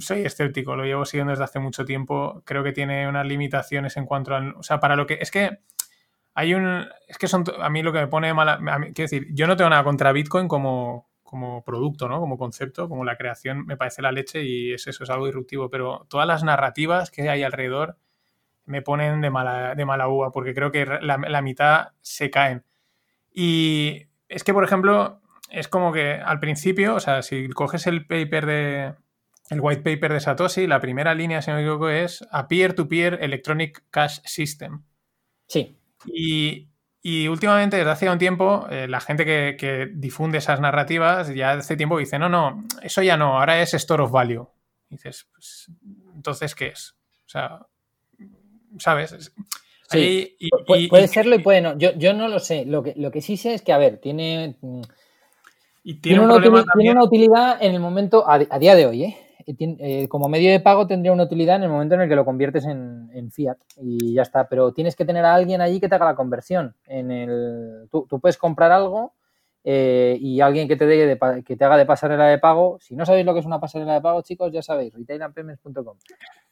soy 0.00 0.22
escéptico, 0.22 0.76
lo 0.76 0.84
llevo 0.84 1.04
siguiendo 1.04 1.30
desde 1.30 1.44
hace 1.44 1.60
mucho 1.60 1.84
tiempo. 1.84 2.42
Creo 2.44 2.62
que 2.64 2.72
tiene 2.72 3.08
unas 3.08 3.26
limitaciones 3.26 3.96
en 3.96 4.06
cuanto 4.06 4.34
a. 4.34 4.54
O 4.56 4.62
sea, 4.62 4.80
para 4.80 4.96
lo 4.96 5.06
que. 5.06 5.18
Es 5.20 5.30
que 5.30 5.60
hay 6.34 6.54
un. 6.54 6.86
Es 7.08 7.16
que 7.16 7.28
son. 7.28 7.44
A 7.60 7.70
mí 7.70 7.82
lo 7.82 7.92
que 7.92 8.00
me 8.00 8.08
pone 8.08 8.34
mala. 8.34 8.58
quiero 8.58 8.92
decir, 8.94 9.28
yo 9.32 9.46
no 9.46 9.56
tengo 9.56 9.70
nada 9.70 9.84
contra 9.84 10.12
Bitcoin 10.12 10.48
como, 10.48 11.08
como 11.22 11.64
producto, 11.64 12.08
¿no? 12.08 12.20
Como 12.20 12.38
concepto, 12.38 12.88
como 12.88 13.04
la 13.04 13.16
creación, 13.16 13.66
me 13.66 13.76
parece 13.76 14.02
la 14.02 14.12
leche 14.12 14.42
y 14.42 14.72
es 14.74 14.86
eso, 14.88 15.04
es 15.04 15.10
algo 15.10 15.26
disruptivo. 15.26 15.70
Pero 15.70 16.06
todas 16.10 16.26
las 16.26 16.44
narrativas 16.44 17.10
que 17.10 17.30
hay 17.30 17.44
alrededor 17.44 17.98
me 18.66 18.82
ponen 18.82 19.20
de 19.20 19.30
mala, 19.30 19.74
de 19.74 19.84
mala 19.84 20.08
uva, 20.08 20.32
porque 20.32 20.54
creo 20.54 20.70
que 20.72 20.86
la 20.86 21.42
mitad 21.42 21.88
se 22.02 22.30
caen. 22.30 22.64
Y 23.32 24.06
es 24.28 24.44
que, 24.44 24.52
por 24.52 24.64
ejemplo, 24.64 25.20
es 25.50 25.68
como 25.68 25.92
que 25.92 26.14
al 26.14 26.40
principio, 26.40 26.94
o 26.94 27.00
sea, 27.00 27.22
si 27.22 27.48
coges 27.48 27.86
el 27.86 28.06
paper 28.06 28.46
de. 28.46 28.94
El 29.50 29.60
white 29.60 29.82
paper 29.82 30.12
de 30.12 30.20
Satoshi, 30.20 30.68
la 30.68 30.78
primera 30.78 31.12
línea, 31.12 31.42
si 31.42 31.50
no 31.50 31.56
me 31.56 31.62
equivoco, 31.62 31.88
es 31.88 32.24
a 32.30 32.46
peer-to-peer 32.46 33.18
electronic 33.20 33.82
cash 33.90 34.20
system. 34.24 34.84
Sí. 35.48 35.76
Y, 37.02 37.26
últimamente, 37.26 37.76
desde 37.76 37.90
hace 37.90 38.08
un 38.08 38.18
tiempo, 38.18 38.68
eh, 38.70 38.86
la 38.86 39.00
gente 39.00 39.24
que, 39.24 39.90
difunde 39.92 40.38
esas 40.38 40.60
narrativas 40.60 41.34
ya 41.34 41.52
hace 41.52 41.76
tiempo 41.76 41.98
dice, 41.98 42.20
no, 42.20 42.28
no, 42.28 42.64
eso 42.82 43.02
ya 43.02 43.16
no, 43.16 43.40
ahora 43.40 43.60
es 43.60 43.74
store 43.74 44.04
of 44.04 44.12
value. 44.12 44.48
dices, 44.88 45.26
pues, 45.32 45.68
entonces, 46.14 46.54
¿qué 46.54 46.68
es? 46.68 46.94
O 47.26 47.28
sea, 47.28 47.66
¿sabes? 48.78 49.32
Sí, 49.90 50.36
puede 50.88 51.08
serlo 51.08 51.34
y 51.34 51.40
puede 51.40 51.60
no. 51.60 51.76
Yo, 51.76 51.92
yo 51.94 52.12
no 52.12 52.28
lo 52.28 52.38
sé. 52.38 52.64
Lo 52.64 52.82
que, 52.82 52.94
lo 52.96 53.10
que 53.10 53.20
sí 53.20 53.36
sé 53.36 53.54
es 53.54 53.62
que, 53.62 53.72
a 53.72 53.78
ver, 53.78 53.98
tiene. 53.98 54.56
Mm, 54.60 54.82
tiene, 56.00 56.20
una, 56.20 56.36
utilidad, 57.02 57.56
en 57.60 57.74
el 57.74 57.80
momento, 57.80 58.24
a, 58.28 58.38
día 58.38 58.76
de 58.76 58.86
hoy, 58.86 59.04
¿eh? 59.04 59.16
¿eh? 59.46 60.08
como 60.08 60.28
medio 60.28 60.50
de 60.50 60.60
pago 60.60 60.86
tendría 60.86 61.12
una 61.12 61.24
utilidad 61.24 61.56
en 61.56 61.64
el 61.64 61.70
momento 61.70 61.94
en 61.94 62.02
el 62.02 62.08
que 62.08 62.14
lo 62.14 62.26
conviertes 62.26 62.66
en, 62.66 63.30
fiat 63.32 63.56
y 63.78 64.14
ya 64.14 64.22
está. 64.22 64.46
Pero 64.48 64.72
tienes 64.72 64.94
que 64.94 65.04
tener 65.04 65.24
a 65.24 65.34
alguien 65.34 65.60
allí 65.60 65.80
que 65.80 65.88
te 65.88 65.94
haga 65.96 66.04
la 66.04 66.14
conversión. 66.14 66.76
En 66.86 67.10
el, 67.10 67.88
tú, 67.90 68.06
puedes 68.20 68.36
comprar 68.36 68.70
algo 68.70 69.14
eh, 69.64 70.16
y 70.20 70.40
alguien 70.40 70.68
que 70.68 70.76
te, 70.76 70.86
de, 70.86 71.18
que 71.44 71.56
te 71.56 71.64
haga 71.64 71.78
de 71.78 71.86
pasarela 71.86 72.26
de 72.26 72.38
pago. 72.38 72.78
Si 72.80 72.94
no 72.94 73.04
sabéis 73.06 73.26
lo 73.26 73.32
que 73.32 73.40
es 73.40 73.46
una 73.46 73.58
pasarela 73.58 73.94
de 73.94 74.02
pago, 74.02 74.22
chicos, 74.22 74.52
ya 74.52 74.62
sabéis, 74.62 74.94
retailandpayments.com. 74.94 75.96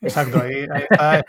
Exacto, 0.00 0.40
ahí, 0.40 0.66
está 0.90 1.24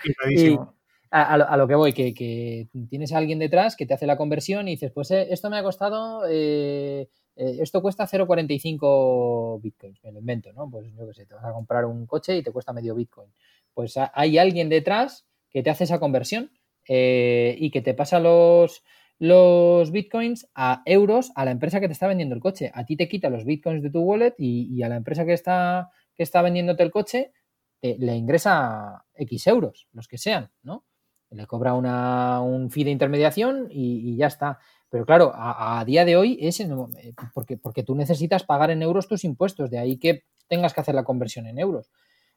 a, 1.12 1.58
lo 1.58 1.68
que 1.68 1.76
voy, 1.76 1.94
que, 1.94 2.68
tienes 2.90 3.14
a 3.14 3.18
alguien 3.18 3.40
detrás 3.40 3.76
que 3.76 3.86
te 3.86 3.94
hace 3.94 4.06
la 4.06 4.18
conversión 4.18 4.68
y 4.68 4.72
dices, 4.72 4.92
pues 4.92 5.10
eh, 5.12 5.28
esto 5.32 5.50
me 5.50 5.58
ha 5.58 5.64
costado, 5.64 6.24
eh, 6.30 7.10
eh, 7.36 7.58
esto 7.60 7.82
cuesta 7.82 8.08
0,45 8.08 9.62
bitcoins, 9.62 10.04
me 10.04 10.12
lo 10.12 10.20
invento, 10.20 10.54
¿no? 10.54 10.70
Pues 10.70 10.94
yo 10.94 11.08
qué 11.08 11.14
sé, 11.14 11.26
te 11.26 11.34
vas 11.34 11.46
a 11.46 11.54
comprar 11.54 11.86
un 11.86 12.06
coche 12.06 12.38
y 12.38 12.44
te 12.44 12.52
cuesta 12.52 12.74
medio 12.74 12.96
bitcoin. 12.96 13.32
Pues 13.74 13.96
hay 14.14 14.38
alguien 14.38 14.70
detrás 14.70 15.26
que 15.50 15.64
te 15.64 15.70
hace 15.70 15.86
esa 15.86 16.00
conversión 16.00 16.52
y 16.88 17.70
que 17.72 17.82
te 17.82 17.94
pasa 17.94 18.20
los, 18.20 18.84
los 19.20 19.92
bitcoins 19.92 20.50
a 20.56 20.82
euros 20.86 21.32
a 21.36 21.46
la 21.46 21.52
empresa 21.52 21.80
que 21.80 21.88
te 21.88 21.94
está 21.94 22.08
vendiendo 22.08 22.36
el 22.36 22.42
coche. 22.42 22.72
A 22.74 22.86
ti 22.86 22.98
te 22.98 23.08
quita 23.08 23.30
los 23.30 23.46
bitcoins 23.46 23.84
de 23.84 23.90
tu 23.90 24.02
wallet 24.02 24.34
y, 24.38 24.82
a 24.84 24.90
la 24.90 24.96
empresa 24.98 25.26
que 25.26 25.34
está, 25.34 25.92
que 26.16 26.24
está 26.24 26.42
vendiéndote 26.42 26.84
el 26.84 26.92
coche 26.92 27.32
le 27.82 28.16
ingresa 28.16 29.06
X 29.16 29.48
euros, 29.48 29.88
los 29.94 30.10
que 30.10 30.18
sean, 30.18 30.52
¿no? 30.64 30.84
Le 31.32 31.48
cobra 31.48 31.74
una, 31.74 32.42
un 32.42 32.70
fee 32.70 32.84
de 32.84 32.92
intermediación 32.92 33.68
y, 33.70 34.16
ya 34.16 34.28
está. 34.28 34.60
Pero 34.90 35.06
claro, 35.06 35.32
a, 35.36 35.84
día 35.86 36.06
de 36.06 36.18
hoy 36.18 36.38
es 36.42 36.66
porque, 37.34 37.58
porque 37.58 37.84
tú 37.84 37.96
necesitas 37.96 38.44
pagar 38.44 38.72
en 38.72 38.82
euros 38.82 39.08
tus 39.08 39.24
impuestos, 39.24 39.70
de 39.70 39.78
ahí 39.78 39.98
que 39.98 40.24
tengas 40.48 40.74
que 40.74 40.82
hacer 40.82 40.96
la 40.96 41.04
conversión 41.04 41.46
en 41.46 41.60
euros. 41.60 41.92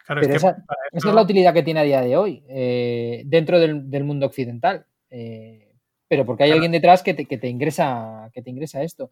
Pero 0.07 0.21
esa, 0.21 0.65
es 0.93 1.05
la 1.05 1.23
utilidad 1.23 1.55
que 1.55 1.63
tiene 1.63 1.81
a 1.81 1.85
día 1.85 2.01
de 2.01 2.17
hoy 2.17 2.43
eh, 2.49 3.23
dentro 3.27 3.59
del, 3.61 4.05
mundo 4.05 4.27
occidental. 4.27 4.87
Eh, 5.11 5.73
pero 6.09 6.27
porque 6.27 6.45
hay 6.45 6.51
alguien 6.51 6.73
detrás 6.73 7.03
que 7.03 7.15
te, 7.15 7.25
que 7.25 7.39
te, 7.39 7.49
ingresa, 7.49 8.31
que 8.35 8.43
te 8.43 8.51
ingresa 8.51 8.83
esto. 8.83 9.11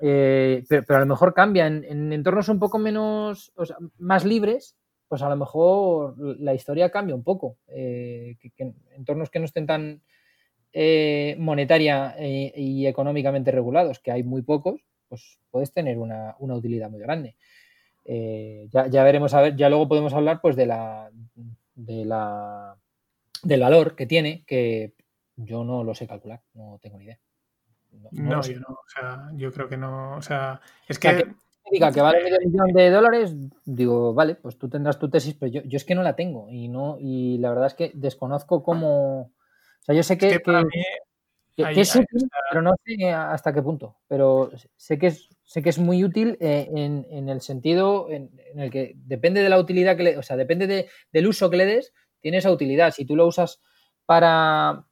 Eh, 0.00 0.64
pero, 0.68 0.96
a 0.96 1.00
lo 1.00 1.06
mejor 1.06 1.34
cambia 1.34 1.66
en, 1.66 2.12
entornos 2.12 2.48
un 2.48 2.58
poco 2.58 2.78
menos, 2.78 3.52
o 3.54 3.66
sea, 3.66 3.76
más 3.98 4.24
libres, 4.24 4.76
pues 5.12 5.20
a 5.20 5.28
lo 5.28 5.36
mejor 5.36 6.14
la 6.40 6.54
historia 6.54 6.88
cambia 6.88 7.14
un 7.14 7.22
poco. 7.22 7.58
que, 7.66 8.72
entornos 8.96 9.28
que 9.28 9.40
no 9.40 9.44
estén 9.44 9.66
tan 9.66 10.00
monetaria 11.38 12.16
y 12.18 12.86
económicamente 12.86 13.50
regulados, 13.50 13.98
que 13.98 14.10
hay 14.10 14.22
muy 14.22 14.40
pocos, 14.40 14.80
pues 15.10 15.38
puedes 15.50 15.70
tener 15.70 15.98
una, 15.98 16.34
una 16.38 16.54
utilidad 16.54 16.88
muy 16.88 17.00
grande. 17.00 17.36
Eh, 18.06 18.70
ya, 18.70 19.04
veremos, 19.04 19.34
a 19.34 19.42
ver, 19.42 19.54
ya 19.54 19.68
luego 19.68 19.86
podemos 19.86 20.14
hablar 20.14 20.40
pues 20.40 20.56
de 20.56 20.64
la, 20.64 21.10
de 21.74 22.06
la 22.06 22.74
del 23.42 23.60
valor 23.60 23.94
que 23.94 24.06
tiene, 24.06 24.44
que 24.46 24.94
yo 25.36 25.62
no 25.62 25.84
lo 25.84 25.94
sé 25.94 26.06
calcular, 26.06 26.40
no 26.54 26.78
tengo 26.80 26.96
ni 26.96 27.04
idea. 27.04 27.18
No, 28.12 28.40
yo 28.40 28.60
no, 28.60 28.68
o 28.68 28.88
sea, 28.88 29.28
yo 29.34 29.52
creo 29.52 29.68
que 29.68 29.76
no, 29.76 30.16
o 30.16 30.22
sea, 30.22 30.62
es 30.88 30.98
que... 30.98 31.34
diga 31.70 31.92
que 31.92 32.00
vale 32.00 32.22
medio 32.22 32.38
millón 32.44 32.72
de 32.72 32.90
dólares, 32.90 33.34
digo, 33.64 34.14
vale, 34.14 34.34
pues 34.34 34.58
tú 34.58 34.68
tendrás 34.68 34.98
tu 34.98 35.08
tesis, 35.08 35.34
pero 35.38 35.52
yo, 35.52 35.76
es 35.76 35.84
que 35.84 35.94
no 35.94 36.02
la 36.02 36.16
tengo 36.16 36.48
y 36.50 36.68
no, 36.68 36.96
y 37.00 37.38
la 37.38 37.50
verdad 37.50 37.66
es 37.66 37.74
que 37.74 37.92
desconozco 37.94 38.62
cómo, 38.62 39.20
o 39.20 39.82
sea, 39.82 39.94
yo 39.94 40.02
sé 40.02 40.18
que, 40.18 40.28
es 41.56 41.96
útil, 41.96 42.28
pero 42.50 42.62
no 42.62 42.72
sé 42.84 43.10
hasta 43.10 43.52
qué 43.52 43.62
punto, 43.62 43.96
pero 44.08 44.50
sé 44.76 44.98
que 44.98 45.08
es 45.08 45.28
sé 45.52 45.62
que 45.62 45.68
es 45.68 45.78
muy 45.78 46.02
útil 46.02 46.38
eh, 46.40 46.66
en, 46.74 47.28
el 47.28 47.42
sentido 47.42 48.08
en, 48.10 48.30
el 48.56 48.70
que 48.70 48.94
depende 48.96 49.42
de 49.42 49.50
la 49.50 49.58
utilidad 49.58 49.98
que 49.98 50.02
le, 50.02 50.16
o 50.16 50.22
sea, 50.22 50.34
depende 50.34 50.88
del 51.12 51.26
uso 51.26 51.50
que 51.50 51.58
le 51.58 51.66
des, 51.66 51.92
tiene 52.22 52.38
esa 52.38 52.50
utilidad. 52.50 52.90
Si 52.90 53.04
tú 53.04 53.16
lo 53.16 53.26
usas 53.26 53.60
para, 54.06 54.86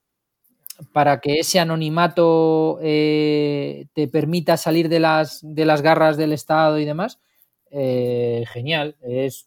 para 0.92 1.20
que 1.20 1.40
ese 1.40 1.60
anonimato 1.60 2.78
eh, 2.82 3.86
te 3.92 4.08
permita 4.08 4.56
salir 4.56 4.88
de 4.88 5.00
las, 5.00 5.40
de 5.42 5.64
las 5.64 5.82
garras 5.82 6.16
del 6.16 6.32
Estado 6.32 6.78
y 6.78 6.84
demás, 6.84 7.20
eh, 7.70 8.44
genial. 8.48 8.96
Es 9.02 9.46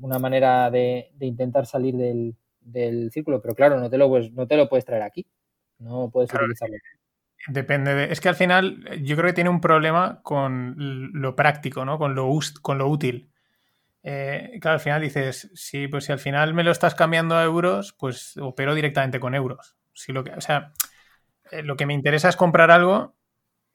una 0.00 0.18
manera 0.18 0.70
de, 0.70 1.10
intentar 1.20 1.66
salir 1.66 1.96
del, 1.96 3.10
círculo, 3.10 3.40
pero 3.40 3.54
claro, 3.54 3.80
no 3.80 3.88
te, 3.90 3.98
lo, 3.98 4.08
no 4.30 4.46
te 4.46 4.56
lo 4.56 4.68
puedes 4.68 4.84
traer 4.84 5.02
aquí. 5.02 5.26
No 5.78 6.10
puedes 6.10 6.32
utilizarlo. 6.32 6.76
Depende 7.48 7.94
de. 7.94 8.12
Es 8.12 8.20
que 8.20 8.28
al 8.28 8.36
final 8.36 8.84
yo 9.02 9.16
creo 9.16 9.28
que 9.28 9.34
tiene 9.34 9.50
un 9.50 9.60
problema 9.60 10.20
con 10.22 10.76
lo 10.78 11.34
práctico, 11.34 11.84
¿no? 11.84 11.98
Con 11.98 12.14
lo, 12.14 12.30
con 12.60 12.78
lo 12.78 12.88
útil. 12.88 13.30
Eh, 14.04 14.58
claro, 14.60 14.74
al 14.74 14.80
final 14.80 15.02
dices, 15.02 15.50
sí, 15.54 15.88
pues 15.88 16.04
si 16.04 16.12
al 16.12 16.18
final 16.18 16.54
me 16.54 16.64
lo 16.64 16.70
estás 16.70 16.94
cambiando 16.94 17.36
a 17.36 17.44
euros, 17.44 17.94
pues 17.98 18.36
opero 18.36 18.74
directamente 18.74 19.18
con 19.18 19.34
euros. 19.34 19.76
Si 19.94 20.12
lo 20.12 20.24
que, 20.24 20.32
o 20.32 20.40
sea, 20.40 20.72
eh, 21.50 21.62
lo 21.62 21.76
que 21.76 21.86
me 21.86 21.94
interesa 21.94 22.28
es 22.28 22.36
comprar 22.36 22.70
algo, 22.70 23.14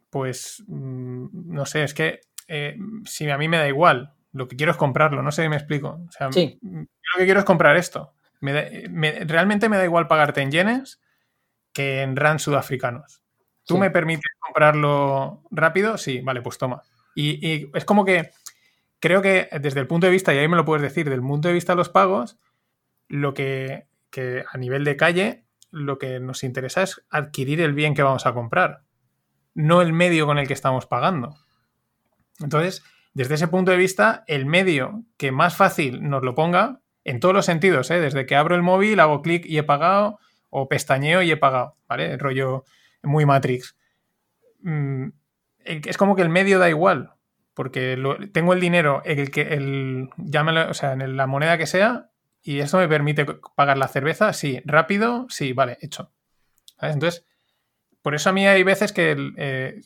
pues 0.10 0.64
mm, 0.68 1.54
no 1.54 1.66
sé, 1.66 1.84
es 1.84 1.94
que 1.94 2.22
eh, 2.48 2.78
si 3.06 3.30
a 3.30 3.38
mí 3.38 3.48
me 3.48 3.58
da 3.58 3.68
igual, 3.68 4.14
lo 4.32 4.48
que 4.48 4.56
quiero 4.56 4.72
es 4.72 4.78
comprarlo, 4.78 5.22
no 5.22 5.32
sé 5.32 5.44
si 5.44 5.50
me 5.50 5.56
explico. 5.56 6.00
O 6.08 6.12
sea, 6.12 6.32
sí. 6.32 6.60
lo 6.62 7.18
que 7.18 7.26
quiero 7.26 7.40
es 7.40 7.46
comprar 7.46 7.76
esto. 7.78 8.14
realmente 8.42 9.70
me 9.70 9.78
da 9.78 9.84
igual 9.84 10.08
pagarte 10.08 10.42
en 10.42 10.52
yenes 10.52 11.02
que 11.74 12.02
en 12.02 12.16
rand 12.16 12.40
sudafricanos. 12.40 13.22
¿Tú 13.66 13.78
me 13.78 13.92
permites 13.92 14.32
comprarlo 14.40 15.44
rápido? 15.52 15.98
Sí, 15.98 16.22
vale, 16.22 16.42
pues 16.42 16.58
toma. 16.58 16.84
Y, 17.16 17.70
es 17.76 17.84
como 17.84 18.06
que 18.06 18.32
creo 19.00 19.22
que 19.22 19.50
desde 19.60 19.80
el 19.80 19.88
punto 19.88 20.08
de 20.08 20.12
vista, 20.12 20.34
y 20.34 20.38
ahí 20.38 20.48
me 20.48 20.56
lo 20.56 20.66
puedes 20.66 20.82
decir, 20.82 21.10
del 21.10 21.22
punto 21.22 21.50
de 21.50 21.54
vista 21.54 21.74
de 21.74 21.78
los 21.78 21.90
pagos, 21.90 22.38
lo 23.10 23.34
que, 23.34 23.88
a 24.52 24.58
nivel 24.58 24.84
de 24.86 24.96
calle, 24.96 25.44
lo 25.72 25.98
que 25.98 26.20
nos 26.20 26.44
interesa 26.44 26.84
es 26.84 27.06
adquirir 27.10 27.62
el 27.62 27.74
bien 27.74 27.94
que 27.94 28.04
vamos 28.04 28.26
a 28.26 28.34
comprar, 28.34 28.84
no 29.54 29.82
el 29.82 29.94
medio 29.94 30.26
con 30.26 30.38
el 30.38 30.48
que 30.48 30.54
estamos 30.54 30.86
pagando. 30.86 31.36
Entonces, 32.40 32.84
desde 33.14 33.36
ese 33.36 33.48
punto 33.48 33.72
de 33.72 33.78
vista, 33.78 34.24
el 34.28 34.46
medio 34.46 35.04
que 35.18 35.32
más 35.32 35.56
fácil 35.56 36.08
nos 36.08 36.24
lo 36.24 36.36
ponga, 36.36 36.82
en 37.04 37.20
todos 37.20 37.34
los 37.34 37.46
sentidos, 37.46 37.90
¿eh? 37.90 38.00
desde 38.00 38.26
que 38.26 38.36
abro 38.36 38.56
el 38.56 38.62
móvil, 38.62 39.00
hago 39.00 39.22
clic 39.22 39.46
y 39.46 39.58
he 39.58 39.64
pagado, 39.64 40.20
o 40.50 40.68
pestañeo 40.68 41.22
y 41.22 41.32
he 41.32 41.38
pagado, 41.38 41.78
¿vale? 41.88 42.12
El 42.14 42.20
rollo 42.20 42.66
muy 43.04 43.26
Matrix. 43.26 43.78
Mm, 44.62 45.10
es 45.64 45.98
como 45.98 46.16
que 46.16 46.22
el 46.22 46.30
medio 46.30 46.60
da 46.60 46.70
igual, 46.70 47.14
porque 47.54 47.98
tengo 48.34 48.54
el 48.54 48.60
dinero, 48.60 49.02
el 49.06 49.32
que, 49.32 49.42
el, 49.54 50.10
o 50.18 50.74
sea, 50.74 50.94
en 50.94 51.18
la 51.18 51.28
moneda 51.28 51.58
que 51.58 51.66
sea, 51.66 52.10
y 52.48 52.60
eso 52.60 52.78
me 52.78 52.88
permite 52.88 53.26
pagar 53.56 53.78
la 53.78 53.88
cerveza, 53.88 54.34
sí, 54.34 54.62
rápido, 54.66 55.26
sí, 55.30 55.54
vale, 55.54 55.78
hecho. 55.82 56.12
Entonces, 56.82 57.26
por 58.02 58.16
eso 58.16 58.30
a 58.30 58.34
mí 58.34 58.48
hay 58.48 58.64
veces 58.64 58.94
que 58.94 59.12
el, 59.12 59.34
eh, 59.38 59.82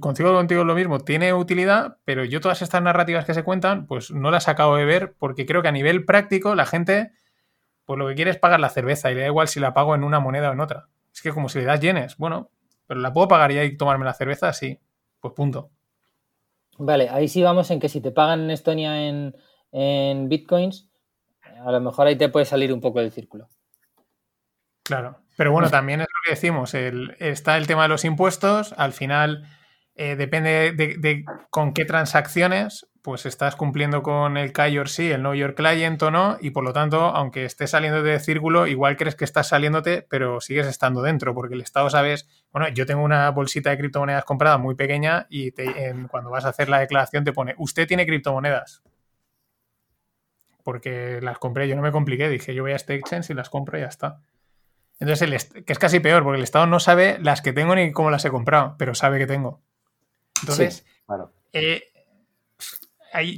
contigo, 0.00 0.34
contigo 0.34 0.64
lo 0.64 0.74
mismo, 0.74 0.98
tiene 0.98 1.32
utilidad, 1.32 1.98
pero 2.04 2.24
yo 2.24 2.40
todas 2.40 2.62
estas 2.62 2.82
narrativas 2.82 3.24
que 3.24 3.32
se 3.32 3.44
cuentan, 3.44 3.86
pues 3.86 4.10
no 4.10 4.32
las 4.32 4.48
acabo 4.48 4.76
de 4.76 4.84
ver, 4.84 5.14
porque 5.18 5.46
creo 5.46 5.62
que 5.62 5.68
a 5.68 5.72
nivel 5.72 6.04
práctico 6.04 6.56
la 6.56 6.66
gente, 6.66 7.12
pues 7.84 7.96
lo 7.96 8.08
que 8.08 8.16
quiere 8.16 8.32
es 8.32 8.38
pagar 8.38 8.58
la 8.58 8.70
cerveza 8.70 9.10
y 9.10 9.14
le 9.14 9.20
da 9.20 9.28
igual 9.28 9.46
si 9.46 9.60
la 9.60 9.72
pago 9.72 9.94
en 9.94 10.02
una 10.02 10.18
moneda 10.18 10.50
o 10.50 10.52
en 10.52 10.60
otra. 10.60 10.88
Es 11.14 11.22
que 11.22 11.30
como 11.30 11.48
si 11.48 11.60
le 11.60 11.64
das 11.64 11.78
yenes, 11.78 12.16
bueno, 12.16 12.50
pero 12.88 12.98
la 12.98 13.12
puedo 13.12 13.28
pagar 13.28 13.52
ya 13.52 13.62
y 13.62 13.76
tomarme 13.76 14.04
la 14.04 14.14
cerveza, 14.14 14.52
sí. 14.52 14.80
Pues 15.20 15.32
punto. 15.34 15.70
Vale, 16.76 17.08
ahí 17.08 17.28
sí 17.28 17.40
vamos 17.40 17.70
en 17.70 17.78
que 17.78 17.88
si 17.88 18.00
te 18.00 18.10
pagan 18.10 18.40
en 18.40 18.50
Estonia 18.50 19.06
en, 19.06 20.28
bitcoins, 20.28 20.89
a 21.64 21.72
lo 21.72 21.80
mejor 21.80 22.06
ahí 22.06 22.16
te 22.16 22.28
puede 22.28 22.46
salir 22.46 22.72
un 22.72 22.80
poco 22.80 23.00
del 23.00 23.12
círculo. 23.12 23.48
Claro, 24.82 25.20
pero 25.36 25.52
bueno, 25.52 25.70
también 25.70 26.00
es 26.00 26.06
lo 26.08 26.20
que 26.24 26.30
decimos, 26.32 26.74
está 26.74 27.56
el 27.56 27.66
tema 27.66 27.82
de 27.82 27.88
los 27.88 28.04
impuestos, 28.04 28.74
al 28.76 28.92
final 28.92 29.46
eh, 29.94 30.16
depende 30.16 30.72
de, 30.72 31.24
con 31.50 31.74
qué 31.74 31.84
transacciones, 31.84 32.86
pues 33.02 33.26
estás 33.26 33.54
cumpliendo 33.54 34.02
con 34.02 34.36
el 34.36 34.52
KYC, 34.52 35.12
el 35.12 35.20
Know 35.20 35.34
Your 35.34 35.54
Client 35.54 36.02
o 36.02 36.10
no, 36.10 36.38
y 36.40 36.50
por 36.50 36.64
lo 36.64 36.72
tanto, 36.72 37.00
aunque 37.00 37.44
estés 37.44 37.70
saliendo 37.70 38.02
de 38.02 38.18
círculo, 38.18 38.66
igual 38.66 38.96
crees 38.96 39.14
que 39.14 39.24
estás 39.24 39.48
saliéndote, 39.48 40.06
pero 40.08 40.40
sigues 40.40 40.66
estando 40.66 41.02
dentro, 41.02 41.34
porque 41.34 41.54
el 41.54 41.60
Estado 41.60 41.88
sabes, 41.88 42.28
bueno, 42.52 42.68
yo 42.68 42.84
tengo 42.86 43.02
una 43.02 43.30
bolsita 43.30 43.70
de 43.70 43.78
criptomonedas 43.78 44.24
comprada 44.24 44.58
muy 44.58 44.74
pequeña 44.74 45.26
y 45.30 45.52
cuando 46.08 46.30
vas 46.30 46.44
a 46.44 46.50
hacer 46.50 46.68
la 46.68 46.80
declaración 46.80 47.24
te 47.24 47.32
pone, 47.32 47.54
usted 47.58 47.86
tiene 47.86 48.06
criptomonedas. 48.06 48.82
Porque 50.62 51.20
las 51.22 51.38
compré, 51.38 51.68
yo 51.68 51.76
no 51.76 51.82
me 51.82 51.92
compliqué, 51.92 52.28
dije, 52.28 52.54
yo 52.54 52.62
voy 52.62 52.72
a 52.72 52.76
este 52.76 52.94
exchange 52.94 53.30
y 53.30 53.34
las 53.34 53.50
compro 53.50 53.78
y 53.78 53.82
ya 53.82 53.88
está. 53.88 54.20
Entonces, 54.98 55.48
que 55.52 55.72
es 55.72 55.78
casi 55.78 56.00
peor, 56.00 56.22
porque 56.22 56.38
el 56.38 56.44
Estado 56.44 56.66
no 56.66 56.78
sabe 56.78 57.18
las 57.20 57.40
que 57.40 57.52
tengo 57.52 57.74
ni 57.74 57.90
cómo 57.90 58.10
las 58.10 58.24
he 58.24 58.30
comprado, 58.30 58.74
pero 58.78 58.94
sabe 58.94 59.18
que 59.18 59.26
tengo. 59.26 59.60
Entonces, 60.42 60.84
claro. 61.06 61.32
Eh, 61.52 61.84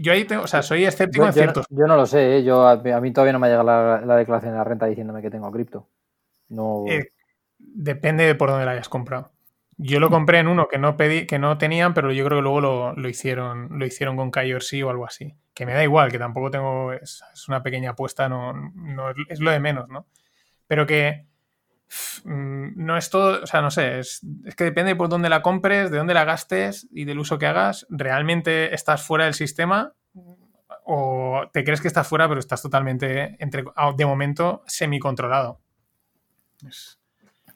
yo 0.01 0.13
ahí 0.13 0.25
tengo, 0.25 0.43
o 0.43 0.47
sea, 0.47 0.63
soy 0.63 0.85
escéptico 0.85 1.25
en 1.25 1.33
ciertos. 1.33 1.67
Yo 1.71 1.87
no 1.87 1.97
lo 1.97 2.05
sé, 2.05 2.39
¿eh? 2.39 2.45
yo, 2.45 2.67
a, 2.67 2.77
mí 2.77 3.13
todavía 3.13 3.33
no 3.33 3.39
me 3.39 3.47
ha 3.47 3.51
llegado 3.51 4.05
la, 4.05 4.17
declaración 4.17 4.53
de 4.53 4.59
la 4.59 4.65
renta 4.65 4.87
diciéndome 4.87 5.23
que 5.23 5.31
tengo 5.31 5.51
cripto. 5.51 5.87
No... 6.49 6.85
Eh, 6.89 7.13
depende 7.59 8.25
de 8.27 8.35
por 8.35 8.51
dónde 8.51 8.67
la 8.67 8.73
hayas 8.73 8.89
comprado. 8.89 9.31
Yo 9.79 10.01
lo 10.01 10.11
compré 10.11 10.39
en 10.39 10.49
uno 10.49 10.69
que 10.69 10.79
no 10.79 10.97
pedí, 10.97 11.27
que 11.27 11.39
no 11.39 11.59
tenían, 11.59 11.95
pero 11.95 12.13
yo 12.13 12.25
creo 12.25 12.39
que 12.39 12.43
luego 12.43 12.61
lo, 12.61 13.09
hicieron, 13.09 13.79
lo 13.79 13.87
hicieron 13.87 14.17
con 14.17 14.31
KYC 14.31 14.85
o 14.85 14.91
algo 14.91 15.07
así. 15.07 15.35
Que 15.55 15.67
me 15.67 15.73
da 15.73 15.83
igual, 15.83 16.13
que 16.13 16.19
tampoco 16.19 16.51
tengo, 16.51 16.93
es, 16.93 17.23
una 17.49 17.63
pequeña 17.63 17.91
apuesta, 17.91 18.29
no, 18.29 18.55
es 19.29 19.41
lo 19.41 19.51
de 19.51 19.61
menos, 19.61 19.89
¿no? 19.89 20.07
Pero 20.67 20.87
que 20.87 21.27
Mm, 22.25 22.85
no 22.85 22.97
es 22.97 23.11
todo, 23.11 23.43
o 23.43 23.47
sea, 23.47 23.61
no 23.61 23.71
sé, 23.71 23.99
es, 23.99 24.21
que 24.57 24.65
depende 24.65 24.97
por 24.97 25.09
dónde 25.09 25.29
la 25.29 25.43
compres, 25.43 25.91
de 25.91 25.99
dónde 25.99 26.15
la 26.15 26.25
gastes 26.25 26.89
y 26.93 27.05
del 27.05 27.19
uso 27.19 27.39
que 27.39 27.47
hagas. 27.47 27.87
¿Realmente 27.91 28.75
estás 28.75 29.03
fuera 29.03 29.25
del 29.25 29.35
sistema 29.35 29.95
o 30.85 31.43
te 31.53 31.65
crees 31.65 31.81
que 31.81 31.89
estás 31.89 32.09
fuera, 32.09 32.29
pero 32.29 32.41
estás 32.41 32.63
totalmente, 32.63 33.37
entre, 33.43 33.65
de 33.97 34.07
momento, 34.07 34.63
semicontrolado? 34.67 35.61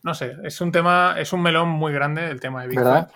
No 0.06 0.14
sé, 0.14 0.36
es 0.44 0.60
un 0.60 0.70
tema, 0.70 1.16
es 1.18 1.32
un 1.32 1.42
melón 1.42 1.68
muy 1.68 1.92
grande 1.92 2.30
el 2.30 2.38
tema 2.38 2.62
de 2.62 2.68
Bitcoin. 2.68 3.06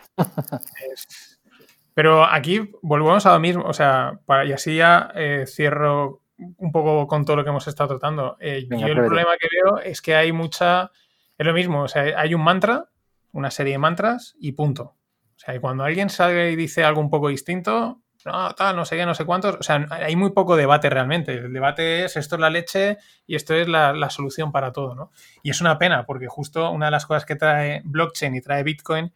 pero 1.95 2.25
aquí 2.25 2.69
volvemos 2.83 3.25
a 3.27 3.35
lo 3.35 3.39
mismo, 3.39 3.63
o 3.65 3.73
sea, 3.73 4.19
para, 4.27 4.45
y 4.45 4.53
así 4.53 4.75
ya 4.75 5.13
eh, 5.15 5.45
cierro 5.47 6.23
un 6.37 6.73
poco 6.73 7.07
con 7.07 7.25
todo 7.25 7.37
lo 7.37 7.45
que 7.45 7.51
hemos 7.51 7.69
estado 7.69 7.91
tratando. 7.91 8.37
Eh, 8.41 8.67
yo 8.69 8.89
el 8.89 8.97
problema 8.97 9.37
que 9.39 9.47
veo 9.53 9.79
es 9.79 10.03
que 10.03 10.17
hay 10.17 10.33
mucha 10.33 10.91
es 11.39 11.47
lo 11.47 11.55
mismo, 11.55 11.85
o 11.85 11.89
sea, 11.89 12.03
hay 12.21 12.35
un 12.35 12.43
mantra, 12.43 12.91
una 13.31 13.53
serie 13.53 13.75
de 13.75 13.79
mantras 13.79 14.35
y 14.41 14.51
punto. 14.53 14.83
O 14.83 15.39
sea, 15.39 15.59
cuando 15.61 15.85
alguien 15.85 16.11
sale 16.11 16.51
y 16.51 16.57
dice 16.57 16.83
algo 16.83 17.01
un 17.01 17.09
poco 17.09 17.29
distinto, 17.29 18.03
no, 18.25 18.73
no 18.75 18.85
sé 18.85 18.97
qué, 18.97 19.07
no 19.07 19.15
sé 19.15 19.25
cuántos, 19.25 19.57
o 19.57 19.63
sea, 19.63 19.87
hay 19.91 20.15
muy 20.17 20.31
poco 20.31 20.57
debate 20.57 20.91
realmente. 20.91 21.35
El 21.35 21.53
debate 21.53 22.05
es 22.05 22.17
esto 22.17 22.37
es 22.37 22.41
la 22.41 22.51
leche 22.51 22.99
y 23.27 23.35
esto 23.35 23.55
es 23.55 23.69
la, 23.69 24.11
solución 24.11 24.53
para 24.53 24.73
todo, 24.73 24.95
¿no? 24.95 25.11
Y 25.43 25.51
es 25.51 25.61
una 25.61 25.79
pena, 25.79 26.05
porque 26.05 26.27
justo 26.27 26.71
una 26.71 26.87
de 26.87 26.93
las 26.93 27.07
cosas 27.07 27.25
que 27.25 27.37
trae 27.37 27.83
blockchain 27.85 28.35
y 28.35 28.41
trae 28.41 28.63
Bitcoin 28.63 29.13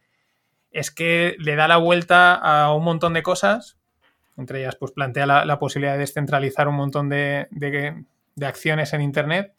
es 0.71 0.91
que 0.91 1.35
le 1.39 1.55
da 1.55 1.67
la 1.67 1.77
vuelta 1.77 2.35
a 2.35 2.73
un 2.73 2.83
montón 2.83 3.13
de 3.13 3.23
cosas. 3.23 3.77
Entre 4.37 4.59
ellas, 4.59 4.75
pues 4.75 4.91
plantea 4.91 5.25
la, 5.25 5.59
posibilidad 5.59 5.93
de 5.93 5.99
descentralizar 5.99 6.67
un 6.67 6.75
montón 6.75 7.07
de, 7.07 7.47
de, 7.51 8.45
acciones 8.45 8.91
en 8.93 9.01
Internet. 9.01 9.53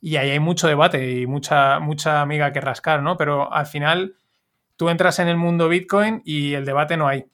Y 0.00 0.16
ahí 0.16 0.30
hay 0.30 0.38
mucho 0.38 0.68
debate 0.68 1.10
y 1.12 1.26
mucha, 1.26 1.80
mucha 1.80 2.20
amiga 2.20 2.52
que 2.52 2.60
rascar, 2.60 3.02
¿no? 3.02 3.16
Pero 3.16 3.52
al 3.52 3.66
final 3.66 4.14
tú 4.76 4.88
entras 4.88 5.18
en 5.18 5.28
el 5.28 5.36
mundo 5.36 5.68
Bitcoin 5.68 6.22
y 6.24 6.54
el 6.54 6.64
debate 6.64 6.96
no 6.96 7.08
hay. 7.08 7.26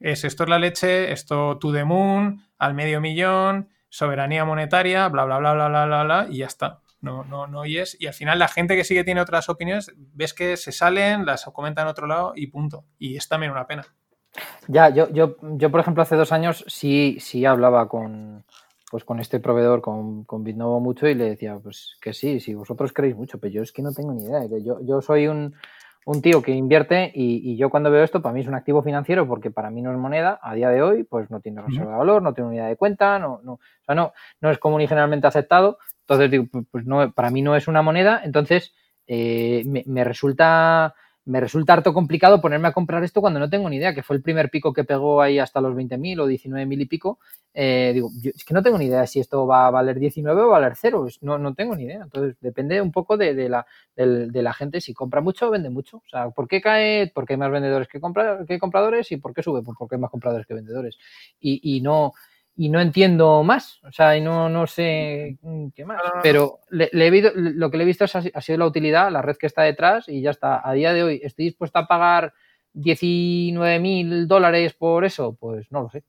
Es 0.00 0.24
esto 0.24 0.44
es 0.44 0.48
la 0.48 0.58
leche, 0.58 1.12
esto 1.12 1.58
to 1.58 1.72
the 1.72 1.84
moon, 1.84 2.42
al 2.58 2.74
medio 2.74 3.00
millón, 3.00 3.68
soberanía 3.90 4.44
monetaria, 4.44 5.08
bla, 5.08 5.24
bla, 5.24 5.38
bla, 5.38 5.52
bla, 5.52 5.68
bla, 5.68 5.86
bla, 5.86 6.04
bla, 6.04 6.26
y 6.30 6.38
ya 6.38 6.46
está. 6.46 6.80
No, 7.02 7.24
no, 7.24 7.46
no 7.46 7.60
oyes. 7.60 7.96
Y 8.00 8.06
al 8.06 8.14
final 8.14 8.38
la 8.38 8.48
gente 8.48 8.76
que 8.76 8.84
sí 8.84 8.94
que 8.94 9.04
tiene 9.04 9.20
otras 9.20 9.48
opiniones, 9.48 9.92
ves 9.96 10.34
que 10.34 10.56
se 10.56 10.72
salen, 10.72 11.24
las 11.24 11.44
comentan 11.44 11.86
en 11.86 11.90
otro 11.90 12.06
lado 12.06 12.32
y 12.34 12.48
punto. 12.48 12.84
Y 12.98 13.16
es 13.16 13.28
también 13.28 13.52
una 13.52 13.66
pena. 13.66 13.86
Ya, 14.68 14.88
yo, 14.90 15.10
yo, 15.10 15.36
yo 15.40 15.70
por 15.70 15.80
ejemplo, 15.80 16.02
hace 16.02 16.16
dos 16.16 16.32
años 16.32 16.64
sí, 16.68 17.16
sí 17.20 17.44
hablaba 17.46 17.88
con, 17.88 18.44
pues 18.90 19.04
con 19.04 19.18
este 19.18 19.40
proveedor, 19.40 19.80
con, 19.80 20.24
con 20.24 20.44
Bitnovo 20.44 20.80
mucho 20.80 21.08
y 21.08 21.14
le 21.14 21.30
decía, 21.30 21.58
pues 21.58 21.96
que 22.00 22.12
sí, 22.12 22.38
si 22.40 22.54
vosotros 22.54 22.92
creéis 22.92 23.16
mucho, 23.16 23.38
pero 23.38 23.52
yo 23.52 23.62
es 23.62 23.72
que 23.72 23.82
no 23.82 23.92
tengo 23.92 24.12
ni 24.12 24.24
idea. 24.24 24.44
Yo, 24.62 24.80
yo 24.82 25.00
soy 25.00 25.26
un, 25.26 25.54
un 26.06 26.22
tío 26.22 26.42
que 26.42 26.52
invierte 26.52 27.12
y, 27.14 27.56
yo 27.56 27.70
cuando 27.70 27.90
veo 27.90 28.02
esto, 28.02 28.22
para 28.22 28.32
mí 28.32 28.40
es 28.40 28.46
un 28.46 28.54
activo 28.54 28.82
financiero 28.82 29.26
porque 29.28 29.50
para 29.50 29.70
mí 29.70 29.82
no 29.82 29.92
es 29.92 29.98
moneda, 29.98 30.38
a 30.42 30.54
día 30.54 30.70
de 30.70 30.82
hoy, 30.82 31.04
pues 31.04 31.30
no 31.30 31.40
tiene 31.40 31.62
reserva 31.62 31.92
de 31.92 31.98
valor, 31.98 32.22
no 32.22 32.32
tiene 32.32 32.48
unidad 32.48 32.68
de 32.68 32.76
cuenta, 32.76 33.18
no, 33.18 33.40
no, 33.44 33.54
o 33.54 33.60
sea, 33.84 33.94
no, 33.94 34.12
no 34.40 34.50
es 34.50 34.58
común 34.58 34.80
y 34.80 34.88
generalmente 34.88 35.26
aceptado. 35.26 35.78
Entonces, 36.00 36.30
digo, 36.30 36.46
pues 36.70 36.86
no, 36.86 37.12
para 37.12 37.30
mí 37.30 37.42
no 37.42 37.54
es 37.54 37.68
una 37.68 37.82
moneda, 37.82 38.22
entonces 38.24 38.74
eh, 39.06 39.64
me, 39.64 40.04
resulta 40.04 40.94
me 41.24 41.40
resulta 41.40 41.74
harto 41.74 41.92
complicado 41.92 42.40
ponerme 42.40 42.68
a 42.68 42.72
comprar 42.72 43.04
esto 43.04 43.20
cuando 43.20 43.38
no 43.38 43.50
tengo 43.50 43.68
ni 43.68 43.76
idea, 43.76 43.94
que 43.94 44.02
fue 44.02 44.16
el 44.16 44.22
primer 44.22 44.50
pico 44.50 44.72
que 44.72 44.84
pegó 44.84 45.20
ahí 45.20 45.38
hasta 45.38 45.60
los 45.60 45.74
20.000 45.74 46.20
o 46.20 46.26
19.000 46.26 46.80
y 46.80 46.86
pico. 46.86 47.18
Eh, 47.52 47.92
digo, 47.94 48.10
es 48.22 48.44
que 48.44 48.54
no 48.54 48.62
tengo 48.62 48.78
ni 48.78 48.86
idea 48.86 49.06
si 49.06 49.20
esto 49.20 49.46
va 49.46 49.66
a 49.66 49.70
valer 49.70 49.98
19 49.98 50.40
o 50.40 50.48
va 50.48 50.56
a 50.56 50.60
valer 50.60 50.76
0, 50.76 51.06
no, 51.20 51.38
no 51.38 51.54
tengo 51.54 51.76
ni 51.76 51.84
idea. 51.84 52.02
Entonces, 52.02 52.36
depende 52.40 52.80
un 52.80 52.92
poco 52.92 53.16
de, 53.16 53.48
la, 53.48 53.66
de, 53.96 54.42
la 54.42 54.52
gente 54.52 54.80
si 54.80 54.94
compra 54.94 55.20
mucho 55.20 55.48
o 55.48 55.50
vende 55.50 55.70
mucho. 55.70 55.98
O 55.98 56.08
sea, 56.08 56.30
¿por 56.30 56.48
qué 56.48 56.60
cae? 56.60 57.10
Porque 57.14 57.34
hay 57.34 57.38
más 57.38 57.50
vendedores 57.50 57.88
que, 57.88 58.00
que 58.48 58.58
compradores 58.58 59.12
y 59.12 59.16
¿por 59.18 59.34
qué 59.34 59.42
sube? 59.42 59.62
Pues 59.62 59.76
porque 59.78 59.96
hay 59.96 60.00
más 60.00 60.10
compradores 60.10 60.46
que 60.46 60.54
vendedores. 60.54 60.98
Y, 61.38 61.76
y 61.76 61.80
no 61.80 62.12
y 62.56 62.68
no 62.68 62.80
entiendo 62.80 63.42
más, 63.42 63.80
o 63.84 63.92
sea, 63.92 64.16
y 64.16 64.20
no, 64.20 64.48
no 64.48 64.66
sé 64.66 65.38
qué 65.74 65.84
más. 65.84 66.00
Pero 66.22 66.60
le, 66.70 66.90
lo 66.92 67.70
que 67.70 67.76
le 67.76 67.84
he 67.84 67.86
visto 67.86 68.04
ha 68.04 68.40
sido 68.40 68.58
la 68.58 68.66
utilidad, 68.66 69.10
la 69.10 69.22
red 69.22 69.36
que 69.36 69.46
está 69.46 69.62
detrás 69.62 70.08
y 70.08 70.20
ya 70.20 70.30
está. 70.30 70.60
A 70.68 70.72
día 70.72 70.92
de 70.92 71.02
hoy, 71.02 71.20
¿estoy 71.22 71.46
dispuesto 71.46 71.78
a 71.78 71.86
pagar 71.86 72.34
19 72.72 73.78
mil 73.78 74.28
dólares 74.28 74.74
por 74.74 75.04
eso? 75.04 75.36
Pues 75.38 75.70
no 75.72 75.82
lo 75.82 75.90
sé. 75.90 76.04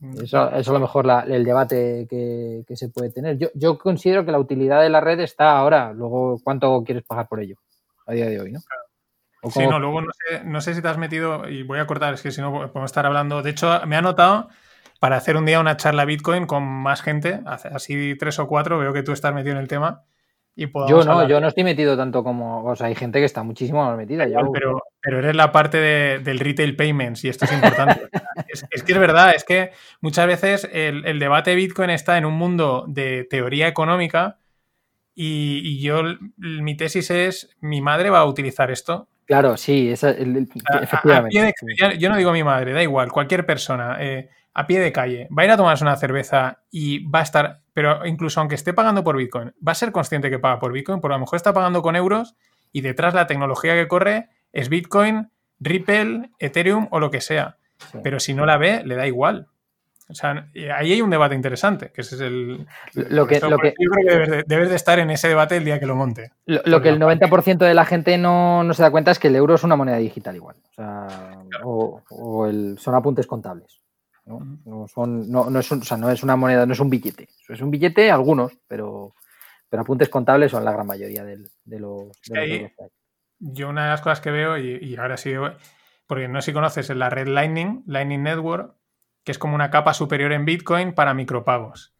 Mm. 0.00 0.22
Eso, 0.22 0.52
es 0.54 0.68
a 0.68 0.72
lo 0.72 0.80
mejor 0.80 1.06
el 1.26 1.44
debate 1.44 2.06
que, 2.08 2.76
se 2.76 2.88
puede 2.88 3.10
tener. 3.10 3.38
Yo, 3.38 3.48
yo 3.54 3.76
considero 3.76 4.24
que 4.24 4.32
la 4.32 4.38
utilidad 4.38 4.82
de 4.82 4.90
la 4.90 5.00
red 5.00 5.18
está 5.20 5.58
ahora. 5.58 5.92
Luego, 5.92 6.40
¿cuánto 6.44 6.84
quieres 6.84 7.04
pagar 7.04 7.28
por 7.28 7.40
ello? 7.40 7.56
A 8.06 8.12
día 8.12 8.26
de 8.26 8.40
hoy, 8.40 8.52
¿no? 8.52 8.60
Sí, 9.50 9.66
no, 9.66 9.78
luego 9.78 10.00
no 10.02 10.10
sé, 10.12 10.44
no 10.44 10.60
sé 10.60 10.74
si 10.74 10.82
te 10.82 10.88
has 10.88 10.98
metido, 10.98 11.48
y 11.48 11.62
voy 11.62 11.78
a 11.78 11.86
cortar, 11.86 12.14
es 12.14 12.22
que 12.22 12.32
si 12.32 12.40
no 12.40 12.52
podemos 12.52 12.90
estar 12.90 13.06
hablando. 13.06 13.42
De 13.42 13.50
hecho, 13.50 13.80
me 13.86 13.96
ha 13.96 14.02
notado 14.02 14.48
para 14.98 15.16
hacer 15.16 15.36
un 15.36 15.46
día 15.46 15.60
una 15.60 15.76
charla 15.76 16.04
Bitcoin 16.04 16.46
con 16.46 16.64
más 16.64 17.02
gente, 17.02 17.40
así 17.46 18.16
tres 18.18 18.38
o 18.38 18.46
cuatro, 18.46 18.78
veo 18.78 18.92
que 18.92 19.02
tú 19.02 19.12
estás 19.12 19.34
metido 19.34 19.54
en 19.54 19.60
el 19.60 19.68
tema. 19.68 20.04
Y 20.60 20.66
yo 20.88 21.04
no, 21.04 21.28
yo 21.28 21.40
no 21.40 21.46
estoy 21.46 21.62
metido 21.62 21.96
tanto 21.96 22.24
como, 22.24 22.64
o 22.64 22.74
sea, 22.74 22.88
hay 22.88 22.96
gente 22.96 23.20
que 23.20 23.24
está 23.24 23.44
muchísimo 23.44 23.84
más 23.84 23.96
metida. 23.96 24.26
pero, 24.52 24.82
pero 25.00 25.20
eres 25.20 25.36
la 25.36 25.52
parte 25.52 25.78
del 25.78 26.40
retail 26.40 26.74
payments 26.74 27.24
y 27.24 27.28
esto 27.28 27.44
es 27.44 27.52
importante. 27.52 28.08
es, 28.48 28.82
que 28.82 28.92
es 28.92 28.98
verdad, 28.98 29.36
es 29.36 29.44
que 29.44 29.70
muchas 30.00 30.26
veces 30.26 30.68
el, 30.72 31.20
debate 31.20 31.54
Bitcoin 31.54 31.90
está 31.90 32.18
en 32.18 32.24
un 32.24 32.34
mundo 32.34 32.86
de 32.88 33.24
teoría 33.30 33.68
económica 33.68 34.40
y, 35.14 35.80
yo, 35.80 36.02
mi 36.36 36.76
tesis 36.76 37.12
es, 37.12 37.56
mi 37.60 37.80
madre 37.80 38.10
va 38.10 38.18
a 38.18 38.26
utilizar 38.26 38.72
esto. 38.72 39.08
Claro, 39.26 39.56
sí, 39.56 39.90
efectivamente. 39.92 41.54
yo 41.98 42.08
no 42.08 42.16
digo 42.16 42.32
mi 42.32 42.42
madre, 42.42 42.72
da 42.72 42.82
igual, 42.82 43.12
cualquier 43.12 43.46
persona. 43.46 43.96
Eh, 44.00 44.28
a 44.58 44.66
pie 44.66 44.80
de 44.80 44.92
calle, 44.92 45.28
va 45.36 45.42
a 45.42 45.44
ir 45.44 45.50
a 45.52 45.56
tomarse 45.56 45.84
una 45.84 45.96
cerveza 45.96 46.64
y 46.68 47.06
va 47.08 47.20
a 47.20 47.22
estar, 47.22 47.60
pero 47.72 48.04
incluso 48.04 48.40
aunque 48.40 48.56
esté 48.56 48.72
pagando 48.72 49.04
por 49.04 49.16
Bitcoin, 49.16 49.54
va 49.66 49.70
a 49.70 49.76
ser 49.76 49.92
consciente 49.92 50.30
que 50.30 50.40
paga 50.40 50.58
por 50.58 50.72
Bitcoin, 50.72 51.00
porque 51.00 51.14
a 51.14 51.16
lo 51.16 51.20
mejor 51.20 51.36
está 51.36 51.52
pagando 51.52 51.80
con 51.80 51.94
euros 51.94 52.34
y 52.72 52.80
detrás 52.80 53.14
la 53.14 53.28
tecnología 53.28 53.74
que 53.74 53.86
corre 53.86 54.30
es 54.52 54.68
Bitcoin, 54.68 55.30
Ripple, 55.60 56.30
Ethereum 56.40 56.88
o 56.90 56.98
lo 56.98 57.12
que 57.12 57.20
sea. 57.20 57.58
Pero 58.02 58.18
si 58.18 58.34
no 58.34 58.46
la 58.46 58.56
ve, 58.56 58.82
le 58.84 58.96
da 58.96 59.06
igual. 59.06 59.46
O 60.10 60.14
sea, 60.14 60.48
ahí 60.74 60.92
hay 60.92 61.02
un 61.02 61.10
debate 61.10 61.36
interesante, 61.36 61.92
que 61.92 62.00
ese 62.00 62.16
es 62.16 62.20
el... 62.22 62.66
Lo 62.94 63.28
que, 63.28 63.38
lo 63.38 63.58
que, 63.58 63.74
yo 63.78 63.90
creo 63.90 64.24
que 64.24 64.42
debes 64.44 64.70
de, 64.70 64.74
estar 64.74 64.98
en 64.98 65.10
ese 65.10 65.28
debate 65.28 65.58
el 65.58 65.64
día 65.64 65.78
que 65.78 65.86
lo 65.86 65.94
monte. 65.94 66.32
Lo, 66.46 66.82
que 66.82 66.88
el 66.88 66.98
90% 66.98 67.58
de 67.58 67.74
la 67.74 67.84
gente 67.84 68.18
no, 68.18 68.68
se 68.72 68.82
da 68.82 68.90
cuenta 68.90 69.12
es 69.12 69.20
que 69.20 69.28
el 69.28 69.36
euro 69.36 69.54
es 69.54 69.62
una 69.62 69.76
moneda 69.76 69.98
digital 69.98 70.34
igual. 70.34 70.56
O, 70.70 70.72
sea, 70.72 71.06
o, 71.62 72.46
el, 72.46 72.76
son 72.80 72.96
apuntes 72.96 73.28
contables. 73.28 73.80
¿No? 74.28 74.86
son, 74.88 75.30
no, 75.30 75.58
es 75.58 75.92
no 75.98 76.10
es 76.10 76.22
una 76.22 76.36
moneda, 76.36 76.66
no 76.66 76.72
es 76.72 76.80
un 76.80 76.90
billete. 76.90 77.28
Es 77.48 77.60
un 77.60 77.70
billete, 77.70 78.10
algunos, 78.10 78.52
pero, 78.66 79.14
pero 79.68 79.82
apuntes 79.82 80.08
contables 80.08 80.50
son 80.50 80.64
la 80.64 80.72
gran 80.72 80.86
mayoría 80.86 81.24
de, 81.24 81.38
los, 81.78 82.08
Yo 83.38 83.68
una 83.68 83.84
de 83.84 83.90
las 83.90 84.00
cosas 84.00 84.20
que 84.20 84.30
veo, 84.30 84.58
y, 84.58 84.96
ahora 84.96 85.16
sí, 85.16 85.32
porque 86.06 86.28
no 86.28 86.40
sé 86.40 86.50
si 86.50 86.54
conoces, 86.54 86.90
es 86.90 86.96
la 86.96 87.10
red 87.10 87.28
Lightning, 87.28 87.82
Lightning 87.86 88.22
Network, 88.22 88.74
que 89.24 89.32
es 89.32 89.38
como 89.38 89.54
una 89.54 89.70
capa 89.70 89.94
superior 89.94 90.32
en 90.32 90.44
Bitcoin 90.44 90.92
para 90.94 91.14
micropagos. 91.14 91.94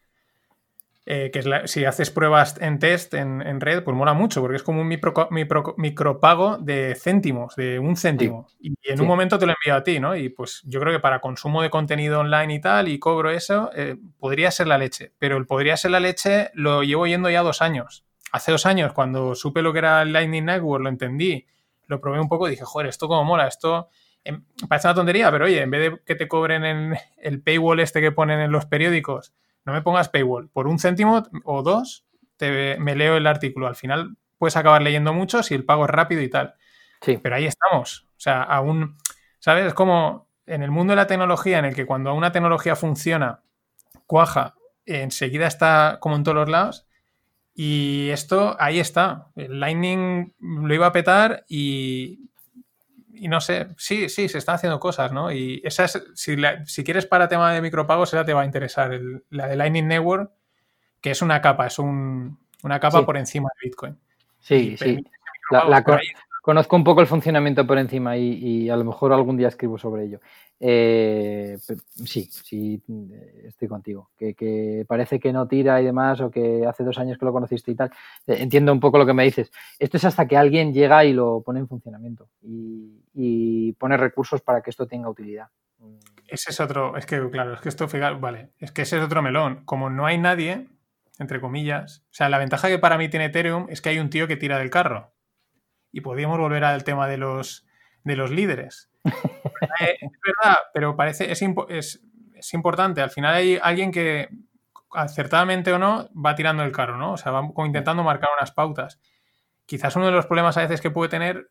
Eh, 1.11 1.31
que 1.31 1.43
si 1.69 1.87
haces 1.87 2.11
pruebas 2.11 2.61
en 2.61 2.79
test 2.79 3.15
en, 3.15 3.63
red, 3.63 3.83
pues 3.83 3.97
mola 3.97 4.13
mucho, 4.13 4.43
porque 4.43 4.57
es 4.57 4.63
como 4.63 4.83
un 4.83 4.89
micropago 4.89 6.59
de 6.59 6.95
céntimos, 7.01 7.57
de 7.57 7.79
un 7.79 7.97
céntimo. 7.97 8.47
Y, 8.61 8.75
en 8.83 9.01
un 9.01 9.07
momento 9.07 9.39
te 9.39 9.47
lo 9.47 9.55
envío 9.55 9.75
a 9.75 9.83
ti, 9.83 10.01
¿no? 10.01 10.15
Y 10.15 10.29
pues 10.29 10.61
yo 10.67 10.81
creo 10.81 10.93
que 10.93 11.01
para 11.01 11.21
consumo 11.21 11.63
de 11.63 11.71
contenido 11.71 12.21
online 12.21 12.53
y 12.53 12.61
tal, 12.61 12.89
y 12.89 12.99
cobro 12.99 13.31
eso, 13.31 13.71
eh, 13.75 13.97
podría 14.19 14.51
ser 14.51 14.67
la 14.67 14.77
leche. 14.77 15.15
Pero 15.19 15.39
el 15.39 15.47
podría 15.47 15.79
ser 15.79 15.93
la 15.93 16.01
leche 16.01 16.51
lo 16.53 16.83
llevo 16.83 17.07
yendo 17.07 17.31
ya 17.31 17.41
dos 17.41 17.63
años. 17.63 18.05
Hace 18.31 18.53
dos 18.53 18.67
años, 18.67 18.93
cuando 18.93 19.35
supe 19.35 19.63
lo 19.63 19.73
que 19.73 19.79
era 19.79 20.03
el 20.03 20.13
Lightning 20.13 20.45
Network, 20.45 20.83
lo 20.83 20.91
entendí, 20.91 21.47
lo 21.87 22.03
probé 22.03 22.21
un 22.21 22.29
poco 22.29 22.49
y 22.49 22.51
dije, 22.51 22.67
joder, 22.67 22.87
esto 22.87 23.09
como 23.09 23.25
mola, 23.25 23.49
esto 23.49 23.89
em, 24.25 24.45
parece 24.69 24.89
una 24.89 24.95
tontería, 24.97 25.31
pero 25.31 25.47
oye, 25.47 25.63
en 25.63 25.71
vez 25.71 25.91
de 25.91 26.01
que 26.05 26.17
te 26.17 26.29
cobren 26.29 26.67
en 26.67 26.99
el 27.17 27.41
paywall 27.41 27.81
este 27.81 28.03
que 28.03 28.13
ponen 28.13 28.41
en 28.41 28.53
los 28.53 28.67
periódicos, 28.67 29.33
no 29.69 29.75
me 29.75 29.83
pongas 29.83 30.09
paywall. 30.09 30.49
Por 30.49 30.67
un 30.67 30.79
céntimo 30.79 31.23
o 31.45 31.63
dos 31.63 32.07
te, 32.39 32.79
me 32.79 32.97
leo 32.97 33.17
el 33.19 33.27
artículo. 33.27 33.67
Al 33.67 33.77
final 33.77 34.17
puedes 34.39 34.57
acabar 34.57 34.81
leyendo 34.81 35.13
mucho 35.13 35.43
si 35.43 35.55
el 35.55 35.67
pago 35.67 35.85
es 35.85 35.91
rápido 35.91 36.23
y 36.23 36.31
tal. 36.31 36.55
Sí. 37.03 37.19
Pero 37.23 37.37
ahí 37.37 37.45
estamos. 37.45 38.09
O 38.17 38.21
sea, 38.21 38.43
aún, 38.43 38.97
¿sabes? 39.39 39.67
Es 39.67 39.75
como 39.75 40.31
en 40.47 40.63
el 40.63 40.71
mundo 40.71 40.93
de 40.93 40.97
la 40.97 41.07
tecnología, 41.07 41.59
en 41.59 41.67
el 41.67 41.75
que 41.75 41.85
cuando 41.85 42.15
una 42.15 42.33
tecnología 42.33 42.77
funciona, 42.77 43.43
cuaja, 44.07 44.55
enseguida 44.87 45.47
está 45.47 45.99
como 46.01 46.17
en 46.17 46.25
todos 46.25 46.37
los 46.37 46.49
lados. 46.49 46.87
Y 47.53 48.09
esto, 48.09 48.57
ahí 48.59 48.81
está. 48.81 49.27
El 49.37 49.61
Lightning 49.61 50.35
lo 50.41 50.75
iba 50.75 50.87
a 50.87 50.93
petar 50.93 51.45
y, 51.47 52.28
y 53.21 53.29
no 53.29 53.41
sé, 53.41 53.69
sí, 53.77 54.09
sí, 54.09 54.29
se 54.29 54.39
están 54.39 54.57
haciendo 54.57 54.81
cosas, 54.81 55.13
¿no? 55.13 55.33
Y 55.33 55.61
esa 55.65 55.85
es, 55.85 56.03
si, 56.15 56.37
si 56.67 56.85
quieres 56.85 57.07
para 57.07 57.29
tema 57.29 57.53
de 57.53 57.63
micropagos, 57.63 58.13
esa 58.13 58.25
te 58.25 58.35
va 58.35 58.43
a 58.43 58.47
interesar. 58.47 58.99
la 59.31 59.49
de 59.49 59.57
Lightning 59.57 59.89
Network, 59.89 60.33
que 61.01 61.11
es 61.11 61.23
una 61.23 61.41
capa, 61.41 61.67
es 61.67 61.79
un, 61.79 62.39
una 62.63 62.81
capa 62.81 63.05
por 63.05 63.17
encima 63.17 63.49
de 63.61 63.69
Bitcoin. 63.69 63.99
Sí, 64.41 64.77
sí. 64.77 65.05
La, 65.51 65.83
conozco 66.49 66.77
un 66.77 66.85
poco 66.85 67.03
el 67.03 67.07
funcionamiento 67.07 67.67
por 67.67 67.77
encima 67.77 68.17
y, 68.17 68.71
a 68.71 68.77
lo 68.79 68.83
mejor 68.83 69.13
algún 69.13 69.37
día 69.37 69.49
escribo 69.49 69.77
sobre 69.77 70.05
ello. 70.05 70.21
Eh, 70.59 71.59
sí, 72.07 72.27
sí, 72.31 72.83
estoy 73.45 73.69
contigo. 73.69 74.09
Que, 74.17 74.87
parece 74.89 75.21
que 75.21 75.31
no 75.31 75.47
tira 75.47 75.79
y 75.83 75.85
demás, 75.85 76.23
o 76.23 76.31
que 76.31 76.65
hace 76.67 76.85
dos 76.85 76.99
años 76.99 77.19
que 77.19 77.27
lo 77.27 77.35
conociste 77.35 77.71
y 77.71 77.75
tal. 77.75 77.91
Eh, 78.27 78.37
entiendo 78.41 78.73
un 78.73 78.81
poco 78.81 78.97
lo 78.97 79.05
que 79.05 79.13
me 79.13 79.25
dices. 79.25 79.53
Esto 79.79 79.99
es 79.99 80.07
hasta 80.07 80.27
que 80.27 80.39
alguien 80.39 80.73
llega 80.73 81.05
y 81.05 81.13
lo 81.13 81.43
pone 81.43 81.61
en 81.61 81.69
funcionamiento 81.69 82.29
y, 82.43 83.03
pone 83.73 83.97
recursos 83.97 84.41
para 84.43 84.61
que 84.63 84.71
esto 84.71 84.87
tenga 84.87 85.09
utilidad. 85.09 85.49
Ese 86.27 86.51
es 86.51 86.61
otro, 86.61 86.97
es 86.97 87.07
que 87.07 87.29
claro, 87.31 87.55
es 87.55 87.61
que 87.61 87.69
esto, 87.69 87.89
vale, 88.21 88.51
es 88.59 88.71
que 88.71 88.83
ese 88.83 88.99
es 88.99 89.03
otro 89.03 89.23
melón. 89.23 89.65
Como 89.65 89.91
no 89.91 90.07
hay 90.07 90.19
nadie, 90.19 90.69
entre 91.19 91.41
comillas, 91.41 92.05
o 92.11 92.15
sea, 92.15 92.29
la 92.29 92.39
ventaja 92.39 92.69
que 92.69 92.79
para 92.79 92.99
mí 92.99 93.09
tiene 93.09 93.27
Ethereum 93.27 93.67
es 93.71 93.81
que 93.81 93.89
hay 93.89 93.99
un 93.99 94.11
tío 94.11 94.29
que 94.29 94.37
tira 94.37 94.59
del 94.59 94.71
carro. 94.71 95.15
Y 95.91 96.03
podríamos 96.03 96.39
volver 96.39 96.65
al 96.65 96.85
tema 96.85 97.09
de 97.09 97.17
los, 97.17 97.67
de 98.05 98.17
los 98.17 98.31
líderes. 98.31 98.91
Eh, 99.81 99.97
es 100.01 100.13
verdad, 100.25 100.57
pero 100.73 100.97
parece, 100.97 101.33
es, 101.33 101.43
es, 101.69 102.55
importante. 102.55 103.01
Al 103.01 103.11
final 103.11 103.35
hay 103.35 103.59
alguien 103.61 103.91
que, 103.91 104.29
acertadamente 104.93 105.73
o 105.73 105.79
no, 105.79 106.09
va 106.15 106.37
tirando 106.37 106.63
el 106.63 106.71
carro, 106.71 106.97
¿no? 106.97 107.13
O 107.13 107.17
sea, 107.17 107.33
va 107.33 107.41
como 107.41 107.67
intentando 107.67 108.05
marcar 108.05 108.31
unas 108.39 108.53
pautas. 108.53 109.01
Quizás 109.67 109.97
uno 109.97 110.07
de 110.07 110.13
los 110.13 110.27
problemas 110.27 110.57
a 110.57 110.63
veces 110.63 110.81
que 110.81 110.91
puede 110.91 111.11
tener 111.11 111.51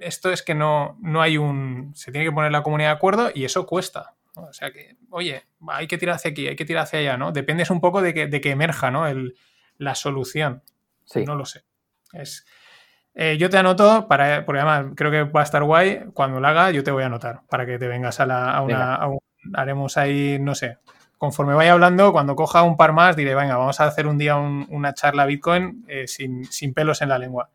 esto 0.00 0.30
es 0.32 0.42
que 0.42 0.54
no, 0.54 0.96
no 1.00 1.22
hay 1.22 1.38
un... 1.38 1.92
Se 1.94 2.12
tiene 2.12 2.26
que 2.26 2.32
poner 2.32 2.52
la 2.52 2.62
comunidad 2.62 2.90
de 2.90 2.96
acuerdo 2.96 3.30
y 3.34 3.44
eso 3.44 3.66
cuesta. 3.66 4.14
O 4.34 4.52
sea 4.52 4.70
que, 4.70 4.96
oye, 5.10 5.44
hay 5.68 5.86
que 5.86 5.98
tirar 5.98 6.16
hacia 6.16 6.30
aquí, 6.30 6.46
hay 6.46 6.56
que 6.56 6.64
tirar 6.64 6.84
hacia 6.84 7.00
allá, 7.00 7.16
¿no? 7.16 7.32
Dependes 7.32 7.70
un 7.70 7.80
poco 7.80 8.02
de 8.02 8.14
que, 8.14 8.26
de 8.26 8.40
que 8.40 8.50
emerja, 8.50 8.90
¿no? 8.90 9.06
El, 9.06 9.36
la 9.78 9.94
solución. 9.94 10.62
Sí. 11.04 11.24
No 11.24 11.34
lo 11.34 11.44
sé. 11.44 11.64
Es, 12.12 12.46
eh, 13.20 13.36
yo 13.36 13.50
te 13.50 13.58
anoto, 13.58 14.06
para, 14.06 14.44
porque 14.44 14.60
además 14.60 14.92
creo 14.94 15.10
que 15.10 15.24
va 15.24 15.40
a 15.40 15.44
estar 15.44 15.64
guay, 15.64 16.04
cuando 16.14 16.38
lo 16.38 16.46
haga 16.46 16.70
yo 16.70 16.84
te 16.84 16.92
voy 16.92 17.02
a 17.02 17.06
anotar, 17.06 17.40
para 17.48 17.66
que 17.66 17.76
te 17.76 17.88
vengas 17.88 18.20
a, 18.20 18.26
la, 18.26 18.62
una... 18.62 19.00
Haremos 19.54 19.96
ahí, 19.96 20.38
no 20.40 20.54
sé, 20.54 20.78
conforme 21.18 21.54
vaya 21.54 21.72
hablando, 21.72 22.12
cuando 22.12 22.36
coja 22.36 22.62
un 22.62 22.76
par 22.76 22.92
más 22.92 23.16
diré, 23.16 23.34
venga, 23.34 23.56
vamos 23.56 23.80
a 23.80 23.86
hacer 23.86 24.06
un 24.06 24.18
día 24.18 24.36
una 24.36 24.94
charla 24.94 25.26
Bitcoin 25.26 25.84
eh, 25.88 26.06
sin, 26.06 26.44
sin, 26.44 26.74
pelos 26.74 27.02
en 27.02 27.08
la 27.08 27.18
lengua. 27.18 27.50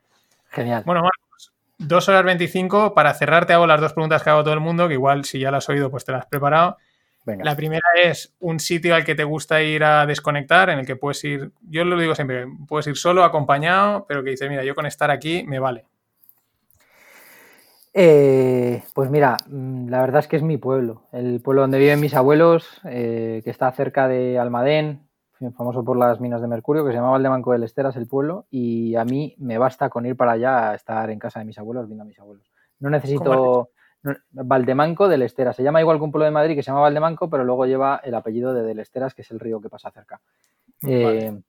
Genial. 0.50 0.84
Bueno, 0.86 1.02
Marco, 1.02 1.33
2 1.78 2.10
horas 2.10 2.24
25. 2.24 2.94
Para 2.94 3.14
cerrar, 3.14 3.46
te 3.46 3.54
hago 3.54 3.68
las 3.68 3.82
dos 3.82 3.94
preguntas 3.94 4.24
que 4.24 4.30
hago 4.30 4.44
todo 4.44 4.54
el 4.54 4.60
mundo, 4.60 4.88
que 4.88 4.94
igual 4.94 5.26
si 5.26 5.40
ya 5.40 5.52
las 5.52 5.66
has 5.66 5.70
oído, 5.70 5.92
pues 5.92 6.06
te 6.06 6.12
las 6.12 6.22
has 6.22 6.28
preparado. 6.28 6.78
La 7.26 7.56
primera 7.56 7.88
es 8.04 8.36
un 8.40 8.60
sitio 8.60 8.96
al 8.96 9.06
que 9.06 9.16
te 9.16 9.24
gusta 9.24 9.62
ir 9.62 9.84
a 9.84 10.06
desconectar, 10.06 10.70
en 10.70 10.80
el 10.80 10.86
que 10.86 10.98
puedes 10.98 11.24
ir, 11.24 11.52
yo 11.62 11.86
lo 11.86 11.98
digo 11.98 12.16
siempre, 12.16 12.46
puedes 12.68 12.88
ir 12.88 12.98
solo, 12.98 13.24
acompañado, 13.24 14.06
pero 14.08 14.24
que 14.24 14.32
dices, 14.32 14.50
mira, 14.50 14.64
yo 14.64 14.76
con 14.76 14.86
estar 14.86 15.10
aquí 15.10 15.44
me 15.46 15.60
vale. 15.60 15.86
Eh, 17.94 18.84
pues 18.94 19.10
mira, 19.10 19.38
mm, 19.48 19.88
la 19.88 20.02
verdad 20.02 20.20
es 20.20 20.28
que 20.28 20.36
es 20.36 20.44
mi 20.44 20.58
pueblo, 20.58 21.04
el 21.14 21.40
pueblo 21.42 21.62
donde 21.62 21.80
viven 21.80 22.02
mis 22.02 22.16
abuelos, 22.16 22.82
eh, 22.86 23.42
que 23.44 23.52
está 23.52 23.72
cerca 23.72 24.08
de 24.08 24.38
Almadén, 24.38 25.08
famoso 25.52 25.84
por 25.84 25.98
las 25.98 26.20
minas 26.20 26.42
de 26.42 26.48
mercurio, 26.48 26.86
que 26.86 26.92
se 26.92 26.98
llama 26.98 27.12
Valdemanco 27.12 27.52
del 27.52 27.64
Esteras 27.64 27.96
el 27.96 28.08
pueblo, 28.08 28.46
y 28.50 28.96
a 28.96 29.06
mí 29.06 29.36
me 29.38 29.58
basta 29.58 29.90
con 29.90 30.06
ir 30.06 30.16
para 30.16 30.34
allá 30.34 30.72
a 30.72 30.76
estar 30.76 31.10
en 31.10 31.20
casa 31.20 31.40
de 31.40 31.46
mis 31.46 31.58
abuelos, 31.58 31.88
viendo 31.88 32.04
a 32.04 32.08
mis 32.08 32.20
abuelos. 32.20 32.46
No 32.80 32.90
necesito 32.90 33.70
Valdemanco 34.32 35.08
del 35.08 35.22
Esteras. 35.22 35.56
Se 35.56 35.64
llama 35.64 35.82
igual 35.82 35.98
que 35.98 36.04
un 36.04 36.12
pueblo 36.12 36.26
de 36.26 36.32
Madrid 36.32 36.56
que 36.56 36.64
se 36.64 36.68
llama 36.72 36.82
Valdemanco, 36.82 37.30
pero 37.30 37.44
luego 37.44 37.66
lleva 37.66 38.02
el 38.04 38.14
apellido 38.16 38.54
de 38.54 38.64
del 38.64 38.80
Esteras, 38.80 39.14
que 39.14 39.22
es 39.22 39.32
el 39.32 39.40
río 39.40 39.62
que 39.62 39.70
pasa 39.70 39.92
cerca. 39.92 40.20
Vale. 40.82 41.28
Eh, 41.28 41.42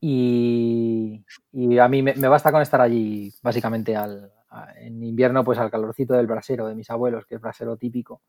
y, 0.00 1.24
y, 1.52 1.78
a 1.78 1.88
mí 1.88 2.02
me, 2.02 2.14
me, 2.14 2.28
basta 2.28 2.52
con 2.52 2.60
estar 2.60 2.80
allí, 2.80 3.32
básicamente, 3.42 3.96
al, 3.96 4.30
a, 4.50 4.74
en 4.76 5.02
invierno, 5.02 5.42
pues 5.42 5.58
al 5.58 5.70
calorcito 5.70 6.12
del 6.12 6.26
brasero 6.26 6.68
de 6.68 6.74
mis 6.74 6.90
abuelos, 6.90 7.24
que 7.24 7.36
es 7.36 7.40
brasero 7.40 7.76
típico. 7.78 8.20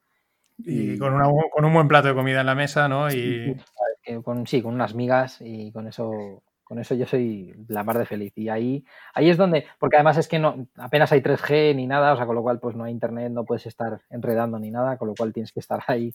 Y, 0.57 0.93
y 0.93 0.97
con, 0.97 1.13
una, 1.13 1.25
con, 1.51 1.65
un 1.65 1.73
buen 1.73 1.87
plato 1.89 2.07
de 2.07 2.15
comida 2.15 2.39
en 2.39 2.45
la 2.45 2.55
mesa, 2.55 2.87
¿no? 2.87 3.11
Y... 3.11 3.57
Con, 4.23 4.45
sí, 4.47 4.61
con 4.61 4.73
unas 4.75 4.93
migas 4.93 5.37
y 5.41 5.71
con 5.71 5.87
eso 5.87 6.43
con 6.65 6.79
eso 6.79 6.95
yo 6.95 7.05
soy 7.05 7.53
la 7.67 7.83
mar 7.83 7.97
de 7.97 8.07
feliz. 8.07 8.33
Y 8.35 8.49
ahí, 8.49 8.83
ahí 9.13 9.29
es 9.29 9.37
donde, 9.37 9.65
porque 9.79 9.97
además 9.97 10.17
es 10.17 10.27
que 10.27 10.39
no, 10.39 10.67
apenas 10.77 11.11
hay 11.11 11.21
3G 11.21 11.75
ni 11.75 11.85
nada, 11.85 12.11
o 12.13 12.17
sea, 12.17 12.25
con 12.25 12.35
lo 12.35 12.41
cual 12.41 12.59
pues 12.59 12.75
no 12.75 12.83
hay 12.83 12.91
internet, 12.91 13.31
no 13.31 13.45
puedes 13.45 13.67
estar 13.67 14.01
enredando 14.09 14.57
ni 14.57 14.71
nada, 14.71 14.97
con 14.97 15.07
lo 15.07 15.13
cual 15.13 15.31
tienes 15.31 15.51
que 15.51 15.59
estar 15.59 15.79
ahí 15.87 16.13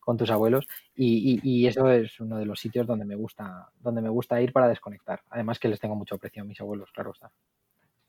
con 0.00 0.16
tus 0.16 0.30
abuelos. 0.30 0.66
Y, 0.94 1.40
y, 1.44 1.62
y 1.62 1.66
eso 1.68 1.88
es 1.88 2.18
uno 2.18 2.36
de 2.36 2.46
los 2.46 2.58
sitios 2.58 2.84
donde 2.84 3.04
me 3.04 3.14
gusta, 3.14 3.68
donde 3.78 4.02
me 4.02 4.08
gusta 4.08 4.42
ir 4.42 4.52
para 4.52 4.68
desconectar. 4.68 5.20
Además 5.30 5.60
que 5.60 5.68
les 5.68 5.78
tengo 5.78 5.94
mucho 5.94 6.16
aprecio 6.16 6.42
a 6.42 6.46
mis 6.46 6.60
abuelos, 6.60 6.90
claro 6.92 7.12
está. 7.12 7.30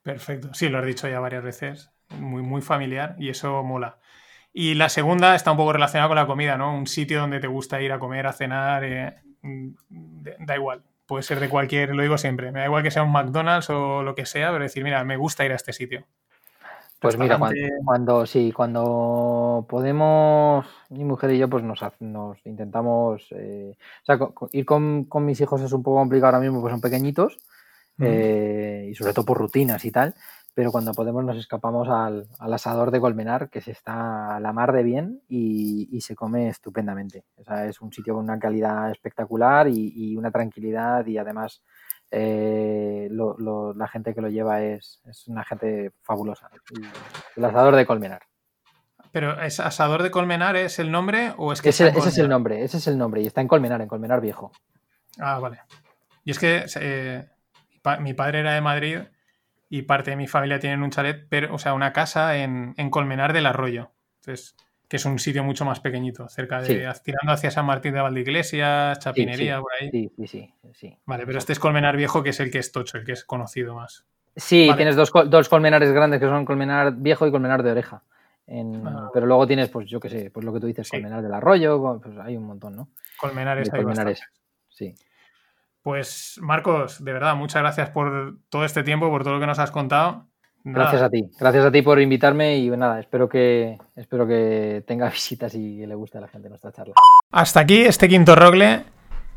Perfecto. 0.02 0.52
Sí, 0.54 0.70
lo 0.70 0.80
has 0.80 0.86
dicho 0.86 1.08
ya 1.08 1.20
varias 1.20 1.44
veces. 1.44 1.92
Muy, 2.18 2.42
muy 2.42 2.62
familiar 2.62 3.16
y 3.20 3.30
eso 3.30 3.62
mola. 3.64 4.00
Y 4.54 4.76
la 4.76 4.90
segunda 4.90 5.36
está 5.36 5.52
un 5.52 5.58
poco 5.58 5.74
relacionada 5.74 6.08
con 6.08 6.16
la 6.16 6.28
comida, 6.28 6.58
¿no? 6.58 6.76
Un 6.78 6.88
sitio 6.88 7.20
donde 7.20 7.40
te 7.40 7.48
gusta 7.48 7.82
ir 7.82 7.92
a 7.92 8.00
comer, 8.00 8.28
a 8.28 8.34
cenar, 8.34 8.84
eh, 8.84 9.16
da 9.42 10.56
igual 10.56 10.84
puede 11.06 11.24
ser 11.24 11.40
de 11.40 11.50
cualquier, 11.50 11.94
lo 11.94 12.02
digo 12.02 12.18
siempre, 12.18 12.52
me 12.52 12.60
da 12.60 12.66
igual 12.66 12.84
que 12.84 12.92
sea 12.92 13.04
un 13.04 13.12
McDonald's 13.12 13.70
o 13.70 14.04
lo 14.04 14.16
que 14.16 14.26
sea, 14.26 14.52
pero 14.52 14.64
decir, 14.64 14.84
mira, 14.84 15.04
me 15.04 15.18
gusta 15.18 15.46
ir 15.46 15.52
a 15.52 15.56
este 15.56 15.74
sitio. 15.74 16.06
Pues 17.00 17.18
mira, 17.18 17.38
cuando, 17.38 17.60
cuando, 17.84 18.26
sí, 18.26 18.54
cuando 18.54 19.66
podemos, 19.68 20.66
mi 20.90 21.04
mujer 21.04 21.32
y 21.32 21.38
yo, 21.38 21.50
pues 21.50 21.62
nos, 21.62 21.82
nos 22.00 22.38
intentamos, 22.46 23.28
eh, 23.32 23.76
o 23.76 24.06
sea, 24.06 24.18
con, 24.18 24.50
ir 24.54 24.66
con, 24.66 25.04
con, 25.04 25.26
mis 25.26 25.42
hijos 25.42 25.60
es 25.62 25.74
un 25.74 25.84
poco 25.84 25.98
complicado 25.98 26.28
ahora 26.28 26.40
mismo, 26.40 26.62
pues 26.62 26.72
son 26.72 26.80
pequeñitos, 26.80 27.40
mm. 27.98 28.04
eh, 28.08 28.88
y 28.90 28.96
sobre 28.96 29.14
todo 29.14 29.26
por 29.26 29.38
rutinas 29.38 29.84
y 29.84 29.92
tal, 29.92 30.16
pero 30.54 30.72
cuando 30.72 30.94
podemos 30.94 31.24
nos 31.24 31.38
escapamos 31.38 31.90
al, 31.90 32.28
al, 32.40 32.54
asador 32.54 32.92
de 32.92 33.00
Colmenar, 33.00 33.50
que 33.50 33.62
se 33.62 33.72
está 33.72 34.36
a 34.36 34.40
la 34.40 34.54
mar 34.54 34.72
de 34.72 34.84
bien 34.84 35.22
y, 35.28 35.90
y, 35.92 36.02
se 36.02 36.16
come 36.16 36.50
estupendamente. 36.50 37.26
O 37.38 37.44
sea, 37.44 37.66
es 37.66 37.82
un 37.82 37.92
sitio 37.92 38.14
con 38.14 38.24
una 38.24 38.40
calidad 38.40 38.92
espectacular 38.92 39.68
y, 39.68 39.94
y 39.96 40.16
una 40.16 40.32
tranquilidad 40.32 41.06
y 41.08 41.18
además 41.18 41.64
eh, 42.12 43.08
lo, 43.10 43.36
lo, 43.40 43.74
la 43.74 43.88
gente 43.88 44.14
que 44.14 44.22
lo 44.22 44.30
lleva 44.30 44.62
es, 44.62 45.02
es 45.06 45.28
una 45.28 45.44
gente 45.44 45.92
fabulosa. 46.04 46.50
El 47.36 47.46
asador 47.46 47.76
de 47.76 47.88
Colmenar. 47.88 48.22
¿Pero 49.12 49.42
es 49.42 49.60
asador 49.60 50.04
de 50.04 50.12
Colmenar 50.12 50.56
es 50.56 50.78
el 50.78 50.92
nombre 50.92 51.34
o 51.38 51.52
es 51.52 51.62
que 51.62 51.70
ese, 51.70 51.88
ese 51.88 52.10
es 52.10 52.18
el 52.20 52.30
nombre, 52.30 52.64
ese 52.64 52.78
es 52.78 52.88
el 52.88 52.98
nombre 52.98 53.22
y 53.22 53.28
está 53.28 53.42
en 53.42 53.48
Colmenar, 53.48 53.82
en 53.82 53.88
Colmenar 53.88 54.22
Viejo. 54.22 54.52
Ah, 55.20 55.40
vale. 55.40 55.62
Y 56.24 56.32
es 56.32 56.40
que 56.40 56.66
eh, 56.80 57.28
mi 58.00 58.14
padre 58.14 58.40
era 58.40 58.54
de 58.54 58.62
Madrid 58.62 59.00
y 59.74 59.82
parte 59.82 60.12
de 60.12 60.18
mi 60.18 60.28
familia 60.28 60.60
tienen 60.60 60.84
un 60.84 60.92
chalet, 60.92 61.26
pero, 61.28 61.56
o 61.56 61.58
sea, 61.58 61.74
una 61.74 61.94
casa 61.94 62.38
en, 62.38 62.76
en 62.78 62.92
Colmenar 62.92 63.34
del 63.34 63.48
Arroyo. 63.48 63.90
Entonces, 64.20 64.56
que 64.88 64.98
es 64.98 65.06
un 65.06 65.18
sitio 65.18 65.44
mucho 65.44 65.66
más 65.66 65.80
pequeñito, 65.80 66.30
cerca 66.30 66.62
de, 66.62 66.94
sí. 66.94 67.02
tirando 67.04 67.32
hacia 67.32 67.50
San 67.50 67.66
Martín 67.66 67.96
de 67.96 68.02
Valdeiglesias, 68.02 69.00
Chapinería, 69.00 69.56
sí, 69.56 69.58
sí. 69.58 69.62
por 69.64 69.72
ahí. 69.74 69.90
Sí, 69.90 70.28
sí, 70.28 70.54
sí. 70.74 70.98
Vale, 71.08 71.26
pero 71.26 71.40
este 71.40 71.54
es 71.54 71.60
Colmenar 71.60 71.98
Viejo, 71.98 72.22
que 72.22 72.30
es 72.30 72.40
el 72.40 72.52
que 72.52 72.60
es 72.60 72.72
tocho, 72.72 73.00
el 73.00 73.04
que 73.04 73.14
es 73.14 73.24
conocido 73.24 73.74
más. 73.74 74.06
Sí, 74.36 74.68
vale. 74.68 74.78
tienes 74.78 74.96
dos, 74.96 75.12
dos, 75.26 75.50
colmenares 75.50 75.92
grandes 75.92 76.20
que 76.20 76.28
son 76.28 76.46
Colmenar 76.46 76.94
Viejo 76.96 77.26
y 77.26 77.32
Colmenar 77.32 77.64
de 77.64 77.72
Oreja. 77.72 78.04
En, 78.46 78.86
ah. 78.86 79.10
Pero 79.12 79.26
luego 79.26 79.48
tienes, 79.48 79.70
pues 79.70 79.90
yo 79.90 80.00
qué 80.00 80.10
sé, 80.10 80.30
pues 80.30 80.46
lo 80.46 80.54
que 80.54 80.60
tú 80.60 80.68
dices, 80.68 80.88
Colmenar 80.88 81.24
del 81.24 81.34
Arroyo, 81.34 82.00
pues 82.00 82.16
hay 82.20 82.38
un 82.38 82.44
montón, 82.44 82.76
¿no? 82.76 82.90
Colmenares, 83.20 83.72
de 83.72 83.76
Colmenares. 83.76 84.22
Sí. 84.70 84.94
Pues 85.84 86.40
Marcos, 86.42 87.04
de 87.04 87.12
verdad, 87.12 87.36
muchas 87.36 87.62
gracias 87.62 87.90
por 87.90 88.38
todo 88.50 88.64
este 88.64 88.84
tiempo, 88.84 89.10
por 89.10 89.24
todo 89.24 89.34
lo 89.34 89.40
que 89.42 89.48
nos 89.48 89.60
has 89.60 89.70
contado. 89.70 90.26
Nada. 90.64 90.86
Gracias 90.86 91.02
a 91.02 91.10
ti, 91.10 91.30
gracias 91.38 91.66
a 91.66 91.72
ti 91.72 91.82
por 91.82 92.00
invitarme 92.00 92.56
y 92.56 92.70
nada, 92.70 93.02
espero 93.02 93.28
que 93.28 93.78
espero 93.98 94.26
que 94.26 94.82
tenga 94.88 95.10
visitas 95.12 95.54
y 95.56 95.86
le 95.86 95.94
guste 95.94 96.20
a 96.20 96.22
la 96.22 96.30
gente 96.30 96.48
nuestra 96.48 96.72
charla. 96.72 96.94
Hasta 97.32 97.60
aquí 97.60 97.82
este 97.82 98.08
quinto 98.08 98.34
rogle 98.34 98.84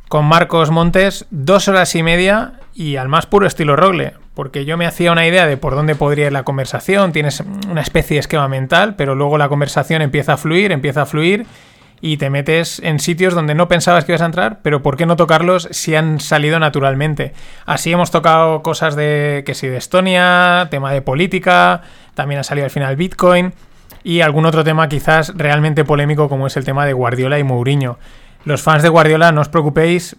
con 0.09 0.25
Marcos 0.25 0.71
Montes, 0.71 1.27
dos 1.31 1.67
horas 1.67 1.97
y 1.97 2.05
media 2.05 2.61
y 2.75 2.95
al 2.95 3.09
más 3.09 3.27
puro 3.27 3.49
estilo 3.49 3.75
rogle, 3.75 4.13
porque 4.35 4.65
yo 4.65 4.77
me 4.77 4.87
hacía 4.87 5.11
una 5.11 5.27
idea 5.27 5.47
de 5.47 5.57
por 5.57 5.75
dónde 5.75 5.97
podría 5.97 6.27
ir 6.27 6.33
la 6.33 6.45
conversación, 6.45 7.11
tienes 7.11 7.43
una 7.69 7.81
especie 7.81 8.15
de 8.15 8.21
esquema 8.21 8.47
mental, 8.47 8.95
pero 8.95 9.17
luego 9.17 9.37
la 9.37 9.49
conversación 9.49 10.03
empieza 10.03 10.35
a 10.35 10.37
fluir, 10.37 10.71
empieza 10.71 11.03
a 11.03 11.07
fluir 11.07 11.45
y 12.01 12.19
te 12.19 12.31
metes 12.31 12.81
en 12.85 13.01
sitios 13.01 13.35
donde 13.35 13.55
no 13.55 13.69
pensabas 13.69 14.05
que 14.05 14.13
ibas 14.13 14.23
a 14.23 14.27
entrar, 14.27 14.61
pero 14.63 14.83
¿por 14.83 14.97
qué 14.97 15.07
no 15.07 15.17
tocarlos 15.17 15.69
si 15.71 15.95
han 15.95 16.21
salido 16.21 16.59
naturalmente? 16.59 17.33
Así 17.65 17.93
hemos 17.93 18.11
tocado 18.11 18.63
cosas 18.63 18.97
de 18.97 19.43
que 19.47 19.55
sí 19.55 19.67
de 19.67 19.79
Estonia, 19.79 20.69
tema 20.71 20.93
de 20.93 21.03
política, 21.03 21.83
también 22.15 22.41
ha 22.41 22.45
salido 22.45 22.65
al 22.65 22.71
final 22.71 22.97
Bitcoin 22.97 23.55
y 24.05 24.21
algún 24.21 24.47
otro 24.47 24.63
tema 24.63 24.89
quizás 24.89 25.33
realmente 25.37 25.85
polémico 25.85 26.29
como 26.29 26.47
es 26.47 26.57
el 26.57 26.65
tema 26.65 26.87
de 26.87 26.93
Guardiola 26.93 27.39
y 27.39 27.45
Mourinho. 27.45 27.99
Los 28.45 28.63
fans 28.63 28.83
de 28.83 28.89
Guardiola, 28.89 29.33
no 29.33 29.41
os 29.41 29.49
preocupéis, 29.49 30.17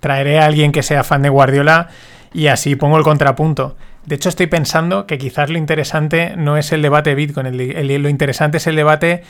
traeré 0.00 0.38
a 0.38 0.46
alguien 0.46 0.72
que 0.72 0.82
sea 0.82 1.04
fan 1.04 1.22
de 1.22 1.28
Guardiola 1.28 1.88
y 2.32 2.46
así 2.46 2.76
pongo 2.76 2.96
el 2.96 3.04
contrapunto. 3.04 3.76
De 4.06 4.14
hecho, 4.14 4.30
estoy 4.30 4.46
pensando 4.46 5.06
que 5.06 5.18
quizás 5.18 5.50
lo 5.50 5.58
interesante 5.58 6.34
no 6.36 6.56
es 6.56 6.72
el 6.72 6.80
debate 6.80 7.14
Bitcoin, 7.14 7.46
el, 7.46 7.60
el, 7.60 8.02
lo 8.02 8.08
interesante 8.08 8.56
es 8.56 8.66
el 8.66 8.76
debate 8.76 9.22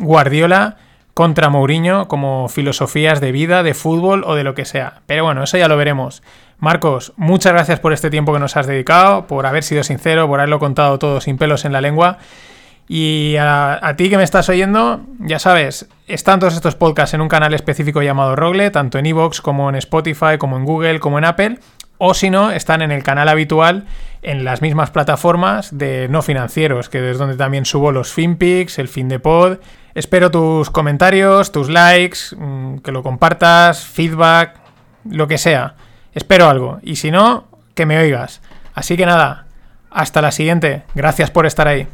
Guardiola 0.00 0.78
contra 1.14 1.48
Mourinho 1.48 2.08
como 2.08 2.48
filosofías 2.48 3.20
de 3.20 3.32
vida, 3.32 3.62
de 3.62 3.74
fútbol 3.74 4.24
o 4.26 4.34
de 4.34 4.44
lo 4.44 4.54
que 4.54 4.64
sea. 4.64 5.02
Pero 5.06 5.24
bueno, 5.24 5.44
eso 5.44 5.56
ya 5.56 5.68
lo 5.68 5.76
veremos. 5.76 6.22
Marcos, 6.58 7.12
muchas 7.16 7.52
gracias 7.52 7.80
por 7.80 7.92
este 7.92 8.10
tiempo 8.10 8.32
que 8.32 8.40
nos 8.40 8.56
has 8.56 8.66
dedicado, 8.66 9.26
por 9.26 9.46
haber 9.46 9.62
sido 9.62 9.84
sincero, 9.84 10.26
por 10.26 10.40
haberlo 10.40 10.58
contado 10.58 10.98
todo 10.98 11.20
sin 11.20 11.38
pelos 11.38 11.64
en 11.64 11.72
la 11.72 11.80
lengua. 11.80 12.18
Y 12.86 13.36
a, 13.38 13.94
ti 13.96 14.10
que 14.10 14.18
me 14.18 14.24
estás 14.24 14.48
oyendo, 14.48 15.00
ya 15.18 15.38
sabes, 15.38 15.88
están 16.06 16.38
todos 16.38 16.54
estos 16.54 16.74
podcasts 16.74 17.14
en 17.14 17.22
un 17.22 17.28
canal 17.28 17.54
específico 17.54 18.02
llamado 18.02 18.36
Rogle, 18.36 18.70
tanto 18.70 18.98
en 18.98 19.06
Evox 19.06 19.40
como 19.40 19.70
en 19.70 19.76
Spotify, 19.76 20.36
como 20.38 20.56
en 20.56 20.64
Google, 20.64 21.00
como 21.00 21.18
en 21.18 21.24
Apple. 21.24 21.58
O 21.96 22.12
si 22.12 22.28
no, 22.28 22.50
están 22.50 22.82
en 22.82 22.90
el 22.90 23.02
canal 23.02 23.28
habitual 23.28 23.86
en 24.20 24.44
las 24.44 24.60
mismas 24.60 24.90
plataformas 24.90 25.76
de 25.76 26.08
no 26.08 26.22
financieros, 26.22 26.88
que 26.88 27.10
es 27.10 27.18
donde 27.18 27.36
también 27.36 27.64
subo 27.64 27.92
los 27.92 28.12
FinPix, 28.12 28.78
el 28.78 28.88
fin 28.88 29.08
de 29.08 29.18
pod. 29.18 29.58
Espero 29.94 30.30
tus 30.30 30.70
comentarios, 30.70 31.52
tus 31.52 31.68
likes, 31.68 32.18
mmm, 32.36 32.78
que 32.78 32.92
lo 32.92 33.02
compartas, 33.02 33.84
feedback, 33.84 34.56
lo 35.08 35.28
que 35.28 35.38
sea. 35.38 35.74
Espero 36.12 36.48
algo. 36.48 36.78
Y 36.82 36.96
si 36.96 37.10
no, 37.10 37.46
que 37.74 37.86
me 37.86 37.98
oigas. 37.98 38.40
Así 38.74 38.96
que 38.96 39.06
nada, 39.06 39.46
hasta 39.90 40.20
la 40.20 40.32
siguiente. 40.32 40.82
Gracias 40.94 41.30
por 41.30 41.46
estar 41.46 41.68
ahí. 41.68 41.86